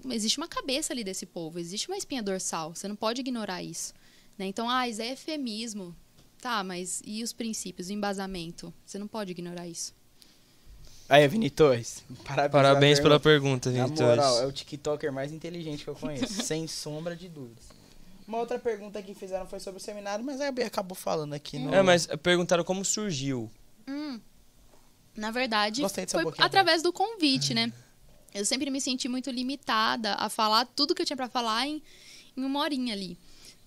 Existe 0.10 0.38
uma 0.38 0.48
cabeça 0.48 0.94
ali 0.94 1.04
desse 1.04 1.26
povo, 1.26 1.60
existe 1.60 1.88
uma 1.90 1.98
espinha 1.98 2.24
dorsal. 2.24 2.74
Você 2.74 2.88
não 2.88 2.96
pode 2.96 3.22
ignorar 3.22 3.62
isso. 3.62 3.94
Né? 4.38 4.46
Então, 4.48 4.68
ah, 4.70 4.88
isso 4.88 5.02
é 5.02 5.12
efemismo. 5.12 5.96
Tá, 6.42 6.64
mas 6.64 7.02
e 7.06 7.22
os 7.22 7.32
princípios, 7.34 7.90
o 7.90 7.94
embasamento? 7.94 8.74
Você 8.86 8.98
não 8.98 9.08
pode 9.08 9.32
ignorar 9.32 9.68
isso. 9.68 9.94
Aí, 11.14 11.28
Vini 11.28 11.48
Torres. 11.48 12.04
Parabéns, 12.26 12.52
Parabéns 12.52 13.00
pela 13.00 13.20
pergunta. 13.20 13.70
pergunta, 13.70 13.72
Na 13.72 13.86
Vitor. 13.86 14.08
moral, 14.08 14.42
é 14.42 14.48
o 14.48 14.52
TikToker 14.52 15.14
mais 15.14 15.32
inteligente 15.32 15.84
que 15.84 15.90
eu 15.92 15.94
conheço, 15.94 16.26
sem 16.42 16.66
sombra 16.66 17.16
de 17.16 17.30
dúvidas. 17.30 17.66
Uma 18.28 18.40
outra 18.40 18.58
pergunta 18.58 19.00
que 19.00 19.14
fizeram 19.14 19.46
foi 19.46 19.60
sobre 19.60 19.80
o 19.80 19.84
seminário, 19.84 20.26
mas 20.26 20.42
a 20.42 20.52
Bia 20.52 20.66
acabou 20.66 20.96
falando 20.96 21.34
aqui 21.34 21.60
no... 21.60 21.72
É, 21.72 21.84
mas 21.84 22.08
perguntaram 22.24 22.64
como 22.64 22.84
surgiu. 22.84 23.48
Hum, 23.88 24.20
na 25.16 25.30
verdade, 25.30 25.84
Gostei 25.84 26.08
foi 26.08 26.24
boquinha 26.24 26.48
através 26.48 26.82
do 26.82 26.92
convite, 26.92 27.54
né? 27.54 27.72
Eu 28.34 28.44
sempre 28.44 28.72
me 28.72 28.82
senti 28.82 29.08
muito 29.08 29.30
limitada 29.30 30.16
a 30.16 30.30
falar 30.30 30.66
tudo 30.66 30.96
que 30.96 31.04
eu 31.04 31.06
tinha 31.06 31.16
pra 31.16 31.30
falar 31.30 31.68
em, 31.68 31.80
em 32.36 32.44
uma 32.44 32.60
horinha 32.60 32.92
ali. 32.92 33.20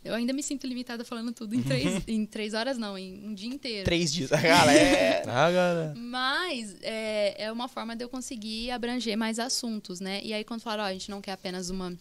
Eu 0.07 0.15
ainda 0.15 0.33
me 0.33 0.43
sinto 0.43 0.67
limitada 0.67 1.05
falando 1.05 1.33
tudo 1.33 1.55
em 1.55 1.63
três, 1.63 2.03
em 2.09 2.25
três 2.25 2.55
horas, 2.55 2.79
não, 2.79 2.97
em 2.97 3.27
um 3.29 3.35
dia 3.35 3.49
inteiro. 3.49 3.85
Três 3.85 4.13
dias. 4.13 4.31
Galera, 4.41 5.23
Ah, 5.31 5.51
galera. 5.51 5.95
Mas 5.97 6.77
é, 6.83 7.45
é 7.45 7.53
uma 7.53 7.69
forma 7.69 7.95
de 7.97 8.05
eu 8.05 8.09
conseguir 8.09 8.71
abranger 8.71 9.17
mais 9.17 9.39
assuntos, 9.39 10.01
né? 10.01 10.21
E 10.23 10.33
aí, 10.33 10.45
quando 10.45 10.61
falaram, 10.61 10.85
ó, 10.85 10.87
a 10.87 10.93
gente 10.93 11.11
não 11.11 11.21
quer 11.21 11.33
apenas 11.33 11.69
uma, 11.71 11.97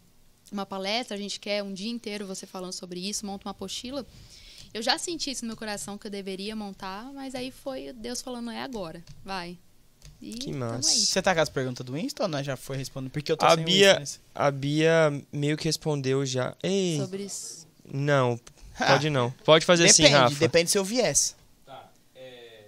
uma 0.52 0.66
palestra, 0.66 1.16
a 1.16 1.20
gente 1.20 1.40
quer 1.40 1.64
um 1.64 1.74
dia 1.74 1.90
inteiro 1.90 2.26
você 2.26 2.46
falando 2.46 2.74
sobre 2.74 3.00
isso, 3.00 3.26
monta 3.26 3.48
uma 3.48 3.52
apostila. 3.52 4.06
Eu 4.74 4.82
já 4.82 4.98
senti 4.98 5.32
isso 5.32 5.44
no 5.46 5.48
meu 5.50 5.58
coração 5.58 5.98
que 5.98 6.08
eu 6.08 6.12
deveria 6.12 6.56
montar, 6.56 7.06
mas 7.14 7.34
aí 7.34 7.50
foi 7.50 7.94
Deus 7.94 8.22
falando, 8.22 8.52
é 8.52 8.62
agora, 8.62 9.04
vai. 9.24 9.58
E 10.22 10.32
Que 10.34 10.52
massa. 10.52 10.90
você 10.90 11.22
tá 11.22 11.34
com 11.34 11.42
as 11.42 11.50
perguntas 11.50 11.86
do 11.86 11.98
Insta 11.98 12.24
ou 12.24 12.30
nós 12.30 12.46
já 12.46 12.56
foi 12.56 12.78
respondendo? 12.78 13.12
Porque 13.12 13.32
eu 13.32 13.38
tô 13.38 13.46
A 13.46 13.56
sem 13.56 13.64
o 13.64 13.66
Bia- 13.66 13.88
Insta 13.92 14.00
nesse. 14.00 14.20
A 14.34 14.52
Bia 14.52 15.24
meio 15.32 15.58
que 15.58 15.66
respondeu 15.66 16.26
já. 16.26 16.56
Ei, 16.64 16.98
Sobre 17.00 17.24
isso. 17.24 17.65
Não, 17.92 18.40
pode 18.78 19.10
não. 19.10 19.32
Pode 19.44 19.66
fazer 19.66 19.84
Depende, 19.88 20.04
assim, 20.08 20.14
Rafa. 20.14 20.36
depende 20.36 20.66
do 20.66 20.70
seu 20.72 20.84
viés. 20.84 21.36
Tá, 21.66 21.90
é... 22.16 22.64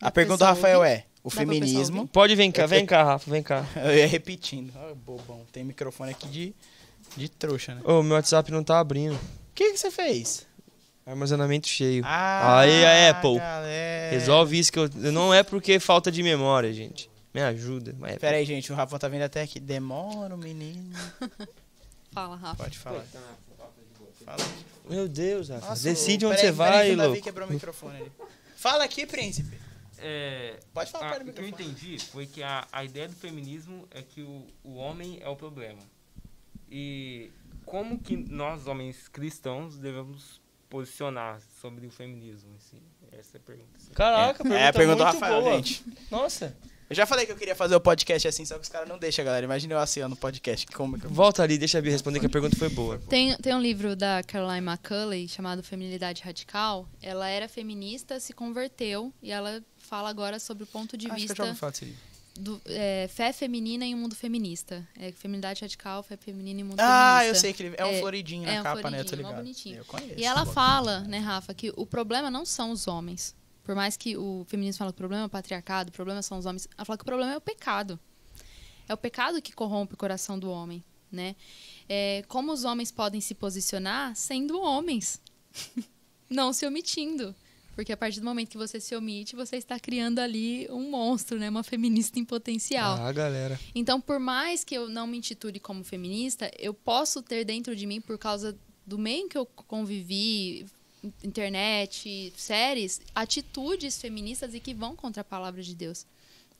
A 0.00 0.10
pergunta 0.10 0.44
do 0.44 0.48
Rafael 0.48 0.78
ouvir? 0.78 0.90
é, 0.90 1.04
o 1.22 1.28
Dá 1.30 1.36
feminismo... 1.36 2.06
Pode 2.08 2.34
vir 2.34 2.50
cá, 2.52 2.66
vem 2.66 2.84
cá, 2.86 3.02
Rafa, 3.02 3.30
vem 3.30 3.42
cá. 3.42 3.64
Eu 3.76 3.96
ia 3.96 4.06
repetindo. 4.06 4.72
Ah, 4.76 4.92
bobão. 4.94 5.44
Tem 5.52 5.64
microfone 5.64 6.10
aqui 6.10 6.28
de, 6.28 6.54
de 7.16 7.28
trouxa, 7.28 7.74
né? 7.74 7.80
Ô, 7.84 8.02
meu 8.02 8.14
WhatsApp 8.16 8.50
não 8.50 8.62
tá 8.64 8.78
abrindo. 8.80 9.14
O 9.14 9.18
que, 9.54 9.72
que 9.72 9.78
você 9.78 9.90
fez? 9.90 10.46
Armazenamento 11.06 11.68
cheio. 11.68 12.02
Ah, 12.04 12.58
Aí, 12.60 12.84
a 12.84 13.10
Apple. 13.10 13.38
galera. 13.38 14.10
Resolve 14.10 14.58
isso 14.58 14.72
que 14.72 14.78
eu. 14.78 14.90
Não 15.12 15.32
é 15.32 15.44
porque 15.44 15.72
é 15.74 15.78
falta 15.80 16.10
de 16.10 16.20
memória, 16.20 16.72
gente. 16.72 17.08
Me 17.32 17.40
ajuda. 17.42 17.94
Mas 17.98 18.14
é 18.14 18.18
Pera 18.18 18.36
aí, 18.38 18.44
gente. 18.44 18.72
O 18.72 18.74
Rafa 18.74 18.98
tá 18.98 19.06
vindo 19.06 19.22
até 19.22 19.42
aqui. 19.42 19.60
Demora, 19.60 20.34
o 20.34 20.38
menino. 20.38 20.90
Fala, 22.10 22.34
Rafa. 22.34 22.64
Pode 22.64 22.76
falar. 22.76 23.04
Fala. 24.26 24.44
Meu 24.90 25.08
Deus, 25.08 25.48
Rafa. 25.48 25.68
Nossa, 25.68 25.82
Decide 25.82 26.26
o- 26.26 26.28
onde 26.28 26.36
peraí, 26.38 26.52
você 26.52 26.56
peraí 26.62 26.72
vai, 26.78 26.92
o 26.92 26.96
Davi 26.96 27.08
louco. 27.08 27.22
quebrou 27.22 27.48
o 27.48 27.52
microfone 27.52 27.96
ali. 27.96 28.12
Fala 28.56 28.84
aqui, 28.84 29.06
príncipe. 29.06 29.56
É, 29.98 30.58
Pode 30.74 30.90
falar 30.90 31.06
a- 31.06 31.10
perto 31.12 31.24
do 31.24 31.30
o 31.30 31.34
que 31.34 31.40
eu 31.40 31.44
microfone. 31.44 31.70
entendi 31.72 31.98
foi 32.06 32.26
que 32.26 32.42
a, 32.42 32.66
a 32.70 32.84
ideia 32.84 33.08
do 33.08 33.14
feminismo 33.14 33.88
é 33.90 34.02
que 34.02 34.20
o, 34.22 34.46
o 34.62 34.74
homem 34.74 35.18
é 35.22 35.28
o 35.28 35.34
problema. 35.36 35.80
E 36.70 37.30
como 37.64 37.98
que 37.98 38.16
nós, 38.16 38.66
homens 38.66 39.08
cristãos, 39.08 39.76
devemos 39.78 40.40
posicionar 40.68 41.40
sobre 41.60 41.86
o 41.86 41.90
feminismo? 41.90 42.50
Assim? 42.56 42.80
Essa 43.12 43.36
é 43.36 43.38
a 43.38 43.42
pergunta. 43.42 43.70
assim. 43.76 43.92
Caraca, 43.92 44.48
É 44.54 44.68
a 44.68 44.72
pergunta 44.72 44.98
do 44.98 45.04
muito 45.04 45.14
Rafael, 45.20 45.40
boa. 45.42 45.56
gente. 45.56 45.84
Nossa. 46.10 46.56
Eu 46.88 46.94
já 46.94 47.04
falei 47.04 47.26
que 47.26 47.32
eu 47.32 47.36
queria 47.36 47.56
fazer 47.56 47.74
o 47.74 47.80
podcast 47.80 48.28
assim, 48.28 48.44
só 48.44 48.54
que 48.54 48.60
os 48.62 48.68
caras 48.68 48.88
não 48.88 48.96
deixam, 48.96 49.24
galera. 49.24 49.44
Imagina 49.44 49.74
eu 49.74 49.78
assim, 49.80 50.00
ó, 50.02 50.08
no 50.08 50.14
podcast. 50.16 50.66
Como 50.68 50.96
é 50.96 51.00
que 51.00 51.06
eu... 51.06 51.10
Volta 51.10 51.42
ali, 51.42 51.58
deixa 51.58 51.78
a 51.78 51.82
Bia 51.82 51.90
responder 51.90 52.20
que 52.20 52.26
a 52.26 52.28
pergunta 52.30 52.56
foi 52.56 52.68
boa. 52.68 52.98
Tem, 53.08 53.36
tem 53.38 53.52
um 53.54 53.60
livro 53.60 53.96
da 53.96 54.22
Caroline 54.22 54.64
McCulley 54.64 55.26
chamado 55.28 55.64
Feminilidade 55.64 56.22
Radical. 56.22 56.88
Ela 57.02 57.28
era 57.28 57.48
feminista, 57.48 58.20
se 58.20 58.32
converteu 58.32 59.12
e 59.20 59.32
ela 59.32 59.60
fala 59.78 60.08
agora 60.08 60.38
sobre 60.38 60.62
o 60.62 60.66
ponto 60.66 60.96
de 60.96 61.06
Acho 61.08 61.16
que 61.16 61.22
eu 61.24 61.26
já 61.26 61.32
vista 61.34 61.42
ouvi 61.44 61.58
falar 61.58 61.72
livro. 61.82 61.96
do 62.38 62.60
é, 62.66 63.08
fé 63.12 63.32
feminina 63.32 63.84
em 63.84 63.92
um 63.92 63.98
mundo 63.98 64.14
feminista. 64.14 64.86
É, 64.96 65.10
feminilidade 65.10 65.62
radical, 65.62 66.04
fé 66.04 66.16
feminina 66.16 66.60
em 66.60 66.62
um 66.62 66.66
mundo 66.68 66.78
Ah, 66.78 67.18
feminista. 67.18 67.36
eu 67.36 67.40
sei 67.40 67.52
que 67.52 67.62
ele 67.64 67.74
é 67.76 67.84
um 67.84 67.88
É, 67.90 67.98
floridinho 68.00 68.48
é 68.48 68.54
na 68.54 68.60
um 68.60 68.62
capa, 68.62 68.90
né? 68.92 69.00
Eu 69.00 69.04
tô 69.04 69.08
floridinho, 69.08 69.16
ligado. 69.28 69.42
bonitinho. 69.42 69.76
Eu 69.78 69.84
conheço. 69.86 70.14
E 70.20 70.24
ela 70.24 70.46
fala, 70.46 71.00
né, 71.00 71.18
Rafa, 71.18 71.52
que 71.52 71.72
o 71.76 71.84
problema 71.84 72.30
não 72.30 72.46
são 72.46 72.70
os 72.70 72.86
homens. 72.86 73.34
Por 73.66 73.74
mais 73.74 73.96
que 73.96 74.16
o 74.16 74.46
feminismo 74.46 74.78
fala 74.78 74.92
que 74.92 74.94
o 74.94 74.98
problema 74.98 75.24
é 75.24 75.26
o 75.26 75.28
patriarcado, 75.28 75.88
o 75.88 75.92
problema 75.92 76.22
são 76.22 76.38
os 76.38 76.46
homens, 76.46 76.68
ela 76.78 76.84
fala 76.84 76.96
que 76.96 77.02
o 77.02 77.04
problema 77.04 77.32
é 77.32 77.36
o 77.36 77.40
pecado. 77.40 77.98
É 78.88 78.94
o 78.94 78.96
pecado 78.96 79.42
que 79.42 79.52
corrompe 79.52 79.94
o 79.94 79.96
coração 79.96 80.38
do 80.38 80.48
homem, 80.48 80.84
né? 81.10 81.34
É, 81.88 82.22
como 82.28 82.52
os 82.52 82.62
homens 82.62 82.92
podem 82.92 83.20
se 83.20 83.34
posicionar 83.34 84.14
sendo 84.14 84.60
homens, 84.60 85.20
não 86.30 86.52
se 86.52 86.64
omitindo. 86.64 87.34
Porque 87.74 87.92
a 87.92 87.96
partir 87.96 88.20
do 88.20 88.24
momento 88.24 88.50
que 88.50 88.56
você 88.56 88.78
se 88.78 88.94
omite, 88.94 89.34
você 89.34 89.56
está 89.56 89.80
criando 89.80 90.20
ali 90.20 90.68
um 90.70 90.88
monstro, 90.88 91.36
né? 91.36 91.50
Uma 91.50 91.64
feminista 91.64 92.20
em 92.20 92.24
potencial. 92.24 92.96
Ah, 93.00 93.10
galera. 93.10 93.58
Então, 93.74 94.00
por 94.00 94.20
mais 94.20 94.62
que 94.62 94.76
eu 94.76 94.88
não 94.88 95.08
me 95.08 95.18
intitule 95.18 95.58
como 95.58 95.82
feminista, 95.82 96.48
eu 96.56 96.72
posso 96.72 97.20
ter 97.20 97.44
dentro 97.44 97.74
de 97.74 97.84
mim, 97.84 98.00
por 98.00 98.16
causa 98.16 98.56
do 98.86 98.96
meio 98.96 99.24
em 99.24 99.28
que 99.28 99.36
eu 99.36 99.44
convivi, 99.44 100.64
internet, 101.22 102.32
séries, 102.36 103.00
atitudes 103.14 104.00
feministas 104.00 104.54
e 104.54 104.60
que 104.60 104.74
vão 104.74 104.94
contra 104.94 105.20
a 105.20 105.24
palavra 105.24 105.62
de 105.62 105.74
Deus. 105.74 106.06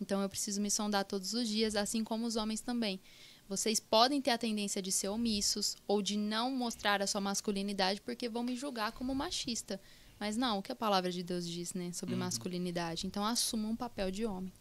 Então, 0.00 0.20
eu 0.20 0.28
preciso 0.28 0.60
me 0.60 0.70
sondar 0.70 1.04
todos 1.04 1.32
os 1.32 1.48
dias, 1.48 1.74
assim 1.74 2.04
como 2.04 2.26
os 2.26 2.36
homens 2.36 2.60
também. 2.60 3.00
Vocês 3.48 3.78
podem 3.78 4.20
ter 4.20 4.32
a 4.32 4.38
tendência 4.38 4.82
de 4.82 4.90
ser 4.90 5.08
omissos 5.08 5.76
ou 5.86 6.02
de 6.02 6.16
não 6.16 6.50
mostrar 6.50 7.00
a 7.00 7.06
sua 7.06 7.20
masculinidade 7.20 8.00
porque 8.00 8.28
vão 8.28 8.42
me 8.42 8.56
julgar 8.56 8.92
como 8.92 9.14
machista. 9.14 9.80
Mas 10.18 10.36
não, 10.36 10.58
o 10.58 10.62
que 10.62 10.72
a 10.72 10.76
palavra 10.76 11.12
de 11.12 11.22
Deus 11.22 11.46
diz, 11.46 11.72
né, 11.74 11.92
sobre 11.92 12.16
masculinidade? 12.16 13.06
Então, 13.06 13.24
assuma 13.24 13.68
um 13.68 13.76
papel 13.76 14.10
de 14.10 14.26
homem. 14.26 14.52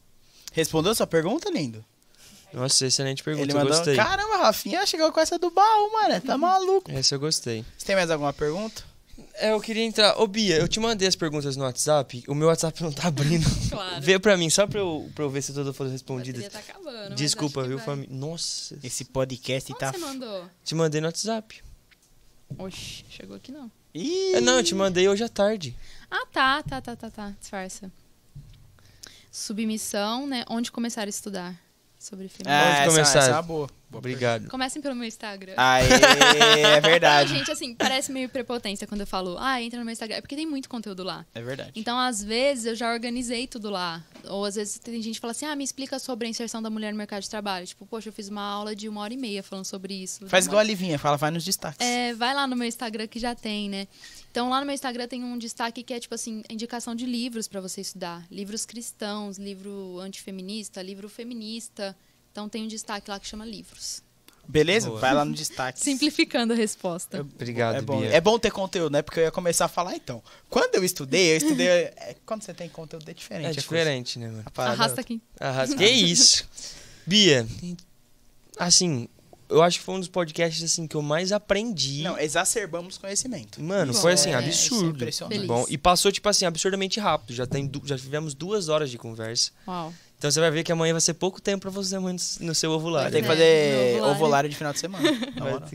Respondeu 0.54 0.94
sua 0.94 1.08
pergunta, 1.08 1.50
lindo? 1.50 1.84
Nossa, 2.54 2.86
excelente 2.86 3.22
pergunta. 3.24 3.44
Ele 3.46 3.52
eu 3.52 3.58
mandou. 3.58 3.76
gostei. 3.76 3.96
Caramba, 3.96 4.38
Rafinha 4.38 4.86
chegou 4.86 5.12
com 5.12 5.20
essa 5.20 5.38
do 5.38 5.52
baú, 5.52 5.92
mano. 5.92 6.22
Tá 6.22 6.38
maluco. 6.38 6.90
Essa 6.90 7.16
eu 7.16 7.20
gostei. 7.20 7.66
Você 7.78 7.86
tem 7.86 7.96
mais 7.96 8.10
alguma 8.10 8.32
pergunta? 8.32 8.84
É, 9.38 9.52
eu 9.52 9.60
queria 9.60 9.84
entrar. 9.84 10.18
Ô, 10.20 10.28
Bia, 10.28 10.58
eu 10.58 10.68
te 10.68 10.80
mandei 10.80 11.08
as 11.08 11.16
perguntas 11.16 11.58
no 11.58 11.64
WhatsApp. 11.64 12.24
O 12.28 12.34
meu 12.34 12.48
WhatsApp 12.48 12.82
não 12.82 12.92
tá 12.92 13.08
abrindo. 13.08 13.46
Claro. 13.70 14.02
Vê 14.02 14.18
pra 14.18 14.38
mim, 14.38 14.50
só 14.50 14.66
pra 14.66 14.80
eu, 14.80 15.10
pra 15.14 15.26
eu 15.26 15.30
ver 15.30 15.42
se 15.42 15.52
todas 15.54 15.76
foram 15.76 15.90
A 15.90 15.94
respondidas. 15.94 16.48
tá 16.48 16.60
acabando, 16.60 17.14
Desculpa, 17.16 17.64
viu, 17.64 17.78
família? 17.78 18.16
Nossa. 18.16 18.78
Esse 18.82 19.04
podcast 19.06 19.72
Onde 19.74 19.80
tá. 19.80 19.92
você 19.92 19.98
mandou? 19.98 20.46
Te 20.64 20.74
mandei 20.76 21.02
no 21.02 21.08
WhatsApp. 21.08 21.62
Oxi, 22.58 23.04
chegou 23.10 23.36
aqui 23.36 23.52
não. 23.52 23.70
Ih, 23.94 24.36
É, 24.36 24.42
não, 24.42 24.58
eu 24.58 24.64
te 24.64 24.74
mandei 24.74 25.10
hoje 25.10 25.24
à 25.24 25.30
tarde. 25.30 25.76
Ah, 26.10 26.26
tá, 26.32 26.64
tá, 26.64 26.80
tá, 26.82 26.96
tá, 26.96 27.10
tá. 27.10 27.34
Disfarça. 27.40 27.92
Submissão, 29.32 30.26
né? 30.28 30.46
Onde 30.50 30.72
começar 30.72 31.04
a 31.06 31.10
estudar 31.10 31.60
sobre 32.06 32.30
feminismo. 32.30 32.64
Ah, 32.64 32.80
essa, 32.80 32.92
começar? 32.92 33.20
essa 33.20 33.30
é 33.30 33.34
uma 33.34 33.42
boa. 33.42 33.68
Boa 33.90 34.00
Obrigado. 34.00 34.48
Comecem 34.50 34.82
pelo 34.82 34.96
meu 34.96 35.08
Instagram. 35.08 35.54
Aê, 35.56 35.86
é 36.76 36.82
verdade. 36.82 37.30
gente, 37.30 37.52
assim, 37.52 37.74
parece 37.74 38.12
meio 38.12 38.28
prepotência 38.28 38.86
quando 38.86 39.02
eu 39.02 39.08
falo, 39.08 39.38
ah, 39.40 39.62
entra 39.62 39.80
no 39.80 39.86
meu 39.86 39.94
Instagram. 39.94 40.18
É 40.18 40.22
porque 40.22 40.36
tem 40.36 40.46
muito 40.46 40.68
conteúdo 40.68 41.04
lá. 41.04 41.26
É 41.34 41.42
verdade. 41.42 41.72
Então, 41.76 41.98
às 41.98 42.24
vezes, 42.24 42.66
eu 42.66 42.76
já 42.76 42.92
organizei 42.92 43.48
tudo 43.48 43.70
lá. 43.70 44.04
Ou 44.26 44.46
às 44.46 44.56
vezes 44.56 44.80
tem 44.80 45.02
gente 45.02 45.16
que 45.16 45.22
fala 45.22 45.32
assim, 45.32 45.46
ah, 45.46 45.56
me 45.56 45.64
explica 45.64 45.98
sobre 46.00 46.28
a 46.28 46.30
inserção 46.30 46.62
da 46.62 46.70
mulher 46.70 46.92
no 46.92 46.98
mercado 46.98 47.22
de 47.22 47.30
trabalho. 47.30 47.66
Tipo, 47.66 47.86
poxa, 47.86 48.10
eu 48.10 48.14
fiz 48.14 48.28
uma 48.28 48.42
aula 48.42 48.76
de 48.76 48.90
uma 48.90 49.02
hora 49.02 49.14
e 49.14 49.18
meia 49.18 49.42
falando 49.42 49.66
sobre 49.66 49.94
isso. 49.94 50.28
Faz 50.28 50.46
igual 50.46 50.60
a 50.60 50.64
Livinha, 50.64 51.00
fala, 51.00 51.18
vai 51.18 51.32
nos 51.32 51.46
destaques. 51.46 51.86
É, 51.86 52.14
vai 52.14 52.34
lá 52.34 52.46
no 52.48 52.56
meu 52.56 52.68
Instagram 52.68 53.08
que 53.08 53.20
já 53.20 53.34
tem, 53.34 53.70
né? 53.70 53.88
Então 54.36 54.50
lá 54.50 54.60
no 54.60 54.66
meu 54.66 54.76
Instagram 54.76 55.08
tem 55.08 55.24
um 55.24 55.38
destaque 55.38 55.82
que 55.82 55.94
é 55.94 56.00
tipo 56.00 56.14
assim, 56.14 56.44
indicação 56.50 56.94
de 56.94 57.06
livros 57.06 57.48
para 57.48 57.62
você 57.62 57.80
estudar, 57.80 58.28
livros 58.30 58.66
cristãos, 58.66 59.38
livro 59.38 59.98
antifeminista, 60.02 60.82
livro 60.82 61.08
feminista. 61.08 61.96
Então 62.34 62.50
tem 62.50 62.66
um 62.66 62.68
destaque 62.68 63.10
lá 63.10 63.18
que 63.18 63.26
chama 63.26 63.46
livros. 63.46 64.04
Beleza? 64.46 64.90
Boa. 64.90 65.00
Vai 65.00 65.14
lá 65.14 65.24
no 65.24 65.34
destaque. 65.34 65.80
Simplificando 65.82 66.52
a 66.52 66.56
resposta. 66.58 67.22
Obrigado, 67.22 67.76
é 67.76 67.82
bom, 67.82 68.02
Bia. 68.02 68.10
é 68.10 68.20
bom 68.20 68.38
ter 68.38 68.52
conteúdo, 68.52 68.92
né? 68.92 69.02
Porque 69.02 69.22
eu 69.22 69.24
ia 69.24 69.32
começar 69.32 69.66
a 69.66 69.70
falar 69.70 69.96
então. 69.96 70.22
Quando 70.50 70.76
eu 70.76 70.84
estudei, 70.84 71.32
eu 71.32 71.38
estudei. 71.38 71.68
é, 71.68 72.18
quando 72.26 72.44
você 72.44 72.54
tem 72.54 72.68
conteúdo 72.68 73.10
é 73.10 73.14
diferente. 73.14 73.48
É 73.48 73.54
diferente, 73.54 74.20
né, 74.20 74.28
mano? 74.28 74.44
Arrasta 74.58 75.00
aqui. 75.00 75.22
Arrasa. 75.40 75.78
Que 75.78 75.88
isso? 75.88 76.46
Bia, 77.08 77.48
assim, 78.60 79.08
eu 79.50 79.62
acho 79.62 79.80
que 79.80 79.86
foi 79.86 79.96
um 79.96 80.00
dos 80.00 80.08
podcasts 80.10 80.64
assim 80.64 80.88
que 80.88 80.96
eu 80.96 81.02
mais 81.02 81.32
aprendi. 81.32 82.04
Não, 82.04 82.18
exacerbamos 82.18 82.98
conhecimento. 82.98 83.62
Mano, 83.62 83.92
Isso 83.92 84.02
foi 84.02 84.14
assim, 84.14 84.30
é- 84.32 84.36
absurdo. 84.36 84.54
isso 84.76 84.86
é 84.86 84.90
impressionante. 84.90 85.46
Bom, 85.48 85.66
e 85.70 85.78
passou, 85.78 86.12
tipo 86.12 86.28
assim, 86.30 86.46
absurdamente 86.46 87.00
rápido. 87.00 87.34
Já, 87.36 87.46
tem 87.46 87.66
du- 87.68 87.82
já 87.86 87.98
tivemos 87.98 88.34
duas 88.34 88.70
horas 88.70 88.90
de 88.90 88.98
conversa. 88.98 89.52
Uau. 89.68 89.94
Então 90.18 90.32
você 90.32 90.40
vai 90.40 90.50
ver 90.50 90.64
que 90.64 90.72
amanhã 90.72 90.94
vai 90.94 91.02
ser 91.02 91.14
pouco 91.14 91.42
tempo 91.42 91.62
pra 91.64 91.70
você 91.72 91.96
amanhã 91.98 92.16
no 92.40 92.56
seu 92.56 92.72
ovulário. 92.72 93.12
Tem 93.12 93.22
que 93.22 93.28
É, 93.28 93.30
fazer 93.32 93.74
no 93.74 93.98
ovulário. 93.98 94.16
ovulário 94.16 94.50
de 94.50 94.56
final 94.56 94.74
de 94.74 94.80
semana. 94.80 95.04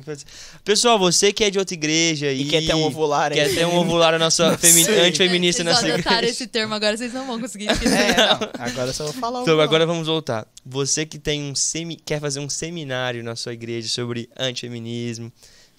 fazer. 0.04 0.24
Pessoal, 0.64 0.98
você 0.98 1.32
que 1.32 1.44
é 1.44 1.50
de 1.50 1.58
outra 1.58 1.74
igreja 1.74 2.32
E 2.32 2.42
e, 2.42 2.44
quer 2.46 2.64
ter 2.66 2.74
um 2.74 2.82
ovulário 2.84 3.36
quer 3.36 3.44
aí. 3.46 3.54
ter 3.54 3.66
um 3.66 3.76
ovulário 3.76 4.18
na 4.18 4.30
sua 4.30 4.56
femi- 4.56 4.88
antifeminista 4.88 5.62
na 5.62 5.72
Vocês 5.74 5.80
sua 5.92 5.98
igreja. 6.00 6.26
esse 6.26 6.46
termo 6.46 6.74
agora, 6.74 6.96
vocês 6.96 7.12
não 7.12 7.26
vão 7.26 7.38
conseguir. 7.40 7.66
É, 7.84 8.16
não. 8.16 8.40
Agora 8.58 8.88
eu 8.90 8.94
só 8.94 9.04
vou 9.04 9.12
falar 9.12 9.42
Então, 9.42 9.60
agora 9.60 9.84
vamos 9.86 10.06
voltar. 10.06 10.46
Você 10.64 11.04
que 11.04 11.18
tem 11.18 11.42
um 11.42 11.54
semi, 11.54 11.96
quer 11.96 12.18
fazer 12.20 12.40
um 12.40 12.48
seminário 12.48 13.22
na 13.22 13.36
sua 13.36 13.52
igreja 13.52 13.88
sobre 13.88 14.28
antifeminismo, 14.38 15.30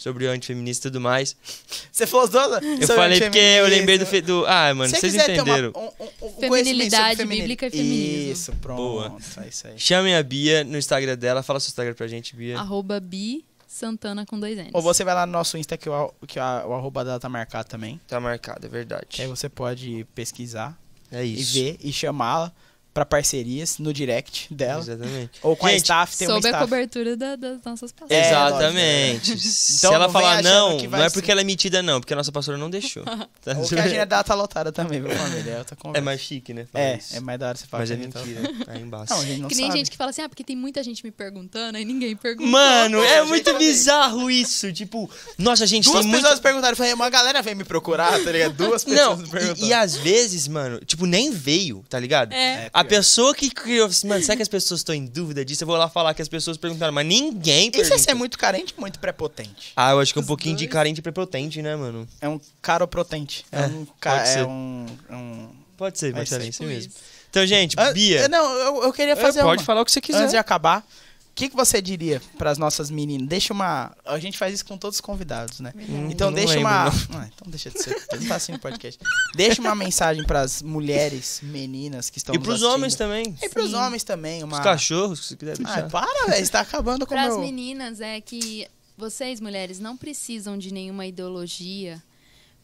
sobre 0.01 0.25
o 0.25 0.31
antifeminista 0.31 0.87
e 0.87 0.91
tudo 0.91 0.99
mais. 0.99 1.35
Você 1.91 2.07
falou 2.07 2.23
as 2.25 2.31
duas? 2.31 2.63
Eu 2.81 2.87
falei 2.87 3.19
porque 3.21 3.37
eu 3.37 3.67
lembrei 3.67 3.97
do, 3.99 4.05
fe- 4.05 4.21
do 4.21 4.45
ah, 4.47 4.73
mano, 4.73 4.89
vocês 4.89 5.13
entenderam. 5.13 5.71
Ter 5.71 5.79
uma, 5.79 5.87
um, 5.87 5.91
um, 6.21 6.27
um 6.27 6.39
Feminilidade 6.39 7.23
bíblica 7.25 7.67
e 7.67 7.69
feminismo. 7.71 8.31
Isso, 8.31 8.51
pronto. 8.61 8.77
Boa. 8.77 9.17
É 9.43 9.47
isso 9.47 9.67
aí. 9.67 9.73
Chamem 9.77 10.15
a 10.15 10.23
Bia 10.23 10.63
no 10.63 10.77
Instagram 10.77 11.15
dela, 11.17 11.43
fala 11.43 11.59
seu 11.59 11.69
Instagram 11.69 11.93
pra 11.93 12.07
gente, 12.07 12.35
Bia. 12.35 12.57
Arroba 12.59 12.99
bi 12.99 13.45
Santana 13.67 14.25
com 14.25 14.39
dois 14.39 14.57
N's. 14.57 14.69
Ou 14.73 14.81
você 14.81 15.03
vai 15.03 15.13
lá 15.13 15.25
no 15.25 15.31
nosso 15.31 15.57
Insta 15.57 15.77
que, 15.77 15.87
o, 15.89 16.11
que 16.27 16.39
a- 16.39 16.63
o 16.67 16.73
arroba 16.73 17.05
dela 17.05 17.19
tá 17.19 17.29
marcado 17.29 17.69
também. 17.69 18.01
Tá 18.07 18.19
marcado, 18.19 18.65
é 18.65 18.69
Que 18.69 18.75
aí 18.75 18.85
verdade. 18.85 19.27
você 19.27 19.47
pode 19.47 20.05
pesquisar 20.15 20.77
É 21.11 21.23
e 21.23 21.39
isso. 21.39 21.53
ver 21.53 21.77
e 21.79 21.93
chamá-la 21.93 22.51
pra 22.93 23.05
parcerias 23.05 23.77
no 23.77 23.93
direct 23.93 24.53
dela. 24.53 24.81
Exatamente. 24.81 25.31
Ou 25.41 25.55
com 25.55 25.65
a 25.65 25.69
Gente, 25.71 25.81
staff, 25.83 26.17
tem 26.17 26.27
uma 26.27 26.35
Sob 26.35 26.47
a 26.47 26.49
staff. 26.49 26.65
cobertura 26.65 27.15
da- 27.15 27.35
das 27.35 27.63
nossas 27.63 27.91
passagens. 27.91 28.25
É, 28.25 28.29
Exatamente. 28.29 29.39
Se 29.41 29.77
Então 29.77 29.93
ela 29.93 30.05
não 30.07 30.13
vem 30.13 30.21
falar 30.21 30.33
achando 30.39 30.43
não, 30.53 30.77
não 30.89 30.97
é 31.03 31.09
ser- 31.09 31.13
porque 31.13 31.31
ela 31.31 31.41
é 31.41 31.43
metida, 31.43 31.81
não, 31.81 31.99
porque 32.01 32.13
a 32.13 32.15
nossa 32.17 32.31
pastora 32.31 32.57
não 32.57 32.69
deixou. 32.69 33.03
Tá 33.43 33.57
Ou 33.57 33.67
que 33.67 33.75
a 33.79 33.83
agenda 33.83 34.23
tá 34.23 34.35
lotada 34.35 34.71
também, 34.71 35.01
viu, 35.01 35.09
família? 35.09 35.65
É. 35.95 35.97
É 35.97 36.01
mais 36.01 36.21
chique, 36.21 36.53
né? 36.53 36.67
falar 36.71 36.83
É, 36.85 36.97
isso. 36.97 37.15
é 37.15 37.19
mais 37.19 37.39
da 37.39 37.47
hora 37.49 37.57
você 37.57 37.65
falar 37.65 37.81
Mas 37.81 37.91
é 37.91 37.93
a 37.95 37.97
tá- 37.97 38.19
mentira. 38.19 38.41
Aí 38.67 38.81
embaixo. 38.81 39.13
Não, 39.13 39.19
a 39.21 39.25
gente 39.25 39.41
não 39.41 39.49
que 39.49 39.55
nem 39.55 39.65
sabe. 39.67 39.77
gente 39.79 39.89
que 39.91 39.97
fala 39.97 40.09
assim, 40.11 40.21
ah, 40.21 40.29
porque 40.29 40.43
tem 40.43 40.55
muita 40.55 40.83
gente 40.83 41.03
me 41.03 41.09
perguntando, 41.11 41.77
aí 41.77 41.83
ninguém 41.85 42.15
pergunta. 42.15 42.47
Mano, 42.49 43.01
é 43.03 43.23
muito 43.23 43.57
bizarro 43.57 44.29
isso. 44.29 44.71
Tipo, 44.71 45.09
nossa, 45.37 45.65
gente, 45.65 45.85
Duas 45.85 46.05
tem 46.05 46.11
pessoas 46.13 46.39
perguntaram, 46.39 46.75
falei, 46.75 46.93
uma 46.93 47.09
galera 47.09 47.41
veio 47.41 47.55
me 47.57 47.63
procurar, 47.63 48.11
tá 48.23 48.31
ligado? 48.31 48.53
Duas 48.53 48.85
Não, 48.85 48.95
pessoas 48.95 49.19
me 49.21 49.27
perguntaram. 49.29 49.65
e, 49.65 49.69
e 49.69 49.73
às 49.73 49.95
vezes, 49.95 50.47
mano, 50.47 50.79
tipo, 50.85 51.05
nem 51.07 51.31
veio, 51.31 51.83
tá 51.89 51.97
ligado? 51.99 52.31
É. 52.33 52.69
É, 52.81 52.85
A 52.85 52.85
pessoa 52.85 53.33
que 53.35 53.49
criou, 53.49 53.89
mano, 54.05 54.21
será 54.23 54.35
que 54.35 54.41
as 54.41 54.47
pessoas 54.47 54.79
estão 54.81 54.93
em 54.95 55.05
dúvida 55.05 55.43
disso? 55.45 55.63
Eu 55.63 55.67
vou 55.67 55.77
lá 55.77 55.87
falar 55.89 56.13
que 56.13 56.21
as 56.21 56.27
pessoas 56.27 56.57
perguntaram, 56.57 56.91
mas 56.93 57.05
ninguém 57.05 57.67
Isso 57.69 57.79
é 57.79 57.83
perguntou. 57.83 57.99
ser 57.99 58.13
muito 58.13 58.37
carente 58.37 58.73
ou 58.75 58.81
muito 58.81 58.99
prepotente? 58.99 59.71
Ah, 59.75 59.91
eu 59.91 59.99
acho 59.99 60.11
que 60.13 60.19
é 60.19 60.21
um 60.21 60.23
Os 60.23 60.27
pouquinho 60.27 60.55
de 60.55 60.67
carente 60.67 60.99
e 60.99 61.01
prepotente, 61.01 61.61
né, 61.61 61.75
mano? 61.75 62.07
É 62.19 62.27
um 62.29 62.39
caropotente. 62.61 63.45
É, 63.51 63.61
É, 63.61 63.65
um... 63.67 63.85
Ca... 63.99 64.11
pode 64.17 64.27
ser. 64.29 64.39
É 64.39 64.45
um, 64.45 64.85
é 65.09 65.15
um... 65.15 65.49
Pode 65.77 65.97
ser, 65.99 66.13
Marcelinho, 66.13 66.53
ser 66.53 66.63
isso 66.63 66.63
mesmo. 66.63 66.93
Então, 67.29 67.45
gente, 67.47 67.75
Ah, 67.79 67.91
Bia, 67.91 68.27
Não, 68.27 68.53
eu, 68.53 68.83
eu 68.83 68.93
queria 68.93 69.15
fazer 69.15 69.41
pode 69.41 69.61
uma. 69.61 69.65
falar 69.65 69.81
o 69.81 69.85
que 69.85 69.91
você 69.91 70.01
quiser. 70.01 70.19
Antes 70.19 70.31
de 70.31 70.37
acabar, 70.37 70.85
que, 71.33 71.49
que 71.49 71.55
você 71.55 71.81
diria 71.81 72.21
pras 72.37 72.57
nossas 72.57 72.89
meninas? 72.89 73.27
Deixa 73.27 73.53
uma... 73.53 73.95
A 74.05 74.19
gente 74.19 74.37
faz 74.37 74.53
isso 74.53 74.65
com 74.65 74.77
todos 74.77 74.97
os 74.97 75.01
convidados, 75.01 75.59
né? 75.59 75.73
Hum, 75.75 76.09
Então 76.11 76.29
não 76.29 76.35
deixa 76.35 76.55
lembro, 76.55 76.69
uma... 76.69 76.85
não. 76.85 77.19
Ah, 77.19 77.29
então 77.33 77.47
deixa 77.49 77.69
de 77.69 77.81
ser. 77.81 77.95
Não 78.19 78.27
tá 78.27 78.35
assim 78.35 78.51
no 78.51 78.59
podcast. 78.59 78.99
Deixa 79.35 79.61
uma 79.61 79.73
mensagem 79.75 80.23
pras 80.25 80.61
mulheres, 80.61 81.39
meninas 81.41 82.09
que 82.09 82.17
estão 82.17 82.35
E 82.35 82.39
pros 82.39 82.55
assistindo. 82.55 82.73
homens 82.73 82.95
também. 82.95 83.35
E 83.41 83.49
pros 83.49 83.69
Sim. 83.69 83.75
homens 83.75 84.03
também. 84.03 84.43
Uma... 84.43 84.57
Os 84.57 84.63
cachorros, 84.63 85.27
se 85.27 85.37
quiser 85.37 85.53
Ah, 85.53 85.55
deixar. 85.63 85.89
para, 85.89 86.27
velho. 86.27 86.45
Você 86.45 86.51
tá 86.51 86.59
acabando 86.61 87.05
com 87.07 87.13
o 87.13 87.17
Para 87.17 87.27
as 87.27 87.33
meu... 87.35 87.41
meninas 87.45 88.01
é 88.01 88.19
que 88.19 88.67
vocês, 88.97 89.39
mulheres, 89.39 89.79
não 89.79 89.95
precisam 89.97 90.57
de 90.57 90.71
nenhuma 90.73 91.05
ideologia 91.05 92.01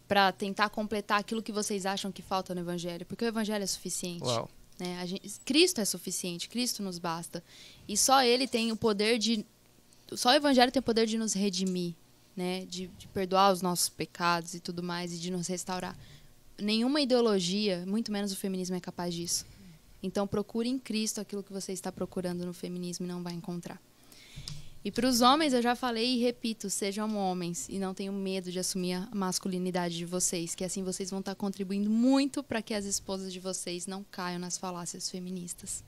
para 0.08 0.32
tentar 0.32 0.70
completar 0.70 1.20
aquilo 1.20 1.42
que 1.42 1.52
vocês 1.52 1.86
acham 1.86 2.12
que 2.12 2.22
falta 2.22 2.54
no 2.56 2.62
evangelho, 2.62 3.06
porque 3.06 3.26
o 3.26 3.28
evangelho 3.28 3.64
é 3.64 3.68
suficiente. 3.68 4.24
Uau. 4.24 4.50
né? 4.80 5.00
A 5.02 5.06
gente- 5.06 5.28
Cristo 5.44 5.82
é 5.82 5.86
suficiente, 5.86 6.48
Cristo 6.48 6.84
nos 6.84 7.00
basta. 7.00 7.44
E 7.88 7.96
só 7.96 8.24
ele 8.24 8.48
tem 8.48 8.72
o 8.72 8.76
poder 8.76 9.18
de 9.18 9.46
só 10.16 10.30
o 10.30 10.34
evangelho 10.34 10.72
tem 10.72 10.80
o 10.80 10.84
poder 10.84 11.06
de 11.06 11.18
nos 11.18 11.34
redimir, 11.34 11.94
né? 12.36 12.66
De, 12.66 12.88
de 12.88 13.08
perdoar 13.08 13.52
os 13.52 13.62
nossos 13.62 13.90
pecados 13.90 14.54
e 14.54 14.60
tudo 14.60 14.82
mais 14.82 15.14
e 15.14 15.18
de 15.18 15.32
nos 15.32 15.48
restaurar. 15.48 15.98
Nenhuma 16.58 17.02
ideologia, 17.02 17.86
muito 17.86 18.12
menos 18.12 18.32
o 18.32 18.36
feminismo 18.36 18.76
é 18.76 18.80
capaz 18.80 19.14
disso. 19.14 19.46
Então 20.02 20.26
procure 20.26 20.70
em 20.70 20.80
Cristo 20.80 21.20
aquilo 21.20 21.44
que 21.44 21.52
você 21.52 21.74
está 21.74 21.92
procurando 21.92 22.46
no 22.46 22.54
feminismo 22.54 23.06
e 23.06 23.10
não 23.10 23.22
vai 23.22 23.34
encontrar. 23.34 23.82
E 24.86 24.92
para 24.92 25.08
os 25.08 25.20
homens, 25.20 25.52
eu 25.52 25.62
já 25.62 25.76
falei 25.76 26.16
e 26.16 26.20
repito, 26.20 26.70
sejam 26.70 27.18
homens 27.18 27.68
e 27.68 27.78
não 27.78 27.94
tenham 27.94 28.14
medo 28.14 28.52
de 28.52 28.60
assumir 28.60 28.94
a 28.94 29.10
masculinidade 29.14 29.98
de 29.98 30.06
vocês, 30.06 30.56
que 30.56 30.64
assim 30.64 30.84
vocês 30.84 31.10
vão 31.10 31.20
estar 31.20 31.36
contribuindo 31.36 31.90
muito 31.90 32.42
para 32.42 32.62
que 32.62 32.74
as 32.74 32.86
esposas 32.86 33.34
de 33.34 33.40
vocês 33.40 33.86
não 33.86 34.06
caiam 34.10 34.40
nas 34.40 34.58
falácias 34.58 35.10
feministas. 35.10 35.84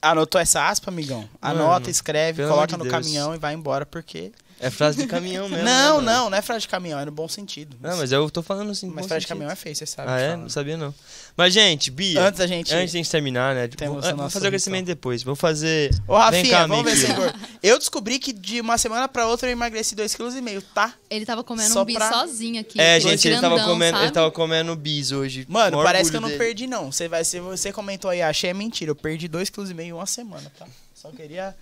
Anotou 0.00 0.40
essa 0.40 0.66
aspa, 0.68 0.90
amigão? 0.90 1.28
Mano, 1.40 1.62
Anota, 1.62 1.90
escreve, 1.90 2.42
pelo 2.42 2.54
coloca 2.54 2.76
no 2.76 2.84
de 2.84 2.90
caminhão 2.90 3.34
e 3.34 3.38
vai 3.38 3.54
embora, 3.54 3.84
porque 3.84 4.32
É 4.62 4.70
frase 4.70 4.96
de 4.96 5.08
caminhão 5.08 5.48
mesmo. 5.48 5.64
Não, 5.64 6.00
né, 6.00 6.12
não, 6.12 6.30
não 6.30 6.38
é 6.38 6.40
frase 6.40 6.60
de 6.60 6.68
caminhão, 6.68 7.00
é 7.00 7.04
no 7.04 7.10
bom 7.10 7.26
sentido. 7.26 7.76
Não, 7.80 7.96
mas 7.96 8.12
eu 8.12 8.30
tô 8.30 8.42
falando 8.42 8.70
assim. 8.70 8.86
Mas 8.86 9.06
frase 9.06 9.08
de 9.08 9.26
sentido. 9.26 9.28
caminhão 9.28 9.50
é 9.50 9.56
feio, 9.56 9.74
você 9.74 9.84
sabe. 9.84 10.08
Ah, 10.08 10.20
é? 10.20 10.30
falar. 10.30 10.36
Não 10.36 10.48
sabia 10.48 10.76
não. 10.76 10.94
Mas, 11.36 11.52
gente, 11.52 11.90
Bia. 11.90 12.22
Antes 12.22 12.38
da 12.38 12.46
gente. 12.46 12.72
Antes 12.72 12.92
de 12.92 12.98
a 12.98 13.00
gente 13.02 13.10
terminar, 13.10 13.56
né? 13.56 13.66
Temos 13.66 14.04
vou, 14.04 14.22
a 14.22 14.26
ah, 14.26 14.30
fazer 14.30 14.44
o 14.44 14.48
agradecimento 14.48 14.86
depois. 14.86 15.24
Vou 15.24 15.34
fazer. 15.34 15.90
Ô, 16.06 16.16
Rafinha, 16.16 16.42
Vem 16.42 16.50
cá, 16.52 16.66
vamos 16.66 16.84
ver 16.84 16.96
se 16.96 17.10
engorda. 17.10 17.34
Eu 17.60 17.76
descobri 17.76 18.20
que 18.20 18.32
de 18.32 18.60
uma 18.60 18.78
semana 18.78 19.08
pra 19.08 19.26
outra 19.26 19.48
eu 19.48 19.52
emagreci 19.52 19.96
2,5 19.96 20.42
kg, 20.42 20.62
tá? 20.72 20.94
Ele 21.10 21.26
tava 21.26 21.42
comendo 21.42 21.72
Só 21.72 21.82
um 21.82 21.84
bis 21.84 21.96
pra- 21.96 22.12
sozinho 22.12 22.60
aqui. 22.60 22.80
É, 22.80 23.00
dois 23.00 23.02
gente, 23.02 23.26
ele 23.26 23.40
tava, 23.40 23.56
grandão, 23.56 23.72
comendo, 23.72 23.98
ele 23.98 24.10
tava 24.10 24.30
comendo 24.30 24.76
bis 24.76 25.10
hoje. 25.10 25.44
Mano, 25.48 25.82
parece 25.82 26.10
que 26.10 26.16
eu 26.16 26.20
não 26.20 26.28
dele. 26.28 26.38
perdi, 26.38 26.66
não. 26.68 26.92
Você, 26.92 27.08
vai, 27.08 27.24
se 27.24 27.40
você 27.40 27.72
comentou 27.72 28.10
aí, 28.10 28.22
achei 28.22 28.50
é 28.50 28.54
mentira. 28.54 28.90
Eu 28.90 28.96
perdi 28.96 29.28
2,5 29.28 29.72
kg 29.72 29.80
em 29.80 29.92
uma 29.92 30.06
semana, 30.06 30.52
tá? 30.56 30.66
Só 31.02 31.10
queria. 31.10 31.56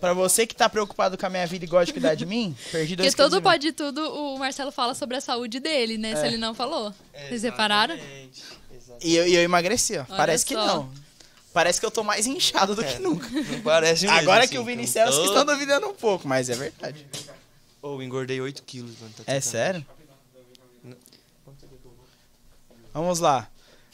Pra 0.00 0.14
você 0.14 0.46
que 0.46 0.54
tá 0.56 0.66
preocupado 0.70 1.18
com 1.18 1.26
a 1.26 1.28
minha 1.28 1.46
vida 1.46 1.66
e 1.66 1.68
gosta 1.68 1.84
de 1.86 1.92
cuidar 1.92 2.14
de 2.14 2.24
mim, 2.24 2.56
perdi 2.72 2.96
2,5 2.96 3.04
Porque 3.04 3.14
todo 3.16 3.42
pode 3.42 3.72
tudo, 3.72 4.00
o 4.10 4.38
Marcelo 4.38 4.72
fala 4.72 4.94
sobre 4.94 5.18
a 5.18 5.20
saúde 5.20 5.60
dele, 5.60 5.98
né? 5.98 6.16
Se 6.16 6.26
ele 6.26 6.38
não 6.38 6.54
falou. 6.54 6.94
Vocês 7.28 7.42
repararam? 7.42 7.94
Exatamente. 7.94 8.42
E 9.02 9.14
eu, 9.16 9.28
e 9.28 9.34
eu 9.34 9.42
emagreci, 9.42 9.98
ó. 9.98 10.00
Olha 10.08 10.16
Parece 10.16 10.46
que 10.46 10.54
só. 10.54 10.64
não. 10.66 10.90
Parece 11.52 11.78
que 11.80 11.84
eu 11.84 11.90
tô 11.90 12.02
mais 12.02 12.26
inchado 12.26 12.74
do 12.74 12.82
É. 12.82 12.92
que 12.92 12.98
nunca. 13.00 13.28
Não 13.28 13.60
parece 13.62 14.06
mesmo. 14.06 14.18
Agora 14.18 14.44
assim, 14.44 14.52
que 14.54 14.58
o 14.58 14.64
Vini 14.64 14.84
então. 14.84 15.04
Que 15.06 15.12
Tô- 15.12 15.24
estão 15.24 15.44
duvidando 15.44 15.86
um 15.88 15.94
pouco, 15.94 16.26
mas 16.26 16.48
é 16.48 16.54
verdade. 16.54 17.06
Ô, 17.82 18.00
engordei 18.00 18.40
8 18.40 18.62
quilos, 18.62 18.92
mano. 19.00 19.12
tá 19.16 19.24
É 19.26 19.40
sério? 19.40 19.84
Vamos 22.92 23.18
lá. 23.20 23.48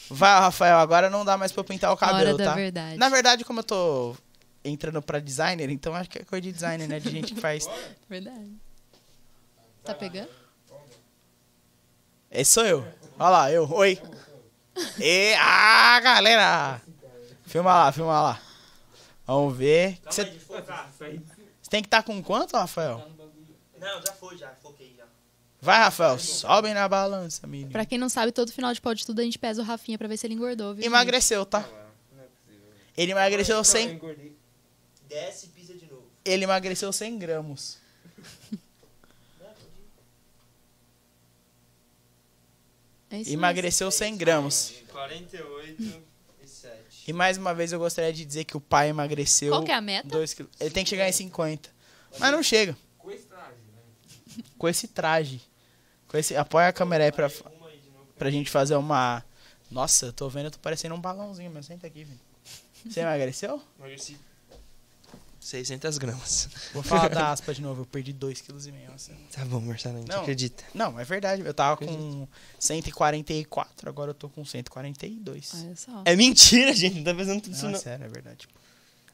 Vai, 0.08 0.38
Rafael, 0.40 0.78
agora 0.78 1.10
não 1.10 1.24
dá 1.24 1.36
mais 1.36 1.50
pra 1.52 1.60
eu 1.60 1.64
pintar 1.64 1.92
o 1.92 1.96
cabelo, 1.96 2.18
Hora 2.34 2.36
da 2.36 2.44
tá? 2.44 2.54
verdade. 2.54 2.96
Na 2.96 3.08
verdade, 3.08 3.44
como 3.44 3.60
eu 3.60 3.64
tô 3.64 4.16
entrando 4.68 5.00
pra 5.02 5.18
designer, 5.18 5.70
então 5.70 5.94
acho 5.94 6.10
que 6.10 6.18
é 6.18 6.24
coisa 6.24 6.42
de 6.42 6.52
designer, 6.52 6.88
né? 6.88 7.00
De 7.00 7.10
gente 7.10 7.34
que 7.34 7.40
faz. 7.40 7.68
Verdade. 8.08 8.52
Tá 9.84 9.94
pegando? 9.94 10.28
Esse 12.30 12.52
sou 12.52 12.66
eu. 12.66 12.86
Olha 13.18 13.28
lá, 13.30 13.52
eu. 13.52 13.70
Oi. 13.70 13.98
E, 15.00 15.34
ah, 15.38 16.00
galera! 16.00 16.82
Filma 17.44 17.74
lá, 17.74 17.92
filma 17.92 18.20
lá. 18.20 18.42
Vamos 19.26 19.56
ver. 19.56 19.98
Você 20.04 20.24
você 21.66 21.70
tem 21.70 21.82
que 21.82 21.88
estar 21.88 22.04
com 22.04 22.22
quanto, 22.22 22.56
Rafael? 22.56 23.08
Não, 23.76 24.00
já 24.00 24.12
foi, 24.12 24.38
já. 24.38 24.50
Foquei 24.62 24.94
já. 24.96 25.04
Vai, 25.60 25.78
Rafael. 25.78 26.16
Sobe 26.16 26.72
na 26.72 26.88
balança, 26.88 27.44
menino. 27.44 27.72
Pra 27.72 27.84
quem 27.84 27.98
não 27.98 28.08
sabe, 28.08 28.30
todo 28.30 28.52
final 28.52 28.72
de 28.72 28.80
pode 28.80 29.04
tudo 29.04 29.20
a 29.20 29.24
gente 29.24 29.36
pesa 29.36 29.62
o 29.62 29.64
Rafinha 29.64 29.98
pra 29.98 30.06
ver 30.06 30.16
se 30.16 30.28
ele 30.28 30.34
engordou, 30.34 30.76
viu? 30.76 30.84
Emagreceu, 30.84 31.44
tá? 31.44 31.68
Ele 32.96 33.10
emagreceu 33.10 33.64
100, 33.64 33.94
engordei. 33.94 34.35
Desce 35.08 35.46
e 35.46 35.48
pisa 35.50 35.74
de 35.74 35.86
novo. 35.86 36.04
ele 36.24 36.44
emagreceu 36.44 36.92
100 36.92 37.18
gramas. 37.18 37.78
É 43.08 43.22
Emagreceu 43.30 43.90
100 43.90 44.16
gramas. 44.16 44.74
48 44.90 46.02
e 46.42 46.48
7. 46.48 46.74
E 47.06 47.12
mais 47.12 47.38
uma 47.38 47.54
vez 47.54 47.72
eu 47.72 47.78
gostaria 47.78 48.12
de 48.12 48.24
dizer 48.24 48.44
que 48.44 48.56
o 48.56 48.60
pai 48.60 48.88
emagreceu 48.88 49.52
Qual 49.52 49.62
que 49.62 49.70
é 49.70 49.74
a 49.74 49.80
meta? 49.80 50.08
2 50.08 50.34
quilos. 50.34 50.52
Ele 50.58 50.70
tem 50.70 50.82
que 50.82 50.90
chegar 50.90 51.08
em 51.08 51.12
50. 51.12 51.70
Mas 52.18 52.32
não 52.32 52.42
chega. 52.42 52.76
Com 52.98 53.10
esse 53.12 53.26
traje, 53.26 53.54
né? 53.72 54.44
Com 54.58 54.68
esse 54.68 54.88
traje. 54.88 55.40
Com 56.08 56.18
esse. 56.18 56.36
Apoia 56.36 56.68
a 56.68 56.72
câmera 56.72 57.04
aí 57.04 57.12
pra, 57.12 57.30
pra 58.18 58.30
gente 58.30 58.50
fazer 58.50 58.74
uma. 58.74 59.24
Nossa, 59.70 60.06
eu 60.06 60.12
tô 60.12 60.28
vendo, 60.28 60.46
eu 60.46 60.50
tô 60.50 60.58
parecendo 60.58 60.94
um 60.94 61.00
balãozinho, 61.00 61.50
mas 61.52 61.66
senta 61.66 61.86
aqui, 61.86 62.02
velho. 62.04 62.20
Você 62.84 63.00
emagreceu? 63.00 63.62
Emagreci 63.78 64.16
600 65.46 65.96
gramas. 65.98 66.48
Vou 66.74 66.82
falar 66.82 67.08
da 67.08 67.30
aspa 67.32 67.54
de 67.54 67.62
novo, 67.62 67.82
eu 67.82 67.86
perdi 67.86 68.12
2,5 68.12 68.46
kg. 68.46 68.94
Assim. 68.94 69.12
Tá 69.32 69.44
bom, 69.44 69.60
Marcelo, 69.60 69.96
a 69.96 70.00
gente 70.00 70.08
Não. 70.10 70.20
acredita. 70.22 70.64
Não, 70.74 70.98
é 70.98 71.04
verdade. 71.04 71.42
Eu 71.44 71.54
tava 71.54 71.76
com 71.76 72.26
144, 72.58 73.88
agora 73.88 74.10
eu 74.10 74.14
tô 74.14 74.28
com 74.28 74.44
142. 74.44 75.52
Olha 75.54 75.76
só. 75.76 76.02
É 76.04 76.16
mentira, 76.16 76.72
gente. 76.74 76.96
Não 76.96 77.04
tá 77.04 77.14
fazendo 77.14 77.40
tudo 77.42 77.52
isso, 77.54 77.62
Não, 77.62 77.70
é 77.70 77.72
não. 77.74 77.80
sério, 77.80 78.04
é 78.04 78.08
verdade. 78.08 78.48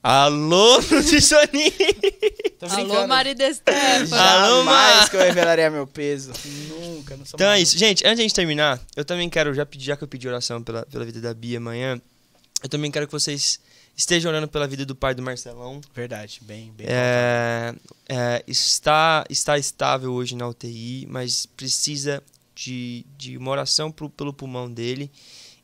Alô, 0.02 0.78
nutricionista! 0.90 1.84
Alô, 2.76 3.06
Mari 3.06 3.34
de 3.34 3.54
Stefano. 3.54 4.14
Alô, 4.16 4.64
Jamais 4.64 4.64
Mar. 4.64 5.10
que 5.10 5.16
eu 5.16 5.20
revelaria 5.20 5.70
meu 5.70 5.86
peso. 5.86 6.32
Nunca, 6.68 7.16
não 7.16 7.24
sou 7.24 7.36
Então 7.36 7.46
é 7.46 7.50
maluco. 7.50 7.62
isso. 7.62 7.78
Gente, 7.78 8.04
antes 8.04 8.16
de 8.16 8.22
a 8.22 8.24
gente 8.24 8.34
terminar, 8.34 8.80
eu 8.96 9.04
também 9.04 9.30
quero, 9.30 9.54
já, 9.54 9.64
pedir, 9.64 9.84
já 9.84 9.96
que 9.96 10.02
eu 10.02 10.08
pedi 10.08 10.26
oração 10.26 10.60
pela, 10.62 10.84
pela 10.86 11.04
vida 11.04 11.20
da 11.20 11.32
Bia 11.32 11.58
amanhã, 11.58 12.00
eu 12.62 12.68
também 12.68 12.90
quero 12.90 13.06
que 13.06 13.12
vocês 13.12 13.60
estejam 13.96 14.30
orando 14.30 14.48
pela 14.48 14.66
vida 14.66 14.84
do 14.84 14.94
pai 14.94 15.14
do 15.14 15.22
Marcelão. 15.22 15.80
Verdade, 15.94 16.40
bem, 16.42 16.72
bem. 16.72 16.86
É, 16.88 17.74
é, 18.08 18.44
está, 18.46 19.24
está 19.28 19.58
estável 19.58 20.12
hoje 20.12 20.34
na 20.34 20.48
UTI, 20.48 21.06
mas 21.08 21.46
precisa 21.46 22.22
de, 22.54 23.04
de 23.16 23.36
uma 23.36 23.50
oração 23.50 23.90
pro, 23.90 24.08
pelo 24.10 24.32
pulmão 24.32 24.70
dele. 24.70 25.10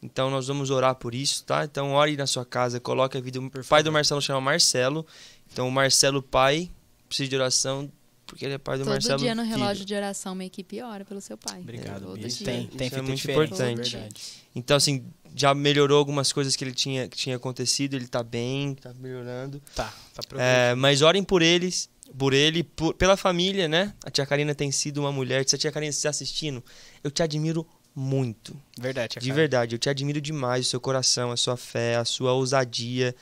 Então 0.02 0.30
nós 0.30 0.46
vamos 0.46 0.70
orar 0.70 0.94
por 0.94 1.14
isso, 1.14 1.44
tá? 1.44 1.64
Então 1.64 1.92
ore 1.92 2.16
na 2.16 2.26
sua 2.26 2.44
casa, 2.44 2.78
coloque 2.78 3.18
a 3.18 3.20
vida. 3.20 3.40
O 3.40 3.50
pai 3.68 3.82
do 3.82 3.90
Marcelo 3.90 4.22
chama 4.22 4.40
Marcelo. 4.40 5.04
Então 5.52 5.66
o 5.66 5.72
Marcelo 5.72 6.22
pai 6.22 6.70
precisa 7.08 7.28
de 7.28 7.36
oração 7.36 7.90
porque 8.28 8.44
ele 8.44 8.54
é 8.54 8.58
pai 8.58 8.76
do 8.78 8.84
Todo 8.84 8.92
Marcelo. 8.92 9.18
dia 9.18 9.34
no 9.34 9.42
filho. 9.42 9.56
relógio 9.56 9.84
de 9.84 9.94
oração, 9.94 10.32
uma 10.34 10.44
equipe 10.44 10.80
ora 10.82 11.04
pelo 11.04 11.20
seu 11.20 11.36
pai. 11.36 11.60
Obrigado, 11.60 12.02
Todo 12.04 12.14
Bia. 12.18 12.28
dia. 12.28 12.44
Tem, 12.44 12.60
Isso 12.64 12.76
tem 12.76 12.86
é 12.86 12.90
feito 12.90 13.04
muito 13.04 13.30
importante. 13.30 13.98
Então, 14.54 14.76
assim, 14.76 15.04
já 15.34 15.54
melhorou 15.54 15.98
algumas 15.98 16.32
coisas 16.32 16.54
que 16.54 16.62
ele 16.64 16.72
tinha, 16.72 17.08
que 17.08 17.16
tinha 17.16 17.36
acontecido, 17.36 17.94
ele 17.94 18.06
tá 18.06 18.22
bem, 18.22 18.74
tá 18.74 18.92
melhorando. 18.94 19.60
Tá, 19.74 19.92
tá. 20.14 20.22
É, 20.40 20.74
mas 20.74 21.02
orem 21.02 21.22
por 21.24 21.42
eles, 21.42 21.88
por 22.16 22.32
ele, 22.32 22.62
por- 22.62 22.94
pela 22.94 23.16
família, 23.16 23.66
né? 23.68 23.92
A 24.04 24.10
tia 24.10 24.24
Karina 24.26 24.54
tem 24.54 24.70
sido 24.70 24.98
uma 24.98 25.10
mulher. 25.12 25.44
Se 25.48 25.54
a 25.56 25.58
tia 25.58 25.72
Karina 25.72 25.90
está 25.90 26.10
assistindo, 26.10 26.62
eu 27.02 27.10
te 27.10 27.22
admiro 27.22 27.66
muito. 27.94 28.56
Verdade, 28.78 29.12
tia 29.14 29.22
De 29.22 29.32
verdade, 29.32 29.74
eu 29.74 29.78
te 29.78 29.88
admiro 29.88 30.20
demais. 30.20 30.66
O 30.66 30.70
seu 30.70 30.80
coração, 30.80 31.30
a 31.32 31.36
sua 31.36 31.56
fé, 31.56 31.96
a 31.96 32.04
sua 32.04 32.32
ousadia 32.32 33.14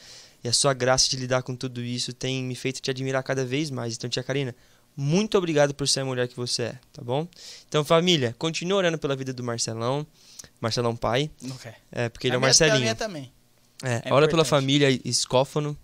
e 0.45 0.49
a 0.49 0.53
sua 0.53 0.73
graça 0.75 1.09
de 1.11 1.17
lidar 1.17 1.43
com 1.43 1.57
tudo 1.57 1.83
isso 1.83 2.13
tem 2.13 2.45
me 2.45 2.55
feito 2.55 2.81
te 2.81 2.91
admirar 2.91 3.23
cada 3.23 3.45
vez 3.45 3.71
mais. 3.71 3.95
Então, 3.97 4.09
tia 4.09 4.23
Karina, 4.23 4.55
muito 4.97 5.37
obrigado 5.37 5.75
por 5.75 5.87
ser 5.87 6.01
a 6.01 6.05
mulher 6.05 6.27
que 6.29 6.37
você 6.37 6.63
é, 6.63 6.79
tá 6.93 7.03
bom? 7.03 7.29
Então, 7.69 7.85
família, 7.85 8.35
continue 8.39 8.73
orando 8.75 8.99
pela 8.99 9.15
vida 9.15 9.33
do 9.33 9.43
Marcelão. 9.45 10.07
Marcelão 10.61 10.97
pai, 10.97 11.31
quer. 11.63 11.79
é, 11.93 12.09
porque 12.09 12.27
ele 12.29 12.35
é 12.35 12.37
A 12.37 12.39
o 12.39 12.43
a 12.43 12.47
Marcelinho. 12.47 12.81
minha 12.81 12.95
também. 12.95 13.31
É, 13.83 14.03
É 14.09 14.13
ora 14.13 14.27
pela 14.27 14.45
família 14.45 14.89
escófono 15.05 15.77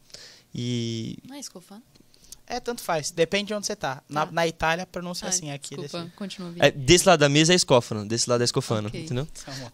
e 0.54 1.18
Não 1.28 1.36
é 1.36 1.40
escofano? 1.40 1.82
É, 2.46 2.58
tanto 2.60 2.82
faz. 2.82 3.10
Depende 3.10 3.48
de 3.48 3.54
onde 3.54 3.66
você 3.66 3.74
tá. 3.76 4.02
Na, 4.08 4.26
Tá. 4.26 4.32
na 4.32 4.46
Itália, 4.46 4.84
pronuncia 4.84 5.26
Ah, 5.26 5.30
assim. 5.30 5.50
Aqui 5.50 5.74
desculpa, 5.76 6.04
desse... 6.04 6.16
continua 6.16 6.50
vindo. 6.50 6.62
é, 6.62 6.70
desse 6.70 7.06
lado 7.08 7.20
da 7.20 7.28
mesa 7.28 7.52
é 7.52 7.56
escófono, 7.56 8.04
desse 8.06 8.28
lado 8.28 8.40
é 8.42 8.44
escofano, 8.44 8.88
Ok. 8.88 9.04
entendeu? 9.04 9.26
É 9.46 9.50
um 9.50 9.64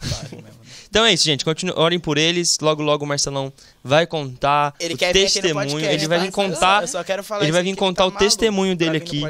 mesmo, 0.43 0.43
né? 0.43 0.51
Então 0.89 1.05
é 1.05 1.13
isso, 1.13 1.25
gente. 1.25 1.45
Continue, 1.45 1.75
orem 1.77 1.99
por 1.99 2.19
eles. 2.19 2.59
Logo, 2.61 2.83
logo 2.83 3.05
o 3.05 3.09
Marcelão 3.09 3.53
vai 3.89 4.07
contar 4.07 4.75
Ele 4.79 4.95
o 4.95 4.99
quer 4.99 5.13
vir 5.13 5.27
aqui 5.27 5.37
no 5.37 5.43
testemunho. 5.43 5.71
podcast, 5.71 5.95
ele 5.95 6.09
vai 6.09 6.19
tá? 6.19 6.25
vir 6.25 6.31
contar 6.31 6.83
Eu 6.83 6.89
só 6.89 7.05
quero 7.05 7.25
falar 7.25 7.41
ele 7.41 7.47
isso 7.47 7.53
vai 7.53 7.63
aqui 7.63 7.71
vir 7.71 7.77
contar 7.77 8.05
o 8.05 8.07
maluco 8.09 8.19
testemunho 8.25 8.77
dele 8.77 8.97
aqui. 8.99 9.23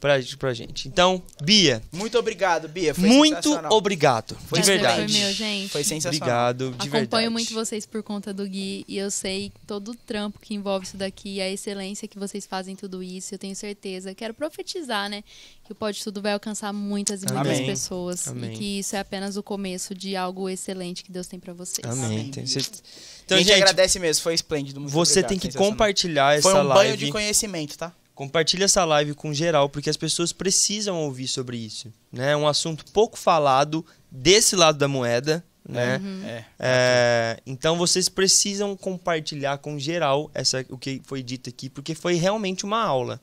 pra, 0.00 0.18
pra 0.38 0.54
gente. 0.54 0.88
Então, 0.88 1.22
Bia, 1.42 1.82
Muito 1.92 2.18
obrigado, 2.18 2.68
Bia. 2.68 2.94
Foi 2.94 3.08
muito 3.08 3.54
obrigado. 3.70 4.36
Foi 4.46 4.60
de 4.60 4.66
verdade. 4.66 5.12
Foi 5.12 5.20
meu, 5.20 5.32
gente. 5.32 5.68
Foi 5.68 5.84
sensacional. 5.84 6.50
Obrigado, 6.50 6.70
de 6.70 6.88
Acompanho 6.88 7.00
verdade. 7.10 7.30
muito 7.30 7.54
vocês 7.54 7.86
por 7.86 8.02
conta 8.02 8.34
do 8.34 8.46
Gui 8.46 8.84
e 8.88 8.98
eu 8.98 9.10
sei 9.10 9.52
todo 9.66 9.92
o 9.92 9.94
trampo 9.94 10.38
que 10.40 10.54
envolve 10.54 10.84
isso 10.86 10.96
daqui, 10.96 11.40
a 11.40 11.48
excelência 11.48 12.08
que 12.08 12.18
vocês 12.18 12.44
fazem 12.44 12.74
tudo 12.74 13.02
isso. 13.02 13.34
Eu 13.34 13.38
tenho 13.38 13.54
certeza. 13.54 14.14
Quero 14.14 14.34
profetizar, 14.34 15.08
né? 15.08 15.22
Que 15.72 15.74
o 15.74 15.74
Pode 15.74 16.04
Tudo 16.04 16.20
vai 16.20 16.34
alcançar 16.34 16.70
muitas 16.72 17.22
e 17.22 17.26
muitas 17.32 17.56
Amém. 17.56 17.66
pessoas. 17.66 18.28
Amém. 18.28 18.52
E 18.52 18.56
que 18.58 18.64
isso 18.80 18.94
é 18.94 18.98
apenas 18.98 19.36
o 19.38 19.42
começo 19.42 19.94
de 19.94 20.14
algo 20.14 20.48
excelente 20.48 21.02
que 21.02 21.10
Deus 21.10 21.26
tem 21.26 21.40
pra 21.40 21.54
vocês. 21.54 21.86
Amém. 21.86 22.04
Amém. 22.04 22.26
Então, 22.28 22.42
Então, 22.44 23.36
a 23.36 23.40
gente, 23.40 23.48
gente, 23.48 23.52
agradece 23.62 23.98
mesmo. 23.98 24.22
Foi 24.22 24.34
esplêndido. 24.34 24.80
Muito 24.80 24.92
você 24.92 25.20
obrigado, 25.20 25.28
tem 25.40 25.50
que 25.50 25.56
compartilhar 25.56 26.36
essa 26.36 26.42
Foi 26.50 26.52
um 26.60 26.68
banho 26.68 26.74
live. 26.90 27.06
de 27.06 27.10
conhecimento, 27.10 27.78
tá? 27.78 27.90
Compartilha 28.14 28.64
essa 28.66 28.84
live 28.84 29.14
com 29.14 29.32
geral, 29.32 29.70
porque 29.70 29.88
as 29.88 29.96
pessoas 29.96 30.30
precisam 30.32 31.00
ouvir 31.00 31.26
sobre 31.26 31.56
isso. 31.56 31.90
né? 32.12 32.32
É 32.32 32.36
um 32.36 32.46
assunto 32.46 32.84
pouco 32.92 33.18
falado 33.18 33.84
desse 34.10 34.54
lado 34.54 34.76
da 34.76 34.86
moeda, 34.86 35.42
né? 35.66 35.98
É. 36.26 36.44
É, 36.58 37.40
então 37.46 37.78
vocês 37.78 38.10
precisam 38.10 38.76
compartilhar 38.76 39.56
com 39.58 39.78
geral 39.78 40.30
essa, 40.34 40.64
o 40.68 40.76
que 40.76 41.00
foi 41.04 41.22
dito 41.22 41.48
aqui, 41.48 41.70
porque 41.70 41.94
foi 41.94 42.14
realmente 42.16 42.64
uma 42.64 42.82
aula. 42.84 43.18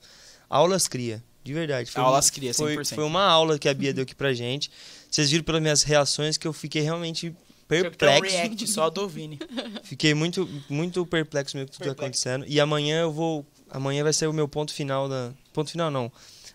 Aulas 0.49 0.87
cria, 0.87 1.23
de 1.43 1.53
verdade. 1.53 1.89
Foi 1.91 2.01
Aulas 2.03 2.25
uma- 2.27 2.31
cria, 2.31 2.53
foi, 2.53 2.75
100%. 2.75 2.95
foi 2.95 3.03
uma 3.03 3.23
aula 3.23 3.57
que 3.57 3.67
a 3.69 3.73
Bia 3.73 3.93
deu 3.93 4.03
aqui 4.03 4.13
pra 4.15 4.33
gente. 4.33 4.69
Vocês 5.09 5.29
viram 5.31 5.43
pelas 5.43 5.61
minhas 5.61 5.83
reações 5.83 6.37
que 6.37 6.47
eu 6.47 6.53
fiquei 6.53 6.81
realmente 6.81 7.33
Tem 7.67 7.79
um 7.79 7.83
perplexo. 7.83 8.35
react 8.35 8.67
só 8.67 8.89
do 8.89 9.07
Vini. 9.07 9.39
Fiquei 9.83 10.13
muito, 10.13 10.47
muito 10.69 11.05
perplexo 11.05 11.55
mesmo 11.57 11.67
com 11.71 11.77
tudo 11.77 11.85
Perplexo. 11.85 12.27
acontecendo. 12.29 12.45
E 12.47 12.59
amanhã 12.59 13.01
eu 13.01 13.11
vou. 13.11 13.45
Amanhã 13.71 14.03
vai 14.03 14.13
ser 14.13 14.27
o 14.27 14.33
meu 14.33 14.47
ponto 14.47 14.73
final 14.73 15.07
da. 15.09 15.31
Ponto 15.53 15.69
final 15.71 15.89
não. 15.91 16.11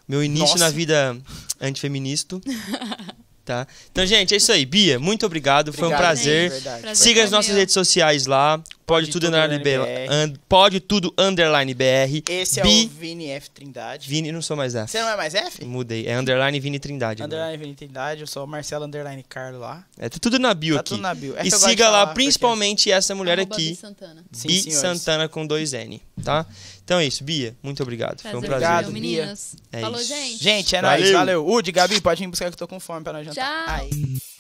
Meu 0.07 0.23
início 0.23 0.47
Nossa. 0.51 0.59
na 0.65 0.71
vida 0.71 1.17
antifeminista. 1.61 2.39
Tá? 3.45 3.67
Então, 3.93 4.07
gente, 4.07 4.33
é 4.33 4.39
isso 4.39 4.51
aí. 4.51 4.65
Bia, 4.65 4.99
muito 4.99 5.27
obrigado. 5.27 5.71
Foi 5.71 5.85
um 5.85 5.89
Obrigado, 5.89 6.01
prazer. 6.15 6.63
Prazer 6.63 6.97
Siga 6.97 7.23
as 7.25 7.31
nossas 7.31 7.51
meu. 7.51 7.59
redes 7.59 7.75
sociais 7.75 8.25
lá. 8.27 8.57
Pode, 8.87 9.07
Pode 9.07 9.13
tudo, 9.13 9.27
tudo 9.27 9.35
underline 9.37 9.65
BR. 9.65 10.13
an- 10.13 10.33
pode 10.47 10.79
tudo 10.81 11.15
underline 11.17 11.73
BR. 11.75 12.23
Esse 12.29 12.61
é 12.61 12.63
Bi- 12.63 12.85
o 12.85 12.89
Vini 12.99 13.31
F 13.31 13.49
Trindade. 13.51 14.07
Vini, 14.09 14.31
não 14.31 14.43
sou 14.43 14.57
mais 14.57 14.75
F. 14.75 14.91
Você 14.91 15.01
não 15.01 15.09
é 15.09 15.17
mais 15.17 15.35
F? 15.35 15.65
Mudei. 15.65 16.07
É 16.07 16.17
underline 16.19 16.59
Vini 16.61 16.79
Trindade. 16.79 17.23
agora. 17.23 17.41
Underline 17.43 17.63
Vini 17.65 17.75
Trindade, 17.75 18.21
eu 18.23 18.27
sou 18.27 18.45
o 18.45 18.47
Marcelo 18.47 18.85
Underline 18.85 19.25
Carlo 19.27 19.59
lá. 19.61 19.85
É 19.99 20.09
tá 20.11 20.19
tudo 20.21 20.39
na 20.39 20.53
bio 20.53 20.75
Tá 20.75 20.81
aqui. 20.81 20.91
tudo 20.91 21.01
na 21.03 21.15
bio. 21.15 21.35
É 21.37 21.47
E 21.47 21.51
siga 21.51 21.85
lá 21.87 21.91
falar, 21.93 22.07
porque- 22.09 22.15
principalmente 22.25 22.91
essa 22.91 23.15
mulher 23.15 23.39
Arroba 23.39 23.55
aqui, 23.55 23.71
Bi 23.71 23.75
Santana. 23.77 24.25
Bi. 24.47 24.71
Santana 24.73 25.29
com 25.31 25.47
dois 25.47 25.73
N, 25.73 26.03
tá? 26.23 26.45
Então 26.85 26.99
é 26.99 27.07
isso, 27.07 27.25
Bia. 27.25 27.57
Muito 27.63 27.83
obrigado. 27.83 28.21
Foi 28.21 28.31
um 28.35 28.41
Prazer 28.41 28.51
prazer. 28.51 28.69
Obrigado, 28.69 28.93
meninas. 28.93 29.57
É 29.73 29.81
Falou, 29.81 29.99
isso. 29.99 30.09
gente. 30.09 30.43
Gente, 30.43 30.77
é 30.77 30.83
Valeu. 30.83 31.01
nóis. 31.01 31.13
Valeu. 31.13 31.49
Udi, 31.49 31.73
Gabi, 31.73 32.01
pode 32.01 32.21
vir 32.21 32.29
buscar 32.29 32.47
que 32.47 32.55
eu 32.55 32.59
tô 32.59 32.69
com 32.69 32.79
fome 32.79 33.03
pra 33.03 33.13
nós 33.15 33.25
jantar. 33.27 33.65
Tchau. 33.81 33.89
Aí. 33.91 34.34